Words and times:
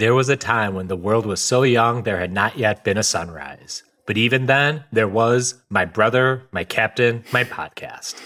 There 0.00 0.14
was 0.14 0.30
a 0.30 0.36
time 0.36 0.74
when 0.74 0.86
the 0.86 0.96
world 0.96 1.26
was 1.26 1.42
so 1.42 1.62
young 1.62 2.04
there 2.04 2.20
had 2.20 2.32
not 2.32 2.56
yet 2.56 2.84
been 2.84 2.96
a 2.96 3.02
sunrise. 3.02 3.82
But 4.06 4.16
even 4.16 4.46
then, 4.46 4.84
there 4.90 5.06
was 5.06 5.62
my 5.68 5.84
brother, 5.84 6.48
my 6.52 6.64
captain, 6.64 7.22
my 7.34 7.44
podcast. 7.44 8.18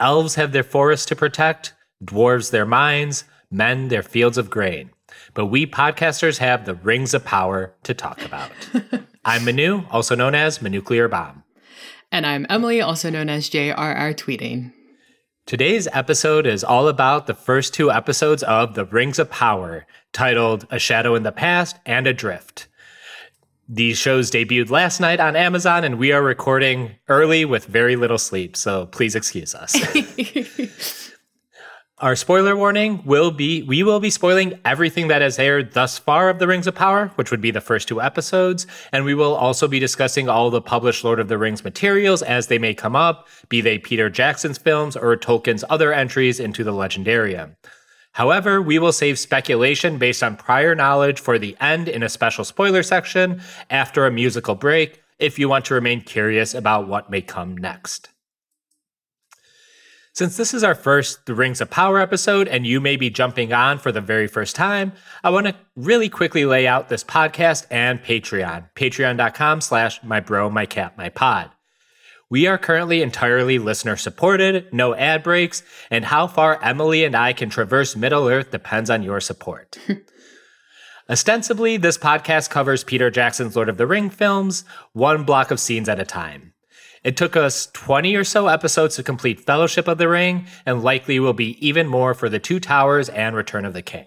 Elves 0.00 0.34
have 0.34 0.50
their 0.50 0.64
forests 0.64 1.06
to 1.06 1.14
protect, 1.14 1.72
dwarves 2.04 2.50
their 2.50 2.66
mines, 2.66 3.22
men 3.48 3.86
their 3.86 4.02
fields 4.02 4.36
of 4.36 4.50
grain. 4.50 4.90
But 5.34 5.46
we 5.46 5.68
podcasters 5.68 6.38
have 6.38 6.64
the 6.64 6.74
rings 6.74 7.14
of 7.14 7.24
power 7.24 7.72
to 7.84 7.94
talk 7.94 8.20
about. 8.24 8.50
I'm 9.24 9.44
Manu, 9.44 9.84
also 9.92 10.16
known 10.16 10.34
as 10.34 10.58
Manuclear 10.58 11.08
Bomb. 11.08 11.44
And 12.10 12.26
I'm 12.26 12.44
Emily, 12.50 12.80
also 12.80 13.08
known 13.08 13.28
as 13.28 13.48
JRR 13.48 14.16
Tweeting. 14.16 14.72
Today's 15.46 15.86
episode 15.92 16.46
is 16.46 16.64
all 16.64 16.88
about 16.88 17.26
the 17.26 17.34
first 17.34 17.74
two 17.74 17.92
episodes 17.92 18.42
of 18.44 18.74
The 18.74 18.86
Rings 18.86 19.18
of 19.18 19.30
Power, 19.30 19.86
titled 20.10 20.66
A 20.70 20.78
Shadow 20.78 21.14
in 21.16 21.22
the 21.22 21.32
Past 21.32 21.76
and 21.84 22.06
Adrift. 22.06 22.66
These 23.68 23.98
shows 23.98 24.30
debuted 24.30 24.70
last 24.70 25.00
night 25.00 25.20
on 25.20 25.36
Amazon, 25.36 25.84
and 25.84 25.98
we 25.98 26.12
are 26.12 26.22
recording 26.22 26.92
early 27.08 27.44
with 27.44 27.66
very 27.66 27.94
little 27.94 28.16
sleep, 28.16 28.56
so 28.56 28.86
please 28.86 29.14
excuse 29.14 29.54
us. 29.54 29.74
Our 31.98 32.16
spoiler 32.16 32.56
warning 32.56 33.04
will 33.04 33.30
be 33.30 33.62
we 33.62 33.84
will 33.84 34.00
be 34.00 34.10
spoiling 34.10 34.58
everything 34.64 35.06
that 35.08 35.22
has 35.22 35.38
aired 35.38 35.74
thus 35.74 35.96
far 35.96 36.28
of 36.28 36.40
The 36.40 36.48
Rings 36.48 36.66
of 36.66 36.74
Power, 36.74 37.12
which 37.14 37.30
would 37.30 37.40
be 37.40 37.52
the 37.52 37.60
first 37.60 37.86
two 37.86 38.02
episodes, 38.02 38.66
and 38.90 39.04
we 39.04 39.14
will 39.14 39.32
also 39.32 39.68
be 39.68 39.78
discussing 39.78 40.28
all 40.28 40.50
the 40.50 40.60
published 40.60 41.04
Lord 41.04 41.20
of 41.20 41.28
the 41.28 41.38
Rings 41.38 41.62
materials 41.62 42.20
as 42.20 42.48
they 42.48 42.58
may 42.58 42.74
come 42.74 42.96
up, 42.96 43.28
be 43.48 43.60
they 43.60 43.78
Peter 43.78 44.10
Jackson's 44.10 44.58
films 44.58 44.96
or 44.96 45.16
Tolkien's 45.16 45.62
other 45.70 45.92
entries 45.92 46.40
into 46.40 46.64
the 46.64 46.72
Legendarium. 46.72 47.54
However, 48.10 48.60
we 48.60 48.80
will 48.80 48.92
save 48.92 49.16
speculation 49.16 49.96
based 49.96 50.24
on 50.24 50.34
prior 50.34 50.74
knowledge 50.74 51.20
for 51.20 51.38
the 51.38 51.56
end 51.60 51.88
in 51.88 52.02
a 52.02 52.08
special 52.08 52.44
spoiler 52.44 52.82
section 52.82 53.40
after 53.70 54.04
a 54.04 54.10
musical 54.10 54.56
break 54.56 55.00
if 55.20 55.38
you 55.38 55.48
want 55.48 55.64
to 55.66 55.74
remain 55.74 56.00
curious 56.00 56.54
about 56.54 56.88
what 56.88 57.08
may 57.08 57.22
come 57.22 57.56
next. 57.56 58.10
Since 60.14 60.36
this 60.36 60.54
is 60.54 60.62
our 60.62 60.76
first 60.76 61.26
The 61.26 61.34
Rings 61.34 61.60
of 61.60 61.70
Power 61.70 61.98
episode, 61.98 62.46
and 62.46 62.64
you 62.64 62.80
may 62.80 62.94
be 62.94 63.10
jumping 63.10 63.52
on 63.52 63.80
for 63.80 63.90
the 63.90 64.00
very 64.00 64.28
first 64.28 64.54
time, 64.54 64.92
I 65.24 65.30
want 65.30 65.48
to 65.48 65.56
really 65.74 66.08
quickly 66.08 66.44
lay 66.44 66.68
out 66.68 66.88
this 66.88 67.02
podcast 67.02 67.66
and 67.68 68.00
Patreon. 68.00 68.68
Patreon.com 68.76 69.60
slash 69.60 70.00
my 70.04 70.20
bro, 70.20 70.48
my 70.48 70.66
cat, 70.66 70.96
my 70.96 71.08
pod. 71.08 71.50
We 72.30 72.46
are 72.46 72.58
currently 72.58 73.02
entirely 73.02 73.58
listener 73.58 73.96
supported, 73.96 74.72
no 74.72 74.94
ad 74.94 75.24
breaks, 75.24 75.64
and 75.90 76.04
how 76.04 76.28
far 76.28 76.62
Emily 76.62 77.02
and 77.02 77.16
I 77.16 77.32
can 77.32 77.50
traverse 77.50 77.96
Middle 77.96 78.28
Earth 78.28 78.52
depends 78.52 78.90
on 78.90 79.02
your 79.02 79.18
support. 79.18 79.76
Ostensibly, 81.10 81.76
this 81.76 81.98
podcast 81.98 82.50
covers 82.50 82.84
Peter 82.84 83.10
Jackson's 83.10 83.56
Lord 83.56 83.68
of 83.68 83.78
the 83.78 83.86
Ring 83.88 84.10
films, 84.10 84.64
one 84.92 85.24
block 85.24 85.50
of 85.50 85.58
scenes 85.58 85.88
at 85.88 85.98
a 85.98 86.04
time. 86.04 86.53
It 87.04 87.18
took 87.18 87.36
us 87.36 87.66
20 87.74 88.16
or 88.16 88.24
so 88.24 88.48
episodes 88.48 88.96
to 88.96 89.02
complete 89.02 89.44
Fellowship 89.44 89.86
of 89.86 89.98
the 89.98 90.08
Ring, 90.08 90.46
and 90.64 90.82
likely 90.82 91.20
will 91.20 91.34
be 91.34 91.58
even 91.64 91.86
more 91.86 92.14
for 92.14 92.30
The 92.30 92.38
Two 92.38 92.58
Towers 92.58 93.10
and 93.10 93.36
Return 93.36 93.66
of 93.66 93.74
the 93.74 93.82
King. 93.82 94.06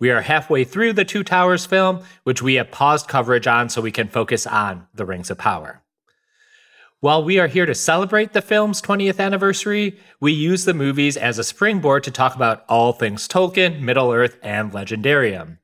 We 0.00 0.10
are 0.10 0.22
halfway 0.22 0.64
through 0.64 0.94
the 0.94 1.04
Two 1.04 1.22
Towers 1.22 1.66
film, 1.66 2.02
which 2.24 2.42
we 2.42 2.54
have 2.54 2.72
paused 2.72 3.06
coverage 3.06 3.46
on 3.46 3.68
so 3.68 3.80
we 3.80 3.92
can 3.92 4.08
focus 4.08 4.44
on 4.44 4.88
The 4.92 5.06
Rings 5.06 5.30
of 5.30 5.38
Power. 5.38 5.82
While 6.98 7.22
we 7.22 7.38
are 7.38 7.46
here 7.46 7.66
to 7.66 7.74
celebrate 7.74 8.32
the 8.32 8.42
film's 8.42 8.82
20th 8.82 9.20
anniversary, 9.20 9.96
we 10.18 10.32
use 10.32 10.64
the 10.64 10.74
movies 10.74 11.16
as 11.16 11.38
a 11.38 11.44
springboard 11.44 12.02
to 12.04 12.10
talk 12.10 12.34
about 12.34 12.64
all 12.68 12.92
things 12.92 13.28
Tolkien, 13.28 13.80
Middle 13.80 14.10
Earth, 14.12 14.36
and 14.42 14.72
Legendarium. 14.72 15.58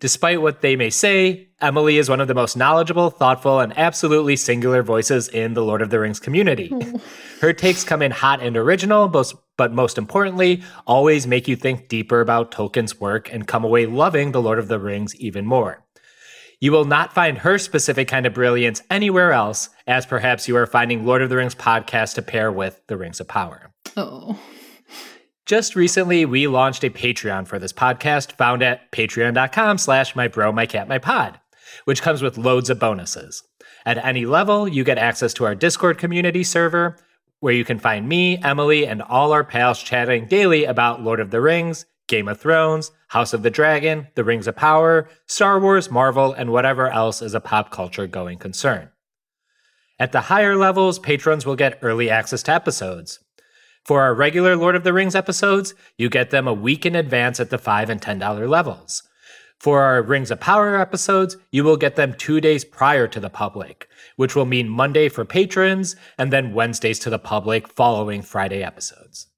Despite 0.00 0.40
what 0.40 0.60
they 0.60 0.76
may 0.76 0.90
say, 0.90 1.48
Emily 1.60 1.98
is 1.98 2.08
one 2.08 2.20
of 2.20 2.28
the 2.28 2.34
most 2.34 2.56
knowledgeable, 2.56 3.10
thoughtful, 3.10 3.58
and 3.58 3.76
absolutely 3.76 4.36
singular 4.36 4.84
voices 4.84 5.26
in 5.26 5.54
the 5.54 5.64
Lord 5.64 5.82
of 5.82 5.90
the 5.90 5.98
Rings 5.98 6.20
community. 6.20 6.72
Her 7.40 7.52
takes 7.52 7.82
come 7.82 8.00
in 8.00 8.12
hot 8.12 8.40
and 8.40 8.56
original, 8.56 9.08
but 9.08 9.72
most 9.72 9.98
importantly, 9.98 10.62
always 10.86 11.26
make 11.26 11.48
you 11.48 11.56
think 11.56 11.88
deeper 11.88 12.20
about 12.20 12.52
Tolkien's 12.52 13.00
work 13.00 13.32
and 13.32 13.48
come 13.48 13.64
away 13.64 13.86
loving 13.86 14.30
the 14.30 14.42
Lord 14.42 14.60
of 14.60 14.68
the 14.68 14.78
Rings 14.78 15.16
even 15.16 15.44
more. 15.44 15.84
You 16.60 16.70
will 16.70 16.84
not 16.84 17.12
find 17.12 17.38
her 17.38 17.58
specific 17.58 18.06
kind 18.06 18.26
of 18.26 18.34
brilliance 18.34 18.82
anywhere 18.90 19.32
else, 19.32 19.68
as 19.86 20.06
perhaps 20.06 20.46
you 20.46 20.56
are 20.56 20.66
finding 20.66 21.04
Lord 21.04 21.22
of 21.22 21.28
the 21.28 21.36
Rings 21.36 21.56
podcast 21.56 22.14
to 22.14 22.22
pair 22.22 22.52
with 22.52 22.80
The 22.86 22.96
Rings 22.96 23.18
of 23.18 23.26
Power. 23.26 23.72
Oh. 23.96 24.38
Just 25.48 25.74
recently, 25.74 26.26
we 26.26 26.46
launched 26.46 26.84
a 26.84 26.90
Patreon 26.90 27.46
for 27.46 27.58
this 27.58 27.72
podcast 27.72 28.32
found 28.32 28.62
at 28.62 28.92
patreon.com 28.92 29.78
slash 29.78 30.14
my 30.14 30.28
bro, 30.28 30.52
my 30.52 30.66
cat, 30.66 30.88
my 30.88 30.98
pod, 30.98 31.40
which 31.86 32.02
comes 32.02 32.20
with 32.20 32.36
loads 32.36 32.68
of 32.68 32.78
bonuses. 32.78 33.42
At 33.86 34.04
any 34.04 34.26
level, 34.26 34.68
you 34.68 34.84
get 34.84 34.98
access 34.98 35.32
to 35.34 35.46
our 35.46 35.54
Discord 35.54 35.96
community 35.96 36.44
server, 36.44 36.98
where 37.40 37.54
you 37.54 37.64
can 37.64 37.78
find 37.78 38.06
me, 38.06 38.36
Emily, 38.44 38.86
and 38.86 39.00
all 39.00 39.32
our 39.32 39.42
pals 39.42 39.82
chatting 39.82 40.26
daily 40.26 40.66
about 40.66 41.00
Lord 41.02 41.18
of 41.18 41.30
the 41.30 41.40
Rings, 41.40 41.86
Game 42.08 42.28
of 42.28 42.38
Thrones, 42.38 42.90
House 43.08 43.32
of 43.32 43.42
the 43.42 43.48
Dragon, 43.48 44.08
The 44.16 44.24
Rings 44.24 44.48
of 44.48 44.56
Power, 44.56 45.08
Star 45.24 45.58
Wars, 45.58 45.90
Marvel, 45.90 46.34
and 46.34 46.52
whatever 46.52 46.90
else 46.90 47.22
is 47.22 47.32
a 47.32 47.40
pop 47.40 47.70
culture 47.70 48.06
going 48.06 48.36
concern. 48.36 48.90
At 49.98 50.12
the 50.12 50.20
higher 50.20 50.56
levels, 50.56 50.98
patrons 50.98 51.46
will 51.46 51.56
get 51.56 51.78
early 51.80 52.10
access 52.10 52.42
to 52.42 52.52
episodes. 52.52 53.20
For 53.88 54.02
our 54.02 54.12
regular 54.12 54.54
Lord 54.54 54.76
of 54.76 54.84
the 54.84 54.92
Rings 54.92 55.14
episodes, 55.14 55.72
you 55.96 56.10
get 56.10 56.28
them 56.28 56.46
a 56.46 56.52
week 56.52 56.84
in 56.84 56.94
advance 56.94 57.40
at 57.40 57.48
the 57.48 57.56
5 57.56 57.88
and 57.88 57.98
$10 57.98 58.46
levels. 58.46 59.02
For 59.58 59.80
our 59.80 60.02
Rings 60.02 60.30
of 60.30 60.40
Power 60.40 60.78
episodes, 60.78 61.38
you 61.50 61.64
will 61.64 61.78
get 61.78 61.96
them 61.96 62.12
two 62.12 62.38
days 62.38 62.66
prior 62.66 63.08
to 63.08 63.18
the 63.18 63.30
public, 63.30 63.88
which 64.16 64.36
will 64.36 64.44
mean 64.44 64.68
Monday 64.68 65.08
for 65.08 65.24
patrons 65.24 65.96
and 66.18 66.30
then 66.30 66.52
Wednesdays 66.52 66.98
to 66.98 67.08
the 67.08 67.18
public 67.18 67.66
following 67.66 68.20
Friday 68.20 68.62
episodes. 68.62 69.28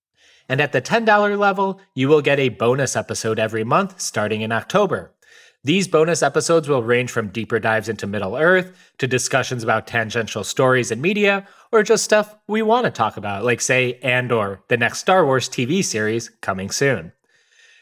And 0.49 0.61
at 0.61 0.73
the 0.73 0.83
$10 0.83 1.39
level, 1.39 1.81
you 1.95 2.09
will 2.09 2.21
get 2.21 2.41
a 2.41 2.49
bonus 2.49 2.97
episode 2.97 3.39
every 3.39 3.63
month 3.63 4.01
starting 4.01 4.41
in 4.41 4.51
October. 4.51 5.15
These 5.63 5.89
bonus 5.89 6.23
episodes 6.23 6.71
will 6.71 6.83
range 6.83 7.11
from 7.11 7.29
deeper 7.29 7.59
dives 7.59 7.91
into 7.91 8.07
Middle 8.07 8.35
Earth 8.35 8.73
to 8.97 9.07
discussions 9.07 9.63
about 9.63 9.87
tangential 9.87 10.43
stories 10.43 10.91
and 10.91 11.03
media, 11.03 11.47
or 11.71 11.83
just 11.83 12.03
stuff 12.03 12.35
we 12.47 12.63
want 12.63 12.87
to 12.87 12.91
talk 12.91 13.19
about, 13.19 13.45
like, 13.45 13.61
say, 13.61 13.99
Andor, 14.03 14.63
the 14.69 14.79
next 14.79 15.01
Star 15.01 15.27
Wars 15.27 15.51
TV 15.51 15.85
series 15.85 16.31
coming 16.41 16.71
soon. 16.71 17.13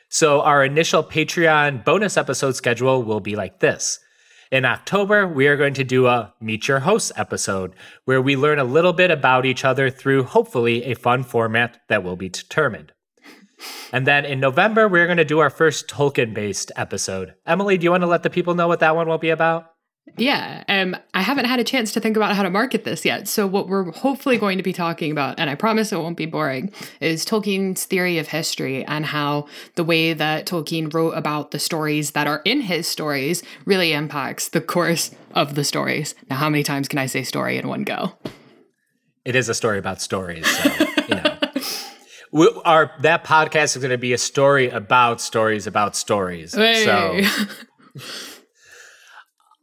So, 0.09 0.41
our 0.41 0.65
initial 0.65 1.05
Patreon 1.05 1.85
bonus 1.85 2.17
episode 2.17 2.57
schedule 2.57 3.05
will 3.05 3.21
be 3.21 3.37
like 3.37 3.61
this. 3.61 4.01
In 4.51 4.65
October, 4.65 5.29
we 5.29 5.47
are 5.47 5.57
going 5.57 5.75
to 5.75 5.85
do 5.85 6.09
a 6.09 6.35
Meet 6.41 6.67
Your 6.67 6.81
Hosts 6.81 7.13
episode 7.15 7.75
where 8.07 8.21
we 8.21 8.35
learn 8.35 8.59
a 8.59 8.65
little 8.65 8.93
bit 8.93 9.13
about 9.13 9.47
each 9.47 9.65
other 9.65 9.89
through 9.89 10.25
hopefully 10.25 10.83
a 10.85 10.95
fun 10.95 11.23
format 11.23 11.81
that 11.89 12.03
will 12.03 12.17
be 12.17 12.29
determined. 12.29 12.93
And 13.93 14.07
then 14.07 14.25
in 14.25 14.41
November, 14.41 14.89
we're 14.89 15.07
going 15.07 15.19
to 15.19 15.25
do 15.25 15.39
our 15.39 15.51
first 15.51 15.89
Tolkien 15.89 16.35
based 16.35 16.73
episode. 16.77 17.35
Emily, 17.47 17.79
do 17.79 17.85
you 17.85 17.91
want 17.91 18.03
to 18.03 18.07
let 18.07 18.23
the 18.23 18.31
people 18.31 18.55
know 18.55 18.69
what 18.69 18.81
that 18.81 18.97
one 18.97 19.09
will 19.09 19.19
be 19.19 19.31
about? 19.31 19.73
Yeah, 20.17 20.65
um, 20.69 20.97
I 21.15 21.23
haven't 21.23 21.45
had 21.45 21.61
a 21.61 21.65
chance 21.65 21.93
to 21.93 22.01
think 22.01 22.17
about 22.17 22.35
how 22.35 22.43
to 22.43 22.51
market 22.51 22.85
this 22.85 23.05
yet. 23.05 23.29
So, 23.29 23.47
what 23.47 23.69
we're 23.69 23.91
hopefully 23.93 24.39
going 24.39 24.57
to 24.57 24.63
be 24.63 24.73
talking 24.73 25.13
about, 25.13 25.39
and 25.39 25.51
I 25.51 25.55
promise 25.55 25.93
it 25.93 25.99
won't 25.99 26.17
be 26.17 26.27
boring, 26.27 26.73
is 27.01 27.25
Tolkien's 27.25 27.85
theory 27.85 28.19
of 28.19 28.29
history 28.29 28.85
and 28.85 29.07
how 29.07 29.47
the 29.75 29.85
way 29.85 30.15
that 30.15 30.47
Tolkien 30.47 30.93
wrote 30.93 31.13
about 31.13 31.51
the 31.51 31.59
stories 31.59 32.13
that 32.13 32.27
are 32.27 32.43
in 32.45 32.63
his 32.63 32.89
stories 32.89 33.43
really 33.65 33.93
impacts 33.93 34.49
the 34.49 34.61
course 34.61 35.11
of 35.35 35.55
the 35.55 35.65
stories. 35.65 36.15
Now, 36.31 36.37
how 36.37 36.49
many 36.49 36.63
times 36.63 36.89
can 36.89 36.99
I 36.99 37.07
say 37.07 37.23
story 37.23 37.59
in 37.59 37.69
one 37.69 37.85
go? 37.85 38.13
It 39.25 39.37
is 39.37 39.49
a 39.49 39.55
story 39.55 39.79
about 39.79 40.01
stories. 40.01 40.47
So, 40.47 40.87
you 41.09 41.15
know. 41.17 41.28
We, 42.33 42.51
our 42.65 42.93
that 43.01 43.25
podcast 43.25 43.77
is 43.77 43.79
going 43.79 43.91
to 43.91 43.99
be 43.99 44.13
a 44.13 44.19
story 44.19 44.69
about 44.69 45.21
stories 45.21 45.67
about 45.67 45.97
stories. 45.97 46.55
Hey. 46.55 46.85
So 46.85 48.05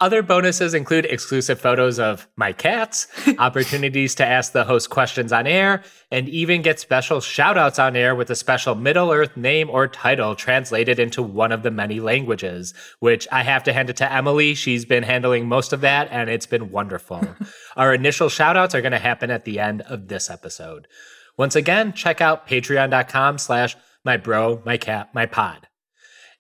other 0.02 0.22
bonuses 0.22 0.74
include 0.74 1.06
exclusive 1.06 1.60
photos 1.60 2.00
of 2.00 2.28
my 2.36 2.52
cats, 2.52 3.08
opportunities 3.40 4.14
to 4.16 4.26
ask 4.26 4.52
the 4.52 4.66
host 4.66 4.90
questions 4.90 5.32
on 5.32 5.48
air, 5.48 5.84
and 6.12 6.28
even 6.28 6.62
get 6.62 6.82
special 6.82 7.20
shoutouts 7.20 7.82
on 7.82 7.96
air 7.96 8.14
with 8.14 8.30
a 8.30 8.36
special 8.36 8.76
Middle 8.76 9.12
Earth 9.12 9.38
name 9.38 9.70
or 9.70 9.88
title 9.88 10.36
translated 10.36 11.00
into 11.00 11.24
one 11.24 11.54
of 11.54 11.64
the 11.64 11.72
many 11.72 12.02
languages, 12.02 12.74
which 13.00 13.26
I 13.32 13.44
have 13.44 13.64
to 13.64 13.74
hand 13.74 13.90
it 13.90 13.96
to 13.98 14.12
Emily. 14.12 14.54
She's 14.54 14.84
been 14.84 15.04
handling 15.04 15.48
most 15.48 15.72
of 15.72 15.80
that, 15.82 16.10
and 16.12 16.30
it's 16.30 16.46
been 16.46 16.72
wonderful. 16.72 17.26
Our 17.78 17.94
initial 17.94 18.28
shoutouts 18.28 18.74
are 18.74 18.82
going 18.82 18.92
to 18.92 19.00
happen 19.00 19.32
at 19.32 19.46
the 19.46 19.60
end 19.60 19.82
of 19.84 20.10
this 20.10 20.30
episode. 20.30 20.88
Once 21.38 21.56
again, 21.56 21.94
check 21.94 22.22
out 22.22 22.48
patreon.com 22.48 23.38
slash 23.38 23.76
my 24.04 24.18
bro, 24.18 24.62
my 24.66 24.78
cat, 24.78 25.10
my 25.14 25.26
pod. 25.26 25.68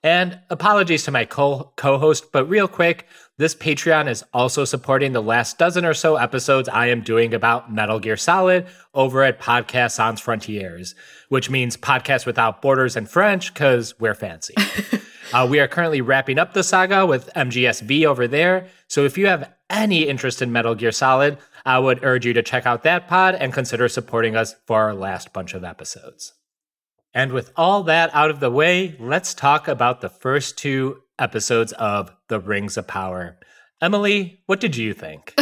And 0.03 0.39
apologies 0.51 1.03
to 1.05 1.11
my 1.11 1.25
co 1.25 1.73
host, 1.77 2.31
but 2.31 2.45
real 2.45 2.67
quick, 2.67 3.07
this 3.37 3.55
Patreon 3.55 4.07
is 4.07 4.23
also 4.33 4.63
supporting 4.63 5.13
the 5.13 5.21
last 5.21 5.57
dozen 5.57 5.83
or 5.83 5.95
so 5.95 6.15
episodes 6.15 6.69
I 6.69 6.87
am 6.87 7.01
doing 7.01 7.33
about 7.33 7.73
Metal 7.73 7.99
Gear 7.99 8.15
Solid 8.15 8.67
over 8.93 9.23
at 9.23 9.41
Podcast 9.41 9.93
Sans 9.93 10.21
Frontiers, 10.21 10.93
which 11.29 11.49
means 11.49 11.75
podcast 11.75 12.27
without 12.27 12.61
borders 12.61 12.95
in 12.95 13.07
French 13.07 13.51
because 13.51 13.99
we're 13.99 14.13
fancy. 14.13 14.53
uh, 15.33 15.47
we 15.49 15.59
are 15.59 15.67
currently 15.67 16.01
wrapping 16.01 16.37
up 16.37 16.53
the 16.53 16.63
saga 16.63 17.05
with 17.05 17.33
MGSV 17.33 18.05
over 18.05 18.27
there. 18.27 18.67
So 18.87 19.05
if 19.05 19.17
you 19.17 19.25
have 19.25 19.54
any 19.69 20.03
interest 20.03 20.41
in 20.41 20.51
Metal 20.51 20.75
Gear 20.75 20.91
Solid, 20.91 21.37
I 21.65 21.79
would 21.79 22.03
urge 22.03 22.25
you 22.25 22.33
to 22.33 22.43
check 22.43 22.65
out 22.65 22.83
that 22.83 23.07
pod 23.07 23.35
and 23.35 23.53
consider 23.53 23.87
supporting 23.87 24.35
us 24.35 24.55
for 24.65 24.81
our 24.81 24.93
last 24.93 25.33
bunch 25.33 25.53
of 25.53 25.63
episodes. 25.63 26.33
And 27.13 27.31
with 27.31 27.51
all 27.55 27.83
that 27.83 28.13
out 28.13 28.29
of 28.29 28.39
the 28.39 28.51
way, 28.51 28.95
let's 28.99 29.33
talk 29.33 29.67
about 29.67 30.01
the 30.01 30.09
first 30.09 30.57
two 30.57 31.01
episodes 31.17 31.71
of 31.73 32.11
The 32.27 32.39
Rings 32.39 32.77
of 32.77 32.87
Power. 32.87 33.37
Emily, 33.81 34.41
what 34.45 34.59
did 34.59 34.75
you 34.75 34.93
think? 34.93 35.33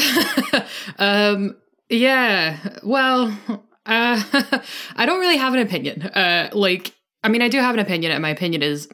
um, 1.00 1.56
yeah, 1.90 2.78
well, 2.84 3.38
uh, 3.86 4.24
I 4.96 5.06
don't 5.06 5.20
really 5.20 5.38
have 5.38 5.54
an 5.54 5.60
opinion. 5.60 6.04
Uh, 6.04 6.50
like, 6.54 6.94
I 7.24 7.30
mean, 7.30 7.42
I 7.42 7.48
do 7.48 7.60
have 7.60 7.74
an 7.74 7.80
opinion, 7.80 8.12
and 8.12 8.22
my 8.22 8.30
opinion 8.30 8.62
is 8.62 8.88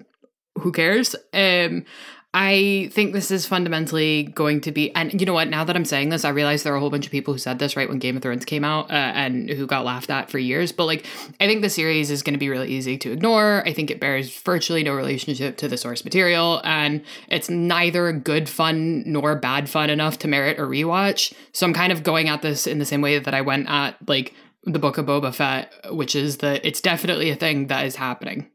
who 0.57 0.71
cares? 0.71 1.15
Um, 1.33 1.85
I 2.31 2.89
think 2.91 3.13
this 3.13 3.31
is 3.31 3.47
fundamentally 3.47 4.23
going 4.23 4.61
to 4.61 4.71
be, 4.71 4.93
and 4.93 5.19
you 5.19 5.25
know 5.25 5.33
what? 5.33 5.49
Now 5.49 5.63
that 5.63 5.75
I'm 5.75 5.85
saying 5.85 6.09
this, 6.09 6.23
I 6.23 6.29
realize 6.29 6.61
there 6.61 6.73
are 6.73 6.75
a 6.75 6.79
whole 6.79 6.91
bunch 6.91 7.07
of 7.07 7.11
people 7.11 7.33
who 7.33 7.39
said 7.39 7.57
this 7.57 7.75
right 7.75 7.89
when 7.89 7.97
Game 7.97 8.15
of 8.15 8.21
Thrones 8.21 8.45
came 8.45 8.63
out 8.63 8.91
uh, 8.91 8.93
and 8.93 9.49
who 9.49 9.65
got 9.65 9.83
laughed 9.83 10.11
at 10.11 10.29
for 10.29 10.37
years. 10.37 10.71
But 10.71 10.85
like, 10.85 11.07
I 11.41 11.47
think 11.47 11.63
the 11.63 11.71
series 11.71 12.11
is 12.11 12.21
going 12.21 12.35
to 12.35 12.39
be 12.39 12.49
really 12.49 12.69
easy 12.69 12.99
to 12.99 13.11
ignore. 13.11 13.67
I 13.67 13.73
think 13.73 13.89
it 13.89 13.99
bears 13.99 14.37
virtually 14.41 14.83
no 14.83 14.93
relationship 14.93 15.57
to 15.57 15.67
the 15.67 15.75
source 15.75 16.03
material, 16.03 16.61
and 16.63 17.01
it's 17.29 17.49
neither 17.49 18.11
good 18.11 18.47
fun 18.47 19.03
nor 19.07 19.35
bad 19.35 19.67
fun 19.67 19.89
enough 19.89 20.19
to 20.19 20.27
merit 20.27 20.59
a 20.59 20.63
rewatch. 20.63 21.33
So 21.51 21.65
I'm 21.65 21.73
kind 21.73 21.91
of 21.91 22.03
going 22.03 22.29
at 22.29 22.43
this 22.43 22.67
in 22.67 22.77
the 22.77 22.85
same 22.85 23.01
way 23.01 23.17
that 23.17 23.33
I 23.33 23.41
went 23.41 23.67
at 23.67 23.95
like 24.07 24.35
the 24.65 24.77
Book 24.77 24.99
of 24.99 25.07
Boba 25.07 25.33
Fett, 25.33 25.73
which 25.89 26.15
is 26.15 26.37
that 26.37 26.63
it's 26.63 26.79
definitely 26.79 27.31
a 27.31 27.35
thing 27.35 27.67
that 27.67 27.87
is 27.87 27.95
happening 27.95 28.51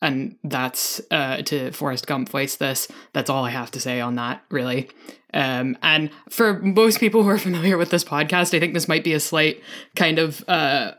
and 0.00 0.36
that's 0.44 1.00
uh, 1.10 1.42
to 1.42 1.72
Forrest 1.72 2.06
Gump 2.06 2.28
voice 2.28 2.56
this. 2.56 2.88
That's 3.12 3.30
all 3.30 3.44
I 3.44 3.50
have 3.50 3.70
to 3.72 3.80
say 3.80 4.00
on 4.00 4.14
that, 4.16 4.42
really. 4.50 4.88
Um, 5.34 5.76
and 5.82 6.10
for 6.30 6.60
most 6.60 7.00
people 7.00 7.22
who 7.22 7.28
are 7.28 7.38
familiar 7.38 7.76
with 7.76 7.90
this 7.90 8.04
podcast, 8.04 8.54
I 8.54 8.60
think 8.60 8.74
this 8.74 8.88
might 8.88 9.04
be 9.04 9.12
a 9.12 9.20
slight 9.20 9.60
kind 9.96 10.18
of 10.18 10.44
uh, 10.48 10.92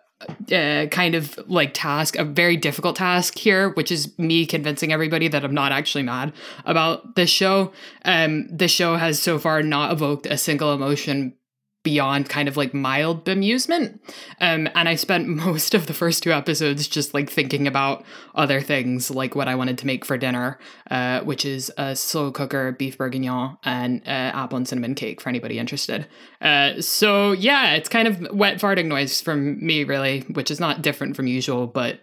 uh, 0.51 0.85
kind 0.87 1.15
of 1.15 1.39
like 1.47 1.73
task, 1.73 2.17
a 2.17 2.25
very 2.25 2.57
difficult 2.57 2.97
task 2.97 3.37
here, 3.37 3.69
which 3.69 3.91
is 3.91 4.17
me 4.19 4.45
convincing 4.45 4.91
everybody 4.91 5.29
that 5.29 5.45
I'm 5.45 5.53
not 5.53 5.71
actually 5.71 6.03
mad 6.03 6.33
about 6.65 7.15
this 7.15 7.29
show. 7.29 7.71
Um, 8.03 8.47
this 8.49 8.71
show 8.71 8.97
has 8.97 9.21
so 9.21 9.39
far 9.39 9.63
not 9.63 9.93
evoked 9.93 10.25
a 10.25 10.37
single 10.37 10.73
emotion 10.73 11.35
beyond 11.83 12.27
kind 12.27 12.49
of 12.49 12.57
like 12.57 12.73
mild 12.73 13.23
bemusement. 13.23 13.99
Um, 14.41 14.67
and 14.75 14.89
I 14.89 14.95
spent 14.95 15.27
most 15.45 15.73
of 15.73 15.87
the 15.87 15.93
first 15.93 16.23
two 16.23 16.31
episodes 16.31 16.87
just 16.87 17.13
like 17.13 17.29
thinking 17.29 17.67
about 17.67 18.03
other 18.35 18.61
things, 18.61 19.09
like 19.09 19.35
what 19.35 19.47
I 19.47 19.55
wanted 19.55 19.77
to 19.79 19.87
make 19.87 20.05
for 20.05 20.17
dinner, 20.17 20.59
uh, 20.91 21.21
which 21.21 21.45
is 21.45 21.71
a 21.77 21.95
slow 21.95 22.31
cooker 22.31 22.73
beef 22.73 22.97
bourguignon 22.97 23.57
and 23.63 24.01
uh, 24.05 24.09
apple 24.09 24.57
and 24.57 24.67
cinnamon 24.67 24.95
cake 24.95 25.21
for 25.21 25.29
anybody 25.29 25.57
interested. 25.57 26.07
Uh, 26.41 26.81
so 26.81 27.31
yeah, 27.31 27.73
it's 27.73 27.89
kind 27.89 28.07
of 28.07 28.27
wet 28.31 28.59
farting 28.59 28.87
noise 28.87 29.21
from 29.21 29.65
me, 29.65 29.83
really, 29.83 30.21
which 30.33 30.51
is 30.51 30.59
not 30.59 30.81
different 30.81 31.15
from 31.15 31.27
usual, 31.27 31.67
but 31.67 31.99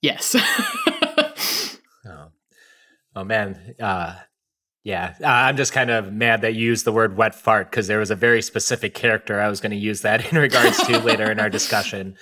yes. 0.00 0.34
oh. 2.06 2.28
oh 3.14 3.24
man, 3.24 3.74
uh, 3.80 4.14
yeah, 4.84 5.14
uh, 5.22 5.26
I'm 5.26 5.56
just 5.56 5.72
kind 5.72 5.90
of 5.90 6.12
mad 6.12 6.40
that 6.40 6.54
you 6.54 6.66
used 6.66 6.84
the 6.84 6.92
word 6.92 7.16
wet 7.16 7.34
fart 7.34 7.70
because 7.70 7.86
there 7.86 7.98
was 7.98 8.10
a 8.10 8.16
very 8.16 8.42
specific 8.42 8.94
character 8.94 9.40
I 9.40 9.48
was 9.48 9.60
going 9.60 9.70
to 9.70 9.76
use 9.76 10.00
that 10.02 10.32
in 10.32 10.38
regards 10.38 10.78
to 10.86 10.98
later 10.98 11.30
in 11.30 11.38
our 11.38 11.50
discussion. 11.58 12.16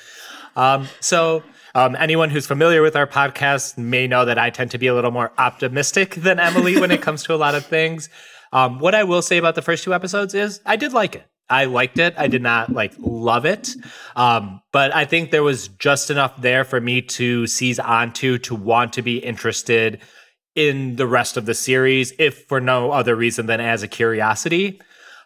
Um, 0.56 0.88
so, 1.00 1.42
um, 1.74 1.96
anyone 1.96 2.30
who's 2.30 2.46
familiar 2.46 2.82
with 2.82 2.96
our 2.96 3.06
podcast 3.06 3.78
may 3.78 4.08
know 4.08 4.24
that 4.24 4.38
I 4.38 4.50
tend 4.50 4.72
to 4.72 4.78
be 4.78 4.88
a 4.88 4.94
little 4.94 5.12
more 5.12 5.32
optimistic 5.38 6.16
than 6.16 6.40
Emily 6.40 6.80
when 6.80 6.90
it 6.90 7.00
comes 7.00 7.22
to 7.24 7.34
a 7.34 7.36
lot 7.36 7.54
of 7.54 7.64
things. 7.64 8.08
Um, 8.52 8.80
what 8.80 8.94
I 8.94 9.04
will 9.04 9.22
say 9.22 9.38
about 9.38 9.54
the 9.54 9.62
first 9.62 9.84
two 9.84 9.94
episodes 9.94 10.34
is 10.34 10.60
I 10.66 10.74
did 10.74 10.92
like 10.92 11.14
it. 11.14 11.24
I 11.48 11.64
liked 11.64 11.98
it. 11.98 12.14
I 12.16 12.26
did 12.26 12.42
not 12.42 12.72
like 12.72 12.92
love 12.98 13.44
it. 13.44 13.70
Um, 14.16 14.60
but 14.72 14.94
I 14.94 15.04
think 15.04 15.30
there 15.30 15.42
was 15.42 15.68
just 15.68 16.10
enough 16.10 16.40
there 16.40 16.64
for 16.64 16.80
me 16.80 17.02
to 17.02 17.46
seize 17.46 17.78
onto 17.78 18.38
to 18.38 18.54
want 18.54 18.92
to 18.94 19.02
be 19.02 19.18
interested 19.18 20.00
in 20.54 20.96
the 20.96 21.06
rest 21.06 21.36
of 21.36 21.46
the 21.46 21.54
series, 21.54 22.12
if 22.18 22.46
for 22.46 22.60
no 22.60 22.90
other 22.90 23.14
reason 23.14 23.46
than 23.46 23.60
as 23.60 23.82
a 23.82 23.88
curiosity. 23.88 24.80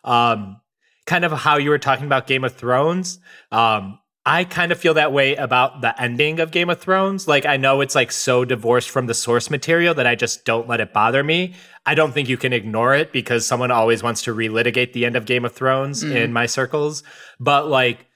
Um, 0.05 0.61
kind 1.07 1.25
of 1.25 1.33
how 1.33 1.57
you 1.57 1.71
were 1.71 1.79
talking 1.79 2.07
about 2.07 2.27
Game 2.27 2.45
of 2.45 2.55
Thrones. 2.55 3.19
Um, 3.51 3.99
I 4.27 4.45
kind 4.45 4.73
of 4.73 4.79
feel 4.79 4.95
that 4.95 5.13
way 5.13 5.37
about 5.37 5.83
the 5.83 6.01
ending 6.01 6.41
of 6.41 6.51
Game 6.51 6.71
of 6.71 6.81
Thrones. 6.81 7.29
Like, 7.29 7.45
I 7.45 7.59
know 7.59 7.83
it's 7.83 7.95
like 7.95 8.11
so 8.11 8.45
divorced 8.47 8.89
from 8.89 9.07
the 9.07 9.13
source 9.13 9.51
material 9.51 9.93
that 9.95 10.07
I 10.07 10.15
just 10.15 10.47
don't 10.47 10.67
let 10.67 10.81
it 10.81 10.95
bother 10.95 11.23
me. 11.23 11.55
I 11.85 11.95
don't 11.95 12.13
think 12.13 12.31
you 12.31 12.39
can 12.39 12.55
ignore 12.55 12.95
it 12.95 13.13
because 13.13 13.47
someone 13.47 13.71
always 13.71 14.03
wants 14.03 14.23
to 14.23 14.35
relitigate 14.35 14.95
the 14.95 15.05
end 15.05 15.17
of 15.17 15.27
Game 15.27 15.45
of 15.45 15.53
Thrones 15.53 16.03
mm. 16.03 16.15
in 16.15 16.33
my 16.33 16.47
circles. 16.47 17.03
But 17.39 17.69
like, 17.69 18.07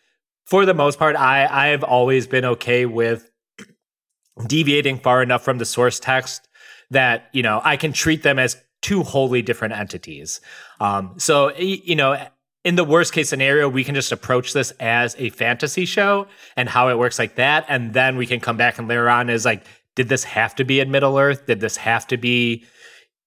for 0.46 0.64
the 0.64 0.72
most 0.72 0.98
part, 0.98 1.14
I 1.14 1.46
I've 1.46 1.84
always 1.84 2.26
been 2.26 2.46
okay 2.46 2.86
with 2.86 3.30
deviating 4.46 5.00
far 5.00 5.22
enough 5.22 5.44
from 5.44 5.58
the 5.58 5.66
source 5.66 6.00
text 6.00 6.47
that 6.90 7.28
you 7.32 7.42
know 7.42 7.60
I 7.64 7.76
can 7.76 7.92
treat 7.92 8.22
them 8.22 8.38
as 8.38 8.56
two 8.80 9.02
wholly 9.02 9.42
different 9.42 9.74
entities. 9.74 10.40
Um, 10.80 11.14
so 11.18 11.54
you 11.56 11.96
know, 11.96 12.26
in 12.64 12.76
the 12.76 12.84
worst 12.84 13.12
case 13.12 13.28
scenario, 13.28 13.68
we 13.68 13.84
can 13.84 13.94
just 13.94 14.12
approach 14.12 14.52
this 14.52 14.70
as 14.80 15.16
a 15.18 15.30
fantasy 15.30 15.84
show 15.84 16.26
and 16.56 16.68
how 16.68 16.88
it 16.88 16.98
works 16.98 17.18
like 17.18 17.36
that, 17.36 17.64
and 17.68 17.92
then 17.92 18.16
we 18.16 18.26
can 18.26 18.40
come 18.40 18.56
back 18.56 18.78
and 18.78 18.88
later 18.88 19.08
on 19.08 19.30
is 19.30 19.44
like, 19.44 19.64
did 19.94 20.08
this 20.08 20.24
have 20.24 20.54
to 20.56 20.64
be 20.64 20.80
in 20.80 20.90
Middle 20.90 21.18
Earth? 21.18 21.46
Did 21.46 21.60
this 21.60 21.76
have 21.78 22.06
to 22.08 22.16
be, 22.16 22.64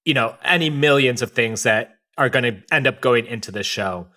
you 0.06 0.14
know, 0.14 0.36
any 0.44 0.70
millions 0.70 1.22
of 1.22 1.32
things 1.32 1.64
that 1.64 1.96
are 2.18 2.30
going 2.30 2.44
to 2.44 2.64
end 2.74 2.88
up 2.88 3.02
going 3.02 3.26
into 3.26 3.52
this 3.52 3.68
show? 3.68 4.08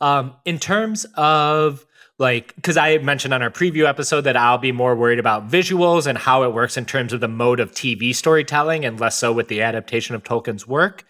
Um, 0.00 0.34
in 0.44 0.58
terms 0.58 1.06
of 1.14 1.84
like 2.20 2.54
because 2.54 2.76
i 2.76 2.98
mentioned 2.98 3.34
on 3.34 3.42
our 3.42 3.50
preview 3.50 3.88
episode 3.88 4.20
that 4.20 4.36
i'll 4.36 4.58
be 4.58 4.70
more 4.70 4.94
worried 4.94 5.18
about 5.18 5.48
visuals 5.48 6.06
and 6.06 6.18
how 6.18 6.44
it 6.44 6.52
works 6.52 6.76
in 6.76 6.84
terms 6.84 7.12
of 7.12 7.20
the 7.20 7.26
mode 7.26 7.58
of 7.58 7.72
tv 7.72 8.14
storytelling 8.14 8.84
and 8.84 9.00
less 9.00 9.18
so 9.18 9.32
with 9.32 9.48
the 9.48 9.60
adaptation 9.62 10.14
of 10.14 10.22
tolkien's 10.22 10.68
work 10.68 11.04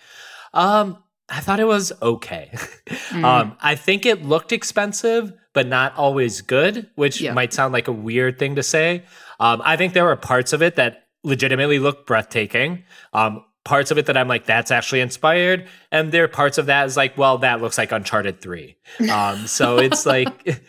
um 0.55 0.97
i 1.29 1.40
thought 1.40 1.61
it 1.61 1.67
was 1.67 1.93
okay 2.00 2.49
mm. 3.11 3.25
um 3.25 3.55
i 3.61 3.75
think 3.75 4.07
it 4.07 4.25
looked 4.25 4.52
expensive 4.52 5.33
but 5.52 5.67
not 5.67 5.95
always 5.97 6.40
good 6.40 6.88
which 6.95 7.21
yeah. 7.21 7.35
might 7.35 7.52
sound 7.52 7.73
like 7.73 7.88
a 7.88 7.93
weird 7.93 8.38
thing 8.38 8.55
to 8.55 8.62
say 8.62 9.02
um 9.40 9.61
i 9.64 9.76
think 9.76 9.93
there 9.93 10.05
were 10.05 10.17
parts 10.17 10.52
of 10.55 10.62
it 10.62 10.76
that 10.76 11.09
legitimately 11.23 11.79
looked 11.79 12.07
breathtaking 12.07 12.83
um 13.12 13.45
parts 13.64 13.90
of 13.90 13.99
it 13.99 14.07
that 14.07 14.17
I'm 14.17 14.29
like, 14.29 14.47
that's 14.47 14.71
actually 14.71 15.00
inspired. 15.00 15.69
And 15.93 16.12
there 16.12 16.25
are 16.25 16.29
parts 16.29 16.57
of 16.59 16.67
that 16.67 16.87
is 16.87 16.97
like, 16.97 17.19
well, 17.19 17.38
that 17.38 17.61
looks 17.61 17.76
like 17.76 17.93
Uncharted 17.93 18.40
3. 18.40 18.76
Um, 19.11 19.47
so 19.47 19.79
it's 19.79 20.07
like, 20.14 20.47
it, 20.47 20.61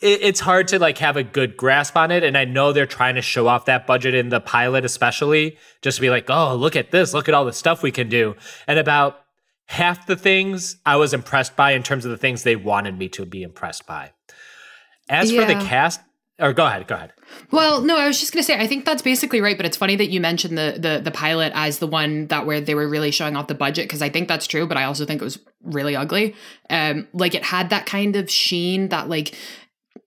it's 0.00 0.40
hard 0.40 0.68
to 0.68 0.78
like 0.78 0.98
have 0.98 1.16
a 1.16 1.24
good 1.24 1.56
grasp 1.56 1.96
on 1.96 2.10
it. 2.10 2.22
And 2.22 2.38
I 2.38 2.44
know 2.44 2.72
they're 2.72 2.86
trying 2.86 3.16
to 3.16 3.22
show 3.22 3.48
off 3.48 3.64
that 3.64 3.86
budget 3.86 4.14
in 4.14 4.28
the 4.28 4.40
pilot, 4.40 4.84
especially 4.84 5.58
just 5.82 5.96
to 5.96 6.00
be 6.00 6.10
like, 6.10 6.30
oh, 6.30 6.54
look 6.54 6.76
at 6.76 6.92
this. 6.92 7.12
Look 7.12 7.28
at 7.28 7.34
all 7.34 7.44
the 7.44 7.52
stuff 7.52 7.82
we 7.82 7.90
can 7.90 8.08
do. 8.08 8.36
And 8.68 8.78
about 8.78 9.20
half 9.66 10.06
the 10.06 10.16
things 10.16 10.76
I 10.86 10.96
was 10.96 11.12
impressed 11.12 11.56
by 11.56 11.72
in 11.72 11.82
terms 11.82 12.04
of 12.04 12.10
the 12.10 12.16
things 12.16 12.44
they 12.44 12.56
wanted 12.56 12.96
me 12.96 13.08
to 13.10 13.26
be 13.26 13.42
impressed 13.42 13.86
by. 13.86 14.12
As 15.08 15.32
yeah. 15.32 15.40
for 15.40 15.46
the 15.46 15.64
cast, 15.64 16.00
or 16.42 16.52
go 16.52 16.66
ahead, 16.66 16.86
go 16.86 16.96
ahead. 16.96 17.12
Well, 17.50 17.80
no, 17.80 17.96
I 17.96 18.06
was 18.06 18.20
just 18.20 18.32
gonna 18.32 18.42
say 18.42 18.58
I 18.58 18.66
think 18.66 18.84
that's 18.84 19.00
basically 19.00 19.40
right, 19.40 19.56
but 19.56 19.64
it's 19.64 19.76
funny 19.76 19.96
that 19.96 20.10
you 20.10 20.20
mentioned 20.20 20.58
the 20.58 20.76
the 20.78 21.00
the 21.02 21.10
pilot 21.10 21.52
as 21.54 21.78
the 21.78 21.86
one 21.86 22.26
that 22.26 22.44
where 22.46 22.60
they 22.60 22.74
were 22.74 22.88
really 22.88 23.10
showing 23.10 23.36
off 23.36 23.46
the 23.46 23.54
budget 23.54 23.84
because 23.86 24.02
I 24.02 24.08
think 24.08 24.28
that's 24.28 24.46
true, 24.46 24.66
but 24.66 24.76
I 24.76 24.84
also 24.84 25.06
think 25.06 25.22
it 25.22 25.24
was 25.24 25.38
really 25.62 25.96
ugly. 25.96 26.34
Um, 26.68 27.06
like 27.12 27.34
it 27.34 27.44
had 27.44 27.70
that 27.70 27.86
kind 27.86 28.16
of 28.16 28.30
sheen 28.30 28.88
that 28.88 29.08
like 29.08 29.34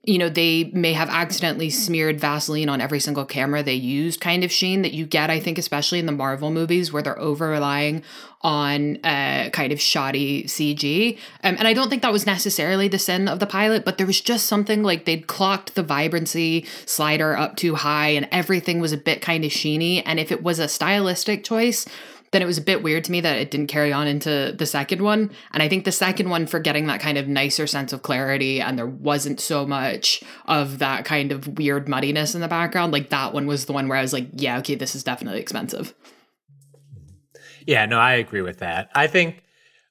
you 0.06 0.18
know, 0.18 0.30
they 0.30 0.66
may 0.74 0.94
have 0.94 1.10
accidentally 1.10 1.70
smeared 1.70 2.20
Vaseline 2.20 2.70
on 2.70 2.80
every 2.80 3.00
single 3.00 3.26
camera 3.26 3.64
they 3.64 3.74
used 3.74 4.22
kind 4.22 4.44
of 4.44 4.52
sheen 4.52 4.84
that 4.84 4.94
you 4.94 5.06
get, 5.06 5.30
I 5.30 5.40
think, 5.40 5.58
especially 5.58 6.00
in 6.00 6.06
the 6.06 6.12
Marvel 6.12 6.52
movies 6.52 6.94
where 6.94 7.02
they're 7.02 7.20
over 7.20 7.50
relying 7.50 8.04
on 8.42 9.04
uh, 9.04 9.50
kind 9.50 9.72
of 9.72 9.82
shoddy 9.82 10.44
CG. 10.44 11.18
Um, 11.44 11.56
and 11.58 11.68
I 11.68 11.74
don't 11.74 11.90
think 11.90 12.04
that 12.04 12.12
was 12.12 12.28
necessarily 12.28 12.88
the 12.88 13.00
sin 13.00 13.28
of 13.28 13.40
the 13.40 13.48
pilot, 13.48 13.84
but 13.84 13.98
there 13.98 14.06
was 14.06 14.22
just 14.22 14.46
something 14.46 14.84
like 14.84 15.06
they'd 15.06 15.26
clocked 15.26 15.74
the 15.74 15.82
vibrancy 15.82 16.68
slider 16.86 17.36
up 17.36 17.56
too 17.56 17.74
high 17.74 18.10
and 18.10 18.28
everything 18.32 18.80
was 18.80 18.94
a 18.94 18.98
bit 18.98 19.22
kind 19.22 19.44
of 19.44 19.52
sheeny. 19.52 20.04
And 20.06 20.20
if 20.20 20.32
it 20.32 20.44
was 20.44 20.60
a 20.60 20.68
stylistic 20.68 21.44
choice, 21.44 21.88
then 22.36 22.42
it 22.42 22.46
was 22.46 22.58
a 22.58 22.62
bit 22.62 22.84
weird 22.84 23.06
to 23.06 23.14
me 23.14 23.22
that 23.22 23.38
it 23.38 23.50
didn't 23.50 23.68
carry 23.68 23.94
on 23.94 24.08
into 24.08 24.54
the 24.58 24.66
second 24.66 25.02
one. 25.02 25.32
And 25.54 25.64
I 25.64 25.70
think 25.70 25.86
the 25.86 25.92
second 25.94 26.30
one, 26.30 26.48
for 26.48 26.60
getting 26.60 26.88
that 26.88 27.00
kind 27.00 27.18
of 27.18 27.30
nicer 27.30 27.66
sense 27.66 27.94
of 27.94 28.02
clarity, 28.02 28.60
and 28.60 28.78
there 28.78 28.86
wasn't 28.86 29.40
so 29.40 29.66
much 29.66 30.22
of 30.46 30.80
that 30.80 31.06
kind 31.06 31.32
of 31.32 31.58
weird 31.58 31.88
muddiness 31.88 32.36
in 32.36 32.42
the 32.42 32.50
background, 32.50 32.92
like 32.92 33.10
that 33.10 33.34
one 33.34 33.48
was 33.48 33.66
the 33.66 33.74
one 33.74 33.88
where 33.88 33.98
I 33.98 34.02
was 34.02 34.12
like, 34.12 34.28
yeah, 34.34 34.58
okay, 34.58 34.76
this 34.76 34.96
is 34.96 35.04
definitely 35.04 35.40
expensive. 35.40 35.94
Yeah, 37.66 37.86
no, 37.86 38.00
I 38.00 38.16
agree 38.16 38.42
with 38.42 38.60
that. 38.60 38.90
I 38.94 39.08
think 39.08 39.42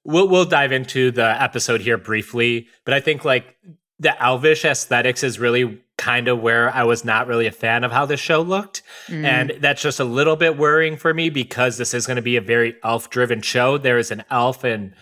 we'll 0.04 0.28
we'll 0.28 0.44
dive 0.44 0.70
into 0.70 1.10
the 1.10 1.42
episode 1.42 1.80
here 1.80 1.96
briefly, 1.96 2.68
but 2.84 2.92
I 2.92 3.00
think 3.00 3.24
like 3.24 3.56
the 3.98 4.20
elvish 4.22 4.64
aesthetics 4.64 5.22
is 5.22 5.38
really 5.38 5.80
kind 5.96 6.26
of 6.26 6.40
where 6.40 6.70
I 6.74 6.82
was 6.82 7.04
not 7.04 7.26
really 7.26 7.46
a 7.46 7.52
fan 7.52 7.84
of 7.84 7.92
how 7.92 8.06
the 8.06 8.16
show 8.16 8.42
looked. 8.42 8.82
Mm. 9.06 9.24
And 9.24 9.52
that's 9.60 9.80
just 9.80 10.00
a 10.00 10.04
little 10.04 10.36
bit 10.36 10.56
worrying 10.56 10.96
for 10.96 11.14
me 11.14 11.30
because 11.30 11.78
this 11.78 11.94
is 11.94 12.06
going 12.06 12.16
to 12.16 12.22
be 12.22 12.36
a 12.36 12.40
very 12.40 12.76
elf 12.82 13.08
driven 13.10 13.40
show. 13.40 13.78
There 13.78 13.98
is 13.98 14.10
an 14.10 14.24
elf 14.30 14.64
in 14.64 14.94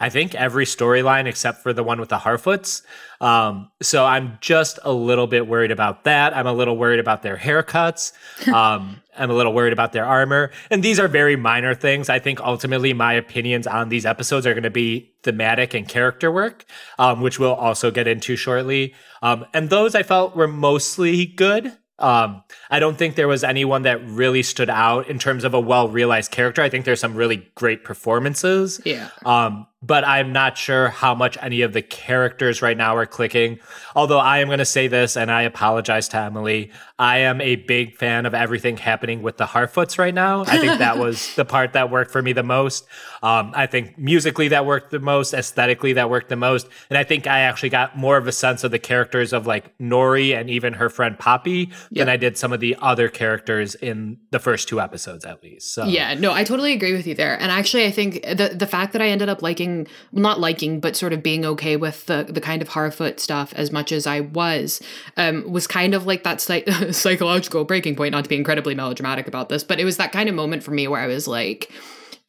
I 0.00 0.08
think 0.08 0.34
every 0.34 0.64
storyline 0.64 1.26
except 1.26 1.62
for 1.62 1.72
the 1.72 1.84
one 1.84 2.00
with 2.00 2.08
the 2.08 2.18
Harfoots. 2.18 2.82
Um, 3.20 3.70
so 3.82 4.06
I'm 4.06 4.38
just 4.40 4.78
a 4.82 4.92
little 4.92 5.26
bit 5.26 5.46
worried 5.46 5.70
about 5.70 6.04
that. 6.04 6.34
I'm 6.34 6.46
a 6.46 6.52
little 6.52 6.76
worried 6.76 7.00
about 7.00 7.22
their 7.22 7.36
haircuts. 7.36 8.12
Um, 8.50 9.02
I'm 9.16 9.30
a 9.30 9.34
little 9.34 9.52
worried 9.52 9.72
about 9.72 9.92
their 9.92 10.04
armor. 10.04 10.50
And 10.70 10.82
these 10.82 10.98
are 10.98 11.06
very 11.06 11.36
minor 11.36 11.74
things. 11.74 12.08
I 12.08 12.18
think 12.18 12.40
ultimately 12.40 12.92
my 12.94 13.12
opinions 13.12 13.66
on 13.66 13.90
these 13.90 14.06
episodes 14.06 14.46
are 14.46 14.54
going 14.54 14.64
to 14.64 14.70
be 14.70 15.12
thematic 15.22 15.74
and 15.74 15.86
character 15.86 16.32
work, 16.32 16.64
um, 16.98 17.20
which 17.20 17.38
we'll 17.38 17.54
also 17.54 17.90
get 17.90 18.08
into 18.08 18.34
shortly. 18.34 18.94
Um, 19.22 19.46
and 19.52 19.68
those 19.68 19.94
I 19.94 20.02
felt 20.02 20.34
were 20.34 20.48
mostly 20.48 21.26
good. 21.26 21.76
Um, 21.98 22.42
I 22.70 22.78
don't 22.78 22.96
think 22.96 23.14
there 23.14 23.28
was 23.28 23.44
anyone 23.44 23.82
that 23.82 24.02
really 24.06 24.42
stood 24.42 24.70
out 24.70 25.08
in 25.08 25.18
terms 25.18 25.44
of 25.44 25.52
a 25.54 25.60
well 25.60 25.88
realized 25.88 26.30
character. 26.30 26.62
I 26.62 26.70
think 26.70 26.86
there's 26.86 27.00
some 27.00 27.14
really 27.14 27.48
great 27.54 27.84
performances. 27.84 28.80
Yeah. 28.84 29.10
Um, 29.24 29.66
but 29.82 30.04
I'm 30.04 30.32
not 30.32 30.58
sure 30.58 30.88
how 30.88 31.14
much 31.14 31.38
any 31.40 31.62
of 31.62 31.72
the 31.72 31.80
characters 31.80 32.60
right 32.60 32.76
now 32.76 32.96
are 32.96 33.06
clicking. 33.06 33.60
Although 33.96 34.18
I 34.18 34.40
am 34.40 34.48
going 34.48 34.58
to 34.58 34.66
say 34.66 34.88
this, 34.88 35.16
and 35.16 35.30
I 35.30 35.42
apologize 35.42 36.06
to 36.08 36.18
Emily. 36.18 36.70
I 36.98 37.18
am 37.18 37.40
a 37.40 37.56
big 37.56 37.96
fan 37.96 38.26
of 38.26 38.34
everything 38.34 38.76
happening 38.76 39.22
with 39.22 39.38
the 39.38 39.46
Harfoots 39.46 39.98
right 39.98 40.12
now. 40.12 40.42
I 40.42 40.58
think 40.58 40.78
that 40.78 40.98
was 41.04 41.34
the 41.34 41.46
part 41.46 41.72
that 41.72 41.90
worked 41.90 42.10
for 42.10 42.20
me 42.20 42.34
the 42.34 42.42
most. 42.42 42.86
Um, 43.22 43.52
I 43.54 43.66
think 43.66 43.96
musically 43.96 44.48
that 44.48 44.66
worked 44.66 44.90
the 44.90 44.98
most, 44.98 45.32
aesthetically 45.32 45.94
that 45.94 46.10
worked 46.10 46.28
the 46.28 46.36
most, 46.36 46.68
and 46.90 46.98
I 46.98 47.04
think 47.04 47.26
I 47.26 47.40
actually 47.40 47.70
got 47.70 47.96
more 47.96 48.18
of 48.18 48.26
a 48.26 48.32
sense 48.32 48.64
of 48.64 48.72
the 48.72 48.78
characters 48.78 49.32
of 49.32 49.46
like 49.46 49.76
Nori 49.78 50.38
and 50.38 50.50
even 50.50 50.74
her 50.74 50.90
friend 50.90 51.18
Poppy 51.18 51.70
yep. 51.90 51.90
than 51.92 52.08
I 52.10 52.18
did 52.18 52.36
some 52.36 52.52
of 52.52 52.60
the 52.60 52.76
other 52.82 53.08
characters 53.08 53.74
in 53.76 54.18
the 54.30 54.38
first 54.38 54.68
two 54.68 54.78
episodes, 54.78 55.24
at 55.24 55.42
least. 55.42 55.72
So 55.72 55.84
yeah, 55.86 56.12
no, 56.12 56.32
I 56.32 56.44
totally 56.44 56.74
agree 56.74 56.92
with 56.92 57.06
you 57.06 57.14
there. 57.14 57.40
And 57.40 57.50
actually, 57.50 57.86
I 57.86 57.90
think 57.90 58.22
the 58.22 58.54
the 58.54 58.66
fact 58.66 58.92
that 58.92 59.00
I 59.00 59.08
ended 59.08 59.30
up 59.30 59.40
liking 59.40 59.69
liking, 59.70 59.92
not 60.12 60.40
liking, 60.40 60.80
but 60.80 60.96
sort 60.96 61.12
of 61.12 61.22
being 61.22 61.44
okay 61.44 61.76
with 61.76 62.06
the 62.06 62.24
the 62.28 62.40
kind 62.40 62.62
of 62.62 62.68
Harfoot 62.70 63.20
stuff 63.20 63.52
as 63.54 63.70
much 63.70 63.92
as 63.92 64.06
I 64.06 64.20
was, 64.20 64.80
um, 65.16 65.50
was 65.50 65.66
kind 65.66 65.94
of 65.94 66.06
like 66.06 66.24
that 66.24 66.40
psych- 66.40 66.68
psychological 66.92 67.64
breaking 67.64 67.96
point. 67.96 68.12
Not 68.12 68.24
to 68.24 68.30
be 68.30 68.36
incredibly 68.36 68.74
melodramatic 68.74 69.26
about 69.26 69.48
this, 69.48 69.64
but 69.64 69.80
it 69.80 69.84
was 69.84 69.96
that 69.96 70.12
kind 70.12 70.28
of 70.28 70.34
moment 70.34 70.62
for 70.62 70.70
me 70.72 70.88
where 70.88 71.00
I 71.00 71.06
was 71.06 71.26
like 71.26 71.70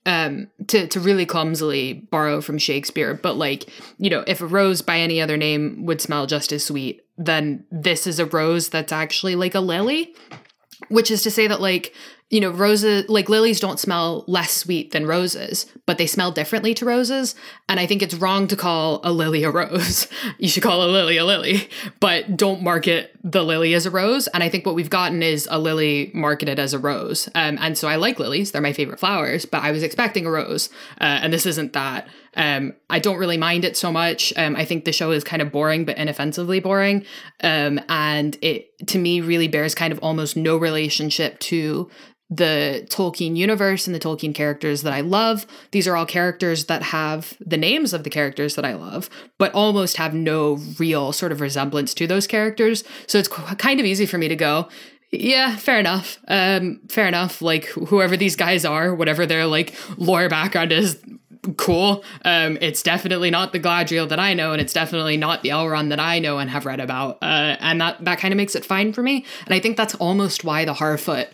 um 0.07 0.47
to 0.65 0.87
to 0.87 0.99
really 0.99 1.27
clumsily 1.27 1.93
borrow 1.93 2.41
from 2.41 2.57
Shakespeare 2.57 3.13
but 3.13 3.37
like 3.37 3.69
you 3.99 4.09
know 4.09 4.23
if 4.25 4.41
a 4.41 4.47
rose 4.47 4.81
by 4.81 4.97
any 4.97 5.21
other 5.21 5.37
name 5.37 5.85
would 5.85 6.01
smell 6.01 6.25
just 6.25 6.51
as 6.51 6.65
sweet 6.65 7.05
then 7.19 7.63
this 7.69 8.07
is 8.07 8.17
a 8.17 8.25
rose 8.25 8.69
that's 8.69 8.91
actually 8.91 9.35
like 9.35 9.53
a 9.53 9.59
lily 9.59 10.15
which 10.89 11.11
is 11.11 11.21
to 11.21 11.29
say 11.29 11.45
that 11.45 11.61
like 11.61 11.93
you 12.31 12.39
know, 12.39 12.49
roses, 12.49 13.07
like 13.09 13.27
lilies 13.27 13.59
don't 13.59 13.77
smell 13.77 14.23
less 14.25 14.51
sweet 14.53 14.91
than 14.91 15.05
roses, 15.05 15.65
but 15.85 15.97
they 15.97 16.07
smell 16.07 16.31
differently 16.31 16.73
to 16.73 16.85
roses. 16.85 17.35
And 17.67 17.77
I 17.77 17.85
think 17.85 18.01
it's 18.01 18.15
wrong 18.15 18.47
to 18.47 18.55
call 18.55 19.01
a 19.03 19.11
lily 19.11 19.43
a 19.43 19.51
rose. 19.51 20.07
you 20.39 20.47
should 20.47 20.63
call 20.63 20.83
a 20.83 20.87
lily 20.87 21.17
a 21.17 21.25
lily, 21.25 21.69
but 21.99 22.37
don't 22.37 22.63
market 22.63 23.13
the 23.21 23.43
lily 23.43 23.73
as 23.73 23.85
a 23.85 23.91
rose. 23.91 24.27
And 24.27 24.41
I 24.43 24.49
think 24.49 24.65
what 24.65 24.75
we've 24.75 24.89
gotten 24.89 25.21
is 25.21 25.45
a 25.51 25.59
lily 25.59 26.09
marketed 26.13 26.57
as 26.57 26.73
a 26.73 26.79
rose. 26.79 27.27
Um, 27.35 27.57
and 27.59 27.77
so 27.77 27.89
I 27.89 27.97
like 27.97 28.17
lilies, 28.17 28.51
they're 28.51 28.61
my 28.61 28.73
favorite 28.73 28.99
flowers, 28.99 29.45
but 29.45 29.61
I 29.61 29.71
was 29.71 29.83
expecting 29.83 30.25
a 30.25 30.31
rose. 30.31 30.69
Uh, 31.01 31.19
and 31.21 31.33
this 31.33 31.45
isn't 31.45 31.73
that. 31.73 32.07
Um, 32.37 32.75
I 32.89 32.99
don't 32.99 33.17
really 33.17 33.35
mind 33.35 33.65
it 33.65 33.75
so 33.75 33.91
much. 33.91 34.31
Um, 34.37 34.55
I 34.55 34.63
think 34.63 34.85
the 34.85 34.93
show 34.93 35.11
is 35.11 35.25
kind 35.25 35.41
of 35.41 35.51
boring, 35.51 35.83
but 35.83 35.97
inoffensively 35.97 36.61
boring. 36.61 37.05
Um, 37.43 37.81
and 37.89 38.37
it, 38.41 38.87
to 38.87 38.97
me, 38.97 39.19
really 39.19 39.49
bears 39.49 39.75
kind 39.75 39.91
of 39.91 39.99
almost 39.99 40.37
no 40.37 40.55
relationship 40.55 41.37
to 41.39 41.89
the 42.31 42.87
Tolkien 42.89 43.35
universe 43.35 43.85
and 43.85 43.93
the 43.93 43.99
Tolkien 43.99 44.33
characters 44.33 44.83
that 44.83 44.93
I 44.93 45.01
love. 45.01 45.45
These 45.71 45.85
are 45.85 45.97
all 45.97 46.05
characters 46.05 46.65
that 46.65 46.81
have 46.81 47.33
the 47.45 47.57
names 47.57 47.93
of 47.93 48.05
the 48.05 48.09
characters 48.09 48.55
that 48.55 48.63
I 48.63 48.73
love, 48.73 49.09
but 49.37 49.53
almost 49.53 49.97
have 49.97 50.13
no 50.13 50.53
real 50.79 51.11
sort 51.11 51.33
of 51.33 51.41
resemblance 51.41 51.93
to 51.95 52.07
those 52.07 52.27
characters. 52.27 52.85
So 53.05 53.17
it's 53.19 53.27
kind 53.27 53.81
of 53.81 53.85
easy 53.85 54.05
for 54.05 54.17
me 54.17 54.29
to 54.29 54.35
go, 54.37 54.69
yeah, 55.11 55.57
fair 55.57 55.77
enough. 55.77 56.19
Um, 56.29 56.79
fair 56.87 57.05
enough. 57.05 57.41
Like 57.41 57.65
whoever 57.65 58.15
these 58.15 58.37
guys 58.37 58.63
are, 58.63 58.95
whatever 58.95 59.25
their 59.25 59.45
like 59.45 59.75
lore 59.97 60.29
background 60.29 60.71
is, 60.71 61.03
cool. 61.57 62.03
Um, 62.23 62.57
it's 62.61 62.83
definitely 62.83 63.29
not 63.29 63.51
the 63.51 63.59
Galadriel 63.59 64.07
that 64.09 64.19
I 64.19 64.33
know, 64.33 64.53
and 64.53 64.61
it's 64.61 64.73
definitely 64.73 65.17
not 65.17 65.41
the 65.41 65.49
Elrond 65.49 65.89
that 65.89 65.99
I 65.99 66.19
know 66.19 66.37
and 66.37 66.49
have 66.49 66.65
read 66.65 66.79
about. 66.79 67.17
Uh, 67.21 67.57
and 67.59 67.81
that 67.81 68.03
that 68.05 68.19
kind 68.19 68.31
of 68.31 68.37
makes 68.37 68.55
it 68.55 68.65
fine 68.65 68.93
for 68.93 69.03
me. 69.03 69.25
And 69.45 69.53
I 69.53 69.59
think 69.59 69.75
that's 69.75 69.95
almost 69.95 70.43
why 70.43 70.65
the 70.65 70.73
Harfoot 70.73 71.27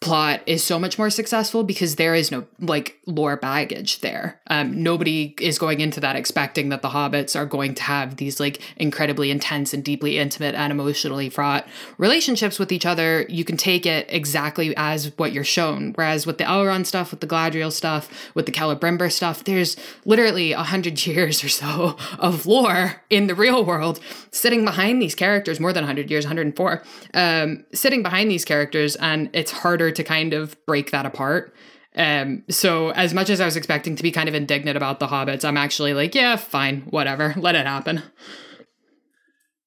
plot 0.00 0.40
is 0.46 0.62
so 0.62 0.78
much 0.78 0.98
more 0.98 1.10
successful 1.10 1.64
because 1.64 1.96
there 1.96 2.14
is 2.14 2.30
no 2.30 2.44
like 2.60 2.98
lore 3.06 3.36
baggage 3.36 4.00
there. 4.00 4.40
Um, 4.48 4.82
nobody 4.82 5.34
is 5.40 5.58
going 5.58 5.80
into 5.80 6.00
that 6.00 6.16
expecting 6.16 6.68
that 6.70 6.82
the 6.82 6.88
hobbits 6.88 7.36
are 7.36 7.46
going 7.46 7.74
to 7.74 7.82
have 7.82 8.16
these 8.16 8.40
like 8.40 8.60
incredibly 8.76 9.30
intense 9.30 9.72
and 9.72 9.84
deeply 9.84 10.18
intimate 10.18 10.54
and 10.54 10.70
emotionally 10.70 11.30
fraught 11.30 11.66
relationships 11.98 12.58
with 12.58 12.72
each 12.72 12.86
other. 12.86 13.26
You 13.28 13.44
can 13.44 13.56
take 13.56 13.86
it 13.86 14.06
exactly 14.08 14.74
as 14.76 15.16
what 15.16 15.32
you're 15.32 15.44
shown. 15.44 15.92
Whereas 15.94 16.26
with 16.26 16.38
the 16.38 16.44
Elrond 16.44 16.86
stuff, 16.86 17.10
with 17.10 17.20
the 17.20 17.26
Galadriel 17.26 17.72
stuff, 17.72 18.10
with 18.34 18.46
the 18.46 18.52
Celebrimbor 18.52 19.10
stuff, 19.10 19.44
there's 19.44 19.76
literally 20.04 20.52
a 20.52 20.62
hundred 20.62 21.06
years 21.06 21.44
or 21.44 21.48
so 21.48 21.96
of 22.18 22.46
lore 22.46 23.02
in 23.10 23.26
the 23.26 23.34
real 23.34 23.64
world 23.64 24.00
sitting 24.30 24.64
behind 24.64 25.00
these 25.00 25.14
characters, 25.14 25.60
more 25.60 25.72
than 25.72 25.82
100 25.82 26.10
years, 26.10 26.24
104, 26.24 26.82
um, 27.14 27.64
sitting 27.72 28.02
behind 28.02 28.30
these 28.30 28.44
characters, 28.44 28.96
and 28.96 29.30
it's 29.32 29.52
harder 29.52 29.90
to 29.96 30.04
kind 30.04 30.32
of 30.32 30.56
break 30.66 30.90
that 30.90 31.06
apart. 31.06 31.54
Um, 31.96 32.42
so 32.48 32.90
as 32.90 33.14
much 33.14 33.30
as 33.30 33.40
I 33.40 33.44
was 33.44 33.56
expecting 33.56 33.94
to 33.96 34.02
be 34.02 34.10
kind 34.10 34.28
of 34.28 34.34
indignant 34.34 34.76
about 34.76 34.98
the 34.98 35.06
hobbits, 35.06 35.44
I'm 35.44 35.56
actually 35.56 35.94
like, 35.94 36.14
yeah, 36.14 36.36
fine, 36.36 36.82
whatever, 36.90 37.34
let 37.38 37.54
it 37.54 37.66
happen. 37.66 38.02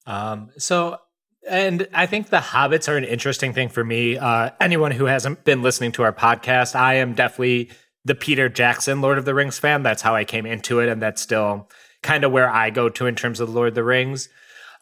Um, 0.05 0.51
so 0.57 0.99
and 1.49 1.87
I 1.93 2.05
think 2.05 2.29
the 2.29 2.37
hobbits 2.37 2.89
are 2.89 2.97
an 2.97 3.03
interesting 3.03 3.53
thing 3.53 3.69
for 3.69 3.83
me. 3.83 4.17
Uh, 4.17 4.51
anyone 4.59 4.91
who 4.91 5.05
hasn't 5.05 5.43
been 5.45 5.61
listening 5.61 5.91
to 5.93 6.03
our 6.03 6.13
podcast, 6.13 6.75
I 6.75 6.95
am 6.95 7.13
definitely 7.13 7.71
the 8.03 8.15
Peter 8.15 8.49
Jackson 8.49 9.01
Lord 9.01 9.17
of 9.17 9.25
the 9.25 9.33
Rings 9.33 9.57
fan. 9.59 9.83
That's 9.83 10.01
how 10.01 10.15
I 10.15 10.25
came 10.25 10.45
into 10.45 10.79
it, 10.79 10.89
and 10.89 11.01
that's 11.01 11.21
still 11.21 11.69
kind 12.03 12.23
of 12.23 12.31
where 12.31 12.49
I 12.49 12.69
go 12.69 12.89
to 12.89 13.05
in 13.05 13.15
terms 13.15 13.39
of 13.39 13.53
Lord 13.53 13.69
of 13.69 13.75
the 13.75 13.83
Rings. 13.83 14.29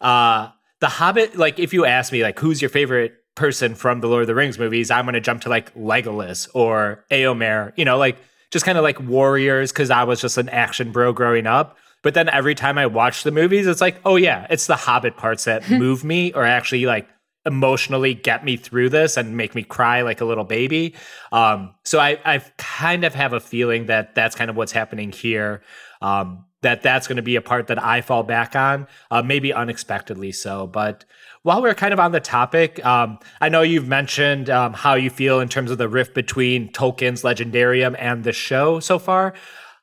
Uh, 0.00 0.50
the 0.80 0.88
Hobbit, 0.88 1.36
like 1.36 1.58
if 1.58 1.72
you 1.72 1.84
ask 1.84 2.12
me, 2.12 2.22
like 2.22 2.38
who's 2.38 2.60
your 2.60 2.68
favorite 2.68 3.14
person 3.36 3.76
from 3.76 4.00
the 4.00 4.08
Lord 4.08 4.22
of 4.22 4.26
the 4.26 4.34
Rings 4.34 4.58
movies, 4.58 4.90
I'm 4.90 5.04
going 5.04 5.14
to 5.14 5.20
jump 5.20 5.42
to 5.42 5.48
like 5.48 5.72
Legolas 5.74 6.48
or 6.54 7.04
Eomer, 7.10 7.72
you 7.76 7.84
know, 7.84 7.96
like 7.96 8.18
just 8.50 8.64
kind 8.64 8.76
of 8.76 8.82
like 8.82 8.98
warriors 9.00 9.70
because 9.70 9.90
I 9.90 10.02
was 10.02 10.20
just 10.20 10.38
an 10.38 10.48
action 10.48 10.90
bro 10.90 11.12
growing 11.12 11.46
up. 11.46 11.76
But 12.02 12.14
then 12.14 12.28
every 12.28 12.54
time 12.54 12.78
I 12.78 12.86
watch 12.86 13.22
the 13.22 13.30
movies, 13.30 13.66
it's 13.66 13.80
like, 13.80 14.00
oh 14.04 14.16
yeah, 14.16 14.46
it's 14.50 14.66
the 14.66 14.76
Hobbit 14.76 15.16
parts 15.16 15.44
that 15.44 15.70
move 15.70 16.02
me 16.02 16.32
or 16.32 16.44
actually 16.44 16.86
like 16.86 17.08
emotionally 17.44 18.14
get 18.14 18.44
me 18.44 18.56
through 18.56 18.88
this 18.88 19.16
and 19.16 19.36
make 19.36 19.54
me 19.54 19.62
cry 19.62 20.02
like 20.02 20.20
a 20.20 20.24
little 20.24 20.44
baby. 20.44 20.94
Um, 21.30 21.74
so 21.84 22.00
I, 22.00 22.18
I 22.24 22.38
kind 22.58 23.04
of 23.04 23.14
have 23.14 23.32
a 23.32 23.40
feeling 23.40 23.86
that 23.86 24.14
that's 24.14 24.34
kind 24.34 24.50
of 24.50 24.56
what's 24.56 24.72
happening 24.72 25.12
here. 25.12 25.62
Um, 26.02 26.44
that 26.62 26.82
that's 26.82 27.06
going 27.06 27.16
to 27.16 27.22
be 27.22 27.36
a 27.36 27.42
part 27.42 27.68
that 27.68 27.82
I 27.82 28.00
fall 28.00 28.24
back 28.24 28.56
on, 28.56 28.88
uh, 29.10 29.22
maybe 29.22 29.52
unexpectedly 29.52 30.32
so. 30.32 30.66
But 30.66 31.04
while 31.46 31.62
we're 31.62 31.76
kind 31.76 31.92
of 31.92 32.00
on 32.00 32.10
the 32.10 32.18
topic, 32.18 32.84
um, 32.84 33.20
I 33.40 33.48
know 33.48 33.62
you've 33.62 33.86
mentioned 33.86 34.50
um, 34.50 34.72
how 34.72 34.94
you 34.94 35.10
feel 35.10 35.38
in 35.38 35.46
terms 35.48 35.70
of 35.70 35.78
the 35.78 35.88
rift 35.88 36.12
between 36.12 36.72
Tolkien's 36.72 37.22
Legendarium 37.22 37.94
and 38.00 38.24
the 38.24 38.32
show 38.32 38.80
so 38.80 38.98
far. 38.98 39.32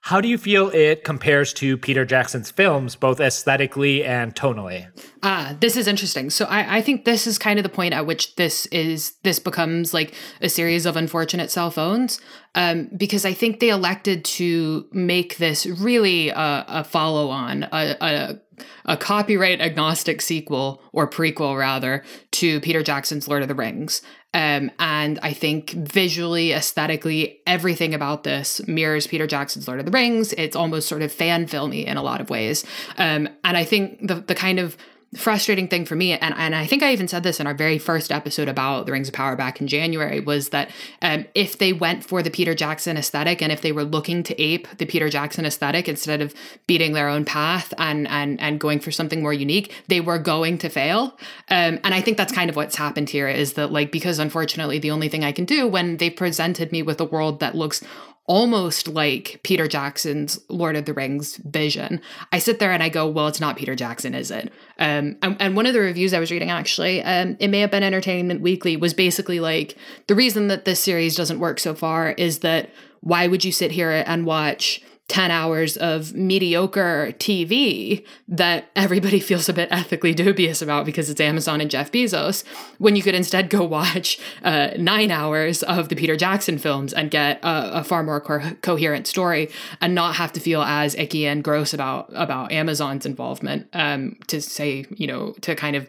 How 0.01 0.19
do 0.19 0.27
you 0.27 0.37
feel 0.37 0.67
it 0.71 1.05
compares 1.05 1.53
to 1.53 1.77
Peter 1.77 2.03
Jackson's 2.03 2.51
films, 2.51 2.97
both 2.97 3.21
aesthetically 3.21 4.03
and 4.03 4.35
tonally? 4.35 4.87
Ah, 5.23 5.55
this 5.61 5.77
is 5.77 5.87
interesting. 5.87 6.29
So 6.29 6.43
I, 6.43 6.79
I 6.79 6.81
think 6.81 7.05
this 7.05 7.25
is 7.25 7.37
kind 7.37 7.57
of 7.57 7.63
the 7.63 7.69
point 7.69 7.93
at 7.93 8.05
which 8.05 8.35
this 8.35 8.65
is 8.65 9.13
this 9.23 9.39
becomes 9.39 9.93
like 9.93 10.13
a 10.41 10.49
series 10.49 10.85
of 10.85 10.97
unfortunate 10.97 11.49
cell 11.49 11.71
phones, 11.71 12.19
um, 12.55 12.89
because 12.97 13.23
I 13.23 13.31
think 13.31 13.61
they 13.61 13.69
elected 13.69 14.25
to 14.25 14.85
make 14.91 15.37
this 15.37 15.65
really 15.65 16.27
a, 16.27 16.65
a 16.67 16.83
follow 16.83 17.29
on, 17.29 17.63
a, 17.71 17.95
a 18.01 18.39
a 18.85 18.97
copyright 18.97 19.61
agnostic 19.61 20.21
sequel 20.21 20.81
or 20.91 21.09
prequel 21.09 21.57
rather 21.57 22.03
to 22.31 22.59
Peter 22.61 22.83
Jackson's 22.83 23.27
Lord 23.27 23.41
of 23.41 23.47
the 23.47 23.55
Rings. 23.55 24.01
Um, 24.33 24.71
and 24.79 25.19
I 25.21 25.31
think 25.31 25.71
visually, 25.71 26.53
aesthetically, 26.53 27.39
everything 27.45 27.93
about 27.93 28.23
this 28.23 28.65
mirrors 28.67 29.05
Peter 29.05 29.27
Jackson's 29.27 29.67
Lord 29.67 29.79
of 29.79 29.85
the 29.85 29.91
Rings. 29.91 30.33
It's 30.33 30.55
almost 30.55 30.87
sort 30.87 31.03
of 31.03 31.11
fan 31.11 31.45
filmy 31.45 31.85
in 31.85 31.97
a 31.97 32.03
lot 32.03 32.19
of 32.19 32.31
ways. 32.31 32.65
Um, 32.97 33.29
and 33.43 33.55
I 33.55 33.63
think 33.63 34.07
the 34.07 34.15
the 34.15 34.35
kind 34.35 34.59
of 34.59 34.75
frustrating 35.15 35.67
thing 35.67 35.85
for 35.85 35.95
me, 35.95 36.13
and, 36.13 36.33
and 36.37 36.55
I 36.55 36.65
think 36.65 36.83
I 36.83 36.91
even 36.93 37.07
said 37.07 37.23
this 37.23 37.39
in 37.39 37.47
our 37.47 37.53
very 37.53 37.77
first 37.77 38.11
episode 38.11 38.47
about 38.47 38.85
the 38.85 38.91
Rings 38.91 39.07
of 39.07 39.13
Power 39.13 39.35
back 39.35 39.61
in 39.61 39.67
January, 39.67 40.19
was 40.19 40.49
that 40.49 40.71
um, 41.01 41.25
if 41.35 41.57
they 41.57 41.73
went 41.73 42.03
for 42.03 42.21
the 42.23 42.29
Peter 42.29 42.55
Jackson 42.55 42.97
aesthetic 42.97 43.41
and 43.41 43.51
if 43.51 43.61
they 43.61 43.71
were 43.71 43.83
looking 43.83 44.23
to 44.23 44.41
ape 44.41 44.67
the 44.77 44.85
Peter 44.85 45.09
Jackson 45.09 45.45
aesthetic 45.45 45.87
instead 45.87 46.21
of 46.21 46.33
beating 46.67 46.93
their 46.93 47.09
own 47.09 47.25
path 47.25 47.73
and 47.77 48.07
and 48.07 48.39
and 48.39 48.59
going 48.59 48.79
for 48.79 48.91
something 48.91 49.21
more 49.21 49.33
unique, 49.33 49.73
they 49.87 50.01
were 50.01 50.19
going 50.19 50.57
to 50.59 50.69
fail. 50.69 51.17
Um, 51.49 51.79
and 51.83 51.93
I 51.93 52.01
think 52.01 52.17
that's 52.17 52.33
kind 52.33 52.49
of 52.49 52.55
what's 52.55 52.75
happened 52.75 53.09
here 53.09 53.27
is 53.27 53.53
that 53.53 53.71
like 53.71 53.91
because 53.91 54.19
unfortunately 54.19 54.79
the 54.79 54.91
only 54.91 55.09
thing 55.09 55.23
I 55.23 55.31
can 55.31 55.45
do 55.45 55.67
when 55.67 55.97
they 55.97 56.09
presented 56.09 56.71
me 56.71 56.81
with 56.81 56.99
a 56.99 57.05
world 57.05 57.39
that 57.39 57.55
looks 57.55 57.83
almost 58.25 58.87
like 58.87 59.41
Peter 59.43 59.67
Jackson's 59.67 60.39
Lord 60.47 60.75
of 60.75 60.85
the 60.85 60.93
Rings 60.93 61.37
vision. 61.37 61.99
I 62.31 62.39
sit 62.39 62.59
there 62.59 62.71
and 62.71 62.81
I 62.81 62.87
go, 62.87 63.07
well, 63.07 63.27
it's 63.27 63.41
not 63.41 63.57
Peter 63.57 63.75
Jackson, 63.75 64.15
is 64.15 64.31
it? 64.31 64.51
Um, 64.79 65.17
and, 65.21 65.35
and, 65.39 65.55
one 65.55 65.65
of 65.65 65.73
the 65.73 65.81
reviews 65.81 66.13
I 66.13 66.19
was 66.19 66.31
reading 66.31 66.49
actually, 66.49 67.03
um, 67.03 67.35
it 67.39 67.49
may 67.49 67.59
have 67.59 67.71
been 67.71 67.83
Entertainment 67.83 68.41
Weekly, 68.41 68.77
was 68.77 68.93
basically 68.93 69.39
like 69.39 69.77
the 70.07 70.15
reason 70.15 70.47
that 70.47 70.63
this 70.63 70.79
series 70.79 71.15
doesn't 71.15 71.39
work 71.39 71.59
so 71.59 71.75
far 71.75 72.11
is 72.11 72.39
that 72.39 72.69
why 73.01 73.27
would 73.27 73.43
you 73.43 73.51
sit 73.51 73.71
here 73.71 73.91
and 73.91 74.25
watch 74.25 74.81
10 75.13 75.29
hours 75.29 75.77
of 75.77 76.15
mediocre 76.15 77.13
TV 77.19 78.03
that 78.27 78.65
everybody 78.75 79.19
feels 79.29 79.47
a 79.47 79.53
bit 79.53 79.69
ethically 79.71 80.11
dubious 80.11 80.59
about 80.59 80.87
because 80.87 81.07
it's 81.07 81.21
Amazon 81.21 81.61
and 81.61 81.69
Jeff 81.69 81.91
Bezos, 81.91 82.43
when 82.79 82.95
you 82.95 83.03
could 83.03 83.13
instead 83.13 83.51
go 83.51 83.63
watch 83.63 84.19
uh, 84.43 84.71
nine 84.75 85.11
hours 85.11 85.61
of 85.61 85.89
the 85.89 85.95
Peter 85.95 86.15
Jackson 86.15 86.57
films 86.57 86.93
and 86.93 87.11
get 87.11 87.37
a, 87.43 87.81
a 87.81 87.83
far 87.83 88.01
more 88.01 88.19
co- 88.19 88.55
coherent 88.63 89.05
story 89.05 89.51
and 89.81 89.93
not 89.93 90.15
have 90.15 90.33
to 90.33 90.39
feel 90.39 90.63
as 90.63 90.95
icky 90.95 91.27
and 91.27 91.43
gross 91.43 91.75
about 91.75 92.09
about 92.15 92.51
Amazon's 92.51 93.05
involvement 93.05 93.67
um, 93.73 94.17
to 94.25 94.41
say, 94.41 94.87
you 94.95 95.05
know, 95.05 95.33
to 95.41 95.53
kind 95.53 95.75
of 95.75 95.87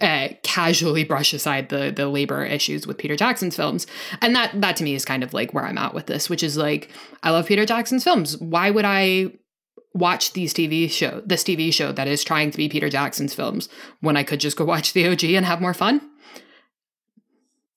uh, 0.00 0.28
casually 0.42 1.04
brush 1.04 1.32
aside 1.32 1.68
the 1.68 1.90
the 1.90 2.08
labor 2.08 2.44
issues 2.44 2.86
with 2.86 2.98
Peter 2.98 3.16
Jackson's 3.16 3.56
films, 3.56 3.86
and 4.20 4.34
that 4.34 4.60
that 4.60 4.76
to 4.76 4.84
me 4.84 4.94
is 4.94 5.04
kind 5.04 5.22
of 5.22 5.34
like 5.34 5.54
where 5.54 5.64
I'm 5.64 5.78
at 5.78 5.94
with 5.94 6.06
this, 6.06 6.28
which 6.28 6.42
is 6.42 6.56
like 6.56 6.90
I 7.22 7.30
love 7.30 7.46
Peter 7.46 7.66
Jackson's 7.66 8.04
films. 8.04 8.36
Why 8.38 8.70
would 8.70 8.84
I 8.84 9.32
watch 9.94 10.32
these 10.32 10.54
TV 10.54 10.90
show 10.90 11.22
this 11.24 11.42
TV 11.42 11.72
show 11.72 11.92
that 11.92 12.08
is 12.08 12.22
trying 12.22 12.50
to 12.50 12.56
be 12.56 12.68
Peter 12.68 12.88
Jackson's 12.88 13.34
films 13.34 13.68
when 14.00 14.16
I 14.16 14.22
could 14.22 14.40
just 14.40 14.56
go 14.56 14.64
watch 14.66 14.92
the 14.92 15.08
OG 15.08 15.24
and 15.24 15.46
have 15.46 15.60
more 15.60 15.74
fun? 15.74 16.00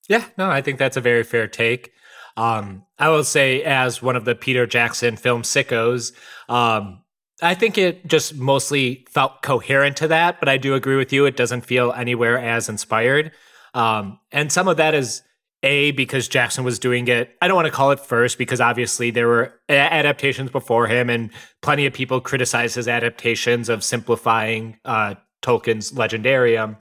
Yeah, 0.08 0.24
no, 0.36 0.50
I 0.50 0.62
think 0.62 0.78
that's 0.78 0.96
a 0.96 1.00
very 1.00 1.22
fair 1.22 1.46
take. 1.46 1.92
Um, 2.36 2.84
I 2.98 3.08
will 3.08 3.24
say, 3.24 3.62
as 3.62 4.02
one 4.02 4.16
of 4.16 4.24
the 4.24 4.34
Peter 4.34 4.66
Jackson 4.66 5.16
film 5.16 5.42
sickos, 5.42 6.12
um, 6.48 7.02
I 7.42 7.54
think 7.54 7.76
it 7.76 8.06
just 8.06 8.36
mostly 8.36 9.04
felt 9.10 9.42
coherent 9.42 9.96
to 9.98 10.08
that, 10.08 10.38
but 10.38 10.48
I 10.48 10.56
do 10.56 10.74
agree 10.74 10.96
with 10.96 11.12
you. 11.12 11.26
It 11.26 11.36
doesn't 11.36 11.62
feel 11.62 11.92
anywhere 11.92 12.38
as 12.38 12.68
inspired. 12.68 13.32
Um, 13.74 14.20
and 14.30 14.52
some 14.52 14.68
of 14.68 14.76
that 14.76 14.94
is 14.94 15.22
A, 15.64 15.90
because 15.90 16.28
Jackson 16.28 16.62
was 16.62 16.78
doing 16.78 17.08
it. 17.08 17.34
I 17.42 17.48
don't 17.48 17.56
want 17.56 17.66
to 17.66 17.72
call 17.72 17.90
it 17.90 17.98
first 17.98 18.38
because 18.38 18.60
obviously 18.60 19.10
there 19.10 19.26
were 19.26 19.54
adaptations 19.68 20.52
before 20.52 20.86
him, 20.86 21.10
and 21.10 21.30
plenty 21.62 21.84
of 21.84 21.92
people 21.92 22.20
criticize 22.20 22.74
his 22.74 22.86
adaptations 22.86 23.68
of 23.68 23.82
simplifying 23.82 24.78
uh, 24.84 25.16
Tolkien's 25.42 25.92
legendarium. 25.92 26.80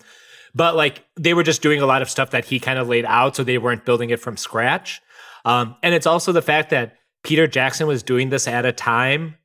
But 0.54 0.76
like 0.76 1.06
they 1.20 1.34
were 1.34 1.44
just 1.44 1.64
doing 1.64 1.82
a 1.82 1.88
lot 1.88 2.04
of 2.04 2.10
stuff 2.10 2.32
that 2.32 2.46
he 2.46 2.60
kind 2.60 2.78
of 2.78 2.88
laid 2.88 3.06
out, 3.06 3.36
so 3.36 3.44
they 3.44 3.58
weren't 3.58 3.84
building 3.84 4.12
it 4.12 4.20
from 4.20 4.38
scratch. 4.38 5.02
Um, 5.44 5.76
and 5.82 5.96
it's 5.96 6.06
also 6.06 6.32
the 6.32 6.42
fact 6.44 6.70
that 6.70 6.98
Peter 7.24 7.48
Jackson 7.48 7.88
was 7.88 8.04
doing 8.04 8.30
this 8.30 8.48
at 8.48 8.66
a 8.66 8.72
time 8.72 9.38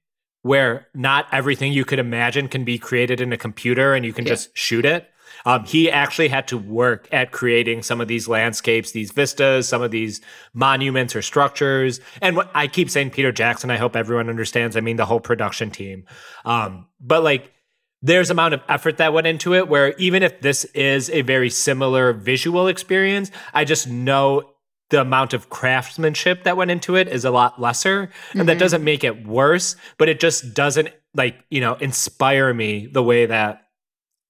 where 0.46 0.86
not 0.94 1.26
everything 1.32 1.72
you 1.72 1.84
could 1.84 1.98
imagine 1.98 2.46
can 2.46 2.64
be 2.64 2.78
created 2.78 3.20
in 3.20 3.32
a 3.32 3.36
computer 3.36 3.94
and 3.94 4.06
you 4.06 4.12
can 4.12 4.24
yeah. 4.24 4.32
just 4.32 4.56
shoot 4.56 4.84
it. 4.84 5.10
Um, 5.44 5.64
he 5.64 5.90
actually 5.90 6.28
had 6.28 6.48
to 6.48 6.56
work 6.58 7.08
at 7.12 7.32
creating 7.32 7.82
some 7.82 8.00
of 8.00 8.08
these 8.08 8.26
landscapes, 8.26 8.92
these 8.92 9.10
vistas, 9.10 9.68
some 9.68 9.82
of 9.82 9.90
these 9.90 10.20
monuments 10.54 11.14
or 11.14 11.22
structures. 11.22 12.00
And 12.22 12.36
what 12.36 12.50
I 12.54 12.68
keep 12.68 12.90
saying, 12.90 13.10
Peter 13.10 13.32
Jackson, 13.32 13.70
I 13.70 13.76
hope 13.76 13.96
everyone 13.96 14.28
understands. 14.28 14.76
I 14.76 14.80
mean, 14.80 14.96
the 14.96 15.04
whole 15.04 15.20
production 15.20 15.70
team. 15.70 16.04
Um, 16.44 16.86
but 17.00 17.22
like, 17.22 17.52
there's 18.02 18.30
amount 18.30 18.54
of 18.54 18.62
effort 18.68 18.98
that 18.98 19.12
went 19.12 19.26
into 19.26 19.54
it 19.54 19.68
where 19.68 19.94
even 19.94 20.22
if 20.22 20.40
this 20.40 20.64
is 20.66 21.10
a 21.10 21.22
very 21.22 21.50
similar 21.50 22.12
visual 22.12 22.68
experience, 22.68 23.30
I 23.52 23.64
just 23.64 23.88
know 23.88 24.50
the 24.90 25.00
amount 25.00 25.34
of 25.34 25.50
craftsmanship 25.50 26.44
that 26.44 26.56
went 26.56 26.70
into 26.70 26.96
it 26.96 27.08
is 27.08 27.24
a 27.24 27.30
lot 27.30 27.60
lesser 27.60 28.02
and 28.02 28.10
mm-hmm. 28.10 28.46
that 28.46 28.58
doesn't 28.58 28.84
make 28.84 29.04
it 29.04 29.26
worse 29.26 29.76
but 29.98 30.08
it 30.08 30.20
just 30.20 30.54
doesn't 30.54 30.88
like 31.14 31.36
you 31.50 31.60
know 31.60 31.74
inspire 31.74 32.52
me 32.52 32.86
the 32.86 33.02
way 33.02 33.26
that 33.26 33.65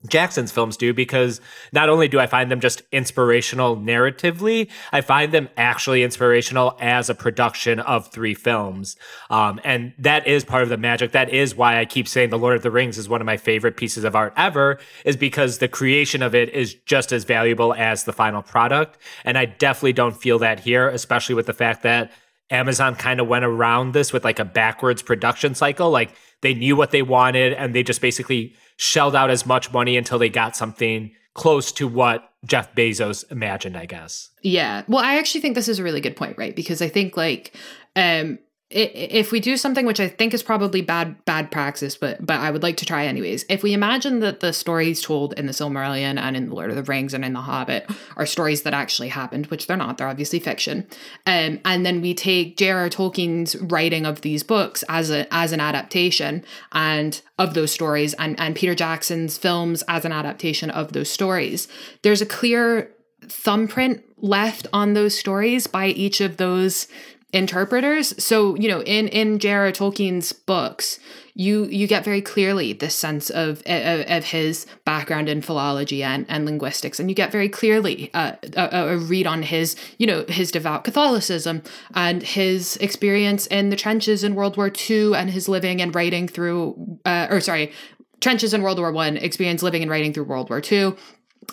Jackson's 0.09 0.53
films 0.53 0.77
do 0.77 0.93
because 0.95 1.41
not 1.73 1.89
only 1.89 2.09
do 2.09 2.19
I 2.19 2.27
find 2.27 2.51
them 2.51 2.61
just 2.61 2.83
inspirational 2.93 3.77
narratively, 3.77 4.71
I 4.93 5.01
find 5.01 5.33
them 5.33 5.49
actually 5.57 6.03
inspirational 6.03 6.77
as 6.81 7.11
a 7.11 7.15
production 7.15 7.81
of 7.81 8.11
three 8.11 8.35
films. 8.35 8.97
Um, 9.31 9.61
and 9.65 9.93
that 9.99 10.27
is 10.27 10.45
part 10.45 10.63
of 10.63 10.69
the 10.69 10.77
magic. 10.77 11.13
That 11.13 11.31
is 11.31 11.55
why 11.55 11.79
I 11.79 11.85
keep 11.85 12.09
saying 12.09 12.31
The 12.31 12.39
Lord 12.39 12.57
of 12.57 12.63
the 12.63 12.71
Rings 12.71 12.99
is 12.99 13.09
one 13.09 13.21
of 13.21 13.27
my 13.27 13.37
favorite 13.37 13.77
pieces 13.77 14.05
of 14.05 14.17
art 14.17 14.33
ever, 14.37 14.79
is 15.05 15.17
because 15.17 15.59
the 15.59 15.69
creation 15.69 16.23
of 16.23 16.35
it 16.35 16.51
is 16.51 16.75
just 16.87 17.13
as 17.13 17.25
valuable 17.25 17.75
as 17.75 18.05
the 18.05 18.13
final 18.13 18.43
product. 18.43 18.99
And 19.25 19.37
I 19.37 19.47
definitely 19.47 19.93
don't 19.95 20.17
feel 20.17 20.39
that 20.41 20.61
here, 20.61 20.89
especially 20.89 21.35
with 21.35 21.47
the 21.47 21.53
fact 21.53 21.83
that 21.83 22.11
Amazon 22.51 22.95
kind 22.95 23.21
of 23.21 23.27
went 23.27 23.45
around 23.45 23.93
this 23.93 24.13
with 24.13 24.25
like 24.25 24.39
a 24.39 24.45
backwards 24.45 25.03
production 25.03 25.55
cycle. 25.55 25.91
Like 25.91 26.15
they 26.43 26.55
knew 26.55 26.77
what 26.77 26.91
they 26.91 27.03
wanted 27.03 27.53
and 27.55 27.75
they 27.75 27.83
just 27.83 28.01
basically 28.01 28.55
shelled 28.77 29.17
out 29.17 29.31
as 29.31 29.47
much 29.47 29.73
money 29.73 29.97
until 29.97 30.19
they 30.19 30.29
got 30.29 30.57
something 30.57 31.13
close 31.35 31.73
to 31.73 31.89
what 31.89 32.31
Jeff 32.45 32.75
Bezos 32.75 33.31
imagined, 33.31 33.77
I 33.77 33.87
guess. 33.87 34.31
Yeah. 34.43 34.83
Well, 34.89 35.05
I 35.05 35.17
actually 35.19 35.41
think 35.41 35.55
this 35.55 35.69
is 35.69 35.79
a 35.79 35.83
really 35.83 36.01
good 36.01 36.17
point, 36.17 36.39
right? 36.39 36.55
Because 36.55 36.81
I 36.81 36.89
think 36.89 37.17
like 37.17 37.55
um 37.97 38.39
if 38.69 39.31
we 39.31 39.39
do 39.39 39.57
something 39.57 39.87
which 39.87 40.01
I 40.01 40.09
think 40.09 40.35
is 40.35 40.43
probably 40.43 40.83
bad 40.83 41.25
bad 41.25 41.53
praxis, 41.53 41.97
but 41.97 42.25
but 42.25 42.41
I 42.41 42.51
would 42.51 42.65
like 42.65 42.77
to 42.79 42.85
try 42.85 43.07
anyways. 43.07 43.45
If 43.49 43.63
we 43.63 43.73
imagine 43.73 44.19
that 44.21 44.41
the 44.41 44.53
stories 44.53 45.01
told 45.01 45.35
in 45.35 45.47
the 45.47 45.53
Silmarillion 45.53 46.19
and 46.19 46.37
in 46.37 46.49
the 46.49 46.55
Lord 46.55 46.71
of 46.71 46.77
the 46.77 46.83
Rings 46.83 47.15
and 47.15 47.25
in 47.25 47.33
the 47.33 47.43
Hobbit 47.43 47.89
are 48.17 48.27
stories 48.27 48.63
that 48.63 48.75
actually 48.75 49.09
happened, 49.09 49.47
which 49.47 49.69
they're 49.69 49.77
not, 49.77 49.99
they're 49.99 50.09
obviously 50.09 50.41
fiction, 50.41 50.85
um, 51.27 51.61
and 51.65 51.87
then 51.87 52.01
we 52.01 52.13
take 52.13 52.57
J.R.R. 52.57 52.89
Tolkien's 52.89 53.55
writing 53.57 54.05
of 54.05 54.23
these 54.23 54.43
books 54.43 54.83
as 54.89 55.11
a 55.11 55.33
as 55.33 55.53
an 55.53 55.61
adaptation 55.61 56.45
and 56.73 57.23
of 57.39 57.55
those 57.55 57.71
stories, 57.71 58.15
and 58.15 58.39
and 58.41 58.57
Peter 58.57 58.75
Jackson's 58.75 59.39
films 59.39 59.85
as 59.87 60.05
an 60.05 60.11
adaptation 60.11 60.71
of 60.71 60.93
those 60.93 61.09
stories, 61.09 61.69
there's 62.03 62.21
a 62.21 62.27
clear 62.27 62.91
thumbprint 63.29 64.03
left 64.19 64.67
on 64.73 64.95
those 64.95 65.17
stories 65.17 65.67
by 65.67 65.87
each 65.89 66.21
of 66.21 66.37
those 66.37 66.89
interpreters. 67.37 68.23
So, 68.23 68.57
you 68.57 68.69
know, 68.69 68.83
in 68.83 69.09
in 69.09 69.39
J.R.R. 69.39 69.71
Tolkien's 69.73 70.33
books, 70.33 70.99
you 71.35 71.65
you 71.67 71.87
get 71.87 72.03
very 72.03 72.23
clearly 72.23 72.73
this 72.73 72.95
sense 72.95 73.29
of 73.29 73.61
of, 73.67 74.05
of 74.09 74.25
his 74.25 74.67
background 74.85 75.29
in 75.29 75.43
philology 75.43 76.03
and, 76.03 76.25
and 76.29 76.47
linguistics, 76.47 76.99
and 76.99 77.11
you 77.11 77.15
get 77.15 77.31
very 77.31 77.49
clearly 77.49 78.11
uh, 78.15 78.33
a, 78.57 78.95
a 78.95 78.97
read 78.97 79.27
on 79.27 79.43
his 79.43 79.77
you 79.99 80.07
know 80.07 80.25
his 80.29 80.51
devout 80.51 80.83
Catholicism 80.83 81.63
and 81.95 82.23
his 82.23 82.77
experience 82.79 83.47
in 83.49 83.69
the 83.69 83.77
trenches 83.77 84.25
in 84.25 84.35
World 84.35 84.57
War 84.57 84.73
II 84.91 85.15
and 85.15 85.31
his 85.31 85.49
living 85.49 85.83
and 85.83 85.95
writing 85.95 86.27
through, 86.27 86.99
uh, 87.05 87.27
or 87.31 87.41
sorry, 87.41 87.73
trenches 88.21 88.55
in 88.55 88.63
World 88.63 88.79
War 88.79 88.91
One, 88.91 89.19
experience 89.19 89.63
living 89.63 89.83
and 89.83 89.91
writing 89.91 90.13
through 90.13 90.25
World 90.25 90.49
War 90.49 90.61
II. 90.61 90.95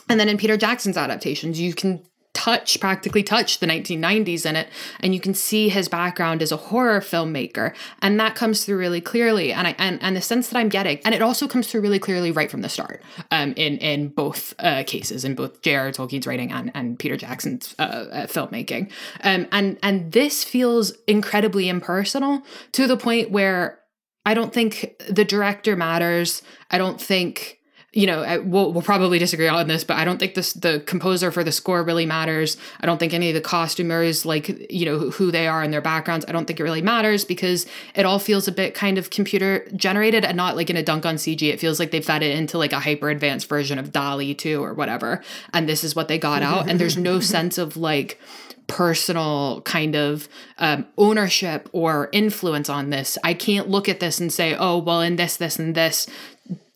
And 0.09 0.19
then 0.19 0.29
in 0.29 0.37
Peter 0.37 0.57
Jackson's 0.57 0.97
adaptations, 0.97 1.59
you 1.59 1.73
can 1.73 2.03
touch 2.33 2.79
practically 2.79 3.21
touch 3.21 3.59
the 3.59 3.67
1990s 3.67 4.45
in 4.45 4.55
it 4.55 4.67
and 4.99 5.13
you 5.13 5.19
can 5.19 5.35
see 5.35 5.69
his 5.69 5.87
background 5.87 6.41
as 6.41 6.51
a 6.51 6.57
horror 6.57 6.99
filmmaker 6.99 7.75
and 8.01 8.19
that 8.19 8.33
comes 8.33 8.65
through 8.65 8.77
really 8.77 8.99
clearly 8.99 9.53
and 9.53 9.67
I 9.67 9.75
and, 9.77 10.01
and 10.01 10.15
the 10.15 10.21
sense 10.21 10.49
that 10.49 10.57
I'm 10.57 10.69
getting 10.69 10.99
and 11.05 11.13
it 11.13 11.21
also 11.21 11.47
comes 11.47 11.67
through 11.67 11.81
really 11.81 11.99
clearly 11.99 12.31
right 12.31 12.49
from 12.49 12.61
the 12.61 12.69
start 12.69 13.03
um 13.29 13.53
in 13.55 13.77
in 13.77 14.07
both 14.07 14.55
uh, 14.59 14.83
cases 14.85 15.23
in 15.23 15.35
both 15.35 15.61
J.R.R. 15.61 15.91
Tolkien's 15.91 16.25
writing 16.25 16.51
and 16.51 16.71
and 16.73 16.97
Peter 16.97 17.15
Jackson's 17.15 17.75
uh, 17.77 17.81
uh, 17.81 18.25
filmmaking 18.25 18.91
um 19.23 19.47
and 19.51 19.77
and 19.83 20.11
this 20.11 20.43
feels 20.43 20.91
incredibly 21.07 21.69
impersonal 21.69 22.41
to 22.71 22.87
the 22.87 22.97
point 22.97 23.29
where 23.29 23.79
I 24.25 24.33
don't 24.33 24.53
think 24.53 24.95
the 25.07 25.25
director 25.25 25.75
matters 25.75 26.41
I 26.71 26.79
don't 26.79 26.99
think 26.99 27.59
you 27.93 28.07
know, 28.07 28.41
we'll, 28.43 28.73
we'll 28.73 28.81
probably 28.81 29.19
disagree 29.19 29.47
on 29.47 29.67
this, 29.67 29.83
but 29.83 29.97
I 29.97 30.03
don't 30.03 30.17
think 30.17 30.33
this 30.33 30.53
the 30.53 30.79
composer 30.87 31.31
for 31.31 31.43
the 31.43 31.51
score 31.51 31.83
really 31.83 32.07
matters. 32.07 32.57
I 32.81 32.87
don't 32.87 32.97
think 32.97 33.13
any 33.13 33.29
of 33.29 33.35
the 33.35 33.41
costumers, 33.41 34.25
like 34.25 34.71
you 34.71 34.85
know, 34.85 35.11
who 35.11 35.29
they 35.29 35.47
are 35.47 35.61
and 35.61 35.71
their 35.71 35.81
backgrounds, 35.81 36.25
I 36.27 36.31
don't 36.31 36.45
think 36.45 36.59
it 36.59 36.63
really 36.63 36.81
matters 36.81 37.23
because 37.23 37.67
it 37.93 38.05
all 38.05 38.17
feels 38.17 38.47
a 38.47 38.51
bit 38.51 38.73
kind 38.73 38.97
of 38.97 39.11
computer 39.11 39.67
generated 39.75 40.25
and 40.25 40.35
not 40.35 40.55
like 40.55 40.71
in 40.71 40.75
a 40.75 40.81
dunk 40.81 41.05
on 41.05 41.15
CG. 41.15 41.43
It 41.43 41.59
feels 41.59 41.79
like 41.79 41.91
they 41.91 42.01
fed 42.01 42.23
it 42.23 42.35
into 42.35 42.57
like 42.57 42.73
a 42.73 42.79
hyper 42.79 43.11
advanced 43.11 43.47
version 43.47 43.77
of 43.77 43.91
DALL-E 43.91 44.33
2 44.33 44.63
or 44.63 44.73
whatever, 44.73 45.21
and 45.53 45.69
this 45.69 45.83
is 45.83 45.95
what 45.95 46.07
they 46.07 46.17
got 46.17 46.41
out. 46.41 46.67
And 46.67 46.79
there's 46.79 46.97
no 46.97 47.19
sense 47.19 47.59
of 47.59 47.77
like 47.77 48.19
personal 48.67 49.61
kind 49.61 49.95
of 49.95 50.27
um, 50.57 50.85
ownership 50.97 51.69
or 51.73 52.09
influence 52.11 52.69
on 52.69 52.89
this. 52.89 53.17
I 53.23 53.33
can't 53.33 53.69
look 53.69 53.89
at 53.89 53.99
this 53.99 54.19
and 54.19 54.31
say, 54.31 54.55
oh, 54.55 54.77
well, 54.77 55.01
in 55.01 55.15
this, 55.15 55.37
this, 55.37 55.59
and 55.59 55.75
this, 55.75 56.07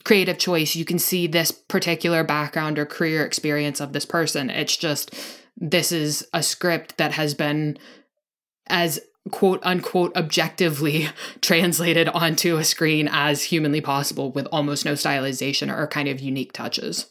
creative 0.08 0.38
choice. 0.38 0.74
You 0.74 0.86
can 0.86 1.00
see 1.00 1.28
this 1.28 1.52
particular 1.52 2.24
background 2.24 2.80
or 2.80 2.86
career 2.86 3.26
experience 3.26 3.82
of 3.82 3.92
this 3.92 4.06
person. 4.06 4.50
It's 4.50 4.78
just 4.78 5.14
this 5.58 5.92
is 5.92 6.26
a 6.34 6.42
script 6.42 6.98
that 6.98 7.12
has 7.12 7.34
been 7.34 7.78
as 8.68 9.02
quote 9.32 9.60
unquote 9.64 10.16
objectively 10.16 11.10
translated 11.42 12.08
onto 12.08 12.56
a 12.56 12.64
screen 12.64 13.10
as 13.12 13.44
humanly 13.44 13.82
possible 13.82 14.32
with 14.32 14.48
almost 14.50 14.86
no 14.86 14.94
stylization 14.94 15.70
or 15.70 15.86
kind 15.88 16.08
of 16.08 16.22
unique 16.22 16.54
touches. 16.54 17.08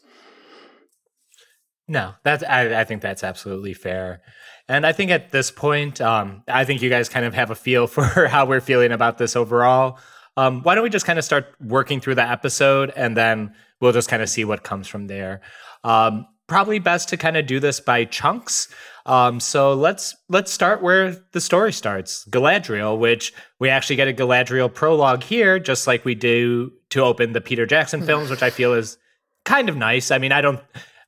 No, 1.87 2.15
that's 2.23 2.43
I, 2.43 2.81
I 2.81 2.83
think 2.83 3.03
that's 3.03 3.23
absolutely 3.23 3.75
fair. 3.75 4.23
And 4.67 4.87
I 4.87 4.91
think 4.91 5.11
at 5.11 5.31
this 5.31 5.51
point, 5.51 6.01
um, 6.01 6.41
I 6.47 6.65
think 6.65 6.81
you 6.81 6.89
guys 6.89 7.09
kind 7.09 7.27
of 7.27 7.35
have 7.35 7.51
a 7.51 7.55
feel 7.55 7.85
for 7.95 8.25
how 8.25 8.47
we're 8.47 8.59
feeling 8.59 8.91
about 8.91 9.19
this 9.19 9.35
overall. 9.35 9.99
Um, 10.37 10.61
why 10.61 10.75
don't 10.75 10.83
we 10.83 10.89
just 10.89 11.05
kind 11.05 11.19
of 11.19 11.25
start 11.25 11.53
working 11.59 11.99
through 11.99 12.15
the 12.15 12.27
episode 12.27 12.93
and 12.95 13.17
then 13.17 13.53
we'll 13.81 13.91
just 13.91 14.07
kind 14.07 14.21
of 14.21 14.29
see 14.29 14.45
what 14.45 14.63
comes 14.63 14.87
from 14.87 15.07
there. 15.07 15.41
Um, 15.83 16.27
probably 16.47 16.79
best 16.79 17.09
to 17.09 17.17
kind 17.17 17.35
of 17.37 17.45
do 17.45 17.59
this 17.59 17.79
by 17.79 18.05
chunks. 18.05 18.69
Um, 19.05 19.39
so 19.39 19.73
let's 19.73 20.15
let's 20.29 20.51
start 20.51 20.81
where 20.81 21.11
the 21.31 21.41
story 21.41 21.73
starts, 21.73 22.25
Galadriel, 22.29 22.97
which 22.97 23.33
we 23.59 23.69
actually 23.69 23.95
get 23.95 24.07
a 24.07 24.13
Galadriel 24.13 24.73
prologue 24.73 25.23
here, 25.23 25.59
just 25.59 25.87
like 25.87 26.05
we 26.05 26.15
do 26.15 26.71
to 26.89 27.01
open 27.01 27.33
the 27.33 27.41
Peter 27.41 27.65
Jackson 27.65 28.05
films, 28.05 28.29
which 28.29 28.43
I 28.43 28.49
feel 28.49 28.73
is 28.73 28.97
kind 29.45 29.69
of 29.69 29.77
nice. 29.77 30.11
I 30.11 30.17
mean, 30.17 30.31
I 30.31 30.41
don't 30.41 30.59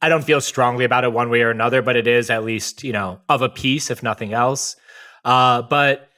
I 0.01 0.09
don't 0.09 0.23
feel 0.23 0.39
strongly 0.39 0.85
about 0.85 1.03
it 1.03 1.11
one 1.11 1.29
way 1.29 1.41
or 1.41 1.51
another, 1.51 1.81
but 1.81 1.95
it 1.95 2.07
is 2.07 2.29
at 2.29 2.43
least 2.43 2.83
you 2.83 2.93
know 2.93 3.19
of 3.27 3.41
a 3.41 3.49
piece, 3.49 3.91
if 3.91 4.01
nothing 4.01 4.33
else. 4.33 4.75
Uh, 5.25 5.61
but 5.63 6.08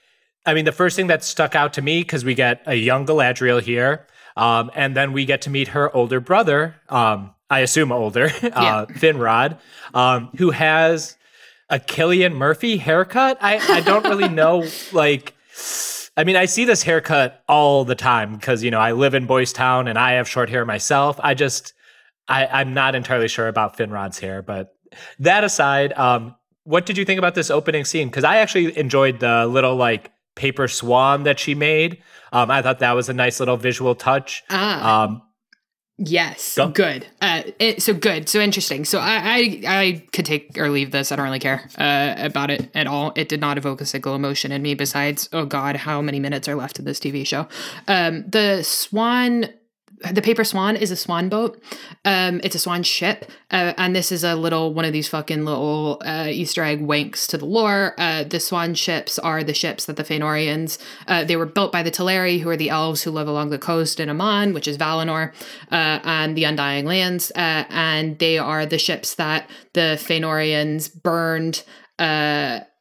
I 0.46 0.54
mean, 0.54 0.66
the 0.66 0.72
first 0.72 0.96
thing 0.96 1.08
that 1.08 1.24
stuck 1.24 1.56
out 1.56 1.74
to 1.74 1.82
me 1.82 2.02
because 2.02 2.26
we 2.26 2.34
get 2.34 2.64
a 2.66 2.76
young 2.76 3.06
Galadriel 3.06 3.62
here, 3.62 4.08
um, 4.36 4.72
and 4.76 4.96
then 4.96 5.14
we 5.14 5.26
get 5.26 5.42
to 5.44 5.50
meet 5.50 5.70
her 5.70 5.96
older 5.96 6.20
brother. 6.20 6.76
Um, 6.90 7.36
I 7.50 7.60
assume 7.60 7.92
older, 7.92 8.26
uh, 8.44 8.50
yeah. 8.54 8.86
Finrod, 8.90 9.60
um, 9.94 10.30
who 10.38 10.52
has 10.52 11.18
a 11.70 11.80
Cillian 11.80 12.36
Murphy 12.36 12.78
haircut. 12.78 13.38
I, 13.42 13.60
I 13.78 13.82
don't 13.82 14.04
really 14.04 14.30
know. 14.34 14.68
Like, 14.92 15.36
I 16.18 16.24
mean, 16.24 16.36
I 16.36 16.46
see 16.46 16.66
this 16.66 16.84
haircut 16.84 17.44
all 17.48 17.86
the 17.86 17.96
time 17.96 18.36
because, 18.36 18.64
you 18.64 18.72
know, 18.72 18.80
I 18.80 18.94
live 18.94 19.14
in 19.14 19.26
Boys 19.26 19.54
Town 19.54 19.88
and 19.88 19.98
I 19.98 20.14
have 20.14 20.28
short 20.28 20.50
hair 20.50 20.66
myself. 20.66 21.20
I 21.22 21.34
just, 21.34 21.74
I, 22.28 22.48
I'm 22.48 22.74
not 22.74 22.96
entirely 22.96 23.28
sure 23.28 23.48
about 23.48 23.78
Finrod's 23.78 24.20
hair. 24.20 24.42
But 24.42 24.76
that 25.20 25.44
aside, 25.44 25.94
um, 25.94 26.36
what 26.64 26.86
did 26.86 26.98
you 26.98 27.06
think 27.06 27.18
about 27.18 27.36
this 27.36 27.50
opening 27.50 27.86
scene? 27.86 28.10
Because 28.10 28.24
I 28.24 28.38
actually 28.38 28.78
enjoyed 28.78 29.20
the 29.20 29.46
little 29.46 29.76
like 29.76 30.12
paper 30.36 30.67
swan 30.67 31.24
that 31.24 31.39
she 31.39 31.56
made. 31.56 32.02
Um, 32.32 32.50
I 32.50 32.62
thought 32.62 32.80
that 32.80 32.94
was 32.94 33.10
a 33.10 33.13
nice 33.13 33.39
little 33.39 33.58
visual 33.58 33.96
touch. 33.96 34.44
Ah. 34.50 35.04
Um, 35.04 35.22
Yes, 36.04 36.56
Go. 36.56 36.70
good. 36.70 37.06
Uh, 37.22 37.44
it, 37.60 37.84
so 37.84 37.94
good, 37.94 38.28
so 38.28 38.39
interesting. 38.39 38.86
So 38.86 38.98
I, 38.98 39.20
I, 39.24 39.62
I 39.67 40.08
could 40.12 40.26
take 40.26 40.58
or 40.58 40.70
leave 40.70 40.89
this. 40.89 41.12
I 41.12 41.15
don't 41.15 41.26
really 41.26 41.38
care 41.38 41.70
uh, 41.78 42.15
about 42.17 42.50
it 42.50 42.72
at 42.74 42.88
all. 42.88 43.13
It 43.15 43.30
did 43.30 43.39
not 43.39 43.60
evoke 43.60 43.82
a 43.82 43.86
single 43.86 44.15
emotion 44.15 44.52
in 44.52 44.63
me. 44.63 44.74
Besides, 44.74 45.30
oh 45.32 45.46
god, 45.46 45.76
how 45.76 46.02
many 46.02 46.20
minutes 46.20 46.48
are 46.48 46.56
left 46.56 46.80
of 46.80 46.86
this 46.86 47.00
TV 47.00 47.28
show? 47.28 47.48
Um, 47.88 48.24
the 48.28 48.63
Swan 48.63 49.50
the 50.12 50.22
paper 50.22 50.44
swan 50.44 50.76
is 50.76 50.92
a 50.92 50.96
swan 50.96 51.30
boat. 51.30 51.62
Um, 52.06 52.42
it's 52.44 52.56
a 52.56 52.60
swan 52.60 52.84
ship, 52.84 53.30
uh, 53.52 53.74
and 53.78 53.96
this 53.96 54.12
is 54.12 54.24
a 54.24 54.36
little 54.36 54.74
one 54.74 54.86
of 54.86 54.94
these 54.94 55.08
fucking 55.08 55.46
little 55.46 56.02
uh, 56.06 56.28
Easter 56.30 56.64
egg 56.64 56.82
winks 56.82 57.28
to 57.28 57.38
the 57.38 57.46
lore. 57.46 57.94
Uh, 57.98 58.24
the 58.24 58.40
swan 58.40 58.74
ships 58.74 59.20
are 59.20 59.44
the 59.44 59.54
ships 59.54 59.86
that 59.86 59.96
the 59.96 60.04
Fëanorians 60.04 60.78
uh, 61.08 61.24
they 61.24 61.36
were 61.36 61.46
built 61.46 61.72
by 61.72 61.84
the 61.84 61.92
Teleri, 61.92 62.40
who 62.40 62.50
are 62.50 62.58
the 62.58 62.70
elves 62.70 63.04
who 63.04 63.12
live 63.12 63.28
along 63.28 63.50
the 63.50 63.60
coast 63.60 64.00
in 64.00 64.10
Aman, 64.10 64.54
which 64.54 64.68
is 64.68 64.78
Valinor, 64.78 65.34
uh, 65.72 66.00
and 66.04 66.36
the 66.36 66.46
Undying 66.46 66.86
Lands, 66.86 67.32
uh, 67.36 67.66
and 67.70 68.18
they 68.20 68.38
are 68.38 68.66
the 68.66 68.80
ships 68.80 69.16
that 69.16 69.50
the 69.74 69.98
Fëanorians 70.00 71.02
burned 71.02 71.64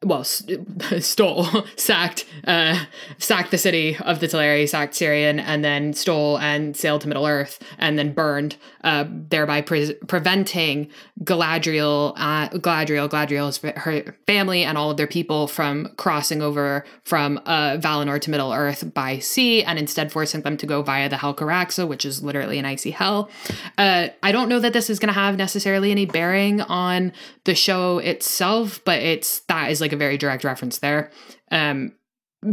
well, 0.03 0.25
stole, 0.25 1.47
sacked, 1.77 2.25
uh, 2.47 2.85
sacked 3.19 3.51
the 3.51 3.59
city 3.59 3.99
of 3.99 4.21
the 4.21 4.29
Teleri, 4.29 4.67
sacked 4.67 4.95
Sirion, 4.95 5.39
and 5.39 5.63
then 5.63 5.93
stole 5.93 6.39
and 6.39 6.75
sailed 6.75 7.03
to 7.03 7.09
Middle 7.09 7.27
Earth, 7.27 7.63
and 7.79 7.99
then 7.99 8.13
burned, 8.15 8.57
uh, 8.83 9.05
thereby 9.09 9.61
pre- 9.61 9.95
preventing 10.07 10.91
Galadriel, 11.23 12.15
uh, 12.17 12.49
Galadriel, 12.49 13.11
Galadriel's 13.11 13.59
her 13.59 14.17
family 14.27 14.65
and 14.65 14.79
all 14.79 14.91
of 14.91 14.97
their 14.97 15.07
people 15.07 15.47
from 15.47 15.93
crossing 15.97 16.41
over 16.41 16.87
from 17.05 17.39
uh, 17.45 17.77
Valinor 17.77 18.19
to 18.23 18.31
Middle 18.31 18.53
Earth 18.53 18.95
by 18.95 19.19
sea, 19.19 19.63
and 19.63 19.79
instead 19.79 20.11
forcing 20.11 20.41
them 20.41 20.57
to 20.57 20.67
go 20.67 20.81
via 20.81 21.11
the 21.11 21.17
Helcaraxë, 21.17 21.87
which 21.87 22.07
is 22.07 22.23
literally 22.23 22.59
an 22.59 22.65
icy 22.65 22.91
hell. 22.91 23.29
Uh, 23.77 24.09
I 24.23 24.33
don't 24.33 24.49
know 24.49 24.61
that 24.61 24.73
this 24.73 24.89
is 24.89 24.99
going 24.99 25.13
to 25.13 25.21
have 25.21 25.37
necessarily 25.37 25.91
any 25.91 26.07
bearing 26.07 26.63
on 26.63 27.13
the 27.45 27.55
show 27.55 27.99
itself, 27.99 28.81
but 28.85 29.01
it's 29.01 29.41
that 29.41 29.71
is 29.71 29.81
like 29.81 29.90
a 29.93 29.97
very 29.97 30.19
direct 30.19 30.45
reference 30.45 30.79
there. 30.79 31.11
Um, 31.51 31.93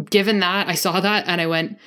given 0.09 0.39
that, 0.39 0.67
I 0.67 0.75
saw 0.75 0.99
that 0.99 1.27
and 1.27 1.39
I 1.39 1.47
went, 1.47 1.77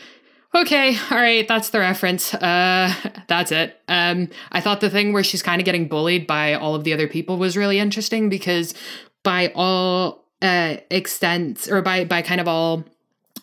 okay, 0.54 0.96
all 1.10 1.18
right, 1.18 1.46
that's 1.46 1.70
the 1.70 1.78
reference. 1.78 2.34
Uh, 2.34 2.92
that's 3.28 3.52
it. 3.52 3.80
Um, 3.88 4.28
I 4.52 4.60
thought 4.60 4.80
the 4.80 4.90
thing 4.90 5.12
where 5.12 5.24
she's 5.24 5.42
kind 5.42 5.60
of 5.60 5.64
getting 5.64 5.88
bullied 5.88 6.26
by 6.26 6.54
all 6.54 6.74
of 6.74 6.84
the 6.84 6.92
other 6.92 7.08
people 7.08 7.36
was 7.36 7.56
really 7.56 7.78
interesting 7.78 8.28
because 8.28 8.74
by 9.22 9.52
all 9.54 10.24
uh, 10.42 10.76
extents 10.90 11.68
or 11.68 11.82
by 11.82 12.04
by 12.04 12.22
kind 12.22 12.40
of 12.40 12.48
all 12.48 12.84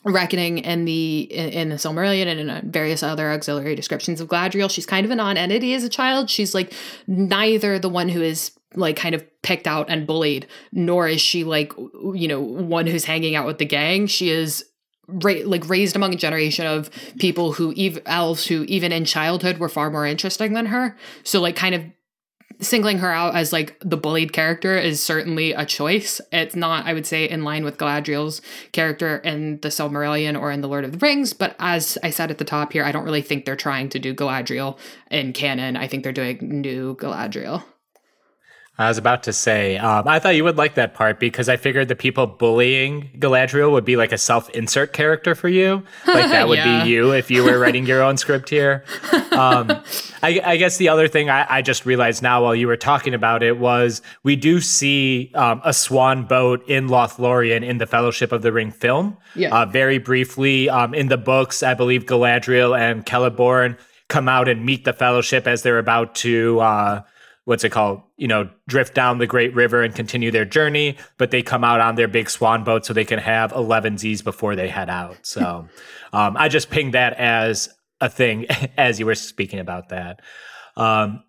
reckoning 0.03 0.59
in 0.59 0.85
the 0.85 1.21
in, 1.31 1.49
in 1.49 1.69
the 1.69 1.75
Silmarillion 1.75 2.27
and 2.27 2.39
in 2.39 2.49
uh, 2.49 2.61
various 2.63 3.03
other 3.03 3.31
auxiliary 3.31 3.75
descriptions 3.75 4.19
of 4.19 4.27
Galadriel, 4.27 4.69
she's 4.69 4.85
kind 4.85 5.05
of 5.05 5.11
a 5.11 5.15
non-entity 5.15 5.73
as 5.73 5.83
a 5.83 5.89
child. 5.89 6.29
She's 6.29 6.55
like 6.55 6.73
neither 7.05 7.77
the 7.77 7.89
one 7.89 8.09
who 8.09 8.21
is 8.21 8.56
like 8.75 8.95
kind 8.95 9.15
of 9.15 9.25
picked 9.41 9.67
out 9.67 9.89
and 9.89 10.07
bullied, 10.07 10.47
nor 10.71 11.07
is 11.07 11.21
she 11.21 11.43
like 11.43 11.73
you 11.77 12.27
know 12.27 12.41
one 12.41 12.87
who's 12.87 13.05
hanging 13.05 13.35
out 13.35 13.45
with 13.45 13.57
the 13.57 13.65
gang. 13.65 14.07
She 14.07 14.29
is 14.29 14.65
ra- 15.07 15.43
like 15.45 15.67
raised 15.69 15.95
among 15.95 16.13
a 16.13 16.17
generation 16.17 16.65
of 16.65 16.89
people 17.19 17.53
who 17.53 17.73
ev- 17.77 18.01
elves 18.05 18.47
who 18.47 18.63
even 18.63 18.91
in 18.91 19.05
childhood 19.05 19.57
were 19.57 19.69
far 19.69 19.89
more 19.89 20.05
interesting 20.05 20.53
than 20.53 20.67
her. 20.67 20.95
So 21.23 21.41
like 21.41 21.55
kind 21.55 21.75
of 21.75 21.83
singling 22.59 22.97
her 22.99 23.11
out 23.11 23.35
as 23.35 23.53
like 23.53 23.77
the 23.81 23.97
bullied 23.97 24.33
character 24.33 24.77
is 24.77 25.03
certainly 25.03 25.53
a 25.53 25.65
choice. 25.65 26.19
It's 26.31 26.55
not, 26.55 26.85
I 26.85 26.93
would 26.93 27.05
say, 27.05 27.29
in 27.29 27.43
line 27.43 27.63
with 27.63 27.77
Galadriel's 27.77 28.41
character 28.71 29.17
in 29.17 29.59
the 29.61 29.69
Silmarillion 29.69 30.39
or 30.39 30.51
in 30.51 30.61
the 30.61 30.67
Lord 30.67 30.83
of 30.83 30.91
the 30.91 30.97
Rings. 30.97 31.33
But 31.33 31.55
as 31.59 31.97
I 32.03 32.09
said 32.09 32.31
at 32.31 32.37
the 32.37 32.45
top 32.45 32.73
here, 32.73 32.83
I 32.83 32.91
don't 32.91 33.05
really 33.05 33.21
think 33.21 33.45
they're 33.45 33.55
trying 33.55 33.89
to 33.89 33.99
do 33.99 34.13
Galadriel 34.13 34.77
in 35.11 35.33
canon. 35.33 35.77
I 35.77 35.87
think 35.87 36.03
they're 36.03 36.11
doing 36.11 36.61
new 36.61 36.95
Galadriel. 36.95 37.63
I 38.79 38.87
was 38.87 38.99
about 38.99 39.23
to 39.23 39.33
say, 39.33 39.77
um, 39.77 40.07
I 40.07 40.19
thought 40.19 40.35
you 40.35 40.43
would 40.43 40.57
like 40.57 40.75
that 40.75 40.93
part 40.93 41.19
because 41.19 41.49
I 41.49 41.57
figured 41.57 41.87
the 41.87 41.95
people 41.95 42.27
bullying 42.27 43.09
Galadriel 43.17 43.71
would 43.71 43.85
be 43.85 43.95
like 43.95 44.11
a 44.11 44.19
self-insert 44.19 44.93
character 44.93 45.33
for 45.33 45.49
you. 45.49 45.83
Like 46.05 46.29
that 46.29 46.47
would 46.47 46.59
yeah. 46.59 46.83
be 46.83 46.91
you 46.91 47.11
if 47.11 47.31
you 47.31 47.43
were 47.43 47.57
writing 47.57 47.87
your 47.87 48.03
own 48.03 48.17
script 48.27 48.49
here. 48.49 48.85
Um, 49.31 49.71
I, 50.21 50.41
I, 50.43 50.57
guess 50.57 50.77
the 50.77 50.89
other 50.89 51.07
thing 51.07 51.27
I, 51.27 51.57
I, 51.57 51.61
just 51.63 51.87
realized 51.87 52.21
now 52.21 52.43
while 52.43 52.53
you 52.53 52.67
were 52.67 52.77
talking 52.77 53.15
about 53.15 53.41
it 53.41 53.57
was 53.57 54.03
we 54.21 54.35
do 54.35 54.61
see 54.61 55.31
um, 55.33 55.59
a 55.65 55.73
swan 55.73 56.25
boat 56.25 56.63
in 56.67 56.87
Lothlorien 56.87 57.63
in 57.63 57.79
the 57.79 57.87
Fellowship 57.87 58.31
of 58.31 58.43
the 58.43 58.51
Ring 58.51 58.71
film. 58.71 59.17
Yeah. 59.35 59.55
Uh, 59.55 59.65
very 59.65 59.97
briefly 59.97 60.69
um, 60.69 60.93
in 60.93 61.07
the 61.07 61.17
books, 61.17 61.63
I 61.63 61.73
believe 61.73 62.05
Galadriel 62.05 62.77
and 62.77 63.05
Celeborn 63.05 63.77
come 64.07 64.29
out 64.29 64.47
and 64.47 64.63
meet 64.63 64.85
the 64.85 64.93
Fellowship 64.93 65.47
as 65.47 65.63
they're 65.63 65.79
about 65.79 66.13
to. 66.15 66.59
Uh, 66.59 67.01
what's 67.45 67.63
it 67.63 67.71
called? 67.71 68.03
You 68.17 68.27
know, 68.27 68.49
drift 68.67 68.95
down 68.95 69.19
the 69.19 69.27
Great 69.27 69.53
River 69.53 69.83
and 69.83 69.93
continue 69.93 70.31
their 70.31 70.45
journey, 70.45 70.97
but 71.17 71.31
they 71.31 71.43
come 71.43 71.63
out 71.63 71.79
on 71.79 71.95
their 71.95 72.07
big 72.07 72.29
swan 72.29 72.63
boat 72.63 72.85
so 72.85 72.93
they 72.93 73.05
can 73.05 73.19
have 73.19 73.51
11 73.51 73.99
Z's 73.99 74.21
before 74.21 74.55
they 74.55 74.67
head 74.67 74.89
out. 74.89 75.17
So 75.21 75.67
um, 76.13 76.35
I 76.35 76.49
just 76.49 76.69
pinged 76.69 76.95
that 76.95 77.13
as 77.13 77.69
a 78.01 78.09
thing 78.09 78.47
as 78.77 78.99
you 78.99 79.05
were 79.05 79.15
speaking 79.15 79.59
about 79.59 79.89
that. 79.89 80.21
Um, 80.75 81.23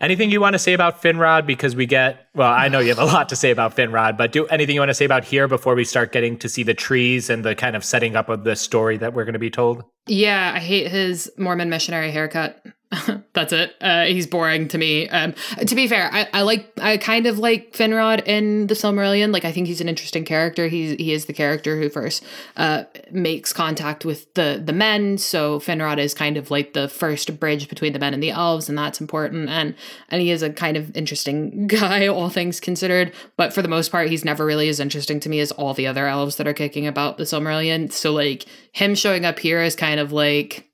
anything 0.00 0.30
you 0.30 0.40
want 0.40 0.54
to 0.54 0.58
say 0.58 0.72
about 0.72 1.02
Finrod? 1.02 1.46
Because 1.46 1.74
we 1.74 1.86
get, 1.86 2.28
well, 2.34 2.52
I 2.52 2.68
know 2.68 2.78
you 2.78 2.88
have 2.88 2.98
a 2.98 3.04
lot 3.04 3.28
to 3.30 3.36
say 3.36 3.50
about 3.50 3.76
Finrod, 3.76 4.16
but 4.16 4.32
do 4.32 4.46
anything 4.46 4.74
you 4.74 4.80
want 4.80 4.90
to 4.90 4.94
say 4.94 5.04
about 5.04 5.24
here 5.24 5.48
before 5.48 5.74
we 5.74 5.84
start 5.84 6.12
getting 6.12 6.38
to 6.38 6.48
see 6.48 6.62
the 6.62 6.74
trees 6.74 7.30
and 7.30 7.44
the 7.44 7.54
kind 7.54 7.76
of 7.76 7.84
setting 7.84 8.16
up 8.16 8.28
of 8.28 8.44
the 8.44 8.56
story 8.56 8.96
that 8.98 9.14
we're 9.14 9.24
going 9.24 9.32
to 9.34 9.38
be 9.38 9.50
told? 9.50 9.84
Yeah, 10.06 10.52
I 10.54 10.58
hate 10.58 10.90
his 10.90 11.30
Mormon 11.36 11.70
missionary 11.70 12.10
haircut. 12.10 12.62
That's 13.34 13.52
it. 13.52 13.76
Uh, 13.80 14.06
he's 14.06 14.26
boring 14.26 14.66
to 14.68 14.78
me. 14.78 15.08
Um, 15.08 15.34
to 15.64 15.76
be 15.76 15.86
fair, 15.86 16.10
I, 16.12 16.28
I 16.32 16.42
like 16.42 16.72
I 16.80 16.96
kind 16.96 17.26
of 17.26 17.38
like 17.38 17.72
Finrod 17.72 18.26
in 18.26 18.66
the 18.66 18.74
Silmarillion. 18.74 19.32
Like 19.32 19.44
I 19.44 19.52
think 19.52 19.68
he's 19.68 19.80
an 19.80 19.88
interesting 19.88 20.24
character. 20.24 20.66
He's 20.66 20.96
he 20.98 21.12
is 21.12 21.26
the 21.26 21.32
character 21.32 21.78
who 21.78 21.88
first 21.88 22.24
uh, 22.56 22.84
makes 23.12 23.52
contact 23.52 24.04
with 24.04 24.34
the 24.34 24.60
the 24.64 24.72
men. 24.72 25.18
So 25.18 25.60
Finrod 25.60 25.98
is 25.98 26.14
kind 26.14 26.36
of 26.36 26.50
like 26.50 26.72
the 26.72 26.88
first 26.88 27.38
bridge 27.38 27.68
between 27.68 27.92
the 27.92 28.00
men 28.00 28.12
and 28.12 28.22
the 28.22 28.30
elves, 28.30 28.68
and 28.68 28.76
that's 28.76 29.00
important. 29.00 29.48
And 29.50 29.76
and 30.08 30.20
he 30.20 30.32
is 30.32 30.42
a 30.42 30.50
kind 30.50 30.76
of 30.76 30.96
interesting 30.96 31.66
guy, 31.68 32.08
all 32.08 32.28
things 32.28 32.58
considered. 32.58 33.12
But 33.36 33.52
for 33.52 33.62
the 33.62 33.68
most 33.68 33.92
part, 33.92 34.08
he's 34.08 34.24
never 34.24 34.44
really 34.44 34.68
as 34.68 34.80
interesting 34.80 35.20
to 35.20 35.28
me 35.28 35.38
as 35.38 35.52
all 35.52 35.74
the 35.74 35.86
other 35.86 36.08
elves 36.08 36.36
that 36.36 36.48
are 36.48 36.54
kicking 36.54 36.88
about 36.88 37.18
the 37.18 37.24
Silmarillion. 37.24 37.92
So 37.92 38.12
like 38.12 38.46
him 38.72 38.96
showing 38.96 39.24
up 39.24 39.38
here 39.38 39.62
is 39.62 39.76
kind 39.76 40.00
of 40.00 40.10
like 40.10 40.69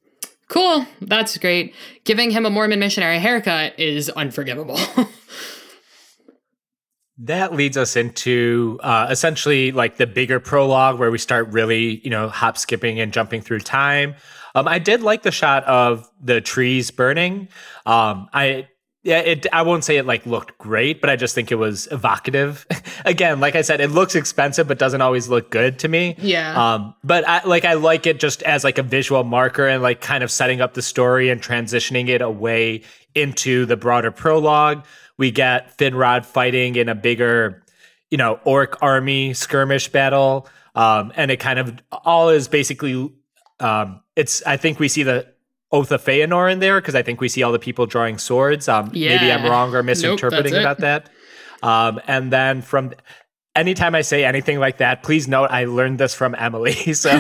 Cool. 0.49 0.87
That's 1.01 1.37
great. 1.39 1.75
Giving 2.05 2.31
him 2.31 2.47
a 2.47 2.51
Mormon 2.51 2.79
missionary 2.79 3.19
haircut 3.19 3.79
is 3.79 4.09
unforgivable. 4.11 4.79
that 7.19 7.55
leads 7.55 7.77
us 7.77 7.97
into 7.97 8.79
uh, 8.83 9.09
essentially 9.11 9.73
like 9.73 9.97
the 9.97 10.07
bigger 10.07 10.39
prologue 10.39 10.99
where 10.99 11.11
we 11.11 11.19
start 11.19 11.49
really, 11.49 12.01
you 12.05 12.11
know, 12.11 12.29
hop 12.29 12.59
skipping 12.59 13.01
and 13.01 13.13
jumping 13.13 13.41
through 13.41 13.61
time. 13.61 14.15
Um, 14.55 14.69
I 14.69 14.79
did 14.79 15.03
like 15.03 15.23
the 15.23 15.33
shot 15.33 15.65
of 15.65 16.09
the 16.21 16.41
trees 16.41 16.91
burning. 16.91 17.49
Um, 17.85 18.29
I 18.33 18.69
yeah, 19.07 19.21
it. 19.21 19.47
I 19.53 19.63
won't 19.63 19.85
say 19.85 19.99
it 19.99 20.05
like 20.05 20.27
looked 20.27 20.59
great, 20.59 21.01
but 21.01 21.09
I 21.09 21.15
just 21.15 21.33
think 21.33 21.53
it 21.53 21.55
was 21.55 21.87
evocative. 21.93 22.67
Again, 23.05 23.39
like 23.39 23.55
I 23.55 23.63
said, 23.63 23.81
it 23.81 23.91
looks 23.91 24.17
expensive, 24.17 24.67
but 24.67 24.81
doesn't 24.81 25.01
always 25.01 25.29
look 25.29 25.49
good 25.49 25.79
to 25.79 25.89
me. 25.89 26.17
Yeah. 26.19 26.75
Um, 26.75 26.93
but 27.05 27.27
I 27.27 27.45
like 27.45 27.65
I 27.65 27.75
like 27.75 28.09
it 28.09 28.19
just 28.19 28.43
as 28.43 28.65
like 28.65 28.79
a 28.79 28.83
visual 28.83 29.23
marker 29.23 29.69
and 29.69 29.81
like 29.81 30.01
kind 30.01 30.25
of 30.25 30.31
setting 30.33 30.61
up 30.61 30.75
the 30.75 30.83
story 30.83 31.31
and 31.31 31.41
transitioning 31.41 32.09
it 32.09 32.21
away 32.21 32.83
into 33.15 33.65
the 33.65 33.77
broader 33.77 34.11
prologue. 34.11 34.85
We 35.19 35.31
get 35.31 35.79
Finrod 35.79 36.25
fighting 36.25 36.75
in 36.75 36.89
a 36.89 36.97
bigger, 36.97 37.63
you 38.11 38.19
know, 38.19 38.41
orc 38.43 38.83
army 38.83 39.35
skirmish 39.35 39.87
battle, 39.87 40.49
um, 40.75 41.13
and 41.15 41.31
it 41.31 41.37
kind 41.37 41.61
of 41.61 41.79
all 41.93 42.31
is 42.31 42.49
basically. 42.49 43.13
Um, 43.61 44.01
it's. 44.17 44.43
I 44.45 44.57
think 44.57 44.81
we 44.81 44.89
see 44.89 45.05
the 45.05 45.29
Oath 45.73 45.91
of 45.91 46.05
Feanor 46.05 46.51
in 46.51 46.61
there 46.61 46.81
because 46.81 46.95
I 46.95 47.03
think 47.03 47.21
we 47.21 47.29
see 47.29 47.43
all 47.43 47.53
the 47.53 47.59
people 47.59 47.87
drawing 47.87 48.19
swords. 48.19 48.69
Um, 48.69 48.91
Yeah. 48.93 49.17
Maybe 49.17 49.33
I'm 49.33 49.45
wrong 49.45 49.75
or 49.75 49.83
misinterpreting 49.83 50.53
Nope, 50.53 50.61
about 50.61 50.79
that. 50.79 51.11
Um, 51.63 52.01
and 52.07 52.33
then 52.33 52.63
from 52.63 52.93
anytime 53.57 53.95
I 53.95 54.03
say 54.03 54.25
anything 54.25 54.61
like 54.61 54.77
that, 54.79 55.03
please 55.03 55.27
note 55.27 55.51
I 55.51 55.65
learned 55.65 55.99
this 55.99 56.15
from 56.15 56.35
Emily. 56.39 56.75
So 56.95 57.11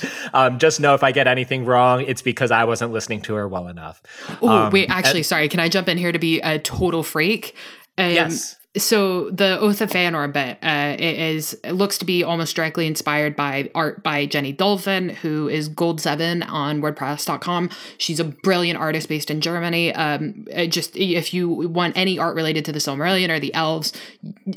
um, 0.34 0.58
just 0.58 0.80
know 0.80 0.94
if 0.94 1.02
I 1.02 1.12
get 1.12 1.26
anything 1.26 1.64
wrong, 1.64 2.02
it's 2.02 2.22
because 2.22 2.50
I 2.50 2.64
wasn't 2.64 2.92
listening 2.92 3.22
to 3.22 3.34
her 3.34 3.48
well 3.48 3.68
enough. 3.68 4.02
Oh, 4.42 4.48
Um, 4.48 4.72
wait, 4.72 4.90
actually, 4.90 5.22
sorry. 5.22 5.48
Can 5.48 5.60
I 5.60 5.68
jump 5.68 5.88
in 5.88 5.96
here 5.96 6.12
to 6.12 6.18
be 6.18 6.40
a 6.40 6.58
total 6.58 7.02
freak? 7.02 7.54
Um, 7.98 8.10
Yes. 8.12 8.56
So 8.76 9.30
the 9.30 9.58
Oath 9.58 9.80
of 9.80 9.90
Feanor 9.90 10.30
bit 10.32 10.58
uh, 10.62 10.96
is 10.98 11.58
it 11.64 11.72
looks 11.72 11.96
to 11.98 12.04
be 12.04 12.22
almost 12.22 12.54
directly 12.54 12.86
inspired 12.86 13.34
by 13.34 13.70
art 13.74 14.02
by 14.02 14.26
Jenny 14.26 14.52
Dolfen, 14.52 15.12
who 15.14 15.48
is 15.48 15.68
Gold 15.68 16.00
Seven 16.00 16.42
on 16.42 16.82
WordPress.com. 16.82 17.70
She's 17.96 18.20
a 18.20 18.24
brilliant 18.24 18.78
artist 18.78 19.08
based 19.08 19.30
in 19.30 19.40
Germany. 19.40 19.94
Um, 19.94 20.46
just 20.68 20.96
if 20.96 21.32
you 21.32 21.48
want 21.48 21.96
any 21.96 22.18
art 22.18 22.36
related 22.36 22.64
to 22.66 22.72
the 22.72 22.78
Silmarillion 22.78 23.30
or 23.30 23.40
the 23.40 23.54
elves, 23.54 23.92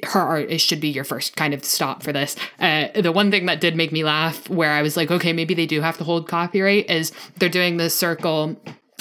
her 0.04 0.22
art 0.22 0.60
should 0.60 0.82
be 0.82 0.90
your 0.90 1.06
first 1.06 1.36
kind 1.36 1.54
of 1.54 1.64
stop 1.64 2.04
for 2.04 2.12
this. 2.12 2.36
Uh, 2.60 2.88
the 3.00 3.12
one 3.12 3.32
thing 3.32 3.46
that 3.46 3.62
did 3.62 3.76
make 3.76 3.92
me 3.92 4.04
laugh, 4.04 4.50
where 4.50 4.72
I 4.72 4.82
was 4.82 4.98
like, 4.98 5.12
okay, 5.12 5.34
maybe 5.34 5.54
they 5.54 5.66
do 5.66 5.82
have 5.82 5.98
to 5.98 6.04
hold 6.04 6.28
copyright, 6.28 6.90
is 6.90 7.12
they're 7.38 7.50
doing 7.50 7.78
this 7.78 7.96
circle 7.96 8.60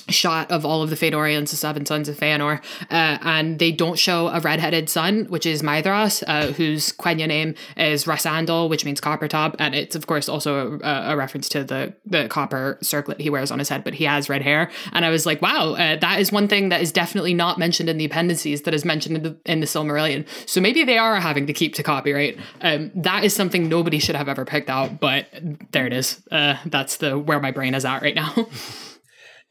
shot 0.09 0.51
of 0.51 0.65
all 0.65 0.83
of 0.83 0.91
the 0.91 0.97
Fëanorians, 0.97 1.51
the 1.51 1.57
seven 1.57 1.87
sons 1.87 2.09
of 2.09 2.17
Feanor, 2.17 2.61
uh, 2.91 3.19
and 3.23 3.59
they 3.59 3.73
don't 3.73 3.99
show 3.99 4.29
a 4.29 4.41
redheaded 4.41 4.89
son, 4.89 5.27
which 5.27 5.47
is 5.47 5.63
Maedhros, 5.63 6.23
uh, 6.27 6.53
whose 6.53 6.93
Quenya 6.93 7.27
name 7.27 7.55
is 7.77 8.05
Russandol, 8.05 8.69
which 8.69 8.85
means 8.85 9.01
copper 9.01 9.29
top, 9.29 9.57
and 9.59 9.75
it's 9.75 9.97
of 9.97 10.07
course 10.07 10.29
also 10.29 10.79
a, 10.83 11.13
a 11.13 11.17
reference 11.17 11.49
to 11.51 11.65
the 11.65 11.95
the 12.07 12.29
copper 12.29 12.79
circlet 12.83 13.21
he 13.21 13.31
wears 13.31 13.51
on 13.51 13.59
his 13.59 13.69
head, 13.69 13.85
but 13.85 13.95
he 13.95 14.05
has 14.05 14.29
red 14.29 14.43
hair, 14.43 14.71
and 14.93 15.05
I 15.05 15.11
was 15.11 15.27
like, 15.27 15.43
wow, 15.43 15.75
uh, 15.75 15.97
that 15.97 16.21
is 16.21 16.33
one 16.33 16.49
thing 16.49 16.69
that 16.71 16.81
is 16.81 16.93
definitely 16.93 17.35
not 17.35 17.59
mentioned 17.59 17.89
in 17.89 17.99
the 17.99 18.05
appendices 18.05 18.63
that 18.63 18.75
is 18.75 18.85
mentioned 18.85 19.17
in 19.17 19.23
the, 19.23 19.37
in 19.45 19.61
the 19.61 19.67
Silmarillion. 19.67 20.27
So 20.47 20.61
maybe 20.61 20.85
they 20.85 20.99
are 20.99 21.17
having 21.17 21.47
to 21.47 21.53
keep 21.53 21.75
to 21.75 21.83
copyright. 21.83 22.39
Um, 22.61 22.91
that 22.95 23.25
is 23.25 23.35
something 23.35 23.69
nobody 23.69 23.99
should 23.99 24.17
have 24.17 24.29
ever 24.29 24.45
picked 24.45 24.71
out, 24.71 25.01
but 25.01 25.27
there 25.73 25.87
it 25.87 25.93
is. 25.93 26.23
Uh, 26.31 26.57
that's 26.67 26.97
the 26.97 27.19
where 27.19 27.41
my 27.41 27.51
brain 27.51 27.75
is 27.75 27.85
at 27.85 28.03
right 28.03 28.15
now. 28.15 28.35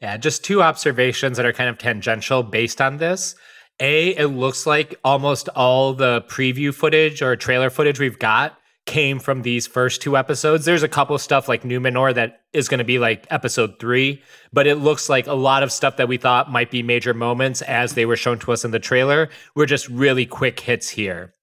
Yeah, 0.00 0.16
just 0.16 0.44
two 0.44 0.62
observations 0.62 1.36
that 1.36 1.46
are 1.46 1.52
kind 1.52 1.68
of 1.68 1.78
tangential 1.78 2.42
based 2.42 2.80
on 2.80 2.98
this. 2.98 3.34
A, 3.80 4.16
it 4.16 4.26
looks 4.26 4.66
like 4.66 4.94
almost 5.04 5.48
all 5.50 5.94
the 5.94 6.22
preview 6.22 6.74
footage 6.74 7.22
or 7.22 7.36
trailer 7.36 7.70
footage 7.70 7.98
we've 8.00 8.18
got 8.18 8.58
came 8.86 9.18
from 9.18 9.42
these 9.42 9.66
first 9.66 10.00
two 10.00 10.16
episodes. 10.16 10.64
There's 10.64 10.82
a 10.82 10.88
couple 10.88 11.16
stuff 11.18 11.46
like 11.48 11.62
Numenor 11.62 12.14
that 12.14 12.40
is 12.52 12.68
going 12.68 12.78
to 12.78 12.84
be 12.84 12.98
like 12.98 13.26
episode 13.30 13.78
three, 13.78 14.22
but 14.52 14.66
it 14.66 14.76
looks 14.76 15.08
like 15.08 15.26
a 15.26 15.34
lot 15.34 15.62
of 15.62 15.70
stuff 15.70 15.98
that 15.98 16.08
we 16.08 16.16
thought 16.16 16.50
might 16.50 16.70
be 16.70 16.82
major 16.82 17.12
moments 17.12 17.60
as 17.62 17.92
they 17.92 18.06
were 18.06 18.16
shown 18.16 18.38
to 18.40 18.52
us 18.52 18.64
in 18.64 18.70
the 18.70 18.78
trailer 18.78 19.28
were 19.54 19.66
just 19.66 19.88
really 19.88 20.24
quick 20.24 20.58
hits 20.60 20.88
here. 20.88 21.34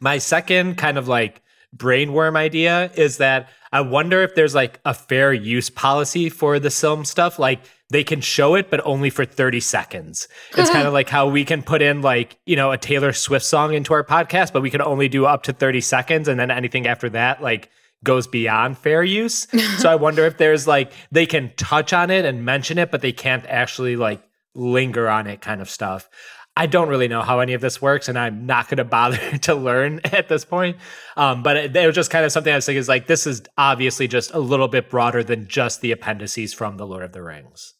My 0.00 0.18
second 0.18 0.76
kind 0.78 0.96
of 0.98 1.08
like 1.08 1.42
brainworm 1.76 2.36
idea 2.36 2.90
is 2.94 3.18
that 3.18 3.48
I 3.72 3.80
wonder 3.80 4.22
if 4.22 4.34
there's 4.34 4.54
like 4.54 4.80
a 4.84 4.94
fair 4.94 5.32
use 5.32 5.70
policy 5.70 6.28
for 6.28 6.58
the 6.58 6.70
film 6.70 7.04
stuff. 7.04 7.38
Like 7.38 7.60
they 7.90 8.02
can 8.02 8.20
show 8.20 8.54
it, 8.54 8.70
but 8.70 8.80
only 8.84 9.10
for 9.10 9.24
30 9.24 9.60
seconds. 9.60 10.28
It's 10.56 10.70
kind 10.72 10.86
of 10.86 10.92
like 10.92 11.08
how 11.08 11.28
we 11.28 11.44
can 11.44 11.62
put 11.62 11.82
in 11.82 12.02
like, 12.02 12.38
you 12.46 12.56
know, 12.56 12.72
a 12.72 12.78
Taylor 12.78 13.12
Swift 13.12 13.44
song 13.44 13.74
into 13.74 13.92
our 13.94 14.04
podcast, 14.04 14.52
but 14.52 14.62
we 14.62 14.70
can 14.70 14.82
only 14.82 15.08
do 15.08 15.26
up 15.26 15.44
to 15.44 15.52
30 15.52 15.80
seconds. 15.80 16.28
And 16.28 16.38
then 16.38 16.50
anything 16.50 16.86
after 16.86 17.08
that, 17.10 17.42
like, 17.42 17.70
goes 18.02 18.26
beyond 18.26 18.78
fair 18.78 19.02
use. 19.02 19.46
so 19.78 19.90
I 19.90 19.94
wonder 19.96 20.24
if 20.24 20.38
there's 20.38 20.66
like, 20.66 20.92
they 21.12 21.26
can 21.26 21.52
touch 21.56 21.92
on 21.92 22.10
it 22.10 22.24
and 22.24 22.44
mention 22.44 22.78
it, 22.78 22.90
but 22.90 23.02
they 23.02 23.12
can't 23.12 23.44
actually 23.46 23.96
like 23.96 24.22
linger 24.54 25.08
on 25.08 25.26
it 25.26 25.40
kind 25.40 25.60
of 25.60 25.68
stuff. 25.68 26.08
I 26.56 26.66
don't 26.66 26.88
really 26.88 27.08
know 27.08 27.22
how 27.22 27.40
any 27.40 27.54
of 27.54 27.60
this 27.60 27.80
works, 27.80 28.08
and 28.08 28.18
I'm 28.18 28.44
not 28.44 28.68
going 28.68 28.78
to 28.78 28.84
bother 28.84 29.38
to 29.42 29.54
learn 29.54 30.00
at 30.04 30.28
this 30.28 30.44
point. 30.44 30.76
Um, 31.16 31.42
but 31.42 31.56
it, 31.56 31.76
it 31.76 31.86
was 31.86 31.94
just 31.94 32.10
kind 32.10 32.24
of 32.24 32.32
something 32.32 32.52
I 32.52 32.56
was 32.56 32.66
thinking 32.66 32.80
is 32.80 32.88
like, 32.88 33.06
this 33.06 33.26
is 33.26 33.42
obviously 33.56 34.08
just 34.08 34.32
a 34.34 34.38
little 34.38 34.68
bit 34.68 34.90
broader 34.90 35.22
than 35.22 35.46
just 35.46 35.80
the 35.80 35.92
appendices 35.92 36.52
from 36.52 36.76
The 36.76 36.86
Lord 36.86 37.02
of 37.02 37.12
the 37.12 37.22
Rings. 37.22 37.74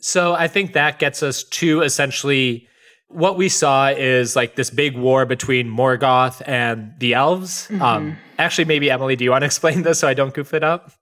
So 0.00 0.34
I 0.34 0.48
think 0.48 0.72
that 0.74 0.98
gets 0.98 1.22
us 1.22 1.44
to 1.44 1.82
essentially 1.82 2.66
what 3.08 3.36
we 3.36 3.48
saw 3.48 3.88
is 3.88 4.36
like 4.36 4.54
this 4.54 4.70
big 4.70 4.96
war 4.96 5.26
between 5.26 5.68
Morgoth 5.68 6.42
and 6.46 6.92
the 6.98 7.14
elves. 7.14 7.68
Um, 7.80 8.18
actually, 8.38 8.66
maybe 8.66 8.90
Emily, 8.90 9.16
do 9.16 9.24
you 9.24 9.30
want 9.30 9.42
to 9.42 9.46
explain 9.52 9.82
this 9.82 9.98
so 9.98 10.08
I 10.08 10.14
don't 10.14 10.32
goof 10.32 10.54
it 10.54 10.62
up? 10.62 10.92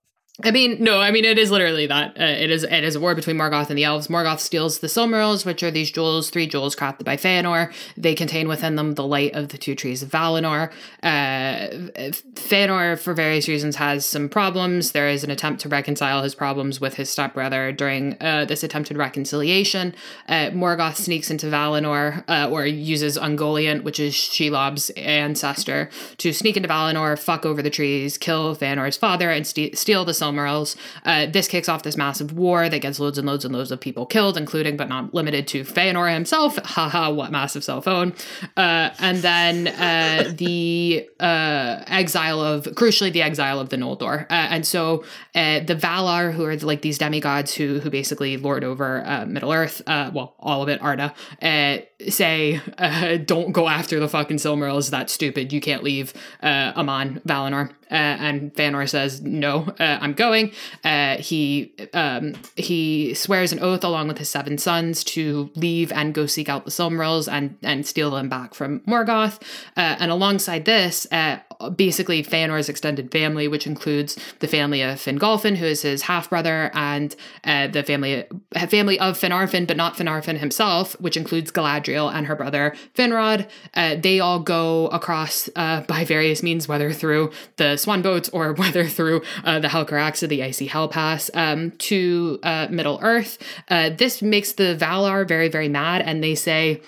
I 0.44 0.52
mean, 0.52 0.76
no, 0.80 1.00
I 1.00 1.10
mean 1.10 1.24
it 1.24 1.36
is 1.36 1.50
literally 1.50 1.88
that. 1.88 2.16
Uh, 2.16 2.22
it 2.22 2.48
is 2.48 2.62
it 2.62 2.84
is 2.84 2.94
a 2.94 3.00
war 3.00 3.16
between 3.16 3.36
Morgoth 3.36 3.70
and 3.70 3.78
the 3.78 3.82
elves. 3.82 4.06
Morgoth 4.06 4.38
steals 4.38 4.78
the 4.78 4.86
Silmarils, 4.86 5.44
which 5.44 5.64
are 5.64 5.70
these 5.72 5.90
jewels, 5.90 6.30
three 6.30 6.46
jewels 6.46 6.76
crafted 6.76 7.02
by 7.02 7.16
Feanor. 7.16 7.72
They 7.96 8.14
contain 8.14 8.46
within 8.46 8.76
them 8.76 8.94
the 8.94 9.04
light 9.04 9.34
of 9.34 9.48
the 9.48 9.58
two 9.58 9.74
trees 9.74 10.00
of 10.00 10.10
Valinor. 10.10 10.70
Uh, 11.02 12.10
Feanor, 12.34 12.96
for 12.96 13.14
various 13.14 13.48
reasons, 13.48 13.74
has 13.76 14.06
some 14.06 14.28
problems. 14.28 14.92
There 14.92 15.08
is 15.08 15.24
an 15.24 15.32
attempt 15.32 15.60
to 15.62 15.68
reconcile 15.68 16.22
his 16.22 16.36
problems 16.36 16.80
with 16.80 16.94
his 16.94 17.10
stepbrother 17.10 17.72
during 17.72 18.16
uh, 18.20 18.44
this 18.44 18.62
attempted 18.62 18.96
reconciliation. 18.96 19.92
Uh, 20.28 20.50
Morgoth 20.50 20.96
sneaks 20.98 21.32
into 21.32 21.46
Valinor, 21.46 22.22
uh, 22.28 22.48
or 22.48 22.64
uses 22.64 23.18
Ungoliant, 23.18 23.82
which 23.82 23.98
is 23.98 24.14
Shelob's 24.14 24.90
ancestor, 24.90 25.90
to 26.18 26.32
sneak 26.32 26.56
into 26.56 26.68
Valinor, 26.68 27.18
fuck 27.18 27.44
over 27.44 27.60
the 27.60 27.70
trees, 27.70 28.16
kill 28.16 28.54
Feanor's 28.54 28.96
father, 28.96 29.32
and 29.32 29.44
ste- 29.44 29.76
steal 29.76 30.04
the 30.04 30.12
Silmarils. 30.12 30.27
Uh, 31.04 31.26
this 31.26 31.48
kicks 31.48 31.68
off 31.68 31.82
this 31.82 31.96
massive 31.96 32.32
war 32.32 32.68
that 32.68 32.78
gets 32.80 33.00
loads 33.00 33.18
and 33.18 33.26
loads 33.26 33.44
and 33.44 33.54
loads 33.54 33.70
of 33.70 33.80
people 33.80 34.06
killed, 34.06 34.36
including 34.36 34.76
but 34.76 34.88
not 34.88 35.12
limited 35.14 35.46
to 35.48 35.64
Feanor 35.64 36.12
himself. 36.12 36.56
Haha, 36.64 37.10
what 37.12 37.30
massive 37.30 37.64
cell 37.64 37.80
phone. 37.80 38.14
Uh, 38.56 38.90
and 38.98 39.18
then 39.18 39.68
uh, 39.68 40.32
the 40.36 41.08
uh, 41.20 41.82
exile 41.86 42.40
of, 42.40 42.64
crucially, 42.64 43.12
the 43.12 43.22
exile 43.22 43.60
of 43.60 43.68
the 43.70 43.76
Noldor. 43.76 44.22
Uh, 44.22 44.34
and 44.34 44.66
so 44.66 45.04
uh, 45.34 45.60
the 45.60 45.74
Valar, 45.74 46.32
who 46.32 46.44
are 46.44 46.56
like 46.58 46.82
these 46.82 46.98
demigods 46.98 47.54
who 47.54 47.80
who 47.80 47.90
basically 47.90 48.36
lord 48.36 48.64
over 48.64 49.24
Middle 49.26 49.52
Earth, 49.52 49.82
well, 49.86 50.34
all 50.38 50.62
of 50.62 50.68
it, 50.68 50.80
Arda, 50.82 51.14
say, 52.08 52.60
don't 53.24 53.52
go 53.52 53.68
after 53.68 54.00
the 54.00 54.08
fucking 54.08 54.38
Silmarils. 54.38 54.90
That's 54.90 55.12
stupid. 55.12 55.52
You 55.52 55.60
can't 55.60 55.82
leave 55.82 56.12
Aman, 56.42 57.20
Valinor. 57.26 57.72
Uh, 57.90 57.94
and 57.94 58.54
Feanor 58.54 58.88
says, 58.88 59.22
"No, 59.22 59.68
uh, 59.78 59.98
I'm 60.00 60.12
going." 60.12 60.52
Uh, 60.84 61.16
he 61.16 61.74
um, 61.94 62.34
he 62.56 63.14
swears 63.14 63.52
an 63.52 63.60
oath 63.60 63.84
along 63.84 64.08
with 64.08 64.18
his 64.18 64.28
seven 64.28 64.58
sons 64.58 65.04
to 65.04 65.50
leave 65.54 65.92
and 65.92 66.14
go 66.14 66.26
seek 66.26 66.48
out 66.48 66.64
the 66.64 66.70
Silmarils 66.70 67.30
and 67.30 67.56
and 67.62 67.86
steal 67.86 68.10
them 68.10 68.28
back 68.28 68.54
from 68.54 68.80
Morgoth. 68.80 69.40
Uh, 69.76 69.96
and 69.98 70.10
alongside 70.10 70.64
this, 70.64 71.06
uh, 71.12 71.38
basically 71.74 72.22
Feanor's 72.22 72.68
extended 72.68 73.10
family, 73.10 73.48
which 73.48 73.66
includes 73.66 74.18
the 74.40 74.48
family 74.48 74.82
of 74.82 74.98
Fingolfin, 74.98 75.56
who 75.56 75.66
is 75.66 75.82
his 75.82 76.02
half 76.02 76.30
brother, 76.30 76.70
and 76.74 77.14
uh, 77.44 77.66
the 77.66 77.82
family 77.82 78.24
family 78.68 78.98
of 79.00 79.18
Finarfin, 79.18 79.66
but 79.66 79.76
not 79.76 79.96
Finarfin 79.96 80.38
himself, 80.38 80.98
which 81.00 81.16
includes 81.16 81.50
Galadriel 81.50 82.12
and 82.12 82.26
her 82.26 82.36
brother 82.36 82.74
Finrod. 82.94 83.48
Uh, 83.74 83.96
they 83.96 84.20
all 84.20 84.40
go 84.40 84.86
across 84.88 85.48
uh, 85.56 85.82
by 85.82 86.04
various 86.04 86.42
means, 86.42 86.68
whether 86.68 86.92
through 86.92 87.30
the 87.56 87.76
swan 87.76 88.02
boats 88.02 88.28
or 88.30 88.52
whether 88.58 88.86
through 88.86 89.22
uh, 89.44 89.58
the 89.58 89.68
Helcaraxë, 89.68 90.28
the 90.28 90.42
icy 90.42 90.66
Hell 90.66 90.88
Pass, 90.88 91.30
um, 91.34 91.72
to 91.72 92.38
uh, 92.42 92.68
Middle 92.70 92.98
Earth. 93.02 93.38
Uh, 93.68 93.90
this 93.90 94.22
makes 94.22 94.52
the 94.52 94.76
Valar 94.78 95.26
very, 95.26 95.48
very 95.48 95.68
mad, 95.68 96.02
and 96.02 96.22
they 96.22 96.34
say, 96.34 96.80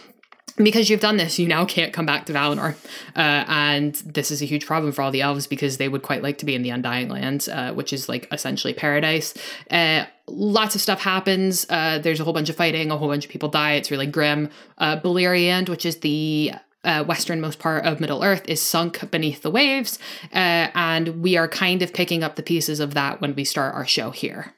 because 0.56 0.90
you've 0.90 1.00
done 1.00 1.16
this, 1.16 1.38
you 1.38 1.46
now 1.46 1.64
can't 1.64 1.92
come 1.92 2.06
back 2.06 2.26
to 2.26 2.32
Valinor. 2.32 2.74
Uh, 3.16 3.44
and 3.48 3.94
this 3.94 4.30
is 4.30 4.42
a 4.42 4.44
huge 4.44 4.66
problem 4.66 4.92
for 4.92 5.02
all 5.02 5.10
the 5.10 5.22
elves 5.22 5.46
because 5.46 5.76
they 5.76 5.88
would 5.88 6.02
quite 6.02 6.22
like 6.22 6.38
to 6.38 6.46
be 6.46 6.54
in 6.54 6.62
the 6.62 6.70
Undying 6.70 7.08
Lands, 7.08 7.48
uh, 7.48 7.72
which 7.72 7.92
is 7.92 8.08
like 8.08 8.28
essentially 8.32 8.74
paradise. 8.74 9.34
Uh, 9.70 10.04
lots 10.26 10.74
of 10.74 10.80
stuff 10.80 11.00
happens. 11.00 11.66
Uh, 11.68 11.98
there's 11.98 12.20
a 12.20 12.24
whole 12.24 12.32
bunch 12.32 12.48
of 12.48 12.56
fighting, 12.56 12.90
a 12.90 12.96
whole 12.96 13.08
bunch 13.08 13.24
of 13.24 13.30
people 13.30 13.48
die. 13.48 13.72
It's 13.72 13.90
really 13.90 14.06
grim. 14.06 14.50
Uh, 14.78 15.00
Beleriand, 15.00 15.68
which 15.68 15.84
is 15.86 15.98
the 15.98 16.52
uh, 16.84 17.04
westernmost 17.06 17.58
part 17.58 17.84
of 17.84 18.00
Middle 18.00 18.22
Earth, 18.22 18.48
is 18.48 18.62
sunk 18.62 19.10
beneath 19.10 19.42
the 19.42 19.50
waves. 19.50 19.98
and 20.32 21.22
we 21.22 21.36
are 21.36 21.48
kind 21.48 21.82
of 21.82 21.92
picking 21.92 22.22
up 22.22 22.36
the 22.36 22.42
pieces 22.42 22.80
of 22.80 22.94
that 22.94 23.20
when 23.20 23.34
we 23.34 23.44
start 23.44 23.74
our 23.74 23.86
show 23.86 24.10
here. 24.10 24.54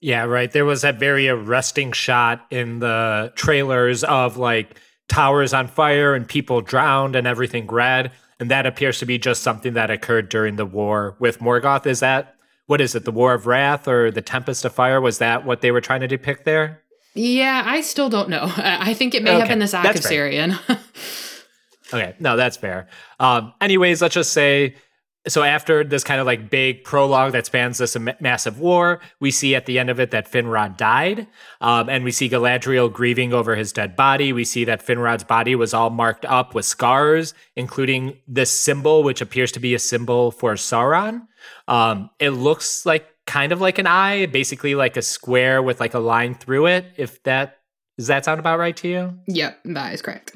Yeah, 0.00 0.24
right. 0.24 0.50
There 0.50 0.64
was 0.64 0.82
that 0.82 0.98
very 0.98 1.28
arresting 1.28 1.92
shot 1.92 2.46
in 2.50 2.78
the 2.78 3.32
trailers 3.34 4.04
of 4.04 4.36
like 4.36 4.78
towers 5.08 5.52
on 5.52 5.66
fire 5.66 6.14
and 6.14 6.28
people 6.28 6.60
drowned 6.60 7.16
and 7.16 7.26
everything 7.26 7.66
red. 7.66 8.12
And 8.38 8.50
that 8.50 8.66
appears 8.66 9.00
to 9.00 9.06
be 9.06 9.18
just 9.18 9.42
something 9.42 9.74
that 9.74 9.90
occurred 9.90 10.28
during 10.28 10.56
the 10.56 10.66
war 10.66 11.16
with 11.18 11.40
Morgoth. 11.40 11.86
Is 11.86 12.00
that 12.00 12.36
what 12.66 12.82
is 12.82 12.94
it? 12.94 13.04
The 13.04 13.10
War 13.10 13.32
of 13.32 13.46
Wrath 13.46 13.88
or 13.88 14.10
the 14.10 14.20
Tempest 14.20 14.64
of 14.64 14.74
Fire? 14.74 15.00
Was 15.00 15.18
that 15.18 15.44
what 15.44 15.62
they 15.62 15.70
were 15.70 15.80
trying 15.80 16.00
to 16.00 16.06
depict 16.06 16.44
there? 16.44 16.82
Yeah, 17.14 17.62
I 17.64 17.80
still 17.80 18.10
don't 18.10 18.28
know. 18.28 18.44
I 18.56 18.94
think 18.94 19.14
it 19.14 19.22
may 19.22 19.30
okay. 19.30 19.38
have 19.40 19.48
been 19.48 19.58
the 19.58 19.66
Sack 19.66 19.96
of 19.96 20.02
Sirion. 20.02 20.58
okay, 21.92 22.14
no, 22.20 22.36
that's 22.36 22.58
fair. 22.58 22.88
Um, 23.18 23.54
anyways, 23.60 24.02
let's 24.02 24.14
just 24.14 24.34
say 24.34 24.76
so 25.26 25.42
after 25.42 25.84
this 25.84 26.04
kind 26.04 26.20
of 26.20 26.26
like 26.26 26.48
big 26.48 26.84
prologue 26.84 27.32
that 27.32 27.46
spans 27.46 27.78
this 27.78 27.96
massive 28.20 28.60
war, 28.60 29.00
we 29.20 29.30
see 29.30 29.54
at 29.54 29.66
the 29.66 29.78
end 29.78 29.90
of 29.90 29.98
it 29.98 30.10
that 30.12 30.30
Finrod 30.30 30.76
died, 30.76 31.26
um, 31.60 31.88
and 31.88 32.04
we 32.04 32.12
see 32.12 32.28
Galadriel 32.28 32.92
grieving 32.92 33.32
over 33.32 33.56
his 33.56 33.72
dead 33.72 33.96
body. 33.96 34.32
We 34.32 34.44
see 34.44 34.64
that 34.64 34.84
Finrod's 34.84 35.24
body 35.24 35.54
was 35.54 35.74
all 35.74 35.90
marked 35.90 36.24
up 36.24 36.54
with 36.54 36.64
scars, 36.64 37.34
including 37.56 38.18
this 38.26 38.50
symbol, 38.50 39.02
which 39.02 39.20
appears 39.20 39.52
to 39.52 39.60
be 39.60 39.74
a 39.74 39.78
symbol 39.78 40.30
for 40.30 40.54
Sauron. 40.54 41.26
Um, 41.66 42.10
it 42.18 42.30
looks 42.30 42.86
like 42.86 43.06
kind 43.26 43.52
of 43.52 43.60
like 43.60 43.78
an 43.78 43.86
eye, 43.86 44.26
basically 44.26 44.74
like 44.74 44.96
a 44.96 45.02
square 45.02 45.62
with 45.62 45.80
like 45.80 45.94
a 45.94 45.98
line 45.98 46.34
through 46.34 46.66
it. 46.66 46.86
If 46.96 47.22
that 47.24 47.58
does 47.98 48.06
that 48.06 48.24
sound 48.24 48.38
about 48.38 48.60
right 48.60 48.76
to 48.76 48.88
you? 48.88 49.18
Yep, 49.26 49.58
that 49.64 49.92
is 49.92 50.02
correct. 50.02 50.32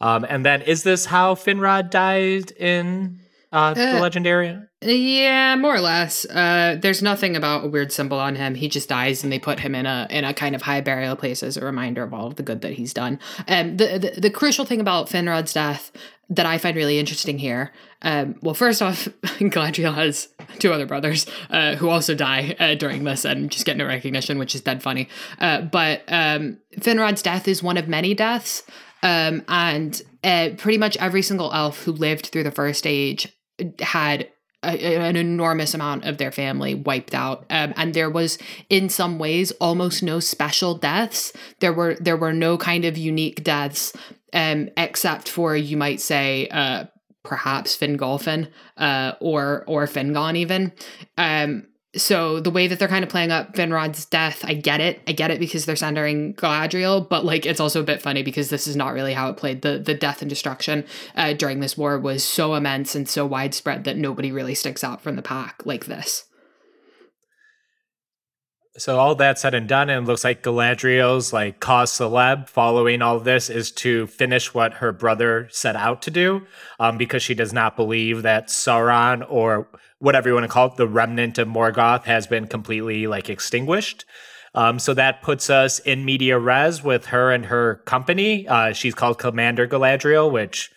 Um, 0.00 0.24
and 0.28 0.46
then 0.46 0.62
is 0.62 0.84
this 0.84 1.06
how 1.06 1.34
Finrod 1.34 1.90
died 1.90 2.52
in 2.52 3.18
uh, 3.52 3.74
the 3.74 3.96
uh, 3.96 4.00
legendary? 4.00 4.58
Yeah, 4.80 5.56
more 5.56 5.74
or 5.74 5.80
less. 5.80 6.24
Uh, 6.26 6.76
there's 6.80 7.02
nothing 7.02 7.34
about 7.34 7.64
a 7.64 7.68
weird 7.68 7.92
symbol 7.92 8.18
on 8.18 8.36
him. 8.36 8.54
He 8.54 8.68
just 8.68 8.88
dies, 8.88 9.24
and 9.24 9.32
they 9.32 9.38
put 9.38 9.60
him 9.60 9.74
in 9.74 9.86
a 9.86 10.06
in 10.10 10.24
a 10.24 10.34
kind 10.34 10.54
of 10.54 10.62
high 10.62 10.80
burial 10.80 11.16
place 11.16 11.42
as 11.42 11.56
a 11.56 11.64
reminder 11.64 12.02
of 12.02 12.12
all 12.12 12.26
of 12.26 12.36
the 12.36 12.42
good 12.42 12.60
that 12.60 12.74
he's 12.74 12.92
done. 12.92 13.18
Um, 13.48 13.76
the, 13.76 13.98
the 14.14 14.20
the 14.20 14.30
crucial 14.30 14.64
thing 14.64 14.80
about 14.80 15.08
Finrod's 15.08 15.52
death 15.52 15.90
that 16.30 16.44
I 16.44 16.58
find 16.58 16.76
really 16.76 16.98
interesting 16.98 17.38
here. 17.38 17.72
Um, 18.02 18.36
well, 18.42 18.54
first 18.54 18.82
off, 18.82 19.08
Galadriel 19.22 19.94
has 19.94 20.28
two 20.58 20.72
other 20.72 20.84
brothers 20.84 21.26
uh, 21.48 21.76
who 21.76 21.88
also 21.88 22.14
die 22.14 22.54
uh, 22.58 22.74
during 22.74 23.04
this 23.04 23.24
and 23.24 23.50
just 23.50 23.64
get 23.64 23.78
no 23.78 23.86
recognition, 23.86 24.38
which 24.38 24.54
is 24.54 24.60
dead 24.60 24.82
funny. 24.82 25.08
Uh, 25.40 25.62
but 25.62 26.02
um, 26.08 26.58
Finrod's 26.76 27.22
death 27.22 27.48
is 27.48 27.62
one 27.62 27.78
of 27.78 27.88
many 27.88 28.14
deaths. 28.14 28.62
Um, 29.02 29.44
and 29.48 30.00
uh, 30.24 30.50
pretty 30.58 30.76
much 30.76 30.96
every 30.96 31.22
single 31.22 31.52
elf 31.52 31.84
who 31.84 31.92
lived 31.92 32.26
through 32.26 32.42
the 32.42 32.50
first 32.50 32.86
age 32.86 33.32
had 33.80 34.28
a, 34.62 34.96
an 34.96 35.16
enormous 35.16 35.74
amount 35.74 36.04
of 36.04 36.18
their 36.18 36.32
family 36.32 36.74
wiped 36.74 37.14
out. 37.14 37.44
Um, 37.50 37.72
and 37.76 37.94
there 37.94 38.10
was 38.10 38.38
in 38.68 38.88
some 38.88 39.18
ways 39.18 39.52
almost 39.52 40.02
no 40.02 40.20
special 40.20 40.74
deaths. 40.74 41.32
There 41.60 41.72
were 41.72 41.96
there 42.00 42.16
were 42.16 42.32
no 42.32 42.58
kind 42.58 42.84
of 42.84 42.98
unique 42.98 43.44
deaths 43.44 43.92
um, 44.32 44.70
except 44.76 45.28
for 45.28 45.56
you 45.56 45.76
might 45.76 46.00
say 46.00 46.48
uh, 46.48 46.86
perhaps 47.22 47.76
Fingolfin 47.76 48.50
uh, 48.76 49.12
or 49.20 49.64
or 49.66 49.86
Fingon 49.86 50.36
even. 50.36 50.72
Um, 51.16 51.66
so 51.96 52.38
the 52.38 52.50
way 52.50 52.66
that 52.66 52.78
they're 52.78 52.86
kind 52.86 53.02
of 53.02 53.10
playing 53.10 53.30
up 53.30 53.54
Finrod's 53.54 54.04
death, 54.04 54.44
I 54.44 54.54
get 54.54 54.80
it. 54.80 55.00
I 55.06 55.12
get 55.12 55.30
it 55.30 55.40
because 55.40 55.64
they're 55.64 55.76
centering 55.76 56.34
Galadriel, 56.34 57.08
but 57.08 57.24
like 57.24 57.46
it's 57.46 57.60
also 57.60 57.80
a 57.80 57.84
bit 57.84 58.02
funny 58.02 58.22
because 58.22 58.50
this 58.50 58.66
is 58.66 58.76
not 58.76 58.92
really 58.92 59.14
how 59.14 59.30
it 59.30 59.38
played. 59.38 59.62
The 59.62 59.78
the 59.78 59.94
death 59.94 60.20
and 60.20 60.28
destruction 60.28 60.84
uh, 61.16 61.32
during 61.32 61.60
this 61.60 61.78
war 61.78 61.98
was 61.98 62.22
so 62.22 62.54
immense 62.54 62.94
and 62.94 63.08
so 63.08 63.24
widespread 63.24 63.84
that 63.84 63.96
nobody 63.96 64.30
really 64.30 64.54
sticks 64.54 64.84
out 64.84 65.00
from 65.00 65.16
the 65.16 65.22
pack 65.22 65.62
like 65.64 65.86
this. 65.86 66.24
So 68.76 68.96
all 68.98 69.16
that 69.16 69.40
said 69.40 69.54
and 69.54 69.66
done, 69.66 69.90
and 69.90 70.04
it 70.04 70.06
looks 70.06 70.22
like 70.22 70.42
Galadriel's 70.42 71.32
like 71.32 71.58
cause 71.58 71.90
celeb 71.90 72.48
following 72.48 73.02
all 73.02 73.18
this 73.18 73.50
is 73.50 73.72
to 73.72 74.06
finish 74.06 74.54
what 74.54 74.74
her 74.74 74.92
brother 74.92 75.48
set 75.50 75.74
out 75.74 76.02
to 76.02 76.12
do, 76.12 76.46
um, 76.78 76.96
because 76.96 77.22
she 77.22 77.34
does 77.34 77.52
not 77.52 77.76
believe 77.76 78.22
that 78.22 78.48
Sauron 78.48 79.26
or 79.28 79.66
whatever 79.98 80.28
you 80.28 80.34
want 80.34 80.44
to 80.44 80.48
call 80.48 80.68
it, 80.68 80.76
the 80.76 80.88
remnant 80.88 81.38
of 81.38 81.48
Morgoth 81.48 82.04
has 82.04 82.26
been 82.26 82.46
completely 82.46 83.06
like 83.06 83.28
extinguished. 83.28 84.04
Um, 84.54 84.78
so 84.78 84.94
that 84.94 85.22
puts 85.22 85.50
us 85.50 85.78
in 85.80 86.04
media 86.04 86.38
res 86.38 86.82
with 86.82 87.06
her 87.06 87.30
and 87.30 87.46
her 87.46 87.76
company. 87.84 88.48
Uh, 88.48 88.72
she's 88.72 88.94
called 88.94 89.18
Commander 89.18 89.68
Galadriel, 89.68 90.30
which, 90.30 90.70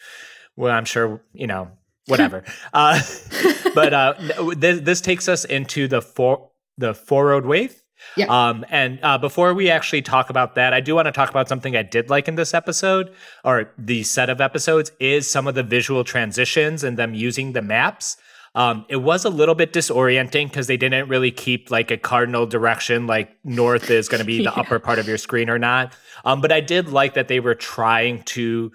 well, 0.55 0.71
I'm 0.71 0.85
sure 0.85 1.21
you 1.33 1.47
know, 1.47 1.71
whatever. 2.07 2.43
uh, 2.73 3.01
but 3.75 3.93
uh, 3.93 4.13
this, 4.55 4.81
this 4.81 5.01
takes 5.01 5.29
us 5.29 5.45
into 5.45 5.87
the 5.87 6.01
for 6.01 6.49
the 6.77 6.93
Forodwaith 6.93 7.81
yeah. 8.17 8.25
Um, 8.49 8.65
and 8.69 8.99
uh, 9.03 9.17
before 9.17 9.53
we 9.53 9.69
actually 9.69 10.01
talk 10.01 10.29
about 10.29 10.55
that, 10.55 10.73
I 10.73 10.81
do 10.81 10.95
want 10.95 11.05
to 11.05 11.11
talk 11.11 11.29
about 11.29 11.47
something 11.47 11.75
I 11.75 11.83
did 11.83 12.09
like 12.09 12.27
in 12.27 12.35
this 12.35 12.53
episode, 12.53 13.13
or 13.43 13.71
the 13.77 14.03
set 14.03 14.29
of 14.29 14.41
episodes, 14.41 14.91
is 14.99 15.29
some 15.29 15.47
of 15.47 15.55
the 15.55 15.63
visual 15.63 16.03
transitions 16.03 16.83
and 16.83 16.97
them 16.97 17.13
using 17.13 17.53
the 17.53 17.61
maps. 17.61 18.17
Um, 18.53 18.85
it 18.89 18.97
was 18.97 19.23
a 19.23 19.29
little 19.29 19.55
bit 19.55 19.71
disorienting 19.71 20.47
because 20.47 20.67
they 20.67 20.77
didn't 20.77 21.07
really 21.07 21.31
keep 21.31 21.71
like 21.71 21.89
a 21.89 21.97
cardinal 21.97 22.45
direction, 22.45 23.07
like 23.07 23.29
north 23.45 23.89
is 23.89 24.09
going 24.09 24.19
to 24.19 24.25
be 24.25 24.37
the 24.39 24.43
yeah. 24.43 24.51
upper 24.51 24.79
part 24.79 24.99
of 24.99 25.07
your 25.07 25.17
screen 25.17 25.49
or 25.49 25.57
not. 25.57 25.95
Um, 26.25 26.41
but 26.41 26.51
I 26.51 26.59
did 26.59 26.89
like 26.89 27.13
that 27.13 27.27
they 27.27 27.39
were 27.39 27.55
trying 27.55 28.23
to 28.23 28.71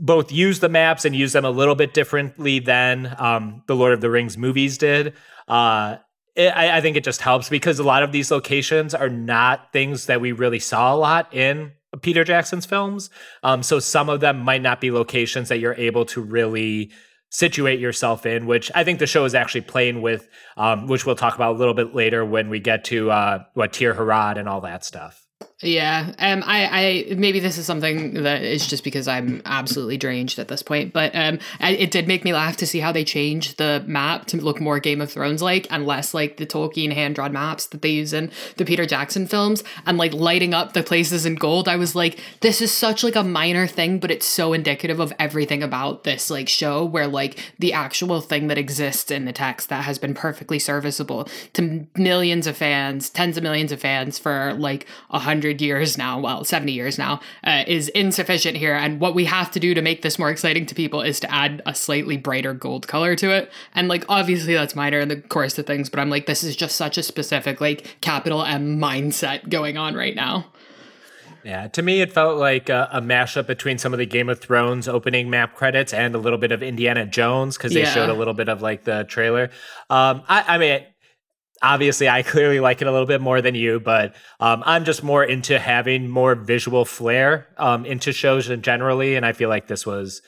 both 0.00 0.32
use 0.32 0.60
the 0.60 0.68
maps 0.68 1.04
and 1.04 1.14
use 1.14 1.32
them 1.32 1.44
a 1.44 1.50
little 1.50 1.74
bit 1.74 1.92
differently 1.92 2.58
than 2.58 3.14
um, 3.18 3.62
the 3.66 3.76
Lord 3.76 3.92
of 3.92 4.00
the 4.00 4.10
Rings 4.10 4.38
movies 4.38 4.78
did. 4.78 5.14
Uh, 5.46 5.96
it, 6.34 6.48
I, 6.48 6.78
I 6.78 6.80
think 6.80 6.96
it 6.96 7.04
just 7.04 7.20
helps 7.20 7.48
because 7.48 7.78
a 7.78 7.84
lot 7.84 8.02
of 8.02 8.12
these 8.12 8.30
locations 8.30 8.94
are 8.94 9.08
not 9.08 9.72
things 9.72 10.06
that 10.06 10.20
we 10.20 10.32
really 10.32 10.60
saw 10.60 10.94
a 10.94 10.96
lot 10.96 11.34
in 11.34 11.72
Peter 12.00 12.22
Jackson's 12.22 12.66
films. 12.66 13.10
Um, 13.42 13.62
so 13.62 13.80
some 13.80 14.08
of 14.08 14.20
them 14.20 14.38
might 14.38 14.62
not 14.62 14.80
be 14.80 14.90
locations 14.90 15.48
that 15.48 15.58
you're 15.58 15.74
able 15.74 16.04
to 16.06 16.20
really 16.20 16.90
situate 17.30 17.80
yourself 17.80 18.26
in, 18.26 18.46
which 18.46 18.70
I 18.74 18.84
think 18.84 18.98
the 18.98 19.06
show 19.06 19.24
is 19.24 19.34
actually 19.34 19.60
playing 19.62 20.02
with, 20.02 20.28
um, 20.56 20.86
which 20.86 21.04
we'll 21.04 21.16
talk 21.16 21.34
about 21.34 21.56
a 21.56 21.58
little 21.58 21.74
bit 21.74 21.94
later 21.94 22.24
when 22.24 22.48
we 22.48 22.60
get 22.60 22.84
to 22.84 23.10
uh, 23.10 23.44
what 23.54 23.72
Tir 23.72 23.94
Harad 23.94 24.38
and 24.38 24.48
all 24.48 24.62
that 24.62 24.84
stuff. 24.84 25.27
Yeah, 25.60 26.12
um, 26.20 26.44
I, 26.46 27.08
I 27.10 27.14
maybe 27.16 27.40
this 27.40 27.58
is 27.58 27.66
something 27.66 28.22
that 28.22 28.42
is 28.42 28.64
just 28.64 28.84
because 28.84 29.08
I'm 29.08 29.42
absolutely 29.44 29.96
deranged 29.96 30.38
at 30.38 30.46
this 30.46 30.62
point, 30.62 30.92
but 30.92 31.12
um, 31.16 31.40
it 31.58 31.90
did 31.90 32.06
make 32.06 32.24
me 32.24 32.32
laugh 32.32 32.56
to 32.58 32.66
see 32.66 32.78
how 32.78 32.92
they 32.92 33.02
changed 33.02 33.58
the 33.58 33.82
map 33.84 34.26
to 34.26 34.36
look 34.36 34.60
more 34.60 34.78
Game 34.78 35.00
of 35.00 35.10
Thrones 35.10 35.42
like 35.42 35.66
and 35.68 35.84
less 35.84 36.14
like 36.14 36.36
the 36.36 36.46
Tolkien 36.46 36.92
hand 36.92 37.16
drawn 37.16 37.32
maps 37.32 37.66
that 37.66 37.82
they 37.82 37.88
use 37.88 38.12
in 38.12 38.30
the 38.56 38.64
Peter 38.64 38.86
Jackson 38.86 39.26
films, 39.26 39.64
and 39.84 39.98
like 39.98 40.12
lighting 40.12 40.54
up 40.54 40.74
the 40.74 40.82
places 40.84 41.26
in 41.26 41.34
gold. 41.34 41.66
I 41.66 41.74
was 41.74 41.96
like, 41.96 42.20
this 42.40 42.60
is 42.60 42.72
such 42.72 43.02
like 43.02 43.16
a 43.16 43.24
minor 43.24 43.66
thing, 43.66 43.98
but 43.98 44.12
it's 44.12 44.26
so 44.26 44.52
indicative 44.52 45.00
of 45.00 45.12
everything 45.18 45.64
about 45.64 46.04
this 46.04 46.30
like 46.30 46.48
show, 46.48 46.84
where 46.84 47.08
like 47.08 47.52
the 47.58 47.72
actual 47.72 48.20
thing 48.20 48.46
that 48.46 48.58
exists 48.58 49.10
in 49.10 49.24
the 49.24 49.32
text 49.32 49.70
that 49.70 49.82
has 49.82 49.98
been 49.98 50.14
perfectly 50.14 50.60
serviceable 50.60 51.28
to 51.54 51.88
millions 51.96 52.46
of 52.46 52.56
fans, 52.56 53.10
tens 53.10 53.36
of 53.36 53.42
millions 53.42 53.72
of 53.72 53.80
fans 53.80 54.20
for 54.20 54.54
like 54.54 54.86
a 55.10 55.18
hundred 55.18 55.47
100 55.48 55.60
years 55.62 55.96
now, 55.96 56.20
well, 56.20 56.44
70 56.44 56.72
years 56.72 56.98
now, 56.98 57.20
uh, 57.44 57.64
is 57.66 57.88
insufficient 57.88 58.56
here. 58.56 58.74
And 58.74 59.00
what 59.00 59.14
we 59.14 59.24
have 59.24 59.50
to 59.52 59.60
do 59.60 59.74
to 59.74 59.80
make 59.80 60.02
this 60.02 60.18
more 60.18 60.30
exciting 60.30 60.66
to 60.66 60.74
people 60.74 61.00
is 61.00 61.20
to 61.20 61.32
add 61.32 61.62
a 61.64 61.74
slightly 61.74 62.16
brighter 62.16 62.52
gold 62.52 62.86
color 62.86 63.16
to 63.16 63.30
it. 63.30 63.50
And 63.74 63.88
like, 63.88 64.04
obviously, 64.08 64.54
that's 64.54 64.76
minor 64.76 65.00
in 65.00 65.08
the 65.08 65.20
course 65.20 65.58
of 65.58 65.66
things, 65.66 65.88
but 65.88 66.00
I'm 66.00 66.10
like, 66.10 66.26
this 66.26 66.44
is 66.44 66.54
just 66.54 66.76
such 66.76 66.98
a 66.98 67.02
specific, 67.02 67.60
like, 67.60 67.96
capital 68.00 68.44
M 68.44 68.78
mindset 68.78 69.48
going 69.48 69.78
on 69.78 69.94
right 69.94 70.14
now. 70.14 70.46
Yeah, 71.44 71.68
to 71.68 71.82
me, 71.82 72.02
it 72.02 72.12
felt 72.12 72.36
like 72.36 72.68
a, 72.68 72.88
a, 72.92 73.00
mashup 73.00 73.46
between 73.46 73.78
some 73.78 73.94
of 73.94 73.98
the 73.98 74.04
Game 74.04 74.28
of 74.28 74.40
Thrones 74.40 74.86
opening 74.86 75.30
map 75.30 75.54
credits 75.54 75.94
and 75.94 76.14
a 76.14 76.18
little 76.18 76.38
bit 76.38 76.52
of 76.52 76.62
Indiana 76.62 77.06
Jones 77.06 77.56
because 77.56 77.72
they 77.72 77.82
yeah. 77.82 77.94
showed 77.94 78.10
a 78.10 78.12
little 78.12 78.34
bit 78.34 78.48
of 78.48 78.60
like 78.60 78.84
the 78.84 79.04
trailer. 79.04 79.44
Um, 79.88 80.24
I, 80.28 80.44
I 80.46 80.58
mean, 80.58 80.84
obviously 81.62 82.08
I 82.08 82.22
clearly 82.22 82.60
like 82.60 82.80
it 82.82 82.88
a 82.88 82.92
little 82.92 83.06
bit 83.06 83.20
more 83.20 83.40
than 83.40 83.54
you, 83.54 83.80
but 83.80 84.14
um, 84.40 84.62
I'm 84.66 84.84
just 84.84 85.02
more 85.02 85.24
into 85.24 85.58
having 85.58 86.08
more 86.08 86.34
visual 86.34 86.84
flair 86.84 87.48
um, 87.56 87.84
into 87.84 88.12
shows 88.12 88.48
and 88.48 88.62
generally, 88.62 89.16
and 89.16 89.24
I 89.24 89.32
feel 89.32 89.48
like 89.48 89.68
this 89.68 89.86
was 89.86 90.22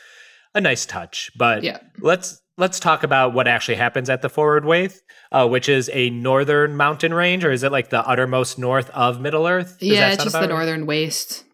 a 0.55 0.61
nice 0.61 0.87
touch. 0.87 1.31
But 1.37 1.63
yeah. 1.63 1.79
let's 1.99 2.41
let's 2.57 2.79
talk 2.79 3.03
about 3.03 3.33
what 3.33 3.49
actually 3.49 3.77
happens 3.77 4.11
at 4.11 4.23
the 4.23 4.29
Forodwaith, 4.29 4.99
uh, 5.33 5.49
which 5.49 5.69
is 5.69 5.91
a 5.93 6.11
northern 6.11 6.77
mountain 6.77 7.15
range, 7.15 7.45
or 7.45 7.51
is 7.51 7.63
it 7.63 7.73
like 7.73 7.91
the 7.91 8.07
uttermost 8.07 8.59
north 8.59 8.91
of 8.91 9.21
Middle 9.21 9.47
Earth? 9.47 9.79
Does 9.79 9.89
yeah, 9.89 10.13
it's 10.13 10.25
just 10.25 10.39
the 10.39 10.47
northern 10.47 10.87
waste. 10.87 11.45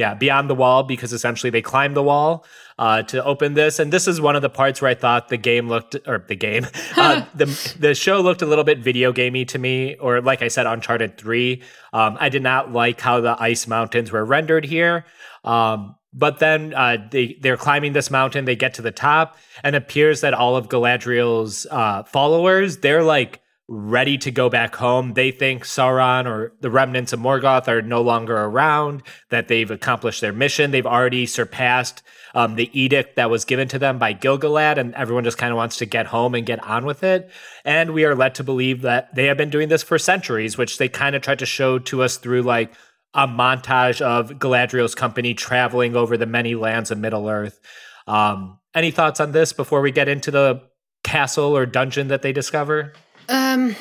Yeah, 0.00 0.14
beyond 0.14 0.48
the 0.48 0.54
wall 0.54 0.82
because 0.82 1.12
essentially 1.12 1.50
they 1.50 1.60
climb 1.60 1.92
the 1.92 2.02
wall 2.02 2.46
uh, 2.78 3.02
to 3.02 3.22
open 3.22 3.52
this. 3.52 3.78
And 3.78 3.92
this 3.92 4.08
is 4.08 4.18
one 4.18 4.34
of 4.34 4.40
the 4.40 4.48
parts 4.48 4.80
where 4.80 4.90
I 4.90 4.94
thought 4.94 5.28
the 5.28 5.36
game 5.36 5.68
looked, 5.68 5.94
or 6.06 6.24
the 6.26 6.34
game, 6.34 6.66
uh, 6.96 7.26
the 7.34 7.44
the 7.78 7.94
show 7.94 8.22
looked 8.22 8.40
a 8.40 8.46
little 8.46 8.64
bit 8.64 8.78
video 8.78 9.12
gamey 9.12 9.44
to 9.44 9.58
me, 9.58 9.96
or 9.96 10.22
like 10.22 10.40
I 10.40 10.48
said, 10.48 10.66
Uncharted 10.66 11.18
Three. 11.18 11.62
Um, 11.92 12.16
I 12.18 12.30
did 12.30 12.42
not 12.42 12.72
like 12.72 12.98
how 12.98 13.20
the 13.20 13.36
ice 13.38 13.66
mountains 13.66 14.10
were 14.10 14.24
rendered 14.24 14.64
here. 14.64 15.04
Um, 15.44 15.96
but 16.14 16.38
then 16.38 16.72
uh, 16.72 16.96
they 17.10 17.36
they're 17.42 17.58
climbing 17.58 17.92
this 17.92 18.10
mountain. 18.10 18.46
They 18.46 18.56
get 18.56 18.72
to 18.74 18.82
the 18.82 18.92
top, 18.92 19.36
and 19.62 19.76
it 19.76 19.82
appears 19.82 20.22
that 20.22 20.32
all 20.32 20.56
of 20.56 20.70
Galadriel's 20.70 21.66
uh, 21.70 22.04
followers 22.04 22.78
they're 22.78 23.04
like 23.04 23.42
ready 23.72 24.18
to 24.18 24.32
go 24.32 24.50
back 24.50 24.74
home. 24.74 25.14
They 25.14 25.30
think 25.30 25.64
Sauron 25.64 26.26
or 26.26 26.52
the 26.60 26.70
remnants 26.70 27.12
of 27.12 27.20
Morgoth 27.20 27.68
are 27.68 27.80
no 27.80 28.02
longer 28.02 28.36
around, 28.36 29.04
that 29.28 29.46
they've 29.46 29.70
accomplished 29.70 30.20
their 30.20 30.32
mission. 30.32 30.72
They've 30.72 30.84
already 30.84 31.24
surpassed 31.24 32.02
um, 32.34 32.56
the 32.56 32.68
edict 32.78 33.14
that 33.14 33.30
was 33.30 33.44
given 33.44 33.68
to 33.68 33.78
them 33.78 33.96
by 33.96 34.12
Gil-galad, 34.12 34.76
and 34.76 34.92
everyone 34.96 35.22
just 35.22 35.38
kind 35.38 35.52
of 35.52 35.56
wants 35.56 35.76
to 35.76 35.86
get 35.86 36.06
home 36.06 36.34
and 36.34 36.44
get 36.44 36.62
on 36.64 36.84
with 36.84 37.04
it. 37.04 37.30
And 37.64 37.94
we 37.94 38.04
are 38.04 38.16
led 38.16 38.34
to 38.36 38.44
believe 38.44 38.82
that 38.82 39.14
they 39.14 39.26
have 39.26 39.36
been 39.36 39.50
doing 39.50 39.68
this 39.68 39.84
for 39.84 40.00
centuries, 40.00 40.58
which 40.58 40.78
they 40.78 40.88
kind 40.88 41.14
of 41.14 41.22
tried 41.22 41.38
to 41.38 41.46
show 41.46 41.78
to 41.78 42.02
us 42.02 42.16
through 42.16 42.42
like 42.42 42.74
a 43.14 43.28
montage 43.28 44.00
of 44.00 44.32
Galadriel's 44.32 44.96
company 44.96 45.32
traveling 45.32 45.94
over 45.94 46.16
the 46.16 46.26
many 46.26 46.56
lands 46.56 46.90
of 46.90 46.98
Middle 46.98 47.28
Earth. 47.28 47.60
Um, 48.08 48.58
any 48.74 48.90
thoughts 48.90 49.20
on 49.20 49.30
this 49.30 49.52
before 49.52 49.80
we 49.80 49.92
get 49.92 50.08
into 50.08 50.32
the 50.32 50.60
castle 51.04 51.56
or 51.56 51.66
dungeon 51.66 52.08
that 52.08 52.22
they 52.22 52.32
discover? 52.32 52.94
Um, 53.30 53.76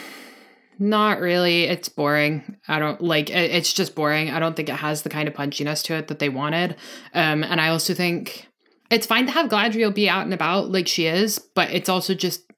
not 0.78 1.20
really. 1.20 1.64
It's 1.64 1.90
boring. 1.90 2.58
I 2.68 2.80
don't 2.80 3.02
like 3.02 3.30
it, 3.30 3.52
it's 3.52 3.74
just 3.74 3.96
boring. 3.96 4.30
I 4.30 4.40
don't 4.40 4.56
think 4.56 4.70
it 4.70 4.76
has 4.76 5.02
the 5.02 5.10
kind 5.10 5.28
of 5.28 5.34
punchiness 5.34 5.84
to 5.86 5.96
it 5.96 6.08
that 6.08 6.20
they 6.20 6.30
wanted. 6.30 6.78
Um, 7.14 7.44
and 7.44 7.60
I 7.60 7.70
also 7.70 7.94
think 7.94 8.48
it's 8.90 9.06
fine 9.06 9.26
to 9.26 9.32
have 9.34 9.50
Galadriel 9.50 9.94
be 9.94 10.08
out 10.10 10.24
and 10.24 10.34
about 10.34 10.72
like 10.72 10.88
she 10.88 11.06
is, 11.06 11.38
but 11.38 11.72
it's 11.72 11.90
also 11.90 12.14
just 12.14 12.49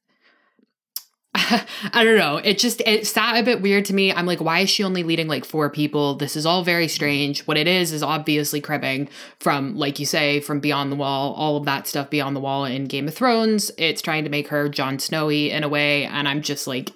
I 1.34 2.04
don't 2.04 2.18
know. 2.18 2.38
It 2.38 2.60
just 2.60 2.82
it 2.82 3.08
sat 3.08 3.38
a 3.38 3.44
bit 3.44 3.62
weird 3.62 3.86
to 3.86 3.94
me. 3.94 4.12
I'm 4.12 4.26
like, 4.26 4.42
why 4.42 4.60
is 4.60 4.70
she 4.70 4.84
only 4.84 5.04
leading 5.04 5.30
like 5.30 5.46
four 5.46 5.70
people? 5.70 6.16
This 6.16 6.36
is 6.36 6.46
all 6.46 6.64
very 6.64 6.90
strange. 6.90 7.48
What 7.48 7.58
it 7.58 7.68
is 7.68 7.94
is 7.94 8.04
obviously 8.04 8.60
cribbing 8.60 9.08
from, 9.40 9.78
like 9.78 9.98
you 9.98 10.06
say, 10.06 10.42
from 10.42 10.60
Beyond 10.60 10.92
the 10.92 10.98
Wall, 10.98 11.34
all 11.34 11.56
of 11.56 11.66
that 11.66 11.88
stuff 11.88 12.10
Beyond 12.10 12.36
the 12.36 12.42
Wall 12.42 12.66
in 12.66 12.86
Game 12.86 13.08
of 13.08 13.14
Thrones. 13.14 13.72
It's 13.78 14.02
trying 14.02 14.26
to 14.26 14.30
make 14.30 14.50
her 14.50 14.68
Jon 14.68 15.00
Snowy 15.00 15.52
in 15.52 15.64
a 15.64 15.70
way, 15.70 16.04
and 16.06 16.28
I'm 16.28 16.42
just 16.42 16.68
like, 16.68 16.92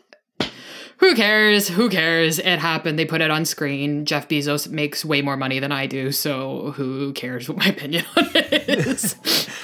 who 0.97 1.15
cares? 1.15 1.67
Who 1.67 1.89
cares? 1.89 2.39
It 2.39 2.59
happened. 2.59 2.97
They 2.97 3.05
put 3.05 3.21
it 3.21 3.31
on 3.31 3.45
screen. 3.45 4.05
Jeff 4.05 4.27
Bezos 4.27 4.69
makes 4.69 5.03
way 5.03 5.21
more 5.21 5.35
money 5.35 5.59
than 5.59 5.71
I 5.71 5.87
do, 5.87 6.11
so 6.11 6.71
who 6.71 7.11
cares 7.13 7.49
what 7.49 7.57
my 7.57 7.65
opinion 7.67 8.05
on 8.15 8.25
it 8.33 8.69
is? 8.69 9.15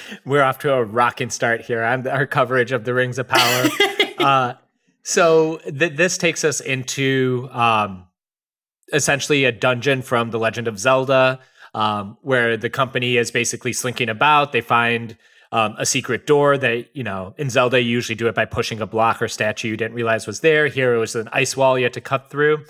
We're 0.25 0.43
off 0.43 0.59
to 0.59 0.73
a 0.73 0.83
rocking 0.83 1.29
start 1.29 1.61
here 1.61 1.83
on 1.83 2.07
our 2.07 2.27
coverage 2.27 2.71
of 2.71 2.83
the 2.83 2.93
Rings 2.93 3.17
of 3.17 3.27
Power. 3.27 3.69
uh, 4.19 4.53
so 5.03 5.57
th- 5.57 5.95
this 5.95 6.17
takes 6.17 6.43
us 6.43 6.59
into 6.59 7.49
um, 7.51 8.07
essentially 8.93 9.45
a 9.45 9.51
dungeon 9.51 10.01
from 10.01 10.31
The 10.31 10.39
Legend 10.39 10.67
of 10.67 10.77
Zelda, 10.77 11.39
um, 11.73 12.17
where 12.21 12.57
the 12.57 12.69
company 12.69 13.17
is 13.17 13.31
basically 13.31 13.73
slinking 13.73 14.09
about. 14.09 14.51
They 14.51 14.61
find 14.61 15.17
um, 15.51 15.75
a 15.77 15.85
secret 15.85 16.25
door 16.25 16.57
that 16.57 16.95
you 16.95 17.03
know 17.03 17.33
in 17.37 17.49
Zelda 17.49 17.81
you 17.81 17.89
usually 17.89 18.15
do 18.15 18.27
it 18.27 18.35
by 18.35 18.45
pushing 18.45 18.81
a 18.81 18.87
block 18.87 19.21
or 19.21 19.27
statue 19.27 19.69
you 19.69 19.77
didn't 19.77 19.95
realize 19.95 20.27
was 20.27 20.39
there. 20.39 20.67
Here 20.67 20.93
it 20.95 20.99
was 20.99 21.15
an 21.15 21.29
ice 21.31 21.57
wall 21.57 21.77
you 21.77 21.85
had 21.85 21.93
to 21.93 22.01
cut 22.01 22.29
through. 22.29 22.65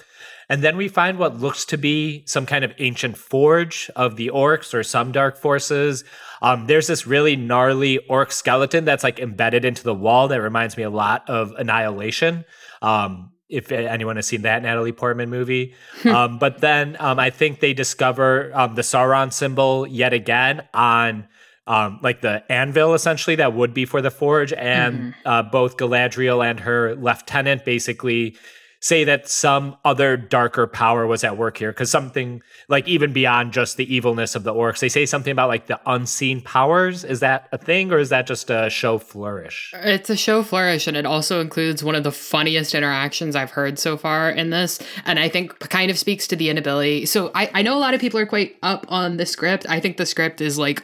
And 0.49 0.61
then 0.61 0.75
we 0.75 0.89
find 0.89 1.17
what 1.17 1.39
looks 1.39 1.63
to 1.65 1.77
be 1.77 2.25
some 2.25 2.45
kind 2.45 2.65
of 2.65 2.73
ancient 2.77 3.17
forge 3.17 3.89
of 3.95 4.17
the 4.17 4.31
orcs 4.33 4.73
or 4.73 4.83
some 4.83 5.13
dark 5.13 5.37
forces. 5.37 6.03
Um, 6.41 6.67
there's 6.67 6.87
this 6.87 7.07
really 7.07 7.37
gnarly 7.37 7.99
orc 8.09 8.33
skeleton 8.33 8.83
that's 8.83 9.03
like 9.03 9.17
embedded 9.19 9.63
into 9.63 9.81
the 9.81 9.93
wall 9.93 10.27
that 10.27 10.41
reminds 10.41 10.75
me 10.75 10.83
a 10.83 10.89
lot 10.89 11.29
of 11.29 11.53
Annihilation. 11.57 12.43
Um, 12.81 13.31
if 13.47 13.71
anyone 13.71 14.15
has 14.15 14.27
seen 14.27 14.41
that 14.43 14.61
Natalie 14.61 14.93
Portman 14.93 15.29
movie. 15.29 15.73
um, 16.05 16.37
but 16.39 16.59
then 16.59 16.97
um, 16.99 17.19
I 17.19 17.29
think 17.29 17.59
they 17.59 17.73
discover 17.73 18.51
um, 18.53 18.75
the 18.75 18.81
Sauron 18.81 19.31
symbol 19.31 19.85
yet 19.85 20.13
again 20.13 20.63
on 20.73 21.27
um, 21.67 21.99
like 22.01 22.21
the 22.21 22.43
anvil, 22.51 22.93
essentially, 22.93 23.35
that 23.37 23.53
would 23.53 23.73
be 23.73 23.85
for 23.85 24.01
the 24.01 24.11
forge. 24.11 24.53
And 24.53 24.95
mm-hmm. 25.13 25.27
uh, 25.27 25.43
both 25.43 25.77
Galadriel 25.77 26.45
and 26.45 26.59
her 26.61 26.95
lieutenant 26.95 27.65
basically 27.65 28.35
say 28.81 29.03
that 29.03 29.29
some 29.29 29.77
other 29.85 30.17
darker 30.17 30.65
power 30.65 31.05
was 31.05 31.23
at 31.23 31.37
work 31.37 31.57
here 31.57 31.71
because 31.71 31.91
something 31.91 32.41
like 32.67 32.87
even 32.87 33.13
beyond 33.13 33.53
just 33.53 33.77
the 33.77 33.95
evilness 33.95 34.35
of 34.35 34.43
the 34.43 34.51
orcs 34.51 34.79
they 34.79 34.89
say 34.89 35.05
something 35.05 35.31
about 35.31 35.47
like 35.47 35.67
the 35.67 35.79
unseen 35.85 36.41
powers 36.41 37.03
is 37.03 37.19
that 37.19 37.47
a 37.51 37.59
thing 37.59 37.91
or 37.91 37.99
is 37.99 38.09
that 38.09 38.25
just 38.25 38.49
a 38.49 38.71
show 38.71 38.97
flourish 38.97 39.71
it's 39.75 40.09
a 40.09 40.17
show 40.17 40.41
flourish 40.41 40.87
and 40.87 40.97
it 40.97 41.05
also 41.05 41.39
includes 41.39 41.83
one 41.83 41.93
of 41.93 42.03
the 42.03 42.11
funniest 42.11 42.73
interactions 42.73 43.35
i've 43.35 43.51
heard 43.51 43.77
so 43.77 43.95
far 43.95 44.31
in 44.31 44.49
this 44.49 44.79
and 45.05 45.19
i 45.19 45.29
think 45.29 45.57
kind 45.69 45.91
of 45.91 45.97
speaks 45.97 46.25
to 46.25 46.35
the 46.35 46.49
inability 46.49 47.05
so 47.05 47.29
i, 47.35 47.51
I 47.53 47.61
know 47.61 47.77
a 47.77 47.79
lot 47.79 47.93
of 47.93 48.01
people 48.01 48.19
are 48.19 48.25
quite 48.25 48.57
up 48.63 48.87
on 48.89 49.17
the 49.17 49.27
script 49.27 49.67
i 49.69 49.79
think 49.79 49.97
the 49.97 50.07
script 50.07 50.41
is 50.41 50.57
like 50.57 50.83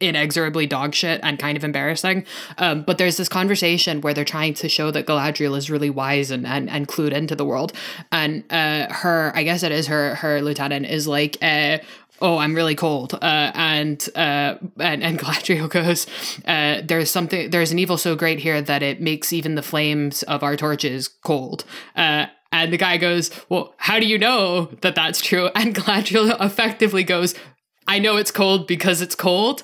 inexorably 0.00 0.66
dog 0.66 0.94
shit 0.94 1.20
and 1.22 1.38
kind 1.38 1.56
of 1.56 1.64
embarrassing. 1.64 2.26
Um, 2.58 2.82
but 2.82 2.98
there's 2.98 3.16
this 3.16 3.28
conversation 3.28 4.00
where 4.00 4.12
they're 4.12 4.24
trying 4.24 4.54
to 4.54 4.68
show 4.68 4.90
that 4.90 5.06
Galadriel 5.06 5.56
is 5.56 5.70
really 5.70 5.90
wise 5.90 6.30
and, 6.30 6.46
and, 6.46 6.68
and 6.68 6.86
clued 6.86 7.12
into 7.12 7.34
the 7.34 7.44
world. 7.44 7.72
And 8.12 8.44
uh, 8.50 8.92
her, 8.92 9.32
I 9.34 9.42
guess 9.42 9.62
it 9.62 9.72
is 9.72 9.86
her, 9.86 10.16
her 10.16 10.42
lieutenant 10.42 10.86
is 10.86 11.06
like, 11.06 11.38
uh, 11.42 11.78
oh 12.22 12.38
i'm 12.38 12.54
really 12.54 12.74
cold 12.74 13.12
uh, 13.14 13.52
and 13.54 14.08
uh, 14.14 14.54
and 14.78 15.02
and 15.02 15.18
galadriel 15.20 15.68
goes 15.68 16.06
uh, 16.46 16.80
there's 16.84 17.10
something 17.10 17.50
there's 17.50 17.72
an 17.72 17.78
evil 17.78 17.98
so 17.98 18.16
great 18.16 18.38
here 18.38 18.62
that 18.62 18.82
it 18.82 19.00
makes 19.00 19.32
even 19.32 19.54
the 19.54 19.62
flames 19.62 20.22
of 20.22 20.42
our 20.42 20.56
torches 20.56 21.08
cold 21.08 21.64
uh, 21.94 22.26
and 22.52 22.72
the 22.72 22.78
guy 22.78 22.96
goes 22.96 23.30
well 23.48 23.74
how 23.76 23.98
do 23.98 24.06
you 24.06 24.18
know 24.18 24.66
that 24.80 24.94
that's 24.94 25.20
true 25.20 25.50
and 25.54 25.74
galadriel 25.74 26.34
effectively 26.44 27.04
goes 27.04 27.34
I 27.88 27.98
know 27.98 28.16
it's 28.16 28.30
cold 28.30 28.66
because 28.66 29.00
it's 29.00 29.14
cold. 29.14 29.62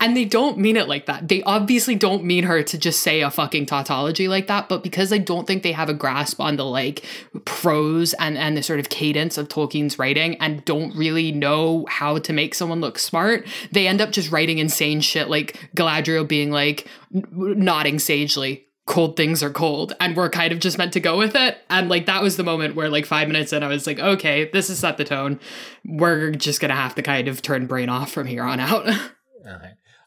And 0.00 0.16
they 0.16 0.24
don't 0.24 0.58
mean 0.58 0.76
it 0.76 0.88
like 0.88 1.06
that. 1.06 1.28
They 1.28 1.42
obviously 1.42 1.94
don't 1.94 2.24
mean 2.24 2.44
her 2.44 2.62
to 2.62 2.78
just 2.78 3.00
say 3.00 3.20
a 3.22 3.30
fucking 3.30 3.66
tautology 3.66 4.28
like 4.28 4.46
that, 4.46 4.68
but 4.68 4.82
because 4.82 5.12
I 5.12 5.18
don't 5.18 5.46
think 5.46 5.62
they 5.62 5.72
have 5.72 5.88
a 5.88 5.94
grasp 5.94 6.40
on 6.40 6.56
the 6.56 6.64
like 6.64 7.04
prose 7.44 8.12
and, 8.14 8.38
and 8.38 8.56
the 8.56 8.62
sort 8.62 8.80
of 8.80 8.88
cadence 8.88 9.38
of 9.38 9.48
Tolkien's 9.48 9.98
writing 9.98 10.36
and 10.36 10.64
don't 10.64 10.94
really 10.94 11.32
know 11.32 11.86
how 11.88 12.18
to 12.18 12.32
make 12.32 12.54
someone 12.54 12.80
look 12.80 12.98
smart, 12.98 13.46
they 13.72 13.88
end 13.88 14.00
up 14.00 14.10
just 14.10 14.30
writing 14.30 14.58
insane 14.58 15.00
shit 15.00 15.28
like 15.28 15.70
Galadriel 15.76 16.26
being 16.26 16.50
like 16.50 16.86
nodding 17.10 17.98
sagely 17.98 18.66
cold 18.86 19.16
things 19.16 19.42
are 19.42 19.50
cold 19.50 19.94
and 19.98 20.14
we're 20.16 20.28
kind 20.28 20.52
of 20.52 20.58
just 20.58 20.76
meant 20.76 20.92
to 20.92 21.00
go 21.00 21.16
with 21.16 21.34
it. 21.34 21.58
And 21.70 21.88
like 21.88 22.06
that 22.06 22.22
was 22.22 22.36
the 22.36 22.44
moment 22.44 22.74
where 22.74 22.88
like 22.90 23.06
five 23.06 23.28
minutes 23.28 23.52
in 23.52 23.62
i 23.62 23.66
was 23.66 23.86
like 23.86 23.98
okay 23.98 24.50
this 24.52 24.68
has 24.68 24.78
set 24.78 24.96
the 24.98 25.04
tone. 25.04 25.40
We're 25.84 26.32
just 26.32 26.60
gonna 26.60 26.74
have 26.74 26.94
to 26.96 27.02
kind 27.02 27.28
of 27.28 27.42
turn 27.42 27.66
brain 27.66 27.88
off 27.88 28.12
from 28.12 28.26
here 28.26 28.42
on 28.44 28.60
out. 28.60 28.86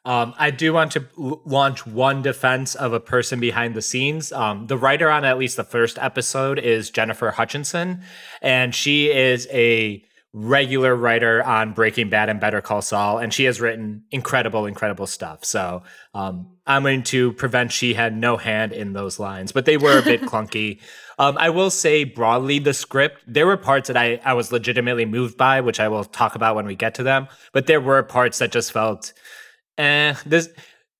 Um, 0.05 0.33
I 0.37 0.51
do 0.51 0.71
want 0.71 0.93
to 0.93 1.05
l- 1.19 1.41
launch 1.45 1.85
one 1.85 2.21
defense 2.21 2.75
of 2.75 2.93
a 2.93 2.99
person 2.99 3.41
behind 3.41 3.75
the 3.75 3.81
scenes. 3.81 4.31
Um, 4.31 4.67
the 4.67 4.77
writer 4.77 5.11
on 5.11 5.25
at 5.25 5.37
least 5.37 5.57
the 5.57 5.65
first 5.65 5.97
episode 5.99 6.59
is 6.59 6.89
Jennifer 6.89 7.29
Hutchinson, 7.31 8.03
and 8.41 8.73
she 8.73 9.11
is 9.11 9.49
a 9.51 10.06
regular 10.39 10.95
writer 10.95 11.43
on 11.43 11.73
Breaking 11.73 12.09
Bad 12.09 12.29
and 12.29 12.39
Better 12.39 12.61
Call 12.61 12.83
Saul, 12.83 13.17
and 13.17 13.33
she 13.33 13.45
has 13.45 13.59
written 13.59 14.03
incredible, 14.11 14.67
incredible 14.67 15.07
stuff. 15.07 15.43
So 15.43 15.81
um, 16.13 16.57
I'm 16.67 16.83
going 16.83 17.01
to 17.03 17.33
prevent 17.33 17.71
she 17.71 17.95
had 17.95 18.15
no 18.15 18.37
hand 18.37 18.71
in 18.71 18.93
those 18.93 19.19
lines, 19.19 19.51
but 19.51 19.65
they 19.65 19.77
were 19.77 19.97
a 19.97 20.03
bit 20.03 20.21
clunky. 20.29 20.79
Um, 21.17 21.37
I 21.39 21.49
will 21.49 21.71
say 21.71 22.03
broadly, 22.03 22.59
the 22.59 22.75
script, 22.75 23.23
there 23.25 23.47
were 23.47 23.57
parts 23.57 23.87
that 23.87 23.97
I, 23.97 24.21
I 24.23 24.33
was 24.33 24.51
legitimately 24.51 25.05
moved 25.05 25.37
by, 25.37 25.61
which 25.61 25.79
I 25.79 25.87
will 25.87 26.03
talk 26.03 26.35
about 26.35 26.55
when 26.55 26.67
we 26.67 26.75
get 26.75 26.93
to 26.95 27.03
them, 27.03 27.27
but 27.51 27.65
there 27.65 27.81
were 27.81 28.03
parts 28.03 28.37
that 28.37 28.51
just 28.51 28.71
felt, 28.71 29.13
eh, 29.79 30.13
this, 30.23 30.49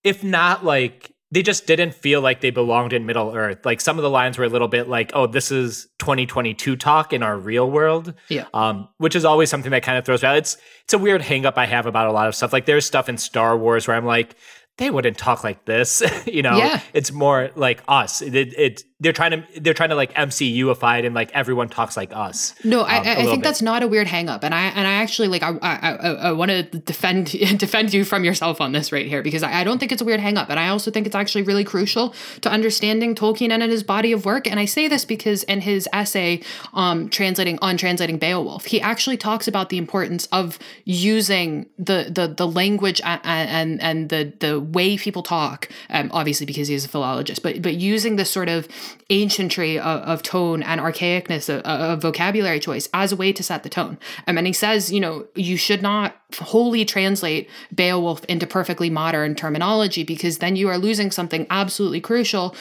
if 0.04 0.24
not 0.24 0.66
like 0.66 1.14
they 1.32 1.44
just 1.44 1.68
didn't 1.68 1.94
feel 1.94 2.22
like 2.22 2.40
they 2.40 2.52
belonged 2.52 2.94
in 2.94 3.06
Middle 3.06 3.36
Earth. 3.36 3.66
Like 3.66 3.82
some 3.82 3.98
of 3.98 4.04
the 4.04 4.10
lines 4.10 4.38
were 4.38 4.46
a 4.46 4.50
little 4.50 4.70
bit 4.70 4.88
like, 4.88 5.12
"Oh, 5.14 5.28
this 5.28 5.52
is 5.52 5.88
2022 6.00 6.76
talk 6.78 7.12
in 7.12 7.22
our 7.22 7.38
real 7.38 7.70
world." 7.70 8.14
Yeah. 8.30 8.46
Um, 8.54 8.88
which 8.98 9.16
is 9.16 9.26
always 9.26 9.50
something 9.50 9.72
that 9.72 9.84
kind 9.84 9.98
of 9.98 10.06
throws 10.06 10.22
me 10.24 10.30
out. 10.30 10.38
It's 10.38 10.58
it's 10.84 10.94
a 10.94 10.98
weird 10.98 11.22
hangup 11.22 11.54
I 11.58 11.66
have 11.66 11.86
about 11.86 12.08
a 12.08 12.12
lot 12.12 12.28
of 12.28 12.36
stuff. 12.36 12.54
Like 12.54 12.66
there's 12.66 12.86
stuff 12.86 13.10
in 13.10 13.18
Star 13.18 13.58
Wars 13.58 13.88
where 13.88 13.98
I'm 13.98 14.06
like, 14.06 14.36
they 14.78 14.90
wouldn't 14.90 15.18
talk 15.18 15.44
like 15.44 15.66
this. 15.66 16.02
you 16.26 16.42
know, 16.42 16.58
yeah. 16.58 16.82
it's 16.94 17.12
more 17.12 17.50
like 17.56 17.84
us. 17.88 18.22
It, 18.22 18.36
it, 18.36 18.54
it 18.58 18.84
they're 19.00 19.14
trying 19.14 19.32
to 19.32 19.60
they're 19.62 19.76
trying 19.76 19.90
to 19.90 19.96
like 19.96 20.12
MCUify 20.14 21.00
it 21.00 21.06
and 21.06 21.14
like 21.14 21.32
everyone 21.34 21.70
talks 21.70 21.96
like 21.96 22.12
us. 22.14 22.56
No, 22.64 22.82
um, 22.82 22.88
I, 22.88 23.00
I 23.00 23.16
think 23.26 23.30
bit. 23.30 23.44
that's 23.44 23.62
not 23.62 23.84
a 23.84 23.88
weird 23.88 24.08
hangup, 24.08 24.44
and 24.44 24.56
I 24.56 24.66
and 24.68 24.88
I 24.88 24.94
actually 24.94 25.28
like 25.28 25.44
I 25.44 25.52
I, 25.62 25.92
I, 25.92 26.10
I 26.14 26.32
want 26.32 26.50
to 26.50 26.64
defend 26.64 27.28
defend 27.60 27.94
you 27.94 28.04
from 28.04 28.24
yourself 28.24 28.60
on 28.60 28.72
this 28.72 28.92
right 28.92 29.06
here 29.06 29.22
because 29.22 29.44
I, 29.44 29.62
I 29.62 29.64
don't 29.64 29.78
think 29.78 29.92
it's 29.92 30.02
a 30.02 30.06
weird 30.06 30.20
hangup, 30.20 30.50
and 30.50 30.60
I 30.60 30.70
also 30.70 30.90
think 30.90 31.06
it's 31.06 31.16
actually 31.16 31.44
really 31.44 31.64
crucial 31.64 32.16
to 32.42 32.50
understanding 32.50 33.14
Tolkien 33.14 33.52
and 33.52 33.62
his 33.64 33.84
body 33.84 34.12
of 34.12 34.26
work. 34.26 34.48
And 34.48 34.60
I 34.60 34.66
say 34.66 34.88
this 34.88 35.06
because 35.06 35.44
in 35.44 35.62
his 35.62 35.88
essay, 35.94 36.42
um, 36.74 37.08
translating 37.10 37.60
on 37.62 37.78
translating 37.78 38.18
Beowulf, 38.18 38.66
he 38.66 38.82
actually 38.82 39.18
talks 39.18 39.48
about 39.48 39.70
the 39.70 39.78
importance 39.78 40.28
of 40.32 40.58
using 40.86 41.68
the 41.78 42.10
the 42.10 42.28
the 42.28 42.48
language 42.48 43.00
and 43.04 43.22
and, 43.24 43.82
and 43.82 44.10
the 44.10 44.34
the 44.40 44.60
way 44.60 44.98
people 44.98 45.22
talk, 45.22 45.70
um, 45.92 46.10
obviously 46.12 46.48
because 46.48 46.68
he's 46.68 46.84
a 46.84 46.90
philologist, 46.90 47.44
but 47.44 47.62
but 47.62 47.76
using 47.76 48.16
the 48.16 48.26
sort 48.26 48.50
of 48.50 48.68
ancientry 49.10 49.78
of, 49.80 50.02
of 50.02 50.24
tone 50.24 50.64
and 50.64 50.82
archaicness 50.82 51.50
of, 51.50 51.62
of, 51.62 52.02
vocabulary 52.02 52.60
choice 52.60 52.90
as 52.94 53.12
a 53.12 53.16
way 53.16 53.32
to 53.34 53.44
set 53.44 53.64
the 53.64 53.70
tone. 53.70 53.98
Um, 54.28 54.38
and 54.38 54.48
he 54.48 54.54
says, 54.54 54.92
you 54.92 55.00
know, 55.00 55.28
you 55.36 55.58
should 55.58 55.82
not 55.82 56.16
wholly 56.40 56.86
translate 56.86 57.50
Beowulf 57.74 58.24
into 58.26 58.46
perfectly 58.48 58.90
modern 58.90 59.36
terminology 59.36 60.04
because 60.04 60.40
then 60.40 60.56
you 60.56 60.70
are 60.70 60.78
losing 60.78 61.12
something 61.12 61.48
absolutely 61.50 62.02
crucial 62.02 62.56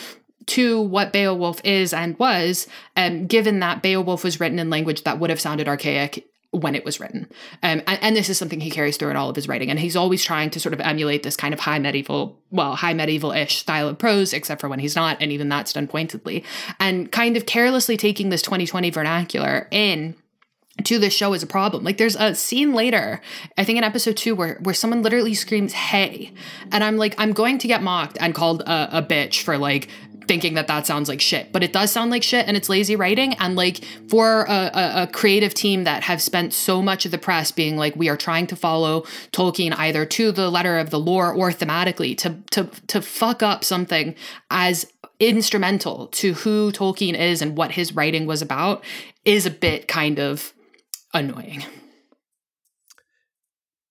to 0.46 0.80
what 0.80 1.12
Beowulf 1.12 1.60
is 1.64 1.92
and 1.92 2.18
was, 2.18 2.66
um, 2.96 3.26
given 3.26 3.60
that 3.60 3.82
Beowulf 3.82 4.22
was 4.22 4.38
written 4.38 4.58
in 4.58 4.70
language 4.70 5.02
that 5.02 5.18
would 5.18 5.30
have 5.30 5.40
sounded 5.40 5.68
archaic 5.68 6.28
when 6.56 6.74
it 6.74 6.84
was 6.84 6.98
written. 6.98 7.28
Um, 7.62 7.82
and, 7.86 7.98
and, 8.02 8.16
this 8.16 8.28
is 8.28 8.38
something 8.38 8.60
he 8.60 8.70
carries 8.70 8.96
through 8.96 9.10
in 9.10 9.16
all 9.16 9.28
of 9.28 9.36
his 9.36 9.46
writing. 9.46 9.70
And 9.70 9.78
he's 9.78 9.96
always 9.96 10.24
trying 10.24 10.50
to 10.50 10.60
sort 10.60 10.72
of 10.72 10.80
emulate 10.80 11.22
this 11.22 11.36
kind 11.36 11.52
of 11.52 11.60
high 11.60 11.78
medieval, 11.78 12.40
well, 12.50 12.76
high 12.76 12.94
medieval 12.94 13.32
ish 13.32 13.58
style 13.58 13.88
of 13.88 13.98
prose, 13.98 14.32
except 14.32 14.60
for 14.60 14.68
when 14.68 14.78
he's 14.78 14.96
not. 14.96 15.18
And 15.20 15.30
even 15.32 15.48
that's 15.48 15.74
done 15.74 15.86
pointedly. 15.86 16.44
And 16.80 17.12
kind 17.12 17.36
of 17.36 17.46
carelessly 17.46 17.96
taking 17.96 18.30
this 18.30 18.42
2020 18.42 18.90
vernacular 18.90 19.68
in 19.70 20.16
to 20.84 20.98
this 20.98 21.14
show 21.14 21.32
is 21.32 21.42
a 21.42 21.46
problem. 21.46 21.84
Like 21.84 21.98
there's 21.98 22.16
a 22.16 22.34
scene 22.34 22.74
later, 22.74 23.20
I 23.56 23.64
think 23.64 23.78
in 23.78 23.84
episode 23.84 24.16
two, 24.16 24.34
where 24.34 24.58
where 24.60 24.74
someone 24.74 25.02
literally 25.02 25.34
screams 25.34 25.72
"Hey," 25.72 26.32
and 26.70 26.84
I'm 26.84 26.96
like, 26.96 27.14
I'm 27.18 27.32
going 27.32 27.58
to 27.58 27.68
get 27.68 27.82
mocked 27.82 28.18
and 28.20 28.34
called 28.34 28.62
a, 28.62 28.98
a 28.98 29.02
bitch 29.02 29.42
for 29.42 29.56
like 29.56 29.88
thinking 30.26 30.54
that 30.54 30.66
that 30.66 30.86
sounds 30.86 31.08
like 31.08 31.20
shit, 31.20 31.52
but 31.52 31.62
it 31.62 31.72
does 31.72 31.90
sound 31.90 32.10
like 32.10 32.22
shit 32.22 32.46
and 32.46 32.56
it's 32.56 32.68
lazy 32.68 32.96
writing. 32.96 33.34
And 33.34 33.56
like 33.56 33.84
for 34.08 34.44
a, 34.44 34.70
a, 34.74 35.02
a, 35.02 35.06
creative 35.06 35.54
team 35.54 35.84
that 35.84 36.02
have 36.04 36.20
spent 36.20 36.52
so 36.52 36.82
much 36.82 37.04
of 37.04 37.10
the 37.10 37.18
press 37.18 37.52
being 37.52 37.76
like, 37.76 37.94
we 37.96 38.08
are 38.08 38.16
trying 38.16 38.46
to 38.48 38.56
follow 38.56 39.02
Tolkien 39.32 39.74
either 39.76 40.04
to 40.06 40.32
the 40.32 40.50
letter 40.50 40.78
of 40.78 40.90
the 40.90 40.98
lore 40.98 41.32
or 41.32 41.50
thematically 41.50 42.16
to, 42.18 42.36
to, 42.50 42.64
to 42.88 43.00
fuck 43.00 43.42
up 43.42 43.64
something 43.64 44.14
as 44.50 44.90
instrumental 45.18 46.08
to 46.08 46.34
who 46.34 46.72
Tolkien 46.72 47.18
is 47.18 47.40
and 47.40 47.56
what 47.56 47.72
his 47.72 47.94
writing 47.94 48.26
was 48.26 48.42
about 48.42 48.84
is 49.24 49.46
a 49.46 49.50
bit 49.50 49.88
kind 49.88 50.18
of 50.18 50.52
annoying. 51.14 51.64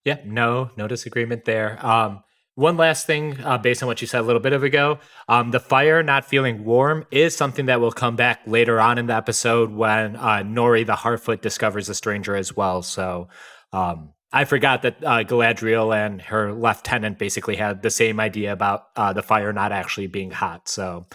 Yeah, 0.04 0.20
no, 0.24 0.70
no 0.78 0.88
disagreement 0.88 1.46
there. 1.46 1.84
Um, 1.84 2.24
one 2.56 2.78
last 2.78 3.06
thing, 3.06 3.40
uh, 3.44 3.58
based 3.58 3.84
on 3.84 3.88
what 3.88 4.02
you 4.02 4.08
said 4.08 4.22
a 4.22 4.24
little 4.24 4.42
bit 4.42 4.54
of 4.54 4.64
ago, 4.64 5.00
um, 5.28 5.52
the 5.52 5.60
fire 5.60 6.02
not 6.02 6.26
feeling 6.26 6.64
warm 6.64 7.06
is 7.12 7.36
something 7.36 7.66
that 7.66 7.82
will 7.82 7.92
come 7.92 8.16
back 8.16 8.42
later 8.48 8.80
on 8.80 8.98
in 8.98 9.08
the 9.08 9.16
episode 9.16 9.72
when 9.72 10.16
uh, 10.16 10.42
Nori 10.44 10.86
the 10.86 10.96
Harfoot 10.96 11.42
discovers 11.42 11.90
a 11.90 11.94
stranger 11.94 12.34
as 12.36 12.56
well. 12.56 12.82
So 12.82 13.28
um, 13.74 14.14
I 14.32 14.46
forgot 14.46 14.84
that 14.84 15.04
uh, 15.04 15.24
Galadriel 15.24 15.96
and 15.96 16.22
her 16.24 16.54
lieutenant 16.54 17.20
basically 17.20 17.58
had 17.58 17.82
the 17.82 17.90
same 17.90 18.22
idea 18.22 18.54
about 18.54 18.88
uh, 18.96 19.12
the 19.12 19.22
fire 19.22 19.52
not 19.52 19.74
actually 19.74 20.08
being 20.08 20.32
hot. 20.32 20.70
So 20.70 21.06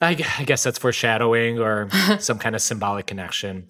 I, 0.00 0.24
I 0.38 0.44
guess 0.44 0.62
that's 0.62 0.78
foreshadowing 0.78 1.58
or 1.58 1.88
some 2.20 2.38
kind 2.38 2.54
of 2.54 2.62
symbolic 2.62 3.06
connection. 3.06 3.66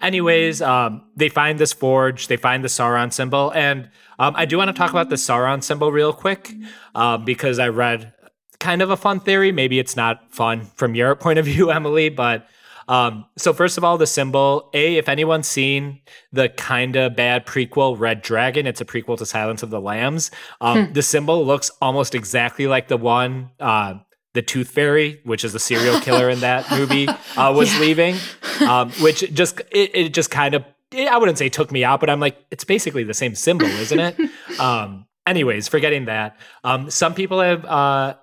Anyways, 0.00 0.60
um, 0.60 1.02
they 1.16 1.28
find 1.28 1.58
this 1.58 1.72
forge, 1.72 2.28
they 2.28 2.36
find 2.36 2.62
the 2.62 2.68
Sauron 2.68 3.12
symbol, 3.12 3.50
and 3.54 3.90
um, 4.18 4.34
I 4.36 4.44
do 4.44 4.58
want 4.58 4.68
to 4.68 4.74
talk 4.74 4.90
about 4.90 5.08
the 5.08 5.16
Sauron 5.16 5.62
symbol 5.62 5.90
real 5.90 6.12
quick 6.12 6.52
um, 6.94 7.24
because 7.24 7.58
I 7.58 7.68
read 7.68 8.12
kind 8.58 8.82
of 8.82 8.90
a 8.90 8.96
fun 8.96 9.20
theory. 9.20 9.52
Maybe 9.52 9.78
it's 9.78 9.96
not 9.96 10.32
fun 10.32 10.66
from 10.74 10.94
your 10.94 11.14
point 11.24 11.38
of 11.38 11.44
view, 11.44 11.70
Emily, 11.70 12.08
but 12.08 12.46
um, 12.88 13.26
so 13.36 13.52
first 13.52 13.78
of 13.78 13.84
all, 13.84 13.98
the 13.98 14.06
symbol 14.06 14.70
A. 14.72 14.96
If 14.96 15.08
anyone's 15.08 15.48
seen 15.48 16.00
the 16.32 16.48
kind 16.48 16.96
of 16.96 17.16
bad 17.16 17.46
prequel 17.46 17.98
Red 17.98 18.22
Dragon, 18.22 18.66
it's 18.66 18.80
a 18.80 18.84
prequel 18.84 19.18
to 19.18 19.26
Silence 19.26 19.62
of 19.62 19.70
the 19.70 19.80
Lambs. 19.80 20.30
Um, 20.60 20.86
hmm. 20.86 20.92
The 20.92 21.02
symbol 21.02 21.44
looks 21.44 21.70
almost 21.80 22.14
exactly 22.14 22.66
like 22.66 22.88
the 22.88 22.96
one 22.96 23.50
uh, 23.58 23.94
the 24.36 24.42
Tooth 24.42 24.68
Fairy, 24.68 25.20
which 25.24 25.44
is 25.44 25.52
the 25.52 25.58
serial 25.58 25.98
killer 26.00 26.30
in 26.30 26.40
that 26.40 26.70
movie, 26.78 27.08
uh, 27.08 27.52
was 27.52 27.72
yeah. 27.74 27.80
leaving, 27.80 28.16
um, 28.60 28.92
which 29.00 29.32
just 29.32 29.60
it, 29.72 29.90
it 29.94 30.14
just 30.14 30.30
kind 30.30 30.54
of 30.54 30.64
I 30.96 31.18
wouldn't 31.18 31.38
say 31.38 31.48
took 31.48 31.72
me 31.72 31.82
out, 31.82 31.98
but 31.98 32.08
I'm 32.08 32.20
like, 32.20 32.36
it's 32.50 32.64
basically 32.64 33.02
the 33.02 33.14
same 33.14 33.34
symbol, 33.34 33.66
isn't 33.66 33.98
it? 33.98 34.30
um, 34.60 35.06
anyways, 35.26 35.68
forgetting 35.68 36.04
that, 36.04 36.38
um, 36.62 36.90
some 36.90 37.14
people 37.14 37.40
have 37.40 37.64
uh, 37.64 38.14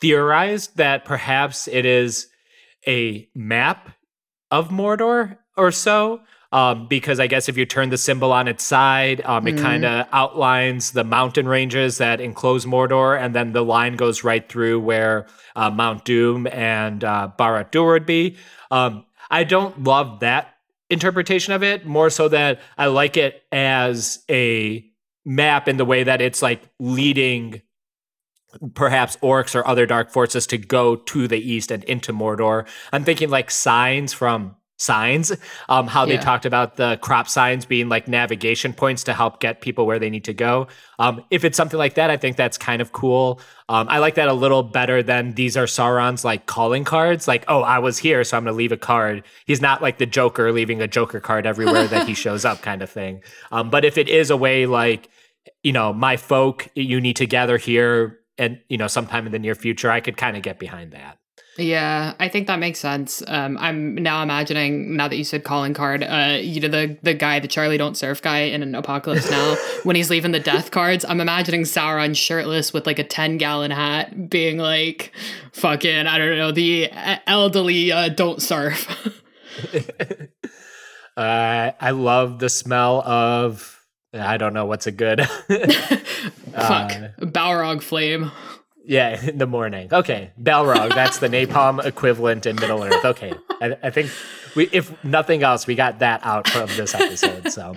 theorized 0.00 0.76
that 0.76 1.04
perhaps 1.04 1.66
it 1.66 1.84
is 1.84 2.28
a 2.86 3.28
map 3.34 3.90
of 4.50 4.68
Mordor 4.68 5.38
or 5.56 5.72
so. 5.72 6.20
Um, 6.52 6.88
because 6.88 7.20
I 7.20 7.28
guess 7.28 7.48
if 7.48 7.56
you 7.56 7.64
turn 7.64 7.90
the 7.90 7.96
symbol 7.96 8.32
on 8.32 8.48
its 8.48 8.64
side, 8.64 9.20
um, 9.24 9.46
it 9.46 9.54
mm. 9.54 9.62
kind 9.62 9.84
of 9.84 10.08
outlines 10.10 10.90
the 10.90 11.04
mountain 11.04 11.46
ranges 11.46 11.98
that 11.98 12.20
enclose 12.20 12.66
Mordor, 12.66 13.16
and 13.16 13.36
then 13.36 13.52
the 13.52 13.64
line 13.64 13.94
goes 13.94 14.24
right 14.24 14.48
through 14.48 14.80
where 14.80 15.28
uh, 15.54 15.70
Mount 15.70 16.04
Doom 16.04 16.48
and 16.48 17.04
uh, 17.04 17.30
Barad-dûr 17.38 17.92
would 17.92 18.06
be. 18.06 18.36
Um, 18.72 19.04
I 19.30 19.44
don't 19.44 19.84
love 19.84 20.20
that 20.20 20.56
interpretation 20.88 21.52
of 21.52 21.62
it 21.62 21.86
more 21.86 22.10
so 22.10 22.28
that 22.28 22.60
I 22.76 22.86
like 22.86 23.16
it 23.16 23.44
as 23.52 24.24
a 24.28 24.84
map 25.24 25.68
in 25.68 25.76
the 25.76 25.84
way 25.84 26.02
that 26.02 26.20
it's 26.20 26.42
like 26.42 26.62
leading 26.80 27.62
perhaps 28.74 29.16
orcs 29.18 29.54
or 29.54 29.64
other 29.66 29.86
dark 29.86 30.10
forces 30.10 30.46
to 30.48 30.58
go 30.58 30.96
to 30.96 31.28
the 31.28 31.38
east 31.38 31.70
and 31.70 31.84
into 31.84 32.12
Mordor. 32.12 32.66
I'm 32.92 33.04
thinking 33.04 33.30
like 33.30 33.50
signs 33.50 34.12
from 34.12 34.56
signs 34.80 35.32
um, 35.68 35.86
how 35.86 36.04
yeah. 36.04 36.16
they 36.16 36.22
talked 36.22 36.46
about 36.46 36.76
the 36.76 36.98
crop 37.02 37.28
signs 37.28 37.64
being 37.64 37.88
like 37.88 38.08
navigation 38.08 38.72
points 38.72 39.04
to 39.04 39.12
help 39.12 39.40
get 39.40 39.60
people 39.60 39.86
where 39.86 39.98
they 39.98 40.10
need 40.10 40.24
to 40.24 40.34
go. 40.34 40.68
Um, 40.98 41.24
if 41.30 41.44
it's 41.44 41.56
something 41.56 41.78
like 41.78 41.94
that 41.94 42.10
i 42.10 42.16
think 42.16 42.36
that's 42.36 42.58
kind 42.58 42.80
of 42.82 42.92
cool. 42.92 43.40
Um, 43.68 43.86
i 43.88 43.98
like 43.98 44.14
that 44.14 44.28
a 44.28 44.32
little 44.32 44.62
better 44.62 45.02
than 45.02 45.34
these 45.34 45.56
are 45.56 45.66
sauron's 45.66 46.24
like 46.24 46.46
calling 46.46 46.84
cards. 46.84 47.28
Like 47.28 47.44
oh 47.48 47.62
i 47.62 47.78
was 47.78 47.98
here 47.98 48.24
so 48.24 48.36
i'm 48.36 48.44
going 48.44 48.54
to 48.54 48.56
leave 48.56 48.72
a 48.72 48.76
card. 48.76 49.24
He's 49.46 49.60
not 49.60 49.82
like 49.82 49.98
the 49.98 50.06
joker 50.06 50.52
leaving 50.52 50.80
a 50.80 50.88
joker 50.88 51.20
card 51.20 51.46
everywhere 51.46 51.86
that 51.86 52.08
he 52.08 52.14
shows 52.24 52.44
up 52.44 52.62
kind 52.62 52.82
of 52.82 52.90
thing. 52.90 53.22
Um, 53.52 53.70
but 53.70 53.84
if 53.84 53.98
it 53.98 54.08
is 54.08 54.30
a 54.30 54.36
way 54.36 54.66
like 54.66 55.08
you 55.62 55.72
know 55.72 55.92
my 55.92 56.16
folk 56.16 56.68
you 56.74 57.00
need 57.00 57.16
to 57.16 57.26
gather 57.26 57.58
here 57.58 58.20
and 58.38 58.60
you 58.68 58.78
know 58.78 58.86
sometime 58.86 59.26
in 59.26 59.32
the 59.32 59.38
near 59.38 59.54
future 59.54 59.90
i 59.90 60.00
could 60.00 60.16
kind 60.16 60.36
of 60.36 60.42
get 60.42 60.58
behind 60.58 60.92
that 60.92 61.18
yeah, 61.56 62.14
I 62.18 62.28
think 62.28 62.46
that 62.46 62.58
makes 62.58 62.78
sense. 62.78 63.22
Um, 63.26 63.58
I'm 63.58 63.94
now 63.96 64.22
imagining 64.22 64.96
now 64.96 65.08
that 65.08 65.16
you 65.16 65.24
said 65.24 65.44
calling 65.44 65.74
card, 65.74 66.02
uh, 66.02 66.38
you 66.40 66.60
know 66.60 66.68
the 66.68 66.96
the 67.02 67.14
guy, 67.14 67.40
the 67.40 67.48
Charlie 67.48 67.76
Don't 67.76 67.96
Surf 67.96 68.22
guy 68.22 68.40
in 68.40 68.62
an 68.62 68.74
Apocalypse 68.74 69.30
Now, 69.30 69.56
when 69.82 69.96
he's 69.96 70.10
leaving 70.10 70.32
the 70.32 70.40
death 70.40 70.70
cards. 70.70 71.04
I'm 71.04 71.20
imagining 71.20 71.62
Sauron 71.62 72.16
shirtless 72.16 72.72
with 72.72 72.86
like 72.86 72.98
a 72.98 73.04
ten 73.04 73.36
gallon 73.36 73.72
hat, 73.72 74.30
being 74.30 74.58
like, 74.58 75.12
"Fucking, 75.52 76.06
I 76.06 76.18
don't 76.18 76.38
know, 76.38 76.52
the 76.52 76.88
elderly 77.26 77.92
uh, 77.92 78.08
don't 78.08 78.40
surf." 78.40 78.88
uh, 81.16 81.72
I 81.80 81.90
love 81.90 82.38
the 82.38 82.48
smell 82.48 83.02
of. 83.02 83.76
I 84.12 84.38
don't 84.38 84.54
know 84.54 84.66
what's 84.66 84.86
a 84.86 84.92
good. 84.92 85.20
Fuck, 85.26 85.50
uh, 86.92 87.08
Balrog 87.20 87.82
flame. 87.82 88.32
Yeah, 88.90 89.24
in 89.24 89.38
the 89.38 89.46
morning. 89.46 89.88
Okay, 89.92 90.32
Balrog. 90.42 90.92
That's 90.92 91.18
the 91.18 91.28
napalm 91.28 91.82
equivalent 91.84 92.44
in 92.44 92.56
Middle 92.56 92.82
Earth. 92.82 93.04
Okay, 93.04 93.32
I, 93.62 93.76
I, 93.84 93.90
think 93.90 94.10
we, 94.56 94.68
if 94.72 94.92
nothing 95.04 95.44
else, 95.44 95.68
we 95.68 95.76
got 95.76 96.00
that 96.00 96.20
out 96.24 96.48
from 96.48 96.66
this 96.76 96.92
episode. 96.92 97.52
So 97.52 97.76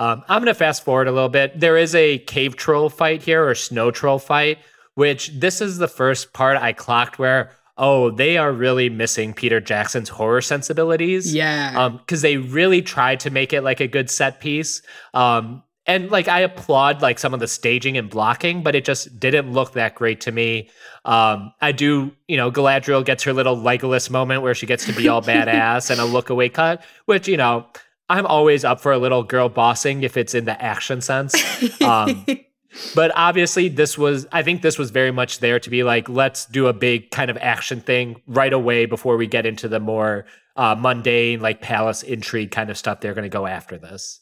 um, 0.00 0.24
I'm 0.28 0.42
gonna 0.42 0.54
fast 0.54 0.82
forward 0.82 1.06
a 1.06 1.12
little 1.12 1.28
bit. 1.28 1.58
There 1.58 1.76
is 1.76 1.94
a 1.94 2.18
cave 2.18 2.56
troll 2.56 2.90
fight 2.90 3.22
here, 3.22 3.46
or 3.46 3.54
snow 3.54 3.92
troll 3.92 4.18
fight, 4.18 4.58
which 4.96 5.28
this 5.38 5.60
is 5.60 5.78
the 5.78 5.86
first 5.86 6.32
part 6.32 6.56
I 6.56 6.72
clocked 6.72 7.20
where 7.20 7.52
oh, 7.78 8.10
they 8.10 8.36
are 8.36 8.52
really 8.52 8.90
missing 8.90 9.32
Peter 9.32 9.58
Jackson's 9.58 10.10
horror 10.10 10.42
sensibilities. 10.42 11.32
Yeah. 11.34 11.88
Because 11.88 12.18
um, 12.18 12.28
they 12.28 12.36
really 12.36 12.82
tried 12.82 13.20
to 13.20 13.30
make 13.30 13.54
it 13.54 13.62
like 13.62 13.80
a 13.80 13.88
good 13.88 14.10
set 14.10 14.38
piece. 14.38 14.82
Um, 15.14 15.62
and 15.90 16.08
like 16.08 16.28
I 16.28 16.40
applaud 16.40 17.02
like 17.02 17.18
some 17.18 17.34
of 17.34 17.40
the 17.40 17.48
staging 17.48 17.98
and 17.98 18.08
blocking, 18.08 18.62
but 18.62 18.76
it 18.76 18.84
just 18.84 19.18
didn't 19.18 19.52
look 19.52 19.72
that 19.72 19.96
great 19.96 20.20
to 20.20 20.30
me. 20.30 20.70
Um, 21.04 21.52
I 21.60 21.72
do, 21.72 22.12
you 22.28 22.36
know, 22.36 22.52
Galadriel 22.52 23.04
gets 23.04 23.24
her 23.24 23.32
little 23.32 23.56
Legolas 23.56 24.08
moment 24.08 24.42
where 24.42 24.54
she 24.54 24.66
gets 24.66 24.86
to 24.86 24.92
be 24.92 25.08
all 25.08 25.20
badass 25.32 25.90
and 25.90 26.00
a 26.00 26.04
look 26.04 26.30
away 26.30 26.48
cut, 26.48 26.84
which 27.06 27.26
you 27.26 27.36
know 27.36 27.66
I'm 28.08 28.24
always 28.24 28.64
up 28.64 28.80
for 28.80 28.92
a 28.92 28.98
little 28.98 29.24
girl 29.24 29.48
bossing 29.48 30.04
if 30.04 30.16
it's 30.16 30.32
in 30.32 30.44
the 30.44 30.62
action 30.62 31.00
sense. 31.00 31.34
Um, 31.82 32.24
but 32.94 33.10
obviously 33.16 33.68
this 33.68 33.98
was 33.98 34.28
i 34.30 34.44
think 34.44 34.62
this 34.62 34.78
was 34.78 34.92
very 34.92 35.10
much 35.10 35.40
there 35.40 35.58
to 35.58 35.70
be 35.70 35.82
like 35.82 36.08
let's 36.08 36.46
do 36.46 36.68
a 36.68 36.72
big 36.72 37.10
kind 37.10 37.28
of 37.28 37.36
action 37.38 37.80
thing 37.80 38.22
right 38.28 38.52
away 38.52 38.86
before 38.86 39.16
we 39.16 39.26
get 39.26 39.44
into 39.44 39.66
the 39.66 39.80
more 39.80 40.24
uh, 40.54 40.76
mundane 40.78 41.40
like 41.40 41.60
palace 41.60 42.04
intrigue 42.04 42.52
kind 42.52 42.70
of 42.70 42.78
stuff 42.78 43.00
they're 43.00 43.12
going 43.12 43.28
to 43.28 43.28
go 43.28 43.44
after 43.44 43.76
this 43.76 44.20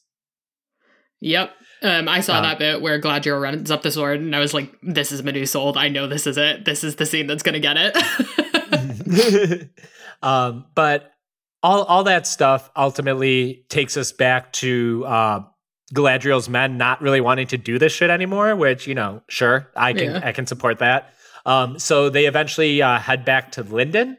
yep 1.20 1.52
um, 1.80 2.08
I 2.08 2.20
saw 2.20 2.38
um, 2.38 2.42
that 2.42 2.58
bit 2.58 2.80
where 2.82 3.00
Galadriel 3.00 3.40
runs 3.40 3.70
up 3.70 3.82
the 3.82 3.92
sword, 3.92 4.20
and 4.20 4.34
I 4.34 4.40
was 4.40 4.52
like, 4.52 4.74
"This 4.82 5.12
is 5.12 5.22
Medusa 5.22 5.60
I 5.76 5.88
know 5.88 6.08
this 6.08 6.26
is 6.26 6.36
it. 6.36 6.64
This 6.64 6.82
is 6.82 6.96
the 6.96 7.06
scene 7.06 7.28
that's 7.28 7.44
gonna 7.44 7.60
get 7.60 7.76
it." 7.78 9.70
um, 10.22 10.66
but 10.74 11.12
all 11.62 11.84
all 11.84 12.04
that 12.04 12.26
stuff 12.26 12.70
ultimately 12.76 13.64
takes 13.68 13.96
us 13.96 14.10
back 14.10 14.52
to 14.54 15.04
uh, 15.06 15.40
Galadriel's 15.94 16.48
men 16.48 16.78
not 16.78 17.00
really 17.00 17.20
wanting 17.20 17.46
to 17.48 17.58
do 17.58 17.78
this 17.78 17.92
shit 17.92 18.10
anymore, 18.10 18.56
which, 18.56 18.86
you 18.86 18.94
know, 18.94 19.22
sure, 19.28 19.70
I 19.76 19.92
can 19.92 20.12
yeah. 20.12 20.20
I 20.24 20.32
can 20.32 20.46
support 20.46 20.80
that. 20.80 21.14
Um, 21.46 21.78
so 21.78 22.10
they 22.10 22.26
eventually 22.26 22.82
uh, 22.82 22.98
head 22.98 23.24
back 23.24 23.52
to 23.52 23.62
Lindon. 23.62 24.18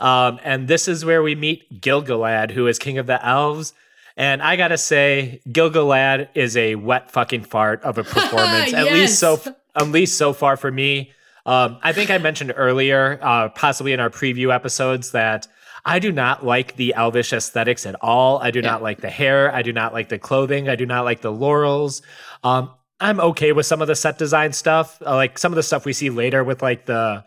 Um, 0.00 0.40
and 0.42 0.66
this 0.66 0.88
is 0.88 1.04
where 1.04 1.22
we 1.22 1.36
meet 1.36 1.80
Gil-galad, 1.80 2.50
who 2.50 2.66
is 2.66 2.80
king 2.80 2.98
of 2.98 3.06
the 3.06 3.24
elves. 3.24 3.74
And 4.16 4.42
I 4.42 4.56
gotta 4.56 4.78
say, 4.78 5.40
Gil-galad 5.50 6.28
is 6.34 6.56
a 6.56 6.76
wet 6.76 7.10
fucking 7.10 7.44
fart 7.44 7.82
of 7.82 7.98
a 7.98 8.04
performance. 8.04 8.72
yes. 8.72 8.74
At 8.74 8.92
least 8.92 9.18
so, 9.18 9.40
at 9.74 9.88
least 9.88 10.16
so 10.18 10.32
far 10.32 10.56
for 10.56 10.70
me. 10.70 11.12
Um, 11.46 11.78
I 11.82 11.92
think 11.92 12.10
I 12.10 12.18
mentioned 12.18 12.54
earlier, 12.56 13.18
uh, 13.20 13.48
possibly 13.50 13.92
in 13.92 14.00
our 14.00 14.10
preview 14.10 14.54
episodes, 14.54 15.10
that 15.10 15.46
I 15.84 15.98
do 15.98 16.10
not 16.10 16.44
like 16.44 16.76
the 16.76 16.94
elvish 16.94 17.32
aesthetics 17.32 17.84
at 17.84 17.96
all. 18.00 18.38
I 18.38 18.50
do 18.50 18.60
yeah. 18.60 18.70
not 18.70 18.82
like 18.82 19.00
the 19.00 19.10
hair. 19.10 19.54
I 19.54 19.62
do 19.62 19.72
not 19.72 19.92
like 19.92 20.08
the 20.08 20.18
clothing. 20.18 20.68
I 20.68 20.76
do 20.76 20.86
not 20.86 21.04
like 21.04 21.20
the 21.20 21.32
laurels. 21.32 22.00
Um, 22.42 22.70
I'm 23.00 23.20
okay 23.20 23.52
with 23.52 23.66
some 23.66 23.82
of 23.82 23.88
the 23.88 23.96
set 23.96 24.16
design 24.16 24.52
stuff, 24.52 25.02
uh, 25.04 25.14
like 25.14 25.38
some 25.38 25.52
of 25.52 25.56
the 25.56 25.62
stuff 25.62 25.84
we 25.84 25.92
see 25.92 26.08
later 26.08 26.42
with 26.42 26.62
like 26.62 26.86
the 26.86 27.24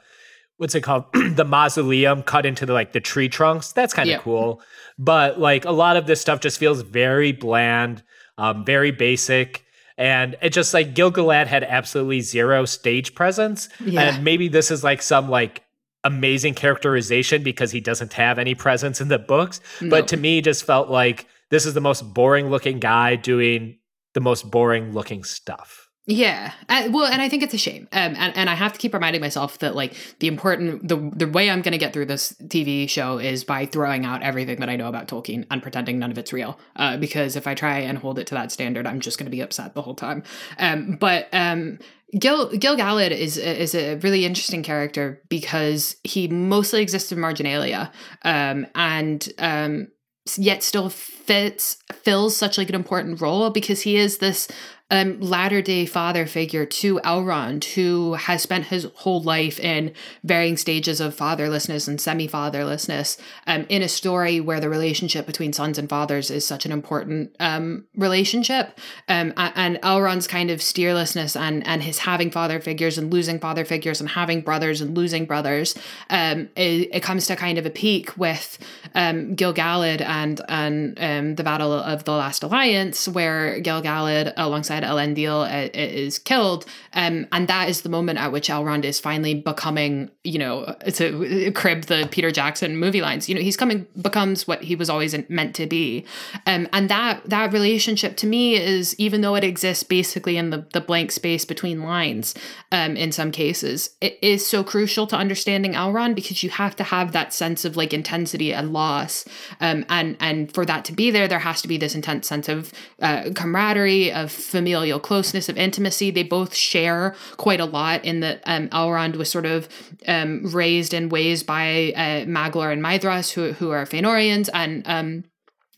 what's 0.57 0.75
it 0.75 0.81
called 0.81 1.05
the 1.13 1.45
mausoleum 1.45 2.23
cut 2.23 2.45
into 2.45 2.65
the 2.65 2.73
like 2.73 2.93
the 2.93 2.99
tree 2.99 3.29
trunks. 3.29 3.71
That's 3.71 3.93
kind 3.93 4.09
of 4.09 4.11
yeah. 4.11 4.19
cool, 4.19 4.61
but 4.97 5.39
like 5.39 5.65
a 5.65 5.71
lot 5.71 5.97
of 5.97 6.07
this 6.07 6.21
stuff 6.21 6.39
just 6.39 6.57
feels 6.59 6.81
very 6.81 7.31
bland, 7.31 8.03
um, 8.37 8.65
very 8.65 8.91
basic. 8.91 9.63
And 9.99 10.35
it 10.43 10.51
just 10.51 10.75
like 10.75 10.93
Gil-galad 10.93 11.47
had 11.47 11.63
absolutely 11.63 12.21
zero 12.21 12.65
stage 12.65 13.15
presence. 13.15 13.67
Yeah. 13.83 14.01
And 14.01 14.23
maybe 14.23 14.47
this 14.47 14.69
is 14.69 14.83
like 14.83 15.01
some 15.01 15.27
like 15.27 15.63
amazing 16.03 16.53
characterization 16.53 17.41
because 17.41 17.71
he 17.71 17.79
doesn't 17.79 18.13
have 18.13 18.37
any 18.37 18.53
presence 18.53 19.01
in 19.01 19.07
the 19.07 19.17
books. 19.17 19.59
No. 19.81 19.89
But 19.89 20.07
to 20.09 20.17
me, 20.17 20.41
just 20.41 20.65
felt 20.65 20.89
like 20.89 21.27
this 21.49 21.65
is 21.65 21.73
the 21.73 21.81
most 21.81 22.13
boring 22.13 22.49
looking 22.49 22.79
guy 22.79 23.15
doing 23.15 23.79
the 24.13 24.21
most 24.21 24.49
boring 24.49 24.93
looking 24.93 25.23
stuff. 25.23 25.86
Yeah, 26.09 26.53
uh, 26.69 26.87
well, 26.89 27.11
and 27.11 27.21
I 27.21 27.27
think 27.27 27.43
it's 27.43 27.53
a 27.53 27.57
shame, 27.57 27.89
um, 27.91 28.15
and 28.17 28.35
and 28.37 28.49
I 28.49 28.55
have 28.55 28.71
to 28.71 28.79
keep 28.79 28.93
reminding 28.93 29.19
myself 29.19 29.59
that 29.59 29.75
like 29.75 29.93
the 30.19 30.27
important 30.27 30.87
the 30.87 30.95
the 31.13 31.27
way 31.27 31.49
I'm 31.49 31.61
going 31.61 31.73
to 31.73 31.77
get 31.77 31.91
through 31.91 32.05
this 32.05 32.31
TV 32.43 32.89
show 32.89 33.17
is 33.17 33.43
by 33.43 33.65
throwing 33.65 34.05
out 34.05 34.23
everything 34.23 34.61
that 34.61 34.69
I 34.69 34.77
know 34.77 34.87
about 34.87 35.09
Tolkien 35.09 35.45
and 35.51 35.61
pretending 35.61 35.99
none 35.99 36.09
of 36.09 36.17
it's 36.17 36.31
real. 36.31 36.57
Uh, 36.77 36.95
because 36.95 37.35
if 37.35 37.45
I 37.45 37.55
try 37.55 37.79
and 37.79 37.97
hold 37.97 38.19
it 38.19 38.27
to 38.27 38.35
that 38.35 38.53
standard, 38.53 38.87
I'm 38.87 39.01
just 39.01 39.17
going 39.17 39.25
to 39.25 39.31
be 39.31 39.41
upset 39.41 39.73
the 39.73 39.81
whole 39.81 39.95
time. 39.95 40.23
Um, 40.57 40.95
but 40.95 41.27
um, 41.33 41.77
Gil 42.17 42.51
Gil-galad 42.55 43.11
is 43.11 43.35
is 43.35 43.75
a 43.75 43.95
really 43.95 44.23
interesting 44.25 44.63
character 44.63 45.21
because 45.27 45.97
he 46.05 46.29
mostly 46.29 46.81
exists 46.81 47.11
in 47.11 47.19
marginalia, 47.19 47.91
um, 48.23 48.65
and 48.75 49.27
um, 49.39 49.89
yet 50.37 50.63
still 50.63 50.89
fits 50.89 51.77
fills 51.93 52.35
such 52.35 52.57
like 52.57 52.69
an 52.69 52.75
important 52.75 53.19
role 53.19 53.49
because 53.49 53.81
he 53.81 53.97
is 53.97 54.19
this 54.19 54.47
um, 54.89 55.19
latter 55.19 55.61
day 55.61 55.85
father 55.85 56.25
figure 56.25 56.65
to 56.65 56.99
Elrond, 57.03 57.63
who 57.73 58.13
has 58.13 58.41
spent 58.41 58.67
his 58.67 58.87
whole 58.95 59.21
life 59.21 59.59
in 59.59 59.93
varying 60.23 60.55
stages 60.55 61.01
of 61.01 61.15
fatherlessness 61.15 61.87
and 61.87 61.99
semi 61.99 62.27
fatherlessness, 62.27 63.17
um, 63.47 63.65
in 63.67 63.81
a 63.81 63.89
story 63.89 64.39
where 64.39 64.59
the 64.59 64.69
relationship 64.69 65.25
between 65.25 65.51
sons 65.51 65.77
and 65.77 65.89
fathers 65.89 66.31
is 66.31 66.45
such 66.45 66.65
an 66.65 66.71
important 66.71 67.35
um, 67.39 67.85
relationship. 67.95 68.79
Um, 69.09 69.33
and 69.37 69.77
Elrond's 69.81 70.27
kind 70.27 70.49
of 70.49 70.59
steerlessness 70.59 71.39
and, 71.39 71.65
and 71.67 71.83
his 71.83 71.99
having 71.99 72.31
father 72.31 72.61
figures 72.61 72.97
and 72.97 73.11
losing 73.11 73.39
father 73.39 73.65
figures 73.65 73.99
and 73.99 74.09
having 74.09 74.41
brothers 74.41 74.79
and 74.79 74.95
losing 74.95 75.25
brothers, 75.25 75.75
um, 76.09 76.49
it, 76.55 76.89
it 76.93 77.03
comes 77.03 77.27
to 77.27 77.35
kind 77.35 77.57
of 77.57 77.65
a 77.65 77.69
peak 77.69 78.15
with 78.17 78.57
um, 78.95 79.35
Gil-galad 79.35 80.01
and, 80.01 80.39
and 80.47 80.97
um, 80.99 81.35
the 81.35 81.43
Battle 81.43 81.73
of 81.73 82.05
the 82.05 82.11
Last 82.11 82.43
Alliance, 82.43 83.07
where 83.07 83.59
Gil-galad, 83.59 84.33
alongside 84.37 84.76
said, 84.77 84.89
Elendil 84.89 85.45
uh, 85.45 85.69
is 85.73 86.19
killed. 86.19 86.65
Um, 86.93 87.27
and 87.31 87.47
that 87.47 87.69
is 87.69 87.81
the 87.81 87.89
moment 87.89 88.19
at 88.19 88.31
which 88.31 88.49
Elrond 88.49 88.83
is 88.83 88.99
finally 88.99 89.33
becoming, 89.33 90.11
you 90.23 90.39
know, 90.39 90.75
to 90.93 91.51
crib 91.53 91.83
the 91.83 92.07
Peter 92.11 92.31
Jackson 92.31 92.77
movie 92.77 93.01
lines, 93.01 93.27
you 93.27 93.35
know, 93.35 93.41
he's 93.41 93.57
coming, 93.57 93.87
becomes 94.01 94.47
what 94.47 94.63
he 94.63 94.75
was 94.75 94.89
always 94.89 95.15
meant 95.29 95.55
to 95.55 95.65
be. 95.65 96.05
Um, 96.45 96.67
and 96.73 96.89
that, 96.89 97.27
that 97.29 97.53
relationship 97.53 98.17
to 98.17 98.27
me 98.27 98.55
is, 98.55 98.97
even 98.99 99.21
though 99.21 99.35
it 99.35 99.43
exists 99.43 99.83
basically 99.83 100.37
in 100.37 100.49
the, 100.49 100.65
the 100.73 100.81
blank 100.81 101.11
space 101.11 101.45
between 101.45 101.83
lines, 101.83 102.33
um, 102.71 102.95
in 102.95 103.11
some 103.11 103.31
cases, 103.31 103.91
it 104.01 104.17
is 104.21 104.45
so 104.45 104.63
crucial 104.63 105.07
to 105.07 105.15
understanding 105.15 105.73
Elrond 105.73 106.15
because 106.15 106.43
you 106.43 106.49
have 106.49 106.75
to 106.75 106.83
have 106.83 107.11
that 107.11 107.33
sense 107.33 107.65
of 107.65 107.75
like 107.75 107.93
intensity 107.93 108.53
and 108.53 108.73
loss. 108.73 109.25
Um, 109.59 109.85
and, 109.89 110.17
and 110.19 110.53
for 110.53 110.65
that 110.65 110.85
to 110.85 110.93
be 110.93 111.11
there, 111.11 111.27
there 111.27 111.39
has 111.39 111.61
to 111.61 111.67
be 111.67 111.77
this 111.77 111.95
intense 111.95 112.27
sense 112.27 112.49
of 112.49 112.71
uh, 113.01 113.29
camaraderie, 113.33 114.11
of 114.11 114.31
familiarity 114.31 114.66
familial 114.67 114.99
closeness, 114.99 115.47
of 115.47 115.57
intimacy. 115.57 116.11
They 116.11 116.23
both 116.23 116.53
share 116.53 117.15
quite 117.37 117.61
a 117.61 117.65
lot 117.65 118.03
in 118.03 118.19
that 118.19 118.41
um, 118.45 118.67
Elrond 118.69 119.15
was 119.15 119.31
sort 119.31 119.45
of 119.45 119.69
um, 120.07 120.43
raised 120.43 120.93
and 120.93 121.09
ways 121.09 121.41
by 121.41 121.93
uh, 121.95 122.25
Maglor 122.25 122.73
and 122.73 122.83
Maedhros, 122.83 123.31
who, 123.31 123.53
who 123.53 123.71
are 123.71 123.85
Fëanorians, 123.85 124.49
and 124.53 124.83
um, 124.85 125.23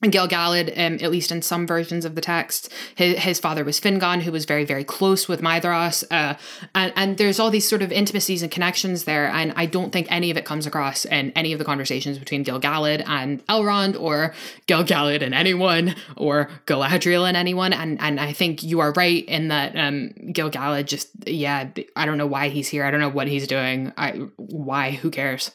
and 0.02 0.14
Gil-galad, 0.14 0.72
um, 0.78 0.94
at 1.02 1.12
least 1.12 1.30
in 1.30 1.42
some 1.42 1.68
versions 1.68 2.06
of 2.06 2.16
the 2.16 2.22
text, 2.22 2.72
his, 2.96 3.18
his 3.18 3.40
father 3.40 3.66
was 3.66 3.82
Fingon, 3.82 4.22
who 4.22 4.32
was 4.32 4.46
very, 4.46 4.64
very 4.64 4.86
close 4.86 5.28
with 5.28 5.42
Maedhros. 5.42 6.06
Uh, 6.10 6.36
and, 6.74 6.94
and 6.96 7.18
there's 7.18 7.38
all 7.38 7.50
these 7.52 7.68
sort 7.68 7.82
of 7.82 7.92
intimacies 7.92 8.42
and 8.42 8.50
connections 8.50 9.04
there. 9.04 9.28
And 9.28 9.52
I 9.58 9.66
don't 9.66 9.92
think 9.92 10.08
any 10.10 10.32
of 10.32 10.38
it 10.38 10.46
comes 10.46 10.66
across 10.66 11.04
in 11.04 11.32
any 11.32 11.52
of 11.52 11.60
the 11.60 11.66
conversations 11.66 12.18
between 12.18 12.44
Gil-galad 12.44 13.04
and 13.08 13.46
Elrond, 13.48 14.00
or 14.00 14.34
Gil-galad 14.68 15.22
and 15.22 15.36
anyone, 15.36 15.96
or 16.16 16.50
Galadriel 16.66 17.28
and 17.28 17.36
anyone. 17.36 17.74
And 17.74 18.00
and 18.00 18.22
I 18.22 18.32
think 18.32 18.64
you 18.64 18.80
are 18.80 18.94
right 18.94 19.26
in 19.26 19.50
that 19.50 19.76
um, 19.78 20.12
Gil-galad 20.32 20.86
just, 20.86 21.10
yeah, 21.28 21.70
I 21.98 22.06
don't 22.06 22.18
know 22.18 22.28
why 22.28 22.48
he's 22.48 22.70
here. 22.70 22.86
I 22.86 22.92
don't 22.92 23.02
know 23.02 23.10
what 23.10 23.28
he's 23.28 23.48
doing. 23.48 23.92
I 23.98 24.12
Why? 24.38 24.92
Who 24.92 25.12
cares? 25.12 25.52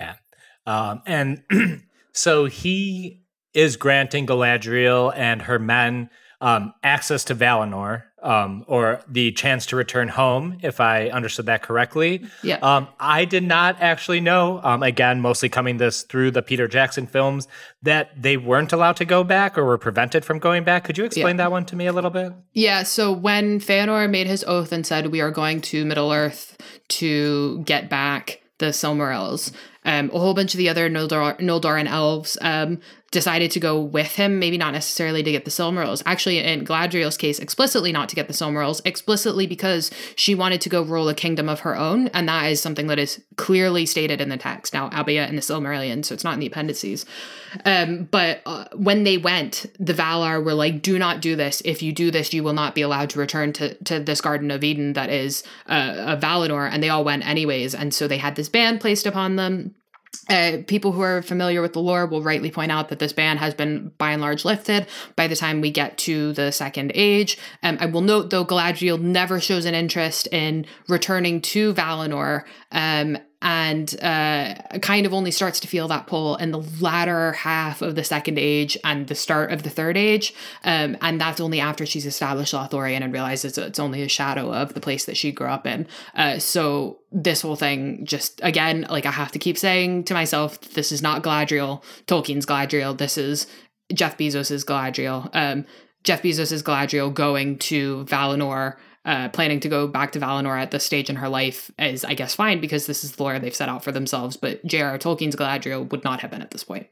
Yeah. 0.00 0.14
Um, 0.66 1.02
and. 1.06 1.44
So 2.14 2.46
he 2.46 3.24
is 3.52 3.76
granting 3.76 4.26
Galadriel 4.26 5.12
and 5.14 5.42
her 5.42 5.58
men 5.58 6.10
um, 6.40 6.74
access 6.82 7.24
to 7.24 7.34
Valinor, 7.34 8.02
um, 8.22 8.64
or 8.66 9.00
the 9.08 9.32
chance 9.32 9.66
to 9.66 9.76
return 9.76 10.08
home, 10.08 10.58
if 10.62 10.80
I 10.80 11.08
understood 11.08 11.46
that 11.46 11.62
correctly. 11.62 12.26
Yeah. 12.42 12.56
Um, 12.56 12.88
I 12.98 13.24
did 13.24 13.44
not 13.44 13.80
actually 13.80 14.20
know, 14.20 14.60
um, 14.62 14.82
again, 14.82 15.20
mostly 15.20 15.48
coming 15.48 15.76
this 15.76 16.02
through 16.02 16.32
the 16.32 16.42
Peter 16.42 16.68
Jackson 16.68 17.06
films, 17.06 17.48
that 17.82 18.10
they 18.20 18.36
weren't 18.36 18.72
allowed 18.72 18.96
to 18.96 19.04
go 19.04 19.24
back 19.24 19.56
or 19.56 19.64
were 19.64 19.78
prevented 19.78 20.24
from 20.24 20.38
going 20.38 20.64
back. 20.64 20.84
Could 20.84 20.98
you 20.98 21.04
explain 21.04 21.36
yeah. 21.36 21.44
that 21.44 21.50
one 21.50 21.64
to 21.66 21.76
me 21.76 21.86
a 21.86 21.92
little 21.92 22.10
bit? 22.10 22.32
Yeah. 22.52 22.82
So 22.82 23.12
when 23.12 23.58
Feanor 23.58 24.10
made 24.10 24.26
his 24.26 24.44
oath 24.44 24.72
and 24.72 24.86
said, 24.86 25.12
We 25.12 25.20
are 25.20 25.30
going 25.30 25.60
to 25.62 25.84
Middle 25.84 26.12
Earth 26.12 26.58
to 26.88 27.62
get 27.64 27.88
back 27.88 28.42
the 28.58 28.66
Silmarils, 28.66 29.52
um, 29.84 30.10
a 30.12 30.18
whole 30.18 30.34
bunch 30.34 30.54
of 30.54 30.58
the 30.58 30.68
other 30.68 30.88
Noldor, 30.88 31.38
Noldoran 31.40 31.86
elves 31.86 32.38
um, 32.40 32.80
decided 33.14 33.50
to 33.52 33.60
go 33.60 33.80
with 33.80 34.16
him, 34.16 34.38
maybe 34.40 34.58
not 34.58 34.72
necessarily 34.72 35.22
to 35.22 35.30
get 35.30 35.44
the 35.44 35.50
Silmarils. 35.50 36.02
Actually, 36.04 36.38
in 36.38 36.64
Galadriel's 36.64 37.16
case, 37.16 37.38
explicitly 37.38 37.92
not 37.92 38.08
to 38.08 38.16
get 38.16 38.26
the 38.26 38.34
Silmarils, 38.34 38.80
explicitly 38.84 39.46
because 39.46 39.90
she 40.16 40.34
wanted 40.34 40.60
to 40.62 40.68
go 40.68 40.82
rule 40.82 41.08
a 41.08 41.14
kingdom 41.14 41.48
of 41.48 41.60
her 41.60 41.76
own, 41.76 42.08
and 42.08 42.28
that 42.28 42.50
is 42.50 42.60
something 42.60 42.88
that 42.88 42.98
is 42.98 43.22
clearly 43.36 43.86
stated 43.86 44.20
in 44.20 44.30
the 44.30 44.36
text. 44.36 44.74
Now, 44.74 44.90
albeit 44.90 45.28
in 45.28 45.36
the 45.36 45.42
Silmarillion, 45.42 46.04
so 46.04 46.12
it's 46.12 46.24
not 46.24 46.34
in 46.34 46.40
the 46.40 46.46
appendices. 46.46 47.06
Um, 47.64 48.08
but 48.10 48.42
uh, 48.46 48.64
when 48.74 49.04
they 49.04 49.16
went, 49.16 49.66
the 49.78 49.94
Valar 49.94 50.44
were 50.44 50.54
like, 50.54 50.82
"Do 50.82 50.98
not 50.98 51.20
do 51.20 51.36
this. 51.36 51.62
If 51.64 51.82
you 51.82 51.92
do 51.92 52.10
this, 52.10 52.32
you 52.32 52.42
will 52.42 52.52
not 52.52 52.74
be 52.74 52.82
allowed 52.82 53.10
to 53.10 53.18
return 53.18 53.52
to 53.54 53.74
to 53.84 54.00
this 54.00 54.20
Garden 54.20 54.50
of 54.50 54.64
Eden 54.64 54.94
that 54.94 55.10
is 55.10 55.44
uh, 55.68 55.94
a 55.98 56.16
Valinor." 56.16 56.68
And 56.68 56.82
they 56.82 56.88
all 56.88 57.04
went 57.04 57.24
anyways, 57.24 57.74
and 57.76 57.94
so 57.94 58.08
they 58.08 58.18
had 58.18 58.34
this 58.34 58.48
ban 58.48 58.78
placed 58.78 59.06
upon 59.06 59.36
them 59.36 59.73
uh, 60.28 60.58
people 60.66 60.92
who 60.92 61.00
are 61.00 61.22
familiar 61.22 61.60
with 61.62 61.72
the 61.72 61.80
lore 61.80 62.06
will 62.06 62.22
rightly 62.22 62.50
point 62.50 62.72
out 62.72 62.88
that 62.88 62.98
this 62.98 63.12
ban 63.12 63.36
has 63.38 63.54
been 63.54 63.92
by 63.98 64.12
and 64.12 64.22
large 64.22 64.44
lifted 64.44 64.86
by 65.16 65.26
the 65.26 65.36
time 65.36 65.60
we 65.60 65.70
get 65.70 65.98
to 65.98 66.32
the 66.32 66.50
second 66.52 66.92
age. 66.94 67.38
Um, 67.62 67.76
I 67.80 67.86
will 67.86 68.00
note 68.00 68.30
though, 68.30 68.44
Galadriel 68.44 69.00
never 69.00 69.40
shows 69.40 69.64
an 69.64 69.74
interest 69.74 70.28
in 70.32 70.66
returning 70.88 71.40
to 71.42 71.74
Valinor 71.74 72.44
um, 72.72 73.18
and 73.44 73.94
uh, 74.00 74.54
kind 74.80 75.04
of 75.04 75.12
only 75.12 75.30
starts 75.30 75.60
to 75.60 75.68
feel 75.68 75.86
that 75.88 76.06
pull 76.06 76.36
in 76.36 76.50
the 76.50 76.62
latter 76.80 77.32
half 77.32 77.82
of 77.82 77.94
the 77.94 78.02
second 78.02 78.38
age 78.38 78.78
and 78.82 79.06
the 79.08 79.14
start 79.14 79.52
of 79.52 79.62
the 79.62 79.70
third 79.70 79.98
age. 79.98 80.34
Um, 80.64 80.96
and 81.02 81.20
that's 81.20 81.40
only 81.40 81.60
after 81.60 81.84
she's 81.84 82.06
established 82.06 82.54
Lothlorien 82.54 83.02
and 83.02 83.12
realizes 83.12 83.58
it's 83.58 83.78
only 83.78 84.02
a 84.02 84.08
shadow 84.08 84.50
of 84.50 84.72
the 84.72 84.80
place 84.80 85.04
that 85.04 85.18
she 85.18 85.30
grew 85.30 85.48
up 85.48 85.66
in. 85.66 85.86
Uh, 86.14 86.38
so 86.38 87.00
this 87.12 87.42
whole 87.42 87.54
thing 87.54 88.04
just 88.04 88.40
again 88.42 88.84
like 88.90 89.06
i 89.06 89.10
have 89.10 89.30
to 89.30 89.38
keep 89.38 89.56
saying 89.56 90.02
to 90.02 90.12
myself 90.12 90.60
this 90.72 90.90
is 90.90 91.00
not 91.00 91.22
galadriel 91.22 91.80
tolkien's 92.08 92.44
galadriel 92.44 92.98
this 92.98 93.16
is 93.16 93.46
jeff 93.92 94.18
bezos's 94.18 94.64
galadriel 94.64 95.30
um, 95.32 95.64
jeff 96.02 96.22
bezos's 96.22 96.60
galadriel 96.60 97.14
going 97.14 97.56
to 97.56 98.04
valinor 98.06 98.74
uh, 99.04 99.28
planning 99.28 99.60
to 99.60 99.68
go 99.68 99.86
back 99.86 100.12
to 100.12 100.20
Valinor 100.20 100.58
at 100.58 100.70
this 100.70 100.84
stage 100.84 101.10
in 101.10 101.16
her 101.16 101.28
life 101.28 101.70
is, 101.78 102.04
I 102.04 102.14
guess, 102.14 102.34
fine 102.34 102.60
because 102.60 102.86
this 102.86 103.04
is 103.04 103.12
the 103.12 103.22
lore 103.22 103.38
they've 103.38 103.54
set 103.54 103.68
out 103.68 103.84
for 103.84 103.92
themselves. 103.92 104.36
But 104.36 104.64
J.R.R. 104.64 104.98
Tolkien's 104.98 105.36
Galadriel 105.36 105.90
would 105.90 106.04
not 106.04 106.20
have 106.20 106.30
been 106.30 106.42
at 106.42 106.50
this 106.50 106.64
point. 106.64 106.86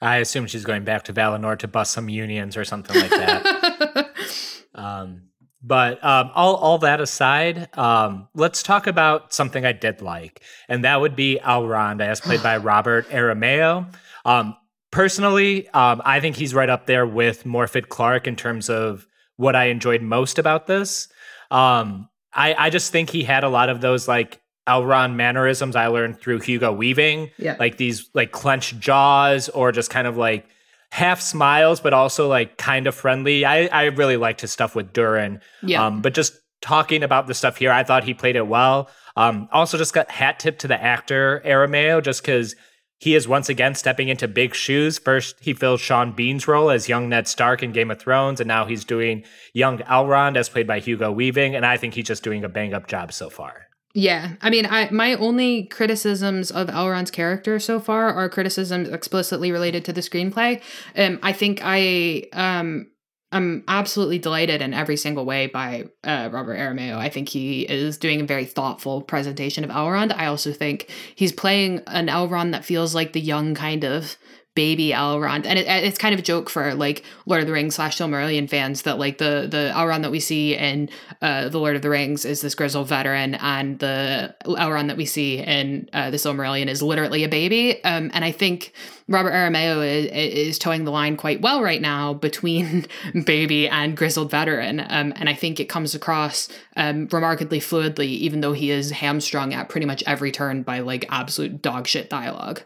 I 0.00 0.18
assume 0.18 0.46
she's 0.46 0.64
going 0.64 0.84
back 0.84 1.04
to 1.04 1.12
Valinor 1.12 1.58
to 1.58 1.68
bust 1.68 1.92
some 1.92 2.08
unions 2.08 2.56
or 2.56 2.64
something 2.64 2.98
like 2.98 3.10
that. 3.10 4.10
um, 4.74 5.22
but 5.62 6.02
um, 6.04 6.30
all 6.34 6.54
all 6.54 6.78
that 6.78 7.00
aside, 7.00 7.68
um, 7.76 8.28
let's 8.34 8.62
talk 8.62 8.86
about 8.86 9.34
something 9.34 9.66
I 9.66 9.72
did 9.72 10.00
like, 10.00 10.40
and 10.68 10.84
that 10.84 11.00
would 11.00 11.16
be 11.16 11.40
Elrond, 11.42 12.00
as 12.00 12.20
played 12.20 12.42
by 12.42 12.56
Robert 12.58 13.08
Aramayo. 13.08 13.92
Um, 14.24 14.56
personally, 14.92 15.68
um, 15.70 16.00
I 16.04 16.20
think 16.20 16.36
he's 16.36 16.54
right 16.54 16.70
up 16.70 16.86
there 16.86 17.06
with 17.06 17.42
Morfydd 17.42 17.88
Clark 17.88 18.28
in 18.28 18.36
terms 18.36 18.70
of 18.70 19.08
what 19.38 19.56
I 19.56 19.66
enjoyed 19.66 20.02
most 20.02 20.38
about 20.38 20.66
this. 20.66 21.08
Um, 21.50 22.10
I, 22.34 22.54
I 22.54 22.70
just 22.70 22.92
think 22.92 23.08
he 23.08 23.24
had 23.24 23.42
a 23.44 23.48
lot 23.48 23.70
of 23.70 23.80
those 23.80 24.06
like 24.06 24.42
Elrond 24.66 25.14
mannerisms 25.14 25.74
I 25.74 25.86
learned 25.86 26.20
through 26.20 26.40
Hugo 26.40 26.72
Weaving, 26.72 27.30
yeah. 27.38 27.56
like 27.58 27.78
these 27.78 28.10
like 28.12 28.32
clenched 28.32 28.78
jaws 28.78 29.48
or 29.48 29.72
just 29.72 29.88
kind 29.88 30.06
of 30.06 30.18
like 30.18 30.46
half 30.90 31.20
smiles, 31.20 31.80
but 31.80 31.94
also 31.94 32.28
like 32.28 32.58
kind 32.58 32.86
of 32.86 32.94
friendly. 32.94 33.44
I, 33.44 33.66
I 33.66 33.84
really 33.84 34.16
liked 34.18 34.42
his 34.42 34.52
stuff 34.52 34.74
with 34.74 34.92
Durin. 34.92 35.40
Yeah. 35.62 35.86
Um, 35.86 36.02
but 36.02 36.12
just 36.12 36.34
talking 36.60 37.02
about 37.02 37.26
the 37.26 37.34
stuff 37.34 37.56
here, 37.56 37.72
I 37.72 37.84
thought 37.84 38.04
he 38.04 38.14
played 38.14 38.36
it 38.36 38.46
well. 38.46 38.90
Um, 39.16 39.48
also 39.52 39.78
just 39.78 39.94
got 39.94 40.10
hat 40.10 40.38
tip 40.38 40.58
to 40.60 40.68
the 40.68 40.80
actor 40.80 41.42
Aramayo 41.44 42.02
just 42.02 42.22
because 42.22 42.54
he 42.98 43.14
is 43.14 43.28
once 43.28 43.48
again 43.48 43.74
stepping 43.74 44.08
into 44.08 44.26
big 44.26 44.54
shoes. 44.54 44.98
First, 44.98 45.36
he 45.40 45.54
fills 45.54 45.80
Sean 45.80 46.12
Bean's 46.12 46.48
role 46.48 46.70
as 46.70 46.88
young 46.88 47.08
Ned 47.08 47.28
Stark 47.28 47.62
in 47.62 47.72
Game 47.72 47.90
of 47.90 48.00
Thrones, 48.00 48.40
and 48.40 48.48
now 48.48 48.64
he's 48.64 48.84
doing 48.84 49.24
young 49.52 49.78
Elrond 49.78 50.36
as 50.36 50.48
played 50.48 50.66
by 50.66 50.80
Hugo 50.80 51.12
Weaving. 51.12 51.54
And 51.54 51.64
I 51.64 51.76
think 51.76 51.94
he's 51.94 52.06
just 52.06 52.24
doing 52.24 52.44
a 52.44 52.48
bang 52.48 52.74
up 52.74 52.88
job 52.88 53.12
so 53.12 53.30
far. 53.30 53.68
Yeah, 53.94 54.34
I 54.42 54.50
mean, 54.50 54.66
I 54.66 54.90
my 54.90 55.14
only 55.14 55.64
criticisms 55.64 56.50
of 56.50 56.68
Elrond's 56.68 57.10
character 57.10 57.58
so 57.58 57.80
far 57.80 58.12
are 58.12 58.28
criticisms 58.28 58.88
explicitly 58.88 59.50
related 59.50 59.84
to 59.86 59.92
the 59.92 60.02
screenplay. 60.02 60.60
Um, 60.96 61.18
I 61.22 61.32
think 61.32 61.60
I 61.62 62.24
um 62.32 62.88
I'm 63.30 63.62
absolutely 63.68 64.18
delighted 64.18 64.62
in 64.62 64.72
every 64.72 64.96
single 64.96 65.26
way 65.26 65.48
by 65.48 65.88
uh, 66.02 66.30
Robert 66.32 66.56
Aramayo. 66.58 66.96
I 66.96 67.10
think 67.10 67.28
he 67.28 67.62
is 67.62 67.98
doing 67.98 68.22
a 68.22 68.26
very 68.26 68.46
thoughtful 68.46 69.02
presentation 69.02 69.64
of 69.64 69.70
Elrond. 69.70 70.16
I 70.16 70.26
also 70.26 70.52
think 70.52 70.90
he's 71.14 71.32
playing 71.32 71.82
an 71.88 72.06
Elrond 72.06 72.52
that 72.52 72.64
feels 72.64 72.94
like 72.94 73.12
the 73.12 73.20
young 73.20 73.54
kind 73.54 73.84
of 73.84 74.16
baby 74.58 74.88
Elrond, 74.88 75.46
and 75.46 75.56
it, 75.56 75.68
it's 75.68 75.98
kind 75.98 76.12
of 76.12 76.18
a 76.18 76.22
joke 76.22 76.50
for 76.50 76.74
like 76.74 77.04
Lord 77.26 77.42
of 77.42 77.46
the 77.46 77.52
Rings 77.52 77.76
slash 77.76 77.96
Silmarillion 77.96 78.50
fans 78.50 78.82
that 78.82 78.98
like 78.98 79.18
the 79.18 79.46
the 79.48 79.70
Elrond 79.72 80.02
that 80.02 80.10
we 80.10 80.18
see 80.18 80.56
in 80.56 80.90
uh, 81.22 81.48
the 81.48 81.60
Lord 81.60 81.76
of 81.76 81.82
the 81.82 81.88
Rings 81.88 82.24
is 82.24 82.40
this 82.40 82.56
grizzled 82.56 82.88
veteran, 82.88 83.36
and 83.36 83.78
the 83.78 84.34
Elrond 84.44 84.88
that 84.88 84.96
we 84.96 85.06
see 85.06 85.38
in 85.38 85.88
uh, 85.92 86.10
the 86.10 86.16
Silmarillion 86.16 86.66
is 86.66 86.82
literally 86.82 87.22
a 87.22 87.28
baby. 87.28 87.84
Um, 87.84 88.10
and 88.12 88.24
I 88.24 88.32
think 88.32 88.72
Robert 89.06 89.30
Aramayo 89.30 89.86
is, 89.86 90.06
is 90.06 90.58
toeing 90.58 90.84
the 90.84 90.90
line 90.90 91.16
quite 91.16 91.40
well 91.40 91.62
right 91.62 91.80
now 91.80 92.12
between 92.12 92.84
baby 93.24 93.68
and 93.68 93.96
grizzled 93.96 94.32
veteran, 94.32 94.80
um, 94.80 95.12
and 95.14 95.28
I 95.28 95.34
think 95.34 95.60
it 95.60 95.66
comes 95.66 95.94
across 95.94 96.48
um, 96.74 97.06
remarkably 97.12 97.60
fluidly, 97.60 98.08
even 98.08 98.40
though 98.40 98.54
he 98.54 98.72
is 98.72 98.90
hamstrung 98.90 99.54
at 99.54 99.68
pretty 99.68 99.86
much 99.86 100.02
every 100.04 100.32
turn 100.32 100.64
by 100.64 100.80
like 100.80 101.06
absolute 101.10 101.62
dogshit 101.62 102.08
dialogue. 102.08 102.62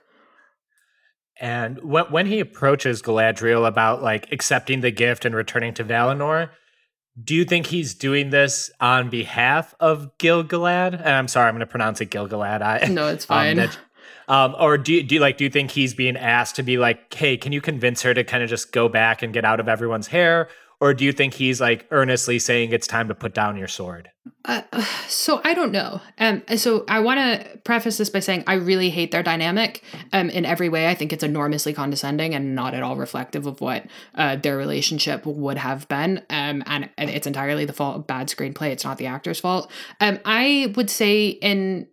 And 1.43 1.83
when 1.83 2.05
when 2.05 2.27
he 2.27 2.39
approaches 2.39 3.03
Galadriel 3.03 3.67
about 3.67 4.01
like 4.01 4.31
accepting 4.31 4.81
the 4.81 4.93
gift 4.93 5.25
and 5.25 5.35
returning 5.35 5.75
to 5.75 5.85
Valinor, 5.85 6.51
do 7.23 7.35
you 7.35 7.45
think 7.45 7.67
he's 7.67 7.95
doing 7.95 8.31
this 8.31 8.71
on 8.81 9.11
behalf 9.11 9.75
of 9.81 10.17
Gil-galad? 10.19 10.95
And 10.95 11.09
I'm 11.09 11.27
sorry, 11.27 11.49
I'm 11.49 11.55
going 11.55 11.61
to 11.61 11.67
pronounce 11.67 12.01
it 12.01 12.11
Gil-galad. 12.11 12.63
I, 12.63 12.87
no, 12.91 13.09
it's 13.09 13.25
fine. 13.27 13.59
Um, 13.59 13.67
that, 13.67 13.79
um, 14.29 14.55
or 14.57 14.79
do 14.79 14.95
you, 14.95 15.03
do 15.03 15.17
you 15.17 15.21
like 15.21 15.37
do 15.37 15.43
you 15.43 15.51
think 15.51 15.73
he's 15.73 15.95
being 15.95 16.17
asked 16.17 16.55
to 16.57 16.63
be 16.63 16.79
like, 16.79 17.13
hey, 17.13 17.37
can 17.37 17.51
you 17.51 17.61
convince 17.61 18.03
her 18.03 18.15
to 18.15 18.23
kind 18.23 18.45
of 18.45 18.49
just 18.49 18.71
go 18.71 18.89
back 18.89 19.21
and 19.21 19.35
get 19.35 19.45
out 19.45 19.59
of 19.59 19.69
everyone's 19.69 20.07
hair? 20.07 20.49
Or 20.83 20.93
do 20.93 21.05
you 21.05 21.13
think 21.13 21.35
he's 21.35 21.61
like 21.61 21.87
earnestly 21.93 22.41
saying 22.41 22.73
it's 22.73 22.89
time 22.89 23.07
to 23.07 23.15
put 23.15 23.33
down 23.33 23.57
your 23.57 23.69
sword? 23.69 24.11
Uh, 24.45 24.63
so 25.07 25.41
I 25.45 25.55
don't 25.55 25.71
know. 25.71 26.01
Um, 26.19 26.43
so 26.57 26.85
I 26.89 26.99
want 26.99 27.21
to 27.21 27.59
preface 27.59 27.99
this 27.99 28.11
by 28.11 28.19
saying 28.19 28.43
I 28.49 28.55
really 28.55 28.91
hate 28.91 29.13
their 29.13 29.23
dynamic. 29.23 29.85
Um, 30.13 30.29
in 30.29 30.45
every 30.45 30.69
way, 30.69 30.89
I 30.89 30.97
think 30.97 31.13
it's 31.13 31.23
enormously 31.23 31.73
condescending 31.73 32.35
and 32.35 32.57
not 32.57 32.75
at 32.75 32.83
all 32.83 32.97
reflective 32.97 33.47
of 33.47 33.61
what 33.61 33.87
uh, 34.17 34.35
their 34.35 34.57
relationship 34.57 35.25
would 35.25 35.57
have 35.57 35.87
been. 35.87 36.19
Um, 36.29 36.65
and 36.67 36.91
it's 36.99 37.29
entirely 37.29 37.65
the 37.65 37.73
fault 37.73 37.99
of 37.99 38.09
bad 38.09 38.27
screenplay. 38.27 38.71
It's 38.71 38.83
not 38.83 38.99
the 38.99 39.07
actor's 39.07 39.39
fault. 39.39 39.71
Um, 40.01 40.19
I 40.25 40.73
would 40.75 40.91
say 40.91 41.29
in 41.29 41.87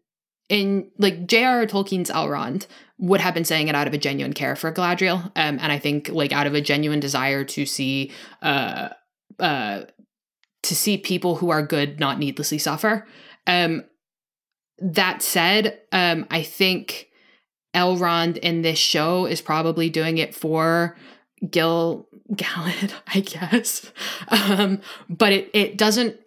in 0.50 0.90
like 0.98 1.28
J.R.R. 1.28 1.68
Tolkien's 1.68 2.10
Elrond 2.10 2.66
would 3.00 3.22
have 3.22 3.34
been 3.34 3.46
saying 3.46 3.70
it 3.70 3.76
out 3.76 3.88
of 3.88 3.94
a 3.94 3.98
genuine 3.98 4.34
care 4.34 4.56
for 4.56 4.72
Galadriel, 4.72 5.26
um, 5.36 5.58
and 5.62 5.72
I 5.72 5.80
think 5.80 6.10
like 6.10 6.32
out 6.32 6.48
of 6.48 6.54
a 6.54 6.62
genuine 6.62 7.00
desire 7.00 7.44
to 7.46 7.66
see 7.66 8.12
uh 8.42 8.90
uh 9.40 9.84
to 10.64 10.76
see 10.76 10.98
people 10.98 11.38
who 11.38 11.50
are 11.50 11.62
good 11.62 12.00
not 12.00 12.20
needlessly 12.20 12.58
suffer. 12.58 13.08
Um, 13.48 13.86
that 14.80 15.22
said, 15.22 15.80
um, 15.92 16.28
I 16.30 16.44
think 16.44 17.08
Elrond 17.74 18.38
in 18.38 18.62
this 18.62 18.80
show 18.80 19.26
is 19.26 19.42
probably 19.42 19.90
doing 19.90 20.18
it 20.18 20.36
for 20.36 20.98
Gil 21.50 22.08
Galad, 22.34 22.94
I 23.08 23.22
guess. 23.22 23.92
Um, 24.28 24.82
but 25.10 25.34
it 25.34 25.50
it 25.54 25.78
doesn't 25.78 26.18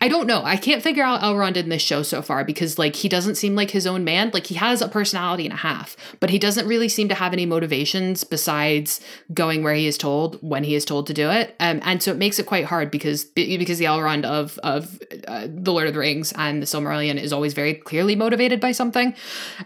I 0.00 0.08
don't 0.08 0.26
know. 0.26 0.42
I 0.44 0.56
can't 0.56 0.82
figure 0.82 1.02
out 1.02 1.22
Elrond 1.22 1.56
in 1.56 1.70
this 1.70 1.82
show 1.82 2.02
so 2.02 2.22
far 2.22 2.44
because 2.44 2.78
like 2.78 2.94
he 2.96 3.08
doesn't 3.08 3.34
seem 3.34 3.56
like 3.56 3.70
his 3.70 3.86
own 3.86 4.04
man. 4.04 4.30
Like 4.32 4.46
he 4.46 4.54
has 4.54 4.80
a 4.80 4.88
personality 4.88 5.44
and 5.44 5.52
a 5.52 5.56
half, 5.56 5.96
but 6.20 6.30
he 6.30 6.38
doesn't 6.38 6.68
really 6.68 6.88
seem 6.88 7.08
to 7.08 7.14
have 7.14 7.32
any 7.32 7.46
motivations 7.46 8.22
besides 8.22 9.00
going 9.34 9.64
where 9.64 9.74
he 9.74 9.86
is 9.86 9.98
told 9.98 10.36
when 10.40 10.62
he 10.62 10.74
is 10.74 10.84
told 10.84 11.08
to 11.08 11.14
do 11.14 11.30
it. 11.30 11.56
Um, 11.58 11.80
and 11.82 12.02
so 12.02 12.12
it 12.12 12.16
makes 12.16 12.38
it 12.38 12.46
quite 12.46 12.66
hard 12.66 12.90
because 12.90 13.24
because 13.24 13.78
the 13.78 13.86
Elrond 13.86 14.24
of 14.24 14.58
of 14.58 15.00
uh, 15.26 15.48
the 15.48 15.72
Lord 15.72 15.88
of 15.88 15.94
the 15.94 16.00
Rings 16.00 16.32
and 16.36 16.62
the 16.62 16.66
Silmarillion 16.66 17.20
is 17.20 17.32
always 17.32 17.54
very 17.54 17.74
clearly 17.74 18.14
motivated 18.14 18.60
by 18.60 18.72
something. 18.72 19.14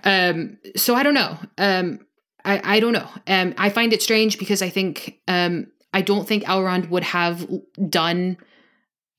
Um, 0.05 0.57
so 0.77 0.95
I 0.95 1.03
don't 1.03 1.15
know. 1.15 1.39
Um, 1.59 2.01
I, 2.45 2.77
I 2.77 2.81
don't 2.81 2.93
know. 2.93 3.09
Um, 3.27 3.55
I 3.59 3.71
find 3.71 3.93
it 3.93 4.03
strange 4.03 4.39
because 4.39 4.63
I 4.63 4.69
think 4.69 5.21
um, 5.29 5.67
I 5.95 6.01
don't 6.01 6.27
think 6.27 6.45
Elrond 6.45 6.89
would 6.89 7.05
have 7.05 7.47
done 7.89 8.39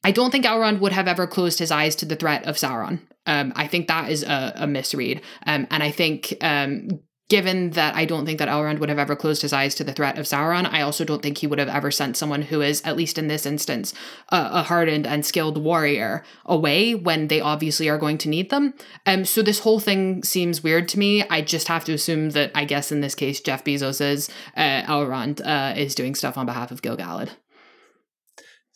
I 0.04 0.12
don't 0.12 0.32
think 0.32 0.46
Elrond 0.46 0.80
would 0.80 0.92
have 0.92 1.08
ever 1.08 1.28
closed 1.28 1.60
his 1.60 1.72
eyes 1.72 1.96
to 1.98 2.06
the 2.06 2.16
threat 2.16 2.46
of 2.46 2.56
Sauron. 2.58 3.00
Um, 3.26 3.54
I 3.56 3.68
think 3.68 3.88
that 3.88 4.12
is 4.12 4.24
a, 4.24 4.54
a 4.56 4.68
misread. 4.68 5.22
Um, 5.46 5.66
and 5.72 5.82
I 5.82 5.92
think, 5.92 6.36
um, 6.42 7.00
given 7.30 7.72
that 7.72 7.96
I 7.96 8.04
don't 8.06 8.26
think 8.26 8.38
that 8.40 8.50
Elrond 8.50 8.80
would 8.80 8.90
have 8.90 9.00
ever 9.00 9.16
closed 9.16 9.42
his 9.42 9.54
eyes 9.54 9.74
to 9.76 9.84
the 9.84 9.94
threat 9.94 10.20
of 10.20 10.26
Sauron, 10.26 10.72
I 10.72 10.82
also 10.82 11.06
don't 11.06 11.22
think 11.24 11.38
he 11.38 11.48
would 11.48 11.58
have 11.58 11.70
ever 11.70 11.90
sent 11.90 12.18
someone 12.18 12.42
who 12.44 12.62
is, 12.62 12.82
at 12.84 12.98
least 12.98 13.18
in 13.18 13.28
this 13.28 13.46
instance, 13.46 13.94
a, 14.30 14.50
a 14.52 14.64
hardened 14.64 15.08
and 15.08 15.26
skilled 15.26 15.58
warrior 15.58 16.24
away 16.46 16.94
when 16.94 17.30
they 17.30 17.40
obviously 17.40 17.90
are 17.90 17.98
going 17.98 18.18
to 18.20 18.30
need 18.30 18.50
them. 18.50 18.74
Um, 19.06 19.24
so 19.24 19.42
this 19.42 19.60
whole 19.60 19.80
thing 19.80 20.22
seems 20.24 20.64
weird 20.64 20.88
to 20.90 21.00
me. 21.00 21.24
I 21.30 21.42
just 21.42 21.70
have 21.70 21.86
to 21.86 21.94
assume 21.94 22.32
that, 22.32 22.52
I 22.54 22.66
guess 22.66 22.92
in 22.92 23.00
this 23.00 23.16
case, 23.16 23.40
Jeff 23.40 23.64
Bezos 23.64 24.02
is 24.02 24.30
uh, 24.58 24.84
Elrond 24.84 25.42
uh, 25.46 25.74
is 25.80 25.96
doing 25.96 26.16
stuff 26.16 26.38
on 26.38 26.46
behalf 26.46 26.72
of 26.72 26.82
Gil-galad. 26.82 27.32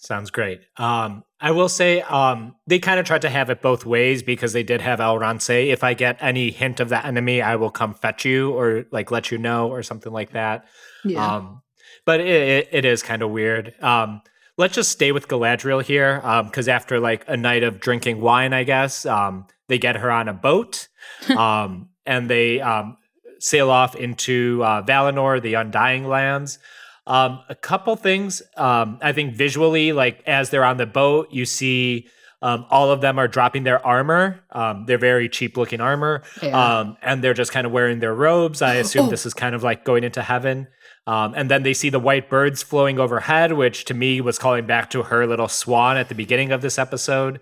Sounds 0.07 0.31
great. 0.31 0.61
Um, 0.77 1.25
I 1.41 1.51
will 1.51 1.67
say 1.67 1.99
um, 1.99 2.55
they 2.65 2.79
kind 2.79 2.97
of 2.97 3.05
tried 3.05 3.23
to 3.23 3.29
have 3.29 3.49
it 3.49 3.61
both 3.61 3.85
ways 3.85 4.23
because 4.23 4.53
they 4.53 4.63
did 4.63 4.79
have 4.79 4.99
Elrond 4.99 5.41
say, 5.41 5.69
"If 5.69 5.83
I 5.83 5.95
get 5.95 6.17
any 6.21 6.49
hint 6.49 6.79
of 6.79 6.87
that 6.89 7.03
enemy, 7.03 7.41
I 7.41 7.57
will 7.57 7.71
come 7.71 7.93
fetch 7.93 8.23
you," 8.23 8.53
or 8.53 8.85
like 8.89 9.11
let 9.11 9.31
you 9.31 9.37
know, 9.37 9.67
or 9.67 9.83
something 9.83 10.13
like 10.13 10.31
that. 10.31 10.63
Yeah. 11.03 11.35
Um, 11.35 11.61
but 12.05 12.21
it, 12.21 12.27
it, 12.27 12.69
it 12.71 12.85
is 12.85 13.03
kind 13.03 13.21
of 13.21 13.31
weird. 13.31 13.73
Um, 13.83 14.21
let's 14.55 14.75
just 14.75 14.91
stay 14.91 15.11
with 15.11 15.27
Galadriel 15.27 15.83
here, 15.83 16.21
because 16.45 16.69
um, 16.69 16.73
after 16.73 17.01
like 17.01 17.25
a 17.27 17.35
night 17.35 17.63
of 17.63 17.81
drinking 17.81 18.21
wine, 18.21 18.53
I 18.53 18.63
guess 18.63 19.05
um, 19.05 19.45
they 19.67 19.77
get 19.77 19.97
her 19.97 20.09
on 20.09 20.29
a 20.29 20.33
boat, 20.33 20.87
um, 21.37 21.89
and 22.05 22.29
they 22.29 22.61
um, 22.61 22.95
sail 23.39 23.69
off 23.69 23.93
into 23.93 24.61
uh, 24.63 24.83
Valinor, 24.83 25.41
the 25.41 25.55
Undying 25.55 26.07
Lands. 26.07 26.59
Um, 27.07 27.39
a 27.49 27.55
couple 27.55 27.95
things. 27.95 28.41
Um, 28.57 28.99
I 29.01 29.13
think 29.13 29.33
visually, 29.35 29.93
like 29.93 30.21
as 30.27 30.49
they're 30.49 30.65
on 30.65 30.77
the 30.77 30.85
boat, 30.85 31.29
you 31.31 31.45
see 31.45 32.07
Um, 32.39 32.65
all 32.69 32.91
of 32.91 33.01
them 33.01 33.17
are 33.17 33.27
dropping 33.27 33.63
their 33.63 33.81
armor. 33.83 34.41
Um, 34.51 34.85
they're 34.85 34.99
very 34.99 35.27
cheap 35.27 35.57
looking 35.57 35.81
armor. 35.81 36.21
Yeah. 36.43 36.53
Um, 36.53 36.97
and 37.01 37.23
they're 37.23 37.33
just 37.33 37.51
kind 37.51 37.65
of 37.65 37.73
wearing 37.73 37.99
their 37.99 38.13
robes. 38.13 38.61
I 38.61 38.75
assume 38.75 39.09
this 39.09 39.25
is 39.25 39.33
kind 39.33 39.55
of 39.55 39.63
like 39.63 39.83
going 39.83 40.03
into 40.03 40.21
heaven. 40.21 40.67
Um, 41.07 41.33
and 41.35 41.49
then 41.49 41.63
they 41.63 41.73
see 41.73 41.89
the 41.89 41.99
white 41.99 42.29
birds 42.29 42.61
flowing 42.61 42.99
overhead, 42.99 43.53
which 43.53 43.85
to 43.85 43.95
me 43.95 44.21
was 44.21 44.37
calling 44.37 44.67
back 44.67 44.91
to 44.91 45.03
her 45.09 45.25
little 45.25 45.47
swan 45.47 45.97
at 45.97 46.09
the 46.09 46.15
beginning 46.15 46.51
of 46.51 46.61
this 46.61 46.77
episode. 46.77 47.39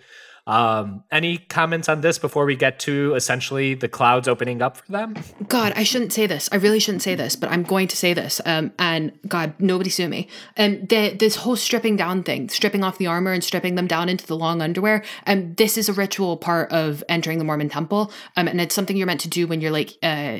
Um, 0.47 1.03
any 1.11 1.39
comments 1.39 1.89
on 1.89 2.01
this 2.01 2.19
before 2.19 2.45
we 2.45 2.55
get 2.55 2.79
to 2.81 3.15
essentially 3.15 3.73
the 3.73 3.87
clouds 3.87 4.27
opening 4.27 4.61
up 4.61 4.77
for 4.77 4.91
them? 4.91 5.15
God, 5.47 5.73
I 5.75 5.83
shouldn't 5.83 6.13
say 6.13 6.27
this. 6.27 6.47
I 6.51 6.57
really 6.57 6.79
shouldn't 6.79 7.01
say 7.01 7.15
this, 7.15 7.35
but 7.35 7.49
I'm 7.49 7.63
going 7.63 7.87
to 7.87 7.97
say 7.97 8.13
this. 8.13 8.39
Um, 8.45 8.71
and 8.77 9.17
God, 9.27 9.53
nobody 9.57 9.89
sue 9.89 10.07
me. 10.07 10.27
Um, 10.57 10.85
this 10.85 11.37
whole 11.37 11.55
stripping 11.55 11.95
down 11.95 12.21
thing, 12.23 12.49
stripping 12.49 12.83
off 12.83 12.99
the 12.99 13.07
armor 13.07 13.31
and 13.31 13.43
stripping 13.43 13.73
them 13.75 13.87
down 13.87 14.07
into 14.07 14.27
the 14.27 14.35
long 14.35 14.61
underwear. 14.61 15.03
Um, 15.25 15.55
this 15.55 15.77
is 15.77 15.89
a 15.89 15.93
ritual 15.93 16.37
part 16.37 16.71
of 16.71 17.03
entering 17.09 17.39
the 17.39 17.43
Mormon 17.43 17.69
temple. 17.69 18.11
Um, 18.37 18.47
and 18.47 18.61
it's 18.61 18.75
something 18.75 18.95
you're 18.95 19.07
meant 19.07 19.21
to 19.21 19.29
do 19.29 19.47
when 19.47 19.61
you're 19.61 19.71
like 19.71 19.93
uh, 20.03 20.39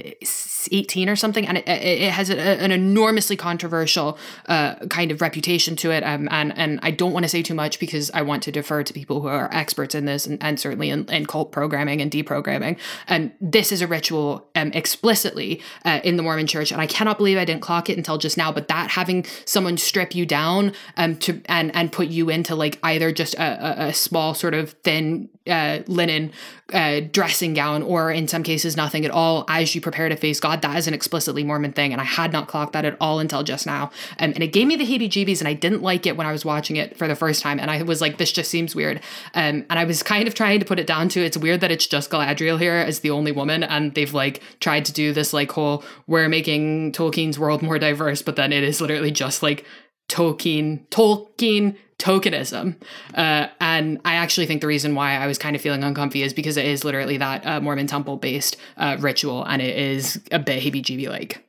18 0.71 1.09
or 1.09 1.15
something. 1.15 1.47
And 1.47 1.57
it, 1.57 1.67
it, 1.67 2.01
it 2.03 2.11
has 2.11 2.29
a, 2.29 2.37
an 2.37 2.71
enormously 2.71 3.35
controversial 3.35 4.19
uh, 4.47 4.75
kind 4.87 5.11
of 5.11 5.21
reputation 5.21 5.75
to 5.77 5.91
it. 5.91 6.03
Um, 6.03 6.27
and 6.29 6.55
and 6.55 6.79
I 6.83 6.91
don't 6.91 7.11
want 7.11 7.23
to 7.23 7.29
say 7.29 7.41
too 7.41 7.55
much 7.55 7.79
because 7.79 8.11
I 8.11 8.21
want 8.21 8.43
to 8.43 8.51
defer 8.51 8.83
to 8.83 8.93
people 8.93 9.21
who 9.21 9.27
are 9.27 9.49
experts 9.51 9.94
in 9.95 10.05
this 10.05 10.27
and, 10.27 10.41
and 10.43 10.59
certainly 10.59 10.89
in, 10.89 11.09
in 11.09 11.25
cult 11.25 11.51
programming 11.51 12.01
and 12.01 12.11
deprogramming. 12.11 12.77
And 13.07 13.31
this 13.41 13.71
is 13.71 13.81
a 13.81 13.87
ritual 13.87 14.47
um, 14.55 14.71
explicitly 14.73 15.61
uh, 15.83 16.01
in 16.03 16.17
the 16.17 16.23
Mormon 16.23 16.47
church. 16.47 16.71
And 16.71 16.81
I 16.81 16.87
cannot 16.87 17.17
believe 17.17 17.37
I 17.37 17.45
didn't 17.45 17.61
clock 17.61 17.89
it 17.89 17.97
until 17.97 18.17
just 18.17 18.37
now. 18.37 18.51
But 18.51 18.67
that 18.67 18.91
having 18.91 19.25
someone 19.45 19.77
strip 19.77 20.13
you 20.13 20.25
down 20.25 20.73
um, 20.97 21.15
to 21.17 21.41
and, 21.45 21.75
and 21.75 21.91
put 21.91 22.07
you 22.09 22.29
into 22.29 22.55
like 22.55 22.77
either 22.83 23.11
just 23.11 23.33
a, 23.35 23.85
a, 23.85 23.87
a 23.87 23.93
small 23.93 24.33
sort 24.33 24.53
of 24.53 24.71
thin 24.83 25.29
uh, 25.47 25.79
linen 25.87 26.31
uh, 26.73 27.01
dressing 27.11 27.53
gown 27.53 27.83
or 27.83 28.11
in 28.11 28.27
some 28.27 28.41
cases 28.41 28.75
nothing 28.75 29.05
at 29.05 29.11
all 29.11 29.45
as 29.47 29.75
you 29.75 29.81
prepare 29.81 30.09
to 30.09 30.15
face 30.15 30.39
God, 30.39 30.61
that 30.63 30.75
is 30.77 30.87
an 30.87 30.93
explicitly 30.93 31.43
Mormon 31.43 31.71
thing. 31.71 31.91
And 31.91 32.01
I 32.01 32.05
had 32.05 32.31
not 32.31 32.47
clocked 32.47 32.73
that 32.73 32.85
at 32.85 32.97
all 32.99 33.19
until 33.19 33.43
just 33.43 33.65
now. 33.65 33.91
Um, 34.19 34.31
and 34.33 34.41
it 34.41 34.47
gave 34.47 34.67
me 34.67 34.75
the 34.75 34.85
heebie 34.85 35.09
jeebies 35.09 35.39
and 35.39 35.47
I 35.47 35.53
didn't 35.53 35.81
like 35.81 36.05
it 36.05 36.17
when 36.17 36.25
I 36.25 36.31
was 36.31 36.43
watching 36.43 36.75
it 36.75 36.97
for 36.97 37.07
the 37.07 37.15
first 37.15 37.41
time. 37.41 37.59
And 37.59 37.69
I 37.69 37.83
was 37.83 38.01
like, 38.01 38.17
this 38.17 38.31
just 38.31 38.49
seems 38.49 38.75
weird. 38.75 38.97
Um, 39.33 39.65
and 39.69 39.79
I 39.79 39.83
was 39.83 40.01
kind 40.01 40.27
of 40.27 40.33
trying 40.33 40.59
to 40.59 40.65
put 40.65 40.79
it 40.79 40.87
down 40.87 41.09
to 41.09 41.23
it's 41.23 41.37
weird 41.37 41.61
that 41.61 41.71
it's 41.71 41.85
just 41.87 42.09
Galadriel 42.09 42.59
here 42.59 42.75
as 42.75 43.01
the 43.01 43.11
only 43.11 43.31
woman. 43.31 43.63
And 43.63 43.93
they've 43.93 44.13
like 44.13 44.41
tried 44.59 44.85
to 44.85 44.93
do 44.93 45.13
this 45.13 45.33
like 45.33 45.51
whole, 45.51 45.83
we're 46.07 46.29
making 46.29 46.93
Tolkien's 46.93 47.37
world 47.37 47.61
more 47.61 47.77
diverse, 47.77 48.21
but 48.21 48.35
then 48.35 48.51
it 48.51 48.63
is 48.63 48.81
literally 48.81 49.11
just 49.11 49.43
like 49.43 49.65
Tolkien, 50.07 50.87
Tolkien 50.89 51.75
tokenism. 51.99 52.75
Uh, 53.13 53.47
and 53.59 53.99
I 54.05 54.15
actually 54.15 54.45
think 54.47 54.61
the 54.61 54.67
reason 54.67 54.95
why 54.95 55.15
I 55.15 55.27
was 55.27 55.37
kind 55.37 55.55
of 55.55 55.61
feeling 55.61 55.83
uncomfy 55.83 56.21
is 56.23 56.33
because 56.33 56.57
it 56.57 56.65
is 56.65 56.83
literally 56.83 57.17
that 57.17 57.45
uh, 57.45 57.59
Mormon 57.61 57.87
temple 57.87 58.17
based 58.17 58.57
uh, 58.77 58.97
ritual 58.99 59.43
and 59.45 59.61
it 59.61 59.77
is 59.77 60.21
a 60.31 60.39
bit 60.39 60.61
heebie 60.61 60.83
jeebie 60.83 61.09
like. 61.09 61.41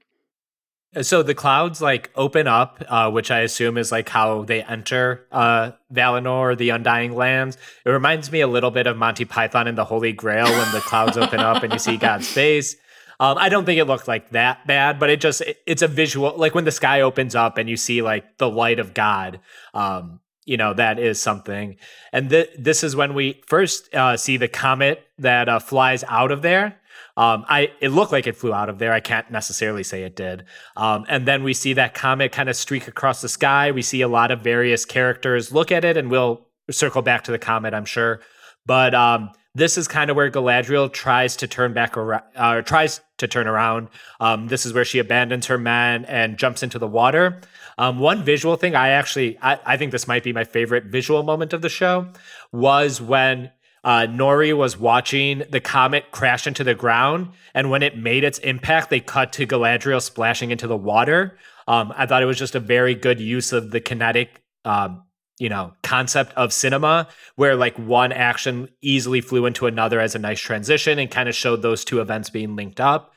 So 1.02 1.22
the 1.22 1.34
clouds 1.34 1.82
like 1.82 2.10
open 2.14 2.46
up, 2.46 2.82
uh, 2.88 3.10
which 3.10 3.30
I 3.30 3.40
assume 3.40 3.76
is 3.76 3.92
like 3.92 4.08
how 4.08 4.44
they 4.44 4.62
enter 4.62 5.26
uh, 5.30 5.72
Valinor, 5.92 6.56
the 6.56 6.70
Undying 6.70 7.14
Lands. 7.14 7.58
It 7.84 7.90
reminds 7.90 8.32
me 8.32 8.40
a 8.40 8.46
little 8.46 8.70
bit 8.70 8.86
of 8.86 8.96
Monty 8.96 9.26
Python 9.26 9.66
and 9.66 9.76
the 9.76 9.84
Holy 9.84 10.12
Grail 10.12 10.46
when 10.46 10.72
the 10.72 10.80
clouds 10.80 11.18
open 11.18 11.40
up 11.40 11.62
and 11.62 11.70
you 11.72 11.78
see 11.78 11.98
God's 11.98 12.28
face. 12.28 12.76
Um, 13.20 13.36
I 13.36 13.48
don't 13.50 13.64
think 13.66 13.78
it 13.78 13.84
looked 13.84 14.08
like 14.08 14.30
that 14.30 14.66
bad, 14.66 14.98
but 14.98 15.10
it 15.10 15.20
just 15.20 15.40
it- 15.42 15.58
it's 15.66 15.82
a 15.82 15.88
visual 15.88 16.34
like 16.36 16.54
when 16.54 16.64
the 16.64 16.72
sky 16.72 17.00
opens 17.02 17.34
up 17.34 17.58
and 17.58 17.68
you 17.68 17.76
see 17.76 18.00
like 18.00 18.38
the 18.38 18.48
light 18.48 18.78
of 18.78 18.94
God. 18.94 19.40
Um, 19.74 20.20
you 20.46 20.56
know 20.56 20.72
that 20.74 20.98
is 20.98 21.20
something, 21.20 21.76
and 22.12 22.30
th- 22.30 22.50
this 22.58 22.82
is 22.82 22.96
when 22.96 23.12
we 23.14 23.42
first 23.46 23.94
uh, 23.94 24.16
see 24.16 24.36
the 24.36 24.48
comet 24.48 25.06
that 25.18 25.48
uh, 25.48 25.58
flies 25.58 26.04
out 26.08 26.30
of 26.30 26.42
there. 26.42 26.80
Um, 27.18 27.44
I 27.48 27.72
it 27.80 27.90
looked 27.90 28.12
like 28.12 28.26
it 28.26 28.36
flew 28.36 28.54
out 28.54 28.68
of 28.68 28.78
there. 28.78 28.92
I 28.92 29.00
can't 29.00 29.30
necessarily 29.30 29.82
say 29.82 30.02
it 30.02 30.16
did. 30.16 30.44
Um, 30.76 31.04
and 31.08 31.26
then 31.26 31.42
we 31.42 31.54
see 31.54 31.72
that 31.74 31.94
comet 31.94 32.32
kind 32.32 32.48
of 32.48 32.56
streak 32.56 32.88
across 32.88 33.20
the 33.20 33.28
sky. 33.28 33.72
We 33.72 33.82
see 33.82 34.02
a 34.02 34.08
lot 34.08 34.30
of 34.30 34.40
various 34.40 34.84
characters 34.84 35.52
look 35.52 35.72
at 35.72 35.84
it, 35.84 35.96
and 35.96 36.10
we'll 36.10 36.46
circle 36.70 37.02
back 37.02 37.24
to 37.24 37.32
the 37.32 37.38
comet, 37.38 37.74
I'm 37.74 37.84
sure. 37.84 38.20
But 38.66 38.94
um, 38.94 39.30
this 39.54 39.78
is 39.78 39.88
kind 39.88 40.10
of 40.10 40.16
where 40.16 40.30
Galadriel 40.30 40.92
tries 40.92 41.36
to 41.36 41.46
turn 41.46 41.72
back 41.72 41.96
around, 41.96 42.24
uh, 42.36 42.60
tries 42.60 43.00
to 43.18 43.26
turn 43.26 43.46
around. 43.46 43.88
Um, 44.20 44.48
this 44.48 44.66
is 44.66 44.74
where 44.74 44.84
she 44.84 44.98
abandons 44.98 45.46
her 45.46 45.56
man 45.56 46.04
and 46.04 46.36
jumps 46.36 46.62
into 46.62 46.78
the 46.78 46.86
water. 46.86 47.40
Um, 47.78 47.98
one 47.98 48.24
visual 48.24 48.56
thing 48.56 48.74
I 48.74 48.88
actually, 48.88 49.38
I, 49.42 49.58
I 49.64 49.76
think 49.76 49.92
this 49.92 50.08
might 50.08 50.24
be 50.24 50.32
my 50.32 50.44
favorite 50.44 50.84
visual 50.84 51.22
moment 51.22 51.52
of 51.52 51.62
the 51.62 51.68
show 51.68 52.08
was 52.52 53.00
when 53.00 53.50
uh, 53.84 54.06
Nori 54.08 54.56
was 54.56 54.78
watching 54.78 55.44
the 55.50 55.60
comet 55.60 56.10
crash 56.10 56.46
into 56.46 56.64
the 56.64 56.74
ground, 56.74 57.28
and 57.54 57.70
when 57.70 57.82
it 57.82 57.96
made 57.96 58.24
its 58.24 58.38
impact, 58.38 58.90
they 58.90 58.98
cut 58.98 59.32
to 59.34 59.46
Galadriel 59.46 60.02
splashing 60.02 60.50
into 60.50 60.66
the 60.66 60.76
water. 60.76 61.38
Um, 61.68 61.92
I 61.96 62.06
thought 62.06 62.22
it 62.22 62.26
was 62.26 62.38
just 62.38 62.54
a 62.54 62.60
very 62.60 62.94
good 62.94 63.20
use 63.20 63.52
of 63.52 63.70
the 63.70 63.80
kinetic, 63.80 64.42
um, 64.64 65.04
you 65.38 65.48
know, 65.48 65.74
concept 65.82 66.32
of 66.32 66.52
cinema, 66.52 67.08
where 67.36 67.54
like 67.54 67.78
one 67.78 68.10
action 68.10 68.68
easily 68.80 69.20
flew 69.20 69.46
into 69.46 69.66
another 69.66 70.00
as 70.00 70.14
a 70.14 70.18
nice 70.18 70.40
transition, 70.40 70.98
and 70.98 71.10
kind 71.10 71.28
of 71.28 71.36
showed 71.36 71.62
those 71.62 71.84
two 71.84 72.00
events 72.00 72.30
being 72.30 72.56
linked 72.56 72.80
up. 72.80 73.12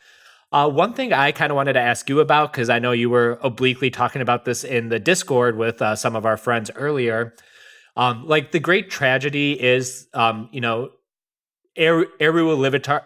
Uh, 0.51 0.67
one 0.69 0.93
thing 0.93 1.13
I 1.13 1.31
kind 1.31 1.51
of 1.51 1.55
wanted 1.55 1.73
to 1.73 1.79
ask 1.79 2.09
you 2.09 2.19
about, 2.21 2.51
because 2.51 2.69
I 2.69 2.79
know 2.79 2.91
you 2.91 3.09
were 3.09 3.37
obliquely 3.43 3.91
talking 3.91 4.21
about 4.21 4.45
this 4.45 4.63
in 4.63 4.89
the 4.89 4.99
Discord 4.99 5.57
with 5.57 5.81
uh, 5.81 5.95
some 5.95 6.15
of 6.15 6.25
our 6.25 6.37
friends 6.37 6.71
earlier. 6.75 7.35
Um, 7.95 8.25
like 8.27 8.51
the 8.51 8.59
great 8.59 8.89
tragedy 8.89 9.61
is, 9.61 10.07
um, 10.13 10.49
you 10.51 10.61
know, 10.61 10.89
Eru 11.75 12.05
Iluvatar. 12.19 13.03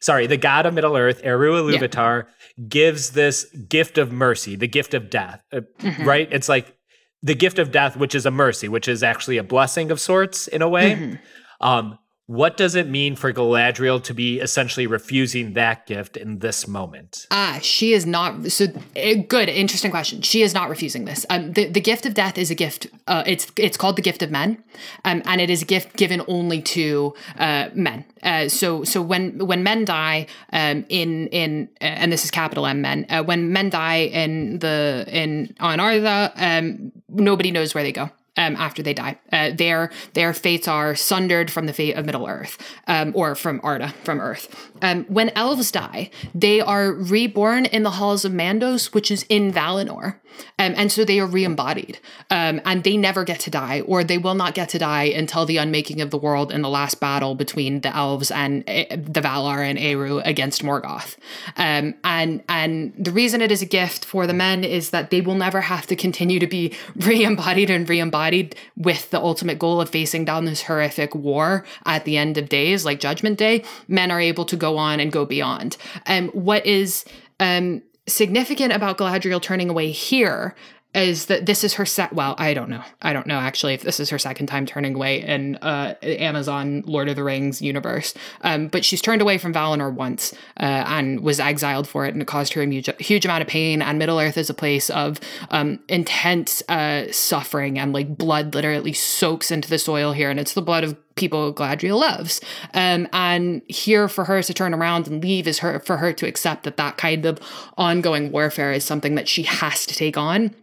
Sorry, 0.00 0.26
the 0.26 0.36
god 0.36 0.66
of 0.66 0.74
Middle 0.74 0.96
Earth, 0.96 1.20
Eru 1.24 1.52
Iluvatar, 1.54 2.26
gives 2.68 3.10
this 3.10 3.44
gift 3.68 3.98
of 3.98 4.12
mercy, 4.12 4.54
the 4.56 4.68
gift 4.68 4.94
of 4.94 5.10
death. 5.10 5.42
uh, 5.52 5.60
Mhm. 5.80 6.04
Right? 6.06 6.28
It's 6.30 6.48
like 6.48 6.74
the 7.22 7.34
gift 7.34 7.58
of 7.58 7.70
death, 7.72 7.96
which 7.96 8.14
is 8.14 8.26
a 8.26 8.30
mercy, 8.30 8.68
which 8.68 8.88
is 8.88 9.02
actually 9.02 9.38
a 9.38 9.42
blessing 9.42 9.90
of 9.90 10.00
sorts 10.00 10.46
in 10.48 10.62
a 10.62 10.68
way. 10.68 10.92
Mhm. 10.94 11.18
Um, 11.60 11.98
what 12.30 12.56
does 12.56 12.76
it 12.76 12.88
mean 12.88 13.16
for 13.16 13.32
Galadriel 13.32 14.00
to 14.04 14.14
be 14.14 14.38
essentially 14.38 14.86
refusing 14.86 15.54
that 15.54 15.84
gift 15.86 16.16
in 16.16 16.38
this 16.38 16.68
moment? 16.68 17.26
Ah, 17.32 17.58
she 17.60 17.92
is 17.92 18.06
not. 18.06 18.52
So 18.52 18.66
eh, 18.94 19.14
good, 19.14 19.48
interesting 19.48 19.90
question. 19.90 20.22
She 20.22 20.42
is 20.42 20.54
not 20.54 20.70
refusing 20.70 21.06
this. 21.06 21.26
Um, 21.28 21.54
the 21.54 21.66
the 21.66 21.80
gift 21.80 22.06
of 22.06 22.14
death 22.14 22.38
is 22.38 22.48
a 22.48 22.54
gift. 22.54 22.86
Uh, 23.08 23.24
it's 23.26 23.50
it's 23.56 23.76
called 23.76 23.96
the 23.96 24.02
gift 24.02 24.22
of 24.22 24.30
men, 24.30 24.62
um, 25.04 25.22
and 25.24 25.40
it 25.40 25.50
is 25.50 25.62
a 25.62 25.64
gift 25.64 25.96
given 25.96 26.22
only 26.28 26.62
to 26.62 27.14
uh, 27.36 27.70
men. 27.74 28.04
Uh, 28.22 28.48
so 28.48 28.84
so 28.84 29.02
when 29.02 29.44
when 29.44 29.64
men 29.64 29.84
die, 29.84 30.28
um, 30.52 30.84
in 30.88 31.26
in 31.32 31.68
uh, 31.80 31.84
and 31.84 32.12
this 32.12 32.24
is 32.24 32.30
capital 32.30 32.64
M 32.64 32.80
men. 32.80 33.06
Uh, 33.10 33.24
when 33.24 33.52
men 33.52 33.70
die 33.70 34.02
in 34.04 34.60
the 34.60 35.04
in 35.08 35.52
on 35.58 35.80
Arda, 35.80 36.32
um, 36.36 36.92
nobody 37.08 37.50
knows 37.50 37.74
where 37.74 37.82
they 37.82 37.90
go 37.90 38.08
um, 38.36 38.56
after 38.56 38.82
they 38.82 38.94
die. 38.94 39.18
Uh, 39.32 39.50
their 39.50 39.90
their 40.14 40.32
fates 40.32 40.68
are 40.68 40.94
sundered 40.94 41.50
from 41.50 41.66
the 41.66 41.72
fate 41.72 41.96
of 41.96 42.06
Middle 42.06 42.26
Earth, 42.26 42.58
um, 42.86 43.12
or 43.14 43.34
from 43.34 43.60
Arda, 43.62 43.88
from 44.04 44.20
Earth. 44.20 44.69
Um, 44.82 45.04
when 45.04 45.30
elves 45.30 45.70
die, 45.70 46.10
they 46.34 46.60
are 46.60 46.92
reborn 46.92 47.66
in 47.66 47.82
the 47.82 47.92
halls 47.92 48.24
of 48.24 48.32
Mandos, 48.32 48.94
which 48.94 49.10
is 49.10 49.24
in 49.28 49.52
Valinor, 49.52 50.16
um, 50.58 50.74
and 50.76 50.92
so 50.92 51.04
they 51.04 51.18
are 51.20 51.26
re-embodied, 51.26 51.98
um, 52.30 52.60
and 52.64 52.84
they 52.84 52.96
never 52.96 53.24
get 53.24 53.40
to 53.40 53.50
die, 53.50 53.80
or 53.82 54.04
they 54.04 54.18
will 54.18 54.34
not 54.34 54.54
get 54.54 54.68
to 54.70 54.78
die 54.78 55.04
until 55.04 55.46
the 55.46 55.56
unmaking 55.56 56.00
of 56.00 56.10
the 56.10 56.18
world 56.18 56.52
in 56.52 56.62
the 56.62 56.68
last 56.68 57.00
battle 57.00 57.34
between 57.34 57.80
the 57.80 57.94
elves 57.94 58.30
and 58.30 58.62
uh, 58.68 58.84
the 58.90 59.20
Valar 59.20 59.68
and 59.68 59.78
Eru 59.78 60.18
against 60.18 60.62
Morgoth. 60.62 61.16
Um, 61.56 61.94
and 62.04 62.42
and 62.48 62.92
the 62.98 63.12
reason 63.12 63.40
it 63.40 63.50
is 63.50 63.62
a 63.62 63.66
gift 63.66 64.04
for 64.04 64.26
the 64.26 64.34
men 64.34 64.64
is 64.64 64.90
that 64.90 65.10
they 65.10 65.20
will 65.20 65.34
never 65.34 65.62
have 65.62 65.86
to 65.88 65.96
continue 65.96 66.38
to 66.38 66.46
be 66.46 66.74
re-embodied 66.96 67.70
and 67.70 67.88
re-embodied 67.88 68.54
with 68.76 69.10
the 69.10 69.20
ultimate 69.20 69.58
goal 69.58 69.80
of 69.80 69.88
facing 69.88 70.24
down 70.24 70.44
this 70.44 70.62
horrific 70.62 71.14
war 71.14 71.64
at 71.86 72.04
the 72.04 72.16
end 72.16 72.38
of 72.38 72.48
days, 72.48 72.84
like 72.84 73.00
Judgment 73.00 73.38
Day. 73.38 73.64
Men 73.88 74.10
are 74.10 74.20
able 74.20 74.44
to 74.44 74.56
go 74.56 74.69
on 74.76 75.00
and 75.00 75.12
go 75.12 75.24
beyond. 75.24 75.76
And 76.06 76.30
what 76.30 76.64
is 76.66 77.04
um, 77.38 77.82
significant 78.06 78.72
about 78.72 78.98
Galadriel 78.98 79.40
turning 79.40 79.70
away 79.70 79.90
here 79.90 80.54
is 80.94 81.26
that 81.26 81.46
this 81.46 81.62
is 81.62 81.74
her 81.74 81.86
set 81.86 82.12
well 82.12 82.34
i 82.38 82.52
don't 82.52 82.68
know. 82.68 82.82
I 83.00 83.12
don't 83.12 83.26
know 83.26 83.38
actually 83.38 83.74
if 83.74 83.82
this 83.82 84.00
is 84.00 84.10
her 84.10 84.18
second 84.18 84.46
time 84.46 84.66
turning 84.66 84.94
away 84.94 85.22
in 85.22 85.56
uh 85.56 85.94
amazon 86.02 86.82
lord 86.86 87.08
of 87.08 87.16
the 87.16 87.22
rings 87.22 87.62
universe. 87.62 88.14
Um 88.42 88.68
but 88.68 88.84
she's 88.84 89.00
turned 89.00 89.22
away 89.22 89.38
from 89.38 89.54
valinor 89.54 89.92
once 89.92 90.32
uh, 90.58 90.84
and 90.86 91.20
was 91.20 91.38
exiled 91.38 91.86
for 91.88 92.06
it 92.06 92.14
and 92.14 92.22
it 92.22 92.26
caused 92.26 92.52
her 92.54 92.62
a 92.62 92.66
huge, 92.66 93.24
amount 93.24 93.42
of 93.42 93.48
pain 93.48 93.82
and 93.82 93.98
middle 93.98 94.18
earth 94.18 94.36
is 94.36 94.50
a 94.50 94.54
place 94.54 94.90
of 94.90 95.20
um 95.50 95.78
intense 95.88 96.62
uh 96.68 97.10
suffering 97.12 97.78
and 97.78 97.92
like 97.92 98.16
blood 98.16 98.54
literally 98.54 98.92
soaks 98.92 99.50
into 99.50 99.68
the 99.68 99.78
soil 99.78 100.12
here 100.12 100.30
and 100.30 100.40
it's 100.40 100.54
the 100.54 100.62
blood 100.62 100.84
of 100.84 100.96
people 101.16 101.52
Galadriel 101.52 102.00
loves. 102.00 102.40
Um, 102.72 103.06
and 103.12 103.60
here 103.68 104.08
for 104.08 104.24
her 104.24 104.42
to 104.42 104.54
turn 104.54 104.72
around 104.72 105.06
and 105.06 105.22
leave 105.22 105.46
is 105.46 105.58
her 105.58 105.78
for 105.80 105.98
her 105.98 106.12
to 106.14 106.26
accept 106.26 106.64
that 106.64 106.78
that 106.78 106.96
kind 106.96 107.26
of 107.26 107.38
ongoing 107.76 108.32
warfare 108.32 108.72
is 108.72 108.84
something 108.84 109.16
that 109.16 109.28
she 109.28 109.42
has 109.42 109.86
to 109.86 109.94
take 109.94 110.16
on 110.16 110.54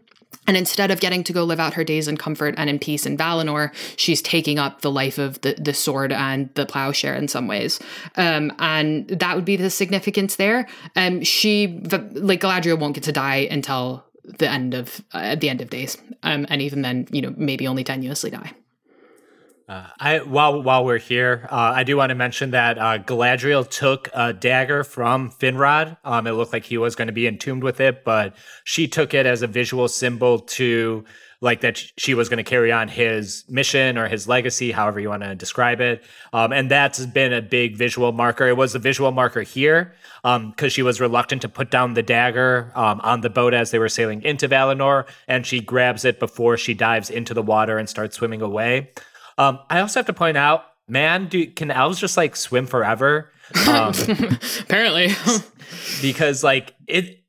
And 0.48 0.58
instead 0.58 0.92
of 0.92 1.00
getting 1.00 1.24
to 1.26 1.34
go 1.34 1.44
live 1.44 1.60
out 1.60 1.74
her 1.74 1.84
days 1.84 2.08
in 2.08 2.18
comfort 2.18 2.56
and 2.58 2.70
in 2.70 2.80
peace 2.80 3.06
in 3.06 3.18
Valinor, 3.18 3.74
she's 3.98 4.22
taking 4.22 4.58
up 4.58 4.82
the 4.82 4.90
life 4.90 5.18
of 5.18 5.40
the, 5.42 5.56
the 5.60 5.74
sword 5.74 6.14
and 6.14 6.50
the 6.56 6.66
plowshare 6.66 7.16
in 7.16 7.28
some 7.28 7.48
ways. 7.48 7.80
Um, 8.16 8.54
and 8.60 9.08
that 9.10 9.36
would 9.36 9.46
be 9.46 9.58
the 9.58 9.70
significance 9.70 10.38
there. 10.38 10.68
Um, 10.96 11.22
she, 11.24 11.82
like 12.14 12.42
Galadriel, 12.42 12.80
won't 12.80 12.96
get 12.96 13.04
to 13.04 13.12
die 13.12 13.48
until 13.52 14.06
the 14.24 14.50
end 14.50 14.74
of 14.74 15.04
uh, 15.14 15.36
the 15.36 15.50
end 15.50 15.62
of 15.62 15.70
days. 15.70 15.98
Um, 16.24 16.46
and 16.50 16.62
even 16.62 16.82
then, 16.82 17.08
you 17.12 17.22
know, 17.22 17.34
maybe 17.38 17.68
only 17.68 17.84
tenuously 17.84 18.32
die. 18.32 18.54
Uh, 19.70 19.86
I 20.00 20.20
while 20.20 20.62
while 20.62 20.86
we're 20.86 20.98
here, 20.98 21.46
uh, 21.52 21.74
I 21.76 21.84
do 21.84 21.98
want 21.98 22.12
to 22.12 22.16
mention 22.16 22.52
that 22.52 22.78
uh, 22.78 23.00
Galadriel 23.00 23.70
took 23.70 24.10
a 24.14 24.32
dagger 24.32 24.86
from 24.86 25.30
Finrod. 25.30 25.98
Um, 26.06 26.26
it 26.26 26.32
looked 26.32 26.54
like 26.54 26.64
he 26.64 26.78
was 26.78 26.96
going 26.96 27.08
to 27.08 27.14
be 27.14 27.28
entombed 27.28 27.64
with 27.64 27.82
it, 27.82 28.06
but 28.06 28.34
she 28.64 28.88
took 28.88 29.14
it 29.14 29.26
as 29.26 29.42
a 29.42 29.48
visual 29.48 29.90
symbol 29.90 30.40
to 30.40 31.04
like 31.42 31.62
that 31.62 31.78
she 31.98 32.14
was 32.14 32.30
going 32.30 32.38
to 32.38 32.44
carry 32.44 32.72
on 32.72 32.88
his 32.88 33.44
mission 33.48 33.98
or 33.98 34.08
his 34.08 34.28
legacy, 34.28 34.72
however 34.72 35.00
you 35.00 35.10
want 35.10 35.22
to 35.22 35.36
describe 35.36 35.82
it. 35.82 36.04
Um, 36.34 36.52
and 36.52 36.72
that's 36.72 37.06
been 37.06 37.32
a 37.32 37.42
big 37.42 37.76
visual 37.76 38.12
marker. 38.12 38.48
It 38.48 38.58
was 38.58 38.74
a 38.74 38.80
visual 38.80 39.12
marker 39.12 39.42
here 39.42 39.94
because 40.24 40.64
um, 40.64 40.70
she 40.70 40.82
was 40.82 41.00
reluctant 41.00 41.44
to 41.44 41.50
put 41.50 41.70
down 41.70 41.94
the 41.94 42.02
dagger 42.02 42.72
um, 42.74 43.00
on 43.02 43.22
the 43.22 43.30
boat 43.30 43.54
as 43.54 43.72
they 43.72 43.80
were 43.80 43.90
sailing 43.90 44.24
into 44.24 44.50
Valinor, 44.50 45.06
and 45.28 45.46
she 45.46 45.60
grabs 45.60 46.06
it 46.06 46.20
before 46.20 46.58
she 46.58 46.74
dives 46.74 47.10
into 47.10 47.34
the 47.34 47.44
water 47.44 47.78
and 47.78 47.88
starts 47.88 48.16
swimming 48.16 48.42
away. 48.42 48.92
Um, 49.38 49.60
I 49.70 49.80
also 49.82 50.00
have 50.00 50.08
to 50.08 50.14
point 50.14 50.38
out, 50.38 50.64
man, 50.88 51.28
do 51.28 51.46
can 51.48 51.72
elves 51.72 52.00
just 52.00 52.18
like 52.18 52.36
swim 52.36 52.68
forever? 52.68 53.32
Um, 53.68 53.94
Apparently, 54.62 55.10
because 56.02 56.44
like 56.44 56.74
it, 56.88 57.24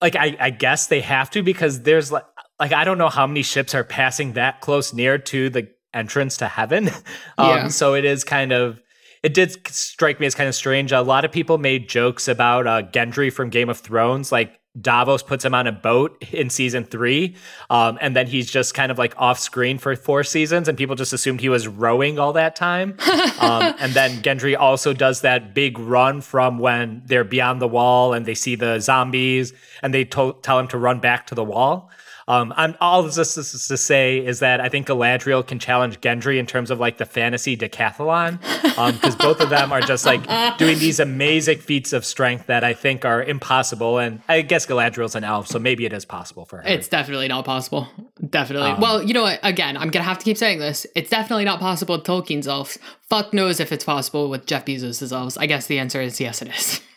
like 0.00 0.16
I, 0.16 0.36
I 0.38 0.50
guess 0.50 0.88
they 0.88 1.00
have 1.00 1.30
to 1.30 1.42
because 1.42 1.82
there's 1.82 2.12
like 2.12 2.24
like 2.58 2.72
I 2.72 2.84
don't 2.84 2.98
know 2.98 3.08
how 3.08 3.26
many 3.26 3.42
ships 3.42 3.74
are 3.74 3.84
passing 3.84 4.32
that 4.34 4.60
close 4.60 4.92
near 4.92 5.18
to 5.18 5.50
the 5.50 5.68
entrance 5.94 6.36
to 6.38 6.48
heaven. 6.48 6.90
Um, 7.38 7.48
yeah. 7.48 7.68
So 7.68 7.94
it 7.94 8.06
is 8.06 8.24
kind 8.24 8.50
of 8.50 8.80
it 9.22 9.34
did 9.34 9.68
strike 9.68 10.20
me 10.20 10.26
as 10.26 10.34
kind 10.34 10.48
of 10.48 10.54
strange. 10.54 10.90
A 10.90 11.02
lot 11.02 11.26
of 11.26 11.32
people 11.32 11.58
made 11.58 11.88
jokes 11.88 12.28
about 12.28 12.66
uh, 12.66 12.82
Gendry 12.82 13.30
from 13.30 13.50
Game 13.50 13.68
of 13.68 13.80
Thrones, 13.80 14.32
like 14.32 14.58
Davos 14.80 15.22
puts 15.22 15.44
him 15.44 15.54
on 15.54 15.66
a 15.66 15.72
boat 15.72 16.22
in 16.32 16.50
season 16.50 16.84
three, 16.84 17.36
um, 17.70 17.98
and 18.00 18.14
then 18.14 18.26
he's 18.26 18.50
just 18.50 18.74
kind 18.74 18.92
of 18.92 18.98
like 18.98 19.14
off 19.16 19.38
screen 19.38 19.78
for 19.78 19.94
four 19.96 20.24
seasons, 20.24 20.68
and 20.68 20.76
people 20.76 20.94
just 20.94 21.12
assumed 21.12 21.40
he 21.40 21.48
was 21.48 21.66
rowing 21.66 22.18
all 22.18 22.32
that 22.34 22.56
time. 22.56 22.96
um, 23.40 23.74
and 23.78 23.92
then 23.92 24.22
Gendry 24.22 24.58
also 24.58 24.92
does 24.92 25.22
that 25.22 25.54
big 25.54 25.78
run 25.78 26.20
from 26.20 26.58
when 26.58 27.02
they're 27.06 27.24
beyond 27.24 27.60
the 27.60 27.68
wall 27.68 28.12
and 28.12 28.26
they 28.26 28.34
see 28.34 28.54
the 28.54 28.78
zombies, 28.80 29.52
and 29.82 29.94
they 29.94 30.04
to- 30.04 30.36
tell 30.42 30.58
him 30.58 30.68
to 30.68 30.78
run 30.78 31.00
back 31.00 31.26
to 31.28 31.34
the 31.34 31.44
wall. 31.44 31.90
Um, 32.28 32.52
I'm 32.56 32.76
all 32.80 33.04
this 33.04 33.36
is 33.36 33.68
to 33.68 33.76
say 33.76 34.18
is 34.18 34.40
that 34.40 34.60
I 34.60 34.68
think 34.68 34.88
Galadriel 34.88 35.46
can 35.46 35.60
challenge 35.60 36.00
Gendry 36.00 36.38
in 36.38 36.46
terms 36.46 36.72
of 36.72 36.80
like 36.80 36.98
the 36.98 37.06
fantasy 37.06 37.56
decathlon, 37.56 38.40
because 38.62 39.14
um, 39.14 39.18
both 39.18 39.40
of 39.40 39.48
them 39.48 39.72
are 39.72 39.80
just 39.80 40.04
like 40.04 40.26
doing 40.58 40.78
these 40.80 40.98
amazing 40.98 41.58
feats 41.58 41.92
of 41.92 42.04
strength 42.04 42.46
that 42.46 42.64
I 42.64 42.74
think 42.74 43.04
are 43.04 43.22
impossible. 43.22 43.98
And 43.98 44.22
I 44.28 44.42
guess 44.42 44.66
Galadriel's 44.66 45.14
an 45.14 45.22
elf, 45.22 45.46
so 45.46 45.60
maybe 45.60 45.86
it 45.86 45.92
is 45.92 46.04
possible 46.04 46.44
for 46.44 46.56
her. 46.56 46.66
It's 46.66 46.88
definitely 46.88 47.28
not 47.28 47.44
possible. 47.44 47.86
Definitely. 48.28 48.70
Um, 48.70 48.80
well, 48.80 49.02
you 49.04 49.14
know 49.14 49.22
what? 49.22 49.38
Again, 49.44 49.76
I'm 49.76 49.90
gonna 49.90 50.04
have 50.04 50.18
to 50.18 50.24
keep 50.24 50.36
saying 50.36 50.58
this. 50.58 50.84
It's 50.96 51.10
definitely 51.10 51.44
not 51.44 51.60
possible 51.60 51.96
with 51.96 52.04
Tolkien's 52.04 52.48
elves. 52.48 52.76
Fuck 53.08 53.34
knows 53.34 53.60
if 53.60 53.70
it's 53.70 53.84
possible 53.84 54.28
with 54.28 54.46
Jeff 54.46 54.64
Bezos' 54.64 55.12
elves. 55.12 55.36
I 55.36 55.46
guess 55.46 55.68
the 55.68 55.78
answer 55.78 56.00
is 56.00 56.20
yes, 56.20 56.42
it 56.42 56.48
is. 56.48 56.80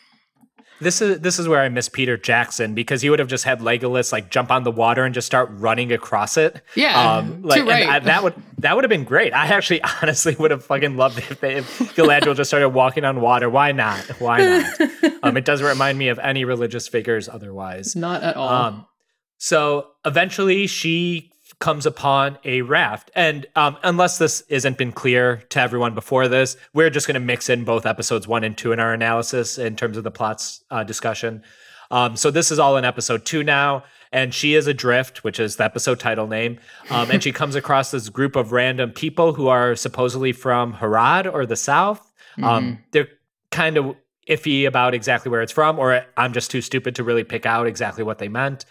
This 0.80 1.02
is 1.02 1.20
this 1.20 1.38
is 1.38 1.46
where 1.46 1.60
I 1.60 1.68
miss 1.68 1.88
Peter 1.88 2.16
Jackson 2.16 2.74
because 2.74 3.02
he 3.02 3.10
would 3.10 3.18
have 3.18 3.28
just 3.28 3.44
had 3.44 3.60
Legolas 3.60 4.12
like 4.12 4.30
jump 4.30 4.50
on 4.50 4.64
the 4.64 4.70
water 4.70 5.04
and 5.04 5.14
just 5.14 5.26
start 5.26 5.50
running 5.52 5.92
across 5.92 6.36
it. 6.36 6.62
Yeah, 6.74 7.16
um, 7.16 7.42
like 7.42 7.66
right. 7.66 7.88
I, 7.88 7.98
that 8.00 8.22
would 8.22 8.34
that 8.58 8.74
would 8.74 8.84
have 8.84 8.88
been 8.88 9.04
great. 9.04 9.34
I 9.34 9.46
actually 9.46 9.82
honestly 10.02 10.34
would 10.38 10.50
have 10.50 10.64
fucking 10.64 10.96
loved 10.96 11.18
it 11.18 11.30
if, 11.30 11.40
they, 11.40 11.56
if 11.56 11.78
Galadriel 11.94 12.34
just 12.34 12.48
started 12.48 12.70
walking 12.70 13.04
on 13.04 13.20
water. 13.20 13.50
Why 13.50 13.72
not? 13.72 14.00
Why 14.20 14.38
not? 14.78 14.80
um, 15.22 15.36
it 15.36 15.44
doesn't 15.44 15.66
remind 15.66 15.98
me 15.98 16.08
of 16.08 16.18
any 16.18 16.44
religious 16.44 16.88
figures 16.88 17.28
otherwise. 17.28 17.94
Not 17.94 18.22
at 18.22 18.36
all. 18.36 18.48
Um, 18.48 18.86
so 19.36 19.88
eventually 20.04 20.66
she 20.66 21.30
comes 21.60 21.84
upon 21.84 22.38
a 22.44 22.62
raft. 22.62 23.10
And 23.14 23.46
um, 23.54 23.76
unless 23.82 24.18
this 24.18 24.42
isn't 24.48 24.78
been 24.78 24.92
clear 24.92 25.42
to 25.50 25.60
everyone 25.60 25.94
before 25.94 26.26
this, 26.26 26.56
we're 26.72 26.90
just 26.90 27.06
going 27.06 27.14
to 27.14 27.20
mix 27.20 27.48
in 27.50 27.64
both 27.64 27.86
episodes 27.86 28.26
one 28.26 28.44
and 28.44 28.56
two 28.56 28.72
in 28.72 28.80
our 28.80 28.92
analysis 28.92 29.58
in 29.58 29.76
terms 29.76 29.96
of 29.96 30.04
the 30.04 30.10
plots 30.10 30.64
uh, 30.70 30.84
discussion. 30.84 31.42
Um, 31.90 32.16
so 32.16 32.30
this 32.30 32.50
is 32.50 32.58
all 32.58 32.76
in 32.76 32.84
episode 32.84 33.24
two 33.26 33.44
now. 33.44 33.84
And 34.12 34.34
she 34.34 34.54
is 34.54 34.66
adrift, 34.66 35.22
which 35.22 35.38
is 35.38 35.56
the 35.56 35.64
episode 35.64 36.00
title 36.00 36.26
name. 36.26 36.58
Um, 36.88 37.10
and 37.12 37.22
she 37.22 37.30
comes 37.30 37.54
across 37.54 37.92
this 37.92 38.08
group 38.08 38.34
of 38.34 38.50
random 38.50 38.90
people 38.90 39.34
who 39.34 39.46
are 39.46 39.76
supposedly 39.76 40.32
from 40.32 40.74
Harad 40.74 41.32
or 41.32 41.46
the 41.46 41.54
South. 41.54 42.12
Um, 42.38 42.42
mm-hmm. 42.42 42.82
They're 42.90 43.08
kind 43.52 43.76
of 43.76 43.94
iffy 44.28 44.66
about 44.66 44.94
exactly 44.94 45.30
where 45.30 45.42
it's 45.42 45.52
from, 45.52 45.78
or 45.78 46.04
I'm 46.16 46.32
just 46.32 46.50
too 46.50 46.60
stupid 46.60 46.96
to 46.96 47.04
really 47.04 47.22
pick 47.22 47.46
out 47.46 47.66
exactly 47.68 48.02
what 48.02 48.18
they 48.18 48.28
meant. 48.28 48.64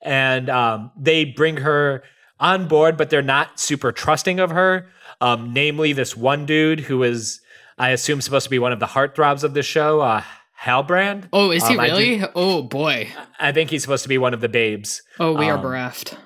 And 0.00 0.48
um, 0.48 0.92
they 0.96 1.26
bring 1.26 1.58
her 1.58 2.02
on 2.38 2.68
board, 2.68 2.96
but 2.96 3.10
they're 3.10 3.22
not 3.22 3.58
super 3.58 3.92
trusting 3.92 4.40
of 4.40 4.50
her. 4.50 4.88
Um, 5.20 5.52
namely, 5.52 5.92
this 5.92 6.16
one 6.16 6.46
dude 6.46 6.80
who 6.80 7.02
is, 7.02 7.40
I 7.78 7.90
assume, 7.90 8.20
supposed 8.20 8.44
to 8.44 8.50
be 8.50 8.58
one 8.58 8.72
of 8.72 8.80
the 8.80 8.86
heartthrobs 8.86 9.44
of 9.44 9.54
the 9.54 9.62
show, 9.62 10.00
uh, 10.00 10.22
Halbrand. 10.60 11.28
Oh, 11.32 11.50
is 11.50 11.66
he 11.66 11.76
um, 11.76 11.84
really? 11.84 12.18
Do, 12.18 12.26
oh 12.34 12.62
boy. 12.62 13.08
I 13.38 13.52
think 13.52 13.70
he's 13.70 13.82
supposed 13.82 14.02
to 14.02 14.08
be 14.08 14.18
one 14.18 14.34
of 14.34 14.40
the 14.40 14.48
babes. 14.48 15.02
Oh, 15.18 15.32
we 15.32 15.48
um, 15.48 15.58
are 15.58 15.62
bereft. 15.62 16.16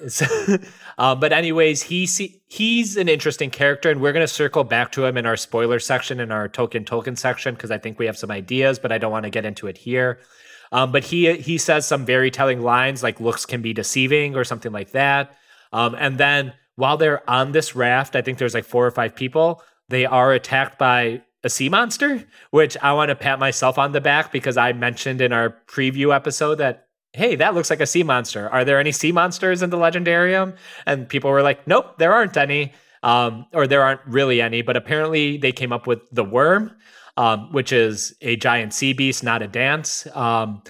uh, 0.98 1.14
but 1.14 1.32
anyways, 1.32 1.82
he 1.82 2.06
see, 2.06 2.40
he's 2.48 2.96
an 2.96 3.08
interesting 3.08 3.50
character, 3.50 3.90
and 3.90 4.00
we're 4.00 4.12
going 4.12 4.26
to 4.26 4.32
circle 4.32 4.64
back 4.64 4.92
to 4.92 5.04
him 5.04 5.16
in 5.16 5.26
our 5.26 5.36
spoiler 5.36 5.78
section 5.78 6.20
in 6.20 6.32
our 6.32 6.48
Tolkien 6.48 6.84
Tolkien 6.84 7.18
section 7.18 7.54
because 7.54 7.70
I 7.70 7.78
think 7.78 7.98
we 7.98 8.06
have 8.06 8.16
some 8.16 8.30
ideas, 8.30 8.78
but 8.78 8.92
I 8.92 8.98
don't 8.98 9.12
want 9.12 9.24
to 9.24 9.30
get 9.30 9.44
into 9.44 9.66
it 9.66 9.76
here. 9.76 10.18
Um, 10.72 10.92
but 10.92 11.04
he 11.04 11.34
he 11.36 11.58
says 11.58 11.86
some 11.86 12.06
very 12.06 12.30
telling 12.30 12.62
lines 12.62 13.02
like 13.02 13.20
looks 13.20 13.44
can 13.44 13.60
be 13.60 13.72
deceiving 13.72 14.36
or 14.36 14.44
something 14.44 14.72
like 14.72 14.92
that. 14.92 15.36
Um, 15.72 15.94
and 15.98 16.18
then 16.18 16.52
while 16.76 16.96
they're 16.96 17.28
on 17.28 17.52
this 17.52 17.76
raft, 17.76 18.16
I 18.16 18.22
think 18.22 18.38
there's 18.38 18.54
like 18.54 18.64
four 18.64 18.86
or 18.86 18.90
five 18.90 19.14
people. 19.14 19.62
They 19.88 20.06
are 20.06 20.32
attacked 20.32 20.78
by 20.78 21.22
a 21.42 21.50
sea 21.50 21.68
monster, 21.68 22.24
which 22.50 22.76
I 22.82 22.92
want 22.92 23.08
to 23.08 23.14
pat 23.14 23.38
myself 23.38 23.78
on 23.78 23.92
the 23.92 24.00
back 24.00 24.32
because 24.32 24.56
I 24.56 24.72
mentioned 24.72 25.20
in 25.20 25.32
our 25.32 25.56
preview 25.66 26.14
episode 26.14 26.56
that 26.56 26.86
hey, 27.12 27.34
that 27.36 27.54
looks 27.54 27.70
like 27.70 27.80
a 27.80 27.86
sea 27.86 28.02
monster. 28.02 28.48
Are 28.50 28.64
there 28.64 28.78
any 28.78 28.92
sea 28.92 29.12
monsters 29.12 29.62
in 29.62 29.70
the 29.70 29.76
legendarium? 29.76 30.56
And 30.86 31.08
people 31.08 31.30
were 31.30 31.42
like, 31.42 31.66
nope, 31.66 31.98
there 31.98 32.12
aren't 32.12 32.36
any. 32.36 32.72
Um, 33.02 33.46
or 33.52 33.66
there 33.66 33.82
aren't 33.82 34.02
really 34.06 34.42
any, 34.42 34.62
but 34.62 34.76
apparently 34.76 35.38
they 35.38 35.52
came 35.52 35.72
up 35.72 35.86
with 35.86 36.00
the 36.12 36.22
worm, 36.22 36.70
um, 37.16 37.50
which 37.50 37.72
is 37.72 38.14
a 38.20 38.36
giant 38.36 38.74
sea 38.74 38.92
beast, 38.92 39.24
not 39.24 39.42
a 39.42 39.48
dance. 39.48 40.06
Um, 40.14 40.62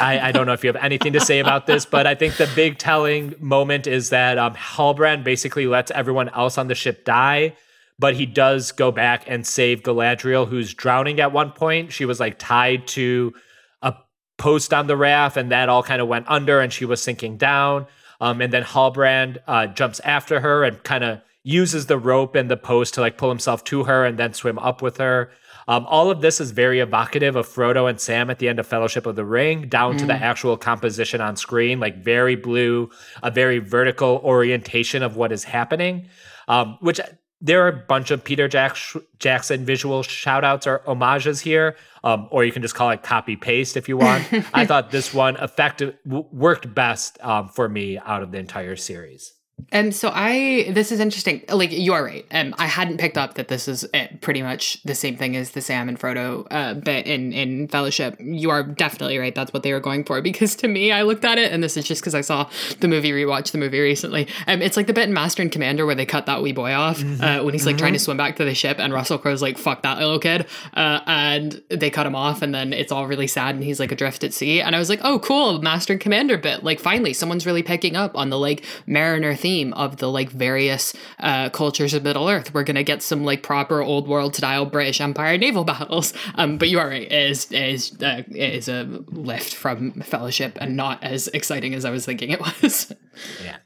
I, 0.00 0.20
I, 0.28 0.32
don't 0.32 0.46
know 0.46 0.52
if 0.52 0.64
you 0.64 0.68
have 0.68 0.82
anything 0.82 1.12
to 1.14 1.20
say 1.20 1.38
about 1.38 1.66
this, 1.66 1.84
but 1.84 2.06
I 2.06 2.14
think 2.14 2.36
the 2.36 2.50
big 2.54 2.78
telling 2.78 3.34
moment 3.38 3.86
is 3.86 4.10
that 4.10 4.38
um, 4.38 4.54
Halbrand 4.54 5.24
basically 5.24 5.66
lets 5.66 5.90
everyone 5.90 6.28
else 6.30 6.58
on 6.58 6.68
the 6.68 6.74
ship 6.74 7.04
die, 7.04 7.54
but 7.98 8.14
he 8.14 8.26
does 8.26 8.72
go 8.72 8.90
back 8.90 9.24
and 9.26 9.46
save 9.46 9.82
Galadriel, 9.82 10.48
who's 10.48 10.74
drowning 10.74 11.20
at 11.20 11.32
one 11.32 11.52
point. 11.52 11.92
She 11.92 12.04
was 12.04 12.20
like 12.20 12.38
tied 12.38 12.86
to 12.88 13.34
a 13.82 13.94
post 14.38 14.72
on 14.72 14.86
the 14.86 14.96
raft, 14.96 15.36
and 15.36 15.50
that 15.50 15.68
all 15.68 15.82
kind 15.82 16.00
of 16.00 16.08
went 16.08 16.26
under, 16.28 16.60
and 16.60 16.72
she 16.72 16.84
was 16.84 17.02
sinking 17.02 17.36
down. 17.36 17.86
Um, 18.20 18.40
and 18.40 18.52
then 18.52 18.62
Halbrand 18.62 19.38
uh, 19.46 19.66
jumps 19.66 20.00
after 20.00 20.40
her 20.40 20.64
and 20.64 20.82
kind 20.82 21.04
of 21.04 21.20
uses 21.42 21.86
the 21.86 21.98
rope 21.98 22.34
and 22.34 22.50
the 22.50 22.56
post 22.56 22.94
to 22.94 23.00
like 23.00 23.16
pull 23.16 23.30
himself 23.30 23.64
to 23.64 23.84
her 23.84 24.04
and 24.04 24.18
then 24.18 24.34
swim 24.34 24.58
up 24.58 24.82
with 24.82 24.98
her. 24.98 25.30
Um, 25.70 25.86
all 25.86 26.10
of 26.10 26.20
this 26.20 26.40
is 26.40 26.50
very 26.50 26.80
evocative 26.80 27.36
of 27.36 27.46
Frodo 27.46 27.88
and 27.88 28.00
Sam 28.00 28.28
at 28.28 28.40
the 28.40 28.48
end 28.48 28.58
of 28.58 28.66
Fellowship 28.66 29.06
of 29.06 29.14
the 29.14 29.24
Ring, 29.24 29.68
down 29.68 29.94
mm. 29.94 29.98
to 30.00 30.04
the 30.04 30.14
mm. 30.14 30.20
actual 30.20 30.56
composition 30.56 31.20
on 31.20 31.36
screen, 31.36 31.78
like 31.78 32.02
very 32.02 32.34
blue, 32.34 32.90
a 33.22 33.30
very 33.30 33.60
vertical 33.60 34.20
orientation 34.24 35.04
of 35.04 35.14
what 35.14 35.30
is 35.30 35.44
happening, 35.44 36.08
um, 36.48 36.76
which 36.80 37.00
there 37.40 37.64
are 37.64 37.68
a 37.68 37.72
bunch 37.86 38.10
of 38.10 38.24
Peter 38.24 38.48
Jack- 38.48 38.78
Jackson 39.20 39.64
visual 39.64 40.02
shout 40.02 40.42
outs 40.42 40.66
or 40.66 40.82
homages 40.86 41.40
here, 41.40 41.76
um, 42.02 42.26
or 42.32 42.44
you 42.44 42.50
can 42.50 42.62
just 42.62 42.74
call 42.74 42.90
it 42.90 43.04
copy 43.04 43.36
paste 43.36 43.76
if 43.76 43.88
you 43.88 43.96
want. 43.96 44.28
I 44.52 44.66
thought 44.66 44.90
this 44.90 45.14
one 45.14 45.36
effective 45.36 45.94
w- 46.04 46.26
worked 46.32 46.74
best 46.74 47.16
um, 47.22 47.48
for 47.48 47.68
me 47.68 47.96
out 47.96 48.24
of 48.24 48.32
the 48.32 48.38
entire 48.38 48.74
series. 48.74 49.34
Um, 49.72 49.92
so 49.92 50.10
I 50.12 50.70
this 50.70 50.92
is 50.92 51.00
interesting. 51.00 51.42
Like 51.48 51.72
you 51.72 51.92
are 51.92 52.04
right. 52.04 52.26
Um, 52.30 52.54
I 52.58 52.66
hadn't 52.66 52.98
picked 52.98 53.18
up 53.18 53.34
that 53.34 53.48
this 53.48 53.68
is 53.68 53.84
uh, 53.94 54.06
pretty 54.20 54.42
much 54.42 54.82
the 54.84 54.94
same 54.94 55.16
thing 55.16 55.36
as 55.36 55.50
the 55.52 55.60
Sam 55.60 55.88
and 55.88 55.98
Frodo 55.98 56.46
uh, 56.50 56.74
bit 56.74 57.06
in 57.06 57.32
in 57.32 57.68
Fellowship. 57.68 58.16
You 58.20 58.50
are 58.50 58.62
definitely 58.62 59.18
right. 59.18 59.34
That's 59.34 59.52
what 59.52 59.62
they 59.62 59.72
were 59.72 59.80
going 59.80 60.04
for. 60.04 60.20
Because 60.30 60.54
to 60.56 60.68
me, 60.68 60.92
I 60.92 61.02
looked 61.02 61.24
at 61.24 61.38
it, 61.38 61.50
and 61.50 61.62
this 61.62 61.76
is 61.76 61.84
just 61.84 62.02
because 62.02 62.14
I 62.14 62.20
saw 62.20 62.48
the 62.78 62.86
movie, 62.86 63.10
rewatched 63.10 63.50
the 63.50 63.58
movie 63.58 63.80
recently. 63.80 64.28
Um, 64.46 64.62
it's 64.62 64.76
like 64.76 64.86
the 64.86 64.92
bit 64.92 65.08
in 65.08 65.12
Master 65.12 65.42
and 65.42 65.50
Commander 65.50 65.86
where 65.86 65.96
they 65.96 66.06
cut 66.06 66.26
that 66.26 66.40
wee 66.40 66.52
boy 66.52 66.72
off 66.72 67.00
mm-hmm. 67.00 67.22
uh, 67.22 67.42
when 67.42 67.52
he's 67.52 67.66
like 67.66 67.74
mm-hmm. 67.74 67.80
trying 67.80 67.92
to 67.94 67.98
mm-hmm. 67.98 68.04
swim 68.04 68.16
back 68.16 68.36
to 68.36 68.44
the 68.44 68.54
ship, 68.54 68.78
and 68.78 68.92
Russell 68.92 69.18
Crowe's 69.18 69.42
like, 69.42 69.58
"Fuck 69.58 69.82
that 69.82 69.98
little 69.98 70.20
kid," 70.20 70.46
uh, 70.74 71.00
and 71.06 71.60
they 71.68 71.90
cut 71.90 72.06
him 72.06 72.14
off, 72.14 72.42
and 72.42 72.54
then 72.54 72.72
it's 72.72 72.92
all 72.92 73.08
really 73.08 73.26
sad, 73.26 73.56
and 73.56 73.64
he's 73.64 73.80
like 73.80 73.90
adrift 73.90 74.22
at 74.22 74.32
sea. 74.32 74.60
And 74.60 74.76
I 74.76 74.78
was 74.78 74.88
like, 74.88 75.00
"Oh, 75.02 75.18
cool, 75.18 75.60
Master 75.60 75.94
and 75.94 76.00
Commander 76.00 76.38
bit. 76.38 76.62
Like 76.62 76.78
finally, 76.78 77.12
someone's 77.12 77.44
really 77.46 77.64
picking 77.64 77.96
up 77.96 78.16
on 78.16 78.30
the 78.30 78.38
like 78.38 78.64
Mariner 78.86 79.34
theme 79.34 79.49
of 79.74 79.98
the 79.98 80.10
like." 80.10 80.30
various 80.40 80.94
uh, 81.18 81.50
cultures 81.50 81.94
of 81.94 82.02
Middle 82.02 82.28
Earth. 82.28 82.52
We're 82.54 82.64
gonna 82.64 82.82
get 82.82 83.02
some 83.02 83.24
like 83.24 83.42
proper 83.42 83.82
old 83.82 84.08
world 84.08 84.34
style 84.34 84.64
British 84.64 85.00
Empire 85.00 85.36
naval 85.36 85.64
battles. 85.74 86.12
Um, 86.34 86.58
but 86.58 86.68
you 86.68 86.78
are 86.78 86.88
right, 86.88 87.02
it 87.02 87.30
is 87.30 87.52
it 87.52 87.62
is 87.62 88.02
uh, 88.02 88.22
it 88.28 88.54
is 88.54 88.68
a 88.68 88.84
lift 89.08 89.54
from 89.54 90.00
Fellowship 90.00 90.56
and 90.60 90.76
not 90.76 91.04
as 91.04 91.28
exciting 91.28 91.74
as 91.74 91.84
I 91.84 91.90
was 91.90 92.06
thinking 92.06 92.30
it 92.30 92.40
was. 92.40 92.92
yeah, 93.44 93.58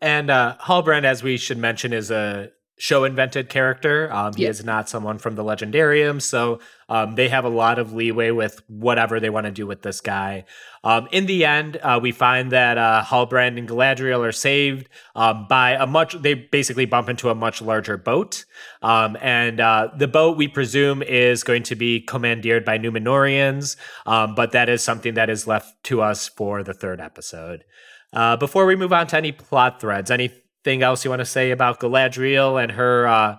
and 0.00 0.30
uh, 0.30 0.56
Halbrand, 0.62 1.04
as 1.04 1.22
we 1.22 1.36
should 1.36 1.58
mention, 1.58 1.92
is 1.92 2.10
a 2.10 2.50
show 2.78 3.04
invented 3.04 3.48
character. 3.48 4.12
Um, 4.12 4.32
he 4.34 4.46
is 4.46 4.64
not 4.64 4.88
someone 4.88 5.18
from 5.18 5.36
the 5.36 5.44
Legendarium, 5.44 6.20
so 6.20 6.58
um, 6.88 7.14
they 7.14 7.28
have 7.28 7.44
a 7.44 7.48
lot 7.48 7.78
of 7.78 7.92
leeway 7.92 8.30
with 8.30 8.62
whatever 8.68 9.20
they 9.20 9.30
want 9.30 9.46
to 9.46 9.52
do 9.52 9.66
with 9.66 9.82
this 9.82 10.00
guy. 10.00 10.44
Um, 10.82 11.08
in 11.12 11.26
the 11.26 11.44
end, 11.44 11.78
uh, 11.78 11.98
we 12.02 12.12
find 12.12 12.52
that 12.52 12.76
uh, 12.76 13.02
Halbrand 13.04 13.58
and 13.58 13.68
Galadriel 13.68 14.26
are 14.26 14.32
saved 14.32 14.88
um, 15.14 15.46
by 15.48 15.72
a 15.72 15.86
much. 15.86 16.14
They 16.20 16.34
basically 16.34 16.84
bump 16.84 17.08
into 17.08 17.30
a 17.30 17.34
much 17.34 17.62
larger 17.62 17.96
boat, 17.96 18.44
um, 18.82 19.16
and 19.20 19.60
uh, 19.60 19.88
the 19.96 20.08
boat 20.08 20.36
we 20.36 20.48
presume 20.48 21.02
is 21.02 21.42
going 21.42 21.62
to 21.64 21.74
be 21.74 22.00
commandeered 22.00 22.64
by 22.64 22.78
Númenóreans, 22.78 23.76
um, 24.06 24.34
but 24.34 24.52
that 24.52 24.68
is 24.68 24.82
something 24.82 25.14
that 25.14 25.30
is 25.30 25.46
left 25.46 25.82
to 25.84 26.02
us 26.02 26.28
for 26.28 26.62
the 26.62 26.74
third 26.74 27.00
episode. 27.00 27.64
Uh, 28.12 28.36
before 28.36 28.64
we 28.66 28.76
move 28.76 28.92
on 28.92 29.06
to 29.08 29.16
any 29.16 29.32
plot 29.32 29.80
threads, 29.80 30.10
anything 30.10 30.82
else 30.82 31.04
you 31.04 31.10
want 31.10 31.20
to 31.20 31.26
say 31.26 31.50
about 31.50 31.80
Galadriel 31.80 32.62
and 32.62 32.72
her 32.72 33.06
uh, 33.06 33.36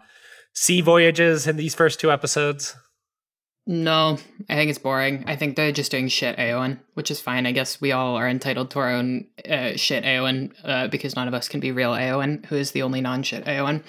sea 0.54 0.82
voyages 0.82 1.48
in 1.48 1.56
these 1.56 1.74
first 1.74 2.00
two 2.00 2.12
episodes? 2.12 2.76
No, 3.68 4.20
I 4.48 4.56
think 4.56 4.70
it's 4.70 4.78
boring. 4.78 5.24
I 5.26 5.36
think 5.36 5.56
they're 5.56 5.72
just 5.72 5.90
doing 5.90 6.08
shit 6.08 6.38
Eowyn, 6.38 6.80
which 6.94 7.10
is 7.10 7.20
fine. 7.20 7.48
I 7.48 7.52
guess 7.52 7.82
we 7.82 7.92
all 7.92 8.16
are 8.16 8.30
entitled 8.30 8.70
to 8.72 8.80
our 8.80 8.92
own 8.92 9.26
uh, 9.50 9.76
shit 9.76 10.04
Eowyn 10.04 10.54
uh, 10.64 10.88
because 10.88 11.16
none 11.16 11.28
of 11.28 11.34
us 11.34 11.50
can 11.50 11.60
be 11.60 11.72
real 11.72 11.92
Eowyn, 11.92 12.46
who 12.46 12.56
is 12.56 12.72
the 12.72 12.84
only 12.84 13.02
non 13.02 13.24
shit 13.24 13.44
Eowyn. 13.46 13.84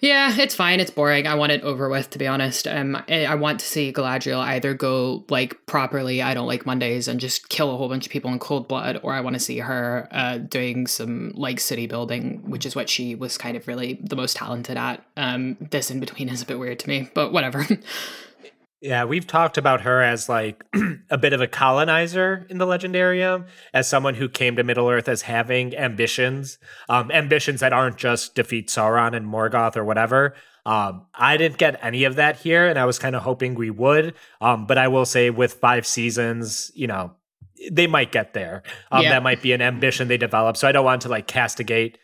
Yeah, 0.00 0.36
it's 0.38 0.54
fine. 0.54 0.78
It's 0.78 0.92
boring. 0.92 1.26
I 1.26 1.34
want 1.34 1.50
it 1.50 1.62
over 1.62 1.88
with, 1.88 2.10
to 2.10 2.18
be 2.18 2.26
honest. 2.26 2.68
Um, 2.68 2.96
I 3.08 3.34
want 3.34 3.58
to 3.60 3.66
see 3.66 3.92
Galadriel 3.92 4.38
either 4.38 4.72
go 4.72 5.24
like 5.28 5.66
properly. 5.66 6.22
I 6.22 6.34
don't 6.34 6.46
like 6.46 6.64
Mondays 6.64 7.08
and 7.08 7.18
just 7.18 7.48
kill 7.48 7.74
a 7.74 7.76
whole 7.76 7.88
bunch 7.88 8.06
of 8.06 8.12
people 8.12 8.32
in 8.32 8.38
cold 8.38 8.68
blood, 8.68 9.00
or 9.02 9.12
I 9.12 9.20
want 9.20 9.34
to 9.34 9.40
see 9.40 9.58
her 9.58 10.08
uh, 10.12 10.38
doing 10.38 10.86
some 10.86 11.32
like 11.34 11.58
city 11.58 11.88
building, 11.88 12.48
which 12.48 12.64
is 12.64 12.76
what 12.76 12.88
she 12.88 13.16
was 13.16 13.36
kind 13.36 13.56
of 13.56 13.66
really 13.66 13.98
the 14.00 14.14
most 14.14 14.36
talented 14.36 14.76
at. 14.76 15.04
Um, 15.16 15.56
this 15.70 15.90
in 15.90 15.98
between 15.98 16.28
is 16.28 16.42
a 16.42 16.46
bit 16.46 16.60
weird 16.60 16.78
to 16.80 16.88
me, 16.88 17.10
but 17.12 17.32
whatever. 17.32 17.66
Yeah, 18.80 19.04
we've 19.04 19.26
talked 19.26 19.58
about 19.58 19.80
her 19.80 20.02
as 20.02 20.28
like 20.28 20.64
a 21.10 21.18
bit 21.18 21.32
of 21.32 21.40
a 21.40 21.48
colonizer 21.48 22.46
in 22.48 22.58
the 22.58 22.66
Legendarium, 22.66 23.48
as 23.74 23.88
someone 23.88 24.14
who 24.14 24.28
came 24.28 24.54
to 24.56 24.62
Middle 24.62 24.88
Earth 24.88 25.08
as 25.08 25.22
having 25.22 25.76
ambitions, 25.76 26.58
um, 26.88 27.10
ambitions 27.10 27.58
that 27.60 27.72
aren't 27.72 27.96
just 27.96 28.36
defeat 28.36 28.68
Sauron 28.68 29.16
and 29.16 29.26
Morgoth 29.26 29.76
or 29.76 29.84
whatever. 29.84 30.34
Um, 30.64 31.06
I 31.14 31.36
didn't 31.38 31.58
get 31.58 31.82
any 31.82 32.04
of 32.04 32.16
that 32.16 32.36
here, 32.36 32.68
and 32.68 32.78
I 32.78 32.84
was 32.84 32.98
kind 32.98 33.16
of 33.16 33.22
hoping 33.22 33.54
we 33.54 33.70
would. 33.70 34.14
Um, 34.40 34.66
but 34.66 34.78
I 34.78 34.88
will 34.88 35.06
say, 35.06 35.30
with 35.30 35.54
five 35.54 35.86
seasons, 35.86 36.70
you 36.74 36.86
know, 36.86 37.14
they 37.70 37.86
might 37.86 38.12
get 38.12 38.34
there. 38.34 38.62
Um, 38.92 39.02
yeah. 39.02 39.10
That 39.10 39.22
might 39.22 39.42
be 39.42 39.52
an 39.52 39.62
ambition 39.62 40.08
they 40.08 40.18
develop. 40.18 40.56
So 40.56 40.68
I 40.68 40.72
don't 40.72 40.84
want 40.84 41.02
to 41.02 41.08
like 41.08 41.26
castigate 41.26 41.98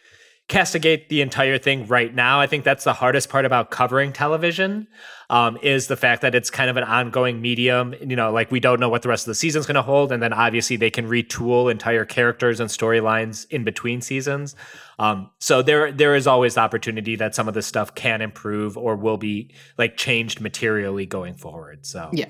castigate 0.47 1.09
the 1.09 1.23
entire 1.23 1.57
thing 1.57 1.87
right 1.87 2.15
now. 2.15 2.39
I 2.39 2.47
think 2.47 2.65
that's 2.65 2.85
the 2.85 2.93
hardest 2.93 3.31
part 3.31 3.47
about 3.47 3.71
covering 3.71 4.13
television 4.13 4.87
um, 5.31 5.57
is 5.63 5.87
the 5.87 5.97
fact 5.97 6.21
that 6.21 6.35
it's 6.35 6.51
kind 6.51 6.69
of 6.69 6.77
an 6.77 6.85
ongoing 6.85 7.41
medium. 7.41 7.95
You 8.01 8.15
know, 8.15 8.31
like 8.31 8.51
we 8.51 8.61
don't 8.61 8.79
know 8.79 8.91
what 8.91 9.03
the 9.03 9.09
rest 9.09 9.27
of 9.27 9.31
the 9.31 9.35
season's 9.35 9.65
going 9.65 9.77
to 9.77 9.83
hold, 9.83 10.13
and 10.13 10.23
then 10.23 10.33
obviously 10.35 10.77
they 10.77 10.91
can 10.91 11.09
retool 11.09 11.71
entire 11.71 12.05
characters 12.05 12.61
and 12.61 12.69
storylines 12.69 13.47
in 13.51 13.65
between 13.65 14.03
seasons. 14.03 14.55
Um, 14.99 15.31
so 15.39 15.63
there 15.63 15.91
there 15.91 16.15
is 16.15 16.27
always 16.27 16.55
the 16.55 16.61
opportunity 16.61 17.17
that 17.17 17.35
some 17.35 17.49
of 17.49 17.55
this 17.55 17.67
stuff 17.67 17.95
can 17.95 18.21
improve 18.21 18.77
or 18.77 18.97
will 18.97 19.17
be 19.17 19.55
like 19.79 19.97
changed 19.97 20.41
materially 20.43 21.07
going 21.07 21.35
forward. 21.35 21.87
So 21.87 22.11
yeah. 22.13 22.29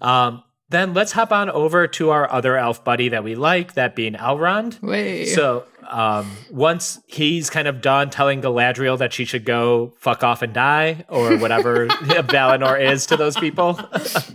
Um, 0.00 0.42
then 0.70 0.94
let's 0.94 1.12
hop 1.12 1.32
on 1.32 1.50
over 1.50 1.88
to 1.88 2.10
our 2.10 2.30
other 2.30 2.56
elf 2.56 2.84
buddy 2.84 3.08
that 3.08 3.24
we 3.24 3.34
like, 3.34 3.74
that 3.74 3.96
being 3.96 4.14
Elrond. 4.14 4.80
Wait. 4.80 5.26
So 5.26 5.66
um, 5.90 6.30
once 6.50 7.00
he's 7.06 7.50
kind 7.50 7.66
of 7.66 7.80
done 7.80 8.10
telling 8.10 8.40
Galadriel 8.40 8.98
that 8.98 9.12
she 9.12 9.24
should 9.24 9.44
go 9.44 9.92
fuck 9.98 10.22
off 10.22 10.40
and 10.42 10.52
die, 10.52 11.04
or 11.08 11.36
whatever 11.36 11.86
Valinor 11.88 12.80
is 12.80 13.06
to 13.06 13.16
those 13.16 13.36
people, 13.36 13.78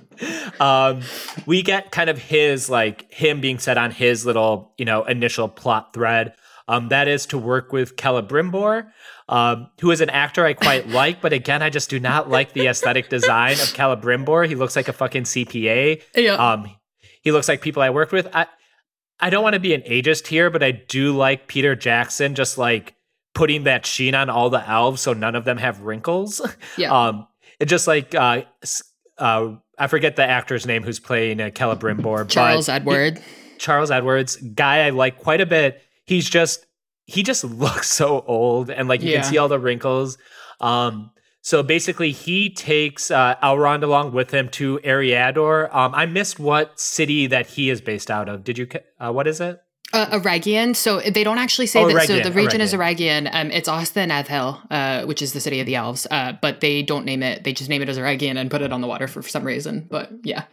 um, 0.60 1.02
we 1.46 1.62
get 1.62 1.92
kind 1.92 2.10
of 2.10 2.18
his 2.18 2.70
like 2.70 3.12
him 3.12 3.42
being 3.42 3.58
set 3.58 3.78
on 3.78 3.92
his 3.92 4.26
little 4.26 4.74
you 4.78 4.86
know 4.86 5.04
initial 5.06 5.48
plot 5.48 5.94
thread. 5.94 6.34
Um, 6.68 6.90
that 6.90 7.08
is 7.08 7.28
to 7.28 7.38
work 7.38 7.72
with 7.72 7.96
Celebrimbor, 7.96 8.88
um, 9.30 9.70
who 9.82 9.92
is 9.92 10.02
an 10.02 10.10
actor 10.10 10.44
I 10.46 10.54
quite 10.54 10.90
like, 10.90 11.22
but 11.22 11.32
again, 11.32 11.62
I 11.62 11.70
just 11.70 11.92
do 11.92 12.00
not 12.00 12.30
like 12.30 12.54
the 12.54 12.66
aesthetic 12.66 13.08
design 13.08 13.54
of 13.54 13.72
Celebrimbor. 13.74 14.48
He 14.48 14.56
looks 14.56 14.76
like 14.76 14.88
a 14.88 14.94
fucking 14.94 15.24
CPA. 15.24 16.02
Yeah. 16.16 16.34
Um, 16.34 16.76
he 17.22 17.32
looks 17.32 17.48
like 17.48 17.62
people 17.62 17.84
I 17.84 17.92
worked 17.92 18.12
with. 18.12 18.28
I, 18.34 18.48
I 19.20 19.30
don't 19.30 19.44
want 19.44 19.54
to 19.54 19.60
be 19.60 19.74
an 19.74 19.82
ageist 19.82 20.28
here, 20.28 20.50
but 20.50 20.62
I 20.62 20.72
do 20.72 21.16
like 21.16 21.48
Peter 21.48 21.76
Jackson 21.76 22.36
just 22.36 22.58
like 22.58 22.96
putting 23.34 23.64
that 23.64 23.86
sheen 23.86 24.16
on 24.16 24.30
all 24.30 24.50
the 24.50 24.68
elves 24.68 25.02
so 25.02 25.14
none 25.14 25.36
of 25.36 25.46
them 25.46 25.58
have 25.58 25.82
wrinkles. 25.82 26.42
Yeah. 26.78 26.92
Um, 26.96 27.28
it 27.60 27.66
just 27.66 27.88
like 27.88 28.14
uh, 28.14 28.42
uh, 29.18 29.56
I 29.78 29.88
forget 29.88 30.16
the 30.16 30.26
actor's 30.26 30.66
name 30.66 30.84
who's 30.84 31.00
playing 31.00 31.40
uh, 31.40 31.50
Celebrimbor. 31.50 32.28
Charles 32.30 32.68
Edward. 32.68 33.20
He, 33.20 33.58
Charles 33.58 33.92
Edwards, 33.92 34.36
guy 34.36 34.86
I 34.86 34.90
like 34.90 35.20
quite 35.20 35.40
a 35.40 35.46
bit. 35.46 35.82
He's 36.06 36.30
just 36.30 36.66
he 37.06 37.24
just 37.24 37.44
looks 37.46 37.92
so 37.92 38.24
old 38.28 38.70
and 38.70 38.90
like 38.90 39.02
you 39.02 39.12
yeah. 39.12 39.22
can 39.22 39.32
see 39.32 39.38
all 39.38 39.48
the 39.48 39.60
wrinkles. 39.60 40.18
Um, 40.60 41.12
so 41.46 41.62
basically, 41.62 42.12
he 42.12 42.50
takes 42.50 43.12
uh, 43.12 43.36
Elrond 43.36 43.84
along 43.84 44.14
with 44.14 44.34
him 44.34 44.50
to 44.50 44.80
Eriador. 44.80 45.72
Um, 45.72 45.94
I 45.94 46.08
missed 46.08 46.40
what 46.40 46.80
city 46.80 47.28
that 47.28 47.46
he 47.46 47.70
is 47.70 47.82
based 47.82 48.10
out 48.10 48.28
of. 48.28 48.44
Did 48.44 48.58
you? 48.58 48.68
Uh, 49.00 49.12
what 49.12 49.28
is 49.28 49.40
it? 49.40 49.62
Uh, 49.94 50.08
Eregion. 50.08 50.76
So 50.76 51.02
they 51.02 51.24
don't 51.24 51.38
actually 51.38 51.68
say 51.68 51.84
oh, 51.84 51.94
that. 51.94 52.08
So 52.08 52.20
the 52.20 52.32
region 52.32 52.62
Eregion. 52.62 52.64
is 52.64 52.74
Eregion. 52.74 53.30
Um, 53.32 53.52
it's 53.52 53.70
Osth 53.70 53.94
Edhil, 53.94 54.60
uh, 54.72 55.06
which 55.06 55.22
is 55.22 55.34
the 55.34 55.40
city 55.40 55.60
of 55.60 55.68
the 55.68 55.76
elves. 55.76 56.08
Uh, 56.10 56.34
but 56.42 56.62
they 56.62 56.82
don't 56.82 57.06
name 57.06 57.22
it. 57.22 57.44
They 57.44 57.54
just 57.54 57.70
name 57.70 57.84
it 57.84 57.90
as 57.90 58.00
Eregion 58.00 58.38
and 58.38 58.50
put 58.50 58.64
it 58.64 58.74
on 58.74 58.82
the 58.82 58.88
water 58.88 59.08
for, 59.08 59.22
for 59.22 59.30
some 59.30 59.44
reason. 59.44 59.86
But 59.88 60.10
yeah. 60.24 60.46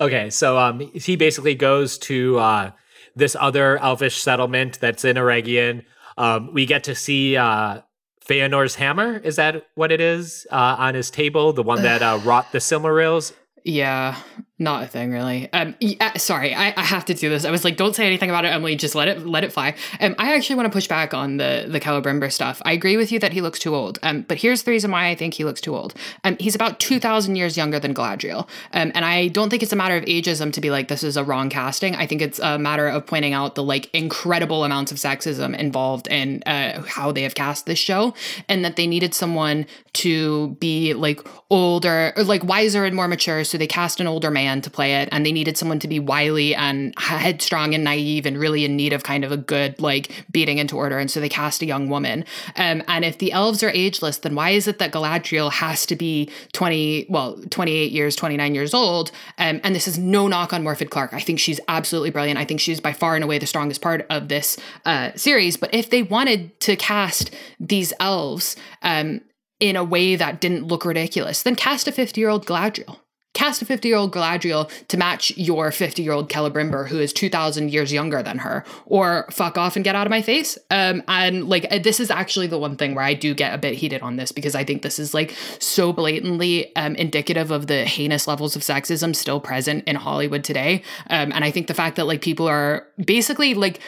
Okay, 0.00 0.30
so 0.30 0.56
um, 0.56 0.80
he 0.94 1.16
basically 1.16 1.54
goes 1.54 1.98
to 1.98 2.38
uh, 2.38 2.70
this 3.14 3.36
other 3.38 3.76
elvish 3.76 4.16
settlement 4.22 4.80
that's 4.80 5.04
in 5.04 5.16
Eregion. 5.16 5.84
Um, 6.16 6.54
we 6.54 6.64
get 6.64 6.84
to 6.84 6.94
see 6.94 7.36
uh, 7.36 7.82
Feanor's 8.26 8.74
hammer. 8.74 9.18
Is 9.18 9.36
that 9.36 9.66
what 9.74 9.92
it 9.92 10.00
is 10.00 10.46
uh, 10.50 10.76
on 10.78 10.94
his 10.94 11.10
table? 11.10 11.52
The 11.52 11.62
one 11.62 11.82
that 11.82 12.02
uh, 12.02 12.20
wrought 12.24 12.52
the 12.52 12.58
Silmarils. 12.58 13.32
Yeah, 13.64 14.16
not 14.58 14.82
a 14.82 14.86
thing 14.86 15.12
really. 15.12 15.52
Um, 15.52 15.74
yeah, 15.80 16.16
sorry, 16.16 16.54
I, 16.54 16.72
I 16.76 16.82
have 16.82 17.04
to 17.06 17.14
do 17.14 17.28
this. 17.28 17.44
I 17.44 17.50
was 17.50 17.62
like, 17.62 17.76
don't 17.76 17.94
say 17.94 18.06
anything 18.06 18.30
about 18.30 18.46
it, 18.46 18.48
Emily. 18.48 18.74
Just 18.74 18.94
let 18.94 19.06
it 19.06 19.26
let 19.26 19.44
it 19.44 19.52
fly. 19.52 19.74
Um, 20.00 20.14
I 20.18 20.34
actually 20.34 20.56
want 20.56 20.66
to 20.66 20.72
push 20.72 20.88
back 20.88 21.12
on 21.12 21.36
the 21.36 21.66
the 21.68 21.78
Celebrimbor 21.78 22.32
stuff. 22.32 22.62
I 22.64 22.72
agree 22.72 22.96
with 22.96 23.12
you 23.12 23.18
that 23.18 23.32
he 23.34 23.42
looks 23.42 23.58
too 23.58 23.74
old. 23.74 23.98
Um, 24.02 24.22
but 24.22 24.38
here's 24.38 24.62
the 24.62 24.70
reason 24.70 24.90
why 24.90 25.08
I 25.08 25.14
think 25.14 25.34
he 25.34 25.44
looks 25.44 25.60
too 25.60 25.76
old. 25.76 25.94
Um, 26.24 26.36
he's 26.40 26.54
about 26.54 26.80
two 26.80 26.98
thousand 26.98 27.36
years 27.36 27.56
younger 27.56 27.78
than 27.78 27.94
Galadriel. 27.94 28.48
Um, 28.72 28.92
and 28.94 29.04
I 29.04 29.28
don't 29.28 29.50
think 29.50 29.62
it's 29.62 29.72
a 29.72 29.76
matter 29.76 29.96
of 29.96 30.04
ageism 30.04 30.52
to 30.54 30.60
be 30.62 30.70
like 30.70 30.88
this 30.88 31.02
is 31.02 31.18
a 31.18 31.24
wrong 31.24 31.50
casting. 31.50 31.94
I 31.94 32.06
think 32.06 32.22
it's 32.22 32.38
a 32.38 32.58
matter 32.58 32.88
of 32.88 33.06
pointing 33.06 33.34
out 33.34 33.56
the 33.56 33.62
like 33.62 33.94
incredible 33.94 34.64
amounts 34.64 34.90
of 34.90 34.96
sexism 34.96 35.54
involved 35.58 36.08
in 36.08 36.42
uh, 36.46 36.80
how 36.82 37.12
they 37.12 37.22
have 37.22 37.34
cast 37.34 37.66
this 37.66 37.78
show, 37.78 38.14
and 38.48 38.64
that 38.64 38.76
they 38.76 38.86
needed 38.86 39.12
someone 39.12 39.66
to 39.92 40.56
be 40.60 40.94
like 40.94 41.20
older, 41.50 42.12
or 42.16 42.24
like 42.24 42.42
wiser 42.42 42.84
and 42.84 42.96
more 42.96 43.08
mature. 43.08 43.44
So 43.44 43.58
they 43.58 43.66
cast 43.66 44.00
an 44.00 44.06
older 44.06 44.30
man 44.30 44.45
to 44.62 44.70
play 44.70 44.96
it, 44.96 45.08
and 45.12 45.24
they 45.24 45.32
needed 45.32 45.56
someone 45.56 45.78
to 45.80 45.88
be 45.88 45.98
wily 45.98 46.54
and 46.54 46.94
headstrong 46.98 47.74
and 47.74 47.84
naive 47.84 48.26
and 48.26 48.38
really 48.38 48.64
in 48.64 48.76
need 48.76 48.92
of 48.92 49.02
kind 49.02 49.24
of 49.24 49.32
a 49.32 49.36
good 49.36 49.80
like 49.80 50.24
beating 50.30 50.58
into 50.58 50.76
order. 50.76 50.98
And 50.98 51.10
so 51.10 51.20
they 51.20 51.28
cast 51.28 51.62
a 51.62 51.66
young 51.66 51.88
woman. 51.88 52.24
Um, 52.56 52.82
and 52.88 53.04
if 53.04 53.18
the 53.18 53.32
elves 53.32 53.62
are 53.62 53.70
ageless, 53.70 54.18
then 54.18 54.34
why 54.34 54.50
is 54.50 54.66
it 54.68 54.78
that 54.78 54.92
Galadriel 54.92 55.52
has 55.52 55.86
to 55.86 55.96
be 55.96 56.30
20, 56.52 57.06
well, 57.08 57.40
28 57.50 57.92
years, 57.92 58.16
29 58.16 58.54
years 58.54 58.74
old? 58.74 59.10
Um, 59.38 59.60
and 59.64 59.74
this 59.74 59.88
is 59.88 59.98
no 59.98 60.28
knock 60.28 60.52
on 60.52 60.64
Morfydd 60.64 60.90
Clark. 60.90 61.12
I 61.12 61.20
think 61.20 61.38
she's 61.38 61.60
absolutely 61.68 62.10
brilliant. 62.10 62.38
I 62.38 62.44
think 62.44 62.60
she's 62.60 62.80
by 62.80 62.92
far 62.92 63.14
and 63.14 63.24
away 63.24 63.38
the 63.38 63.46
strongest 63.46 63.80
part 63.80 64.06
of 64.10 64.28
this 64.28 64.56
uh, 64.84 65.10
series. 65.16 65.56
But 65.56 65.74
if 65.74 65.90
they 65.90 66.02
wanted 66.02 66.58
to 66.60 66.76
cast 66.76 67.34
these 67.60 67.92
elves 68.00 68.56
um, 68.82 69.20
in 69.60 69.76
a 69.76 69.84
way 69.84 70.16
that 70.16 70.40
didn't 70.40 70.66
look 70.66 70.84
ridiculous, 70.84 71.42
then 71.42 71.54
cast 71.54 71.88
a 71.88 71.92
50 71.92 72.20
year 72.20 72.30
old 72.30 72.46
Galadriel. 72.46 72.98
Cast 73.36 73.60
a 73.60 73.66
50 73.66 73.86
year 73.86 73.98
old 73.98 74.14
Galadriel 74.14 74.70
to 74.88 74.96
match 74.96 75.30
your 75.36 75.70
50 75.70 76.02
year 76.02 76.12
old 76.12 76.30
Celebrimbor, 76.30 76.88
who 76.88 76.98
is 76.98 77.12
2,000 77.12 77.70
years 77.70 77.92
younger 77.92 78.22
than 78.22 78.38
her, 78.38 78.64
or 78.86 79.26
fuck 79.30 79.58
off 79.58 79.76
and 79.76 79.84
get 79.84 79.94
out 79.94 80.06
of 80.06 80.10
my 80.10 80.22
face. 80.22 80.56
Um, 80.70 81.02
and 81.06 81.46
like, 81.46 81.66
uh, 81.70 81.78
this 81.78 82.00
is 82.00 82.10
actually 82.10 82.46
the 82.46 82.58
one 82.58 82.76
thing 82.76 82.94
where 82.94 83.04
I 83.04 83.12
do 83.12 83.34
get 83.34 83.52
a 83.52 83.58
bit 83.58 83.74
heated 83.74 84.00
on 84.00 84.16
this 84.16 84.32
because 84.32 84.54
I 84.54 84.64
think 84.64 84.80
this 84.80 84.98
is 84.98 85.12
like 85.12 85.34
so 85.58 85.92
blatantly 85.92 86.74
um, 86.76 86.94
indicative 86.96 87.50
of 87.50 87.66
the 87.66 87.84
heinous 87.84 88.26
levels 88.26 88.56
of 88.56 88.62
sexism 88.62 89.14
still 89.14 89.38
present 89.38 89.84
in 89.84 89.96
Hollywood 89.96 90.42
today. 90.42 90.82
Um, 91.10 91.30
and 91.30 91.44
I 91.44 91.50
think 91.50 91.66
the 91.66 91.74
fact 91.74 91.96
that 91.96 92.06
like 92.06 92.22
people 92.22 92.48
are 92.48 92.86
basically 93.04 93.52
like 93.52 93.80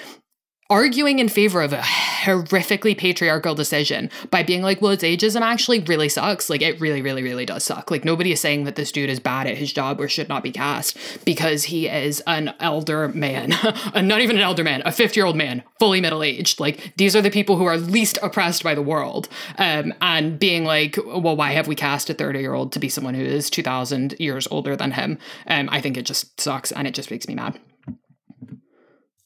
arguing 0.70 1.18
in 1.18 1.28
favor 1.30 1.62
of 1.62 1.72
a 1.72 1.78
horrifically 1.78 2.96
patriarchal 2.96 3.54
decision 3.54 4.10
by 4.30 4.42
being 4.42 4.62
like, 4.62 4.82
well, 4.82 4.92
it's 4.92 5.02
ageism 5.02 5.40
actually 5.40 5.80
really 5.80 6.10
sucks. 6.10 6.50
Like, 6.50 6.60
it 6.60 6.78
really, 6.78 7.00
really, 7.00 7.22
really 7.22 7.46
does 7.46 7.64
suck. 7.64 7.90
Like, 7.90 8.04
nobody 8.04 8.32
is 8.32 8.40
saying 8.40 8.64
that 8.64 8.76
this 8.76 8.92
dude 8.92 9.08
is 9.08 9.18
bad 9.18 9.46
at 9.46 9.56
his 9.56 9.72
job 9.72 9.98
or 9.98 10.08
should 10.08 10.28
not 10.28 10.42
be 10.42 10.52
cast 10.52 10.98
because 11.24 11.64
he 11.64 11.88
is 11.88 12.22
an 12.26 12.54
elder 12.60 13.08
man, 13.08 13.50
not 13.94 14.20
even 14.20 14.36
an 14.36 14.42
elder 14.42 14.62
man, 14.62 14.82
a 14.84 14.92
50 14.92 15.18
year 15.18 15.26
old 15.26 15.36
man, 15.36 15.62
fully 15.78 16.02
middle 16.02 16.22
aged. 16.22 16.60
Like, 16.60 16.92
these 16.96 17.16
are 17.16 17.22
the 17.22 17.30
people 17.30 17.56
who 17.56 17.64
are 17.64 17.78
least 17.78 18.18
oppressed 18.22 18.62
by 18.62 18.74
the 18.74 18.82
world. 18.82 19.28
Um, 19.56 19.94
and 20.02 20.38
being 20.38 20.64
like, 20.64 20.98
well, 21.06 21.36
why 21.36 21.52
have 21.52 21.66
we 21.66 21.74
cast 21.74 22.10
a 22.10 22.14
30 22.14 22.40
year 22.40 22.52
old 22.54 22.72
to 22.72 22.78
be 22.78 22.90
someone 22.90 23.14
who 23.14 23.24
is 23.24 23.48
2,000 23.48 24.16
years 24.18 24.46
older 24.50 24.76
than 24.76 24.92
him? 24.92 25.18
Um, 25.46 25.68
I 25.72 25.80
think 25.80 25.96
it 25.96 26.04
just 26.04 26.38
sucks 26.38 26.72
and 26.72 26.86
it 26.86 26.94
just 26.94 27.10
makes 27.10 27.26
me 27.26 27.34
mad. 27.34 27.58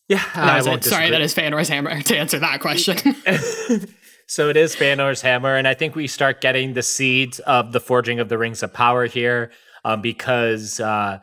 Yeah, 0.08 0.22
I 0.34 0.62
won't 0.62 0.84
sorry, 0.84 1.10
that 1.10 1.20
is 1.20 1.34
Feanor's 1.34 1.68
hammer 1.68 2.00
to 2.02 2.18
answer 2.18 2.38
that 2.38 2.60
question. 2.60 2.96
so 4.26 4.48
it 4.48 4.56
is 4.56 4.74
Feanor's 4.74 5.22
hammer, 5.22 5.56
and 5.56 5.66
I 5.66 5.74
think 5.74 5.94
we 5.94 6.06
start 6.06 6.40
getting 6.40 6.74
the 6.74 6.82
seeds 6.82 7.38
of 7.40 7.72
the 7.72 7.80
forging 7.80 8.20
of 8.20 8.28
the 8.28 8.38
rings 8.38 8.62
of 8.62 8.72
power 8.72 9.06
here, 9.06 9.50
um, 9.84 10.02
because 10.02 10.80
uh, 10.80 11.18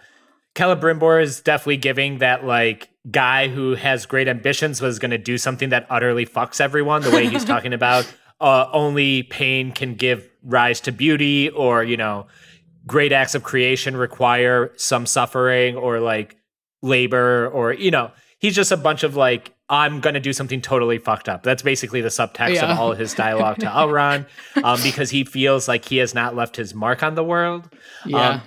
Celebrimbor 0.56 1.22
is 1.22 1.40
definitely 1.40 1.78
giving 1.78 2.18
that 2.18 2.46
like 2.46 2.90
guy 3.10 3.48
who 3.48 3.76
has 3.76 4.06
great 4.06 4.28
ambitions 4.28 4.82
was 4.82 5.00
going 5.00 5.12
to 5.12 5.18
do 5.18 5.38
something 5.38 5.70
that 5.70 5.88
utterly 5.90 6.26
fucks 6.26 6.60
everyone. 6.60 7.02
The 7.02 7.12
way 7.12 7.28
he's 7.28 7.46
talking 7.46 7.74
about 7.74 8.14
uh, 8.42 8.70
only 8.74 9.24
pain 9.24 9.72
can 9.72 9.96
give 9.96 10.30
rise 10.44 10.82
to 10.82 10.92
beauty, 10.92 11.50
or 11.50 11.84
you 11.84 11.96
know, 11.96 12.28
great 12.86 13.12
acts 13.12 13.36
of 13.36 13.44
creation 13.44 13.96
require 13.96 14.72
some 14.76 15.06
suffering, 15.06 15.76
or 15.78 16.00
like 16.00 16.36
labor, 16.82 17.48
or 17.48 17.74
you 17.74 17.92
know 17.92 18.12
he's 18.40 18.56
just 18.56 18.72
a 18.72 18.78
bunch 18.78 19.04
of 19.04 19.16
like 19.16 19.54
I'm 19.70 20.00
gonna 20.00 20.20
do 20.20 20.34
something 20.34 20.62
totally 20.62 20.98
fucked 20.98 21.30
up. 21.30 21.44
That's 21.44 21.62
basically 21.62 22.02
the 22.02 22.10
subtext 22.10 22.56
yeah. 22.56 22.72
of 22.72 22.80
all 22.80 22.92
of 22.92 22.98
his 22.98 23.14
dialogue 23.14 23.60
to 23.60 23.68
Elrond, 23.68 24.26
um, 24.64 24.80
because 24.82 25.12
he 25.12 25.24
feels 25.24 25.68
like 25.68 25.86
he 25.86 25.98
has 25.98 26.16
not 26.16 26.36
left 26.36 26.56
his 26.56 26.74
mark 26.74 27.04
on 27.04 27.16
the 27.16 27.24
world. 27.24 27.70
Yeah. 28.06 28.30
Um, 28.30 28.42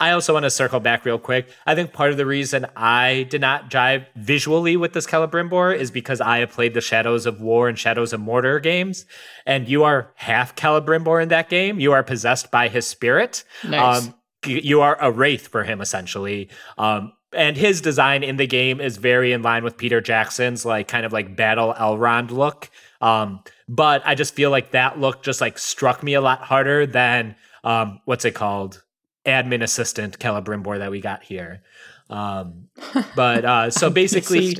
I 0.00 0.10
also 0.10 0.32
want 0.32 0.42
to 0.42 0.50
circle 0.50 0.80
back 0.80 1.04
real 1.04 1.20
quick. 1.20 1.48
I 1.66 1.76
think 1.76 1.92
part 1.92 2.10
of 2.10 2.16
the 2.16 2.26
reason 2.26 2.66
I 2.76 3.26
did 3.30 3.40
not 3.40 3.70
jive 3.70 4.06
visually 4.16 4.76
with 4.76 4.92
this 4.92 5.06
Celebrimbor 5.06 5.76
is 5.76 5.92
because 5.92 6.20
I 6.20 6.38
have 6.38 6.50
played 6.50 6.74
the 6.74 6.80
Shadows 6.80 7.26
of 7.26 7.40
War 7.40 7.68
and 7.68 7.78
Shadows 7.78 8.12
of 8.12 8.20
Mordor 8.20 8.60
games, 8.60 9.06
and 9.46 9.68
you 9.68 9.84
are 9.84 10.12
half 10.16 10.56
Celebrimbor 10.56 11.22
in 11.22 11.28
that 11.28 11.48
game. 11.48 11.78
You 11.78 11.92
are 11.92 12.02
possessed 12.02 12.50
by 12.50 12.68
his 12.68 12.86
spirit. 12.86 13.44
Nice. 13.62 14.06
Um, 14.06 14.14
you 14.46 14.80
are 14.80 15.00
a 15.00 15.10
wraith 15.10 15.48
for 15.48 15.64
him 15.64 15.80
essentially. 15.80 16.50
Um, 16.76 17.12
and 17.34 17.56
his 17.56 17.80
design 17.80 18.22
in 18.22 18.36
the 18.36 18.46
game 18.46 18.80
is 18.80 18.96
very 18.96 19.32
in 19.32 19.42
line 19.42 19.64
with 19.64 19.76
Peter 19.76 20.00
Jackson's 20.00 20.64
like 20.64 20.88
kind 20.88 21.04
of 21.04 21.12
like 21.12 21.36
battle 21.36 21.74
Elrond 21.74 22.30
look. 22.30 22.70
Um, 23.00 23.40
but 23.68 24.02
I 24.04 24.14
just 24.14 24.34
feel 24.34 24.50
like 24.50 24.70
that 24.72 24.98
look 24.98 25.22
just 25.22 25.40
like 25.40 25.58
struck 25.58 26.02
me 26.02 26.14
a 26.14 26.20
lot 26.20 26.40
harder 26.40 26.86
than 26.86 27.36
um, 27.62 28.00
what's 28.04 28.24
it 28.24 28.34
called, 28.34 28.82
admin 29.26 29.62
assistant 29.62 30.18
Celebrimbor 30.18 30.78
that 30.78 30.90
we 30.90 31.00
got 31.00 31.22
here. 31.22 31.62
Um, 32.10 32.68
but 33.16 33.44
uh, 33.44 33.70
so 33.70 33.90
basically, 33.90 34.56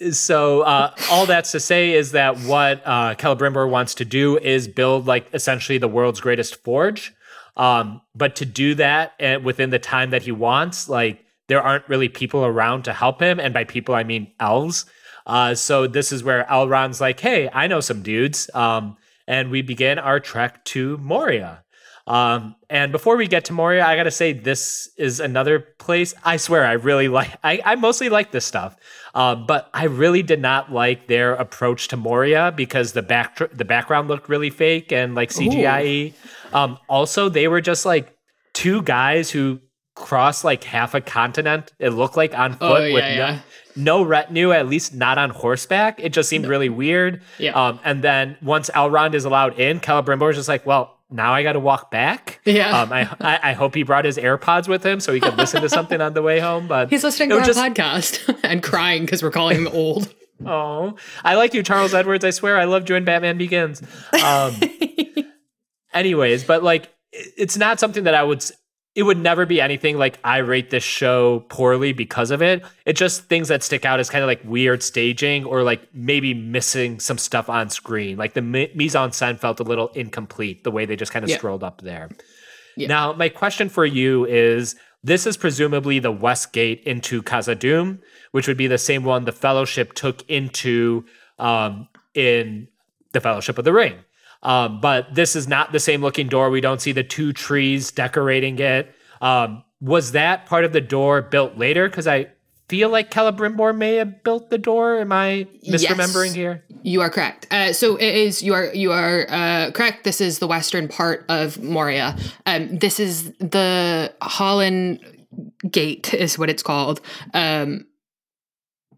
so 0.12 0.62
uh, 0.62 0.94
all 1.10 1.26
that's 1.26 1.52
to 1.52 1.60
say 1.60 1.92
is 1.92 2.12
that 2.12 2.38
what 2.40 2.82
uh, 2.84 3.14
Celebrimbor 3.16 3.68
wants 3.68 3.94
to 3.96 4.04
do 4.04 4.38
is 4.38 4.68
build 4.68 5.06
like 5.06 5.28
essentially 5.32 5.78
the 5.78 5.88
world's 5.88 6.20
greatest 6.20 6.62
forge. 6.62 7.14
Um, 7.58 8.00
but 8.14 8.36
to 8.36 8.46
do 8.46 8.74
that 8.76 9.14
uh, 9.20 9.40
within 9.42 9.70
the 9.70 9.78
time 9.78 10.10
that 10.10 10.22
he 10.22 10.32
wants, 10.32 10.88
like 10.88 11.24
there 11.48 11.60
aren't 11.60 11.88
really 11.88 12.08
people 12.08 12.44
around 12.44 12.84
to 12.84 12.92
help 12.92 13.20
him. 13.20 13.40
And 13.40 13.52
by 13.52 13.64
people, 13.64 13.94
I 13.94 14.04
mean 14.04 14.32
elves. 14.38 14.86
Uh, 15.26 15.54
so 15.54 15.86
this 15.86 16.12
is 16.12 16.24
where 16.24 16.44
Elrond's 16.44 17.00
like, 17.00 17.20
hey, 17.20 17.50
I 17.52 17.66
know 17.66 17.80
some 17.80 18.02
dudes. 18.02 18.48
Um, 18.54 18.96
and 19.26 19.50
we 19.50 19.60
begin 19.60 19.98
our 19.98 20.20
trek 20.20 20.64
to 20.66 20.96
Moria. 20.98 21.64
Um, 22.08 22.56
and 22.70 22.90
before 22.90 23.16
we 23.16 23.28
get 23.28 23.44
to 23.46 23.52
Moria, 23.52 23.84
I 23.84 23.94
gotta 23.94 24.10
say 24.10 24.32
this 24.32 24.90
is 24.96 25.20
another 25.20 25.60
place. 25.60 26.14
I 26.24 26.38
swear, 26.38 26.64
I 26.64 26.72
really 26.72 27.08
like. 27.18 27.36
I, 27.44 27.60
I 27.64 27.74
mostly 27.76 28.08
like 28.08 28.30
this 28.30 28.44
stuff, 28.44 28.76
um, 29.14 29.46
but 29.46 29.68
I 29.74 29.84
really 29.84 30.22
did 30.22 30.40
not 30.40 30.72
like 30.72 31.06
their 31.06 31.34
approach 31.34 31.88
to 31.88 31.96
Moria 31.96 32.52
because 32.56 32.92
the 32.92 33.02
back 33.02 33.38
the 33.52 33.64
background 33.64 34.08
looked 34.08 34.28
really 34.28 34.50
fake 34.50 34.90
and 34.90 35.14
like 35.14 35.30
CGI. 35.30 36.14
Um, 36.52 36.78
also, 36.88 37.28
they 37.28 37.46
were 37.46 37.60
just 37.60 37.84
like 37.84 38.16
two 38.54 38.82
guys 38.82 39.30
who 39.30 39.60
crossed 39.94 40.44
like 40.44 40.64
half 40.64 40.94
a 40.94 41.00
continent. 41.00 41.72
It 41.78 41.90
looked 41.90 42.16
like 42.16 42.36
on 42.36 42.52
oh, 42.60 42.68
foot 42.68 42.80
oh, 42.80 42.84
yeah, 42.86 42.94
with 42.94 43.04
yeah. 43.04 43.38
No, 43.76 43.98
no, 43.98 44.02
retinue, 44.02 44.52
at 44.52 44.66
least 44.66 44.94
not 44.94 45.18
on 45.18 45.30
horseback. 45.30 46.00
It 46.00 46.12
just 46.12 46.28
seemed 46.28 46.44
no. 46.44 46.48
really 46.48 46.68
weird. 46.68 47.22
Yeah. 47.38 47.52
Um, 47.52 47.80
and 47.84 48.02
then 48.02 48.36
once 48.40 48.70
Elrond 48.70 49.14
is 49.14 49.24
allowed 49.24 49.58
in, 49.58 49.80
Celebrimbor 49.80 50.30
is 50.30 50.36
just 50.36 50.48
like, 50.48 50.64
well, 50.64 50.97
now 51.10 51.32
I 51.32 51.42
got 51.42 51.54
to 51.54 51.60
walk 51.60 51.90
back. 51.90 52.40
Yeah. 52.44 52.82
Um, 52.82 52.92
I, 52.92 53.08
I, 53.20 53.50
I 53.50 53.52
hope 53.54 53.74
he 53.74 53.82
brought 53.82 54.04
his 54.04 54.18
AirPods 54.18 54.68
with 54.68 54.84
him 54.84 55.00
so 55.00 55.12
he 55.12 55.20
could 55.20 55.36
listen 55.38 55.62
to 55.62 55.68
something 55.68 56.00
on 56.00 56.12
the 56.14 56.22
way 56.22 56.38
home. 56.38 56.68
But 56.68 56.90
he's 56.90 57.02
listening 57.02 57.30
to 57.30 57.38
our 57.38 57.44
just... 57.44 57.58
podcast 57.58 58.38
and 58.44 58.62
crying 58.62 59.04
because 59.04 59.22
we're 59.22 59.30
calling 59.30 59.56
him 59.56 59.68
old. 59.68 60.12
Oh, 60.46 60.94
I 61.24 61.34
like 61.34 61.52
you, 61.52 61.64
Charles 61.64 61.94
Edwards. 61.94 62.24
I 62.24 62.30
swear, 62.30 62.56
I 62.56 62.62
loved 62.62 62.88
you 62.88 62.94
in 62.94 63.04
Batman 63.04 63.38
Begins. 63.38 63.82
Um, 64.24 64.54
anyways, 65.92 66.44
but 66.44 66.62
like, 66.62 66.94
it's 67.10 67.56
not 67.56 67.80
something 67.80 68.04
that 68.04 68.14
I 68.14 68.22
would 68.22 68.44
it 68.98 69.04
would 69.04 69.16
never 69.16 69.46
be 69.46 69.60
anything 69.60 69.96
like 69.96 70.18
I 70.24 70.38
rate 70.38 70.70
this 70.70 70.82
show 70.82 71.44
poorly 71.50 71.92
because 71.92 72.32
of 72.32 72.42
it. 72.42 72.64
It's 72.84 72.98
just 72.98 73.26
things 73.26 73.46
that 73.46 73.62
stick 73.62 73.84
out 73.84 74.00
as 74.00 74.10
kind 74.10 74.24
of 74.24 74.26
like 74.26 74.40
weird 74.44 74.82
staging 74.82 75.44
or 75.44 75.62
like 75.62 75.82
maybe 75.94 76.34
missing 76.34 76.98
some 76.98 77.16
stuff 77.16 77.48
on 77.48 77.70
screen. 77.70 78.16
Like 78.16 78.34
the 78.34 78.42
mise 78.42 78.96
en 78.96 79.10
scène 79.10 79.38
felt 79.38 79.60
a 79.60 79.62
little 79.62 79.90
incomplete 79.90 80.64
the 80.64 80.72
way 80.72 80.84
they 80.84 80.96
just 80.96 81.12
kind 81.12 81.22
of 81.22 81.30
yeah. 81.30 81.36
strolled 81.36 81.62
up 81.62 81.80
there. 81.82 82.10
Yeah. 82.76 82.88
Now, 82.88 83.12
my 83.12 83.28
question 83.28 83.68
for 83.68 83.86
you 83.86 84.24
is 84.24 84.74
this 85.04 85.28
is 85.28 85.36
presumably 85.36 86.00
the 86.00 86.10
west 86.10 86.52
gate 86.52 86.82
into 86.84 87.22
Khazad-dûm, 87.22 88.00
which 88.32 88.48
would 88.48 88.56
be 88.56 88.66
the 88.66 88.78
same 88.78 89.04
one 89.04 89.26
the 89.26 89.30
Fellowship 89.30 89.92
took 89.92 90.28
into 90.28 91.04
um, 91.38 91.86
in 92.14 92.66
the 93.12 93.20
Fellowship 93.20 93.58
of 93.58 93.64
the 93.64 93.72
Ring. 93.72 93.94
Um, 94.42 94.80
but 94.80 95.14
this 95.14 95.34
is 95.34 95.48
not 95.48 95.72
the 95.72 95.80
same 95.80 96.00
looking 96.00 96.28
door. 96.28 96.50
We 96.50 96.60
don't 96.60 96.80
see 96.80 96.92
the 96.92 97.02
two 97.02 97.32
trees 97.32 97.90
decorating 97.90 98.58
it. 98.58 98.94
Um, 99.20 99.64
was 99.80 100.12
that 100.12 100.46
part 100.46 100.64
of 100.64 100.72
the 100.72 100.80
door 100.80 101.22
built 101.22 101.56
later? 101.56 101.88
Because 101.88 102.06
I 102.06 102.28
feel 102.68 102.88
like 102.90 103.10
Celebrimbor 103.10 103.76
may 103.76 103.96
have 103.96 104.22
built 104.22 104.50
the 104.50 104.58
door. 104.58 105.00
Am 105.00 105.12
I 105.12 105.46
misremembering 105.66 106.26
yes, 106.26 106.34
here? 106.34 106.64
You 106.82 107.00
are 107.00 107.10
correct. 107.10 107.46
Uh, 107.50 107.72
so 107.72 107.96
it 107.96 108.14
is. 108.14 108.42
You 108.42 108.54
are 108.54 108.72
you 108.74 108.92
are 108.92 109.26
uh, 109.28 109.70
correct. 109.72 110.04
This 110.04 110.20
is 110.20 110.38
the 110.38 110.46
western 110.46 110.88
part 110.88 111.24
of 111.28 111.60
Moria. 111.62 112.16
Um, 112.46 112.78
this 112.78 113.00
is 113.00 113.32
the 113.38 114.14
Hollin 114.22 115.00
Gate, 115.68 116.14
is 116.14 116.38
what 116.38 116.50
it's 116.50 116.62
called. 116.62 117.00
Um, 117.34 117.86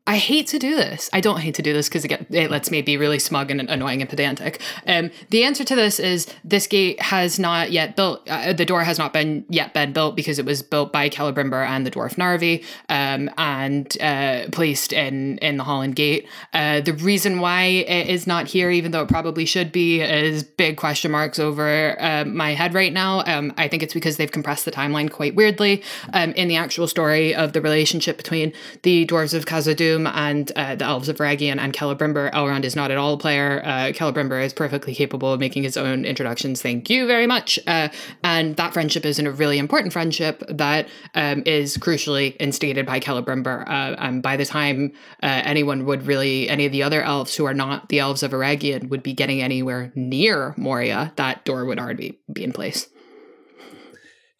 I 0.06 0.16
hate 0.16 0.48
to 0.48 0.58
do 0.58 0.74
this. 0.74 1.08
I 1.12 1.20
don't 1.20 1.40
hate 1.40 1.54
to 1.54 1.62
do 1.62 1.72
this 1.72 1.88
because 1.88 2.04
it, 2.04 2.26
it 2.30 2.50
lets 2.50 2.70
me 2.70 2.82
be 2.82 2.96
really 2.96 3.18
smug 3.18 3.50
and 3.50 3.60
annoying 3.60 4.00
and 4.00 4.10
pedantic. 4.10 4.60
Um, 4.86 5.10
the 5.28 5.44
answer 5.44 5.62
to 5.62 5.76
this 5.76 6.00
is 6.00 6.26
this 6.42 6.66
gate 6.66 7.00
has 7.02 7.38
not 7.38 7.70
yet 7.70 7.96
built. 7.96 8.28
Uh, 8.28 8.52
the 8.52 8.64
door 8.64 8.82
has 8.82 8.98
not 8.98 9.12
been 9.12 9.44
yet 9.48 9.74
been 9.74 9.92
built 9.92 10.16
because 10.16 10.38
it 10.38 10.46
was 10.46 10.62
built 10.62 10.92
by 10.92 11.08
Celebrimbor 11.10 11.64
and 11.64 11.86
the 11.86 11.90
dwarf 11.90 12.16
Narvi, 12.16 12.64
um, 12.88 13.30
and 13.36 13.96
uh, 14.00 14.48
placed 14.50 14.92
in 14.92 15.38
in 15.38 15.58
the 15.58 15.64
Hollin 15.64 15.92
Gate. 15.92 16.26
Uh, 16.54 16.80
the 16.80 16.94
reason 16.94 17.40
why 17.40 17.62
it 17.64 18.08
is 18.08 18.26
not 18.26 18.48
here, 18.48 18.70
even 18.70 18.90
though 18.92 19.02
it 19.02 19.08
probably 19.08 19.44
should 19.44 19.70
be, 19.70 20.00
is 20.00 20.42
big 20.42 20.76
question 20.76 21.10
marks 21.10 21.38
over 21.38 21.96
uh, 22.00 22.24
my 22.24 22.54
head 22.54 22.74
right 22.74 22.92
now. 22.92 23.22
Um, 23.26 23.52
I 23.58 23.68
think 23.68 23.82
it's 23.82 23.94
because 23.94 24.16
they've 24.16 24.32
compressed 24.32 24.64
the 24.64 24.72
timeline 24.72 25.10
quite 25.10 25.34
weirdly. 25.34 25.84
Um, 26.14 26.32
in 26.32 26.48
the 26.48 26.56
actual 26.56 26.88
story 26.88 27.34
of 27.34 27.52
the 27.52 27.60
relationship 27.60 28.16
between 28.16 28.52
the 28.82 29.06
dwarves 29.06 29.34
of 29.34 29.44
Khazad-dûm 29.44 29.89
and 29.98 30.50
uh, 30.56 30.74
the 30.74 30.84
Elves 30.84 31.08
of 31.08 31.16
Eregion 31.16 31.58
and 31.58 31.72
Celebrimbor. 31.72 32.32
Elrond 32.32 32.64
is 32.64 32.76
not 32.76 32.90
at 32.90 32.96
all 32.96 33.14
a 33.14 33.18
player. 33.18 33.62
Uh, 33.64 33.92
is 34.40 34.52
perfectly 34.52 34.94
capable 34.94 35.32
of 35.32 35.40
making 35.40 35.62
his 35.62 35.76
own 35.76 36.04
introductions. 36.04 36.62
Thank 36.62 36.90
you 36.90 37.06
very 37.06 37.26
much. 37.26 37.58
Uh, 37.66 37.88
and 38.22 38.56
that 38.56 38.72
friendship 38.72 39.04
is 39.04 39.18
a 39.18 39.30
really 39.30 39.58
important 39.58 39.92
friendship 39.92 40.42
that 40.48 40.88
um, 41.14 41.42
is 41.46 41.76
crucially 41.76 42.36
instigated 42.38 42.86
by 42.86 43.00
Celebrimbor. 43.00 43.66
Uh, 43.66 43.96
and 43.98 44.22
by 44.22 44.36
the 44.36 44.46
time 44.46 44.92
uh, 45.22 45.42
anyone 45.44 45.84
would 45.86 46.06
really, 46.06 46.48
any 46.48 46.66
of 46.66 46.72
the 46.72 46.82
other 46.82 47.02
elves 47.02 47.34
who 47.36 47.44
are 47.44 47.54
not 47.54 47.88
the 47.88 47.98
Elves 47.98 48.22
of 48.22 48.32
Eregion 48.32 48.88
would 48.88 49.02
be 49.02 49.12
getting 49.12 49.42
anywhere 49.42 49.92
near 49.94 50.54
Moria, 50.56 51.12
that 51.16 51.44
door 51.44 51.64
would 51.64 51.78
already 51.78 52.18
be 52.32 52.44
in 52.44 52.52
place. 52.52 52.88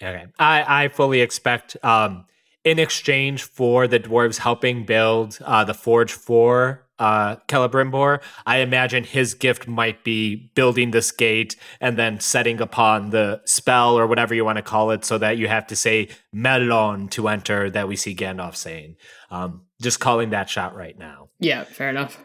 Okay. 0.03 0.27
I, 0.39 0.85
I 0.85 0.89
fully 0.89 1.21
expect 1.21 1.77
um, 1.83 2.25
in 2.65 2.79
exchange 2.79 3.43
for 3.43 3.87
the 3.87 3.99
dwarves 3.99 4.39
helping 4.39 4.85
build 4.85 5.39
uh, 5.45 5.65
the 5.65 5.75
forge 5.75 6.13
for 6.13 6.87
uh, 7.01 7.37
Celebrimbor, 7.49 8.21
I 8.47 8.59
imagine 8.59 9.05
his 9.05 9.33
gift 9.33 9.67
might 9.67 10.05
be 10.05 10.53
building 10.55 10.91
this 10.91 11.11
gate 11.11 11.57
and 11.81 11.97
then 11.97 12.21
setting 12.21 12.61
upon 12.61 13.09
the 13.09 13.41
spell 13.47 13.99
or 13.99 14.07
whatever 14.07 14.35
you 14.35 14.45
want 14.45 14.57
to 14.57 14.63
call 14.63 14.91
it, 14.91 15.05
so 15.07 15.17
that 15.17 15.39
you 15.39 15.49
have 15.49 15.67
to 15.69 15.77
say 15.77 16.09
Melon 16.33 17.09
to 17.09 17.29
enter. 17.29 17.71
That 17.71 17.89
we 17.89 17.97
see 17.97 18.15
Gandalf 18.15 18.55
saying. 18.55 18.97
Um, 19.31 19.63
just 19.81 19.99
calling 19.99 20.31
that 20.31 20.51
shot 20.51 20.77
right 20.77 20.97
now. 20.99 21.31
Yeah, 21.39 21.65
fair 21.65 21.89
enough. 21.89 22.23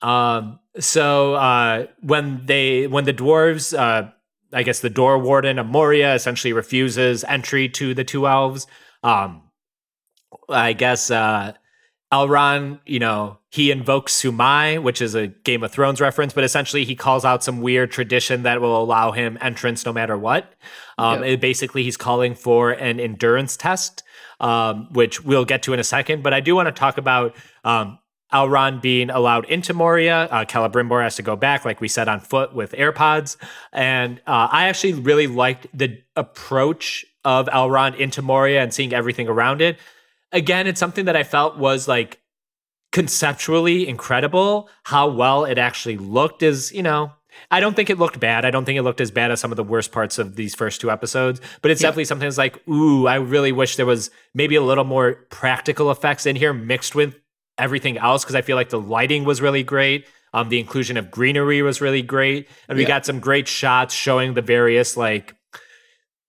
Um, 0.00 0.58
so 0.80 1.34
uh, 1.34 1.86
when 2.00 2.46
they 2.46 2.86
when 2.86 3.04
the 3.04 3.12
dwarves, 3.12 3.78
uh, 3.78 4.10
I 4.54 4.62
guess 4.62 4.80
the 4.80 4.90
door 4.90 5.18
warden 5.18 5.58
of 5.58 5.66
Moria 5.66 6.14
essentially 6.14 6.54
refuses 6.54 7.24
entry 7.24 7.68
to 7.68 7.92
the 7.92 8.04
two 8.04 8.26
elves. 8.26 8.66
Um, 9.02 9.41
I 10.48 10.72
guess 10.72 11.10
uh, 11.10 11.52
Elrond, 12.12 12.80
you 12.84 12.98
know, 12.98 13.38
he 13.50 13.70
invokes 13.70 14.20
Sumai, 14.20 14.82
which 14.82 15.00
is 15.00 15.14
a 15.14 15.28
Game 15.28 15.62
of 15.62 15.72
Thrones 15.72 16.00
reference, 16.00 16.32
but 16.32 16.44
essentially 16.44 16.84
he 16.84 16.94
calls 16.94 17.24
out 17.24 17.42
some 17.42 17.60
weird 17.60 17.90
tradition 17.90 18.42
that 18.42 18.60
will 18.60 18.80
allow 18.82 19.12
him 19.12 19.38
entrance 19.40 19.86
no 19.86 19.92
matter 19.92 20.16
what. 20.16 20.52
Um, 20.98 21.24
yep. 21.24 21.40
basically, 21.40 21.82
he's 21.82 21.96
calling 21.96 22.34
for 22.34 22.70
an 22.70 23.00
endurance 23.00 23.56
test, 23.56 24.02
um, 24.40 24.88
which 24.92 25.24
we'll 25.24 25.44
get 25.44 25.62
to 25.64 25.72
in 25.72 25.80
a 25.80 25.84
second. 25.84 26.22
But 26.22 26.34
I 26.34 26.40
do 26.40 26.54
want 26.54 26.66
to 26.66 26.72
talk 26.72 26.98
about 26.98 27.34
um, 27.64 27.98
Elrond 28.32 28.80
being 28.80 29.10
allowed 29.10 29.44
into 29.46 29.74
Moria. 29.74 30.24
Uh, 30.24 30.44
Celebrimbor 30.44 31.02
has 31.02 31.16
to 31.16 31.22
go 31.22 31.36
back, 31.36 31.64
like 31.64 31.80
we 31.80 31.88
said, 31.88 32.08
on 32.08 32.20
foot 32.20 32.54
with 32.54 32.72
AirPods. 32.72 33.36
And 33.72 34.18
uh, 34.26 34.48
I 34.50 34.68
actually 34.68 34.94
really 34.94 35.26
liked 35.26 35.66
the 35.72 36.02
approach 36.16 37.04
of 37.24 37.46
Elrond 37.48 37.96
into 37.96 38.22
Moria 38.22 38.62
and 38.62 38.72
seeing 38.72 38.92
everything 38.92 39.28
around 39.28 39.60
it. 39.60 39.78
Again, 40.32 40.66
it's 40.66 40.80
something 40.80 41.04
that 41.04 41.16
I 41.16 41.24
felt 41.24 41.58
was 41.58 41.86
like 41.86 42.20
conceptually 42.90 43.88
incredible. 43.88 44.68
How 44.84 45.08
well 45.08 45.44
it 45.44 45.58
actually 45.58 45.96
looked 45.96 46.42
is, 46.42 46.72
you 46.72 46.82
know, 46.82 47.12
I 47.50 47.60
don't 47.60 47.74
think 47.74 47.90
it 47.90 47.98
looked 47.98 48.20
bad. 48.20 48.44
I 48.44 48.50
don't 48.50 48.64
think 48.64 48.78
it 48.78 48.82
looked 48.82 49.00
as 49.00 49.10
bad 49.10 49.30
as 49.30 49.40
some 49.40 49.50
of 49.50 49.56
the 49.56 49.64
worst 49.64 49.92
parts 49.92 50.18
of 50.18 50.36
these 50.36 50.54
first 50.54 50.80
two 50.80 50.90
episodes, 50.90 51.40
but 51.60 51.70
it's 51.70 51.80
yeah. 51.80 51.88
definitely 51.88 52.04
something 52.04 52.26
that's 52.26 52.38
like, 52.38 52.66
ooh, 52.68 53.06
I 53.06 53.16
really 53.16 53.52
wish 53.52 53.76
there 53.76 53.86
was 53.86 54.10
maybe 54.34 54.54
a 54.54 54.62
little 54.62 54.84
more 54.84 55.14
practical 55.30 55.90
effects 55.90 56.26
in 56.26 56.36
here 56.36 56.52
mixed 56.52 56.94
with 56.94 57.16
everything 57.58 57.98
else 57.98 58.24
because 58.24 58.34
I 58.34 58.42
feel 58.42 58.56
like 58.56 58.70
the 58.70 58.80
lighting 58.80 59.24
was 59.24 59.40
really 59.40 59.62
great. 59.62 60.06
Um, 60.34 60.48
the 60.48 60.60
inclusion 60.60 60.96
of 60.96 61.10
greenery 61.10 61.60
was 61.62 61.80
really 61.80 62.00
great, 62.00 62.48
and 62.68 62.76
we 62.76 62.82
yeah. 62.82 62.88
got 62.88 63.06
some 63.06 63.20
great 63.20 63.46
shots 63.46 63.94
showing 63.94 64.32
the 64.32 64.40
various 64.40 64.96
like 64.96 65.34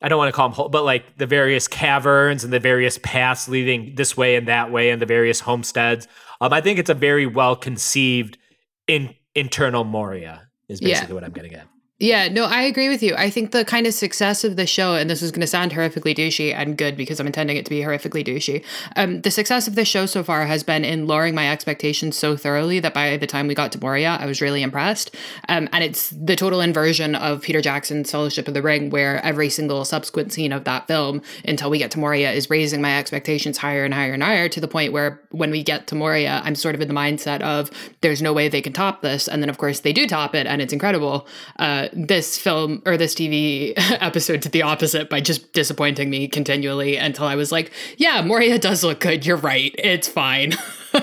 I 0.03 0.09
don't 0.09 0.17
want 0.17 0.27
to 0.27 0.35
call 0.35 0.49
them, 0.49 0.55
whole 0.55 0.69
but 0.69 0.84
like 0.84 1.17
the 1.17 1.25
various 1.25 1.67
caverns 1.67 2.43
and 2.43 2.51
the 2.51 2.59
various 2.59 2.99
paths 3.01 3.47
leading 3.47 3.95
this 3.95 4.15
way 4.17 4.35
and 4.35 4.47
that 4.49 4.71
way, 4.71 4.89
and 4.89 5.01
the 5.01 5.05
various 5.05 5.39
homesteads. 5.39 6.07
Um, 6.41 6.51
I 6.51 6.59
think 6.59 6.77
it's 6.77 6.89
a 6.89 6.93
very 6.93 7.25
well 7.25 7.55
conceived 7.55 8.38
in 8.85 9.15
internal 9.34 9.85
Moria 9.85 10.49
is 10.67 10.81
basically 10.81 11.09
yeah. 11.09 11.13
what 11.13 11.23
I'm 11.23 11.31
getting 11.31 11.53
at. 11.53 11.67
Yeah, 12.03 12.27
no, 12.27 12.43
I 12.43 12.63
agree 12.63 12.89
with 12.89 13.01
you. 13.01 13.15
I 13.15 13.30
think 13.30 13.51
the 13.51 13.63
kind 13.63 13.88
of 13.88 13.93
success 13.93 14.43
of 14.43 14.57
the 14.57 14.67
show, 14.67 14.95
and 14.95 15.09
this 15.09 15.21
is 15.21 15.31
going 15.31 15.39
to 15.39 15.47
sound 15.47 15.71
horrifically 15.71 16.13
douchey 16.13 16.53
and 16.53 16.77
good 16.77 16.97
because 16.97 17.17
I'm 17.17 17.27
intending 17.27 17.55
it 17.55 17.63
to 17.63 17.69
be 17.69 17.80
horrifically 17.80 18.25
douchey. 18.25 18.61
Um, 18.97 19.21
the 19.21 19.31
success 19.31 19.69
of 19.69 19.75
the 19.75 19.85
show 19.85 20.05
so 20.05 20.21
far 20.21 20.45
has 20.45 20.63
been 20.63 20.84
in 20.84 21.07
lowering 21.07 21.34
my 21.34 21.49
expectations 21.49 22.17
so 22.17 22.35
thoroughly 22.35 22.81
that 22.81 22.93
by 22.93 23.15
the 23.15 23.25
time 23.25 23.47
we 23.47 23.55
got 23.55 23.71
to 23.71 23.80
Moria, 23.80 24.17
I 24.19 24.25
was 24.25 24.41
really 24.41 24.63
impressed. 24.63 25.15
Um, 25.47 25.69
and 25.71 25.81
it's 25.81 26.09
the 26.09 26.35
total 26.35 26.59
inversion 26.59 27.15
of 27.15 27.41
Peter 27.41 27.61
Jackson's 27.61 28.11
Fellowship 28.11 28.49
of 28.49 28.53
the 28.53 28.61
Ring, 28.61 28.89
where 28.89 29.23
every 29.23 29.47
single 29.47 29.85
subsequent 29.85 30.34
scene 30.34 30.51
of 30.51 30.65
that 30.65 30.88
film 30.88 31.21
until 31.45 31.69
we 31.69 31.77
get 31.77 31.91
to 31.91 31.99
Moria 31.99 32.34
is 32.34 32.49
raising 32.49 32.81
my 32.81 32.99
expectations 32.99 33.59
higher 33.59 33.85
and 33.85 33.93
higher 33.93 34.11
and 34.11 34.23
higher 34.23 34.49
to 34.49 34.59
the 34.59 34.67
point 34.67 34.91
where 34.91 35.21
when 35.31 35.51
we 35.51 35.63
get 35.63 35.88
to 35.88 35.95
Moria, 35.95 36.41
I'm 36.43 36.55
sort 36.55 36.75
of 36.75 36.81
in 36.81 36.89
the 36.89 36.93
mindset 36.93 37.39
of 37.39 37.71
there's 38.01 38.21
no 38.21 38.34
way 38.34 38.49
they 38.49 38.61
can 38.61 38.73
top 38.73 39.01
this. 39.01 39.30
And 39.30 39.41
then, 39.41 39.49
of 39.49 39.57
course, 39.57 39.80
they 39.80 39.93
do 39.93 40.05
top 40.05 40.35
it 40.35 40.45
and 40.47 40.61
it's 40.61 40.73
incredible. 40.73 41.25
Uh, 41.59 41.88
this 41.95 42.37
film 42.37 42.81
or 42.85 42.97
this 42.97 43.15
TV 43.15 43.73
episode 43.77 44.41
to 44.43 44.49
the 44.49 44.61
opposite 44.61 45.09
by 45.09 45.21
just 45.21 45.53
disappointing 45.53 46.09
me 46.09 46.27
continually 46.27 46.97
until 46.97 47.25
I 47.25 47.35
was 47.35 47.51
like, 47.51 47.71
yeah, 47.97 48.21
Moria 48.21 48.59
does 48.59 48.83
look 48.83 48.99
good. 48.99 49.25
You're 49.25 49.37
right. 49.37 49.73
It's 49.77 50.07
fine. 50.07 50.53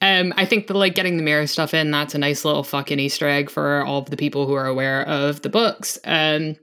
um, 0.00 0.32
I 0.36 0.44
think 0.44 0.66
the 0.66 0.74
like 0.74 0.94
getting 0.94 1.16
the 1.16 1.22
mirror 1.22 1.46
stuff 1.46 1.74
in, 1.74 1.90
that's 1.90 2.14
a 2.14 2.18
nice 2.18 2.44
little 2.44 2.64
fucking 2.64 2.98
Easter 2.98 3.28
egg 3.28 3.50
for 3.50 3.84
all 3.84 3.98
of 3.98 4.10
the 4.10 4.16
people 4.16 4.46
who 4.46 4.54
are 4.54 4.66
aware 4.66 5.06
of 5.06 5.42
the 5.42 5.48
books. 5.48 5.98
Um, 6.04 6.56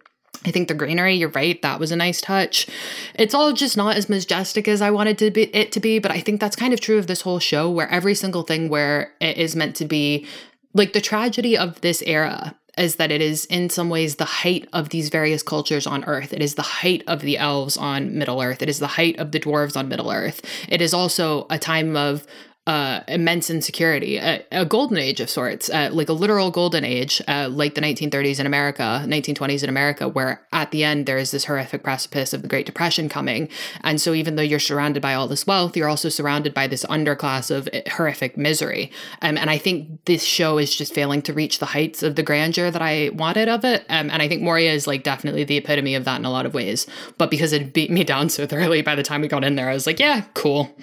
I 0.46 0.52
think 0.52 0.68
the 0.68 0.74
greenery, 0.74 1.16
you're 1.16 1.30
right, 1.30 1.60
that 1.64 1.80
was 1.80 1.92
a 1.92 1.96
nice 1.96 2.22
touch. 2.22 2.68
It's 3.16 3.34
all 3.34 3.54
just 3.54 3.78
not 3.78 3.96
as 3.96 4.10
majestic 4.10 4.68
as 4.68 4.82
I 4.82 4.92
wanted 4.92 5.18
to 5.20 5.32
be, 5.32 5.44
it 5.56 5.72
to 5.72 5.80
be, 5.80 5.98
but 6.00 6.12
I 6.12 6.20
think 6.20 6.40
that's 6.40 6.56
kind 6.56 6.74
of 6.74 6.80
true 6.80 6.98
of 6.98 7.08
this 7.08 7.22
whole 7.22 7.40
show 7.40 7.70
where 7.70 7.90
every 7.90 8.14
single 8.14 8.44
thing 8.44 8.70
where 8.70 9.14
it 9.20 9.38
is 9.38 9.56
meant 9.56 9.76
to 9.78 9.86
be 9.86 10.28
like 10.74 10.94
the 10.94 11.02
tragedy 11.02 11.58
of 11.58 11.82
this 11.82 12.04
era 12.04 12.56
is 12.78 12.98
that 12.98 13.12
it 13.12 13.22
is 13.22 13.46
in 13.46 13.70
some 13.70 13.90
ways 13.90 14.16
the 14.16 14.26
height 14.26 14.68
of 14.74 14.90
these 14.90 15.10
various 15.10 15.44
cultures 15.44 15.88
on 15.88 16.04
earth. 16.06 16.34
It 16.34 16.42
is 16.42 16.56
the 16.56 16.62
height 16.62 17.04
of 17.08 17.22
the 17.22 17.38
elves 17.38 17.78
on 17.78 18.18
Middle 18.18 18.42
Earth. 18.42 18.62
It 18.62 18.70
is 18.70 18.80
the 18.80 18.88
height 18.88 19.18
of 19.18 19.32
the 19.32 19.40
dwarves 19.40 19.78
on 19.78 19.88
Middle 19.88 20.12
Earth. 20.12 20.42
It 20.68 20.82
is 20.82 20.94
also 20.94 21.48
a 21.50 21.58
time 21.58 21.96
of 21.96 22.28
uh, 22.68 23.02
immense 23.08 23.52
insecurity, 23.52 24.18
a, 24.18 24.44
a, 24.52 24.66
golden 24.66 24.98
age 24.98 25.20
of 25.20 25.30
sorts, 25.30 25.70
uh, 25.70 25.88
like 25.94 26.10
a 26.10 26.14
literal 26.14 26.50
golden 26.50 26.84
age, 26.84 27.22
uh, 27.28 27.48
like 27.48 27.76
the 27.76 27.82
1930s 27.82 28.40
in 28.40 28.48
America, 28.48 29.04
1920s 29.06 29.62
in 29.62 29.70
America, 29.70 30.08
where 30.08 30.42
at 30.52 30.72
the 30.72 30.84
end 30.84 31.06
there 31.06 31.20
is 31.20 31.30
this 31.30 31.46
horrific 31.46 31.84
precipice 31.84 32.34
of 32.34 32.42
the 32.42 32.48
Great 32.48 32.66
Depression 32.66 33.08
coming. 33.08 33.50
And 33.82 34.02
so, 34.02 34.16
even 34.16 34.36
though 34.36 34.42
you're 34.42 34.58
surrounded 34.58 35.02
by 35.04 35.14
all 35.14 35.28
this 35.28 35.46
wealth, 35.46 35.78
you're 35.78 35.88
also 35.88 36.10
surrounded 36.10 36.56
by 36.56 36.66
this 36.66 36.84
underclass 36.86 37.56
of 37.56 37.70
eh, 37.72 37.84
horrific 37.88 38.36
misery. 38.36 38.92
Um, 39.22 39.38
and 39.38 39.52
I 39.52 39.60
think 39.60 40.04
this 40.06 40.24
show 40.24 40.58
is 40.58 40.76
just 40.76 40.92
failing 40.92 41.22
to 41.24 41.34
reach 41.34 41.60
the 41.60 41.68
heights 41.68 42.02
of 42.02 42.16
the 42.16 42.24
grandeur 42.24 42.72
that 42.72 42.82
I 42.82 43.10
wanted 43.14 43.48
of 43.48 43.64
it. 43.64 43.86
Um, 43.90 44.10
and 44.10 44.24
I 44.24 44.28
think 44.28 44.42
Moria 44.42 44.74
is 44.74 44.88
like 44.88 45.04
definitely 45.04 45.44
the 45.44 45.58
epitome 45.58 45.94
of 45.94 46.06
that 46.06 46.18
in 46.18 46.26
a 46.26 46.32
lot 46.32 46.48
of 46.48 46.56
ways. 46.56 46.88
But 47.20 47.30
because 47.30 47.54
it 47.54 47.74
beat 47.74 47.92
me 47.92 48.04
down 48.04 48.30
so 48.30 48.48
thoroughly 48.48 48.82
by 48.82 48.96
the 48.96 49.04
time 49.04 49.22
we 49.22 49.28
got 49.28 49.44
in 49.44 49.56
there, 49.56 49.70
I 49.70 49.74
was 49.74 49.86
like, 49.86 50.00
yeah, 50.00 50.24
cool. 50.34 50.76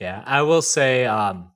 Yeah, 0.00 0.22
I 0.24 0.42
will 0.42 0.62
say 0.62 1.04
um, 1.04 1.50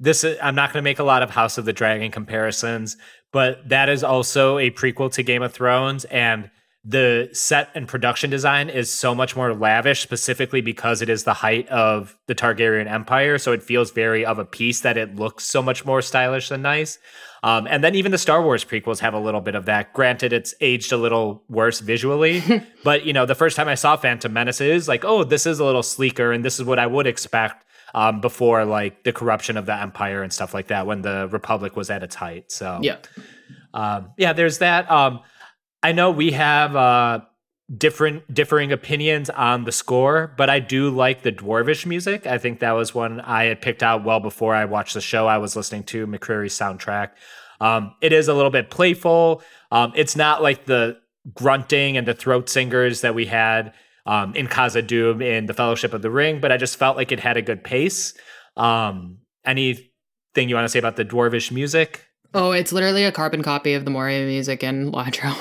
this. 0.00 0.24
Is, 0.24 0.36
I'm 0.42 0.56
not 0.56 0.72
going 0.72 0.82
to 0.82 0.84
make 0.84 0.98
a 0.98 1.04
lot 1.04 1.22
of 1.22 1.30
House 1.30 1.56
of 1.56 1.64
the 1.64 1.72
Dragon 1.72 2.10
comparisons, 2.10 2.96
but 3.32 3.68
that 3.68 3.88
is 3.88 4.02
also 4.02 4.58
a 4.58 4.70
prequel 4.70 5.12
to 5.12 5.22
Game 5.22 5.42
of 5.42 5.52
Thrones, 5.52 6.04
and 6.06 6.50
the 6.88 7.28
set 7.32 7.70
and 7.74 7.88
production 7.88 8.30
design 8.30 8.70
is 8.70 8.92
so 8.92 9.12
much 9.12 9.34
more 9.34 9.52
lavish, 9.52 10.00
specifically 10.00 10.60
because 10.60 11.02
it 11.02 11.08
is 11.08 11.24
the 11.24 11.34
height 11.34 11.68
of 11.68 12.16
the 12.28 12.34
Targaryen 12.34 12.88
Empire. 12.88 13.38
So 13.38 13.50
it 13.50 13.62
feels 13.62 13.90
very 13.90 14.24
of 14.24 14.38
a 14.38 14.44
piece 14.44 14.80
that 14.82 14.96
it 14.96 15.16
looks 15.16 15.44
so 15.44 15.62
much 15.62 15.84
more 15.84 16.00
stylish 16.00 16.48
than 16.48 16.62
nice. 16.62 16.98
Um, 17.42 17.66
and 17.68 17.82
then 17.82 17.96
even 17.96 18.12
the 18.12 18.18
Star 18.18 18.40
Wars 18.40 18.64
prequels 18.64 19.00
have 19.00 19.14
a 19.14 19.20
little 19.20 19.40
bit 19.40 19.56
of 19.56 19.66
that. 19.66 19.92
Granted, 19.92 20.32
it's 20.32 20.54
aged 20.60 20.92
a 20.92 20.96
little 20.96 21.42
worse 21.48 21.80
visually, 21.80 22.42
but 22.84 23.04
you 23.04 23.12
know, 23.12 23.26
the 23.26 23.34
first 23.34 23.56
time 23.56 23.68
I 23.68 23.74
saw 23.74 23.96
Phantom 23.96 24.32
Menace 24.32 24.60
is 24.60 24.86
like, 24.86 25.04
oh, 25.04 25.24
this 25.24 25.44
is 25.44 25.58
a 25.58 25.64
little 25.64 25.82
sleeker, 25.82 26.30
and 26.30 26.44
this 26.44 26.60
is 26.60 26.64
what 26.64 26.78
I 26.78 26.86
would 26.86 27.08
expect 27.08 27.65
um, 27.96 28.20
before 28.20 28.64
like 28.66 29.02
the 29.04 29.12
corruption 29.12 29.56
of 29.56 29.64
the 29.66 29.74
empire 29.74 30.22
and 30.22 30.32
stuff 30.32 30.52
like 30.52 30.68
that 30.68 30.86
when 30.86 31.00
the 31.00 31.28
republic 31.32 31.74
was 31.74 31.88
at 31.90 32.02
its 32.02 32.14
height. 32.14 32.52
So 32.52 32.78
yeah, 32.82 32.98
um, 33.72 34.10
yeah, 34.18 34.34
there's 34.34 34.58
that. 34.58 34.88
Um, 34.90 35.20
I 35.82 35.92
know 35.92 36.10
we 36.10 36.32
have 36.32 36.76
uh, 36.76 37.20
different 37.74 38.32
differing 38.32 38.70
opinions 38.70 39.30
on 39.30 39.64
the 39.64 39.72
score, 39.72 40.32
but 40.36 40.50
I 40.50 40.60
do 40.60 40.90
like 40.90 41.22
the 41.22 41.32
dwarvish 41.32 41.86
music. 41.86 42.26
I 42.26 42.36
think 42.36 42.60
that 42.60 42.72
was 42.72 42.94
one 42.94 43.20
I 43.22 43.44
had 43.44 43.62
picked 43.62 43.82
out 43.82 44.04
well 44.04 44.20
before 44.20 44.54
I 44.54 44.66
watched 44.66 44.94
the 44.94 45.00
show. 45.00 45.26
I 45.26 45.38
was 45.38 45.56
listening 45.56 45.84
to 45.84 46.06
McCreary's 46.06 46.56
soundtrack. 46.56 47.12
Um, 47.62 47.94
it 48.02 48.12
is 48.12 48.28
a 48.28 48.34
little 48.34 48.50
bit 48.50 48.68
playful. 48.68 49.42
Um, 49.72 49.92
it's 49.96 50.14
not 50.14 50.42
like 50.42 50.66
the 50.66 50.98
grunting 51.34 51.96
and 51.96 52.06
the 52.06 52.14
throat 52.14 52.50
singers 52.50 53.00
that 53.00 53.14
we 53.14 53.24
had 53.24 53.72
um, 54.06 54.34
in 54.34 54.46
Khazad-dûm 54.46 55.22
in 55.22 55.46
the 55.46 55.54
Fellowship 55.54 55.92
of 55.92 56.02
the 56.02 56.10
Ring, 56.10 56.40
but 56.40 56.52
I 56.52 56.56
just 56.56 56.76
felt 56.76 56.96
like 56.96 57.12
it 57.12 57.20
had 57.20 57.36
a 57.36 57.42
good 57.42 57.64
pace. 57.64 58.14
Um, 58.56 59.18
anything 59.44 60.48
you 60.48 60.54
want 60.54 60.64
to 60.64 60.68
say 60.68 60.78
about 60.78 60.96
the 60.96 61.04
dwarvish 61.04 61.50
music? 61.50 62.06
Oh, 62.34 62.52
it's 62.52 62.72
literally 62.72 63.04
a 63.04 63.12
carbon 63.12 63.42
copy 63.42 63.74
of 63.74 63.84
the 63.84 63.90
Moria 63.90 64.26
music 64.26 64.62
in 64.62 64.92
LOTRO. 64.92 65.32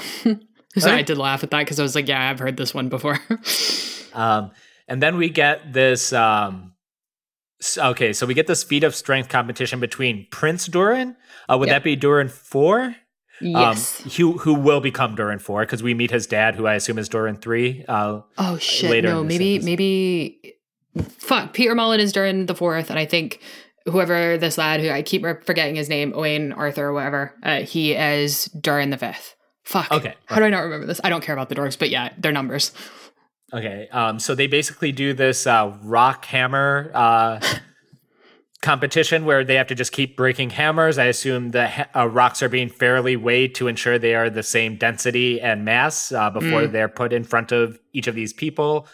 so 0.77 0.89
right. 0.89 0.99
I 0.99 1.01
did 1.01 1.17
laugh 1.17 1.43
at 1.43 1.51
that 1.51 1.59
because 1.59 1.79
I 1.79 1.83
was 1.83 1.95
like, 1.95 2.07
yeah, 2.07 2.29
I've 2.29 2.39
heard 2.39 2.57
this 2.57 2.73
one 2.73 2.89
before. 2.89 3.19
um, 4.13 4.51
and 4.87 5.01
then 5.01 5.17
we 5.17 5.29
get 5.29 5.73
this. 5.73 6.13
Um, 6.13 6.73
okay, 7.77 8.13
so 8.13 8.25
we 8.25 8.33
get 8.33 8.47
the 8.47 8.55
speed 8.55 8.83
of 8.83 8.95
strength 8.95 9.29
competition 9.29 9.79
between 9.79 10.27
Prince 10.31 10.67
Durin. 10.67 11.15
Uh, 11.49 11.57
would 11.57 11.67
yep. 11.67 11.77
that 11.77 11.83
be 11.83 11.95
Durin 11.95 12.29
4? 12.29 12.95
Yes. 13.41 14.01
Um, 14.01 14.11
who 14.11 14.37
who 14.37 14.53
will 14.53 14.81
become 14.81 15.15
Durin 15.15 15.39
four? 15.39 15.61
Because 15.61 15.83
we 15.83 15.93
meet 15.93 16.11
his 16.11 16.27
dad, 16.27 16.55
who 16.55 16.67
I 16.67 16.75
assume 16.75 16.97
is 16.97 17.09
Durin 17.09 17.35
three. 17.37 17.83
Uh, 17.87 18.21
oh 18.37 18.57
shit! 18.57 19.03
no, 19.03 19.23
maybe 19.23 19.59
maybe. 19.59 20.53
Fuck, 21.17 21.53
Peter 21.53 21.75
Mullan 21.75 21.99
is 21.99 22.13
Durin 22.13 22.45
the 22.45 22.55
fourth, 22.55 22.89
and 22.89 22.97
I 22.97 23.05
think 23.05 23.41
whoever 23.85 24.37
this 24.37 24.57
lad 24.57 24.79
who 24.79 24.89
I 24.89 25.01
keep 25.01 25.23
forgetting 25.43 25.75
his 25.75 25.89
name, 25.89 26.13
Owain 26.15 26.53
Arthur 26.53 26.85
or 26.85 26.93
whatever, 26.93 27.35
uh, 27.43 27.59
he 27.61 27.93
is 27.93 28.45
Durin 28.45 28.89
the 28.89 28.97
fifth. 28.97 29.35
Fuck. 29.63 29.91
Okay. 29.91 30.13
How 30.25 30.37
do 30.37 30.43
I 30.43 30.49
not 30.49 30.61
remember 30.61 30.85
this? 30.85 31.01
I 31.03 31.09
don't 31.09 31.23
care 31.23 31.33
about 31.33 31.49
the 31.49 31.55
dwarves, 31.55 31.77
but 31.77 31.89
yeah, 31.89 32.13
their 32.17 32.31
numbers. 32.31 32.71
Okay. 33.53 33.87
Um. 33.91 34.19
So 34.19 34.35
they 34.35 34.47
basically 34.47 34.91
do 34.91 35.13
this 35.13 35.45
uh, 35.47 35.75
rock 35.83 36.25
hammer 36.25 36.91
uh, 36.93 37.39
competition 38.65 39.23
where 39.23 39.45
they 39.45 39.55
have 39.55 39.67
to 39.67 39.75
just 39.75 39.91
keep 39.91 40.17
breaking 40.17 40.49
hammers. 40.49 40.97
I 40.97 41.05
assume 41.05 41.51
the 41.51 41.67
ha- 41.67 41.87
uh, 41.95 42.07
rocks 42.09 42.43
are 42.43 42.49
being 42.49 42.69
fairly 42.69 43.15
weighed 43.15 43.55
to 43.55 43.67
ensure 43.67 43.97
they 43.97 44.15
are 44.15 44.29
the 44.29 44.43
same 44.43 44.75
density 44.75 45.39
and 45.39 45.63
mass 45.63 46.11
uh, 46.11 46.29
before 46.29 46.63
mm. 46.63 46.71
they're 46.71 46.89
put 46.89 47.13
in 47.13 47.23
front 47.23 47.51
of 47.51 47.79
each 47.93 48.07
of 48.07 48.15
these 48.15 48.33
people. 48.33 48.87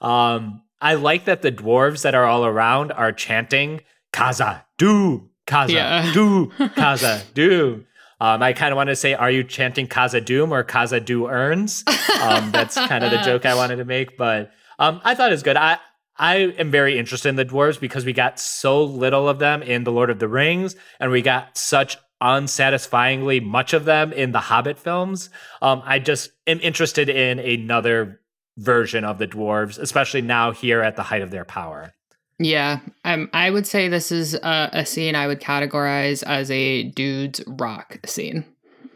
Um. 0.00 0.62
I 0.84 0.94
like 0.94 1.26
that 1.26 1.42
the 1.42 1.52
dwarves 1.52 2.02
that 2.02 2.16
are 2.16 2.24
all 2.24 2.44
around 2.44 2.90
are 2.90 3.12
chanting 3.12 3.82
Kaza, 4.12 4.64
do, 4.78 5.30
Kaza, 5.46 5.70
yeah. 5.70 6.12
do, 6.12 6.46
Kaza, 6.58 7.22
do. 7.34 7.84
Um, 8.20 8.42
I 8.42 8.52
kind 8.52 8.72
of 8.72 8.76
want 8.76 8.88
to 8.88 8.96
say, 8.96 9.14
are 9.14 9.30
you 9.30 9.42
chanting 9.42 9.88
Khazad-dûm 9.88 10.50
or 10.50 10.62
Khazad-dû 10.62 11.30
earns? 11.30 11.84
Um, 12.20 12.50
that's 12.50 12.74
kind 12.74 13.04
of 13.04 13.10
the 13.10 13.18
joke 13.24 13.46
I 13.46 13.54
wanted 13.54 13.76
to 13.76 13.84
make, 13.84 14.16
but 14.16 14.52
um, 14.78 15.00
I 15.04 15.14
thought 15.14 15.30
it 15.30 15.34
was 15.34 15.42
good. 15.42 15.56
I 15.56 15.78
I 16.22 16.36
am 16.36 16.70
very 16.70 16.96
interested 16.96 17.30
in 17.30 17.34
the 17.34 17.44
dwarves 17.44 17.80
because 17.80 18.04
we 18.04 18.12
got 18.12 18.38
so 18.38 18.84
little 18.84 19.28
of 19.28 19.40
them 19.40 19.60
in 19.60 19.82
the 19.82 19.90
Lord 19.90 20.08
of 20.08 20.20
the 20.20 20.28
Rings, 20.28 20.76
and 21.00 21.10
we 21.10 21.20
got 21.20 21.58
such 21.58 21.96
unsatisfyingly 22.20 23.40
much 23.40 23.72
of 23.72 23.86
them 23.86 24.12
in 24.12 24.30
the 24.30 24.38
Hobbit 24.38 24.78
films. 24.78 25.30
Um, 25.60 25.82
I 25.84 25.98
just 25.98 26.30
am 26.46 26.60
interested 26.60 27.08
in 27.08 27.40
another 27.40 28.20
version 28.56 29.02
of 29.02 29.18
the 29.18 29.26
dwarves, 29.26 29.80
especially 29.80 30.22
now 30.22 30.52
here 30.52 30.80
at 30.80 30.94
the 30.94 31.02
height 31.02 31.22
of 31.22 31.32
their 31.32 31.44
power. 31.44 31.92
Yeah, 32.38 32.78
um, 33.04 33.28
I 33.32 33.50
would 33.50 33.66
say 33.66 33.88
this 33.88 34.12
is 34.12 34.34
a, 34.34 34.70
a 34.72 34.86
scene 34.86 35.16
I 35.16 35.26
would 35.26 35.40
categorize 35.40 36.22
as 36.22 36.52
a 36.52 36.84
dude's 36.84 37.42
rock 37.48 37.98
scene. 38.06 38.44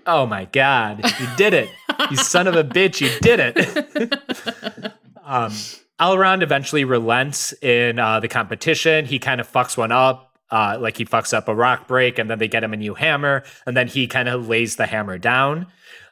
Oh 0.06 0.26
my 0.26 0.44
god, 0.44 1.04
you 1.18 1.26
did 1.36 1.54
it! 1.54 1.70
you 2.08 2.16
son 2.18 2.46
of 2.46 2.54
a 2.54 2.62
bitch, 2.62 3.00
you 3.00 3.10
did 3.18 3.40
it! 3.40 4.92
um, 5.24 5.52
Elrond 6.00 6.42
eventually 6.42 6.84
relents 6.84 7.52
in 7.62 7.98
uh, 7.98 8.20
the 8.20 8.28
competition. 8.28 9.06
He 9.06 9.18
kind 9.18 9.40
of 9.40 9.50
fucks 9.50 9.76
one 9.76 9.92
up, 9.92 10.38
uh, 10.50 10.76
like 10.80 10.96
he 10.98 11.04
fucks 11.04 11.32
up 11.32 11.48
a 11.48 11.54
rock 11.54 11.88
break, 11.88 12.18
and 12.18 12.30
then 12.30 12.38
they 12.38 12.48
get 12.48 12.62
him 12.62 12.72
a 12.72 12.76
new 12.76 12.94
hammer, 12.94 13.44
and 13.66 13.76
then 13.76 13.88
he 13.88 14.06
kind 14.06 14.28
of 14.28 14.48
lays 14.48 14.76
the 14.76 14.86
hammer 14.86 15.18
down. 15.18 15.66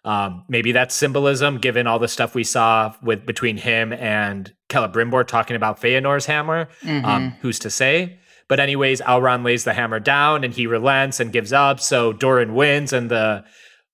Um, 0.05 0.45
maybe 0.49 0.73
that's 0.73 0.95
symbolism, 0.95 1.59
given 1.59 1.87
all 1.87 1.99
the 1.99 2.09
stuff 2.09 2.35
we 2.35 2.45
saw 2.45 2.95
with 3.03 3.25
between 3.25 3.57
him 3.57 3.93
and 3.93 4.53
Celebrimbor 4.69 5.27
talking 5.27 5.57
about 5.57 5.81
Feanor's 5.81 6.27
hammer. 6.27 6.69
Mm-hmm. 6.83 7.05
Um, 7.05 7.31
who's 7.41 7.59
to 7.61 7.71
say? 7.71 8.19
But 8.49 8.61
anyways, 8.61 9.01
Elrond 9.01 9.45
lays 9.45 9.65
the 9.65 9.73
hammer 9.73 10.01
down 10.01 10.45
and 10.45 10.53
he 10.53 10.67
relents 10.67 11.21
and 11.21 11.33
gives 11.33 11.53
up. 11.53 11.81
So 11.81 12.13
Durin 12.13 12.55
wins, 12.55 12.93
and 12.93 13.11
the 13.11 13.45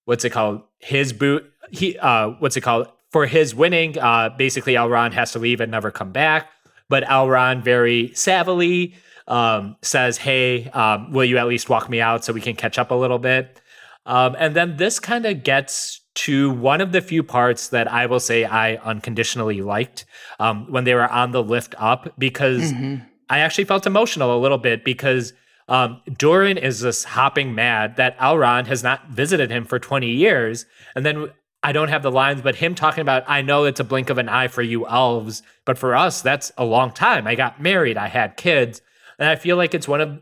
what's 0.05 0.25
it 0.25 0.31
called? 0.31 0.63
His 0.79 1.13
boot. 1.13 1.45
He 1.71 1.97
uh, 1.99 2.31
what's 2.41 2.57
it 2.57 2.63
called? 2.63 2.89
For 3.11 3.27
his 3.27 3.55
winning, 3.55 3.99
uh, 3.99 4.31
basically 4.37 4.75
Elrond 4.75 5.13
has 5.13 5.33
to 5.33 5.39
leave 5.39 5.61
and 5.61 5.71
never 5.71 5.91
come 5.91 6.13
back. 6.13 6.49
But 6.89 7.05
Elrond 7.05 7.63
very 7.63 8.11
savvily 8.11 8.95
um, 9.27 9.77
says, 9.83 10.19
"Hey, 10.19 10.69
um, 10.71 11.13
will 11.13 11.25
you 11.25 11.39
at 11.39 11.47
least 11.47 11.69
walk 11.69 11.89
me 11.89 12.01
out 12.01 12.25
so 12.25 12.33
we 12.33 12.41
can 12.41 12.57
catch 12.57 12.79
up 12.79 12.91
a 12.91 12.95
little 12.95 13.19
bit?" 13.19 13.61
Um, 14.07 14.35
and 14.39 14.57
then 14.57 14.77
this 14.77 14.99
kind 14.99 15.27
of 15.27 15.45
gets 15.45 16.01
to 16.15 16.51
one 16.51 16.81
of 16.81 16.93
the 16.93 17.01
few 17.01 17.23
parts 17.23 17.69
that 17.69 17.91
I 17.91 18.07
will 18.07 18.21
say 18.21 18.45
I 18.45 18.77
unconditionally 18.77 19.63
liked 19.63 20.05
um, 20.39 20.71
when 20.71 20.85
they 20.85 20.95
were 20.95 21.09
on 21.09 21.31
the 21.31 21.43
lift 21.43 21.75
up 21.79 22.13
because 22.19 22.73
mm-hmm. 22.73 23.05
I 23.29 23.39
actually 23.39 23.65
felt 23.65 23.87
emotional 23.87 24.37
a 24.37 24.41
little 24.41 24.59
bit 24.59 24.85
because 24.85 25.33
um, 25.69 26.03
Durin 26.19 26.59
is 26.59 26.81
just 26.81 27.05
hopping 27.05 27.55
mad 27.55 27.97
that 27.97 28.19
Elrond 28.19 28.67
has 28.67 28.83
not 28.83 29.09
visited 29.09 29.51
him 29.51 29.65
for 29.65 29.79
20 29.79 30.11
years. 30.11 30.67
And 30.97 31.07
then 31.07 31.31
I 31.63 31.73
don't 31.73 31.89
have 31.89 32.03
the 32.03 32.11
lines, 32.11 32.41
but 32.41 32.57
him 32.57 32.75
talking 32.75 33.03
about, 33.03 33.25
I 33.27 33.43
know 33.43 33.65
it's 33.65 33.81
a 33.81 33.85
blink 33.85 34.09
of 34.09 34.19
an 34.19 34.29
eye 34.29 34.49
for 34.49 34.63
you 34.63 34.87
elves, 34.87 35.43
but 35.67 35.77
for 35.77 35.95
us, 35.95 36.23
that's 36.23 36.51
a 36.57 36.65
long 36.65 36.91
time. 36.91 37.27
I 37.27 37.35
got 37.35 37.61
married, 37.61 37.99
I 37.99 38.09
had 38.09 38.37
kids. 38.37 38.81
And 39.19 39.29
I 39.29 39.37
feel 39.37 39.57
like 39.57 39.75
it's 39.75 39.89
one 39.89 40.01
of 40.01 40.21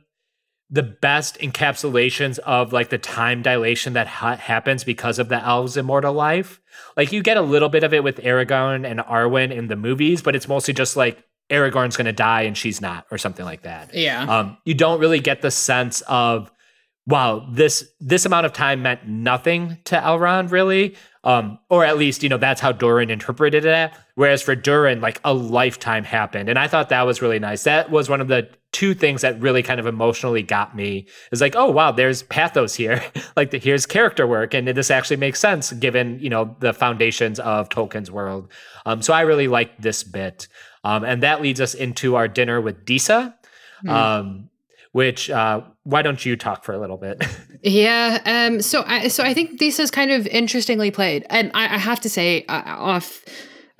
the 0.70 0.82
best 0.82 1.38
encapsulations 1.38 2.38
of 2.40 2.72
like 2.72 2.90
the 2.90 2.98
time 2.98 3.40
dilation 3.42 3.94
that 3.94 4.06
ha- 4.06 4.36
happens 4.36 4.84
because 4.84 5.18
of 5.18 5.28
the 5.28 5.42
elves' 5.42 5.76
immortal 5.76 6.12
life. 6.12 6.60
Like 6.96 7.12
you 7.12 7.22
get 7.22 7.36
a 7.36 7.42
little 7.42 7.68
bit 7.68 7.84
of 7.84 7.94
it 7.94 8.04
with 8.04 8.16
Aragorn 8.16 8.88
and 8.88 9.00
Arwen 9.00 9.54
in 9.54 9.68
the 9.68 9.76
movies, 9.76 10.20
but 10.20 10.36
it's 10.36 10.48
mostly 10.48 10.74
just 10.74 10.96
like 10.96 11.24
Aragorn's 11.50 11.96
going 11.96 12.06
to 12.06 12.12
die 12.12 12.42
and 12.42 12.56
she's 12.56 12.80
not, 12.80 13.06
or 13.10 13.16
something 13.16 13.44
like 13.44 13.62
that. 13.62 13.94
Yeah. 13.94 14.24
Um, 14.24 14.58
you 14.64 14.74
don't 14.74 15.00
really 15.00 15.20
get 15.20 15.40
the 15.40 15.50
sense 15.50 16.02
of 16.02 16.50
wow, 17.06 17.48
this 17.50 17.88
this 18.00 18.26
amount 18.26 18.44
of 18.44 18.52
time 18.52 18.82
meant 18.82 19.08
nothing 19.08 19.78
to 19.84 19.96
Elrond, 19.96 20.50
really. 20.50 20.94
Um, 21.28 21.58
or 21.68 21.84
at 21.84 21.98
least, 21.98 22.22
you 22.22 22.30
know, 22.30 22.38
that's 22.38 22.58
how 22.58 22.72
Durin 22.72 23.10
interpreted 23.10 23.66
it. 23.66 23.92
Whereas 24.14 24.40
for 24.40 24.54
Durin, 24.54 25.02
like 25.02 25.20
a 25.24 25.34
lifetime 25.34 26.04
happened. 26.04 26.48
And 26.48 26.58
I 26.58 26.68
thought 26.68 26.88
that 26.88 27.02
was 27.02 27.20
really 27.20 27.38
nice. 27.38 27.64
That 27.64 27.90
was 27.90 28.08
one 28.08 28.22
of 28.22 28.28
the 28.28 28.48
two 28.72 28.94
things 28.94 29.20
that 29.20 29.38
really 29.38 29.62
kind 29.62 29.78
of 29.78 29.86
emotionally 29.86 30.42
got 30.42 30.74
me. 30.74 31.06
Is 31.30 31.42
like, 31.42 31.54
oh 31.54 31.70
wow, 31.70 31.92
there's 31.92 32.22
pathos 32.22 32.74
here. 32.74 33.04
like 33.36 33.50
the, 33.50 33.58
here's 33.58 33.84
character 33.84 34.26
work. 34.26 34.54
And 34.54 34.66
this 34.68 34.90
actually 34.90 35.18
makes 35.18 35.38
sense 35.38 35.70
given, 35.74 36.18
you 36.18 36.30
know, 36.30 36.56
the 36.60 36.72
foundations 36.72 37.38
of 37.40 37.68
Tolkien's 37.68 38.10
world. 38.10 38.50
Um, 38.86 39.02
so 39.02 39.12
I 39.12 39.20
really 39.20 39.48
liked 39.48 39.82
this 39.82 40.02
bit. 40.02 40.48
Um, 40.82 41.04
and 41.04 41.22
that 41.22 41.42
leads 41.42 41.60
us 41.60 41.74
into 41.74 42.16
our 42.16 42.26
dinner 42.26 42.58
with 42.58 42.86
Disa. 42.86 43.36
Mm. 43.84 43.90
Um, 43.90 44.50
which 44.92 45.30
uh, 45.30 45.60
why 45.88 46.02
don't 46.02 46.26
you 46.26 46.36
talk 46.36 46.64
for 46.64 46.74
a 46.74 46.78
little 46.78 46.98
bit? 46.98 47.24
yeah. 47.62 48.20
Um. 48.26 48.60
So 48.60 48.84
I 48.86 49.08
so 49.08 49.24
I 49.24 49.32
think 49.32 49.58
this 49.58 49.78
is 49.78 49.90
kind 49.90 50.10
of 50.12 50.26
interestingly 50.26 50.90
played, 50.90 51.24
and 51.30 51.50
I, 51.54 51.64
I 51.64 51.78
have 51.78 52.00
to 52.02 52.10
say 52.10 52.44
uh, 52.46 52.62
off 52.66 53.24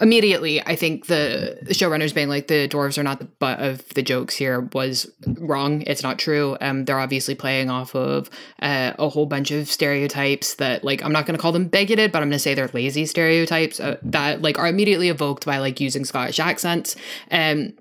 immediately 0.00 0.64
i 0.64 0.76
think 0.76 1.06
the 1.06 1.58
showrunners 1.70 2.14
being 2.14 2.28
like 2.28 2.46
the 2.46 2.68
dwarves 2.68 2.98
are 2.98 3.02
not 3.02 3.18
the 3.18 3.24
butt 3.24 3.58
of 3.58 3.84
the 3.94 4.02
jokes 4.02 4.36
here 4.36 4.60
was 4.72 5.10
wrong 5.38 5.82
it's 5.88 6.04
not 6.04 6.20
true 6.20 6.56
um 6.60 6.84
they're 6.84 7.00
obviously 7.00 7.34
playing 7.34 7.68
off 7.68 7.96
of 7.96 8.30
uh, 8.62 8.92
a 8.96 9.08
whole 9.08 9.26
bunch 9.26 9.50
of 9.50 9.68
stereotypes 9.68 10.54
that 10.54 10.84
like 10.84 11.02
i'm 11.02 11.10
not 11.10 11.26
going 11.26 11.36
to 11.36 11.42
call 11.42 11.50
them 11.50 11.66
bigoted 11.66 12.12
but 12.12 12.22
i'm 12.22 12.28
going 12.28 12.36
to 12.36 12.38
say 12.38 12.54
they're 12.54 12.70
lazy 12.72 13.04
stereotypes 13.06 13.80
uh, 13.80 13.96
that 14.00 14.40
like 14.40 14.56
are 14.56 14.68
immediately 14.68 15.08
evoked 15.08 15.44
by 15.44 15.58
like 15.58 15.80
using 15.80 16.04
scottish 16.04 16.38
accents 16.38 16.94
um 17.32 17.72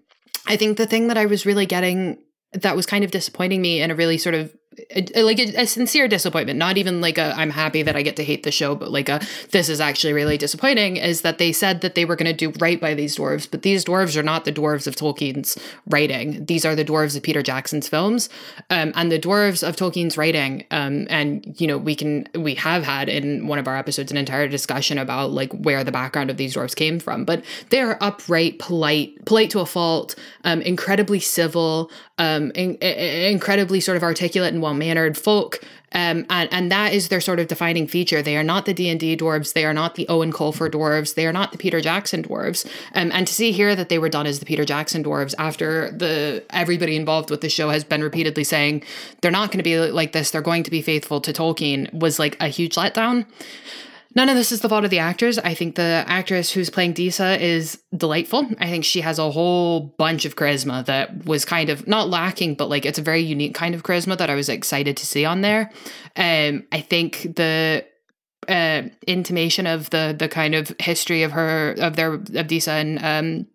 i 0.47 0.55
think 0.55 0.77
the 0.77 0.87
thing 0.87 1.09
that 1.09 1.19
i 1.19 1.25
was 1.27 1.45
really 1.45 1.67
getting 1.67 2.17
that 2.61 2.75
was 2.75 2.85
kind 2.85 3.03
of 3.03 3.11
disappointing 3.11 3.61
me 3.61 3.81
in 3.81 3.91
a 3.91 3.95
really 3.95 4.17
sort 4.17 4.35
of 4.35 4.55
a, 4.91 5.23
like 5.23 5.39
a, 5.39 5.61
a, 5.61 5.65
sincere 5.65 6.07
disappointment 6.07 6.57
not 6.57 6.77
even 6.77 7.01
like 7.01 7.17
a 7.17 7.33
i'm 7.35 7.49
happy 7.49 7.81
that 7.81 7.95
i 7.95 8.01
get 8.01 8.15
to 8.15 8.23
hate 8.23 8.43
the 8.43 8.51
show 8.51 8.75
but 8.75 8.91
like 8.91 9.09
a 9.09 9.19
this 9.51 9.69
is 9.69 9.79
actually 9.79 10.13
really 10.13 10.37
disappointing 10.37 10.97
is 10.97 11.21
that 11.21 11.37
they 11.37 11.51
said 11.51 11.81
that 11.81 11.95
they 11.95 12.05
were 12.05 12.15
going 12.15 12.31
to 12.31 12.33
do 12.33 12.57
right 12.59 12.79
by 12.79 12.93
these 12.93 13.17
dwarves 13.17 13.49
but 13.49 13.63
these 13.63 13.83
dwarves 13.85 14.15
are 14.15 14.23
not 14.23 14.45
the 14.45 14.51
dwarves 14.51 14.87
of 14.87 14.95
tolkien's 14.95 15.57
writing. 15.87 16.45
These 16.45 16.65
are 16.65 16.75
the 16.75 16.85
dwarves 16.85 17.15
of 17.17 17.23
peter 17.23 17.41
jackson's 17.41 17.87
films 17.87 18.29
um, 18.69 18.91
and 18.95 19.11
the 19.11 19.19
dwarves 19.19 19.67
of 19.67 19.75
tolkien's 19.75 20.17
writing 20.17 20.65
um, 20.71 21.07
and 21.09 21.59
you 21.59 21.67
know 21.67 21.77
we 21.77 21.95
can 21.95 22.27
we 22.35 22.55
have 22.55 22.83
had 22.83 23.09
in 23.09 23.47
one 23.47 23.59
of 23.59 23.67
our 23.67 23.77
episodes 23.77 24.11
an 24.11 24.17
entire 24.17 24.47
discussion 24.47 24.97
about 24.97 25.31
like 25.31 25.51
where 25.53 25.83
the 25.83 25.91
background 25.91 26.29
of 26.29 26.37
these 26.37 26.55
dwarves 26.55 26.75
came 26.75 26.99
from 26.99 27.25
but 27.25 27.43
they're 27.69 28.01
upright 28.03 28.59
polite 28.59 29.25
polite 29.25 29.49
to 29.49 29.59
a 29.59 29.65
fault 29.65 30.15
um, 30.43 30.61
incredibly 30.61 31.19
civil 31.19 31.91
um, 32.17 32.51
in, 32.51 32.75
in, 32.75 33.31
incredibly 33.31 33.79
sort 33.79 33.97
of 33.97 34.03
articulate 34.03 34.53
and 34.53 34.61
well 34.67 34.73
mannered 34.73 35.17
folk. 35.17 35.61
Um, 35.93 36.25
and, 36.29 36.49
and 36.51 36.69
that 36.71 36.93
is 36.93 37.07
their 37.07 37.21
sort 37.21 37.39
of 37.39 37.47
defining 37.47 37.87
feature. 37.87 38.21
They 38.21 38.35
are 38.35 38.43
not 38.43 38.65
the 38.65 38.73
D&D 38.73 39.15
dwarves. 39.15 39.53
They 39.53 39.63
are 39.63 39.73
not 39.73 39.95
the 39.95 40.05
Eoin 40.07 40.33
Colfer 40.33 40.69
dwarves. 40.69 41.15
They 41.15 41.25
are 41.25 41.31
not 41.31 41.53
the 41.53 41.57
Peter 41.57 41.79
Jackson 41.79 42.23
dwarves. 42.23 42.69
Um, 42.93 43.09
and 43.13 43.25
to 43.25 43.33
see 43.33 43.53
here 43.53 43.73
that 43.73 43.87
they 43.87 43.97
were 43.97 44.09
done 44.09 44.27
as 44.27 44.39
the 44.39 44.45
Peter 44.45 44.65
Jackson 44.65 45.01
dwarves 45.03 45.33
after 45.39 45.89
the 45.91 46.43
everybody 46.49 46.97
involved 46.97 47.29
with 47.29 47.39
the 47.39 47.49
show 47.49 47.69
has 47.69 47.85
been 47.85 48.03
repeatedly 48.03 48.43
saying 48.43 48.83
they're 49.21 49.31
not 49.31 49.49
going 49.49 49.59
to 49.59 49.63
be 49.63 49.79
like 49.79 50.11
this. 50.11 50.31
They're 50.31 50.41
going 50.41 50.63
to 50.63 50.71
be 50.71 50.81
faithful 50.81 51.21
to 51.21 51.31
Tolkien 51.31 51.91
was 51.93 52.19
like 52.19 52.35
a 52.41 52.49
huge 52.49 52.75
letdown. 52.75 53.25
None 54.17 54.29
of 54.29 54.35
this 54.35 54.51
is 54.51 54.61
the 54.61 54.69
fault 54.69 54.83
of 54.83 54.89
the 54.89 54.97
actors. 54.97 55.37
I 55.37 55.53
think 55.53 55.75
the 55.75 56.03
actress 56.07 56.49
who's 56.49 56.71
playing 56.71 56.93
Disa 56.93 57.39
is 57.39 57.79
delightful. 57.95 58.47
I 58.57 58.65
think 58.65 58.83
she 58.83 59.01
has 59.01 59.19
a 59.19 59.29
whole 59.29 59.93
bunch 59.99 60.25
of 60.25 60.35
charisma 60.35 60.83
that 60.87 61.25
was 61.27 61.45
kind 61.45 61.69
of 61.69 61.87
not 61.87 62.09
lacking, 62.09 62.55
but 62.55 62.67
like 62.67 62.83
it's 62.83 62.97
a 62.97 63.03
very 63.03 63.21
unique 63.21 63.53
kind 63.53 63.75
of 63.75 63.83
charisma 63.83 64.17
that 64.17 64.27
I 64.27 64.33
was 64.33 64.49
excited 64.49 64.97
to 64.97 65.05
see 65.05 65.23
on 65.23 65.41
there. 65.41 65.69
Um, 66.15 66.65
I 66.71 66.81
think 66.81 67.35
the 67.35 67.85
uh, 68.47 68.81
intimation 69.05 69.67
of 69.67 69.91
the 69.91 70.15
the 70.17 70.27
kind 70.27 70.55
of 70.55 70.75
history 70.79 71.21
of 71.21 71.33
her 71.33 71.75
of 71.77 71.95
their 71.95 72.13
of 72.15 72.47
Disa 72.47 72.71
and 72.71 72.97
um, 73.03 73.45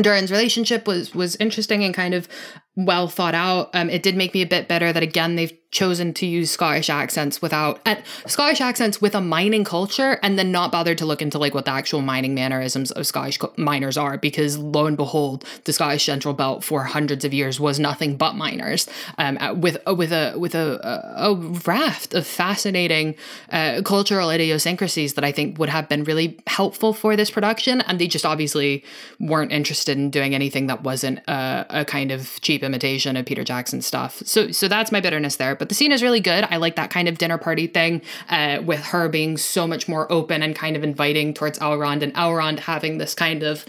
Durin's 0.00 0.30
relationship 0.30 0.86
was 0.86 1.12
was 1.12 1.34
interesting 1.36 1.82
and 1.82 1.92
kind 1.92 2.14
of 2.14 2.28
well 2.76 3.08
thought 3.08 3.34
out. 3.34 3.70
Um, 3.74 3.88
it 3.88 4.02
did 4.02 4.16
make 4.16 4.34
me 4.34 4.42
a 4.42 4.46
bit 4.46 4.68
better 4.68 4.92
that 4.92 5.02
again 5.02 5.36
they've 5.36 5.52
chosen 5.74 6.14
to 6.14 6.24
use 6.24 6.52
Scottish 6.52 6.88
accents 6.88 7.42
without 7.42 7.80
uh, 7.84 7.96
Scottish 8.26 8.60
accents 8.60 9.00
with 9.00 9.14
a 9.14 9.20
mining 9.20 9.64
culture, 9.64 10.18
and 10.22 10.38
then 10.38 10.52
not 10.52 10.70
bothered 10.70 10.96
to 10.98 11.04
look 11.04 11.20
into 11.20 11.36
like 11.36 11.52
what 11.52 11.64
the 11.64 11.72
actual 11.72 12.00
mining 12.00 12.34
mannerisms 12.34 12.92
of 12.92 13.06
Scottish 13.06 13.38
miners 13.56 13.98
are, 13.98 14.16
because 14.16 14.56
lo 14.56 14.86
and 14.86 14.96
behold, 14.96 15.44
the 15.64 15.72
Scottish 15.72 16.06
Central 16.06 16.32
Belt 16.32 16.62
for 16.62 16.84
hundreds 16.84 17.24
of 17.24 17.34
years 17.34 17.58
was 17.58 17.80
nothing 17.80 18.16
but 18.16 18.34
miners, 18.34 18.88
um, 19.18 19.36
uh, 19.40 19.52
with 19.52 19.76
uh, 19.86 19.94
with 19.94 20.12
a 20.12 20.34
with 20.38 20.54
a, 20.54 20.80
a, 21.16 21.34
raft 21.34 22.14
of 22.14 22.26
fascinating 22.26 23.16
uh, 23.50 23.82
cultural 23.84 24.30
idiosyncrasies 24.30 25.14
that 25.14 25.24
I 25.24 25.32
think 25.32 25.58
would 25.58 25.68
have 25.68 25.88
been 25.88 26.04
really 26.04 26.38
helpful 26.46 26.92
for 26.92 27.16
this 27.16 27.30
production, 27.30 27.80
and 27.82 27.98
they 27.98 28.06
just 28.06 28.24
obviously 28.24 28.84
weren't 29.18 29.50
interested 29.50 29.98
in 29.98 30.10
doing 30.10 30.34
anything 30.34 30.68
that 30.68 30.84
wasn't 30.84 31.18
a, 31.28 31.66
a 31.70 31.84
kind 31.84 32.12
of 32.12 32.40
cheap 32.40 32.62
imitation 32.64 33.16
of 33.16 33.26
Peter 33.26 33.44
Jackson 33.44 33.82
stuff. 33.82 34.22
So 34.24 34.50
so 34.50 34.68
that's 34.68 34.92
my 34.92 35.00
bitterness 35.00 35.36
there. 35.36 35.54
But 35.54 35.68
the 35.68 35.74
scene 35.74 35.92
is 35.92 36.02
really 36.02 36.20
good. 36.20 36.46
I 36.50 36.56
like 36.56 36.76
that 36.76 36.90
kind 36.90 37.08
of 37.08 37.18
dinner 37.18 37.38
party 37.38 37.66
thing 37.66 38.02
uh, 38.28 38.60
with 38.64 38.80
her 38.86 39.08
being 39.08 39.36
so 39.36 39.66
much 39.66 39.88
more 39.88 40.10
open 40.10 40.42
and 40.42 40.54
kind 40.54 40.76
of 40.76 40.84
inviting 40.84 41.34
towards 41.34 41.58
Elrond 41.58 42.02
and 42.02 42.14
Elrond 42.14 42.60
having 42.60 42.98
this 42.98 43.14
kind 43.14 43.42
of 43.42 43.64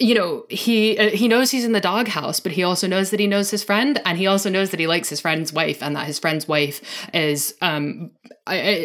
you 0.00 0.14
know 0.14 0.44
he 0.48 0.96
uh, 0.98 1.10
he 1.10 1.28
knows 1.28 1.50
he's 1.50 1.64
in 1.64 1.72
the 1.72 1.80
doghouse 1.80 2.40
but 2.40 2.52
he 2.52 2.62
also 2.62 2.86
knows 2.86 3.10
that 3.10 3.20
he 3.20 3.26
knows 3.26 3.50
his 3.50 3.64
friend 3.64 4.00
and 4.04 4.18
he 4.18 4.26
also 4.26 4.48
knows 4.48 4.70
that 4.70 4.80
he 4.80 4.86
likes 4.86 5.08
his 5.08 5.20
friend's 5.20 5.52
wife 5.52 5.82
and 5.82 5.96
that 5.96 6.06
his 6.06 6.18
friend's 6.18 6.46
wife 6.46 7.08
is 7.12 7.54
um 7.62 8.10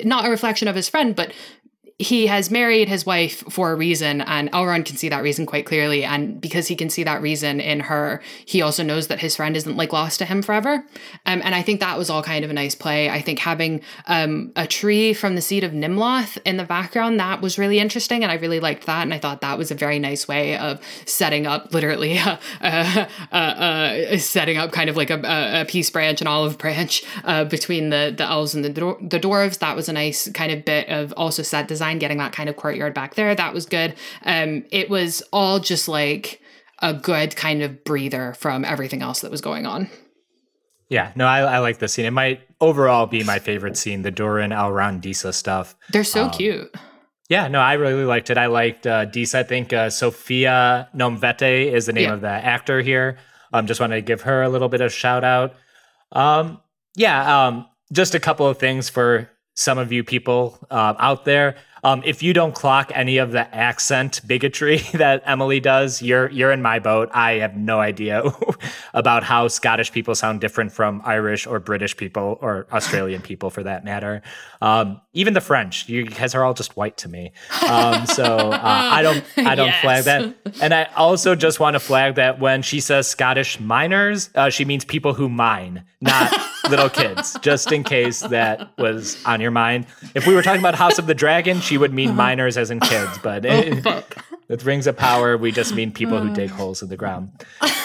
not 0.05 0.25
a 0.25 0.29
reflection 0.29 0.67
of 0.67 0.75
his 0.75 0.89
friend 0.89 1.15
but 1.15 1.31
he 1.99 2.27
has 2.27 2.49
married 2.49 2.89
his 2.89 3.05
wife 3.05 3.43
for 3.49 3.71
a 3.71 3.75
reason, 3.75 4.21
and 4.21 4.51
Elrond 4.51 4.85
can 4.85 4.97
see 4.97 5.09
that 5.09 5.21
reason 5.21 5.45
quite 5.45 5.65
clearly. 5.65 6.03
And 6.03 6.41
because 6.41 6.67
he 6.67 6.75
can 6.75 6.89
see 6.89 7.03
that 7.03 7.21
reason 7.21 7.59
in 7.59 7.81
her, 7.81 8.21
he 8.45 8.61
also 8.61 8.83
knows 8.83 9.07
that 9.07 9.19
his 9.19 9.35
friend 9.35 9.55
isn't 9.55 9.77
like 9.77 9.93
lost 9.93 10.17
to 10.19 10.25
him 10.25 10.41
forever. 10.41 10.85
Um, 11.25 11.41
and 11.43 11.53
I 11.53 11.61
think 11.61 11.79
that 11.81 11.97
was 11.97 12.09
all 12.09 12.23
kind 12.23 12.43
of 12.43 12.49
a 12.49 12.53
nice 12.53 12.73
play. 12.73 13.09
I 13.09 13.21
think 13.21 13.39
having 13.39 13.81
um, 14.07 14.51
a 14.55 14.65
tree 14.65 15.13
from 15.13 15.35
the 15.35 15.41
seed 15.41 15.63
of 15.63 15.71
Nimloth 15.71 16.39
in 16.45 16.57
the 16.57 16.63
background 16.63 17.19
that 17.19 17.41
was 17.41 17.59
really 17.59 17.79
interesting, 17.79 18.23
and 18.23 18.31
I 18.31 18.35
really 18.35 18.59
liked 18.59 18.87
that. 18.87 19.03
And 19.03 19.13
I 19.13 19.19
thought 19.19 19.41
that 19.41 19.57
was 19.59 19.69
a 19.69 19.75
very 19.75 19.99
nice 19.99 20.27
way 20.27 20.57
of 20.57 20.81
setting 21.05 21.45
up, 21.45 21.73
literally, 21.73 22.17
uh, 22.17 22.37
uh, 22.61 23.05
uh, 23.35 24.17
setting 24.17 24.57
up 24.57 24.71
kind 24.71 24.89
of 24.89 24.97
like 24.97 25.11
a, 25.11 25.61
a 25.61 25.65
peace 25.65 25.91
branch 25.91 26.21
and 26.21 26.27
olive 26.27 26.57
branch 26.57 27.03
uh, 27.23 27.45
between 27.45 27.89
the 27.89 28.13
the 28.15 28.23
elves 28.23 28.55
and 28.55 28.65
the 28.65 28.69
the 28.69 29.19
dwarves. 29.19 29.59
That 29.59 29.75
was 29.75 29.87
a 29.87 29.93
nice 29.93 30.29
kind 30.31 30.51
of 30.51 30.65
bit 30.65 30.89
of 30.89 31.13
also 31.15 31.43
set 31.43 31.67
design 31.67 31.82
design, 31.83 31.99
getting 31.99 32.17
that 32.17 32.31
kind 32.31 32.49
of 32.49 32.55
courtyard 32.55 32.93
back 32.93 33.15
there. 33.15 33.35
That 33.35 33.53
was 33.53 33.65
good. 33.65 33.95
Um, 34.25 34.65
it 34.71 34.89
was 34.89 35.21
all 35.33 35.59
just 35.59 35.87
like 35.87 36.39
a 36.79 36.93
good 36.93 37.35
kind 37.35 37.61
of 37.61 37.83
breather 37.83 38.33
from 38.35 38.63
everything 38.65 39.01
else 39.01 39.21
that 39.21 39.31
was 39.31 39.41
going 39.41 39.65
on. 39.65 39.89
Yeah, 40.89 41.11
no, 41.15 41.25
I, 41.25 41.39
I 41.39 41.59
like 41.59 41.79
this 41.79 41.93
scene. 41.93 42.05
It 42.05 42.11
might 42.11 42.41
overall 42.61 43.05
be 43.05 43.23
my 43.23 43.39
favorite 43.39 43.77
scene, 43.77 44.03
the 44.03 44.11
Durin 44.11 44.51
Elrond 44.51 45.01
Disa 45.01 45.33
stuff. 45.33 45.75
They're 45.91 46.03
so 46.03 46.25
um, 46.25 46.31
cute. 46.31 46.73
Yeah, 47.29 47.47
no, 47.47 47.59
I 47.59 47.73
really 47.73 48.05
liked 48.05 48.29
it. 48.29 48.37
I 48.37 48.45
liked 48.45 48.85
uh, 48.85 49.05
Disa. 49.05 49.39
I 49.39 49.43
think 49.43 49.73
uh, 49.73 49.89
Sophia 49.89 50.89
Nomvete 50.95 51.71
is 51.71 51.87
the 51.87 51.93
name 51.93 52.09
yeah. 52.09 52.13
of 52.13 52.21
the 52.21 52.29
actor 52.29 52.81
here. 52.81 53.17
Um, 53.51 53.65
just 53.65 53.79
wanted 53.79 53.95
to 53.95 54.01
give 54.01 54.21
her 54.21 54.43
a 54.43 54.49
little 54.49 54.69
bit 54.69 54.81
of 54.81 54.91
shout 54.93 55.23
out. 55.23 55.55
Um, 56.11 56.61
yeah, 56.95 57.47
um, 57.47 57.65
just 57.91 58.13
a 58.13 58.19
couple 58.19 58.45
of 58.45 58.57
things 58.57 58.89
for 58.89 59.29
some 59.55 59.77
of 59.77 59.91
you 59.91 60.03
people 60.03 60.59
uh, 60.69 60.93
out 60.99 61.25
there. 61.25 61.55
Um, 61.83 62.01
if 62.05 62.23
you 62.23 62.33
don't 62.33 62.55
clock 62.55 62.91
any 62.95 63.17
of 63.17 63.31
the 63.31 63.53
accent 63.53 64.21
bigotry 64.25 64.77
that 64.93 65.23
Emily 65.25 65.59
does, 65.59 66.01
you're 66.01 66.29
you're 66.29 66.51
in 66.51 66.61
my 66.61 66.79
boat. 66.79 67.09
I 67.13 67.33
have 67.33 67.55
no 67.55 67.79
idea 67.79 68.23
about 68.93 69.23
how 69.23 69.47
Scottish 69.47 69.91
people 69.91 70.15
sound 70.15 70.41
different 70.41 70.71
from 70.71 71.01
Irish 71.03 71.45
or 71.45 71.59
British 71.59 71.97
people 71.97 72.37
or 72.41 72.67
Australian 72.71 73.21
people, 73.21 73.49
for 73.49 73.63
that 73.63 73.83
matter. 73.83 74.21
Um, 74.61 75.01
even 75.13 75.33
the 75.33 75.41
French, 75.41 75.89
you 75.89 76.05
guys 76.05 76.33
are 76.35 76.43
all 76.43 76.53
just 76.53 76.77
white 76.77 76.97
to 76.97 77.09
me. 77.09 77.33
Um, 77.67 78.05
so 78.05 78.23
uh, 78.23 78.59
I 78.61 79.01
don't 79.01 79.23
I 79.37 79.55
don't 79.55 79.67
yes. 79.67 79.81
flag 79.81 80.03
that. 80.05 80.35
And 80.61 80.73
I 80.73 80.85
also 80.95 81.35
just 81.35 81.59
want 81.59 81.75
to 81.75 81.79
flag 81.79 82.15
that 82.15 82.39
when 82.39 82.61
she 82.61 82.79
says 82.79 83.07
Scottish 83.07 83.59
miners, 83.59 84.29
uh, 84.35 84.49
she 84.49 84.65
means 84.65 84.85
people 84.85 85.13
who 85.13 85.27
mine, 85.29 85.83
not 86.01 86.31
little 86.69 86.89
kids. 86.89 87.37
Just 87.41 87.71
in 87.71 87.83
case 87.83 88.21
that 88.21 88.77
was 88.77 89.23
on 89.25 89.41
your 89.41 89.51
mind. 89.51 89.87
If 90.15 90.27
we 90.27 90.35
were 90.35 90.41
talking 90.41 90.59
about 90.59 90.75
House 90.75 90.97
of 90.97 91.07
the 91.07 91.15
Dragon, 91.15 91.59
she 91.59 91.77
would 91.77 91.93
mean 91.93 92.09
uh-huh. 92.09 92.17
minors 92.17 92.57
as 92.57 92.71
in 92.71 92.79
kids, 92.79 93.17
but 93.21 93.45
oh, 93.45 94.03
with 94.47 94.65
Rings 94.65 94.87
of 94.87 94.97
Power, 94.97 95.37
we 95.37 95.51
just 95.51 95.73
mean 95.73 95.91
people 95.91 96.19
who 96.19 96.33
dig 96.33 96.51
uh. 96.51 96.55
holes 96.55 96.81
in 96.81 96.89
the 96.89 96.97
ground. 96.97 97.31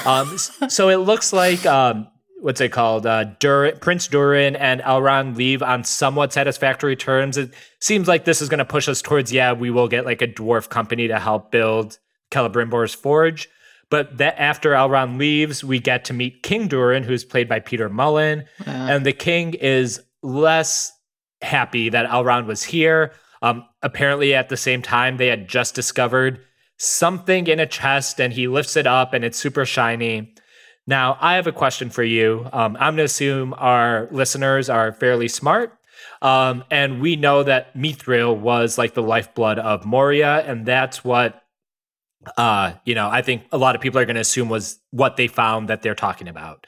Um, 0.04 0.38
so 0.68 0.88
it 0.88 0.96
looks 0.96 1.32
like 1.32 1.66
um, 1.66 2.08
what's 2.40 2.60
it 2.60 2.70
called? 2.70 3.06
Uh, 3.06 3.24
Dur- 3.38 3.76
Prince 3.80 4.08
Durin 4.08 4.56
and 4.56 4.80
Elrond 4.82 5.36
leave 5.36 5.62
on 5.62 5.84
somewhat 5.84 6.32
satisfactory 6.32 6.96
terms. 6.96 7.36
It 7.36 7.52
seems 7.80 8.08
like 8.08 8.24
this 8.24 8.40
is 8.40 8.48
going 8.48 8.58
to 8.58 8.64
push 8.64 8.88
us 8.88 9.02
towards 9.02 9.32
yeah, 9.32 9.52
we 9.52 9.70
will 9.70 9.88
get 9.88 10.04
like 10.04 10.22
a 10.22 10.28
dwarf 10.28 10.68
company 10.68 11.08
to 11.08 11.18
help 11.18 11.50
build 11.50 11.98
Celebrimbor's 12.30 12.94
forge. 12.94 13.48
But 13.90 14.18
that 14.18 14.38
after 14.38 14.72
Elrond 14.72 15.18
leaves, 15.18 15.64
we 15.64 15.78
get 15.78 16.04
to 16.06 16.12
meet 16.12 16.42
King 16.42 16.68
Durin, 16.68 17.04
who's 17.04 17.24
played 17.24 17.48
by 17.48 17.60
Peter 17.60 17.88
Mullan, 17.88 18.46
and 18.66 19.06
the 19.06 19.12
king 19.12 19.54
is 19.54 20.00
less 20.22 20.92
happy 21.40 21.88
that 21.88 22.08
Elrond 22.10 22.46
was 22.46 22.62
here. 22.64 23.12
Um, 23.40 23.64
apparently, 23.82 24.34
at 24.34 24.48
the 24.48 24.56
same 24.56 24.82
time, 24.82 25.16
they 25.16 25.28
had 25.28 25.48
just 25.48 25.74
discovered 25.74 26.40
something 26.76 27.46
in 27.46 27.60
a 27.60 27.66
chest, 27.66 28.20
and 28.20 28.32
he 28.32 28.46
lifts 28.46 28.76
it 28.76 28.86
up, 28.86 29.14
and 29.14 29.24
it's 29.24 29.38
super 29.38 29.64
shiny. 29.64 30.34
Now, 30.86 31.16
I 31.20 31.34
have 31.34 31.46
a 31.46 31.52
question 31.52 31.90
for 31.90 32.02
you. 32.02 32.48
Um, 32.52 32.76
I'm 32.76 32.94
going 32.94 32.96
to 32.98 33.04
assume 33.04 33.54
our 33.56 34.08
listeners 34.10 34.68
are 34.68 34.92
fairly 34.92 35.28
smart. 35.28 35.72
Um, 36.22 36.64
and 36.70 37.00
we 37.00 37.16
know 37.16 37.42
that 37.42 37.76
Mithril 37.76 38.36
was 38.36 38.78
like 38.78 38.94
the 38.94 39.02
lifeblood 39.02 39.58
of 39.58 39.84
Moria, 39.84 40.44
and 40.46 40.66
that's 40.66 41.04
what 41.04 41.42
uh, 42.36 42.72
you 42.84 42.94
know, 42.94 43.08
I 43.08 43.22
think 43.22 43.42
a 43.52 43.58
lot 43.58 43.74
of 43.74 43.80
people 43.80 43.98
are 44.00 44.04
going 44.04 44.16
to 44.16 44.20
assume 44.20 44.48
was 44.48 44.78
what 44.90 45.16
they 45.16 45.28
found 45.28 45.68
that 45.68 45.82
they're 45.82 45.94
talking 45.94 46.28
about. 46.28 46.66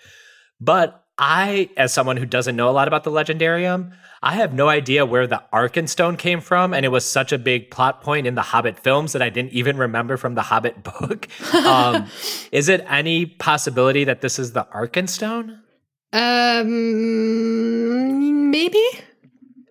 But 0.61 1.05
I, 1.19 1.69
as 1.77 1.93
someone 1.93 2.16
who 2.16 2.27
doesn't 2.27 2.57
know 2.57 2.69
a 2.69 2.73
lot 2.73 2.89
about 2.89 3.05
the 3.05 3.11
Legendarium, 3.11 3.93
I 4.23 4.35
have 4.35 4.53
no 4.55 4.69
idea 4.69 5.05
where 5.07 5.27
the 5.27 5.43
Arkenstone 5.53 6.19
came 6.19 6.41
from, 6.41 6.74
and 6.74 6.85
it 6.85 6.89
was 6.89 7.05
such 7.05 7.32
a 7.32 7.39
big 7.39 7.70
plot 7.70 8.03
point 8.03 8.27
in 8.27 8.35
the 8.35 8.43
Hobbit 8.43 8.78
films 8.78 9.12
that 9.12 9.23
I 9.23 9.28
didn't 9.31 9.53
even 9.53 9.77
remember 9.77 10.16
from 10.16 10.35
the 10.35 10.43
Hobbit 10.43 10.82
book. 11.01 11.28
Um, 11.55 12.07
is 12.53 12.69
it 12.69 12.85
any 12.89 13.27
possibility 13.27 14.05
that 14.05 14.20
this 14.23 14.39
is 14.39 14.53
the 14.53 14.66
Arkenstone? 14.74 15.59
Um, 16.12 16.70
maybe, 18.51 18.85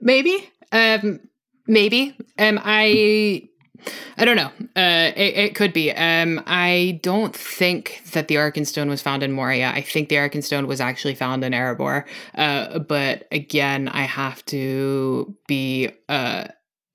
maybe, 0.02 0.50
um, 0.72 1.20
maybe. 1.68 2.16
Um, 2.38 2.60
I 2.64 3.49
I 4.18 4.26
don't 4.26 4.36
know. 4.36 4.52
Uh, 4.76 5.12
it, 5.16 5.38
it 5.38 5.56
could 5.56 5.74
be. 5.74 5.92
Um, 5.92 6.42
I 6.46 7.00
don't 7.04 7.36
think 7.36 8.02
that 8.12 8.28
the 8.28 8.36
Arkenstone 8.36 8.90
was 8.90 9.02
found 9.02 9.24
in 9.24 9.32
Moria. 9.32 9.72
I 9.72 9.82
think 9.82 10.10
the 10.10 10.16
Arkenstone 10.16 10.68
was 10.68 10.82
actually 10.82 11.16
found 11.16 11.44
in 11.44 11.54
Erebor. 11.54 12.06
Uh, 12.36 12.80
but 12.80 13.28
again, 13.32 13.88
I 13.88 14.04
have 14.04 14.44
to 14.46 15.36
be. 15.48 15.90
Uh, 16.08 16.46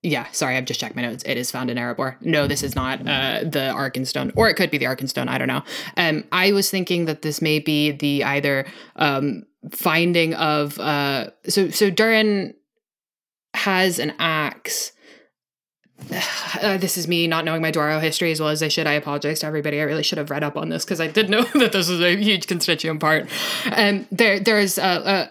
yeah, 0.03 0.27
sorry, 0.33 0.57
I've 0.57 0.67
just 0.67 0.81
checked 0.81 0.97
my 0.97 1.03
notes. 1.03 1.25
It 1.25 1.39
is 1.39 1.51
found 1.51 1.71
in 1.71 1.79
Erebor. 1.79 2.17
No, 2.21 2.47
this 2.47 2.63
is 2.63 2.75
not 2.77 3.01
uh, 3.01 3.41
the 3.41 3.73
Arkenstone, 3.75 4.33
or 4.37 4.51
it 4.51 4.55
could 4.55 4.71
be 4.71 4.77
the 4.77 4.85
Arkenstone. 4.85 5.29
I 5.29 5.39
don't 5.39 5.49
know. 5.49 5.63
Um, 5.97 6.25
I 6.31 6.53
was 6.53 6.71
thinking 6.71 7.07
that 7.07 7.23
this 7.23 7.41
may 7.41 7.59
be 7.59 7.91
the 7.91 8.23
either 8.23 8.67
um, 8.97 9.45
finding 9.73 10.35
of 10.35 10.79
uh, 10.79 11.31
so 11.49 11.71
so 11.71 11.89
Durin 11.89 12.55
has 13.55 13.99
an 13.99 14.13
axe 14.19 14.93
uh, 16.63 16.77
this 16.77 16.97
is 16.97 17.07
me 17.07 17.27
not 17.27 17.45
knowing 17.45 17.63
my 17.63 17.71
Dwaro 17.71 18.01
history 18.01 18.33
as 18.33 18.41
well 18.41 18.49
as 18.49 18.63
I 18.63 18.69
should. 18.69 18.87
I 18.87 18.93
apologize 18.93 19.41
to 19.41 19.47
everybody. 19.47 19.81
I 19.81 19.85
really 19.85 20.03
should 20.03 20.19
have 20.19 20.31
read 20.31 20.43
up 20.43 20.57
on 20.57 20.69
this 20.69 20.85
because 20.85 21.01
I 21.01 21.07
did 21.07 21.31
know 21.31 21.43
that 21.55 21.73
this 21.73 21.89
was 21.89 22.01
a 22.01 22.17
huge 22.17 22.47
constituent 22.47 23.01
part. 23.01 23.29
Um, 23.73 24.07
there, 24.11 24.41
there's 24.41 24.79
a, 24.79 24.83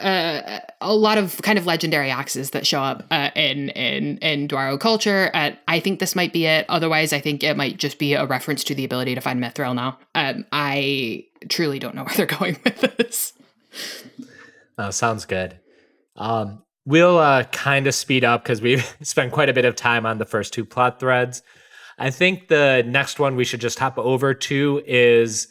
a, 0.01 0.61
a, 0.81 0.93
lot 0.93 1.17
of 1.17 1.41
kind 1.41 1.57
of 1.57 1.65
legendary 1.65 2.09
axes 2.09 2.51
that 2.51 2.65
show 2.65 2.81
up 2.81 3.05
uh, 3.11 3.29
in 3.35 3.69
in 3.69 4.17
in 4.19 4.47
Dwaro 4.47 4.79
culture. 4.79 5.29
Uh, 5.33 5.51
I 5.67 5.79
think 5.79 5.99
this 5.99 6.15
might 6.15 6.33
be 6.33 6.45
it. 6.45 6.65
Otherwise, 6.69 7.13
I 7.13 7.19
think 7.19 7.43
it 7.43 7.57
might 7.57 7.77
just 7.77 7.99
be 7.99 8.13
a 8.13 8.25
reference 8.25 8.63
to 8.65 8.75
the 8.75 8.85
ability 8.85 9.15
to 9.15 9.21
find 9.21 9.41
mithril 9.41 9.75
now. 9.75 9.99
Um, 10.15 10.45
I 10.51 11.25
truly 11.49 11.79
don't 11.79 11.95
know 11.95 12.03
where 12.03 12.15
they're 12.15 12.25
going 12.39 12.57
with 12.63 12.79
this. 12.97 13.33
Oh, 14.77 14.89
sounds 14.91 15.25
good. 15.25 15.59
Um, 16.15 16.63
we'll 16.85 17.17
uh, 17.17 17.43
kind 17.45 17.87
of 17.87 17.95
speed 17.95 18.23
up 18.23 18.43
because 18.43 18.61
we've 18.61 18.95
spent 19.01 19.31
quite 19.31 19.49
a 19.49 19.53
bit 19.53 19.65
of 19.65 19.75
time 19.75 20.05
on 20.05 20.17
the 20.17 20.25
first 20.25 20.53
two 20.53 20.65
plot 20.65 20.99
threads. 20.99 21.41
I 21.97 22.09
think 22.09 22.47
the 22.47 22.83
next 22.85 23.19
one 23.19 23.35
we 23.35 23.45
should 23.45 23.61
just 23.61 23.79
hop 23.79 23.97
over 23.97 24.33
to 24.33 24.81
is 24.85 25.47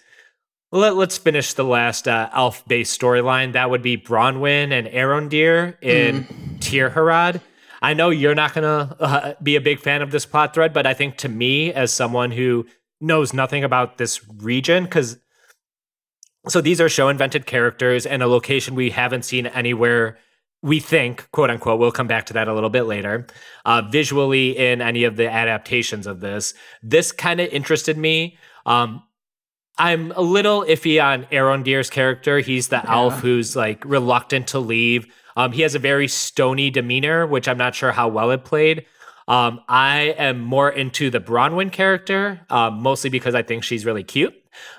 let, 0.73 0.95
us 0.95 1.19
finish 1.19 1.53
the 1.55 1.65
last 1.65 2.09
uh, 2.09 2.31
elf 2.33 2.67
based 2.67 2.99
storyline. 2.99 3.53
That 3.53 3.71
would 3.71 3.83
be 3.83 3.97
Bronwyn 3.97 4.73
and 4.73 4.87
Arondir 4.89 5.77
in 5.83 6.25
mm. 6.25 6.59
Tirharad. 6.59 7.41
I 7.81 7.95
know 7.95 8.11
you're 8.11 8.35
not 8.35 8.55
going 8.55 8.63
to 8.63 9.03
uh, 9.03 9.35
be 9.43 9.57
a 9.57 9.61
big 9.61 9.81
fan 9.81 10.03
of 10.03 10.13
this 10.13 10.25
plot 10.25 10.55
thread, 10.55 10.73
but 10.73 10.87
I 10.87 10.95
think 10.95 11.17
to 11.19 11.29
me, 11.29 11.73
as 11.73 11.93
someone 11.93 12.31
who 12.31 12.67
knows 13.01 13.33
nothing 13.33 13.65
about 13.65 13.99
this 13.99 14.21
region, 14.29 14.85
because 14.85 15.19
so 16.49 16.61
these 16.61 16.81
are 16.81 16.89
show 16.89 17.09
invented 17.09 17.47
characters 17.47 18.07
and 18.07 18.23
a 18.23 18.27
location 18.27 18.75
we 18.75 18.91
haven't 18.91 19.25
seen 19.25 19.47
anywhere 19.49 20.19
we 20.63 20.79
think, 20.79 21.29
quote 21.33 21.51
unquote, 21.51 21.79
we'll 21.81 21.93
come 21.93 22.07
back 22.07 22.27
to 22.27 22.33
that 22.35 22.49
a 22.49 22.55
little 22.55 22.71
bit 22.71 22.85
later, 22.85 23.27
uh, 23.65 23.83
visually 23.91 24.57
in 24.57 24.81
any 24.81 25.05
of 25.05 25.17
the 25.17 25.31
adaptations 25.31 26.07
of 26.07 26.21
this. 26.21 26.55
This 26.83 27.11
kind 27.13 27.41
of 27.41 27.49
interested 27.49 27.99
me. 27.99 28.39
Um, 28.65 29.03
I'm 29.79 30.13
a 30.13 30.21
little 30.21 30.63
iffy 30.63 31.03
on 31.03 31.27
Aaron 31.33 31.65
Arondir's 31.65 31.91
character. 31.91 32.39
He's 32.39 32.69
the 32.69 32.83
yeah. 32.85 32.95
elf 32.95 33.21
who's 33.21 33.57
like 33.57 33.85
reluctant 33.85 34.49
to 34.49 34.61
leave. 34.61 35.13
Um, 35.37 35.53
he 35.53 35.63
has 35.63 35.75
a 35.75 35.79
very 35.79 36.09
stony 36.09 36.71
demeanor, 36.71 37.27
which 37.27 37.49
I'm 37.49 37.59
not 37.59 37.75
sure 37.75 37.91
how 37.91 38.09
well 38.09 38.31
it 38.31 38.45
played. 38.45 38.87
Um, 39.27 39.61
I 39.69 40.15
am 40.19 40.41
more 40.41 40.71
into 40.71 41.09
the 41.09 41.21
Bronwyn 41.21 41.73
character, 41.73 42.41
um, 42.51 42.83
mostly 42.83 43.09
because 43.09 43.35
I 43.35 43.43
think 43.43 43.65
she's 43.65 43.87
really 43.87 44.05
cute. 44.05 44.35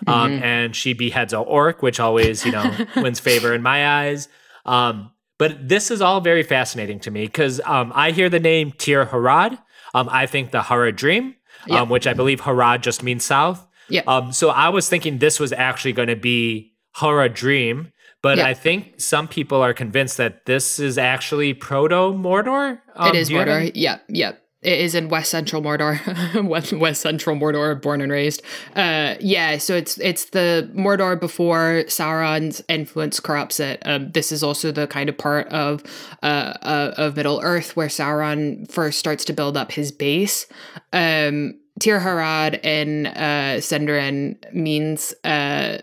Um, 0.05 0.33
mm-hmm. 0.33 0.43
And 0.43 0.75
she 0.75 0.93
beheads 0.93 1.33
a 1.33 1.39
orc, 1.39 1.81
which 1.81 1.99
always, 1.99 2.45
you 2.45 2.51
know, 2.51 2.71
wins 2.97 3.19
favor 3.19 3.53
in 3.53 3.63
my 3.63 4.03
eyes. 4.03 4.27
Um, 4.65 5.11
but 5.43 5.67
this 5.67 5.91
is 5.91 6.01
all 6.01 6.21
very 6.21 6.41
fascinating 6.41 7.01
to 7.01 7.11
me 7.11 7.25
because 7.25 7.59
um, 7.65 7.91
I 7.93 8.11
hear 8.11 8.29
the 8.29 8.39
name 8.39 8.71
Tir 8.71 9.05
Harad. 9.05 9.59
Um, 9.93 10.07
I 10.09 10.25
think 10.25 10.51
the 10.51 10.61
Haradrim, 10.61 11.35
yep. 11.67 11.81
um, 11.81 11.89
which 11.89 12.07
I 12.07 12.13
believe 12.13 12.39
Harad 12.39 12.79
just 12.79 13.03
means 13.03 13.25
south. 13.25 13.67
Yeah. 13.89 14.03
Um, 14.07 14.31
so 14.31 14.51
I 14.51 14.69
was 14.69 14.87
thinking 14.87 15.17
this 15.17 15.41
was 15.41 15.51
actually 15.51 15.91
going 15.91 16.07
to 16.07 16.15
be 16.15 16.71
Haradrim, 16.95 17.91
but 18.21 18.37
yep. 18.37 18.47
I 18.47 18.53
think 18.53 19.01
some 19.01 19.27
people 19.27 19.61
are 19.61 19.73
convinced 19.73 20.15
that 20.15 20.45
this 20.45 20.79
is 20.79 20.97
actually 20.97 21.53
Proto 21.53 22.13
Mordor. 22.13 22.79
Um, 22.95 23.09
it 23.09 23.15
is 23.15 23.29
Mordor. 23.29 23.69
Yep. 23.75 24.01
Yep. 24.07 24.42
It 24.63 24.79
is 24.79 24.95
in 24.95 25.09
West 25.09 25.31
Central 25.31 25.61
Mordor, 25.61 25.99
West, 26.79 27.01
Central 27.01 27.35
Mordor, 27.35 27.81
born 27.81 28.01
and 28.01 28.11
raised. 28.11 28.41
Uh, 28.75 29.15
yeah, 29.19 29.57
so 29.57 29.75
it's 29.75 29.97
it's 29.99 30.25
the 30.25 30.69
Mordor 30.73 31.19
before 31.19 31.83
Sauron's 31.87 32.63
influence 32.69 33.19
corrupts 33.19 33.59
it. 33.59 33.81
Um, 33.85 34.11
this 34.11 34.31
is 34.31 34.43
also 34.43 34.71
the 34.71 34.87
kind 34.87 35.09
of 35.09 35.17
part 35.17 35.47
of 35.47 35.83
uh, 36.23 36.53
uh, 36.61 36.93
of 36.97 37.15
Middle 37.15 37.41
Earth 37.43 37.75
where 37.75 37.87
Sauron 37.87 38.69
first 38.71 38.99
starts 38.99 39.25
to 39.25 39.33
build 39.33 39.57
up 39.57 39.71
his 39.71 39.91
base. 39.91 40.47
Um, 40.91 41.59
Tir 41.79 41.99
Harad 41.99 42.63
in 42.63 43.07
uh, 43.07 43.57
Sindarin 43.57 44.37
means 44.53 45.13
uh, 45.23 45.79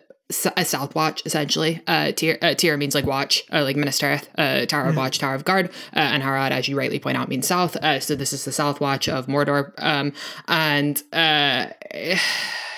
a 0.57 0.65
south 0.65 0.95
watch 0.95 1.23
essentially. 1.27 1.83
Uh 1.87 2.13
tier 2.13 2.39
uh, 2.43 2.55
tier 2.55 2.77
means 2.77 2.95
like 2.95 3.07
watch 3.07 3.45
uh, 3.53 3.63
like 3.63 3.77
Minas 3.77 4.01
Tirith 4.01 4.29
uh 4.39 4.67
tower 4.67 4.89
of 4.89 4.97
watch 4.97 5.19
tower 5.19 5.35
of 5.35 5.45
guard 5.45 5.67
uh, 5.95 5.99
and 5.99 6.23
harad 6.23 6.51
as 6.51 6.69
you 6.69 6.77
rightly 6.77 6.99
point 6.99 7.17
out 7.17 7.29
means 7.29 7.47
south 7.47 7.77
uh, 7.77 8.01
so 8.01 8.15
this 8.15 8.33
is 8.33 8.45
the 8.45 8.53
south 8.53 8.81
watch 8.81 9.09
of 9.09 9.27
mordor. 9.27 9.73
Um 9.79 10.13
and 10.49 11.03
uh 11.13 11.67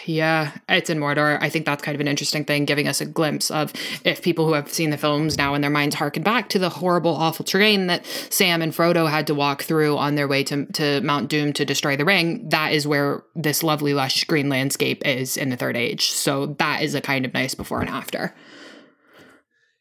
yeah, 0.06 0.52
it's 0.68 0.90
in 0.90 0.98
Mordor. 0.98 1.38
I 1.40 1.48
think 1.48 1.66
that's 1.66 1.82
kind 1.82 1.94
of 1.94 2.00
an 2.00 2.08
interesting 2.08 2.44
thing, 2.44 2.64
giving 2.64 2.88
us 2.88 3.00
a 3.00 3.06
glimpse 3.06 3.50
of 3.50 3.72
if 4.04 4.22
people 4.22 4.46
who 4.46 4.52
have 4.52 4.72
seen 4.72 4.90
the 4.90 4.96
films 4.96 5.36
now 5.36 5.54
in 5.54 5.60
their 5.60 5.70
minds 5.70 5.94
harken 5.94 6.22
back 6.22 6.48
to 6.50 6.58
the 6.58 6.68
horrible, 6.68 7.14
awful 7.14 7.44
terrain 7.44 7.86
that 7.86 8.04
Sam 8.30 8.62
and 8.62 8.72
Frodo 8.72 9.08
had 9.08 9.26
to 9.28 9.34
walk 9.34 9.62
through 9.62 9.96
on 9.96 10.14
their 10.14 10.28
way 10.28 10.44
to, 10.44 10.66
to 10.66 11.00
Mount 11.02 11.28
Doom 11.28 11.52
to 11.54 11.64
destroy 11.64 11.96
the 11.96 12.04
ring. 12.04 12.48
That 12.48 12.72
is 12.72 12.86
where 12.86 13.24
this 13.34 13.62
lovely, 13.62 13.94
lush 13.94 14.24
green 14.24 14.48
landscape 14.48 15.06
is 15.06 15.36
in 15.36 15.50
the 15.50 15.56
Third 15.56 15.76
Age. 15.76 16.10
So 16.10 16.46
that 16.58 16.82
is 16.82 16.94
a 16.94 17.00
kind 17.00 17.24
of 17.24 17.34
nice 17.34 17.54
before 17.54 17.80
and 17.80 17.90
after. 17.90 18.34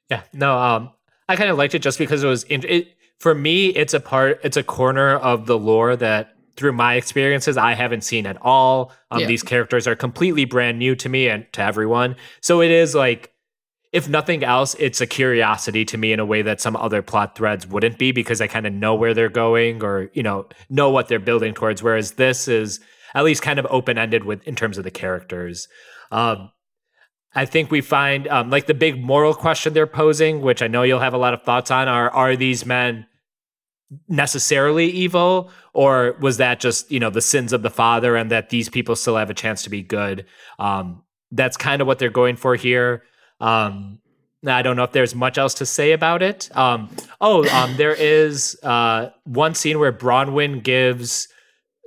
Yeah, 0.09 0.23
no, 0.33 0.57
um, 0.57 0.91
I 1.29 1.35
kind 1.35 1.49
of 1.49 1.57
liked 1.57 1.73
it 1.73 1.79
just 1.79 1.97
because 1.97 2.23
it 2.23 2.27
was 2.27 2.45
it, 2.49 2.89
for 3.19 3.33
me. 3.33 3.67
It's 3.67 3.93
a 3.93 3.99
part, 3.99 4.41
it's 4.43 4.57
a 4.57 4.63
corner 4.63 5.15
of 5.15 5.45
the 5.45 5.57
lore 5.57 5.95
that 5.95 6.35
through 6.61 6.73
my 6.73 6.93
experiences, 6.93 7.57
I 7.57 7.73
haven't 7.73 8.03
seen 8.03 8.27
at 8.27 8.37
all. 8.41 8.93
Um, 9.09 9.21
yeah. 9.21 9.27
These 9.27 9.41
characters 9.41 9.87
are 9.87 9.95
completely 9.95 10.45
brand 10.45 10.77
new 10.77 10.95
to 10.95 11.09
me 11.09 11.27
and 11.27 11.51
to 11.53 11.61
everyone. 11.63 12.15
So 12.39 12.61
it 12.61 12.69
is 12.69 12.93
like, 12.93 13.33
if 13.91 14.07
nothing 14.07 14.43
else, 14.43 14.75
it's 14.79 15.01
a 15.01 15.07
curiosity 15.07 15.83
to 15.85 15.97
me 15.97 16.13
in 16.13 16.19
a 16.19 16.25
way 16.25 16.43
that 16.43 16.61
some 16.61 16.75
other 16.75 17.01
plot 17.01 17.35
threads 17.35 17.65
wouldn't 17.65 17.97
be 17.97 18.11
because 18.11 18.39
I 18.39 18.47
kind 18.47 18.67
of 18.67 18.73
know 18.73 18.93
where 18.93 19.15
they're 19.15 19.27
going 19.27 19.83
or, 19.83 20.11
you 20.13 20.21
know, 20.21 20.47
know 20.69 20.91
what 20.91 21.07
they're 21.07 21.19
building 21.19 21.55
towards. 21.55 21.81
Whereas 21.81 22.11
this 22.11 22.47
is 22.47 22.79
at 23.15 23.25
least 23.25 23.41
kind 23.41 23.57
of 23.57 23.65
open 23.69 23.97
ended 23.97 24.23
with 24.23 24.43
in 24.43 24.55
terms 24.55 24.77
of 24.77 24.83
the 24.83 24.91
characters. 24.91 25.67
Um, 26.11 26.51
I 27.33 27.45
think 27.45 27.71
we 27.71 27.81
find 27.81 28.27
um, 28.27 28.51
like 28.51 28.67
the 28.67 28.73
big 28.75 29.03
moral 29.03 29.33
question 29.33 29.73
they're 29.73 29.87
posing, 29.87 30.41
which 30.41 30.61
I 30.61 30.67
know 30.67 30.83
you'll 30.83 30.99
have 30.99 31.15
a 31.15 31.17
lot 31.17 31.33
of 31.33 31.41
thoughts 31.41 31.71
on, 31.71 31.87
are 31.87 32.09
are 32.11 32.35
these 32.35 32.65
men 32.65 33.07
necessarily 34.07 34.87
evil 34.89 35.51
or 35.73 36.15
was 36.19 36.37
that 36.37 36.59
just 36.59 36.91
you 36.91 36.99
know 36.99 37.09
the 37.09 37.21
sins 37.21 37.53
of 37.53 37.61
the 37.61 37.69
father 37.69 38.15
and 38.15 38.31
that 38.31 38.49
these 38.49 38.69
people 38.69 38.95
still 38.95 39.17
have 39.17 39.29
a 39.29 39.33
chance 39.33 39.63
to 39.63 39.69
be 39.69 39.81
good 39.81 40.25
um 40.59 41.01
that's 41.31 41.57
kind 41.57 41.81
of 41.81 41.87
what 41.87 41.99
they're 41.99 42.09
going 42.09 42.35
for 42.35 42.55
here 42.55 43.03
um 43.39 43.99
I 44.45 44.61
don't 44.61 44.75
know 44.75 44.83
if 44.83 44.91
there's 44.91 45.13
much 45.13 45.37
else 45.37 45.53
to 45.55 45.65
say 45.65 45.91
about 45.91 46.23
it. 46.23 46.49
Um, 46.57 46.89
oh, 47.19 47.47
um, 47.49 47.75
there 47.77 47.93
is 47.93 48.57
uh, 48.63 49.11
one 49.23 49.53
scene 49.53 49.79
where 49.79 49.93
Bronwyn 49.93 50.63
gives 50.63 51.27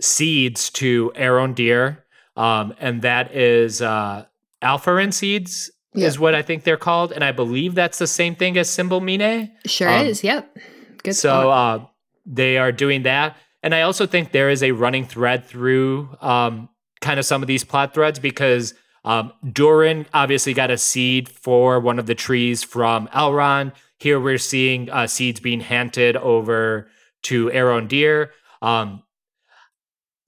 seeds 0.01 0.71
to 0.71 1.13
Arondir, 1.17 1.99
um, 2.37 2.75
and 2.79 3.03
that 3.03 3.35
is 3.35 3.83
uh, 3.83 4.27
Alfirin 4.63 5.13
seeds, 5.13 5.71
yeah. 5.95 6.07
is 6.07 6.19
what 6.19 6.35
I 6.35 6.43
think 6.43 6.65
they're 6.65 6.77
called, 6.77 7.13
and 7.13 7.25
I 7.25 7.33
believe 7.33 7.75
that's 7.75 7.99
the 7.99 8.07
same 8.07 8.35
thing 8.35 8.57
as 8.57 8.69
Simbelmynë. 8.69 9.51
Sure 9.67 9.89
um, 9.89 10.07
is. 10.07 10.23
Yep. 10.23 10.57
Good. 11.03 11.15
So, 11.15 11.51
uh, 11.51 11.87
they 12.27 12.57
are 12.57 12.73
doing 12.73 13.03
that. 13.03 13.37
And 13.65 13.75
I 13.75 13.81
also 13.81 14.07
think 14.07 14.33
there 14.33 14.51
is 14.51 14.63
a 14.63 14.73
running 14.73 15.07
thread 15.07 15.47
through 15.47 16.11
um, 16.21 16.69
kind 17.01 17.19
of 17.19 17.25
some 17.25 17.41
of 17.41 17.49
these 17.49 17.65
plot 17.65 17.95
threads 17.95 18.19
because 18.19 18.75
um, 19.07 19.33
Durin 19.51 20.05
obviously 20.13 20.53
got 20.53 20.71
a 20.71 20.77
seed 20.77 21.31
for 21.31 21.81
one 21.81 21.99
of 21.99 22.05
the 22.05 22.15
trees 22.15 22.63
from 22.63 23.09
Elrond. 23.09 23.73
Here 23.99 24.21
we're 24.21 24.37
seeing 24.37 24.91
uh, 24.91 25.07
seeds 25.07 25.41
being 25.41 25.61
handed 25.61 26.15
over 26.15 26.89
to 27.23 27.49
Arondir. 27.49 28.33
Um, 28.61 29.03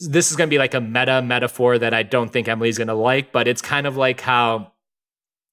this 0.01 0.31
is 0.31 0.37
going 0.39 0.49
to 0.49 0.55
be 0.55 0.59
like 0.59 0.73
a 0.73 0.81
meta 0.81 1.21
metaphor 1.21 1.79
that 1.79 1.93
I 1.93 2.05
don't 2.05 2.33
think 2.33 2.49
Emily's 2.49 2.79
going 2.79 2.89
to 2.89 2.95
like, 2.95 3.33
but 3.33 3.47
it's 3.47 3.61
kind 3.61 3.87
of 3.87 3.99
like 3.99 4.23
how 4.23 4.73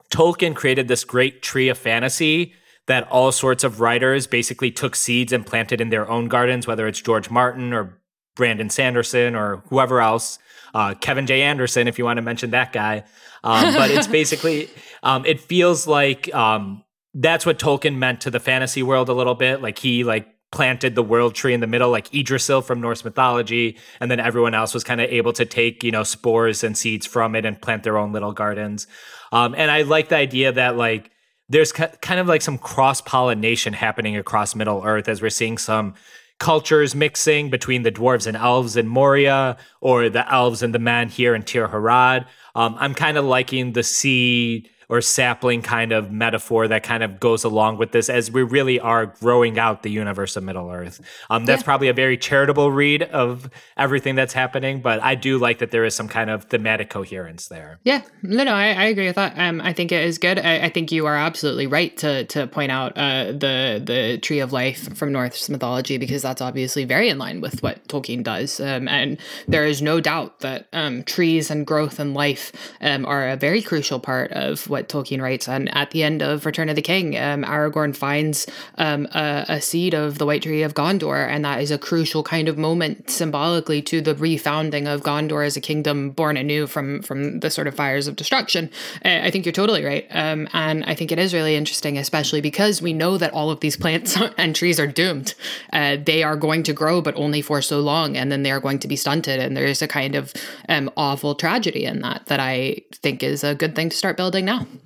Tolkien 0.09 0.55
created 0.55 0.87
this 0.87 1.03
great 1.03 1.41
tree 1.41 1.67
of 1.67 1.77
fantasy 1.77 2.53
that 2.87 3.07
all 3.09 3.31
sorts 3.31 3.63
of 3.63 3.79
writers 3.79 4.27
basically 4.27 4.71
took 4.71 4.95
seeds 4.95 5.31
and 5.31 5.45
planted 5.45 5.79
in 5.79 5.89
their 5.89 6.09
own 6.09 6.27
gardens, 6.27 6.67
whether 6.67 6.87
it's 6.87 7.01
George 7.01 7.29
Martin 7.29 7.73
or 7.73 7.99
Brandon 8.35 8.69
Sanderson 8.69 9.35
or 9.35 9.63
whoever 9.69 10.01
else, 10.01 10.39
uh, 10.73 10.93
Kevin 10.95 11.25
J. 11.25 11.43
Anderson, 11.43 11.87
if 11.87 11.97
you 11.97 12.05
want 12.05 12.17
to 12.17 12.21
mention 12.21 12.51
that 12.51 12.73
guy. 12.73 13.03
Um, 13.43 13.73
but 13.73 13.91
it's 13.91 14.07
basically, 14.21 14.69
um, 15.01 15.25
it 15.25 15.39
feels 15.39 15.87
like 15.87 16.33
um, 16.33 16.83
that's 17.13 17.45
what 17.45 17.59
Tolkien 17.59 17.95
meant 17.95 18.21
to 18.21 18.31
the 18.31 18.39
fantasy 18.39 18.83
world 18.83 19.09
a 19.09 19.13
little 19.13 19.35
bit. 19.35 19.61
Like 19.61 19.77
he 19.77 20.03
like 20.03 20.27
planted 20.51 20.93
the 20.95 21.03
world 21.03 21.35
tree 21.35 21.53
in 21.53 21.59
the 21.59 21.67
middle, 21.67 21.89
like 21.89 22.13
Yggdrasil 22.13 22.61
from 22.61 22.81
Norse 22.81 23.03
mythology, 23.03 23.77
and 23.99 24.09
then 24.09 24.19
everyone 24.19 24.53
else 24.53 24.73
was 24.73 24.83
kind 24.83 25.01
of 25.01 25.09
able 25.09 25.33
to 25.33 25.45
take 25.45 25.83
you 25.83 25.91
know 25.91 26.03
spores 26.03 26.63
and 26.63 26.77
seeds 26.77 27.05
from 27.05 27.35
it 27.35 27.45
and 27.45 27.61
plant 27.61 27.83
their 27.83 27.97
own 27.97 28.11
little 28.11 28.33
gardens. 28.33 28.87
Um, 29.31 29.55
and 29.57 29.71
I 29.71 29.81
like 29.81 30.09
the 30.09 30.15
idea 30.15 30.51
that 30.51 30.75
like 30.77 31.11
there's 31.53 31.71
kind 31.71 32.19
of 32.19 32.27
like 32.27 32.41
some 32.41 32.57
cross 32.57 32.99
pollination 32.99 33.73
happening 33.73 34.17
across 34.17 34.55
Middle 34.55 34.83
Earth 34.83 35.07
as 35.07 35.21
we're 35.21 35.29
seeing 35.29 35.59
some 35.59 35.93
cultures 36.39 36.95
mixing 36.95 37.51
between 37.51 37.83
the 37.83 37.91
dwarves 37.91 38.25
and 38.25 38.35
elves 38.35 38.75
in 38.75 38.87
Moria 38.87 39.55
or 39.79 40.09
the 40.09 40.29
elves 40.33 40.63
and 40.63 40.73
the 40.73 40.79
men 40.79 41.09
here 41.09 41.35
in 41.35 41.43
Tir 41.43 41.67
Harad. 41.67 42.25
Um, 42.55 42.75
I'm 42.79 42.95
kind 42.95 43.17
of 43.17 43.25
liking 43.25 43.73
the 43.73 43.83
sea 43.83 44.67
or 44.93 45.01
sapling 45.01 45.63
kind 45.63 45.91
of 45.91 46.11
metaphor 46.11 46.67
that 46.67 46.83
kind 46.83 47.01
of 47.01 47.19
goes 47.19 47.43
along 47.43 47.79
with 47.79 47.91
this 47.93 48.11
as 48.11 48.29
we 48.29 48.43
really 48.43 48.79
are 48.79 49.07
growing 49.07 49.57
out 49.57 49.81
the 49.81 49.89
universe 49.89 50.35
of 50.35 50.43
Middle 50.43 50.69
Earth. 50.69 51.01
Um, 51.31 51.45
that's 51.45 51.63
yeah. 51.63 51.65
probably 51.65 51.87
a 51.87 51.93
very 51.93 52.15
charitable 52.15 52.71
read 52.71 53.01
of 53.01 53.49
everything 53.75 54.13
that's 54.13 54.33
happening, 54.33 54.83
but 54.83 55.01
I 55.01 55.15
do 55.15 55.39
like 55.39 55.57
that 55.57 55.71
there 55.71 55.83
is 55.83 55.95
some 55.95 56.07
kind 56.07 56.29
of 56.29 56.43
thematic 56.43 56.91
coherence 56.91 57.47
there. 57.47 57.79
Yeah, 57.83 58.03
no, 58.21 58.43
no, 58.43 58.53
I, 58.53 58.67
I 58.67 58.83
agree 58.83 59.07
with 59.07 59.15
that. 59.15 59.33
Um, 59.35 59.61
I 59.61 59.73
think 59.73 59.91
it 59.91 60.03
is 60.03 60.19
good. 60.19 60.37
I, 60.37 60.65
I, 60.65 60.69
think 60.69 60.91
you 60.91 61.07
are 61.07 61.15
absolutely 61.15 61.65
right 61.65 61.97
to 61.97 62.25
to 62.25 62.45
point 62.45 62.71
out 62.71 62.95
uh, 62.95 63.31
the 63.31 63.81
the 63.83 64.19
tree 64.21 64.41
of 64.41 64.53
life 64.53 64.95
from 64.95 65.11
Norse 65.11 65.49
mythology 65.49 65.97
because 65.97 66.21
that's 66.21 66.39
obviously 66.39 66.85
very 66.85 67.09
in 67.09 67.17
line 67.17 67.41
with 67.41 67.63
what 67.63 67.87
Tolkien 67.87 68.23
does, 68.23 68.59
um, 68.59 68.87
and 68.87 69.17
there 69.47 69.65
is 69.65 69.81
no 69.81 69.99
doubt 69.99 70.41
that 70.41 70.67
um, 70.71 71.01
trees 71.01 71.49
and 71.49 71.65
growth 71.65 71.99
and 71.99 72.13
life 72.13 72.51
um, 72.79 73.07
are 73.07 73.27
a 73.27 73.35
very 73.35 73.63
crucial 73.63 73.99
part 73.99 74.31
of 74.33 74.69
what 74.69 74.82
Tolkien 74.89 75.21
writes. 75.21 75.47
And 75.47 75.73
at 75.75 75.91
the 75.91 76.03
end 76.03 76.21
of 76.21 76.45
Return 76.45 76.69
of 76.69 76.75
the 76.75 76.81
King, 76.81 77.17
um, 77.17 77.43
Aragorn 77.43 77.95
finds 77.95 78.47
um, 78.77 79.07
a, 79.13 79.45
a, 79.49 79.61
seed 79.61 79.93
of 79.93 80.17
the 80.17 80.25
White 80.25 80.43
Tree 80.43 80.63
of 80.63 80.73
Gondor, 80.73 81.27
and 81.27 81.45
that 81.45 81.61
is 81.61 81.71
a 81.71 81.77
crucial 81.77 82.23
kind 82.23 82.47
of 82.47 82.57
moment 82.57 83.09
symbolically 83.09 83.81
to 83.83 84.01
the 84.01 84.15
refounding 84.15 84.93
of 84.93 85.01
Gondor 85.01 85.45
as 85.45 85.55
a 85.55 85.61
kingdom 85.61 86.11
born 86.11 86.37
anew 86.37 86.67
from 86.67 87.01
from 87.01 87.39
the 87.39 87.49
sort 87.49 87.67
of 87.67 87.75
fires 87.75 88.07
of 88.07 88.15
destruction. 88.15 88.69
Uh, 89.05 89.21
I 89.23 89.31
think 89.31 89.45
you're 89.45 89.53
totally 89.53 89.83
right, 89.83 90.07
um, 90.11 90.47
and 90.53 90.83
I 90.85 90.95
think 90.95 91.11
it 91.11 91.19
is 91.19 91.33
really 91.33 91.55
interesting, 91.55 91.97
especially 91.97 92.41
because 92.41 92.81
we 92.81 92.93
know 92.93 93.17
that 93.17 93.33
all 93.33 93.49
of 93.49 93.59
these 93.59 93.77
plants 93.77 94.17
and 94.37 94.55
trees 94.55 94.79
are 94.79 94.87
doomed. 94.87 95.33
Uh, 95.71 95.97
they 96.03 96.23
are 96.23 96.35
going 96.35 96.63
to 96.63 96.73
grow, 96.73 97.01
but 97.01 97.15
only 97.15 97.41
for 97.41 97.61
so 97.61 97.79
long, 97.79 98.17
and 98.17 98.31
then 98.31 98.43
they 98.43 98.51
are 98.51 98.59
going 98.59 98.79
to 98.79 98.87
be 98.87 98.95
stunted. 98.95 99.39
And 99.39 99.55
there 99.55 99.65
is 99.65 99.81
a 99.81 99.87
kind 99.87 100.15
of 100.15 100.33
um, 100.69 100.89
awful 100.97 101.35
tragedy 101.35 101.85
in 101.85 102.01
that 102.01 102.25
that 102.27 102.39
I 102.39 102.81
think 102.91 103.23
is 103.23 103.43
a 103.43 103.55
good 103.55 103.75
thing 103.75 103.89
to 103.89 103.97
start 103.97 104.17
building 104.17 104.45
now. 104.45 104.67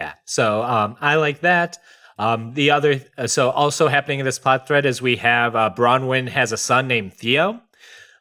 Yeah. 0.00 0.12
So 0.26 0.62
um, 0.62 0.96
I 1.00 1.16
like 1.16 1.40
that. 1.40 1.78
Um, 2.18 2.54
the 2.54 2.70
other, 2.70 3.00
uh, 3.16 3.26
so 3.26 3.50
also 3.50 3.88
happening 3.88 4.20
in 4.20 4.24
this 4.24 4.38
plot 4.38 4.66
thread 4.66 4.86
is 4.86 5.02
we 5.02 5.16
have 5.16 5.56
uh, 5.56 5.70
Bronwyn 5.74 6.28
has 6.28 6.52
a 6.52 6.56
son 6.56 6.88
named 6.88 7.14
Theo, 7.14 7.60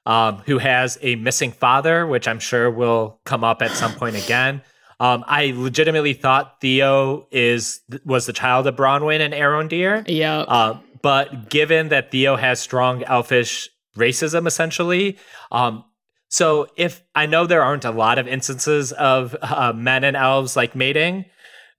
um, 0.05 0.37
who 0.45 0.57
has 0.59 0.97
a 1.01 1.15
missing 1.15 1.51
father, 1.51 2.05
which 2.05 2.27
I'm 2.27 2.39
sure 2.39 2.69
will 2.69 3.19
come 3.25 3.43
up 3.43 3.61
at 3.61 3.71
some 3.71 3.93
point 3.93 4.15
again. 4.15 4.61
Um, 4.99 5.23
I 5.27 5.53
legitimately 5.55 6.13
thought 6.13 6.59
Theo 6.61 7.27
is 7.31 7.81
was 8.03 8.25
the 8.25 8.33
child 8.33 8.65
of 8.65 8.75
Bronwyn 8.75 9.19
and 9.19 9.33
Arondir. 9.33 10.03
Yeah. 10.07 10.39
Uh, 10.39 10.79
but 11.03 11.49
given 11.49 11.89
that 11.89 12.09
Theo 12.09 12.35
has 12.35 12.59
strong 12.59 13.03
elfish 13.03 13.69
racism, 13.95 14.47
essentially, 14.47 15.17
um, 15.51 15.83
so 16.29 16.67
if 16.75 17.03
I 17.15 17.25
know 17.25 17.45
there 17.45 17.63
aren't 17.63 17.85
a 17.85 17.91
lot 17.91 18.17
of 18.17 18.27
instances 18.27 18.91
of 18.91 19.35
uh, 19.41 19.73
men 19.73 20.03
and 20.03 20.17
elves 20.17 20.55
like 20.55 20.75
mating, 20.75 21.25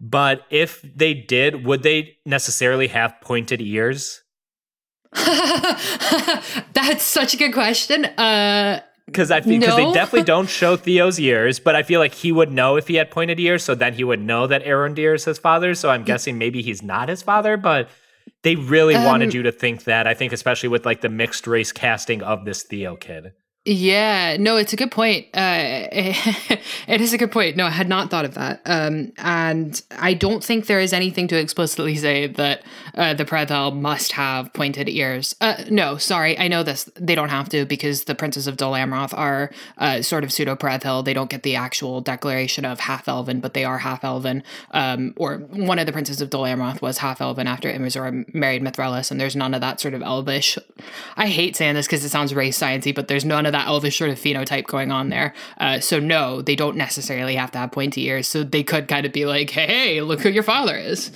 but 0.01 0.43
if 0.51 0.83
they 0.83 1.15
did, 1.15 1.65
would 1.65 1.83
they 1.83 2.17
necessarily 2.25 2.89
have 2.89 3.15
pointed 3.21 3.61
ears? 3.61 4.23
That's 5.13 7.03
such 7.03 7.35
a 7.35 7.37
good 7.37 7.53
question. 7.53 8.05
Uh 8.05 8.81
because 9.09 9.31
I 9.31 9.41
because 9.41 9.69
no. 9.69 9.77
they 9.77 9.93
definitely 9.95 10.25
don't 10.35 10.49
show 10.49 10.77
Theo's 10.77 11.19
ears, 11.19 11.59
but 11.59 11.75
I 11.75 11.83
feel 11.83 11.99
like 11.99 12.13
he 12.13 12.31
would 12.31 12.53
know 12.53 12.77
if 12.77 12.89
he 12.89 12.97
had 12.97 13.11
pointed 13.11 13.41
ears, 13.41 13.65
so 13.65 13.75
then 13.75 13.95
he 13.95 14.05
would 14.05 14.21
know 14.21 14.47
that 14.47 14.65
Arondir 14.65 15.15
is 15.15 15.25
his 15.25 15.39
father. 15.39 15.75
So 15.75 15.89
I'm 15.89 16.05
guessing 16.05 16.37
maybe 16.37 16.61
he's 16.61 16.83
not 16.83 17.09
his 17.09 17.23
father, 17.23 17.57
but 17.57 17.89
they 18.43 18.57
really 18.57 18.95
um, 18.95 19.05
wanted 19.05 19.33
you 19.33 19.43
to 19.45 19.53
think 19.53 19.85
that. 19.85 20.07
I 20.07 20.13
think 20.13 20.33
especially 20.33 20.69
with 20.69 20.85
like 20.85 21.01
the 21.01 21.09
mixed 21.09 21.47
race 21.47 21.73
casting 21.73 22.23
of 22.23 22.45
this 22.45 22.63
Theo 22.63 22.97
kid. 22.97 23.33
Yeah, 23.65 24.39
no, 24.39 24.57
it's 24.57 24.73
a 24.73 24.77
good 24.77 24.91
point. 24.91 25.27
Uh, 25.35 25.89
it 25.93 27.01
is 27.03 27.13
a 27.13 27.19
good 27.19 27.31
point. 27.31 27.55
No, 27.55 27.67
I 27.67 27.71
had 27.71 27.89
not 27.89 28.11
thought 28.11 28.25
of 28.25 28.33
that. 28.35 28.63
Um, 28.65 29.13
and 29.19 29.83
I 29.91 30.15
don't 30.15 30.43
think 30.43 30.67
there 30.67 30.81
is 30.81 30.95
anything 30.95 31.29
to 31.29 31.39
explicitly 31.39 31.95
say 31.97 32.29
that 32.29 32.63
uh, 32.95 33.13
the 33.13 33.27
Peredhel 33.27 33.77
must 33.77 34.13
have 34.13 34.55
pointed 34.55 34.89
ears. 34.89 35.35
Uh, 35.43 35.65
no, 35.71 35.99
sorry, 35.99 36.39
I 36.39 36.49
know 36.49 36.63
this. 36.63 36.89
They 36.95 37.15
don't 37.15 37.29
have 37.29 37.51
to 37.51 37.67
because 37.67 38.05
the 38.05 38.15
princes 38.15 38.47
of 38.47 38.57
Dol 38.57 38.73
Amroth 38.73 39.13
are 39.13 39.51
uh, 39.77 40.01
sort 40.01 40.25
of 40.25 40.33
pseudo 40.33 40.57
Peredhel. 40.57 41.05
They 41.05 41.13
don't 41.13 41.29
get 41.29 41.43
the 41.43 41.57
actual 41.57 42.01
declaration 42.01 42.65
of 42.65 42.81
half 42.81 43.07
elven, 43.07 43.41
but 43.41 43.53
they 43.53 43.65
are 43.65 43.79
half 43.79 44.03
elven. 44.03 44.45
Um, 44.71 45.13
or 45.19 45.39
one 45.39 45.79
of 45.79 45.85
the 45.85 45.93
princes 45.93 46.23
of 46.23 46.31
Dol 46.31 46.45
Amroth 46.45 46.81
was 46.81 46.99
half 46.99 47.21
elven 47.21 47.47
after 47.47 47.71
Imrazôr 47.71 48.33
married 48.33 48.63
Mithrellas, 48.63 49.11
and 49.11 49.21
there's 49.21 49.37
none 49.37 49.53
of 49.53 49.61
that 49.61 49.79
sort 49.79 49.93
of 49.93 50.01
elvish. 50.01 50.57
I 51.17 51.27
hate 51.27 51.55
saying 51.55 51.75
this 51.75 51.87
because 51.87 52.03
it 52.03 52.09
sounds 52.09 52.35
race 52.35 52.59
sciencey, 52.59 52.95
but 52.95 53.09
there's 53.09 53.27
none 53.27 53.45
of 53.45 53.53
that 53.53 53.58
that 53.59 53.67
elvish 53.67 53.99
sort 53.99 54.11
of 54.11 54.19
phenotype 54.19 54.67
going 54.67 54.93
on 54.93 55.09
there. 55.09 55.35
Uh, 55.59 55.81
so 55.81 55.99
no, 55.99 56.43
they 56.43 56.57
don't 56.57 56.77
necessarily 56.77 57.35
have 57.35 57.51
to 57.53 57.59
have 57.59 57.73
pointy 57.73 58.07
ears. 58.07 58.29
So 58.29 58.45
they 58.45 58.63
could 58.63 58.89
kind 58.89 59.05
of 59.05 59.13
be 59.13 59.27
like, 59.27 59.51
hey, 59.51 60.01
look 60.01 60.21
who 60.21 60.29
your 60.29 60.43
father 60.43 60.77
is. 60.77 61.11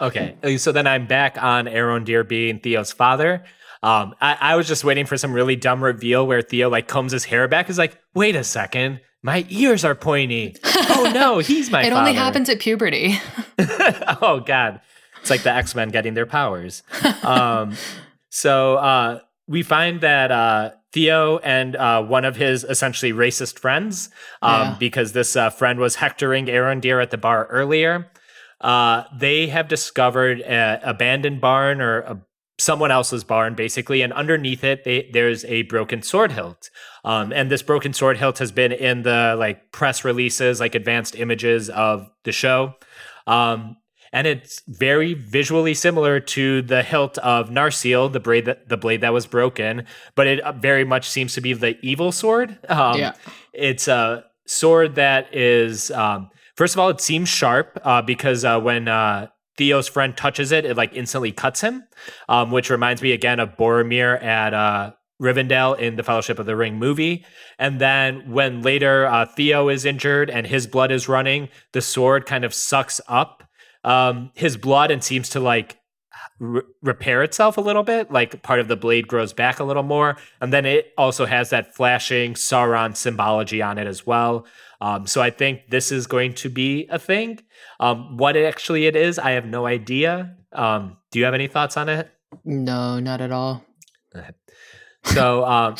Okay, 0.00 0.36
uh, 0.42 0.56
so 0.58 0.72
then 0.72 0.86
I'm 0.86 1.06
back 1.06 1.40
on 1.40 1.66
Arondir 1.66 2.26
being 2.26 2.58
Theo's 2.58 2.92
father. 2.92 3.44
Um, 3.84 4.14
I, 4.20 4.36
I, 4.40 4.56
was 4.56 4.68
just 4.68 4.84
waiting 4.84 5.06
for 5.06 5.16
some 5.16 5.32
really 5.32 5.56
dumb 5.56 5.82
reveal 5.82 6.24
where 6.24 6.40
Theo 6.40 6.70
like 6.70 6.86
combs 6.86 7.10
his 7.10 7.24
hair 7.24 7.48
back. 7.48 7.68
Is 7.68 7.78
like, 7.78 7.98
wait 8.14 8.36
a 8.36 8.44
second, 8.44 9.00
my 9.22 9.44
ears 9.48 9.84
are 9.84 9.96
pointy. 9.96 10.54
oh 10.64 11.10
no, 11.12 11.38
he's 11.38 11.70
my. 11.70 11.82
it 11.82 11.90
father. 11.90 11.96
only 11.96 12.12
happens 12.12 12.48
at 12.48 12.60
puberty. 12.60 13.18
oh 14.20 14.42
god, 14.44 14.80
it's 15.20 15.30
like 15.30 15.42
the 15.42 15.52
X 15.52 15.74
Men 15.74 15.88
getting 15.90 16.14
their 16.14 16.26
powers. 16.26 16.82
Um, 17.24 17.76
so 18.30 18.76
uh, 18.76 19.20
we 19.46 19.62
find 19.62 20.00
that 20.00 20.32
uh, 20.32 20.72
Theo 20.92 21.38
and 21.38 21.74
uh, 21.76 22.02
one 22.02 22.24
of 22.24 22.36
his 22.36 22.64
essentially 22.64 23.12
racist 23.12 23.58
friends, 23.58 24.10
um, 24.42 24.60
yeah. 24.60 24.76
because 24.78 25.12
this 25.12 25.36
uh, 25.36 25.50
friend 25.50 25.78
was 25.78 25.96
hectoring 25.96 26.46
Arondir 26.46 27.02
at 27.02 27.10
the 27.10 27.18
bar 27.18 27.46
earlier. 27.46 28.10
Uh, 28.60 29.04
they 29.16 29.48
have 29.48 29.68
discovered 29.68 30.40
an 30.42 30.80
abandoned 30.82 31.40
barn 31.40 31.80
or 31.80 32.00
a, 32.00 32.20
someone 32.58 32.90
else's 32.90 33.24
barn, 33.24 33.54
basically, 33.54 34.02
and 34.02 34.12
underneath 34.12 34.62
it, 34.62 34.84
they, 34.84 35.10
there's 35.12 35.44
a 35.46 35.62
broken 35.62 36.02
sword 36.02 36.32
hilt. 36.32 36.70
Um, 37.04 37.32
and 37.32 37.50
this 37.50 37.62
broken 37.62 37.92
sword 37.92 38.18
hilt 38.18 38.38
has 38.38 38.52
been 38.52 38.70
in 38.70 39.02
the 39.02 39.34
like 39.38 39.72
press 39.72 40.04
releases, 40.04 40.60
like 40.60 40.74
advanced 40.74 41.16
images 41.16 41.70
of 41.70 42.08
the 42.24 42.32
show. 42.32 42.74
Um, 43.26 43.76
and 44.12 44.26
it's 44.26 44.62
very 44.66 45.14
visually 45.14 45.74
similar 45.74 46.20
to 46.20 46.62
the 46.62 46.82
hilt 46.82 47.18
of 47.18 47.48
Narsil, 47.48 48.12
the 48.12 48.20
blade 48.20 48.44
that 48.44 48.68
the 48.68 48.76
blade 48.76 49.00
that 49.00 49.12
was 49.12 49.26
broken, 49.26 49.86
but 50.14 50.26
it 50.26 50.40
uh, 50.40 50.52
very 50.52 50.84
much 50.84 51.08
seems 51.08 51.34
to 51.34 51.40
be 51.40 51.52
the 51.54 51.78
evil 51.84 52.12
sword. 52.12 52.58
Um, 52.68 52.98
yeah, 52.98 53.14
it's 53.52 53.88
a 53.88 54.24
sword 54.46 54.96
that 54.96 55.34
is 55.34 55.90
um, 55.90 56.30
first 56.56 56.74
of 56.74 56.80
all, 56.80 56.90
it 56.90 57.00
seems 57.00 57.28
sharp 57.28 57.80
uh, 57.84 58.02
because 58.02 58.44
uh, 58.44 58.60
when 58.60 58.88
uh, 58.88 59.28
Theo's 59.56 59.88
friend 59.88 60.16
touches 60.16 60.52
it, 60.52 60.64
it 60.64 60.76
like 60.76 60.92
instantly 60.94 61.32
cuts 61.32 61.60
him, 61.60 61.84
um, 62.28 62.50
which 62.50 62.70
reminds 62.70 63.02
me 63.02 63.12
again 63.12 63.40
of 63.40 63.56
Boromir 63.56 64.22
at 64.22 64.52
uh, 64.52 64.92
Rivendell 65.20 65.78
in 65.78 65.96
the 65.96 66.02
Fellowship 66.02 66.38
of 66.38 66.46
the 66.46 66.56
Ring 66.56 66.76
movie. 66.76 67.24
And 67.58 67.80
then 67.80 68.30
when 68.30 68.62
later 68.62 69.06
uh, 69.06 69.26
Theo 69.26 69.68
is 69.68 69.84
injured 69.84 70.28
and 70.30 70.46
his 70.46 70.66
blood 70.66 70.90
is 70.90 71.08
running, 71.08 71.48
the 71.72 71.80
sword 71.80 72.26
kind 72.26 72.44
of 72.44 72.52
sucks 72.52 73.00
up 73.08 73.44
um, 73.84 74.30
his 74.34 74.56
blood 74.56 74.90
and 74.90 75.02
seems 75.02 75.28
to 75.30 75.40
like 75.40 75.78
r- 76.40 76.64
repair 76.82 77.22
itself 77.22 77.56
a 77.56 77.60
little 77.60 77.82
bit. 77.82 78.10
Like 78.10 78.42
part 78.42 78.60
of 78.60 78.68
the 78.68 78.76
blade 78.76 79.08
grows 79.08 79.32
back 79.32 79.60
a 79.60 79.64
little 79.64 79.82
more, 79.82 80.16
and 80.40 80.52
then 80.52 80.66
it 80.66 80.92
also 80.96 81.26
has 81.26 81.50
that 81.50 81.74
flashing 81.74 82.34
Sauron 82.34 82.96
symbology 82.96 83.62
on 83.62 83.78
it 83.78 83.86
as 83.86 84.06
well. 84.06 84.46
Um, 84.80 85.06
so 85.06 85.22
I 85.22 85.30
think 85.30 85.70
this 85.70 85.92
is 85.92 86.06
going 86.06 86.34
to 86.34 86.48
be 86.48 86.86
a 86.90 86.98
thing. 86.98 87.38
Um, 87.78 88.16
what 88.16 88.36
it 88.36 88.44
actually 88.44 88.86
it 88.86 88.96
is, 88.96 89.18
I 89.18 89.32
have 89.32 89.46
no 89.46 89.66
idea. 89.66 90.36
Um, 90.52 90.96
do 91.12 91.18
you 91.20 91.24
have 91.24 91.34
any 91.34 91.46
thoughts 91.46 91.76
on 91.76 91.88
it? 91.88 92.10
No, 92.44 92.98
not 92.98 93.20
at 93.20 93.30
all. 93.30 93.64
So, 95.04 95.44
um, 95.44 95.76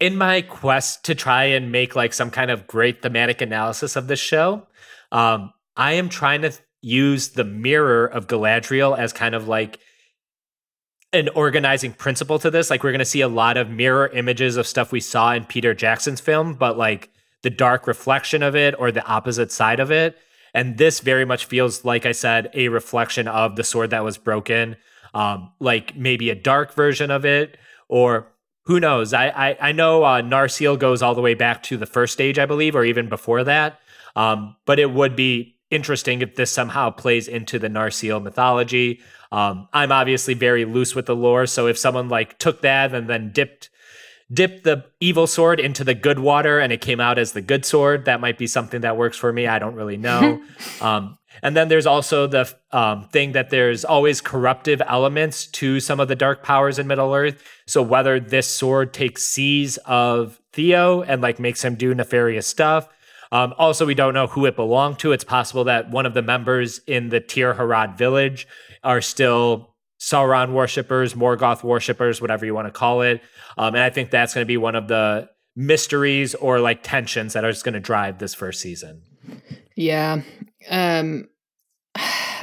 in 0.00 0.16
my 0.16 0.42
quest 0.42 1.04
to 1.04 1.14
try 1.14 1.44
and 1.44 1.72
make 1.72 1.96
like 1.96 2.12
some 2.12 2.30
kind 2.30 2.50
of 2.50 2.66
great 2.66 3.02
thematic 3.02 3.40
analysis 3.40 3.96
of 3.96 4.08
this 4.08 4.20
show, 4.20 4.66
um, 5.12 5.52
I 5.76 5.94
am 5.94 6.08
trying 6.08 6.42
to 6.42 6.52
use 6.84 7.30
the 7.30 7.44
mirror 7.44 8.06
of 8.06 8.26
Galadriel 8.26 8.96
as 8.96 9.12
kind 9.12 9.34
of 9.34 9.48
like 9.48 9.78
an 11.14 11.30
organizing 11.30 11.92
principle 11.92 12.38
to 12.40 12.50
this. 12.50 12.70
Like 12.70 12.84
we're 12.84 12.92
going 12.92 12.98
to 12.98 13.04
see 13.04 13.22
a 13.22 13.28
lot 13.28 13.56
of 13.56 13.70
mirror 13.70 14.08
images 14.08 14.56
of 14.56 14.66
stuff 14.66 14.92
we 14.92 15.00
saw 15.00 15.32
in 15.32 15.44
Peter 15.44 15.72
Jackson's 15.72 16.20
film, 16.20 16.54
but 16.54 16.76
like 16.76 17.10
the 17.42 17.50
dark 17.50 17.86
reflection 17.86 18.42
of 18.42 18.54
it 18.54 18.74
or 18.78 18.92
the 18.92 19.06
opposite 19.06 19.50
side 19.50 19.80
of 19.80 19.90
it. 19.90 20.16
And 20.52 20.76
this 20.76 21.00
very 21.00 21.24
much 21.24 21.46
feels 21.46 21.84
like 21.84 22.04
I 22.04 22.12
said 22.12 22.50
a 22.52 22.68
reflection 22.68 23.28
of 23.28 23.56
the 23.56 23.64
sword 23.64 23.90
that 23.90 24.04
was 24.04 24.18
broken, 24.18 24.76
um, 25.14 25.52
like 25.60 25.96
maybe 25.96 26.30
a 26.30 26.34
dark 26.34 26.74
version 26.74 27.10
of 27.10 27.24
it, 27.24 27.56
or 27.88 28.28
who 28.66 28.78
knows? 28.78 29.12
I 29.12 29.28
I, 29.28 29.56
I 29.68 29.72
know 29.72 30.04
uh, 30.04 30.22
Narsil 30.22 30.78
goes 30.78 31.02
all 31.02 31.14
the 31.14 31.20
way 31.20 31.34
back 31.34 31.62
to 31.64 31.76
the 31.76 31.86
first 31.86 32.12
stage, 32.12 32.38
I 32.38 32.46
believe, 32.46 32.76
or 32.76 32.84
even 32.84 33.08
before 33.08 33.44
that. 33.44 33.80
Um, 34.16 34.56
but 34.64 34.78
it 34.78 34.92
would 34.92 35.16
be 35.16 35.53
interesting 35.74 36.22
if 36.22 36.36
this 36.36 36.50
somehow 36.50 36.90
plays 36.90 37.28
into 37.28 37.58
the 37.58 37.68
Narsil 37.68 38.22
mythology. 38.22 39.00
Um, 39.32 39.68
I'm 39.72 39.92
obviously 39.92 40.34
very 40.34 40.64
loose 40.64 40.94
with 40.94 41.06
the 41.06 41.16
lore, 41.16 41.46
so 41.46 41.66
if 41.66 41.76
someone 41.76 42.08
like 42.08 42.38
took 42.38 42.62
that 42.62 42.94
and 42.94 43.08
then 43.08 43.32
dipped 43.32 43.70
dipped 44.32 44.64
the 44.64 44.84
evil 45.00 45.26
sword 45.26 45.60
into 45.60 45.84
the 45.84 45.94
good 45.94 46.18
water 46.18 46.58
and 46.58 46.72
it 46.72 46.80
came 46.80 47.00
out 47.00 47.18
as 47.18 47.32
the 47.32 47.42
good 47.42 47.64
sword. 47.64 48.06
That 48.06 48.20
might 48.20 48.38
be 48.38 48.46
something 48.46 48.80
that 48.80 48.96
works 48.96 49.16
for 49.16 49.32
me. 49.32 49.46
I 49.46 49.58
don't 49.58 49.74
really 49.74 49.96
know. 49.96 50.42
um, 50.80 51.18
and 51.42 51.56
then 51.56 51.68
there's 51.68 51.86
also 51.86 52.26
the 52.26 52.52
um, 52.72 53.08
thing 53.08 53.32
that 53.32 53.50
there's 53.50 53.84
always 53.84 54.20
corruptive 54.20 54.80
elements 54.86 55.46
to 55.48 55.80
some 55.80 56.00
of 56.00 56.08
the 56.08 56.16
dark 56.16 56.42
powers 56.42 56.78
in 56.78 56.86
Middle 56.86 57.14
Earth. 57.14 57.42
So 57.66 57.82
whether 57.82 58.18
this 58.18 58.48
sword 58.48 58.92
takes 58.92 59.24
sees 59.24 59.76
of 59.78 60.40
Theo 60.52 61.02
and 61.02 61.20
like 61.20 61.38
makes 61.38 61.64
him 61.64 61.74
do 61.74 61.94
nefarious 61.94 62.46
stuff. 62.46 62.88
Um, 63.32 63.54
also, 63.58 63.86
we 63.86 63.94
don't 63.94 64.14
know 64.14 64.26
who 64.26 64.46
it 64.46 64.56
belonged 64.56 64.98
to. 65.00 65.12
It's 65.12 65.24
possible 65.24 65.64
that 65.64 65.90
one 65.90 66.06
of 66.06 66.14
the 66.14 66.22
members 66.22 66.80
in 66.86 67.08
the 67.08 67.20
Tir 67.20 67.54
Harad 67.54 67.96
village 67.96 68.46
are 68.82 69.00
still 69.00 69.74
Sauron 70.00 70.52
worshippers, 70.52 71.14
Morgoth 71.14 71.62
worshippers, 71.62 72.20
whatever 72.20 72.44
you 72.44 72.54
want 72.54 72.66
to 72.66 72.72
call 72.72 73.02
it. 73.02 73.22
Um, 73.56 73.74
and 73.74 73.82
I 73.82 73.90
think 73.90 74.10
that's 74.10 74.34
going 74.34 74.44
to 74.44 74.48
be 74.48 74.56
one 74.56 74.74
of 74.74 74.88
the 74.88 75.30
mysteries 75.56 76.34
or 76.34 76.60
like 76.60 76.82
tensions 76.82 77.32
that 77.32 77.44
are 77.44 77.52
just 77.52 77.64
going 77.64 77.74
to 77.74 77.80
drive 77.80 78.18
this 78.18 78.34
first 78.34 78.60
season. 78.60 79.02
Yeah. 79.76 80.22
Um, 80.68 81.28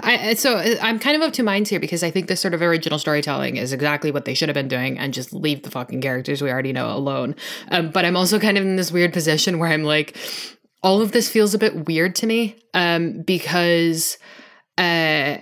I, 0.03 0.33
so 0.33 0.55
uh, 0.55 0.75
I'm 0.81 0.97
kind 0.97 1.15
of 1.15 1.21
of 1.21 1.33
two 1.33 1.43
minds 1.43 1.69
here 1.69 1.79
because 1.79 2.01
I 2.01 2.09
think 2.09 2.27
this 2.27 2.41
sort 2.41 2.53
of 2.53 2.61
original 2.61 2.97
storytelling 2.97 3.57
is 3.57 3.71
exactly 3.71 4.09
what 4.09 4.25
they 4.25 4.33
should 4.33 4.49
have 4.49 4.55
been 4.55 4.67
doing 4.69 4.97
and 4.97 5.13
just 5.13 5.31
leave 5.31 5.61
the 5.61 5.69
fucking 5.69 6.01
characters 6.01 6.41
we 6.41 6.49
already 6.49 6.73
know 6.73 6.89
alone. 6.89 7.35
Um, 7.69 7.91
but 7.91 8.05
I'm 8.05 8.15
also 8.15 8.39
kind 8.39 8.57
of 8.57 8.63
in 8.63 8.77
this 8.77 8.91
weird 8.91 9.13
position 9.13 9.59
where 9.59 9.69
I'm 9.69 9.83
like, 9.83 10.17
all 10.83 11.01
of 11.01 11.11
this 11.11 11.29
feels 11.29 11.53
a 11.53 11.59
bit 11.59 11.87
weird 11.87 12.15
to 12.15 12.27
me 12.27 12.55
um, 12.73 13.21
because. 13.21 14.17
Uh, 14.77 15.37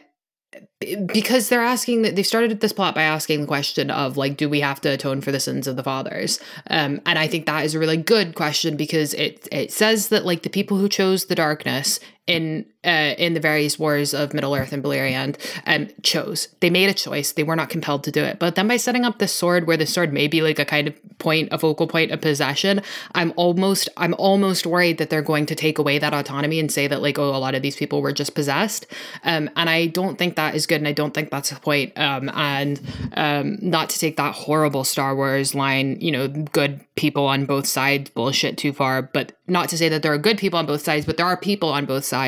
because 1.08 1.50
they're 1.50 1.62
asking 1.62 2.04
that 2.04 2.16
they've 2.16 2.26
started 2.26 2.62
this 2.62 2.72
plot 2.72 2.96
by 2.96 3.02
asking 3.02 3.42
the 3.42 3.48
question 3.48 3.92
of 3.92 4.16
like 4.16 4.38
do 4.38 4.48
we 4.48 4.62
have 4.62 4.80
to 4.80 4.90
atone 4.90 5.20
for 5.20 5.32
the 5.32 5.40
sins 5.40 5.68
of 5.68 5.76
the 5.76 5.84
fathers 5.84 6.40
um, 6.70 7.02
and 7.06 7.20
i 7.20 7.28
think 7.28 7.46
that 7.46 7.66
is 7.66 7.76
a 7.76 7.80
really 7.80 7.98
good 7.98 8.34
question 8.34 8.78
because 8.78 9.14
it 9.16 9.46
it 9.52 9.74
says 9.74 10.08
that 10.08 10.26
like 10.26 10.44
the 10.44 10.50
people 10.50 10.78
who 10.78 10.88
chose 10.88 11.26
the 11.26 11.36
darkness 11.36 12.00
in 12.30 12.64
uh, 12.86 13.14
in 13.18 13.34
the 13.34 13.40
various 13.40 13.78
wars 13.78 14.14
of 14.14 14.34
Middle 14.34 14.56
Earth 14.56 14.72
and 14.72 14.82
Beleriand 14.82 15.36
um, 15.66 15.90
chose. 16.02 16.48
They 16.62 16.70
made 16.70 16.90
a 16.90 16.94
choice. 16.94 17.34
They 17.34 17.44
were 17.44 17.56
not 17.56 17.70
compelled 17.70 18.06
to 18.06 18.12
do 18.12 18.24
it. 18.24 18.40
But 18.40 18.56
then 18.56 18.70
by 18.70 18.78
setting 18.78 19.04
up 19.04 19.20
this 19.20 19.34
sword, 19.34 19.68
where 19.68 19.76
the 19.76 19.86
sword 19.86 20.14
may 20.14 20.28
be 20.28 20.42
like 20.42 20.60
a 20.60 20.64
kind 20.64 20.88
of 20.88 20.94
point, 21.18 21.50
a 21.52 21.60
focal 21.60 21.88
point 21.88 22.12
of 22.12 22.22
possession, 22.22 22.82
I'm 23.16 23.34
almost 23.36 23.90
I'm 23.98 24.14
almost 24.14 24.66
worried 24.66 25.00
that 25.00 25.10
they're 25.10 25.24
going 25.24 25.48
to 25.48 25.56
take 25.56 25.78
away 25.78 25.98
that 25.98 26.14
autonomy 26.14 26.60
and 26.60 26.72
say 26.72 26.88
that 26.88 27.02
like 27.02 27.18
oh 27.18 27.36
a 27.36 27.38
lot 27.38 27.56
of 27.56 27.64
these 27.64 27.76
people 27.76 28.02
were 28.02 28.14
just 28.14 28.36
possessed. 28.36 28.86
Um, 29.24 29.50
and 29.56 29.70
I 29.70 29.88
don't 29.88 30.18
think 30.18 30.36
that 30.36 30.54
is 30.54 30.68
good, 30.68 30.80
and 30.80 30.88
I 30.88 30.94
don't 30.94 31.14
think 31.14 31.32
that's 31.32 31.50
the 31.50 31.60
point. 31.60 31.98
Um, 31.98 32.30
and 32.30 32.80
um, 33.14 33.58
not 33.60 33.90
to 33.90 34.00
take 34.00 34.18
that 34.18 34.36
horrible 34.36 34.84
Star 34.84 35.16
Wars 35.16 35.56
line, 35.56 36.00
you 36.00 36.12
know, 36.12 36.28
good 36.28 36.80
people 36.96 37.26
on 37.26 37.46
both 37.46 37.66
sides 37.66 38.10
bullshit 38.12 38.58
too 38.58 38.72
far, 38.72 39.02
but 39.02 39.32
not 39.48 39.68
to 39.70 39.78
say 39.78 39.90
that 39.90 40.04
there 40.04 40.14
are 40.14 40.18
good 40.18 40.38
people 40.38 40.60
on 40.60 40.66
both 40.66 40.82
sides, 40.82 41.06
but 41.06 41.18
there 41.18 41.26
are 41.26 41.38
people 41.38 41.70
on 41.70 41.86
both 41.86 42.06
sides 42.06 42.19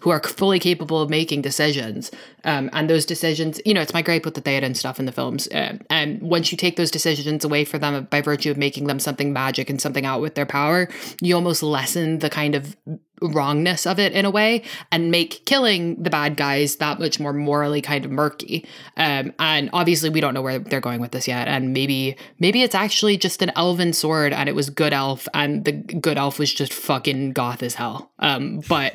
who 0.00 0.10
are 0.10 0.22
fully 0.22 0.58
capable 0.58 1.00
of 1.00 1.10
making 1.10 1.42
decisions. 1.42 2.10
Um, 2.44 2.70
and 2.72 2.88
those 2.88 3.04
decisions, 3.04 3.60
you 3.66 3.74
know, 3.74 3.80
it's 3.80 3.92
my 3.92 4.02
gripe 4.02 4.24
with 4.24 4.34
the 4.34 4.42
Theoden 4.42 4.64
and 4.64 4.76
stuff 4.76 4.98
in 4.98 5.06
the 5.06 5.12
films. 5.12 5.48
Uh, 5.48 5.78
and 5.90 6.20
once 6.22 6.50
you 6.50 6.58
take 6.58 6.76
those 6.76 6.90
decisions 6.90 7.44
away 7.44 7.64
from 7.64 7.80
them 7.80 8.04
by 8.10 8.20
virtue 8.20 8.50
of 8.50 8.56
making 8.56 8.86
them 8.86 8.98
something 8.98 9.32
magic 9.32 9.68
and 9.68 9.80
something 9.80 10.06
out 10.06 10.20
with 10.20 10.34
their 10.34 10.46
power, 10.46 10.88
you 11.20 11.34
almost 11.34 11.62
lessen 11.62 12.20
the 12.20 12.30
kind 12.30 12.54
of 12.54 12.76
wrongness 13.22 13.86
of 13.86 13.98
it 13.98 14.12
in 14.12 14.24
a 14.24 14.30
way 14.30 14.62
and 14.90 15.10
make 15.10 15.44
killing 15.44 16.02
the 16.02 16.10
bad 16.10 16.36
guys 16.36 16.76
that 16.76 16.98
much 16.98 17.20
more 17.20 17.32
morally 17.32 17.82
kind 17.82 18.04
of 18.04 18.10
murky. 18.10 18.66
Um, 18.96 19.32
and 19.38 19.70
obviously 19.72 20.10
we 20.10 20.20
don't 20.20 20.34
know 20.34 20.42
where 20.42 20.58
they're 20.58 20.80
going 20.80 21.00
with 21.00 21.12
this 21.12 21.28
yet. 21.28 21.48
And 21.48 21.72
maybe 21.72 22.16
maybe 22.38 22.62
it's 22.62 22.74
actually 22.74 23.16
just 23.16 23.42
an 23.42 23.52
elven 23.56 23.92
sword 23.92 24.32
and 24.32 24.48
it 24.48 24.54
was 24.54 24.70
good 24.70 24.92
elf 24.92 25.28
and 25.34 25.64
the 25.64 25.72
good 25.72 26.18
elf 26.18 26.38
was 26.38 26.52
just 26.52 26.72
fucking 26.72 27.32
goth 27.32 27.62
as 27.62 27.74
hell. 27.74 28.10
Um, 28.18 28.60
but 28.68 28.94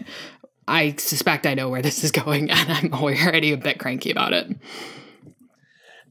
I 0.68 0.96
suspect 0.98 1.46
I 1.46 1.54
know 1.54 1.70
where 1.70 1.82
this 1.82 2.04
is 2.04 2.12
going, 2.12 2.50
and 2.52 2.72
I'm 2.72 2.94
already 2.94 3.52
a 3.52 3.58
bit 3.58 3.80
cranky 3.80 4.12
about 4.12 4.34
it. 4.34 4.56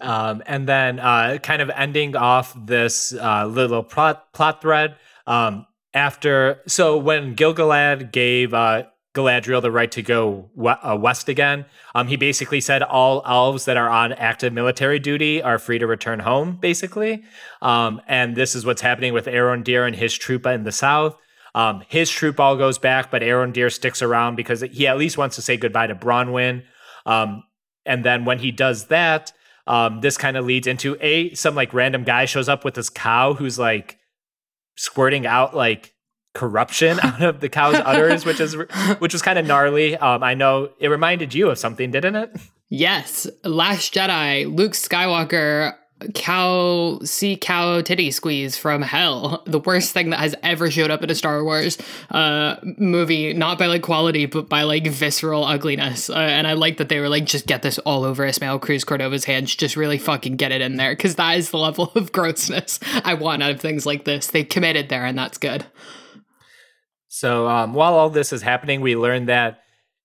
Um, 0.01 0.43
and 0.47 0.69
then, 0.69 0.99
uh, 0.99 1.39
kind 1.43 1.63
of 1.63 1.71
ending 1.71 2.17
off 2.17 2.55
this 2.67 3.15
uh, 3.15 3.47
little 3.47 3.83
plot 3.83 4.33
plot 4.33 4.61
thread. 4.61 4.97
Um, 5.27 5.67
after, 5.95 6.61
so 6.67 6.99
when 6.99 7.35
Gil-galad 7.35 8.11
gave 8.11 8.53
uh, 8.53 8.83
Galadriel 9.15 9.63
the 9.63 9.71
right 9.71 9.91
to 9.93 10.03
go 10.03 10.51
uh, 10.67 10.99
west 11.01 11.29
again, 11.29 11.65
um, 11.95 12.09
he 12.09 12.17
basically 12.17 12.61
said 12.61 12.83
all 12.83 13.23
elves 13.25 13.65
that 13.65 13.77
are 13.77 13.89
on 13.89 14.13
active 14.15 14.53
military 14.53 14.99
duty 14.99 15.41
are 15.41 15.59
free 15.59 15.79
to 15.79 15.87
return 15.87 16.19
home, 16.19 16.57
basically. 16.57 17.23
Um, 17.63 18.03
and 18.09 18.35
this 18.35 18.57
is 18.57 18.67
what's 18.67 18.83
happening 18.83 19.15
with 19.15 19.27
Arondir 19.27 19.87
and 19.87 19.95
his 19.95 20.13
troop 20.15 20.45
in 20.47 20.65
the 20.65 20.73
south. 20.73 21.17
Um, 21.55 21.85
his 21.89 22.11
troop 22.11 22.41
all 22.41 22.57
goes 22.57 22.79
back, 22.79 23.11
but 23.11 23.23
Arondir 23.23 23.73
sticks 23.73 24.03
around 24.03 24.37
because 24.37 24.61
he 24.61 24.87
at 24.87 24.99
least 24.99 25.17
wants 25.17 25.37
to 25.37 25.43
say 25.43 25.57
goodbye 25.57 25.87
to 25.87 25.95
Bronwyn. 25.95 26.65
Um, 27.07 27.45
and 27.87 28.05
then 28.05 28.25
when 28.25 28.39
he 28.39 28.51
does 28.51 28.87
that, 28.87 29.33
um, 29.67 30.01
this 30.01 30.19
kind 30.19 30.37
of 30.37 30.45
leads 30.45 30.67
into 30.67 30.97
a 31.01 31.33
some 31.35 31.55
like 31.55 31.73
random 31.73 32.05
guy 32.05 32.25
shows 32.25 32.49
up 32.49 32.65
with 32.65 32.75
this 32.75 32.91
cow 32.91 33.35
who's 33.35 33.59
like 33.59 33.99
squirting 34.77 35.27
out 35.27 35.55
like 35.55 35.95
corruption 36.35 36.99
out 37.03 37.23
of 37.23 37.41
the 37.41 37.49
cow's 37.49 37.77
udders, 37.85 38.25
which 38.25 38.41
is 38.41 38.57
which 38.99 39.13
was 39.13 39.23
kind 39.23 39.39
of 39.39 39.47
gnarly. 39.47 39.97
Um, 39.97 40.23
I 40.23 40.35
know 40.35 40.71
it 40.81 40.89
reminded 40.89 41.35
you 41.35 41.51
of 41.51 41.59
something, 41.59 41.91
didn't 41.91 42.17
it? 42.17 42.37
Yes, 42.69 43.27
Last 43.45 43.95
Jedi, 43.95 44.53
Luke 44.53 44.73
Skywalker 44.73 45.75
cow 46.13 46.99
see 47.05 47.37
cow 47.37 47.81
titty 47.81 48.11
squeeze 48.11 48.57
from 48.57 48.83
hell. 48.83 49.43
The 49.55 49.61
worst 49.61 49.93
thing 49.93 50.11
that 50.11 50.19
has 50.19 50.35
ever 50.43 50.71
showed 50.71 50.91
up 50.91 51.03
in 51.03 51.11
a 51.11 51.15
star 51.15 51.45
wars 51.45 51.79
uh 52.11 52.57
movie 52.77 53.33
not 53.33 53.59
by 53.59 53.67
like 53.67 53.83
quality 53.83 54.27
but 54.27 54.49
by 54.49 54.63
like 54.63 54.87
visceral 54.87 55.45
ugliness. 55.45 56.11
Uh, 56.11 56.17
and 56.17 56.47
i 56.47 56.55
like 56.55 56.79
that 56.79 56.89
they 56.89 56.99
were 56.99 57.09
like 57.09 57.25
just 57.25 57.47
get 57.47 57.63
this 57.63 57.79
all 57.81 58.05
over 58.05 58.25
ismael 58.25 58.59
cruz 58.59 58.85
cordova's 58.85 59.25
hands. 59.25 59.55
Just 59.55 59.77
really 59.77 59.99
fucking 59.99 60.37
get 60.37 60.53
it 60.53 60.61
in 60.61 60.77
there 60.77 60.93
because 60.93 61.15
that 61.15 61.39
is 61.39 61.51
the 61.51 61.59
level 61.59 61.93
of 61.95 62.13
grossness 62.13 62.81
i 63.05 63.15
want 63.15 63.43
out 63.43 63.53
of 63.53 63.61
things 63.61 63.87
like 63.87 64.05
this. 64.05 64.27
They 64.27 64.45
committed 64.45 64.89
there 64.89 65.05
and 65.05 65.17
that's 65.17 65.39
good. 65.39 65.65
So 67.09 67.47
um, 67.47 67.75
while 67.75 67.95
all 67.95 68.11
this 68.11 68.33
is 68.33 68.43
happening 68.43 68.81
we 68.81 68.97
learned 68.97 69.29
that 69.29 69.61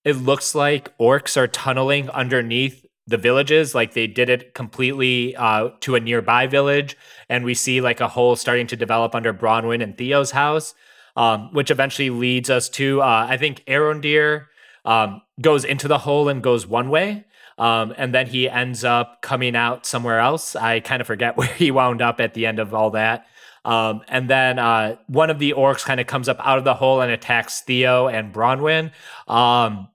it 0.06 0.14
looks 0.14 0.54
like 0.54 0.96
orcs 0.98 1.36
are 1.36 1.48
tunneling 1.48 2.10
underneath 2.10 2.86
the 3.10 3.18
villages 3.18 3.74
like 3.76 3.94
they 3.94 4.08
did 4.08 4.30
it 4.30 4.54
completely 4.54 5.36
uh, 5.36 5.70
to 5.80 5.96
a 5.96 6.00
nearby 6.00 6.48
village 6.48 6.98
and 7.28 7.44
we 7.44 7.54
see 7.54 7.82
like 7.82 8.00
a 8.00 8.08
hole 8.08 8.36
starting 8.36 8.68
to 8.68 8.76
develop 8.76 9.16
under 9.16 9.34
bronwyn 9.34 9.84
and 9.84 9.98
theo's 9.98 10.32
house 10.32 10.74
um, 11.16 11.52
which 11.54 11.72
eventually 11.72 12.10
leads 12.10 12.50
us 12.50 12.70
to 12.70 13.02
uh, 13.02 13.28
i 13.30 13.38
think 13.38 13.64
arondir 13.66 14.46
um, 14.86 15.22
goes 15.42 15.66
into 15.66 15.88
the 15.88 16.00
hole 16.00 16.30
and 16.30 16.44
goes 16.44 16.66
one 16.66 16.90
way 16.90 17.26
um, 17.58 17.94
and 17.98 18.14
then 18.14 18.28
he 18.28 18.50
ends 18.50 18.86
up 18.86 19.22
coming 19.22 19.54
out 19.54 19.86
somewhere 19.86 20.20
else. 20.20 20.56
I 20.56 20.80
kind 20.80 21.02
of 21.02 21.08
forget 21.08 21.36
where 21.38 21.48
he 21.48 21.72
wound 21.72 22.02
up 22.02 22.22
at 22.22 22.34
the 22.34 22.46
end 22.46 22.58
of 22.58 22.74
all 22.74 22.92
that 22.92 23.26
um, 23.66 24.02
and 24.08 24.30
then 24.30 24.58
uh, 24.58 24.96
one 25.08 25.30
of 25.30 25.40
the 25.40 25.54
orcs 25.54 25.84
kind 25.84 26.00
of 26.00 26.08
comes 26.08 26.30
up 26.30 26.40
out 26.46 26.58
of 26.58 26.64
the 26.64 26.74
hole 26.74 27.02
and 27.02 27.12
attacks 27.12 27.62
theo 27.62 28.08
and 28.08 28.34
bronwyn 28.34 28.92
um, 29.28 29.90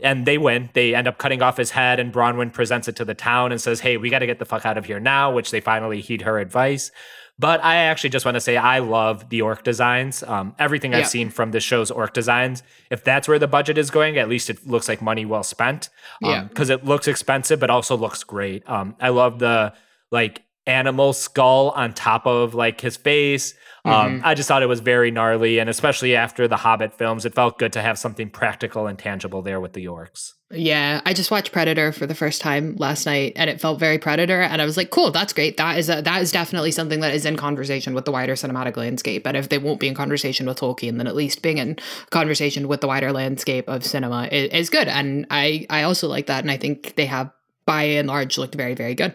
and 0.00 0.26
they 0.26 0.38
win. 0.38 0.70
They 0.72 0.94
end 0.94 1.08
up 1.08 1.18
cutting 1.18 1.42
off 1.42 1.56
his 1.56 1.70
head, 1.70 2.00
and 2.00 2.12
Bronwyn 2.12 2.52
presents 2.52 2.88
it 2.88 2.96
to 2.96 3.04
the 3.04 3.14
town 3.14 3.52
and 3.52 3.60
says, 3.60 3.80
"Hey, 3.80 3.96
we 3.96 4.10
got 4.10 4.20
to 4.20 4.26
get 4.26 4.38
the 4.38 4.44
fuck 4.44 4.66
out 4.66 4.78
of 4.78 4.84
here 4.86 5.00
now." 5.00 5.32
Which 5.32 5.50
they 5.50 5.60
finally 5.60 6.00
heed 6.00 6.22
her 6.22 6.38
advice. 6.38 6.90
But 7.36 7.64
I 7.64 7.76
actually 7.76 8.10
just 8.10 8.24
want 8.24 8.36
to 8.36 8.40
say 8.40 8.56
I 8.56 8.78
love 8.78 9.28
the 9.28 9.42
orc 9.42 9.64
designs. 9.64 10.22
Um, 10.22 10.54
everything 10.56 10.94
I've 10.94 11.08
seen 11.08 11.30
from 11.30 11.50
the 11.50 11.58
show's 11.58 11.90
orc 11.90 12.12
designs. 12.14 12.62
If 12.92 13.02
that's 13.02 13.26
where 13.26 13.40
the 13.40 13.48
budget 13.48 13.76
is 13.76 13.90
going, 13.90 14.18
at 14.18 14.28
least 14.28 14.50
it 14.50 14.64
looks 14.66 14.88
like 14.88 15.02
money 15.02 15.24
well 15.24 15.42
spent. 15.42 15.88
Um, 16.22 16.30
yeah, 16.30 16.44
because 16.44 16.70
it 16.70 16.84
looks 16.84 17.08
expensive, 17.08 17.58
but 17.58 17.70
also 17.70 17.96
looks 17.96 18.22
great. 18.22 18.68
Um, 18.68 18.94
I 19.00 19.08
love 19.08 19.40
the 19.40 19.72
like 20.12 20.42
animal 20.66 21.12
skull 21.12 21.70
on 21.70 21.92
top 21.92 22.24
of 22.26 22.54
like 22.54 22.80
his 22.80 22.96
face. 22.96 23.54
Um, 23.86 23.92
mm-hmm. 23.92 24.26
I 24.26 24.32
just 24.32 24.48
thought 24.48 24.62
it 24.62 24.66
was 24.66 24.80
very 24.80 25.10
gnarly, 25.10 25.58
and 25.58 25.68
especially 25.68 26.16
after 26.16 26.48
the 26.48 26.56
Hobbit 26.56 26.94
films, 26.94 27.26
it 27.26 27.34
felt 27.34 27.58
good 27.58 27.74
to 27.74 27.82
have 27.82 27.98
something 27.98 28.30
practical 28.30 28.86
and 28.86 28.98
tangible 28.98 29.42
there 29.42 29.60
with 29.60 29.74
the 29.74 29.84
orcs. 29.84 30.32
Yeah, 30.50 31.02
I 31.04 31.12
just 31.12 31.30
watched 31.30 31.52
Predator 31.52 31.92
for 31.92 32.06
the 32.06 32.14
first 32.14 32.40
time 32.40 32.76
last 32.76 33.04
night, 33.04 33.34
and 33.36 33.50
it 33.50 33.60
felt 33.60 33.78
very 33.78 33.98
Predator, 33.98 34.40
and 34.40 34.62
I 34.62 34.64
was 34.64 34.78
like, 34.78 34.88
"Cool, 34.88 35.10
that's 35.10 35.34
great. 35.34 35.58
That 35.58 35.78
is 35.78 35.90
a, 35.90 36.00
that 36.00 36.22
is 36.22 36.32
definitely 36.32 36.70
something 36.70 37.00
that 37.00 37.12
is 37.12 37.26
in 37.26 37.36
conversation 37.36 37.92
with 37.92 38.06
the 38.06 38.12
wider 38.12 38.34
cinematic 38.34 38.76
landscape. 38.78 39.26
And 39.26 39.36
if 39.36 39.50
they 39.50 39.58
won't 39.58 39.80
be 39.80 39.88
in 39.88 39.94
conversation 39.94 40.46
with 40.46 40.58
Tolkien, 40.58 40.96
then 40.96 41.06
at 41.06 41.14
least 41.14 41.42
being 41.42 41.58
in 41.58 41.76
conversation 42.08 42.68
with 42.68 42.80
the 42.80 42.86
wider 42.86 43.12
landscape 43.12 43.68
of 43.68 43.84
cinema 43.84 44.28
is, 44.32 44.48
is 44.50 44.70
good. 44.70 44.88
And 44.88 45.26
I 45.30 45.66
I 45.68 45.82
also 45.82 46.08
like 46.08 46.26
that, 46.26 46.42
and 46.42 46.50
I 46.50 46.56
think 46.56 46.94
they 46.94 47.06
have 47.06 47.30
by 47.66 47.82
and 47.82 48.08
large 48.08 48.38
looked 48.38 48.54
very 48.54 48.74
very 48.74 48.94
good. 48.94 49.14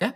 Yeah. 0.00 0.12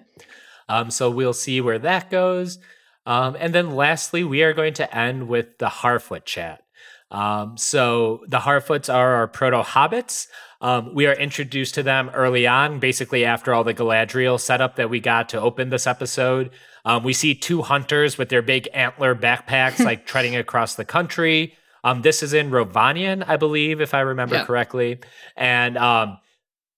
Um. 0.71 0.91
So 0.91 1.11
we'll 1.11 1.35
see 1.35 1.61
where 1.61 1.81
that 1.81 2.09
goes. 2.09 2.59
Um, 3.07 3.37
and 3.39 3.55
then 3.55 3.75
lastly, 3.75 4.23
we 4.25 4.43
are 4.43 4.53
going 4.53 4.75
to 4.75 4.97
end 4.97 5.29
with 5.29 5.59
the 5.59 5.67
Harfoot 5.69 6.25
chat. 6.25 6.63
Um, 7.11 7.57
so 7.59 8.25
the 8.29 8.39
Harfoots 8.39 8.93
are 8.93 9.15
our 9.17 9.29
proto 9.29 9.63
hobbits. 9.63 10.29
Um, 10.63 10.95
we 10.95 11.07
are 11.07 11.13
introduced 11.13 11.75
to 11.75 11.83
them 11.83 12.09
early 12.15 12.47
on, 12.47 12.79
basically 12.79 13.25
after 13.25 13.53
all 13.53 13.65
the 13.65 13.75
Galadriel 13.75 14.41
setup 14.41 14.77
that 14.77 14.89
we 14.89 14.99
got 15.01 15.29
to 15.31 15.41
open 15.41 15.69
this 15.71 15.87
episode. 15.87 16.51
Um, 16.85 17.03
we 17.05 17.13
see 17.13 17.35
two 17.35 17.63
hunters 17.63 18.17
with 18.17 18.29
their 18.29 18.43
big 18.43 18.69
antler 18.73 19.15
backpacks, 19.15 19.85
like 19.85 20.07
treading 20.07 20.37
across 20.37 20.75
the 20.75 20.85
country. 20.85 21.55
Um, 21.85 22.03
this 22.03 22.23
is 22.23 22.33
in 22.33 22.51
Rhovanion, 22.51 23.25
I 23.27 23.37
believe, 23.37 23.81
if 23.81 23.93
I 23.93 24.01
remember 24.01 24.37
Yeah. 24.37 24.45
correctly. 24.47 25.01
And 25.37 25.77
um, 25.77 26.19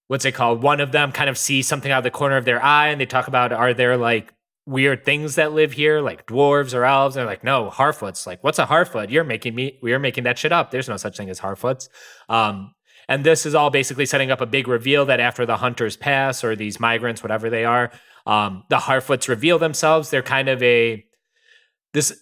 what's 0.09 0.24
it 0.24 0.32
called? 0.32 0.62
One 0.62 0.80
of 0.80 0.90
them 0.92 1.12
kind 1.12 1.30
of 1.30 1.38
sees 1.38 1.68
something 1.68 1.92
out 1.92 1.98
of 1.98 2.05
the 2.05 2.10
corner 2.10 2.36
of 2.38 2.44
their 2.44 2.62
eye, 2.62 2.88
and 2.88 3.01
they 3.01 3.06
talk 3.06 3.28
about 3.28 3.52
are 3.52 3.72
there 3.72 3.96
like 3.96 4.34
weird 4.66 5.04
things 5.04 5.34
that 5.34 5.52
live 5.52 5.72
here, 5.72 6.00
like 6.00 6.26
dwarves 6.26 6.74
or 6.74 6.84
elves? 6.84 7.16
And 7.16 7.20
they're 7.20 7.26
like, 7.26 7.44
no, 7.44 7.70
Harfoots. 7.70 8.26
Like, 8.26 8.42
what's 8.42 8.58
a 8.58 8.66
Harfoot? 8.66 9.10
You're 9.10 9.24
making 9.24 9.54
me. 9.54 9.78
we 9.82 9.92
are 9.92 9.98
making 9.98 10.24
that 10.24 10.38
shit 10.38 10.52
up. 10.52 10.70
There's 10.70 10.88
no 10.88 10.96
such 10.96 11.16
thing 11.16 11.30
as 11.30 11.40
Harfoots. 11.40 11.88
Um, 12.28 12.74
and 13.08 13.24
this 13.24 13.44
is 13.44 13.54
all 13.54 13.70
basically 13.70 14.06
setting 14.06 14.30
up 14.30 14.40
a 14.40 14.46
big 14.46 14.66
reveal 14.66 15.04
that 15.06 15.20
after 15.20 15.44
the 15.44 15.58
hunters 15.58 15.96
pass, 15.96 16.42
or 16.42 16.56
these 16.56 16.80
migrants, 16.80 17.22
whatever 17.22 17.50
they 17.50 17.64
are, 17.64 17.90
um, 18.26 18.64
the 18.70 18.76
Harfoots 18.76 19.28
reveal 19.28 19.58
themselves. 19.58 20.10
They're 20.10 20.22
kind 20.22 20.48
of 20.48 20.62
a 20.62 21.04
this. 21.92 22.20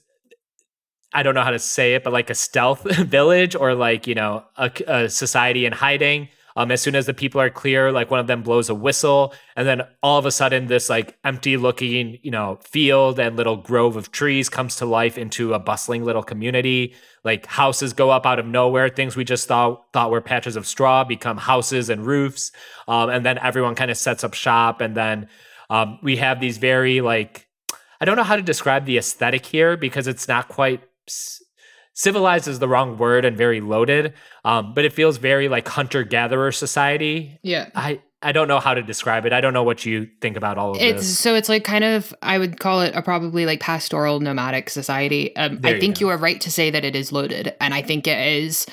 I 1.14 1.23
don't 1.23 1.35
know 1.35 1.43
how 1.43 1.51
to 1.51 1.59
say 1.59 1.94
it, 1.94 2.05
but 2.05 2.12
like 2.12 2.31
a 2.31 2.35
stealth 2.35 2.82
village 2.97 3.55
or 3.55 3.74
like 3.74 4.06
you 4.06 4.14
know 4.14 4.44
a, 4.56 4.70
a 4.86 5.09
society 5.09 5.66
in 5.66 5.73
hiding. 5.73 6.28
Um, 6.57 6.70
as 6.70 6.83
soon 6.83 6.95
as 6.95 7.07
the 7.07 7.15
people 7.15 7.41
are 7.41 7.51
clear, 7.51 7.93
like 7.93 8.11
one 8.11 8.20
of 8.20 8.27
them 8.27 8.43
blows 8.43 8.69
a 8.69 8.74
whistle, 8.74 9.35
and 9.57 9.66
then 9.66 9.83
all 10.03 10.19
of 10.19 10.27
a 10.27 10.31
sudden, 10.31 10.66
this 10.66 10.91
like 10.91 11.16
empty-looking, 11.24 12.19
you 12.23 12.31
know, 12.31 12.59
field 12.62 13.19
and 13.19 13.37
little 13.37 13.57
grove 13.57 13.97
of 13.97 14.12
trees 14.12 14.49
comes 14.49 14.77
to 14.77 14.87
life 14.87 15.16
into 15.16 15.55
a 15.55 15.59
bustling 15.59 16.05
little 16.05 16.23
community. 16.23 16.95
Like 17.24 17.47
houses 17.47 17.93
go 17.93 18.11
up 18.11 18.27
out 18.27 18.39
of 18.39 18.47
nowhere. 18.47 18.89
Things 18.89 19.16
we 19.16 19.24
just 19.24 19.49
thought 19.49 19.85
thought 19.93 20.11
were 20.11 20.20
patches 20.20 20.57
of 20.57 20.66
straw 20.66 21.05
become 21.05 21.39
houses 21.39 21.89
and 21.89 22.05
roofs, 22.05 22.53
um, 22.89 23.11
and 23.11 23.24
then 23.24 23.39
everyone 23.39 23.74
kind 23.74 23.91
of 23.91 23.97
sets 23.97 24.24
up 24.24 24.35
shop. 24.35 24.81
And 24.81 24.97
then 24.97 25.29
um, 25.70 25.99
we 26.03 26.16
have 26.16 26.41
these 26.41 26.59
very 26.59 27.01
like 27.01 27.49
I 28.01 28.05
don't 28.05 28.16
know 28.16 28.24
how 28.24 28.35
to 28.35 28.43
describe 28.43 28.85
the 28.85 28.99
aesthetic 28.99 29.47
here 29.47 29.77
because 29.77 30.09
it's 30.09 30.27
not 30.27 30.49
quite 30.49 30.83
civilized 31.94 32.48
is 32.48 32.59
the 32.59 32.69
wrong 32.69 32.97
word 32.98 33.24
and 33.24 33.36
very 33.36 33.60
loaded. 33.60 34.14
Um, 34.44 34.74
but 34.74 34.85
it 34.85 34.93
feels 34.93 35.19
very 35.19 35.48
like 35.48 35.69
hunter 35.69 36.02
gatherer 36.02 36.52
society. 36.52 37.39
Yeah. 37.43 37.69
I 37.74 38.01
I 38.24 38.31
don't 38.31 38.47
know 38.47 38.60
how 38.60 38.73
to 38.74 38.82
describe 38.82 39.27
it. 39.27 39.32
I 39.32 39.40
don't 39.40 39.52
know 39.52 39.64
what 39.64 39.85
you 39.85 40.09
think 40.20 40.36
about 40.36 40.56
all 40.56 40.73
of 40.73 40.81
It's 40.81 41.02
this. 41.02 41.19
so 41.19 41.35
it's 41.35 41.48
like 41.48 41.64
kind 41.64 41.82
of 41.82 42.14
I 42.23 42.39
would 42.39 42.60
call 42.60 42.81
it 42.82 42.94
a 42.94 43.02
probably 43.02 43.47
like 43.47 43.60
pastoral 43.60 44.20
nomadic 44.20 44.70
society. 44.70 45.35
Um, 45.35 45.59
I 45.64 45.73
you 45.73 45.81
think 45.81 45.98
go. 45.98 46.06
you 46.06 46.09
are 46.10 46.16
right 46.16 46.40
to 46.40 46.51
say 46.51 46.70
that 46.70 46.85
it 46.85 46.94
is 46.94 47.10
loaded, 47.10 47.55
and 47.60 47.74
I 47.74 47.82
think 47.82 48.06
it 48.06 48.19
is 48.19 48.66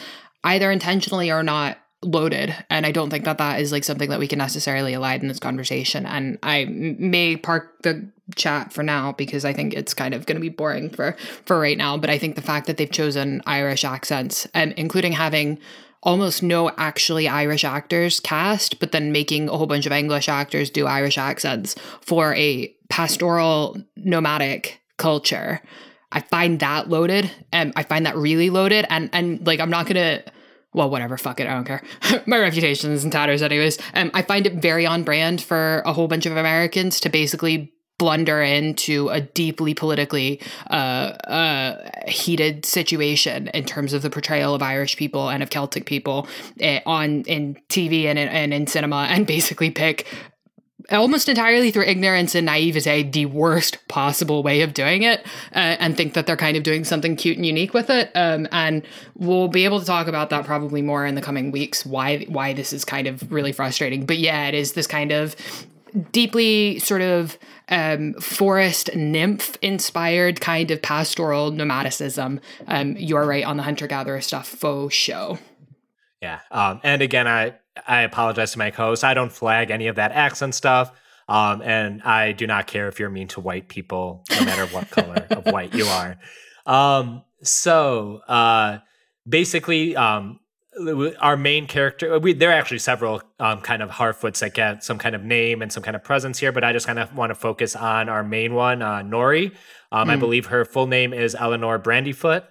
either 0.43 0.71
intentionally 0.71 1.31
or 1.31 1.41
not 1.41 1.77
loaded. 2.03 2.55
And 2.69 2.85
I 2.85 2.91
don't 2.91 3.09
think 3.09 3.25
that 3.25 3.39
that 3.39 3.59
is 3.59 3.71
like 3.71 3.83
something 3.83 4.09
that 4.09 4.19
we 4.19 4.27
can 4.27 4.39
necessarily 4.39 4.93
elide 4.93 5.21
in 5.21 5.27
this 5.27 5.39
conversation. 5.39 6.05
And 6.05 6.39
i 6.43 6.65
may 6.65 7.35
park 7.35 7.81
the 7.83 8.09
chat 8.35 8.71
for 8.71 8.83
now 8.83 9.11
because 9.13 9.43
I 9.43 9.53
think 9.53 9.73
it's 9.73 9.93
kind 9.93 10.13
of 10.13 10.25
going 10.25 10.35
to 10.35 10.41
be 10.41 10.49
boring 10.49 10.89
for 10.89 11.15
for 11.45 11.59
right 11.59 11.77
now. 11.77 11.97
But 11.97 12.09
I 12.09 12.17
think 12.17 12.35
the 12.35 12.41
fact 12.41 12.67
that 12.67 12.77
they've 12.77 12.89
chosen 12.89 13.41
Irish 13.45 13.83
accents 13.83 14.47
and 14.53 14.73
including 14.73 15.13
having 15.13 15.59
almost 16.01 16.41
no 16.41 16.71
actually 16.77 17.27
Irish 17.27 17.65
actors 17.65 18.19
cast, 18.19 18.79
but 18.79 18.91
then 18.91 19.11
making 19.11 19.49
a 19.49 19.57
whole 19.57 19.67
bunch 19.67 19.85
of 19.85 19.91
English 19.91 20.29
actors 20.29 20.69
do 20.69 20.87
Irish 20.87 21.17
accents 21.17 21.75
for 22.01 22.33
a 22.35 22.73
pastoral 22.89 23.77
nomadic 23.97 24.79
culture. 24.97 25.61
I 26.11 26.21
find 26.21 26.59
that 26.61 26.89
loaded 26.89 27.29
and 27.51 27.73
I 27.75 27.83
find 27.83 28.05
that 28.05 28.15
really 28.15 28.49
loaded 28.49 28.85
and 28.89 29.09
and 29.11 29.45
like 29.45 29.59
I'm 29.59 29.69
not 29.69 29.85
gonna 29.85 30.23
well 30.73 30.89
whatever 30.89 31.17
fuck 31.17 31.39
it 31.39 31.47
I 31.47 31.53
don't 31.53 31.65
care. 31.65 31.83
My 32.25 32.37
reputation 32.37 32.91
is 32.91 33.03
in 33.03 33.11
tatters 33.11 33.41
anyways. 33.41 33.77
Um 33.93 34.11
I 34.13 34.21
find 34.21 34.45
it 34.45 34.55
very 34.55 34.85
on 34.85 35.03
brand 35.03 35.41
for 35.41 35.81
a 35.85 35.93
whole 35.93 36.07
bunch 36.07 36.25
of 36.25 36.35
Americans 36.37 36.99
to 37.01 37.09
basically 37.09 37.73
blunder 37.99 38.41
into 38.41 39.09
a 39.09 39.21
deeply 39.21 39.75
politically 39.75 40.41
uh, 40.71 41.13
uh, 41.27 41.89
heated 42.07 42.65
situation 42.65 43.49
in 43.49 43.65
terms 43.65 43.93
of 43.93 44.01
the 44.01 44.09
portrayal 44.09 44.55
of 44.55 44.63
Irish 44.63 44.97
people 44.97 45.29
and 45.29 45.43
of 45.43 45.51
Celtic 45.51 45.85
people 45.85 46.27
eh, 46.59 46.79
on 46.87 47.21
in 47.23 47.55
TV 47.69 48.05
and 48.05 48.17
and 48.17 48.53
in 48.53 48.65
cinema, 48.65 49.05
and 49.09 49.27
basically 49.35 49.69
pick 49.69 50.07
almost 50.91 51.29
entirely 51.29 51.71
through 51.71 51.83
ignorance 51.85 52.35
and 52.35 52.45
naivete 52.45 53.03
the 53.03 53.25
worst 53.25 53.85
possible 53.87 54.43
way 54.43 54.61
of 54.61 54.73
doing 54.73 55.03
it 55.03 55.25
uh, 55.55 55.75
and 55.79 55.95
think 55.95 56.13
that 56.13 56.25
they're 56.25 56.37
kind 56.37 56.57
of 56.57 56.63
doing 56.63 56.83
something 56.83 57.15
cute 57.15 57.37
and 57.37 57.45
unique 57.45 57.73
with 57.73 57.89
it 57.89 58.11
um, 58.15 58.47
and 58.51 58.83
we'll 59.15 59.47
be 59.47 59.65
able 59.65 59.79
to 59.79 59.85
talk 59.85 60.07
about 60.07 60.29
that 60.29 60.45
probably 60.45 60.81
more 60.81 61.05
in 61.05 61.15
the 61.15 61.21
coming 61.21 61.51
weeks 61.51 61.85
why 61.85 62.19
why 62.29 62.53
this 62.53 62.73
is 62.73 62.83
kind 62.85 63.07
of 63.07 63.31
really 63.31 63.51
frustrating 63.51 64.05
but 64.05 64.17
yeah 64.17 64.47
it 64.47 64.53
is 64.53 64.73
this 64.73 64.87
kind 64.87 65.11
of 65.11 65.35
deeply 66.11 66.79
sort 66.79 67.01
of 67.01 67.37
um, 67.69 68.13
forest 68.15 68.95
nymph 68.95 69.57
inspired 69.61 70.41
kind 70.41 70.71
of 70.71 70.81
pastoral 70.81 71.51
nomadicism. 71.51 72.39
Um, 72.67 72.95
you're 72.97 73.25
right 73.25 73.43
on 73.43 73.57
the 73.57 73.63
hunter 73.63 73.87
gatherer 73.87 74.21
stuff, 74.21 74.47
faux 74.47 74.93
show. 74.93 75.37
Yeah. 76.21 76.39
Um, 76.51 76.81
and 76.83 77.01
again, 77.01 77.27
I 77.27 77.55
I 77.87 78.01
apologize 78.01 78.51
to 78.53 78.57
my 78.59 78.69
host. 78.69 79.03
I 79.03 79.13
don't 79.13 79.31
flag 79.31 79.71
any 79.71 79.87
of 79.87 79.95
that 79.97 80.11
accent 80.11 80.55
stuff. 80.55 80.91
Um, 81.27 81.61
and 81.61 82.01
I 82.01 82.31
do 82.31 82.47
not 82.47 82.65
care 82.65 82.87
if 82.87 82.99
you're 82.99 83.09
mean 83.11 83.27
to 83.29 83.39
white 83.39 83.67
people, 83.69 84.23
no 84.31 84.45
matter 84.45 84.65
what 84.67 84.89
color 84.89 85.27
of 85.29 85.45
white 85.45 85.75
you 85.75 85.85
are. 85.85 86.17
Um, 86.65 87.23
so 87.43 88.21
uh, 88.27 88.79
basically, 89.27 89.95
um, 89.95 90.39
our 91.19 91.35
main 91.35 91.67
character, 91.67 92.17
we, 92.19 92.33
there 92.33 92.49
are 92.49 92.53
actually 92.53 92.79
several 92.79 93.21
um, 93.39 93.59
kind 93.61 93.81
of 93.83 93.89
Harfoots 93.89 94.39
that 94.39 94.53
get 94.53 94.83
some 94.83 94.97
kind 94.97 95.13
of 95.13 95.23
name 95.23 95.61
and 95.61 95.71
some 95.71 95.83
kind 95.83 95.95
of 95.95 96.03
presence 96.03 96.39
here, 96.39 96.51
but 96.51 96.63
I 96.63 96.73
just 96.73 96.87
kind 96.87 96.99
of 96.99 97.13
want 97.15 97.31
to 97.31 97.35
focus 97.35 97.75
on 97.75 98.07
our 98.09 98.23
main 98.23 98.53
one, 98.53 98.81
uh, 98.81 98.99
Nori. 99.01 99.51
Um, 99.91 100.09
I 100.09 100.15
Mm. 100.15 100.19
believe 100.19 100.45
her 100.47 100.65
full 100.65 100.87
name 100.87 101.13
is 101.13 101.35
Eleanor 101.35 101.79
Brandyfoot. 101.79 102.43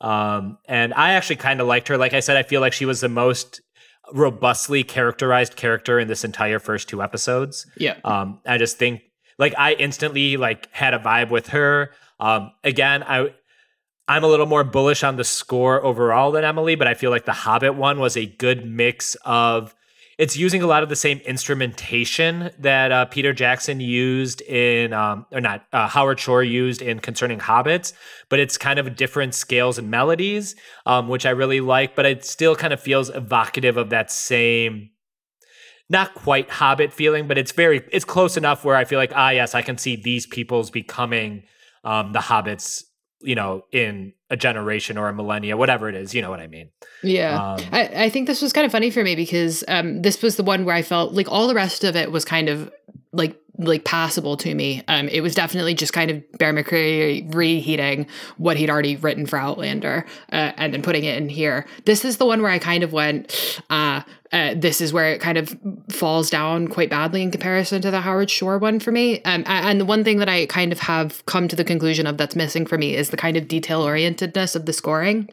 Um, 0.00 0.58
and 0.66 0.92
I 0.94 1.12
actually 1.12 1.36
kind 1.36 1.60
of 1.60 1.66
liked 1.66 1.88
her. 1.88 1.96
Like 1.96 2.14
I 2.14 2.20
said, 2.20 2.36
I 2.36 2.42
feel 2.42 2.60
like 2.60 2.72
she 2.72 2.84
was 2.84 3.00
the 3.00 3.08
most 3.08 3.60
robustly 4.12 4.84
characterized 4.84 5.56
character 5.56 5.98
in 5.98 6.08
this 6.08 6.24
entire 6.24 6.58
first 6.58 6.88
two 6.88 7.02
episodes. 7.02 7.66
Yeah. 7.76 7.96
Um, 8.04 8.40
I 8.46 8.58
just 8.58 8.78
think 8.78 9.02
like 9.38 9.54
I 9.58 9.74
instantly 9.74 10.36
like 10.36 10.68
had 10.72 10.94
a 10.94 10.98
vibe 10.98 11.30
with 11.30 11.48
her. 11.48 11.90
Um, 12.20 12.52
again, 12.62 13.02
I 13.02 13.32
I'm 14.06 14.24
a 14.24 14.26
little 14.26 14.46
more 14.46 14.64
bullish 14.64 15.02
on 15.02 15.16
the 15.16 15.24
score 15.24 15.82
overall 15.82 16.30
than 16.30 16.44
Emily, 16.44 16.74
but 16.74 16.86
I 16.86 16.94
feel 16.94 17.10
like 17.10 17.24
the 17.24 17.32
Hobbit 17.32 17.74
one 17.74 17.98
was 17.98 18.16
a 18.16 18.26
good 18.26 18.66
mix 18.66 19.16
of 19.24 19.74
it's 20.18 20.36
using 20.36 20.62
a 20.62 20.66
lot 20.66 20.82
of 20.82 20.88
the 20.88 20.96
same 20.96 21.18
instrumentation 21.18 22.50
that 22.58 22.92
uh, 22.92 23.04
Peter 23.06 23.32
Jackson 23.32 23.80
used 23.80 24.40
in, 24.42 24.92
um, 24.92 25.26
or 25.32 25.40
not, 25.40 25.64
uh, 25.72 25.88
Howard 25.88 26.20
Shore 26.20 26.42
used 26.42 26.80
in 26.82 27.00
Concerning 27.00 27.38
Hobbits, 27.38 27.92
but 28.28 28.38
it's 28.38 28.56
kind 28.56 28.78
of 28.78 28.94
different 28.96 29.34
scales 29.34 29.78
and 29.78 29.90
melodies, 29.90 30.54
um, 30.86 31.08
which 31.08 31.26
I 31.26 31.30
really 31.30 31.60
like, 31.60 31.96
but 31.96 32.06
it 32.06 32.24
still 32.24 32.54
kind 32.54 32.72
of 32.72 32.80
feels 32.80 33.10
evocative 33.10 33.76
of 33.76 33.90
that 33.90 34.10
same, 34.10 34.90
not 35.90 36.14
quite 36.14 36.48
Hobbit 36.48 36.92
feeling, 36.92 37.26
but 37.26 37.36
it's 37.36 37.52
very, 37.52 37.82
it's 37.90 38.04
close 38.04 38.36
enough 38.36 38.64
where 38.64 38.76
I 38.76 38.84
feel 38.84 38.98
like, 38.98 39.12
ah, 39.14 39.30
yes, 39.30 39.54
I 39.54 39.62
can 39.62 39.78
see 39.78 39.96
these 39.96 40.26
peoples 40.26 40.70
becoming 40.70 41.42
um, 41.82 42.12
the 42.12 42.20
Hobbits, 42.20 42.82
you 43.24 43.34
know, 43.34 43.64
in 43.72 44.12
a 44.30 44.36
generation 44.36 44.98
or 44.98 45.08
a 45.08 45.14
millennia, 45.14 45.56
whatever 45.56 45.88
it 45.88 45.94
is, 45.94 46.14
you 46.14 46.22
know 46.22 46.30
what 46.30 46.40
I 46.40 46.46
mean. 46.46 46.70
Yeah. 47.02 47.54
Um, 47.54 47.60
I, 47.72 48.04
I 48.04 48.08
think 48.08 48.26
this 48.26 48.42
was 48.42 48.52
kind 48.52 48.64
of 48.64 48.72
funny 48.72 48.90
for 48.90 49.02
me 49.02 49.14
because 49.14 49.64
um, 49.68 50.02
this 50.02 50.22
was 50.22 50.36
the 50.36 50.42
one 50.42 50.64
where 50.64 50.74
I 50.74 50.82
felt 50.82 51.12
like 51.12 51.30
all 51.30 51.48
the 51.48 51.54
rest 51.54 51.84
of 51.84 51.96
it 51.96 52.12
was 52.12 52.24
kind 52.24 52.48
of 52.48 52.72
like 53.14 53.40
like 53.58 53.84
passable 53.84 54.36
to 54.36 54.54
me. 54.54 54.82
Um, 54.88 55.08
it 55.08 55.20
was 55.20 55.34
definitely 55.34 55.74
just 55.74 55.92
kind 55.92 56.10
of 56.10 56.38
Bear 56.38 56.52
McCreary 56.52 57.32
reheating 57.32 58.06
what 58.36 58.56
he'd 58.56 58.68
already 58.68 58.96
written 58.96 59.26
for 59.26 59.38
Outlander 59.38 60.06
uh, 60.32 60.52
and 60.56 60.74
then 60.74 60.82
putting 60.82 61.04
it 61.04 61.16
in 61.16 61.28
here. 61.28 61.66
This 61.84 62.04
is 62.04 62.16
the 62.16 62.26
one 62.26 62.42
where 62.42 62.50
I 62.50 62.58
kind 62.58 62.82
of 62.82 62.92
went, 62.92 63.60
uh, 63.70 64.02
uh, 64.32 64.54
this 64.56 64.80
is 64.80 64.92
where 64.92 65.12
it 65.12 65.20
kind 65.20 65.38
of 65.38 65.56
falls 65.90 66.30
down 66.30 66.66
quite 66.66 66.90
badly 66.90 67.22
in 67.22 67.30
comparison 67.30 67.80
to 67.82 67.92
the 67.92 68.00
Howard 68.00 68.30
Shore 68.30 68.58
one 68.58 68.80
for 68.80 68.90
me. 68.90 69.22
Um, 69.22 69.44
and 69.46 69.80
the 69.80 69.84
one 69.84 70.02
thing 70.02 70.18
that 70.18 70.28
I 70.28 70.46
kind 70.46 70.72
of 70.72 70.80
have 70.80 71.24
come 71.26 71.46
to 71.46 71.54
the 71.54 71.64
conclusion 71.64 72.08
of 72.08 72.16
that's 72.16 72.34
missing 72.34 72.66
for 72.66 72.76
me 72.76 72.96
is 72.96 73.10
the 73.10 73.16
kind 73.16 73.36
of 73.36 73.46
detail 73.46 73.84
orientedness 73.84 74.56
of 74.56 74.66
the 74.66 74.72
scoring. 74.72 75.28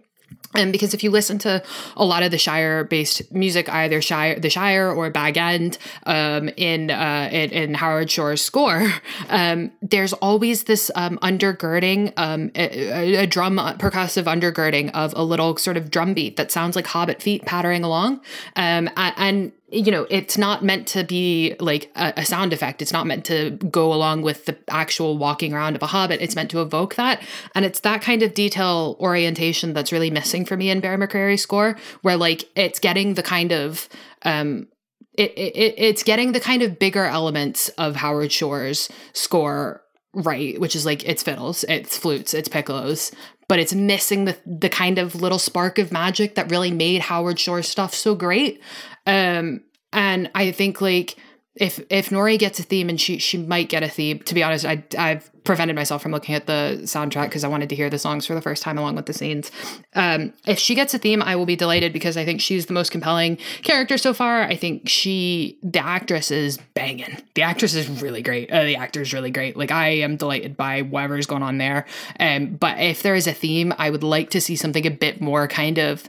And 0.53 0.71
because 0.71 0.93
if 0.93 1.03
you 1.03 1.11
listen 1.11 1.37
to 1.39 1.63
a 1.95 2.03
lot 2.03 2.23
of 2.23 2.31
the 2.31 2.37
Shire 2.37 2.83
based 2.83 3.31
music, 3.31 3.69
either 3.69 4.01
Shire, 4.01 4.39
the 4.39 4.49
Shire 4.49 4.91
or 4.91 5.09
Bag 5.09 5.37
End, 5.37 5.77
um, 6.05 6.49
in, 6.57 6.91
uh, 6.91 7.29
in 7.31 7.51
in 7.51 7.73
Howard 7.73 8.11
Shore's 8.11 8.41
score, 8.41 8.91
um, 9.29 9.71
there's 9.81 10.13
always 10.13 10.63
this 10.63 10.91
um, 10.95 11.17
undergirding, 11.19 12.11
um, 12.17 12.51
a, 12.55 13.15
a 13.15 13.27
drum 13.27 13.57
percussive 13.57 14.23
undergirding 14.23 14.91
of 14.93 15.13
a 15.15 15.23
little 15.23 15.55
sort 15.55 15.77
of 15.77 15.89
drum 15.89 16.13
beat 16.13 16.35
that 16.35 16.51
sounds 16.51 16.75
like 16.75 16.87
Hobbit 16.87 17.21
feet 17.21 17.45
pattering 17.45 17.83
along, 17.83 18.19
um, 18.57 18.89
and 18.97 19.53
you 19.71 19.91
know, 19.91 20.05
it's 20.09 20.37
not 20.37 20.63
meant 20.63 20.87
to 20.89 21.03
be 21.03 21.55
like 21.59 21.89
a, 21.95 22.13
a, 22.17 22.25
sound 22.25 22.51
effect. 22.51 22.81
It's 22.81 22.91
not 22.91 23.07
meant 23.07 23.23
to 23.25 23.51
go 23.51 23.93
along 23.93 24.21
with 24.21 24.45
the 24.45 24.57
actual 24.69 25.17
walking 25.17 25.53
around 25.53 25.77
of 25.77 25.81
a 25.81 25.87
hobbit. 25.87 26.21
It's 26.21 26.35
meant 26.35 26.51
to 26.51 26.61
evoke 26.61 26.95
that. 26.95 27.23
And 27.55 27.63
it's 27.63 27.79
that 27.81 28.01
kind 28.01 28.21
of 28.21 28.33
detail 28.33 28.97
orientation 28.99 29.73
that's 29.73 29.91
really 29.93 30.11
missing 30.11 30.45
for 30.45 30.57
me 30.57 30.69
in 30.69 30.81
Barry 30.81 30.97
McCreary's 30.97 31.41
score, 31.41 31.77
where 32.01 32.17
like 32.17 32.49
it's 32.55 32.79
getting 32.79 33.13
the 33.13 33.23
kind 33.23 33.51
of 33.53 33.87
um 34.23 34.67
it, 35.13 35.31
it 35.37 35.75
it's 35.77 36.03
getting 36.03 36.33
the 36.33 36.39
kind 36.39 36.61
of 36.61 36.77
bigger 36.77 37.05
elements 37.05 37.69
of 37.69 37.95
Howard 37.95 38.31
Shore's 38.31 38.89
score 39.13 39.81
right, 40.13 40.59
which 40.59 40.75
is 40.75 40.85
like 40.85 41.07
it's 41.07 41.23
fiddles, 41.23 41.63
it's 41.69 41.97
flutes, 41.97 42.33
it's 42.33 42.49
piccolos, 42.49 43.13
but 43.47 43.59
it's 43.59 43.73
missing 43.73 44.25
the 44.25 44.37
the 44.45 44.69
kind 44.69 44.97
of 44.97 45.15
little 45.15 45.39
spark 45.39 45.77
of 45.77 45.91
magic 45.91 46.35
that 46.35 46.51
really 46.51 46.71
made 46.71 47.01
Howard 47.01 47.39
Shore's 47.39 47.67
stuff 47.67 47.93
so 47.93 48.15
great. 48.15 48.61
Um, 49.05 49.63
and 49.93 50.29
I 50.35 50.51
think 50.51 50.81
like 50.81 51.17
if 51.55 51.83
if 51.89 52.09
Nori 52.09 52.39
gets 52.39 52.59
a 52.59 52.63
theme 52.63 52.87
and 52.87 52.99
she 52.99 53.17
she 53.17 53.37
might 53.37 53.67
get 53.67 53.83
a 53.83 53.89
theme. 53.89 54.19
To 54.19 54.33
be 54.33 54.41
honest, 54.41 54.65
I 54.65 54.83
I've 54.97 55.29
prevented 55.43 55.75
myself 55.75 56.01
from 56.01 56.11
looking 56.11 56.33
at 56.33 56.45
the 56.45 56.79
soundtrack 56.83 57.25
because 57.25 57.43
I 57.43 57.49
wanted 57.49 57.67
to 57.69 57.75
hear 57.75 57.89
the 57.89 57.99
songs 57.99 58.25
for 58.25 58.35
the 58.35 58.41
first 58.41 58.63
time 58.63 58.77
along 58.77 58.95
with 58.95 59.05
the 59.05 59.13
scenes. 59.13 59.51
Um, 59.93 60.33
if 60.47 60.59
she 60.59 60.75
gets 60.75 60.93
a 60.93 60.97
theme, 60.97 61.21
I 61.21 61.35
will 61.35 61.45
be 61.45 61.57
delighted 61.57 61.91
because 61.91 62.15
I 62.15 62.23
think 62.23 62.39
she's 62.39 62.67
the 62.67 62.73
most 62.73 62.91
compelling 62.91 63.37
character 63.63 63.97
so 63.97 64.13
far. 64.13 64.43
I 64.43 64.55
think 64.55 64.87
she 64.87 65.59
the 65.61 65.79
actress 65.79 66.31
is 66.31 66.57
banging. 66.73 67.17
The 67.35 67.41
actress 67.41 67.75
is 67.75 68.01
really 68.01 68.21
great. 68.21 68.49
Uh, 68.49 68.63
the 68.63 68.77
actor 68.77 69.01
is 69.01 69.13
really 69.13 69.31
great. 69.31 69.57
Like 69.57 69.71
I 69.71 69.89
am 69.89 70.15
delighted 70.15 70.55
by 70.55 70.83
whatever's 70.83 71.25
going 71.25 71.43
on 71.43 71.57
there. 71.57 71.85
Um, 72.17 72.55
but 72.55 72.79
if 72.79 73.03
there 73.03 73.15
is 73.15 73.27
a 73.27 73.33
theme, 73.33 73.73
I 73.77 73.89
would 73.89 74.03
like 74.03 74.29
to 74.29 74.39
see 74.39 74.55
something 74.55 74.87
a 74.87 74.91
bit 74.91 75.19
more 75.19 75.49
kind 75.49 75.79
of 75.79 76.07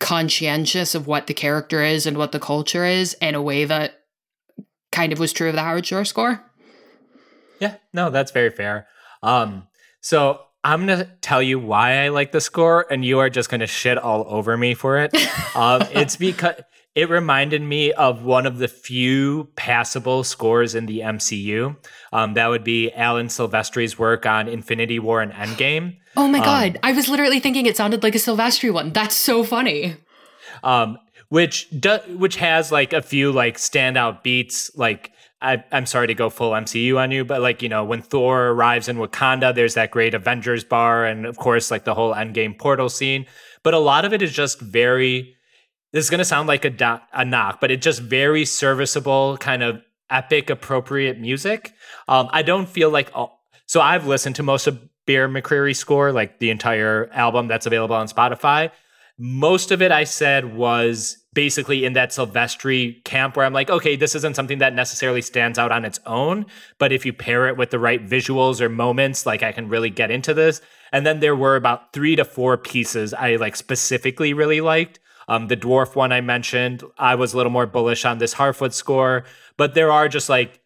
conscientious 0.00 0.94
of 0.94 1.06
what 1.06 1.26
the 1.26 1.34
character 1.34 1.82
is 1.82 2.06
and 2.06 2.16
what 2.16 2.32
the 2.32 2.40
culture 2.40 2.84
is 2.84 3.14
in 3.14 3.34
a 3.34 3.42
way 3.42 3.64
that 3.64 4.04
kind 4.92 5.12
of 5.12 5.18
was 5.18 5.32
true 5.32 5.48
of 5.48 5.54
the 5.54 5.62
Howard 5.62 5.86
Shore 5.86 6.04
score. 6.04 6.44
Yeah, 7.60 7.76
no, 7.92 8.10
that's 8.10 8.30
very 8.30 8.50
fair. 8.50 8.86
Um, 9.22 9.66
so 10.00 10.40
I'm 10.62 10.86
gonna 10.86 11.10
tell 11.20 11.42
you 11.42 11.58
why 11.58 12.04
I 12.04 12.08
like 12.08 12.32
the 12.32 12.40
score, 12.40 12.86
and 12.90 13.04
you 13.04 13.18
are 13.18 13.30
just 13.30 13.50
gonna 13.50 13.66
shit 13.66 13.98
all 13.98 14.24
over 14.28 14.56
me 14.56 14.74
for 14.74 14.98
it. 14.98 15.14
um, 15.56 15.82
it's 15.92 16.16
because 16.16 16.54
it 16.94 17.08
reminded 17.08 17.62
me 17.62 17.92
of 17.92 18.24
one 18.24 18.44
of 18.46 18.58
the 18.58 18.66
few 18.66 19.50
passable 19.54 20.24
scores 20.24 20.74
in 20.74 20.86
the 20.86 21.00
MCU. 21.00 21.76
Um, 22.12 22.34
that 22.34 22.48
would 22.48 22.64
be 22.64 22.92
Alan 22.92 23.28
Silvestri's 23.28 23.98
work 23.98 24.26
on 24.26 24.48
Infinity 24.48 24.98
War 24.98 25.20
and 25.20 25.32
Endgame. 25.32 25.98
Oh 26.18 26.26
my 26.26 26.40
god, 26.40 26.76
um, 26.76 26.80
I 26.82 26.92
was 26.92 27.08
literally 27.08 27.38
thinking 27.38 27.66
it 27.66 27.76
sounded 27.76 28.02
like 28.02 28.16
a 28.16 28.18
Silvestri 28.18 28.72
one. 28.72 28.92
That's 28.92 29.14
so 29.14 29.44
funny. 29.44 29.96
Um, 30.64 30.98
which 31.28 31.70
do, 31.70 31.98
which 32.08 32.36
has 32.36 32.72
like 32.72 32.92
a 32.92 33.02
few 33.02 33.30
like 33.30 33.56
standout 33.56 34.24
beats. 34.24 34.76
Like 34.76 35.12
I, 35.40 35.62
I'm 35.70 35.86
sorry 35.86 36.08
to 36.08 36.14
go 36.14 36.28
full 36.28 36.50
MCU 36.50 36.98
on 36.98 37.12
you, 37.12 37.24
but 37.24 37.40
like 37.40 37.62
you 37.62 37.68
know 37.68 37.84
when 37.84 38.02
Thor 38.02 38.48
arrives 38.48 38.88
in 38.88 38.96
Wakanda, 38.96 39.54
there's 39.54 39.74
that 39.74 39.92
great 39.92 40.12
Avengers 40.12 40.64
bar, 40.64 41.06
and 41.06 41.24
of 41.24 41.36
course 41.36 41.70
like 41.70 41.84
the 41.84 41.94
whole 41.94 42.12
Endgame 42.12 42.58
portal 42.58 42.88
scene. 42.88 43.24
But 43.62 43.74
a 43.74 43.78
lot 43.78 44.04
of 44.04 44.12
it 44.12 44.20
is 44.20 44.32
just 44.32 44.60
very. 44.60 45.36
This 45.92 46.04
is 46.04 46.10
going 46.10 46.18
to 46.18 46.24
sound 46.24 46.48
like 46.48 46.66
a, 46.66 46.70
do- 46.70 47.00
a 47.14 47.24
knock, 47.24 47.62
but 47.62 47.70
it's 47.70 47.82
just 47.82 48.02
very 48.02 48.44
serviceable, 48.44 49.38
kind 49.38 49.62
of 49.62 49.80
epic, 50.10 50.50
appropriate 50.50 51.18
music. 51.18 51.72
Um, 52.08 52.28
I 52.32 52.42
don't 52.42 52.68
feel 52.68 52.90
like. 52.90 53.10
All, 53.14 53.40
so 53.66 53.80
I've 53.80 54.06
listened 54.06 54.36
to 54.36 54.42
most 54.42 54.66
of 54.66 54.80
Bear 55.08 55.26
McCreary 55.26 55.74
score, 55.74 56.12
like 56.12 56.38
the 56.38 56.50
entire 56.50 57.08
album 57.14 57.48
that's 57.48 57.64
available 57.64 57.96
on 57.96 58.08
Spotify. 58.08 58.70
Most 59.16 59.70
of 59.70 59.80
it 59.80 59.90
I 59.90 60.04
said 60.04 60.54
was 60.54 61.16
basically 61.32 61.86
in 61.86 61.94
that 61.94 62.10
Silvestri 62.10 63.02
camp 63.04 63.34
where 63.34 63.46
I'm 63.46 63.54
like, 63.54 63.70
okay, 63.70 63.96
this 63.96 64.14
isn't 64.14 64.36
something 64.36 64.58
that 64.58 64.74
necessarily 64.74 65.22
stands 65.22 65.58
out 65.58 65.72
on 65.72 65.86
its 65.86 65.98
own, 66.04 66.44
but 66.78 66.92
if 66.92 67.06
you 67.06 67.14
pair 67.14 67.48
it 67.48 67.56
with 67.56 67.70
the 67.70 67.78
right 67.78 68.06
visuals 68.06 68.60
or 68.60 68.68
moments, 68.68 69.24
like 69.24 69.42
I 69.42 69.50
can 69.50 69.70
really 69.70 69.88
get 69.88 70.10
into 70.10 70.34
this. 70.34 70.60
And 70.92 71.06
then 71.06 71.20
there 71.20 71.34
were 71.34 71.56
about 71.56 71.94
three 71.94 72.14
to 72.16 72.24
four 72.26 72.58
pieces 72.58 73.14
I 73.14 73.36
like 73.36 73.56
specifically 73.56 74.34
really 74.34 74.60
liked. 74.60 75.00
Um, 75.26 75.46
the 75.46 75.56
dwarf 75.56 75.96
one 75.96 76.12
I 76.12 76.20
mentioned, 76.20 76.84
I 76.98 77.14
was 77.14 77.32
a 77.32 77.38
little 77.38 77.52
more 77.52 77.66
bullish 77.66 78.04
on 78.04 78.18
this 78.18 78.34
Harfoot 78.34 78.74
score, 78.74 79.24
but 79.56 79.72
there 79.72 79.90
are 79.90 80.08
just 80.08 80.28
like 80.28 80.60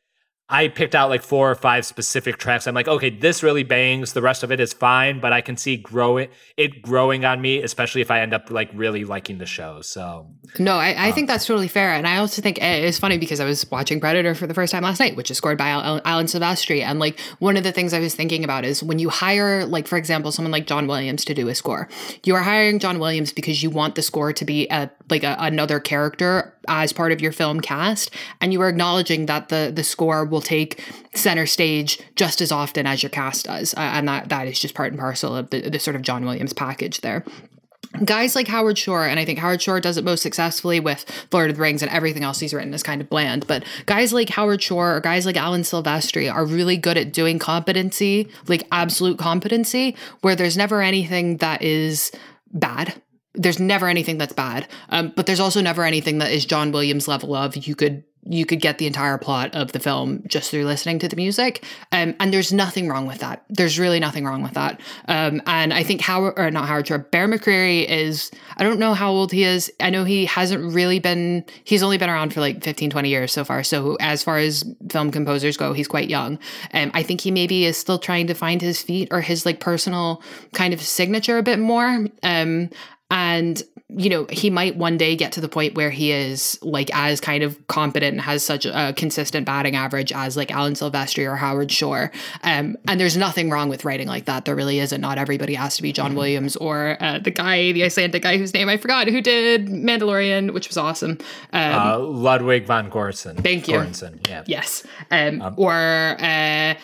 I 0.53 0.69
picked 0.69 0.95
out 0.95 1.09
like 1.09 1.23
four 1.23 1.51
or 1.51 1.55
five 1.55 1.87
specific 1.87 2.37
tracks. 2.37 2.67
I'm 2.67 2.75
like, 2.75 2.87
okay, 2.87 3.09
this 3.09 3.43
really 3.43 3.63
bangs. 3.63 4.13
The 4.13 4.21
rest 4.21 4.43
of 4.43 4.53
it 4.53 4.61
is 4.61 4.75
fine, 4.75 5.19
but 5.19 5.33
I 5.33 5.41
can 5.41 5.57
see 5.57 5.79
growing 5.79 6.29
it 6.59 6.83
growing 6.83 7.25
on 7.25 7.41
me, 7.41 7.63
especially 7.63 8.03
if 8.03 8.11
I 8.11 8.21
end 8.21 8.35
up 8.35 8.51
like 8.51 8.69
really 8.75 9.07
liking 9.07 9.39
the 9.39 9.47
show. 9.47 9.81
So 9.81 10.27
no, 10.59 10.75
I, 10.75 10.93
I 10.93 11.09
um, 11.09 11.15
think 11.15 11.29
that's 11.29 11.47
totally 11.47 11.69
fair, 11.69 11.95
and 11.95 12.07
I 12.07 12.19
also 12.19 12.43
think 12.43 12.59
it's 12.61 12.99
funny 12.99 13.17
because 13.17 13.41
I 13.41 13.47
was 13.47 13.69
watching 13.71 13.99
Predator 13.99 14.35
for 14.35 14.47
the 14.47 14.53
first 14.53 14.73
time 14.73 14.83
last 14.83 15.01
night, 15.01 15.17
which 15.17 15.31
is 15.31 15.39
scored 15.39 15.57
by 15.57 15.69
Alan 15.71 16.27
Silvestri, 16.27 16.83
and 16.83 16.99
like 16.99 17.19
one 17.39 17.57
of 17.57 17.65
the 17.65 17.73
things 17.73 17.95
I 17.95 18.01
was 18.01 18.15
thinking 18.15 18.45
about 18.45 18.67
is 18.67 18.83
when 18.83 18.99
you 18.99 19.09
hire, 19.09 19.65
like 19.65 19.89
for 19.89 19.97
example, 19.97 20.33
someone 20.33 20.53
like 20.53 20.67
John 20.67 20.87
Williams 20.87 21.25
to 21.25 21.35
do 21.35 21.49
a 21.49 21.55
score, 21.55 21.89
you 22.25 22.35
are 22.35 22.43
hiring 22.43 22.79
John 22.79 22.99
Williams 22.99 23.33
because 23.33 23.63
you 23.63 23.71
want 23.71 23.95
the 23.95 24.03
score 24.03 24.35
to 24.35 24.45
be 24.45 24.69
a 24.69 24.91
like 25.09 25.25
a, 25.25 25.35
another 25.39 25.81
character 25.81 26.55
as 26.69 26.93
part 26.93 27.11
of 27.11 27.21
your 27.21 27.33
film 27.33 27.61
cast 27.61 28.11
and 28.41 28.53
you 28.53 28.61
are 28.61 28.69
acknowledging 28.69 29.27
that 29.27 29.49
the 29.49 29.73
the 29.75 29.83
score 29.83 30.25
will 30.25 30.42
take 30.43 30.83
center 31.15 31.47
stage 31.47 31.99
just 32.17 32.41
as 32.41 32.53
often 32.53 32.87
as 32.87 33.03
your 33.03 33.11
cast 33.11 33.47
does. 33.47 33.75
Uh, 33.75 33.81
and 33.81 34.09
that 34.09 34.29
that 34.29 34.47
is 34.47 34.61
just 34.61 34.75
part 34.75 34.93
and 34.93 35.01
parcel 35.01 35.37
of 35.37 35.51
the, 35.51 35.69
the 35.69 35.79
sort 35.79 35.97
of 35.97 36.03
John 36.03 36.25
Williams 36.25 36.53
package 36.53 37.01
there. 37.01 37.25
Guys 38.05 38.35
like 38.35 38.49
Howard 38.49 38.79
Shore, 38.79 39.07
and 39.07 39.21
I 39.21 39.25
think 39.27 39.39
Howard 39.39 39.61
Shore 39.61 39.79
does 39.79 39.99
it 39.99 40.05
most 40.05 40.23
successfully 40.23 40.81
with 40.81 41.05
Lord 41.31 41.51
of 41.51 41.57
the 41.57 41.63
Rings 41.63 41.83
and 41.83 41.91
everything 41.91 42.25
else 42.25 42.41
he's 42.41 42.55
written 42.55 42.73
is 42.73 42.83
kind 42.83 43.03
of 43.03 43.11
bland. 43.11 43.47
But 43.47 43.65
guys 43.85 44.15
like 44.15 44.31
Howard 44.31 44.63
Shore 44.63 44.97
or 44.97 45.01
guys 45.01 45.27
like 45.27 45.37
Alan 45.37 45.61
Silvestri 45.61 46.33
are 46.33 46.47
really 46.47 46.79
good 46.79 46.97
at 46.97 47.13
doing 47.13 47.39
competency, 47.39 48.31
like 48.49 48.67
absolute 48.73 49.19
competency, 49.19 49.95
where 50.23 50.35
there's 50.35 50.57
never 50.57 50.81
anything 50.81 51.37
that 51.39 51.61
is 51.61 52.11
bad. 52.51 52.95
There's 53.35 53.61
never 53.61 53.89
anything 53.89 54.17
that's 54.17 54.33
bad. 54.33 54.69
Um, 54.89 55.13
but 55.15 55.27
there's 55.27 55.41
also 55.41 55.61
never 55.61 55.85
anything 55.85 56.19
that 56.19 56.31
is 56.31 56.47
john 56.47 56.73
williams 56.73 57.09
level 57.09 57.35
of 57.35 57.57
you 57.57 57.75
could 57.75 58.05
you 58.25 58.47
could 58.47 58.61
get 58.61 58.79
the 58.79 58.87
entire 58.87 59.19
plot 59.19 59.55
of 59.55 59.73
the 59.73 59.81
film 59.81 60.23
just 60.27 60.51
through 60.51 60.65
listening 60.65 60.99
to 61.01 61.09
the 61.09 61.17
music. 61.17 61.65
Um, 61.91 62.15
and 62.21 62.33
there's 62.33 62.53
nothing 62.53 62.89
wrong 62.89 63.07
with 63.07 63.19
that. 63.19 63.45
There's 63.49 63.79
really 63.79 63.99
nothing 63.99 64.25
wrong 64.25 64.43
with 64.43 64.55
that. 64.55 64.81
Um, 65.09 65.43
and 65.47 65.75
i 65.75 65.83
think 65.83 66.01
howard 66.01 66.35
or 66.37 66.51
not 66.51 66.69
howard 66.69 66.87
Shore, 66.87 66.99
bear 66.99 67.27
mccreary 67.27 67.85
is 67.89 68.31
i 68.57 68.65
don't 68.65 68.79
know 68.79 68.95
how 68.95 69.11
old 69.11 69.33
he 69.33 69.45
is. 69.45 69.73
I 69.81 69.91
know 69.91 70.05
he 70.05 70.27
hasn't 70.27 70.73
really 70.73 70.99
been 70.99 71.45
he's 71.65 71.83
only 71.83 71.99
been 71.99 72.11
around 72.11 72.33
for 72.33 72.41
like 72.41 72.63
15 72.63 72.91
20 72.91 73.09
years 73.09 73.33
so 73.33 73.45
far. 73.45 73.65
So 73.65 73.97
as 74.01 74.23
far 74.23 74.39
as 74.39 74.65
film 74.91 75.11
composers 75.11 75.57
go 75.57 75.73
he's 75.73 75.89
quite 75.89 76.09
young. 76.09 76.39
Um, 76.73 76.91
i 76.95 77.03
think 77.03 77.21
he 77.21 77.31
maybe 77.31 77.65
is 77.65 77.77
still 77.77 77.99
trying 77.99 78.29
to 78.29 78.35
find 78.35 78.61
his 78.61 78.83
feet 78.83 79.09
or 79.11 79.21
his 79.21 79.45
like 79.45 79.61
personal 79.61 80.23
kind 80.53 80.73
of 80.73 80.81
signature 80.81 81.39
a 81.39 81.43
bit 81.43 81.59
more. 81.59 82.07
Um, 82.23 82.71
and 83.13 83.63
you 83.89 84.09
know 84.09 84.27
he 84.31 84.49
might 84.49 84.75
one 84.77 84.97
day 84.97 85.15
get 85.15 85.33
to 85.33 85.41
the 85.41 85.49
point 85.49 85.75
where 85.75 85.91
he 85.91 86.13
is 86.13 86.59
like 86.63 86.91
as 86.95 87.21
kind 87.21 87.43
of 87.43 87.67
competent 87.67 88.13
and 88.13 88.21
has 88.23 88.43
such 88.43 88.65
a 88.65 88.95
consistent 88.97 89.45
batting 89.45 89.77
average 89.77 90.11
as 90.13 90.35
like 90.35 90.51
alan 90.51 90.73
silvestri 90.73 91.31
or 91.31 91.37
howard 91.37 91.71
shore. 91.71 92.11
Um, 92.43 92.79
and 92.89 92.99
there's 92.99 93.19
nothing 93.19 93.51
wrong 93.51 93.69
with 93.69 93.85
writing 93.85 94.09
like 94.09 94.25
that. 94.25 94.47
There 94.47 94.57
really 94.57 94.79
isn't. 94.79 95.01
Not 95.01 95.19
everybody 95.19 95.55
has 95.55 95.77
to 95.77 95.83
be 95.83 95.93
john 95.93 96.11
mm-hmm. 96.11 96.19
williams 96.19 96.57
or 96.57 96.97
uh, 97.01 97.19
the 97.19 97.31
guy 97.31 97.73
the 97.73 97.85
icelandic 97.85 98.23
guy 98.23 98.39
whose 98.39 98.55
name 98.55 98.69
i 98.69 98.79
forgot 98.79 99.09
who 99.09 99.21
did 99.21 99.67
mandalorian 99.67 100.53
which 100.55 100.69
was 100.69 100.79
awesome. 100.79 101.19
Um, 101.53 101.75
uh, 101.75 101.99
ludwig 101.99 102.67
van 102.67 102.91
Göransson 102.91 103.43
thank 103.43 103.69
you. 103.69 103.75
Göransson, 103.75 104.27
yeah. 104.27 104.45
Yes. 104.47 104.85
Um, 105.11 105.43
um, 105.43 105.55
or 105.59 105.73
uh, 106.19 106.75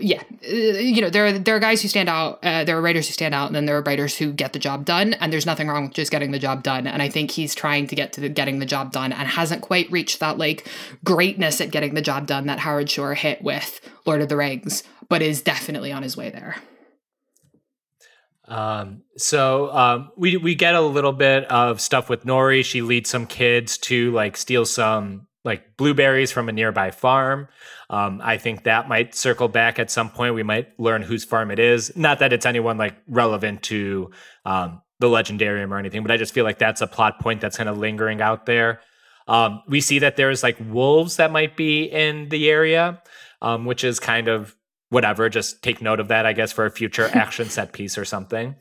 yeah, 0.00 0.22
uh, 0.46 0.52
you 0.52 1.00
know, 1.00 1.10
there 1.10 1.26
are 1.26 1.32
there 1.32 1.56
are 1.56 1.60
guys 1.60 1.82
who 1.82 1.88
stand 1.88 2.08
out, 2.08 2.38
uh, 2.42 2.64
there 2.64 2.76
are 2.76 2.82
writers 2.82 3.06
who 3.06 3.12
stand 3.12 3.34
out, 3.34 3.46
and 3.46 3.54
then 3.54 3.66
there 3.66 3.76
are 3.76 3.82
writers 3.82 4.16
who 4.16 4.32
get 4.32 4.52
the 4.52 4.58
job 4.58 4.84
done. 4.84 5.14
And 5.14 5.32
there's 5.32 5.46
nothing 5.46 5.68
wrong 5.68 5.84
with 5.84 5.94
just 5.94 6.10
getting 6.10 6.30
the 6.30 6.38
job 6.38 6.62
done. 6.62 6.86
And 6.86 7.02
I 7.02 7.08
think 7.08 7.30
he's 7.30 7.54
trying 7.54 7.86
to 7.88 7.94
get 7.94 8.12
to 8.14 8.20
the, 8.20 8.28
getting 8.28 8.58
the 8.58 8.66
job 8.66 8.92
done 8.92 9.12
and 9.12 9.28
hasn't 9.28 9.62
quite 9.62 9.90
reached 9.90 10.20
that 10.20 10.38
like 10.38 10.68
greatness 11.04 11.60
at 11.60 11.70
getting 11.70 11.94
the 11.94 12.02
job 12.02 12.26
done 12.26 12.46
that 12.46 12.58
Howard 12.60 12.90
Shore 12.90 13.14
hit 13.14 13.42
with 13.42 13.80
Lord 14.06 14.20
of 14.20 14.28
the 14.28 14.36
Rings, 14.36 14.82
but 15.08 15.22
is 15.22 15.42
definitely 15.42 15.92
on 15.92 16.02
his 16.02 16.16
way 16.16 16.30
there. 16.30 16.56
Um, 18.46 19.02
so 19.16 19.72
um, 19.74 20.10
we 20.16 20.36
we 20.36 20.54
get 20.54 20.74
a 20.74 20.80
little 20.80 21.12
bit 21.12 21.44
of 21.50 21.80
stuff 21.80 22.10
with 22.10 22.24
Nori. 22.24 22.64
She 22.64 22.82
leads 22.82 23.08
some 23.08 23.26
kids 23.26 23.78
to 23.78 24.10
like 24.12 24.36
steal 24.36 24.66
some 24.66 25.26
like 25.44 25.76
blueberries 25.76 26.32
from 26.32 26.48
a 26.48 26.52
nearby 26.52 26.90
farm. 26.90 27.48
Um, 27.94 28.20
I 28.24 28.38
think 28.38 28.64
that 28.64 28.88
might 28.88 29.14
circle 29.14 29.46
back 29.46 29.78
at 29.78 29.88
some 29.88 30.10
point. 30.10 30.34
We 30.34 30.42
might 30.42 30.68
learn 30.80 31.00
whose 31.00 31.24
farm 31.24 31.52
it 31.52 31.60
is. 31.60 31.96
Not 31.96 32.18
that 32.18 32.32
it's 32.32 32.44
anyone 32.44 32.76
like 32.76 32.96
relevant 33.06 33.62
to 33.64 34.10
um, 34.44 34.82
the 34.98 35.06
legendarium 35.06 35.70
or 35.70 35.78
anything, 35.78 36.02
but 36.02 36.10
I 36.10 36.16
just 36.16 36.34
feel 36.34 36.42
like 36.42 36.58
that's 36.58 36.80
a 36.80 36.88
plot 36.88 37.20
point 37.20 37.40
that's 37.40 37.56
kind 37.56 37.68
of 37.68 37.78
lingering 37.78 38.20
out 38.20 38.46
there. 38.46 38.80
Um, 39.28 39.62
we 39.68 39.80
see 39.80 40.00
that 40.00 40.16
there's 40.16 40.42
like 40.42 40.56
wolves 40.68 41.18
that 41.18 41.30
might 41.30 41.56
be 41.56 41.84
in 41.84 42.30
the 42.30 42.50
area, 42.50 43.00
um, 43.40 43.64
which 43.64 43.84
is 43.84 44.00
kind 44.00 44.26
of 44.26 44.56
whatever. 44.88 45.28
Just 45.28 45.62
take 45.62 45.80
note 45.80 46.00
of 46.00 46.08
that, 46.08 46.26
I 46.26 46.32
guess, 46.32 46.50
for 46.50 46.66
a 46.66 46.72
future 46.72 47.08
action 47.12 47.48
set 47.48 47.72
piece 47.72 47.96
or 47.96 48.04
something. 48.04 48.56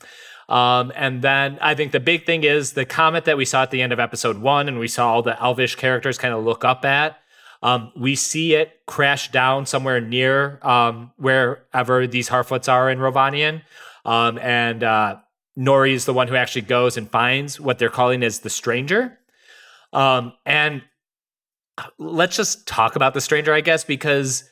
Um, 0.47 0.91
and 0.95 1.23
then 1.23 1.57
I 1.59 1.73
think 1.73 1.91
the 1.91 1.99
big 1.99 2.27
thing 2.27 2.43
is 2.43 2.73
the 2.73 2.85
comet 2.85 3.25
that 3.25 3.37
we 3.37 3.45
saw 3.45 3.63
at 3.63 3.71
the 3.71 3.81
end 3.81 3.93
of 3.93 3.99
episode 3.99 4.37
one, 4.37 4.67
and 4.67 4.77
we 4.77 4.87
saw 4.87 5.11
all 5.11 5.23
the 5.23 5.41
elvish 5.41 5.75
characters 5.75 6.19
kind 6.19 6.35
of 6.35 6.43
look 6.43 6.63
up 6.63 6.85
at. 6.85 7.17
Um, 7.63 7.93
we 7.95 8.15
see 8.15 8.55
it 8.55 8.81
crash 8.87 9.31
down 9.31 9.65
somewhere 9.65 10.01
near 10.01 10.59
um, 10.63 11.13
wherever 11.15 12.05
these 12.05 12.27
Harfoots 12.27 12.71
are 12.71 12.89
in 12.91 12.99
Rhovanion. 12.99 13.61
Um, 14.03 14.37
and 14.39 14.83
uh, 14.83 15.15
Nori 15.57 15.93
is 15.93 16.03
the 16.03 16.13
one 16.13 16.27
who 16.27 16.35
actually 16.35 16.63
goes 16.63 16.97
and 16.97 17.09
finds 17.09 17.61
what 17.61 17.79
they're 17.79 17.89
calling 17.89 18.21
as 18.21 18.39
the 18.39 18.49
stranger. 18.49 19.17
Um, 19.93 20.33
and 20.45 20.83
let's 21.97 22.35
just 22.35 22.67
talk 22.67 22.97
about 22.97 23.13
the 23.13 23.21
stranger, 23.21 23.53
I 23.53 23.61
guess, 23.61 23.85
because 23.85 24.43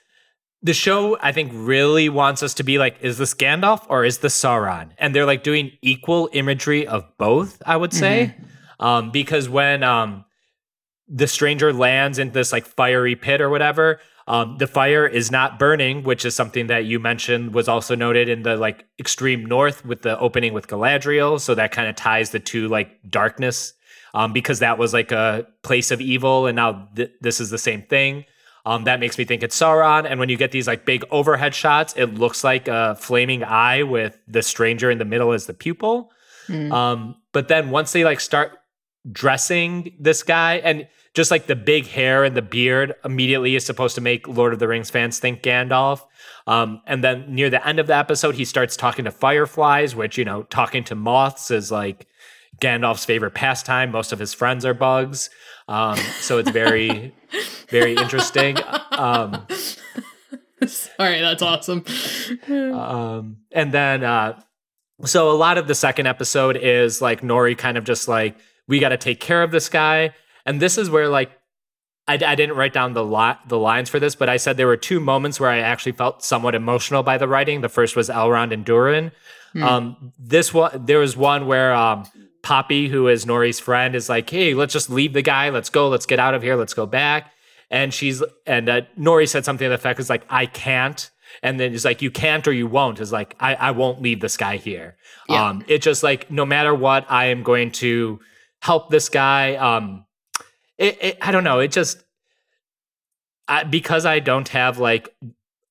the 0.61 0.73
show 0.73 1.17
I 1.19 1.33
think 1.33 1.51
really 1.53 2.07
wants 2.07 2.41
us 2.41 2.53
to 2.55 2.63
be 2.63 2.77
like, 2.77 2.95
is 3.01 3.17
this 3.17 3.33
Gandalf 3.33 3.85
or 3.89 4.05
is 4.05 4.19
this 4.19 4.39
Sauron? 4.39 4.91
And 4.97 5.13
they're 5.13 5.25
like 5.25 5.43
doing 5.43 5.73
equal 5.81 6.29
imagery 6.31 6.88
of 6.88 7.03
both, 7.17 7.61
I 7.65 7.75
would 7.75 7.93
say. 7.93 8.35
Mm-hmm. 8.38 8.85
Um, 8.85 9.11
because 9.11 9.49
when 9.49 9.83
um, 9.83 10.25
the 11.13 11.27
stranger 11.27 11.73
lands 11.73 12.17
in 12.17 12.31
this 12.31 12.53
like 12.53 12.65
fiery 12.65 13.15
pit 13.15 13.41
or 13.41 13.49
whatever, 13.49 13.99
um, 14.27 14.57
the 14.59 14.67
fire 14.67 15.05
is 15.05 15.29
not 15.29 15.59
burning, 15.59 16.03
which 16.03 16.23
is 16.23 16.33
something 16.33 16.67
that 16.67 16.85
you 16.85 16.99
mentioned 16.99 17.53
was 17.53 17.67
also 17.67 17.95
noted 17.95 18.29
in 18.29 18.43
the 18.43 18.55
like 18.55 18.85
extreme 18.97 19.45
north 19.45 19.85
with 19.85 20.03
the 20.03 20.17
opening 20.19 20.53
with 20.53 20.67
Galadriel. 20.67 21.39
So 21.39 21.53
that 21.55 21.71
kind 21.71 21.89
of 21.89 21.95
ties 21.95 22.29
the 22.29 22.39
two 22.39 22.69
like 22.69 22.97
darkness 23.09 23.73
um, 24.13 24.31
because 24.31 24.59
that 24.59 24.77
was 24.77 24.93
like 24.93 25.11
a 25.11 25.47
place 25.63 25.91
of 25.91 25.99
evil, 25.99 26.47
and 26.47 26.55
now 26.55 26.88
th- 26.95 27.11
this 27.19 27.41
is 27.41 27.49
the 27.49 27.57
same 27.57 27.83
thing. 27.83 28.25
Um, 28.65 28.83
that 28.83 28.99
makes 28.99 29.17
me 29.17 29.25
think 29.25 29.41
it's 29.43 29.59
Sauron. 29.59 30.05
And 30.05 30.19
when 30.19 30.29
you 30.29 30.38
get 30.38 30.51
these 30.51 30.67
like 30.67 30.85
big 30.85 31.03
overhead 31.09 31.55
shots, 31.55 31.93
it 31.97 32.13
looks 32.13 32.43
like 32.43 32.67
a 32.67 32.95
flaming 32.95 33.43
eye 33.43 33.83
with 33.83 34.17
the 34.27 34.43
stranger 34.43 34.91
in 34.91 34.97
the 34.97 35.05
middle 35.05 35.31
as 35.31 35.47
the 35.47 35.53
pupil. 35.53 36.11
Mm. 36.47 36.71
Um, 36.71 37.15
but 37.33 37.47
then 37.47 37.71
once 37.71 37.91
they 37.91 38.03
like 38.03 38.19
start 38.19 38.51
dressing 39.11 39.95
this 39.99 40.21
guy 40.21 40.57
and 40.57 40.88
just 41.13 41.31
like 41.31 41.47
the 41.47 41.55
big 41.55 41.88
hair 41.88 42.23
and 42.23 42.35
the 42.35 42.41
beard 42.41 42.95
immediately 43.03 43.55
is 43.55 43.65
supposed 43.65 43.95
to 43.95 44.01
make 44.01 44.27
Lord 44.27 44.53
of 44.53 44.59
the 44.59 44.67
Rings 44.67 44.89
fans 44.89 45.19
think 45.19 45.41
Gandalf. 45.41 46.01
Um, 46.47 46.81
and 46.88 47.03
then 47.03 47.33
near 47.33 47.49
the 47.49 47.65
end 47.67 47.79
of 47.79 47.88
the 47.88 47.95
episode, 47.95 48.35
he 48.35 48.45
starts 48.45 48.77
talking 48.77 49.05
to 49.05 49.11
fireflies, 49.11 49.95
which, 49.95 50.17
you 50.17 50.25
know, 50.25 50.43
talking 50.43 50.83
to 50.85 50.95
moths 50.95 51.51
is 51.51 51.71
like 51.71 52.07
Gandalf's 52.61 53.05
favorite 53.05 53.33
pastime. 53.33 53.91
Most 53.91 54.13
of 54.13 54.19
his 54.19 54.33
friends 54.33 54.65
are 54.65 54.73
bugs. 54.73 55.29
Um, 55.67 55.97
so 56.19 56.38
it's 56.38 56.51
very, 56.51 57.13
very 57.69 57.95
interesting. 57.95 58.57
Um, 58.91 59.45
Sorry, 60.65 61.19
that's 61.19 61.41
awesome. 61.41 61.83
um, 62.47 63.38
and 63.51 63.71
then, 63.71 64.03
uh, 64.03 64.39
so 65.03 65.31
a 65.31 65.33
lot 65.33 65.57
of 65.57 65.67
the 65.67 65.73
second 65.75 66.05
episode 66.05 66.55
is 66.55 67.01
like 67.01 67.21
Nori 67.21 67.57
kind 67.57 67.77
of 67.77 67.83
just 67.83 68.07
like, 68.07 68.38
we 68.67 68.79
got 68.79 68.89
to 68.89 68.97
take 68.97 69.19
care 69.19 69.41
of 69.41 69.51
this 69.51 69.67
guy. 69.69 70.13
And 70.45 70.59
this 70.59 70.77
is 70.77 70.89
where 70.89 71.07
like, 71.07 71.31
I, 72.07 72.13
I 72.13 72.35
didn't 72.35 72.55
write 72.55 72.73
down 72.73 72.93
the 72.93 73.05
li- 73.05 73.38
the 73.47 73.59
lines 73.59 73.89
for 73.89 73.99
this, 73.99 74.15
but 74.15 74.27
I 74.27 74.38
said 74.38 74.57
there 74.57 74.68
were 74.68 74.77
two 74.77 74.99
moments 74.99 75.39
where 75.39 75.49
I 75.49 75.59
actually 75.59 75.91
felt 75.93 76.23
somewhat 76.23 76.55
emotional 76.55 77.03
by 77.03 77.18
the 77.18 77.27
writing. 77.27 77.61
The 77.61 77.69
first 77.69 77.95
was 77.95 78.09
Elrond 78.09 78.51
and 78.51 78.65
Durin. 78.65 79.11
Mm. 79.55 79.63
Um, 79.63 80.13
this 80.18 80.53
one, 80.53 80.85
there 80.85 80.99
was 80.99 81.15
one 81.15 81.45
where 81.45 81.73
um, 81.73 82.05
Poppy, 82.41 82.88
who 82.88 83.07
is 83.07 83.26
Nori's 83.26 83.59
friend, 83.59 83.95
is 83.95 84.09
like, 84.09 84.30
"Hey, 84.30 84.53
let's 84.53 84.73
just 84.73 84.89
leave 84.89 85.13
the 85.13 85.22
guy. 85.22 85.49
Let's 85.49 85.69
go. 85.69 85.89
Let's 85.89 86.05
get 86.05 86.19
out 86.19 86.34
of 86.34 86.41
here. 86.41 86.55
Let's 86.55 86.73
go 86.73 86.85
back." 86.85 87.31
And 87.69 87.93
she's 87.93 88.23
and 88.47 88.68
uh, 88.68 88.81
Nori 88.97 89.30
said 89.30 89.45
something 89.45 89.65
to 89.65 89.69
the 89.69 89.76
effect 89.76 89.99
is 89.99 90.09
like, 90.09 90.26
"I 90.30 90.47
can't." 90.47 91.09
And 91.43 91.59
then 91.59 91.72
he's 91.72 91.85
like, 91.85 92.01
"You 92.01 92.11
can't 92.11 92.45
or 92.47 92.51
you 92.51 92.68
won't." 92.68 92.99
Is 92.99 93.11
like, 93.11 93.35
"I 93.39 93.55
I 93.55 93.72
won't 93.72 94.01
leave 94.01 94.22
this 94.22 94.38
guy 94.38 94.57
here." 94.57 94.97
Yeah. 95.30 95.49
Um, 95.49 95.63
it 95.68 95.81
just 95.81 96.01
like 96.01 96.31
no 96.31 96.45
matter 96.45 96.73
what, 96.73 97.05
I 97.09 97.26
am 97.26 97.43
going 97.43 97.72
to 97.73 98.19
help 98.61 98.89
this 98.89 99.07
guy. 99.07 99.55
Um, 99.55 100.05
it, 100.81 100.97
it 101.01 101.17
I 101.21 101.31
don't 101.31 101.43
know. 101.43 101.59
It 101.59 101.71
just 101.71 102.03
I, 103.47 103.63
because 103.63 104.05
I 104.05 104.19
don't 104.19 104.47
have 104.49 104.77
like 104.77 105.15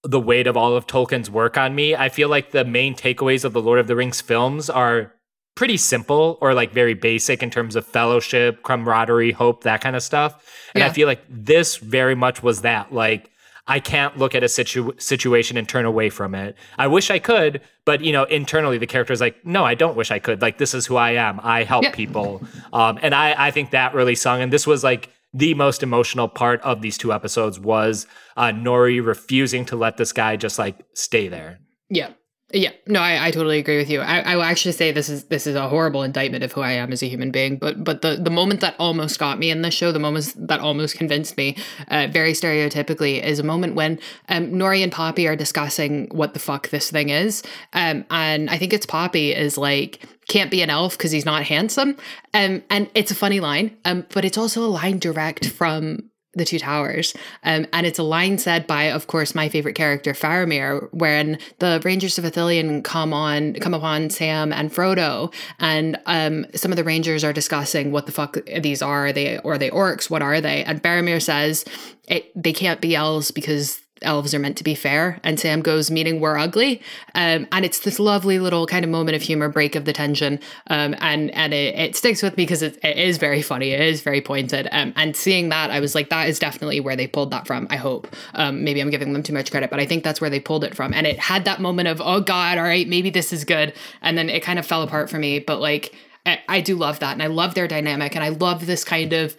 the 0.03 0.21
weight 0.21 0.47
of 0.47 0.57
all 0.57 0.77
of 0.77 0.87
Tolkien's 0.87 1.31
work 1.31 1.59
on 1.59 1.75
me, 1.75 1.95
I 1.95 2.09
feel 2.09 2.29
like 2.29 2.53
the 2.53 2.65
main 2.65 2.95
takeaways 2.95 3.45
of 3.45 3.53
the 3.53 3.61
Lord 3.61 3.79
of 3.79 3.87
the 3.87 3.97
Rings 3.97 4.21
films 4.21 4.71
are 4.71 5.13
pretty 5.55 5.77
simple 5.77 6.39
or 6.41 6.55
like 6.55 6.73
very 6.73 6.95
basic 6.95 7.43
in 7.43 7.51
terms 7.51 7.77
of 7.77 7.85
fellowship, 7.85 8.63
camaraderie, 8.63 9.33
hope, 9.33 9.65
that 9.65 9.81
kind 9.81 9.97
of 9.97 10.03
stuff. 10.03 10.43
And 10.75 10.81
yeah. 10.81 10.89
I 10.89 10.91
feel 10.91 11.07
like 11.07 11.23
this 11.29 11.77
very 11.77 12.15
much 12.15 12.43
was 12.43 12.63
that. 12.63 12.93
Like, 12.93 13.30
I 13.71 13.79
can't 13.79 14.19
look 14.19 14.35
at 14.35 14.43
a 14.43 14.49
situ- 14.49 14.95
situation 14.99 15.57
and 15.57 15.69
turn 15.69 15.85
away 15.85 16.11
from 16.11 16.35
it. 16.35 16.57
I 16.77 16.89
wish 16.89 17.09
I 17.09 17.21
could, 17.21 17.61
but 17.85 18.01
you 18.03 18.13
know, 18.13 18.25
internally 18.25 18.79
the 18.79 18.87
character 18.87 19.13
is 19.13 19.21
like, 19.21 19.47
no, 19.47 19.65
I 19.65 19.75
don't 19.75 19.97
wish 19.97 20.11
I 20.11 20.19
could. 20.19 20.43
Like, 20.43 20.59
this 20.59 20.75
is 20.75 20.87
who 20.87 20.97
I 20.97 21.13
am. 21.13 21.39
I 21.45 21.63
help 21.63 21.85
yeah. 21.85 21.93
people, 21.93 22.43
um, 22.73 22.99
and 23.01 23.15
I 23.15 23.47
I 23.47 23.53
think 23.53 23.71
that 23.71 23.95
really 23.95 24.17
sung. 24.17 24.43
And 24.43 24.53
this 24.53 24.67
was 24.67 24.83
like 24.83 25.11
the 25.33 25.55
most 25.55 25.85
emotional 25.85 26.27
part 26.27 26.61
of 26.63 26.83
these 26.83 26.99
two 26.99 27.13
episodes 27.13 27.61
was 27.61 28.09
uh, 28.37 28.47
Nori 28.47 29.05
refusing 29.05 29.65
to 29.67 29.77
let 29.77 29.97
this 29.99 30.13
guy 30.13 30.35
just 30.35 30.59
like 30.59 30.85
stay 30.95 31.29
there. 31.29 31.61
Yeah, 31.89 32.11
yeah, 32.53 32.73
no, 32.87 33.01
I, 33.01 33.27
I 33.27 33.31
totally 33.31 33.59
agree 33.59 33.77
with 33.77 33.91
you. 33.91 34.01
I, 34.01 34.21
I 34.21 34.37
will 34.37 34.43
actually 34.43 34.73
say 34.73 34.93
this 34.93 35.09
is 35.09 35.25
this 35.25 35.47
is 35.47 35.55
a 35.55 35.69
horrible 35.69 36.03
indictment 36.03 36.43
of 36.43 36.53
who 36.53 36.61
I 36.61 36.73
am 36.73 36.93
as 36.93 37.03
a 37.03 37.07
human 37.07 37.31
being. 37.31 37.57
But 37.57 37.85
but 37.85 38.03
the 38.03 38.17
the 38.17 38.31
moment 38.31 38.61
that 38.61 38.75
almost 38.79 39.19
got 39.19 39.39
me 39.39 39.51
in 39.51 39.63
this 39.63 39.75
show, 39.75 39.93
the 39.93 39.99
moment 39.99 40.35
that 40.49 40.61
almost 40.61 40.97
convinced 40.97 41.37
me, 41.37 41.57
uh, 41.89 42.09
very 42.11 42.33
stereotypically, 42.33 43.23
is 43.23 43.39
a 43.39 43.43
moment 43.45 43.75
when 43.75 43.99
um, 44.29 44.49
Nori 44.49 44.83
and 44.83 44.91
Poppy 44.91 45.29
are 45.29 45.37
discussing 45.37 46.09
what 46.11 46.35
the 46.35 46.41
fuck 46.41 46.69
this 46.71 46.91
thing 46.91 47.11
is, 47.11 47.43
um, 47.73 48.05
and 48.11 48.51
I 48.51 48.59
think 48.59 48.73
it's 48.73 48.87
Poppy 48.87 49.33
is 49.33 49.57
like 49.57 50.01
can't 50.29 50.51
be 50.51 50.63
an 50.63 50.71
elf 50.71 50.97
because 50.97 51.11
he's 51.13 51.25
not 51.25 51.45
handsome, 51.45 51.97
um, 52.35 52.63
and 52.71 52.91
it's 52.95 53.11
a 53.11 53.17
funny 53.17 53.41
line, 53.41 53.77
um, 53.85 54.07
but 54.13 54.25
it's 54.25 54.39
also 54.39 54.65
a 54.65 54.69
line 54.69 54.99
direct 54.99 55.49
from 55.49 56.10
the 56.35 56.45
Two 56.45 56.59
Towers. 56.59 57.15
Um, 57.43 57.67
and 57.73 57.87
it's 57.87 57.99
a 57.99 58.05
line 58.05 58.39
said 58.39 58.67
by, 58.67 58.85
of 58.85 59.07
course, 59.09 59.35
my 59.35 59.49
favorite 59.49 59.75
character, 59.75 60.13
Faramir, 60.13 60.89
when 60.93 61.39
the 61.59 61.81
Rangers 61.85 62.19
of 62.19 62.25
Ithilien 62.25 62.85
come 62.85 63.13
on, 63.13 63.55
come 63.55 63.75
upon 63.75 64.11
Sam 64.11 64.53
and 64.53 64.73
Frodo, 64.73 65.33
and 65.59 65.99
um, 66.07 66.47
some 66.55 66.71
of 66.71 66.77
the 66.77 66.85
Rangers 66.85 67.25
are 67.25 67.33
discussing 67.33 67.91
what 67.91 68.07
the 68.07 68.13
fuck 68.13 68.39
these 68.63 68.83
are. 68.83 69.07
are 69.07 69.13
they 69.13 69.39
or 69.39 69.55
are 69.55 69.59
they 69.59 69.71
orcs? 69.71 70.11
What 70.11 70.23
are 70.23 70.41
they? 70.41 70.65
And 70.65 70.83
Faramir 70.83 71.23
says 71.23 71.65
it, 72.09 72.31
they 72.41 72.53
can't 72.53 72.81
be 72.81 72.95
elves 72.95 73.31
because 73.31 73.80
elves 74.03 74.35
are 74.35 74.39
meant 74.39 74.57
to 74.59 74.65
be 74.65 74.75
fair. 74.75 75.21
And 75.23 75.39
Sam 75.39 75.61
goes, 75.61 75.91
meaning 75.91 76.21
we're 76.21 76.39
ugly. 76.39 76.81
Um, 77.15 77.47
and 77.53 77.65
it's 77.65 77.81
this 77.81 77.99
lovely 77.99 78.39
little 78.39 78.67
kind 78.67 78.85
of 78.85 78.91
moment 78.91 79.17
of 79.17 79.23
humor, 79.23 79.49
break 79.49 79.75
of 79.75 79.85
the 79.85 79.93
tension. 79.93 80.41
Um, 80.69 80.95
and 81.01 81.31
and 81.33 81.53
it, 81.53 81.75
it, 81.75 81.97
sticks 81.97 82.23
with 82.23 82.37
me 82.37 82.45
because 82.45 82.63
it, 82.63 82.79
it 82.83 82.97
is 82.97 83.19
very 83.19 83.43
funny. 83.43 83.71
It 83.71 83.81
is 83.81 84.01
very 84.01 84.21
pointed. 84.21 84.69
Um, 84.73 84.93
and 84.97 85.15
seeing 85.15 85.49
that, 85.51 85.71
I 85.71 85.81
was 85.81 85.95
like, 85.95 86.09
that 86.11 86.29
is 86.29 86.39
definitely 86.39 86.81
where 86.81 86.97
they 86.97 87.07
pulled 87.07 87.31
that 87.33 87.47
from. 87.47 87.67
I 87.71 87.77
hope. 87.77 88.09
Um, 88.35 88.65
maybe 88.65 88.81
I'm 88.81 88.91
giving 88.91 89.13
them 89.13 89.23
too 89.23 89.33
much 89.33 89.51
credit, 89.51 89.71
but 89.71 89.81
I 89.81 89.87
think 89.87 90.05
that's 90.05 90.21
where 90.21 90.31
they 90.31 90.41
pulled 90.41 90.65
it 90.65 90.75
from. 90.75 90.95
And 90.95 91.07
it 91.07 91.19
had 91.19 91.45
that 91.45 91.61
moment 91.61 91.89
of, 91.89 92.01
oh 92.01 92.21
God, 92.21 92.59
all 92.59 92.65
right, 92.65 92.89
maybe 92.89 93.11
this 93.11 93.33
is 93.33 93.45
good. 93.45 93.75
And 94.03 94.17
then 94.17 94.31
it 94.31 94.43
kind 94.43 94.59
of 94.59 94.67
fell 94.67 94.83
apart 94.83 95.11
for 95.11 95.19
me. 95.19 95.39
But 95.39 95.61
like, 95.61 95.95
I, 96.27 96.41
I 96.49 96.61
do 96.61 96.77
love 96.77 97.01
that. 97.01 97.13
And 97.13 97.23
I 97.23 97.27
love 97.27 97.55
their 97.55 97.69
dynamic. 97.69 98.15
And 98.15 98.25
I 98.25 98.31
love 98.31 98.67
this 98.67 98.85
kind 98.85 99.13
of 99.13 99.37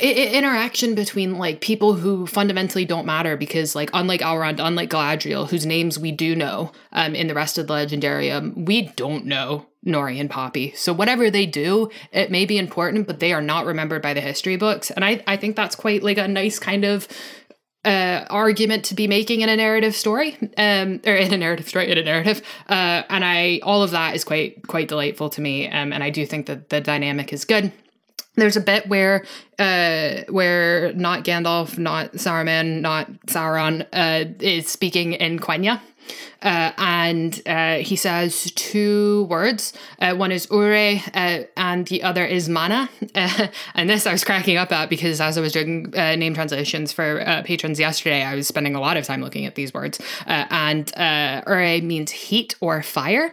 interaction 0.00 0.94
between 0.94 1.36
like 1.36 1.60
people 1.60 1.94
who 1.94 2.26
fundamentally 2.26 2.84
don't 2.84 3.04
matter 3.04 3.36
because 3.36 3.74
like 3.74 3.90
unlike 3.92 4.20
Elrond, 4.20 4.58
unlike 4.58 4.88
Galadriel, 4.88 5.48
whose 5.48 5.66
names 5.66 5.98
we 5.98 6.10
do 6.10 6.34
know 6.34 6.72
um, 6.92 7.14
in 7.14 7.26
the 7.26 7.34
rest 7.34 7.58
of 7.58 7.66
the 7.66 7.74
Legendarium, 7.74 8.66
we 8.66 8.82
don't 8.96 9.26
know 9.26 9.66
Nori 9.86 10.18
and 10.18 10.30
Poppy. 10.30 10.72
So 10.76 10.92
whatever 10.94 11.30
they 11.30 11.44
do, 11.44 11.90
it 12.10 12.30
may 12.30 12.46
be 12.46 12.56
important, 12.56 13.06
but 13.06 13.20
they 13.20 13.32
are 13.32 13.42
not 13.42 13.66
remembered 13.66 14.00
by 14.00 14.14
the 14.14 14.20
history 14.20 14.56
books. 14.56 14.90
And 14.90 15.04
I, 15.04 15.22
I 15.26 15.36
think 15.36 15.56
that's 15.56 15.76
quite 15.76 16.02
like 16.02 16.18
a 16.18 16.28
nice 16.28 16.58
kind 16.58 16.84
of 16.84 17.06
uh, 17.84 18.24
argument 18.30 18.84
to 18.86 18.94
be 18.94 19.08
making 19.08 19.40
in 19.40 19.48
a 19.48 19.56
narrative 19.56 19.94
story, 19.94 20.38
um, 20.56 21.00
or 21.04 21.16
in 21.16 21.34
a 21.34 21.36
narrative 21.36 21.68
story, 21.68 21.90
in 21.90 21.98
a 21.98 22.04
narrative, 22.04 22.40
uh, 22.68 23.02
and 23.10 23.24
I 23.24 23.58
all 23.64 23.82
of 23.82 23.90
that 23.90 24.14
is 24.14 24.22
quite 24.22 24.68
quite 24.68 24.86
delightful 24.86 25.28
to 25.30 25.40
me, 25.40 25.68
um, 25.68 25.92
and 25.92 26.04
I 26.04 26.10
do 26.10 26.24
think 26.24 26.46
that 26.46 26.68
the 26.68 26.80
dynamic 26.80 27.32
is 27.32 27.44
good 27.44 27.72
there's 28.34 28.56
a 28.56 28.60
bit 28.60 28.86
where 28.88 29.24
uh 29.58 30.22
where 30.28 30.92
not 30.94 31.24
Gandalf, 31.24 31.78
not 31.78 32.12
Saruman, 32.12 32.80
not 32.80 33.10
Sauron 33.26 33.86
uh 33.92 34.24
is 34.40 34.68
speaking 34.68 35.14
in 35.14 35.38
Quenya. 35.38 35.80
Uh, 36.42 36.72
and 36.78 37.40
uh, 37.46 37.76
he 37.76 37.96
says 37.96 38.50
two 38.52 39.24
words. 39.24 39.72
Uh, 40.00 40.14
one 40.14 40.32
is 40.32 40.48
ure, 40.50 40.98
uh, 41.14 41.42
and 41.56 41.86
the 41.86 42.02
other 42.02 42.24
is 42.24 42.48
mana. 42.48 42.88
Uh, 43.14 43.46
and 43.74 43.88
this 43.88 44.06
I 44.06 44.12
was 44.12 44.24
cracking 44.24 44.56
up 44.56 44.72
at 44.72 44.88
because 44.90 45.20
as 45.20 45.38
I 45.38 45.40
was 45.40 45.52
doing 45.52 45.92
uh, 45.96 46.16
name 46.16 46.34
translations 46.34 46.92
for 46.92 47.22
patrons 47.44 47.78
yesterday, 47.78 48.22
I 48.22 48.34
was 48.34 48.48
spending 48.48 48.74
a 48.74 48.80
lot 48.80 48.96
of 48.96 49.04
time 49.04 49.22
looking 49.22 49.46
at 49.46 49.54
these 49.54 49.72
words. 49.72 50.00
and 50.26 50.92
ure 50.96 51.80
means 51.82 52.10
heat 52.10 52.54
or 52.60 52.82
fire. 52.82 53.32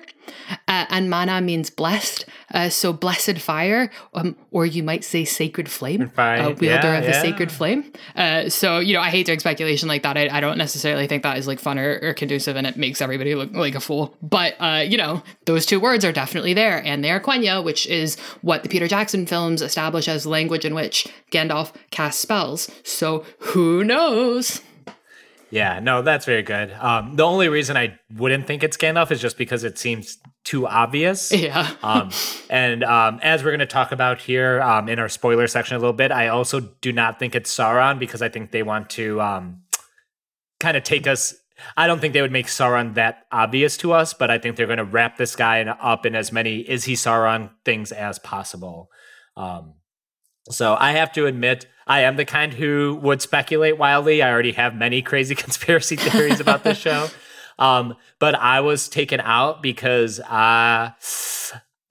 uh, 0.68 0.86
and 0.90 1.10
mana 1.10 1.41
means 1.41 1.69
blessed. 1.72 2.26
Uh, 2.53 2.69
so 2.69 2.94
blessed 2.94 3.40
fire, 3.40 3.90
um, 4.14 4.36
or 4.52 4.65
you 4.65 4.84
might 4.84 5.03
say 5.03 5.26
sacred 5.26 5.69
flame, 5.69 6.10
Fine. 6.10 6.40
uh, 6.40 6.49
wielder 6.49 6.64
Yeah, 6.65 6.98
of 6.99 7.06
the 7.06 7.14
sacred 7.14 7.52
flame. 7.52 7.91
Uh, 8.15 8.49
so 8.49 8.77
you 8.80 8.94
know, 8.94 9.02
I 9.02 9.10
hate 9.10 9.26
doing 9.26 9.40
speculation 9.40 9.88
like 9.88 10.03
that. 10.03 10.18
I, 10.18 10.30
I 10.31 10.40
don't 10.40 10.57
necessarily 10.57 11.07
think 11.07 11.23
that 11.23 11.38
is 11.38 11.48
like 11.48 11.60
fun 11.60 11.77
or, 11.80 11.99
or 12.02 12.14
conducive, 12.14 12.56
and 12.56 12.65
it 12.68 12.77
makes 12.77 12.98
everybody 13.01 13.35
look 13.35 13.53
like 13.53 13.76
a 13.76 13.80
fool. 13.80 14.15
But 14.21 14.55
uh, 14.59 14.84
you 14.88 14.97
know, 14.97 15.23
those 15.45 15.65
two 15.65 15.80
words 15.80 16.05
are 16.05 16.11
definitely 16.11 16.53
there, 16.53 16.84
and 16.84 17.03
they 17.03 17.11
are 17.11 17.19
Quenya, 17.19 17.63
which 17.63 17.88
is 17.88 18.17
what 18.41 18.63
the 18.63 18.69
Peter 18.69 18.88
Jackson 18.88 19.26
films 19.26 19.61
establish 19.61 20.07
as 20.07 20.26
language 20.26 20.65
in 20.65 20.73
which 20.73 21.07
Gandalf 21.31 21.73
casts 21.91 22.21
spells. 22.21 22.69
So 22.84 23.26
who 23.39 23.84
knows? 23.84 24.61
Yeah, 25.51 25.80
no, 25.80 26.01
that's 26.01 26.26
very 26.26 26.43
good. 26.43 26.71
Um, 26.73 27.15
the 27.15 27.23
only 27.23 27.49
reason 27.49 27.76
I 27.76 27.97
wouldn't 28.15 28.45
think 28.45 28.63
it's 28.63 28.77
Gandalf 28.77 29.09
is 29.09 29.19
just 29.19 29.38
because 29.38 29.63
it 29.63 29.80
seems 29.80 30.17
too 30.43 30.67
obvious. 30.67 31.31
Yeah. 31.39 31.71
um, 31.81 32.11
and 32.49 32.84
um, 32.84 33.19
as 33.23 33.43
we're 33.43 33.51
going 33.51 33.59
to 33.59 33.65
talk 33.65 33.91
about 33.91 34.19
here 34.19 34.61
um, 34.61 34.89
in 34.89 34.99
our 34.99 35.09
spoiler 35.09 35.47
section 35.47 35.76
a 35.76 35.80
little 35.80 35.93
bit, 35.93 36.11
I 36.11 36.27
also 36.27 36.59
do 36.59 36.91
not 36.91 37.17
think 37.17 37.34
it's 37.34 37.55
Sauron 37.55 37.97
because 37.97 38.21
I 38.21 38.30
think 38.30 38.51
they 38.51 38.61
want 38.61 38.89
to 38.91 39.21
um, 39.21 39.61
kind 40.59 40.77
of 40.77 40.84
take 40.84 41.07
us. 41.07 41.34
I 41.77 41.88
don't 41.88 41.99
think 41.99 42.14
they 42.14 42.22
would 42.22 42.31
make 42.31 42.48
Sauron 42.48 42.95
that 42.95 43.26
obvious 43.31 43.77
to 43.77 43.94
us, 43.94 44.14
but 44.14 44.30
I 44.30 44.38
think 44.38 44.56
they're 44.56 44.68
going 44.68 44.77
to 44.77 44.84
wrap 44.84 45.18
this 45.18 45.36
guy 45.36 45.60
in, 45.60 45.68
up 45.68 46.06
in 46.06 46.15
as 46.15 46.31
many 46.31 46.60
is 46.60 46.86
he 46.86 46.94
Sauron 46.94 47.52
things 47.65 47.91
as 47.91 48.19
possible. 48.19 48.90
Um, 49.36 49.76
so 50.49 50.76
I 50.80 50.91
have 50.91 51.11
to 51.14 51.26
admit, 51.26 51.68
I 51.88 52.02
am 52.02 52.15
the 52.15 52.26
kind 52.26 52.53
who 52.53 52.99
would 53.02 53.22
speculate 53.22 53.77
wildly. 53.77 54.22
I 54.22 54.31
already 54.31 54.53
have 54.53 54.76
many 54.76 55.02
crazy 55.03 55.36
conspiracy 55.36 55.95
theories 55.95 56.40
about 56.40 56.64
this 56.64 56.77
show. 56.77 57.07
Um, 57.60 57.98
but 58.19 58.36
I 58.36 58.61
was 58.61 58.88
taken 58.88 59.19
out 59.19 59.61
because 59.61 60.22
uh, 60.22 60.91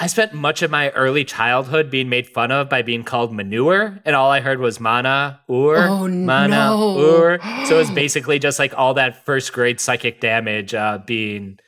I 0.00 0.06
spent 0.06 0.32
much 0.32 0.62
of 0.62 0.70
my 0.70 0.90
early 0.90 1.24
childhood 1.24 1.90
being 1.90 2.08
made 2.08 2.28
fun 2.28 2.52
of 2.52 2.68
by 2.68 2.82
being 2.82 3.02
called 3.02 3.32
manure, 3.34 3.98
and 4.04 4.14
all 4.14 4.30
I 4.30 4.38
heard 4.40 4.60
was 4.60 4.78
mana 4.78 5.40
ur, 5.50 5.76
Oh, 5.88 6.06
mana 6.08 6.48
no. 6.70 6.98
ur. 7.00 7.38
So 7.66 7.74
it 7.74 7.78
was 7.78 7.90
basically 7.90 8.38
just 8.38 8.58
like 8.60 8.72
all 8.76 8.94
that 8.94 9.24
first 9.26 9.52
grade 9.52 9.80
psychic 9.80 10.20
damage 10.20 10.72
uh, 10.72 10.98
being 11.04 11.58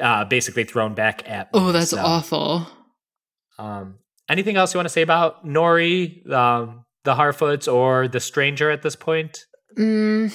uh, 0.00 0.24
basically 0.26 0.64
thrown 0.64 0.92
back 0.94 1.22
at 1.28 1.52
me. 1.52 1.60
Oh, 1.60 1.72
that's 1.72 1.90
So, 1.90 1.98
awful. 1.98 2.66
Um, 3.58 3.96
anything 4.28 4.56
else 4.56 4.74
you 4.74 4.78
want 4.78 4.86
to 4.86 4.92
say 4.92 5.02
about 5.02 5.46
Nori, 5.46 6.30
um, 6.30 6.84
the 7.04 7.14
Harfoots, 7.14 7.72
or 7.72 8.06
the 8.06 8.20
stranger 8.20 8.70
at 8.70 8.82
this 8.82 8.96
point? 8.96 9.46
Mm, 9.78 10.30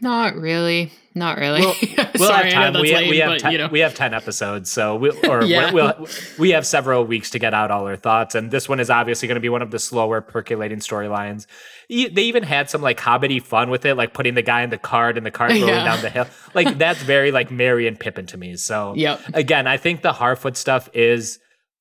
not 0.00 0.36
really. 0.36 0.92
Not 1.16 1.38
really. 1.38 1.62
We'll, 1.62 1.74
we'll 2.18 2.28
Sorry, 2.28 2.52
have 2.52 2.74
time. 2.74 2.82
we, 2.82 2.94
lame, 2.94 3.08
we 3.08 3.16
have 3.18 3.30
but, 3.30 3.40
ten, 3.40 3.52
you 3.52 3.58
know. 3.58 3.68
we 3.68 3.80
have 3.80 3.94
ten 3.94 4.12
episodes, 4.12 4.70
so 4.70 4.96
we 4.96 5.10
or 5.28 5.42
Yeah. 5.44 5.72
we'll, 5.72 6.06
we 6.38 6.50
have 6.50 6.66
several 6.66 7.04
weeks 7.06 7.30
to 7.30 7.38
get 7.38 7.54
out 7.54 7.70
all 7.70 7.86
our 7.86 7.96
thoughts. 7.96 8.34
And 8.34 8.50
this 8.50 8.68
one 8.68 8.80
is 8.80 8.90
obviously 8.90 9.26
going 9.26 9.36
to 9.36 9.40
be 9.40 9.48
one 9.48 9.62
of 9.62 9.70
the 9.70 9.78
slower 9.78 10.20
percolating 10.20 10.80
storylines. 10.80 11.46
E- 11.88 12.08
They 12.08 12.22
even 12.24 12.42
had 12.42 12.68
some 12.68 12.82
like 12.82 12.98
hobbity 13.00 13.42
fun 13.42 13.70
with 13.70 13.86
it, 13.86 13.94
like 13.94 14.12
putting 14.12 14.34
the 14.34 14.42
guy 14.42 14.60
in 14.62 14.68
the 14.68 14.76
cart 14.78 15.16
and 15.16 15.24
the 15.24 15.30
cart 15.30 15.50
rolling 15.52 15.68
Yeah. 15.68 15.84
down 15.86 16.02
the 16.02 16.10
hill. 16.10 16.26
Like 16.52 16.76
that's 16.76 17.02
very 17.02 17.32
like 17.32 17.50
Merry 17.50 17.88
and 17.88 17.98
Pippin 17.98 18.26
to 18.26 18.36
me. 18.36 18.54
So 18.56 18.92
Yep. 18.94 19.20
again, 19.32 19.66
I 19.66 19.78
think 19.78 20.02
the 20.02 20.12
Harfoot 20.12 20.54
stuff 20.54 20.90
is 20.92 21.38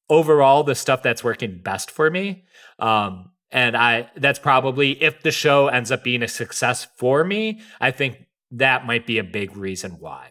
overall 0.09 0.63
the 0.63 0.75
stuff 0.75 1.03
that's 1.03 1.23
working 1.25 1.59
best 1.61 1.91
for 1.91 2.09
me. 2.09 2.45
Um, 2.79 3.31
and 3.51 3.75
I 3.77 4.09
that's 4.17 4.39
probably 4.39 5.01
if 5.03 5.21
the 5.23 5.31
show 5.31 5.67
ends 5.67 5.91
up 5.91 6.03
being 6.03 6.23
a 6.23 6.27
success 6.27 6.87
for 6.97 7.23
me, 7.23 7.61
I 7.79 7.91
think 7.91 8.24
that 8.51 8.85
might 8.85 9.05
be 9.05 9.17
a 9.17 9.23
big 9.23 9.55
reason 9.55 9.97
why. 9.99 10.29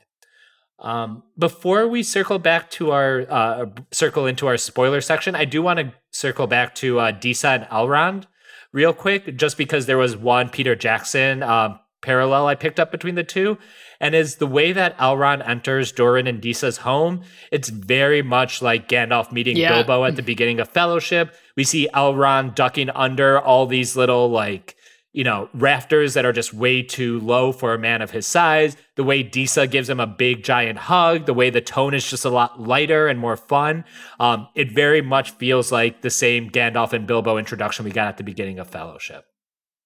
Um, 0.78 1.23
before 1.39 1.89
we 1.89 2.03
circle 2.03 2.39
back 2.39 2.70
to 2.73 2.91
our 2.91 3.27
uh, 3.31 3.66
circle 3.91 4.27
into 4.27 4.47
our 4.47 4.57
spoiler 4.57 5.01
section, 5.01 5.35
I 5.35 5.45
do 5.45 5.62
want 5.62 5.78
to 5.78 5.93
circle 6.11 6.47
back 6.47 6.74
to 6.77 7.01
uh, 7.01 7.11
Disa 7.12 7.49
and 7.49 7.65
Elrond 7.65 8.24
real 8.73 8.93
quick, 8.93 9.36
just 9.36 9.57
because 9.57 9.86
there 9.86 9.99
was 9.99 10.16
one 10.16 10.49
Peter 10.49 10.74
Jackson 10.74 11.43
um, 11.43 11.78
parallel 12.03 12.47
I 12.49 12.55
picked 12.55 12.78
up 12.81 12.91
between 12.93 13.15
the 13.15 13.24
two, 13.24 13.57
and 14.01 14.15
is 14.15 14.36
the 14.36 14.47
way 14.47 14.73
that 14.73 14.99
Elrond 14.99 15.49
enters 15.49 15.93
Durin 15.93 16.27
and 16.27 16.41
Disa's 16.41 16.78
home. 16.78 17.23
It's 17.51 17.70
very 17.70 18.20
much 18.20 18.61
like 18.61 18.89
Gandalf 18.89 19.32
meeting 19.32 19.57
Yeah. 19.57 19.70
Bilbo 19.70 20.05
at 20.05 20.16
the 20.16 20.23
beginning 20.23 20.61
of 20.61 20.69
Fellowship. 20.69 21.35
We 21.57 21.65
see 21.65 21.89
Elrond 21.95 22.55
ducking 22.57 22.91
under 22.91 23.39
all 23.39 23.66
these 23.66 23.97
little 23.97 24.28
like 24.28 24.77
you 25.15 25.23
know, 25.23 25.49
rafters 25.55 26.15
that 26.15 26.24
are 26.24 26.32
just 26.32 26.53
way 26.53 26.82
too 26.82 27.20
low 27.20 27.53
for 27.53 27.73
a 27.73 27.78
man 27.78 28.03
of 28.03 28.11
his 28.11 28.27
size, 28.27 28.77
the 28.97 29.05
way 29.05 29.23
Disa 29.23 29.69
gives 29.69 29.89
him 29.89 30.01
a 30.01 30.09
big 30.09 30.43
giant 30.43 30.77
hug, 30.77 31.27
the 31.27 31.32
way 31.32 31.51
the 31.51 31.61
tone 31.61 31.95
is 31.95 32.11
just 32.11 32.24
a 32.24 32.31
lot 32.31 32.61
lighter 32.61 33.07
and 33.07 33.20
more 33.20 33.36
fun. 33.36 33.85
Um, 34.19 34.49
it 34.57 34.73
very 34.73 35.01
much 35.01 35.31
feels 35.31 35.70
like 35.70 36.03
the 36.03 36.11
same 36.11 36.51
Gandalf 36.51 36.93
and 36.93 37.07
Bilbo 37.07 37.39
introduction 37.39 37.85
we 37.85 37.93
got 37.93 38.09
at 38.09 38.16
the 38.16 38.24
beginning 38.24 38.59
of 38.59 38.69
Fellowship. 38.69 39.24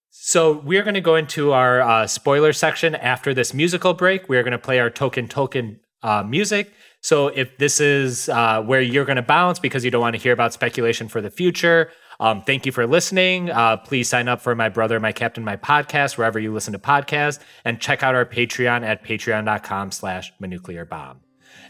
So 0.09 0.61
we're 0.61 0.83
going 0.83 0.95
to 0.95 1.03
go 1.03 1.15
into 1.15 1.53
our 1.53 1.83
uh, 1.83 2.07
spoiler 2.07 2.55
section 2.55 2.95
after 2.95 3.35
this 3.35 3.53
musical 3.53 3.93
break. 3.93 4.31
We're 4.31 4.43
going 4.43 4.53
to 4.53 4.59
play 4.59 4.81
our 4.81 4.89
token 4.89 5.29
token 5.29 5.81
uh, 6.03 6.23
music. 6.23 6.73
So 7.03 7.29
if 7.29 7.59
this 7.59 7.81
is 7.81 8.31
uh, 8.31 8.63
where 8.63 8.81
you're 8.81 9.05
going 9.05 9.17
to 9.17 9.23
bounce 9.23 9.59
because 9.59 9.85
you 9.85 9.91
don't 9.91 10.01
want 10.01 10.17
to 10.17 10.23
hear 10.23 10.33
about 10.33 10.55
speculation 10.55 11.07
for 11.07 11.21
the 11.21 11.31
future, 11.31 11.91
um, 12.21 12.43
thank 12.43 12.67
you 12.67 12.73
for 12.73 12.87
listening. 12.87 13.51
Uh, 13.51 13.77
please 13.77 14.09
sign 14.09 14.29
up 14.29 14.41
for 14.41 14.55
my 14.55 14.69
brother, 14.69 14.99
my 14.99 15.13
captain, 15.13 15.45
my 15.45 15.57
podcast 15.57 16.19
wherever 16.19 16.39
you 16.39 16.53
listen 16.53 16.73
to 16.73 16.79
podcasts, 16.79 17.39
and 17.65 17.81
check 17.81 18.03
out 18.03 18.15
our 18.15 18.25
Patreon 18.25 18.85
at 18.85 19.05
patreon.com/slash 19.05 20.33
nuclear 20.41 20.85
bomb. 20.85 21.21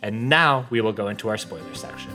And 0.03 0.29
now 0.29 0.67
we 0.71 0.81
will 0.81 0.93
go 0.93 1.09
into 1.09 1.29
our 1.29 1.37
spoiler 1.37 1.75
section. 1.75 2.11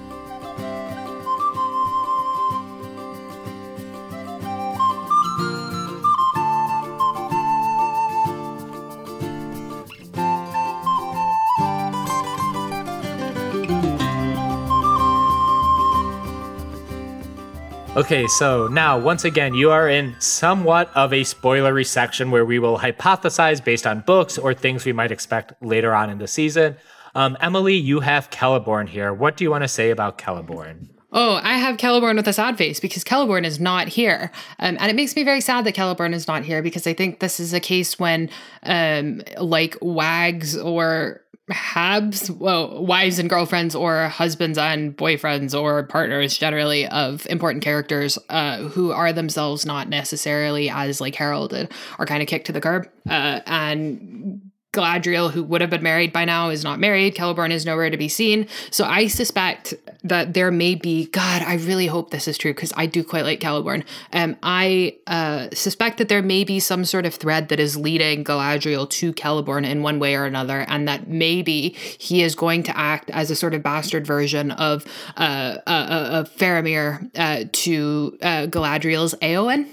Okay, 17.96 18.26
so 18.26 18.68
now 18.68 18.98
once 18.98 19.24
again, 19.24 19.54
you 19.54 19.70
are 19.70 19.88
in 19.88 20.16
somewhat 20.20 20.90
of 20.96 21.14
a 21.14 21.22
spoilery 21.22 21.86
section 21.86 22.32
where 22.32 22.44
we 22.44 22.58
will 22.58 22.80
hypothesize 22.80 23.64
based 23.64 23.86
on 23.86 24.00
books 24.00 24.36
or 24.36 24.56
things 24.56 24.84
we 24.84 24.92
might 24.92 25.12
expect 25.12 25.54
later 25.62 25.94
on 25.94 26.10
in 26.10 26.18
the 26.18 26.28
season. 26.28 26.76
Um, 27.14 27.38
Emily, 27.40 27.76
you 27.76 28.00
have 28.00 28.32
Celeborn 28.32 28.90
here. 28.90 29.14
What 29.14 29.38
do 29.38 29.44
you 29.44 29.52
want 29.52 29.64
to 29.64 29.68
say 29.68 29.92
about 29.92 30.18
Celeborn? 30.18 30.88
Oh, 31.12 31.40
I 31.44 31.60
have 31.60 31.78
Celeborn 31.78 32.16
with 32.16 32.28
a 32.28 32.34
sad 32.34 32.58
face 32.58 32.80
because 32.80 33.04
Celeborn 33.04 33.46
is 33.46 33.60
not 33.60 33.90
here. 33.90 34.32
Um, 34.58 34.76
and 34.80 34.90
it 34.90 34.96
makes 34.96 35.16
me 35.16 35.24
very 35.24 35.40
sad 35.40 35.64
that 35.66 35.76
Celeborn 35.76 36.16
is 36.16 36.28
not 36.28 36.44
here 36.44 36.64
because 36.64 36.88
I 36.88 36.96
think 36.96 37.20
this 37.20 37.40
is 37.40 37.54
a 37.54 37.60
case 37.60 38.00
when, 38.00 38.32
um, 38.64 39.22
like, 39.38 39.78
wags 39.82 40.58
or 40.58 41.22
habs, 41.52 42.30
well, 42.30 42.84
wives 42.84 43.20
and 43.20 43.30
girlfriends 43.30 43.76
or 43.76 44.08
husbands 44.08 44.58
and 44.58 44.96
boyfriends 44.96 45.60
or 45.60 45.84
partners 45.84 46.38
generally 46.38 46.88
of 46.88 47.28
important 47.28 47.64
characters 47.64 48.18
uh, 48.30 48.60
who 48.70 48.92
are 48.92 49.12
themselves 49.12 49.66
not 49.66 49.90
necessarily 49.90 50.70
as, 50.70 51.02
like, 51.02 51.16
heralded 51.16 51.72
are 52.00 52.06
kind 52.06 52.22
of 52.22 52.28
kicked 52.30 52.46
to 52.46 52.54
the 52.54 52.62
curb. 52.62 52.88
Uh, 53.10 53.42
and 53.46 54.53
Galadriel, 54.74 55.32
who 55.32 55.44
would 55.44 55.62
have 55.62 55.70
been 55.70 55.84
married 55.84 56.12
by 56.12 56.26
now, 56.26 56.50
is 56.50 56.64
not 56.64 56.80
married. 56.80 57.16
Celeborn 57.16 57.52
is 57.52 57.66
nowhere 57.66 57.90
to 57.90 57.98
be 57.98 58.10
seen. 58.10 58.48
So 58.72 58.84
I 58.84 59.08
suspect 59.08 59.74
that 60.04 60.34
there 60.34 60.52
may 60.52 60.76
be. 60.76 61.06
God, 61.06 61.44
I 61.44 61.56
really 61.56 61.88
hope 61.88 62.10
this 62.10 62.28
is 62.28 62.38
true 62.38 62.54
because 62.54 62.74
I 62.76 62.88
do 62.88 63.04
quite 63.04 63.24
like 63.24 63.40
Celeborn. 63.40 63.86
Um, 64.12 64.36
I 64.44 64.98
uh, 65.08 65.50
suspect 65.54 66.00
that 66.00 66.10
there 66.10 66.24
may 66.24 66.44
be 66.44 66.60
some 66.60 66.86
sort 66.86 67.06
of 67.06 67.14
thread 67.14 67.50
that 67.50 67.60
is 67.60 67.78
leading 67.78 68.24
Galadriel 68.24 68.90
to 68.90 69.14
Celeborn 69.14 69.66
in 69.66 69.84
one 69.84 70.00
way 70.00 70.16
or 70.16 70.26
another, 70.26 70.66
and 70.68 70.88
that 70.88 71.08
maybe 71.08 71.70
he 71.98 72.24
is 72.24 72.36
going 72.36 72.64
to 72.64 72.78
act 72.78 73.10
as 73.12 73.30
a 73.30 73.36
sort 73.36 73.54
of 73.54 73.62
bastard 73.64 74.06
version 74.06 74.52
of 74.52 74.86
uh, 75.18 75.58
uh, 75.68 75.70
uh, 75.70 76.10
of 76.12 76.30
Faramir 76.36 77.10
uh, 77.16 77.46
to 77.52 78.18
uh, 78.22 78.48
Galadriel's 78.48 79.14
Eowyn. 79.22 79.68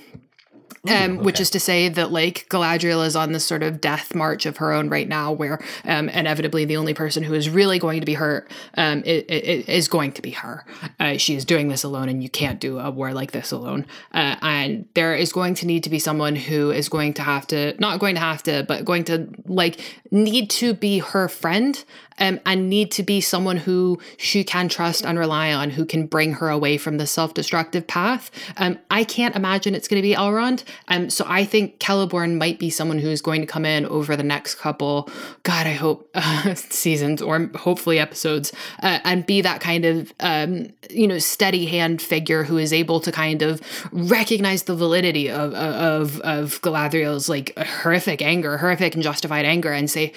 Um, 0.89 1.19
Which 1.19 1.41
is 1.41 1.51
to 1.51 1.61
say 1.61 1.91
that 1.91 2.11
like 2.11 2.47
Galadriel 2.49 3.05
is 3.05 3.15
on 3.15 3.33
this 3.33 3.45
sort 3.45 3.63
of 3.63 3.83
death 3.83 4.15
march 4.15 4.47
of 4.47 4.57
her 4.57 4.73
own 4.73 4.89
right 4.89 5.07
now, 5.07 5.31
where 5.31 5.61
um, 5.85 6.09
inevitably 6.09 6.65
the 6.65 6.79
only 6.79 6.95
person 6.95 7.23
who 7.23 7.35
is 7.35 7.51
really 7.51 7.79
going 7.79 8.01
to 8.01 8.07
be 8.07 8.15
hurt 8.15 8.51
um, 8.79 9.03
is 9.05 9.89
going 9.89 10.13
to 10.13 10.23
be 10.23 10.31
her. 10.31 10.65
Uh, 10.99 11.19
she 11.19 11.35
is 11.35 11.45
doing 11.45 11.69
this 11.69 11.85
alone, 11.85 12.09
and 12.09 12.23
you 12.23 12.31
can't 12.31 12.61
do 12.61 12.79
a 12.79 12.91
war 12.91 13.13
like 13.13 13.33
this 13.33 13.53
alone. 13.53 13.85
Uh, 14.15 14.37
and 14.41 14.89
there 14.95 15.15
is 15.15 15.33
going 15.33 15.53
to 15.57 15.67
need 15.67 15.85
to 15.85 15.91
be 15.91 15.99
someone 15.99 16.35
who 16.35 16.71
is 16.71 16.89
going 16.89 17.13
to 17.13 17.23
have 17.23 17.47
to, 17.49 17.79
not 17.79 18.01
going 18.01 18.15
to 18.15 18.21
have 18.23 18.43
to, 18.45 18.65
but 18.67 18.87
going 18.87 19.05
to 19.05 19.29
like 19.45 19.79
need 20.11 20.49
to 20.49 20.73
be 20.73 21.01
her 21.01 21.29
friend 21.29 21.85
um, 22.21 22.39
and 22.47 22.69
need 22.69 22.91
to 22.93 23.03
be 23.03 23.21
someone 23.21 23.57
who 23.57 23.99
she 24.17 24.45
can 24.45 24.69
trust 24.69 25.05
and 25.05 25.19
rely 25.19 25.53
on, 25.53 25.71
who 25.71 25.85
can 25.85 26.07
bring 26.07 26.35
her 26.35 26.49
away 26.49 26.77
from 26.79 26.99
the 26.99 27.07
self 27.07 27.35
destructive 27.35 27.87
path. 27.87 28.31
Um, 28.57 28.79
I 28.91 29.05
can't 29.05 29.35
imagine 29.35 29.75
it's 29.75 29.89
going 29.89 30.01
to 30.01 30.07
be 30.07 30.15
Elrond. 30.15 30.65
Um, 30.89 31.11
so 31.11 31.25
I 31.29 31.45
think 31.45 31.79
Celeborn 31.79 32.39
might 32.39 32.59
be 32.59 32.71
someone 32.71 32.99
who's 32.99 33.21
going 33.21 33.41
to 33.41 33.47
come 33.47 33.65
in 33.65 33.87
over 33.87 34.17
the 34.17 34.23
next 34.23 34.57
couple, 34.57 35.09
God, 35.43 35.67
I 35.67 35.73
hope 35.73 36.11
uh, 36.15 36.55
seasons 36.57 37.23
or 37.23 37.51
hopefully 37.57 37.99
episodes, 37.99 38.53
uh, 38.83 39.01
and 39.05 39.27
be 39.27 39.41
that 39.41 39.61
kind 39.61 39.85
of 39.85 40.13
um, 40.21 40.69
you 40.89 41.07
know 41.07 41.19
steady 41.19 41.67
hand 41.67 42.01
figure 42.03 42.45
who 42.45 42.59
is 42.59 42.73
able 42.73 43.01
to 43.01 43.13
kind 43.13 43.43
of 43.43 43.61
recognize 43.93 44.65
the 44.65 44.75
validity 44.75 45.31
of 45.31 45.55
of 45.55 46.21
of 46.21 46.61
Galadriel's 46.63 47.29
like 47.29 47.57
horrific 47.59 48.23
anger, 48.23 48.59
horrific 48.59 48.95
and 48.95 49.03
justified 49.03 49.45
anger, 49.45 49.73
and 49.73 49.91
say 49.91 50.13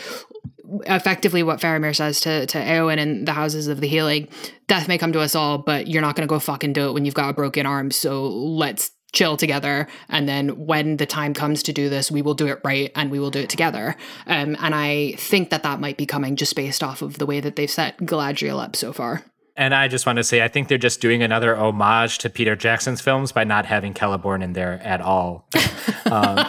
effectively 0.86 1.44
what 1.44 1.60
Faramir 1.60 1.96
says 1.96 2.20
to 2.22 2.46
to 2.48 2.58
Eowyn 2.58 2.98
in 2.98 3.26
the 3.26 3.34
Houses 3.34 3.68
of 3.68 3.82
the 3.82 3.88
Healing, 3.88 4.28
death 4.68 4.88
may 4.88 4.98
come 4.98 5.14
to 5.14 5.20
us 5.20 5.36
all, 5.36 5.58
but 5.58 5.88
you're 5.88 6.02
not 6.02 6.16
going 6.16 6.28
to 6.28 6.32
go 6.32 6.40
fucking 6.40 6.74
do 6.74 6.88
it 6.88 6.94
when 6.94 7.06
you've 7.06 7.14
got 7.14 7.30
a 7.30 7.34
broken 7.34 7.66
arm. 7.66 7.92
So 7.92 8.28
let's 8.28 8.92
chill 9.14 9.38
together 9.38 9.88
and 10.10 10.28
then 10.28 10.50
when 10.66 10.98
the 10.98 11.06
time 11.06 11.34
comes 11.34 11.64
to 11.64 11.72
do 11.72 11.88
this 11.88 12.12
we 12.12 12.22
will 12.22 12.34
do 12.34 12.48
it 12.48 12.60
right 12.64 12.92
and 12.96 13.12
we 13.12 13.20
will 13.20 13.32
do 13.32 13.40
it 13.40 13.50
together 13.50 13.96
um, 14.28 14.58
and 14.60 14.76
i 14.76 15.14
think 15.18 15.50
that 15.50 15.64
that 15.64 15.80
might 15.80 15.98
be 15.98 16.06
coming 16.06 16.36
just 16.36 16.56
based 16.56 16.84
off 16.84 17.02
of 17.02 17.18
the 17.20 17.26
way 17.26 17.40
that 17.40 17.56
they've 17.56 17.72
set 17.72 17.98
galadriel 18.00 18.62
up 18.62 18.76
so 18.76 18.92
far 18.92 19.24
and 19.56 19.76
I 19.76 19.88
just 19.88 20.06
want 20.06 20.18
to 20.18 20.24
say, 20.24 20.42
I 20.42 20.48
think 20.48 20.68
they're 20.68 20.78
just 20.80 21.00
doing 21.00 21.22
another 21.22 21.56
homage 21.56 22.18
to 22.20 22.30
Peter 22.30 22.56
Jackson's 22.56 23.02
films 23.02 23.32
by 23.32 23.44
not 23.44 23.66
having 23.66 23.94
Celeborn 23.94 24.44
in 24.44 24.54
there 24.54 24.82
at 24.84 25.00
all. 25.00 25.48
um, 26.12 26.40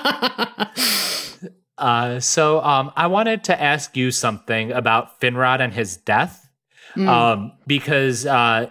uh, 1.77 2.21
so 2.21 2.63
um, 2.63 2.93
I 2.97 3.07
wanted 3.09 3.45
to 3.45 3.61
ask 3.61 3.95
you 3.97 4.11
something 4.11 4.73
about 4.73 5.21
Finrod 5.21 5.61
and 5.61 5.73
his 5.73 5.99
death, 5.99 6.49
mm. 6.97 7.07
um, 7.07 7.53
because 7.67 8.25
uh, 8.25 8.71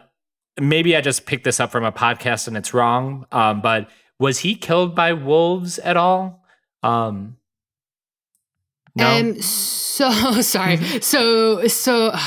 maybe 0.59 0.95
I 0.95 1.01
just 1.01 1.25
picked 1.25 1.43
this 1.43 1.59
up 1.59 1.71
from 1.71 1.84
a 1.84 1.91
podcast 1.91 2.47
and 2.47 2.57
it's 2.57 2.73
wrong. 2.73 3.25
Um, 3.31 3.61
but 3.61 3.89
was 4.19 4.39
he 4.39 4.55
killed 4.55 4.95
by 4.95 5.13
wolves 5.13 5.80
at 5.80 5.97
all? 5.97 6.43
Um, 6.81 7.38
no. 8.95 9.07
Um, 9.07 9.41
so 9.41 10.09
sorry. 10.41 10.77
so 11.01 11.67
so. 11.67 12.15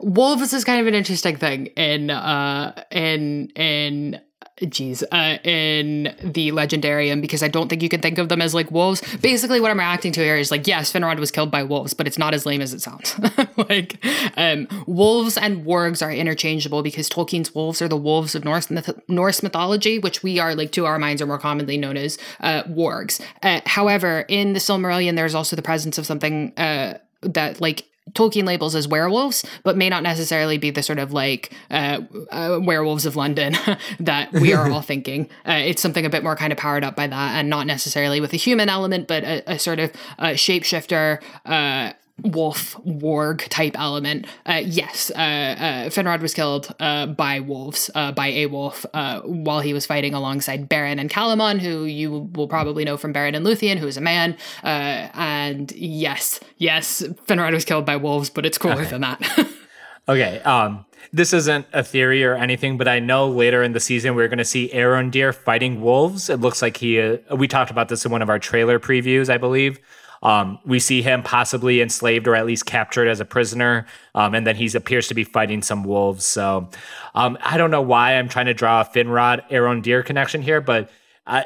wolves 0.00 0.52
is 0.52 0.64
kind 0.64 0.80
of 0.80 0.86
an 0.86 0.94
interesting 0.94 1.36
thing 1.36 1.66
in 1.66 2.10
uh 2.10 2.72
in 2.90 3.48
in 3.56 4.20
geez, 4.68 5.02
uh, 5.10 5.38
in 5.42 6.14
the 6.22 6.50
Legendarium 6.50 7.20
because 7.20 7.42
I 7.42 7.48
don't 7.48 7.68
think 7.68 7.82
you 7.82 7.88
can 7.88 8.00
think 8.00 8.18
of 8.18 8.28
them 8.28 8.40
as 8.40 8.54
like 8.54 8.70
wolves. 8.70 9.02
Basically, 9.18 9.60
what 9.60 9.70
I'm 9.70 9.78
reacting 9.78 10.12
to 10.12 10.20
here 10.20 10.36
is 10.36 10.50
like, 10.50 10.66
yes, 10.66 10.92
Finrod 10.92 11.18
was 11.18 11.30
killed 11.30 11.50
by 11.50 11.62
wolves, 11.62 11.94
but 11.94 12.06
it's 12.06 12.18
not 12.18 12.34
as 12.34 12.46
lame 12.46 12.60
as 12.60 12.72
it 12.72 12.80
sounds. 12.80 13.18
like, 13.56 13.98
um, 14.36 14.68
wolves 14.86 15.36
and 15.36 15.64
wargs 15.64 16.04
are 16.04 16.12
interchangeable 16.12 16.82
because 16.82 17.08
Tolkien's 17.08 17.54
wolves 17.54 17.82
are 17.82 17.88
the 17.88 17.96
wolves 17.96 18.34
of 18.34 18.44
Norse 18.44 18.70
myth- 18.70 19.00
Norse 19.08 19.42
mythology, 19.42 19.98
which 19.98 20.22
we 20.22 20.38
are 20.38 20.54
like 20.54 20.72
to 20.72 20.86
our 20.86 20.98
minds 20.98 21.20
are 21.20 21.26
more 21.26 21.38
commonly 21.38 21.76
known 21.76 21.96
as 21.96 22.18
uh, 22.40 22.62
wargs. 22.64 23.20
Uh, 23.42 23.60
however, 23.66 24.24
in 24.28 24.52
the 24.52 24.60
Silmarillion, 24.60 25.16
there's 25.16 25.34
also 25.34 25.56
the 25.56 25.62
presence 25.62 25.98
of 25.98 26.06
something 26.06 26.52
uh, 26.56 26.98
that 27.22 27.60
like 27.60 27.86
Tolkien 28.12 28.44
labels 28.44 28.74
as 28.74 28.86
werewolves, 28.86 29.44
but 29.62 29.76
may 29.76 29.88
not 29.88 30.02
necessarily 30.02 30.58
be 30.58 30.70
the 30.70 30.82
sort 30.82 30.98
of 30.98 31.12
like 31.12 31.52
uh, 31.70 32.00
uh, 32.30 32.60
werewolves 32.62 33.06
of 33.06 33.16
London 33.16 33.56
that 34.00 34.32
we 34.32 34.52
are 34.52 34.70
all 34.70 34.82
thinking. 34.92 35.28
Uh, 35.46 35.62
it's 35.64 35.80
something 35.80 36.04
a 36.04 36.10
bit 36.10 36.22
more 36.22 36.36
kind 36.36 36.52
of 36.52 36.58
powered 36.58 36.84
up 36.84 36.94
by 36.94 37.06
that, 37.06 37.34
and 37.36 37.48
not 37.48 37.66
necessarily 37.66 38.20
with 38.20 38.32
a 38.32 38.36
human 38.36 38.68
element, 38.68 39.08
but 39.08 39.24
a, 39.24 39.52
a 39.54 39.58
sort 39.58 39.80
of 39.80 39.90
uh, 40.18 40.28
shapeshifter 40.28 41.22
uh, 41.46 41.92
wolf 42.22 42.76
warg 42.86 43.48
type 43.48 43.78
element. 43.78 44.26
Uh, 44.46 44.62
yes, 44.64 45.10
uh, 45.14 45.18
uh, 45.18 45.88
Finrod 45.90 46.20
was 46.20 46.32
killed 46.32 46.74
uh, 46.78 47.06
by 47.06 47.40
wolves, 47.40 47.90
uh, 47.94 48.12
by 48.12 48.28
a 48.28 48.46
wolf, 48.46 48.86
uh, 48.94 49.20
while 49.22 49.60
he 49.60 49.74
was 49.74 49.84
fighting 49.84 50.14
alongside 50.14 50.68
Beren 50.68 51.00
and 51.00 51.10
Calamon, 51.10 51.60
who 51.60 51.84
you 51.84 52.30
will 52.34 52.48
probably 52.48 52.84
know 52.84 52.96
from 52.96 53.12
Beren 53.12 53.34
and 53.34 53.44
Luthien, 53.44 53.78
who 53.78 53.86
is 53.86 53.96
a 53.96 54.00
man. 54.00 54.36
and 54.62 55.72
yes, 55.72 56.40
yes, 56.58 57.02
Finrod 57.26 57.52
was 57.52 57.64
killed 57.64 57.84
by 57.84 57.96
wolves, 57.96 58.30
but 58.30 58.46
it's 58.46 58.58
cooler 58.58 58.82
okay. 58.82 58.90
than 58.90 59.00
that. 59.00 59.48
okay. 60.08 60.40
Um, 60.40 60.86
this 61.12 61.32
isn't 61.32 61.66
a 61.72 61.84
theory 61.84 62.24
or 62.24 62.34
anything, 62.34 62.78
but 62.78 62.88
I 62.88 62.98
know 62.98 63.28
later 63.28 63.62
in 63.62 63.72
the 63.72 63.80
season 63.80 64.14
we're 64.14 64.28
going 64.28 64.38
to 64.38 64.44
see 64.44 64.70
Arondir 64.72 65.34
fighting 65.34 65.80
wolves. 65.80 66.30
It 66.30 66.40
looks 66.40 66.62
like 66.62 66.76
he. 66.76 67.18
we 67.36 67.46
talked 67.48 67.70
about 67.70 67.88
this 67.88 68.04
in 68.04 68.10
one 68.10 68.22
of 68.22 68.28
our 68.28 68.38
trailer 68.38 68.78
previews, 68.78 69.28
I 69.28 69.38
believe. 69.38 69.80
Um, 70.24 70.58
we 70.64 70.80
see 70.80 71.02
him 71.02 71.22
possibly 71.22 71.80
enslaved 71.80 72.26
or 72.26 72.34
at 72.34 72.46
least 72.46 72.66
captured 72.66 73.06
as 73.06 73.20
a 73.20 73.24
prisoner, 73.24 73.86
um, 74.14 74.34
and 74.34 74.46
then 74.46 74.56
he 74.56 74.74
appears 74.74 75.06
to 75.08 75.14
be 75.14 75.22
fighting 75.22 75.62
some 75.62 75.84
wolves. 75.84 76.24
So 76.24 76.68
um, 77.14 77.38
I 77.42 77.56
don't 77.58 77.70
know 77.70 77.82
why 77.82 78.14
I'm 78.14 78.28
trying 78.28 78.46
to 78.46 78.54
draw 78.54 78.80
a 78.80 78.84
Finrod 78.84 79.48
Arondir 79.50 80.04
connection 80.04 80.42
here, 80.42 80.60
but 80.60 80.90
I, 81.26 81.44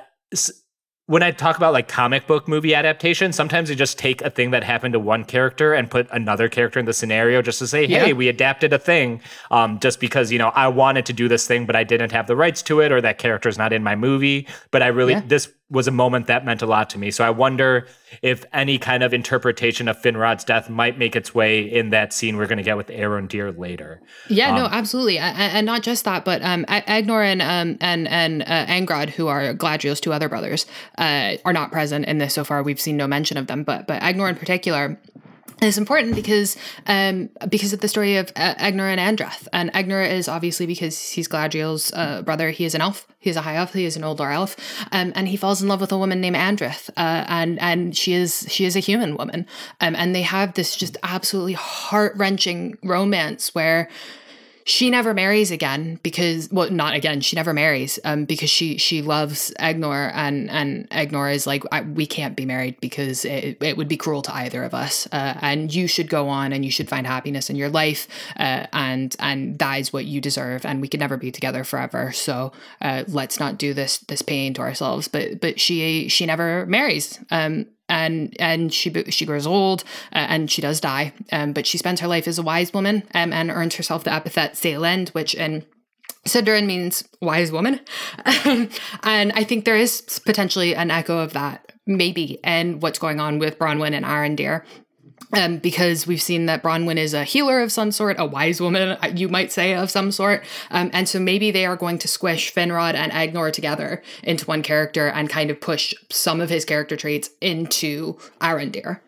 when 1.08 1.22
I 1.22 1.30
talk 1.30 1.56
about 1.56 1.72
like 1.72 1.88
comic 1.88 2.26
book 2.26 2.46
movie 2.46 2.74
adaptation, 2.74 3.32
sometimes 3.32 3.70
they 3.70 3.74
just 3.74 3.98
take 3.98 4.20
a 4.20 4.28
thing 4.28 4.50
that 4.50 4.62
happened 4.62 4.92
to 4.92 5.00
one 5.00 5.24
character 5.24 5.72
and 5.72 5.90
put 5.90 6.06
another 6.10 6.50
character 6.50 6.78
in 6.78 6.84
the 6.84 6.92
scenario 6.92 7.40
just 7.40 7.58
to 7.60 7.66
say, 7.66 7.86
hey, 7.86 8.08
yeah. 8.08 8.12
we 8.12 8.28
adapted 8.28 8.74
a 8.74 8.78
thing 8.78 9.22
um, 9.50 9.80
just 9.80 10.00
because, 10.00 10.30
you 10.30 10.38
know, 10.38 10.48
I 10.48 10.68
wanted 10.68 11.06
to 11.06 11.14
do 11.14 11.26
this 11.26 11.46
thing, 11.46 11.64
but 11.64 11.74
I 11.74 11.82
didn't 11.82 12.12
have 12.12 12.26
the 12.26 12.36
rights 12.36 12.60
to 12.64 12.80
it 12.80 12.92
or 12.92 13.00
that 13.00 13.16
character 13.16 13.48
is 13.48 13.56
not 13.56 13.72
in 13.72 13.82
my 13.82 13.96
movie. 13.96 14.46
But 14.70 14.82
I 14.82 14.88
really, 14.88 15.14
yeah. 15.14 15.22
this 15.26 15.50
was 15.70 15.86
a 15.86 15.90
moment 15.90 16.26
that 16.28 16.46
meant 16.46 16.62
a 16.62 16.66
lot 16.66 16.88
to 16.90 16.98
me. 16.98 17.10
So 17.10 17.24
I 17.24 17.30
wonder 17.30 17.86
if 18.22 18.44
any 18.54 18.78
kind 18.78 19.02
of 19.02 19.12
interpretation 19.12 19.86
of 19.86 20.00
Finrod's 20.00 20.42
death 20.42 20.70
might 20.70 20.96
make 20.96 21.14
its 21.14 21.34
way 21.34 21.60
in 21.60 21.90
that 21.90 22.14
scene 22.14 22.38
we're 22.38 22.46
going 22.46 22.58
to 22.58 22.64
get 22.64 22.76
with 22.76 22.88
Aaron 22.88 23.28
Arondir 23.28 23.56
later. 23.58 24.00
Yeah, 24.28 24.50
um, 24.50 24.56
no, 24.56 24.64
absolutely, 24.66 25.18
and, 25.18 25.36
and, 25.36 25.66
not 25.66 25.82
just 25.82 26.04
that, 26.04 26.24
but 26.24 26.42
um, 26.42 26.64
Aegnor 26.66 27.24
and 27.24 27.42
um, 27.42 27.76
and 27.80 28.08
and 28.08 28.42
uh, 28.42 28.66
Angrod, 28.66 29.10
who 29.10 29.28
are 29.28 29.54
Galadriel's 29.54 30.00
two 30.00 30.12
other 30.12 30.28
brothers, 30.28 30.66
uh, 30.96 31.36
are 31.44 31.52
not 31.52 31.70
present 31.70 32.06
in 32.06 32.18
this 32.18 32.34
so 32.34 32.44
far. 32.44 32.62
We've 32.62 32.80
seen 32.80 32.96
no 32.96 33.06
mention 33.06 33.36
of 33.36 33.46
them, 33.46 33.62
but 33.62 33.86
but 33.86 34.00
Aegnor 34.00 34.28
in 34.28 34.36
particular 34.36 34.98
it's 35.60 35.78
important 35.78 36.14
because 36.14 36.56
um, 36.86 37.30
because 37.48 37.72
of 37.72 37.80
the 37.80 37.88
story 37.88 38.16
of 38.16 38.30
uh, 38.36 38.54
and 38.58 38.78
Andreth. 38.78 39.48
And 39.52 39.72
Aegnor 39.72 40.08
is 40.08 40.28
obviously 40.28 40.66
because 40.66 41.10
he's 41.10 41.28
Galadriel's 41.28 41.92
uh, 41.92 42.22
brother. 42.22 42.50
He 42.50 42.64
is 42.64 42.74
an 42.74 42.80
elf. 42.80 43.06
He 43.18 43.30
is 43.30 43.36
a 43.36 43.40
high 43.40 43.56
elf. 43.56 43.72
He 43.72 43.84
is 43.84 43.96
an 43.96 44.04
older 44.04 44.30
elf, 44.30 44.56
um, 44.92 45.12
and 45.14 45.28
he 45.28 45.36
falls 45.36 45.60
in 45.60 45.68
love 45.68 45.80
with 45.80 45.92
a 45.92 45.98
woman 45.98 46.20
named 46.20 46.36
Andreth. 46.36 46.90
Uh, 46.96 47.24
and 47.28 47.60
and 47.60 47.96
she 47.96 48.12
is 48.12 48.46
she 48.48 48.64
is 48.64 48.76
a 48.76 48.80
human 48.80 49.16
woman. 49.16 49.46
Um, 49.80 49.96
and 49.96 50.14
they 50.14 50.22
have 50.22 50.54
this 50.54 50.76
just 50.76 50.96
absolutely 51.02 51.54
heart 51.54 52.14
wrenching 52.16 52.78
romance 52.82 53.54
where 53.54 53.88
she 54.68 54.90
never 54.90 55.14
marries 55.14 55.50
again 55.50 55.98
because 56.02 56.50
well 56.52 56.70
not 56.70 56.94
again 56.94 57.20
she 57.20 57.34
never 57.36 57.54
marries 57.54 57.98
um 58.04 58.24
because 58.26 58.50
she 58.50 58.76
she 58.76 59.00
loves 59.00 59.52
Aegnor 59.58 60.12
and 60.14 60.50
and 60.50 60.88
Aegnor 60.90 61.32
is 61.34 61.46
like 61.46 61.64
we 61.94 62.06
can't 62.06 62.36
be 62.36 62.44
married 62.44 62.78
because 62.80 63.24
it, 63.24 63.56
it 63.62 63.76
would 63.76 63.88
be 63.88 63.96
cruel 63.96 64.22
to 64.22 64.34
either 64.34 64.62
of 64.62 64.74
us 64.74 65.08
uh, 65.10 65.38
and 65.40 65.74
you 65.74 65.86
should 65.86 66.08
go 66.08 66.28
on 66.28 66.52
and 66.52 66.64
you 66.64 66.70
should 66.70 66.88
find 66.88 67.06
happiness 67.06 67.48
in 67.48 67.56
your 67.56 67.70
life 67.70 68.06
uh, 68.38 68.66
and 68.72 69.16
and 69.18 69.58
that 69.58 69.80
is 69.80 69.92
what 69.92 70.04
you 70.04 70.20
deserve 70.20 70.66
and 70.66 70.82
we 70.82 70.88
can 70.88 71.00
never 71.00 71.16
be 71.16 71.32
together 71.32 71.64
forever 71.64 72.12
so 72.12 72.52
uh, 72.82 73.04
let's 73.08 73.40
not 73.40 73.56
do 73.58 73.72
this 73.72 73.98
this 73.98 74.22
pain 74.22 74.54
to 74.54 74.60
ourselves. 74.60 75.08
But 75.08 75.40
but 75.40 75.58
she 75.58 76.08
she 76.08 76.26
never 76.26 76.66
marries 76.66 77.18
um 77.30 77.66
and 77.88 78.34
and 78.38 78.72
she 78.72 78.92
she 79.10 79.26
grows 79.26 79.46
old 79.46 79.84
uh, 80.12 80.26
and 80.28 80.50
she 80.50 80.62
does 80.62 80.80
die. 80.80 81.12
Um, 81.32 81.52
but 81.52 81.66
she 81.66 81.78
spends 81.78 82.00
her 82.00 82.08
life 82.08 82.28
as 82.28 82.38
a 82.38 82.42
wise 82.42 82.72
woman 82.72 83.02
um, 83.14 83.32
and 83.32 83.50
earns 83.50 83.76
herself 83.76 84.04
the 84.04 84.12
epithet 84.12 84.54
Saelind, 84.54 85.10
which 85.10 85.34
in 85.34 85.64
Sindarin 86.26 86.66
means 86.66 87.04
wise 87.20 87.50
woman. 87.50 87.80
and 88.24 89.32
I 89.32 89.44
think 89.44 89.64
there 89.64 89.76
is 89.76 90.20
potentially 90.24 90.74
an 90.74 90.90
echo 90.90 91.18
of 91.18 91.32
that, 91.32 91.72
maybe, 91.86 92.38
and 92.44 92.82
what's 92.82 92.98
going 92.98 93.20
on 93.20 93.38
with 93.38 93.58
Bronwyn 93.58 93.94
and 93.94 94.04
Arondir 94.04 94.64
um, 95.32 95.58
because 95.58 96.06
we've 96.06 96.22
seen 96.22 96.46
that 96.46 96.62
Bronwyn 96.62 96.96
is 96.96 97.14
a 97.14 97.24
healer 97.24 97.60
of 97.60 97.70
some 97.70 97.92
sort, 97.92 98.16
a 98.18 98.24
wise 98.24 98.60
woman, 98.60 98.96
uh, 99.02 99.12
you 99.14 99.28
might 99.28 99.52
say, 99.52 99.74
of 99.74 99.90
some 99.90 100.10
sort. 100.10 100.44
Um, 100.70 100.90
and 100.92 101.08
so 101.08 101.18
maybe 101.18 101.50
they 101.50 101.66
are 101.66 101.76
going 101.76 101.98
to 101.98 102.08
squish 102.08 102.52
Finrod 102.54 102.94
and 102.94 103.12
Aegnor 103.12 103.52
together 103.52 104.02
into 104.22 104.46
one 104.46 104.62
character 104.62 105.08
and 105.08 105.28
kind 105.28 105.50
of 105.50 105.60
push 105.60 105.94
some 106.10 106.40
of 106.40 106.50
his 106.50 106.64
character 106.64 106.96
traits 106.96 107.30
into 107.40 108.18
Arondir. 108.40 109.00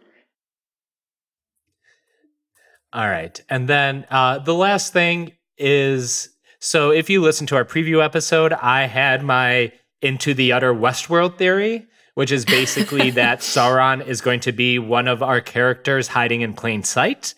All 2.93 3.09
right. 3.09 3.41
And 3.49 3.69
then 3.69 4.07
uh, 4.11 4.41
the 4.41 4.55
last 4.55 4.93
thing 4.93 5.33
is 5.57 6.29
so 6.59 6.91
if 6.91 7.09
you 7.09 7.23
listen 7.23 7.47
to 7.49 7.57
our 7.57 7.65
preview 7.65 8.05
episode, 8.05 8.53
I 8.53 8.87
had 8.87 9.23
my 9.25 9.73
Into 10.03 10.35
the 10.35 10.53
Utter 10.53 10.75
Westworld 10.75 11.39
theory 11.39 11.87
which 12.15 12.33
is 12.33 12.45
basically 12.45 13.11
that 13.23 13.41
Sauron 13.41 14.07
is 14.07 14.21
going 14.21 14.41
to 14.41 14.53
be 14.53 14.79
one 14.79 15.09
of 15.09 15.23
our 15.23 15.41
characters 15.41 16.09
hiding 16.09 16.41
in 16.41 16.55
plain 16.55 16.83
sight. 16.83 17.35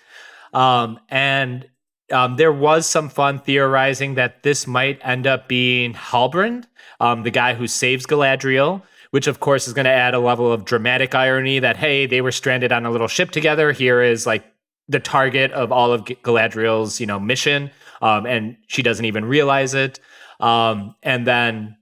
Um, 0.53 1.01
and 1.09 1.69
um, 2.13 2.37
there 2.37 2.53
was 2.53 2.87
some 2.87 3.09
fun 3.09 3.39
theorizing 3.39 4.15
that 4.15 4.43
this 4.43 4.67
might 4.67 5.01
end 5.03 5.27
up 5.27 5.49
being 5.49 5.95
Halbrand, 5.95 6.65
um, 7.01 7.23
the 7.23 7.31
guy 7.31 7.55
who 7.55 7.67
saves 7.67 8.07
Galadriel, 8.07 8.83
which 9.11 9.27
of 9.27 9.41
course 9.41 9.67
is 9.67 9.75
going 9.75 9.85
to 9.85 9.91
add 9.91 10.15
a 10.15 10.19
level 10.19 10.53
of 10.53 10.65
dramatic 10.65 11.15
irony 11.15 11.59
that, 11.59 11.77
hey, 11.77 12.07
they 12.07 12.21
were 12.21 12.33
stranded 12.33 12.73
on 12.73 12.87
a 12.87 12.91
little 12.91 13.09
ship 13.09 13.31
together. 13.31 13.73
Here 13.73 14.03
is 14.03 14.27
like 14.27 14.45
the 14.89 15.01
target 15.01 15.53
of 15.53 15.73
all 15.73 15.93
of 15.93 16.05
Galadriel's, 16.05 17.01
you 17.01 17.07
know, 17.07 17.19
mission. 17.19 17.71
Um, 18.01 18.27
and 18.27 18.57
she 18.67 18.83
doesn't 18.83 19.05
even 19.05 19.25
realize 19.25 19.75
it. 19.75 20.01
Um, 20.41 20.97
and 21.03 21.27
then 21.27 21.77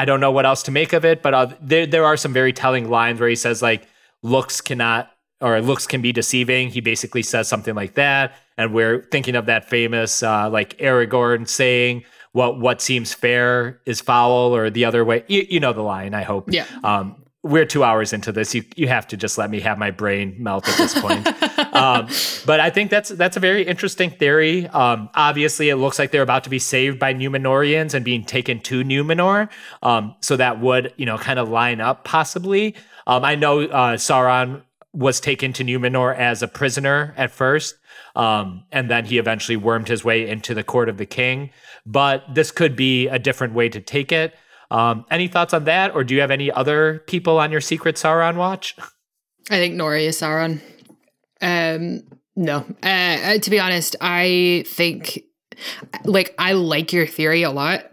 I 0.00 0.06
don't 0.06 0.18
know 0.18 0.30
what 0.30 0.46
else 0.46 0.62
to 0.62 0.70
make 0.70 0.94
of 0.94 1.04
it, 1.04 1.20
but 1.20 1.34
uh, 1.34 1.52
there 1.60 1.86
there 1.86 2.06
are 2.06 2.16
some 2.16 2.32
very 2.32 2.54
telling 2.54 2.88
lines 2.88 3.20
where 3.20 3.28
he 3.28 3.36
says 3.36 3.60
like 3.60 3.86
looks 4.22 4.62
cannot 4.62 5.10
or 5.42 5.60
looks 5.60 5.86
can 5.86 6.00
be 6.00 6.10
deceiving. 6.10 6.70
He 6.70 6.80
basically 6.80 7.22
says 7.22 7.48
something 7.48 7.74
like 7.74 7.96
that, 7.96 8.32
and 8.56 8.72
we're 8.72 9.02
thinking 9.12 9.36
of 9.36 9.44
that 9.44 9.68
famous 9.68 10.22
uh, 10.22 10.48
like 10.48 10.78
Aragorn 10.78 11.46
saying 11.46 12.04
what 12.32 12.58
what 12.58 12.80
seems 12.80 13.12
fair 13.12 13.82
is 13.84 14.00
foul 14.00 14.56
or 14.56 14.70
the 14.70 14.86
other 14.86 15.04
way. 15.04 15.22
You, 15.28 15.44
you 15.50 15.60
know 15.60 15.74
the 15.74 15.82
line. 15.82 16.14
I 16.14 16.22
hope. 16.22 16.50
Yeah. 16.50 16.64
Um, 16.82 17.19
we're 17.42 17.64
two 17.64 17.82
hours 17.82 18.12
into 18.12 18.32
this. 18.32 18.54
You 18.54 18.64
you 18.76 18.88
have 18.88 19.06
to 19.08 19.16
just 19.16 19.38
let 19.38 19.50
me 19.50 19.60
have 19.60 19.78
my 19.78 19.90
brain 19.90 20.36
melt 20.38 20.68
at 20.68 20.76
this 20.76 20.98
point. 21.00 21.26
um, 21.74 22.08
but 22.44 22.60
I 22.60 22.68
think 22.68 22.90
that's 22.90 23.08
that's 23.10 23.36
a 23.36 23.40
very 23.40 23.62
interesting 23.62 24.10
theory. 24.10 24.66
Um, 24.68 25.08
obviously, 25.14 25.70
it 25.70 25.76
looks 25.76 25.98
like 25.98 26.10
they're 26.10 26.22
about 26.22 26.44
to 26.44 26.50
be 26.50 26.58
saved 26.58 26.98
by 26.98 27.14
Númenóreans 27.14 27.94
and 27.94 28.04
being 28.04 28.24
taken 28.24 28.60
to 28.60 28.84
Numenor. 28.84 29.48
Um, 29.82 30.14
so 30.20 30.36
that 30.36 30.60
would 30.60 30.92
you 30.96 31.06
know 31.06 31.16
kind 31.16 31.38
of 31.38 31.48
line 31.48 31.80
up 31.80 32.04
possibly. 32.04 32.74
Um, 33.06 33.24
I 33.24 33.36
know 33.36 33.62
uh, 33.62 33.96
Sauron 33.96 34.62
was 34.92 35.18
taken 35.20 35.52
to 35.54 35.64
Numenor 35.64 36.14
as 36.14 36.42
a 36.42 36.48
prisoner 36.48 37.14
at 37.16 37.30
first, 37.30 37.76
um, 38.16 38.64
and 38.70 38.90
then 38.90 39.06
he 39.06 39.16
eventually 39.16 39.56
wormed 39.56 39.88
his 39.88 40.04
way 40.04 40.28
into 40.28 40.52
the 40.52 40.64
court 40.64 40.90
of 40.90 40.98
the 40.98 41.06
king. 41.06 41.50
But 41.86 42.34
this 42.34 42.50
could 42.50 42.76
be 42.76 43.08
a 43.08 43.18
different 43.18 43.54
way 43.54 43.70
to 43.70 43.80
take 43.80 44.12
it. 44.12 44.34
Um, 44.70 45.04
any 45.10 45.28
thoughts 45.28 45.52
on 45.52 45.64
that, 45.64 45.94
or 45.94 46.04
do 46.04 46.14
you 46.14 46.20
have 46.20 46.30
any 46.30 46.50
other 46.50 47.02
people 47.06 47.38
on 47.38 47.50
your 47.50 47.60
secret 47.60 47.96
Sauron 47.96 48.36
watch? 48.36 48.76
I 49.50 49.56
think 49.56 49.74
Nori 49.74 50.04
is 50.04 50.20
Sauron. 50.20 50.60
Um, 51.42 52.02
no, 52.36 52.64
uh, 52.82 53.38
to 53.38 53.50
be 53.50 53.58
honest, 53.58 53.96
I 54.00 54.64
think 54.66 55.24
like 56.04 56.34
I 56.38 56.52
like 56.52 56.92
your 56.92 57.06
theory 57.06 57.42
a 57.42 57.50
lot. 57.50 57.84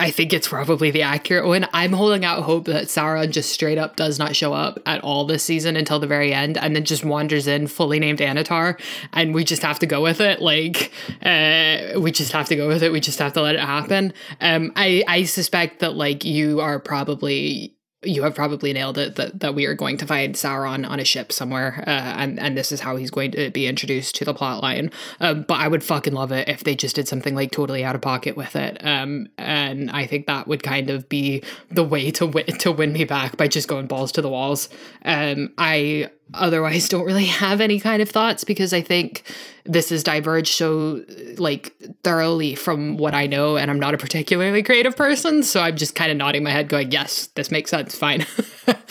I 0.00 0.10
think 0.10 0.32
it's 0.32 0.48
probably 0.48 0.90
the 0.90 1.02
accurate 1.02 1.46
one. 1.46 1.66
I'm 1.72 1.92
holding 1.92 2.24
out 2.24 2.42
hope 2.42 2.66
that 2.66 2.84
Sauron 2.84 3.30
just 3.30 3.50
straight 3.50 3.78
up 3.78 3.96
does 3.96 4.18
not 4.18 4.36
show 4.36 4.52
up 4.52 4.78
at 4.86 5.02
all 5.02 5.24
this 5.24 5.42
season 5.42 5.76
until 5.76 5.98
the 5.98 6.06
very 6.06 6.32
end 6.32 6.56
and 6.58 6.74
then 6.74 6.84
just 6.84 7.04
wanders 7.04 7.46
in 7.46 7.66
fully 7.66 7.98
named 7.98 8.18
Annatar 8.20 8.80
and 9.12 9.34
we 9.34 9.44
just 9.44 9.62
have 9.62 9.78
to 9.80 9.86
go 9.86 10.02
with 10.02 10.20
it. 10.20 10.40
Like, 10.40 10.92
uh, 11.22 12.00
we 12.00 12.12
just 12.12 12.32
have 12.32 12.48
to 12.48 12.56
go 12.56 12.68
with 12.68 12.82
it. 12.82 12.92
We 12.92 13.00
just 13.00 13.18
have 13.18 13.32
to 13.34 13.42
let 13.42 13.54
it 13.54 13.60
happen. 13.60 14.12
Um, 14.40 14.72
I, 14.76 15.02
I 15.06 15.24
suspect 15.24 15.80
that 15.80 15.94
like 15.94 16.24
you 16.24 16.60
are 16.60 16.78
probably 16.78 17.75
you 18.06 18.22
have 18.22 18.34
probably 18.34 18.72
nailed 18.72 18.98
it 18.98 19.16
that, 19.16 19.40
that 19.40 19.54
we 19.54 19.66
are 19.66 19.74
going 19.74 19.96
to 19.98 20.06
find 20.06 20.34
Sauron 20.34 20.88
on 20.88 21.00
a 21.00 21.04
ship 21.04 21.32
somewhere, 21.32 21.84
uh, 21.86 21.90
and 21.90 22.38
and 22.38 22.56
this 22.56 22.72
is 22.72 22.80
how 22.80 22.96
he's 22.96 23.10
going 23.10 23.32
to 23.32 23.50
be 23.50 23.66
introduced 23.66 24.14
to 24.16 24.24
the 24.24 24.34
plot 24.34 24.62
line. 24.62 24.90
Um, 25.20 25.42
but 25.42 25.60
I 25.60 25.68
would 25.68 25.84
fucking 25.84 26.12
love 26.12 26.32
it 26.32 26.48
if 26.48 26.64
they 26.64 26.74
just 26.74 26.96
did 26.96 27.08
something 27.08 27.34
like 27.34 27.50
totally 27.50 27.84
out 27.84 27.94
of 27.94 28.00
pocket 28.00 28.36
with 28.36 28.56
it. 28.56 28.84
Um, 28.84 29.28
and 29.38 29.90
I 29.90 30.06
think 30.06 30.26
that 30.26 30.46
would 30.48 30.62
kind 30.62 30.90
of 30.90 31.08
be 31.08 31.42
the 31.70 31.84
way 31.84 32.10
to 32.12 32.26
win 32.26 32.46
to 32.46 32.72
win 32.72 32.92
me 32.92 33.04
back 33.04 33.36
by 33.36 33.48
just 33.48 33.68
going 33.68 33.86
balls 33.86 34.12
to 34.12 34.22
the 34.22 34.28
walls. 34.28 34.68
Um, 35.04 35.52
I 35.58 36.10
otherwise 36.34 36.88
don't 36.90 37.04
really 37.04 37.26
have 37.26 37.60
any 37.60 37.80
kind 37.80 38.02
of 38.02 38.08
thoughts 38.08 38.44
because 38.44 38.72
I 38.72 38.80
think 38.80 39.22
this 39.64 39.90
has 39.90 40.02
diverged 40.02 40.54
so 40.54 41.04
like 41.38 41.74
thoroughly 42.02 42.54
from 42.54 42.96
what 42.96 43.14
I 43.14 43.26
know 43.26 43.56
and 43.56 43.70
I'm 43.70 43.80
not 43.80 43.94
a 43.94 43.98
particularly 43.98 44.62
creative 44.62 44.96
person. 44.96 45.42
So 45.42 45.60
I'm 45.60 45.76
just 45.76 45.94
kind 45.94 46.10
of 46.10 46.16
nodding 46.16 46.44
my 46.44 46.50
head 46.50 46.68
going 46.68 46.92
yes 46.92 47.28
this 47.28 47.50
makes 47.50 47.70
sense. 47.70 47.96
Fine. 47.96 48.26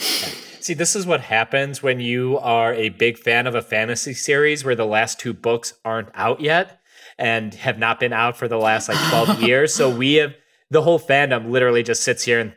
See, 0.66 0.74
this 0.74 0.96
is 0.96 1.06
what 1.06 1.20
happens 1.20 1.80
when 1.80 2.00
you 2.00 2.38
are 2.38 2.74
a 2.74 2.88
big 2.88 3.18
fan 3.18 3.46
of 3.46 3.54
a 3.54 3.62
fantasy 3.62 4.14
series 4.14 4.64
where 4.64 4.74
the 4.74 4.84
last 4.84 5.20
two 5.20 5.32
books 5.32 5.74
aren't 5.84 6.08
out 6.14 6.40
yet 6.40 6.80
and 7.18 7.54
have 7.54 7.78
not 7.78 8.00
been 8.00 8.12
out 8.12 8.36
for 8.36 8.48
the 8.48 8.58
last 8.58 8.88
like 8.88 8.98
12 9.10 9.42
years. 9.48 9.72
So 9.72 9.94
we 9.94 10.14
have 10.14 10.34
the 10.70 10.82
whole 10.82 10.98
fandom 10.98 11.50
literally 11.50 11.84
just 11.84 12.02
sits 12.02 12.24
here 12.24 12.40
and 12.40 12.52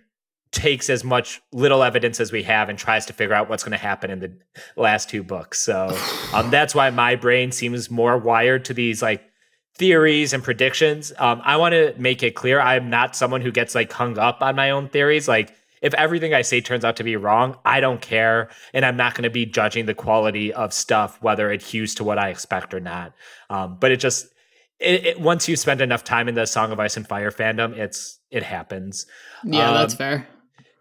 takes 0.51 0.89
as 0.89 1.03
much 1.03 1.41
little 1.51 1.83
evidence 1.83 2.19
as 2.19 2.31
we 2.31 2.43
have 2.43 2.69
and 2.69 2.77
tries 2.77 3.05
to 3.05 3.13
figure 3.13 3.35
out 3.35 3.49
what's 3.49 3.63
going 3.63 3.71
to 3.71 3.77
happen 3.77 4.09
in 4.09 4.19
the 4.19 4.31
last 4.75 5.09
two 5.09 5.23
books. 5.23 5.61
So 5.61 5.95
um, 6.33 6.49
that's 6.49 6.73
why 6.73 6.89
my 6.89 7.15
brain 7.15 7.51
seems 7.51 7.91
more 7.91 8.17
wired 8.17 8.65
to 8.65 8.73
these 8.73 9.01
like 9.01 9.23
theories 9.75 10.33
and 10.33 10.43
predictions. 10.43 11.13
Um, 11.17 11.41
I 11.43 11.57
want 11.57 11.73
to 11.73 11.93
make 11.97 12.23
it 12.23 12.35
clear 12.35 12.59
I'm 12.59 12.89
not 12.89 13.15
someone 13.15 13.41
who 13.41 13.51
gets 13.51 13.75
like 13.75 13.91
hung 13.91 14.17
up 14.17 14.41
on 14.41 14.55
my 14.55 14.71
own 14.71 14.89
theories. 14.89 15.27
Like 15.27 15.53
if 15.81 15.93
everything 15.93 16.33
I 16.33 16.41
say 16.41 16.61
turns 16.61 16.83
out 16.83 16.97
to 16.97 17.03
be 17.03 17.15
wrong, 17.15 17.57
I 17.63 17.79
don't 17.79 18.01
care, 18.01 18.49
and 18.73 18.85
I'm 18.85 18.97
not 18.97 19.13
going 19.13 19.23
to 19.23 19.29
be 19.29 19.45
judging 19.45 19.85
the 19.85 19.93
quality 19.93 20.51
of 20.53 20.73
stuff 20.73 21.21
whether 21.21 21.51
it 21.51 21.61
hews 21.61 21.95
to 21.95 22.03
what 22.03 22.17
I 22.17 22.29
expect 22.29 22.73
or 22.73 22.79
not. 22.79 23.13
Um, 23.49 23.77
but 23.79 23.91
it 23.91 23.97
just 23.97 24.27
it, 24.79 25.05
it, 25.05 25.19
once 25.19 25.47
you 25.47 25.55
spend 25.55 25.81
enough 25.81 26.03
time 26.03 26.27
in 26.27 26.35
the 26.35 26.45
Song 26.45 26.71
of 26.71 26.79
Ice 26.79 26.97
and 26.97 27.07
Fire 27.07 27.31
fandom, 27.31 27.77
it's 27.77 28.19
it 28.31 28.43
happens. 28.43 29.05
Yeah, 29.43 29.69
um, 29.69 29.75
that's 29.75 29.93
fair. 29.93 30.27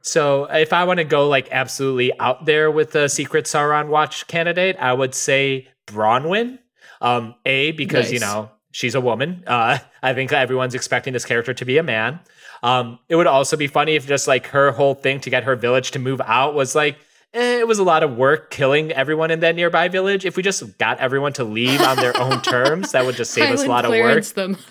So 0.03 0.45
if 0.45 0.73
I 0.73 0.85
want 0.85 0.99
to 0.99 1.05
go 1.05 1.29
like 1.29 1.49
absolutely 1.51 2.19
out 2.19 2.45
there 2.45 2.71
with 2.71 2.95
a 2.95 3.09
secret 3.09 3.47
Sauron 3.47 3.89
watch 3.89 4.27
candidate, 4.27 4.77
I 4.79 4.93
would 4.93 5.15
say 5.15 5.69
Bronwyn. 5.87 6.59
Um, 7.01 7.37
a 7.47 7.73
because 7.73 8.07
nice. 8.07 8.13
you 8.13 8.21
know 8.21 8.51
she's 8.73 8.95
a 8.95 9.01
woman. 9.01 9.45
Uh, 9.47 9.79
I 10.03 10.15
think 10.15 10.33
everyone's 10.33 10.75
expecting 10.75 11.13
this 11.13 11.25
character 11.25 11.55
to 11.55 11.65
be 11.65 11.79
a 11.79 11.83
man. 11.83 12.21
Um, 12.63 12.99
it 13.09 13.17
would 13.17 13.27
also 13.27 13.57
be 13.57 13.69
funny 13.69 13.95
if 13.95 14.07
just 14.07 14.27
like 14.27 14.49
her 14.49 14.73
whole 14.73 14.95
thing 14.95 15.21
to 15.21 15.31
get 15.31 15.45
her 15.45 15.55
village 15.55 15.93
to 15.93 15.99
move 15.99 16.21
out 16.25 16.55
was 16.55 16.75
like 16.75 16.97
eh, 17.35 17.59
it 17.59 17.69
was 17.69 17.79
a 17.79 17.85
lot 17.85 18.03
of 18.03 18.17
work 18.17 18.51
killing 18.51 18.93
everyone 18.93 19.31
in 19.31 19.41
that 19.41 19.55
nearby 19.55 19.89
village. 19.89 20.25
If 20.25 20.37
we 20.37 20.43
just 20.43 20.79
got 20.79 20.99
everyone 20.99 21.33
to 21.35 21.45
leave 21.45 21.81
on 21.81 21.97
their 21.97 22.17
own 22.17 22.41
terms, 22.43 22.93
that 22.93 23.05
would 23.05 23.17
just 23.17 23.33
save 23.33 23.51
us 23.51 23.65
a 23.65 23.69
lot 23.69 23.85
of 23.85 23.91
work. 23.91 24.25
Them. 24.25 24.57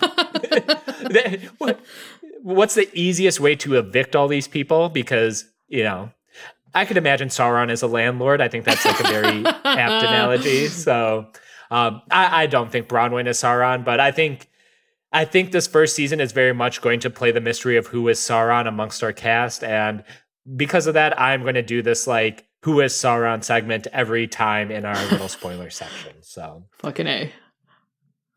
what, 2.42 2.56
what's 2.56 2.74
the 2.74 2.88
easiest 2.98 3.40
way 3.40 3.56
to 3.56 3.74
evict 3.76 4.16
all 4.16 4.28
these 4.28 4.48
people? 4.48 4.88
Because 4.88 5.44
you 5.68 5.84
know, 5.84 6.10
I 6.74 6.84
could 6.84 6.96
imagine 6.96 7.28
Sauron 7.28 7.70
as 7.70 7.82
a 7.82 7.86
landlord. 7.86 8.40
I 8.40 8.48
think 8.48 8.64
that's 8.64 8.84
like 8.84 9.00
a 9.00 9.04
very 9.04 9.44
apt 9.46 10.04
analogy. 10.04 10.68
So 10.68 11.26
um, 11.70 12.02
I, 12.10 12.44
I, 12.44 12.46
don't 12.46 12.72
think 12.72 12.88
Bronwyn 12.88 13.26
is 13.26 13.38
Sauron, 13.38 13.84
but 13.84 14.00
I 14.00 14.10
think 14.10 14.48
I 15.12 15.24
think 15.24 15.52
this 15.52 15.66
first 15.66 15.94
season 15.94 16.20
is 16.20 16.32
very 16.32 16.52
much 16.52 16.80
going 16.80 17.00
to 17.00 17.10
play 17.10 17.30
the 17.30 17.40
mystery 17.40 17.76
of 17.76 17.88
who 17.88 18.08
is 18.08 18.18
Sauron 18.18 18.66
amongst 18.66 19.02
our 19.02 19.12
cast, 19.12 19.62
and 19.62 20.04
because 20.56 20.86
of 20.86 20.94
that, 20.94 21.18
I'm 21.20 21.42
going 21.42 21.54
to 21.54 21.62
do 21.62 21.82
this 21.82 22.06
like 22.06 22.46
who 22.62 22.80
is 22.80 22.92
Sauron 22.92 23.44
segment 23.44 23.86
every 23.92 24.26
time 24.26 24.70
in 24.70 24.84
our 24.84 25.10
little 25.10 25.28
spoiler 25.28 25.70
section. 25.70 26.14
So 26.22 26.64
fucking 26.78 27.06
a. 27.06 27.32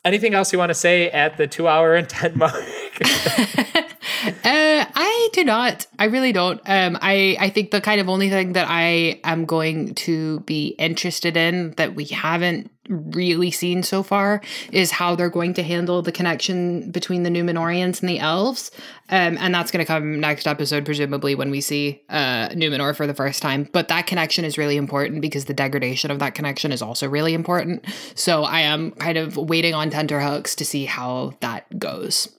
Anything 0.03 0.33
else 0.33 0.51
you 0.51 0.57
want 0.57 0.71
to 0.71 0.75
say 0.75 1.09
at 1.11 1.37
the 1.37 1.47
two 1.47 1.67
hour 1.67 1.95
and 1.95 2.09
ten 2.09 2.37
mark? 2.37 2.63
Uh, 4.23 4.85
I 4.93 5.29
do 5.33 5.43
not. 5.43 5.87
I 5.97 6.05
really 6.05 6.31
don't. 6.31 6.61
Um, 6.65 6.97
I 7.01 7.37
I 7.39 7.49
think 7.49 7.71
the 7.71 7.81
kind 7.81 7.99
of 7.99 8.07
only 8.07 8.29
thing 8.29 8.53
that 8.53 8.67
I 8.69 9.19
am 9.23 9.45
going 9.45 9.95
to 9.95 10.41
be 10.41 10.69
interested 10.77 11.35
in 11.35 11.71
that 11.77 11.95
we 11.95 12.05
haven't 12.05 12.69
really 12.91 13.51
seen 13.51 13.83
so 13.83 14.03
far 14.03 14.41
is 14.71 14.91
how 14.91 15.15
they're 15.15 15.29
going 15.29 15.53
to 15.55 15.63
handle 15.63 16.01
the 16.01 16.11
connection 16.11 16.91
between 16.91 17.23
the 17.23 17.29
Númenóreans 17.29 18.01
and 18.01 18.09
the 18.09 18.19
elves. 18.19 18.71
Um, 19.09 19.37
and 19.39 19.53
that's 19.53 19.71
going 19.71 19.83
to 19.83 19.87
come 19.87 20.19
next 20.19 20.47
episode, 20.47 20.85
presumably 20.85 21.35
when 21.35 21.49
we 21.49 21.61
see 21.61 22.03
uh, 22.09 22.49
Numenor 22.49 22.95
for 22.95 23.07
the 23.07 23.13
first 23.13 23.41
time. 23.41 23.67
But 23.71 23.87
that 23.87 24.07
connection 24.07 24.45
is 24.45 24.57
really 24.57 24.77
important 24.77 25.21
because 25.21 25.45
the 25.45 25.53
degradation 25.53 26.11
of 26.11 26.19
that 26.19 26.35
connection 26.35 26.71
is 26.71 26.81
also 26.81 27.09
really 27.09 27.33
important. 27.33 27.85
So 28.15 28.43
I 28.43 28.61
am 28.61 28.91
kind 28.91 29.17
of 29.17 29.37
waiting 29.37 29.73
on 29.73 29.89
tenterhooks 29.89 30.55
to 30.55 30.65
see 30.65 30.85
how 30.85 31.33
that 31.39 31.79
goes. 31.79 32.29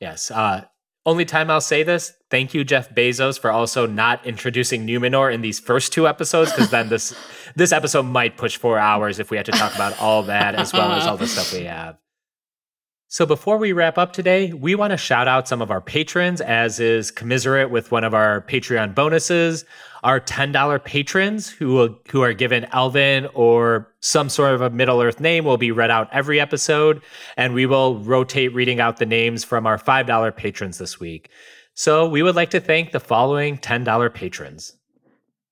Yes. 0.00 0.30
Uh, 0.30 0.64
only 1.06 1.24
time 1.24 1.50
I'll 1.50 1.60
say 1.60 1.82
this, 1.82 2.14
thank 2.30 2.54
you, 2.54 2.64
Jeff 2.64 2.94
Bezos, 2.94 3.38
for 3.38 3.50
also 3.50 3.86
not 3.86 4.24
introducing 4.26 4.86
Numenor 4.86 5.32
in 5.32 5.42
these 5.42 5.60
first 5.60 5.92
two 5.92 6.08
episodes, 6.08 6.50
because 6.52 6.70
then 6.70 6.88
this 6.88 7.14
this 7.56 7.72
episode 7.72 8.04
might 8.04 8.36
push 8.36 8.56
four 8.56 8.78
hours 8.78 9.18
if 9.18 9.30
we 9.30 9.36
had 9.36 9.46
to 9.46 9.52
talk 9.52 9.74
about 9.74 10.00
all 10.00 10.22
that 10.24 10.54
as 10.54 10.72
well 10.72 10.92
as 10.92 11.06
all 11.06 11.16
the 11.16 11.26
stuff 11.26 11.52
we 11.52 11.64
have. 11.64 11.98
So 13.08 13.26
before 13.26 13.58
we 13.58 13.72
wrap 13.72 13.96
up 13.96 14.12
today, 14.12 14.52
we 14.52 14.74
want 14.74 14.90
to 14.90 14.96
shout 14.96 15.28
out 15.28 15.46
some 15.46 15.62
of 15.62 15.70
our 15.70 15.80
patrons, 15.80 16.40
as 16.40 16.80
is 16.80 17.12
commiserate 17.12 17.70
with 17.70 17.92
one 17.92 18.02
of 18.02 18.12
our 18.12 18.40
Patreon 18.40 18.92
bonuses. 18.92 19.64
Our 20.04 20.20
$10 20.20 20.84
patrons 20.84 21.48
who 21.48 21.74
will, 21.74 21.98
who 22.10 22.22
are 22.22 22.34
given 22.34 22.66
Elven 22.72 23.26
or 23.32 23.92
some 24.00 24.28
sort 24.28 24.52
of 24.52 24.60
a 24.60 24.68
Middle 24.68 25.00
Earth 25.00 25.18
name 25.18 25.44
will 25.44 25.56
be 25.56 25.72
read 25.72 25.90
out 25.90 26.10
every 26.12 26.38
episode, 26.38 27.00
and 27.38 27.54
we 27.54 27.64
will 27.64 27.98
rotate 28.00 28.54
reading 28.54 28.80
out 28.80 28.98
the 28.98 29.06
names 29.06 29.44
from 29.44 29.66
our 29.66 29.78
$5 29.78 30.36
patrons 30.36 30.76
this 30.76 31.00
week. 31.00 31.30
So 31.72 32.06
we 32.06 32.22
would 32.22 32.36
like 32.36 32.50
to 32.50 32.60
thank 32.60 32.92
the 32.92 33.00
following 33.00 33.56
$10 33.56 34.12
patrons. 34.12 34.76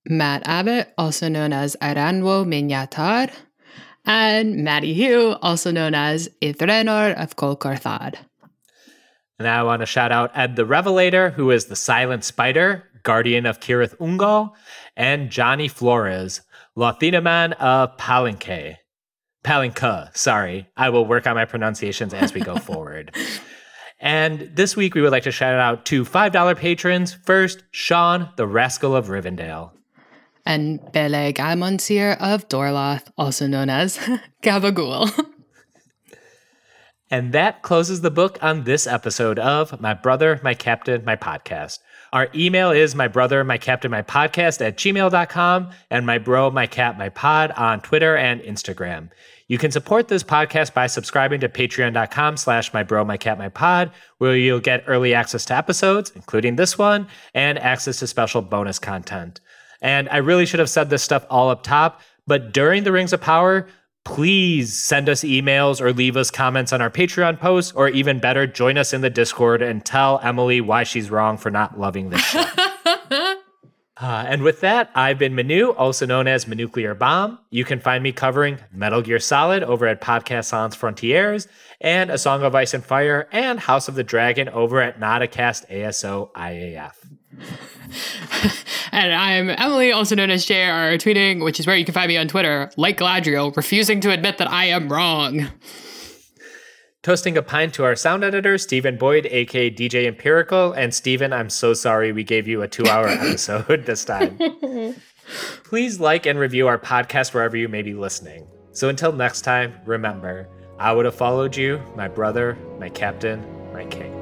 Matt 0.05 0.47
Abbott, 0.47 0.93
also 0.97 1.29
known 1.29 1.51
as 1.51 1.75
Aranwo 1.81 2.45
Minyatar 2.45 3.31
and 4.05 4.57
Maddie 4.63 4.93
Hugh, 4.93 5.35
also 5.41 5.71
known 5.71 5.95
as 5.95 6.29
Ithrenor 6.41 7.15
of 7.15 7.35
Kolkarthad. 7.37 8.17
And 9.39 9.47
I 9.47 9.63
want 9.63 9.81
to 9.81 9.87
shout 9.87 10.11
out 10.11 10.31
Ed 10.35 10.55
the 10.55 10.65
Revelator, 10.65 11.31
who 11.31 11.49
is 11.49 11.65
the 11.65 11.75
Silent 11.75 12.23
Spider, 12.23 12.83
Guardian 13.03 13.45
of 13.45 13.59
Cirith 13.59 13.95
Ungol, 13.97 14.51
and 14.95 15.29
Johnny 15.29 15.67
Flores, 15.67 16.41
Lothinaman 16.77 17.53
of 17.53 17.95
Palenque. 17.97 18.77
Palinka, 19.43 20.15
sorry. 20.15 20.67
I 20.77 20.89
will 20.89 21.05
work 21.05 21.27
on 21.27 21.35
my 21.35 21.45
pronunciations 21.45 22.13
as 22.13 22.33
we 22.33 22.41
go 22.41 22.55
forward. 22.69 23.15
And 23.99 24.49
this 24.53 24.75
week, 24.75 24.95
we 24.95 25.01
would 25.01 25.11
like 25.11 25.23
to 25.23 25.31
shout 25.31 25.59
out 25.59 25.85
to 25.87 26.03
$5 26.03 26.57
patrons. 26.57 27.13
First, 27.13 27.63
Sean, 27.71 28.29
the 28.37 28.47
Rascal 28.47 28.95
of 28.95 29.07
Rivendell. 29.07 29.71
And 30.45 30.79
Beleg 30.91 31.35
Almonsir 31.35 32.17
of 32.19 32.49
Dorloth, 32.49 33.11
also 33.17 33.47
known 33.47 33.69
as 33.69 33.97
Gabagool. 34.43 35.29
And 37.09 37.31
that 37.31 37.61
closes 37.61 38.01
the 38.01 38.11
book 38.11 38.39
on 38.41 38.63
this 38.63 38.87
episode 38.87 39.37
of 39.37 39.79
My 39.79 39.93
Brother, 39.93 40.39
My 40.43 40.53
Captain, 40.53 41.05
My 41.05 41.15
Podcast. 41.15 41.77
Our 42.13 42.29
email 42.35 42.69
is 42.69 42.93
my 42.93 43.07
brother, 43.07 43.43
my 43.43 43.57
captain, 43.57 43.89
my 43.89 44.03
podcast 44.03 44.63
at 44.63 44.77
gmail.com 44.77 45.71
and 45.89 46.05
my 46.05 46.19
bro, 46.19 46.51
my 46.51 46.67
cat, 46.67 46.95
my 46.95 47.09
pod 47.09 47.49
on 47.53 47.81
Twitter 47.81 48.15
and 48.15 48.39
Instagram. 48.41 49.09
You 49.47 49.57
can 49.57 49.71
support 49.71 50.09
this 50.09 50.23
podcast 50.23 50.75
by 50.75 50.85
subscribing 50.85 51.39
to 51.39 51.49
patreon.com 51.49 52.37
slash 52.37 52.71
my 52.71 52.83
bro, 52.83 53.03
my 53.03 53.17
cat, 53.17 53.39
my 53.39 53.49
pod, 53.49 53.89
where 54.19 54.37
you'll 54.37 54.59
get 54.59 54.83
early 54.85 55.15
access 55.15 55.43
to 55.45 55.55
episodes, 55.55 56.11
including 56.15 56.55
this 56.55 56.77
one, 56.77 57.07
and 57.33 57.57
access 57.57 57.97
to 57.97 58.05
special 58.05 58.43
bonus 58.43 58.77
content. 58.77 59.41
And 59.81 60.07
I 60.09 60.17
really 60.17 60.45
should 60.45 60.59
have 60.59 60.69
said 60.69 60.91
this 60.91 61.01
stuff 61.01 61.25
all 61.31 61.49
up 61.49 61.63
top, 61.63 61.99
but 62.27 62.53
during 62.53 62.83
the 62.83 62.91
Rings 62.91 63.13
of 63.13 63.21
Power, 63.21 63.67
please 64.03 64.73
send 64.73 65.09
us 65.09 65.23
emails 65.23 65.81
or 65.81 65.93
leave 65.93 66.17
us 66.17 66.29
comments 66.31 66.73
on 66.73 66.81
our 66.81 66.89
Patreon 66.89 67.39
posts, 67.39 67.71
or 67.71 67.89
even 67.89 68.19
better, 68.19 68.45
join 68.47 68.77
us 68.77 68.93
in 68.93 69.01
the 69.01 69.09
Discord 69.09 69.61
and 69.61 69.85
tell 69.85 70.19
Emily 70.23 70.61
why 70.61 70.83
she's 70.83 71.09
wrong 71.09 71.37
for 71.37 71.49
not 71.49 71.79
loving 71.79 72.09
this 72.09 72.21
show. 72.21 72.43
Uh, 73.95 74.25
and 74.27 74.41
with 74.41 74.59
that, 74.59 74.89
I've 74.95 75.17
been 75.17 75.33
Manu, 75.33 75.69
also 75.69 76.05
known 76.05 76.27
as 76.27 76.43
Manuclear 76.43 76.97
Bomb. 76.97 77.39
You 77.51 77.63
can 77.63 77.79
find 77.79 78.03
me 78.03 78.11
covering 78.11 78.59
Metal 78.69 79.01
Gear 79.01 79.19
Solid 79.19 79.63
over 79.63 79.85
at 79.85 80.01
Podcast 80.01 80.45
Sans 80.45 80.75
Frontiers, 80.75 81.47
and 81.79 82.09
A 82.09 82.17
Song 82.17 82.43
of 82.43 82.53
Ice 82.53 82.73
and 82.73 82.83
Fire, 82.83 83.29
and 83.31 83.61
House 83.61 83.87
of 83.87 83.95
the 83.95 84.03
Dragon 84.03 84.49
over 84.49 84.81
at 84.81 84.99
Nodacast 84.99 85.69
ASO 85.69 86.33
IAF. 86.33 86.95
and 88.91 89.13
I'm 89.13 89.49
Emily, 89.49 89.91
also 89.91 90.15
known 90.15 90.29
as 90.29 90.45
JR 90.45 90.97
Tweeting, 90.97 91.43
which 91.43 91.59
is 91.59 91.67
where 91.67 91.75
you 91.75 91.85
can 91.85 91.93
find 91.93 92.07
me 92.07 92.17
on 92.17 92.27
Twitter, 92.27 92.71
like 92.77 92.97
Galadriel, 92.97 93.55
refusing 93.55 93.99
to 94.01 94.11
admit 94.11 94.37
that 94.37 94.49
I 94.49 94.65
am 94.65 94.91
wrong. 94.91 95.47
Toasting 97.03 97.37
a 97.37 97.41
pint 97.41 97.73
to 97.73 97.83
our 97.83 97.95
sound 97.95 98.23
editor, 98.23 98.57
Stephen 98.57 98.97
Boyd, 98.97 99.25
aka 99.25 99.69
DJ 99.69 100.05
Empirical. 100.07 100.71
And 100.71 100.93
Stephen, 100.93 101.33
I'm 101.33 101.49
so 101.49 101.73
sorry 101.73 102.13
we 102.13 102.23
gave 102.23 102.47
you 102.47 102.61
a 102.61 102.67
two 102.67 102.85
hour 102.87 103.07
episode 103.09 103.85
this 103.85 104.05
time. 104.05 104.39
Please 105.65 105.99
like 105.99 106.25
and 106.25 106.39
review 106.39 106.67
our 106.67 106.79
podcast 106.79 107.33
wherever 107.33 107.57
you 107.57 107.67
may 107.67 107.81
be 107.81 107.93
listening. 107.93 108.47
So 108.71 108.87
until 108.87 109.11
next 109.11 109.41
time, 109.41 109.73
remember, 109.85 110.47
I 110.79 110.93
would 110.93 111.05
have 111.05 111.15
followed 111.15 111.55
you, 111.57 111.81
my 111.95 112.07
brother, 112.07 112.57
my 112.79 112.89
captain, 112.89 113.45
my 113.73 113.85
king. 113.85 114.12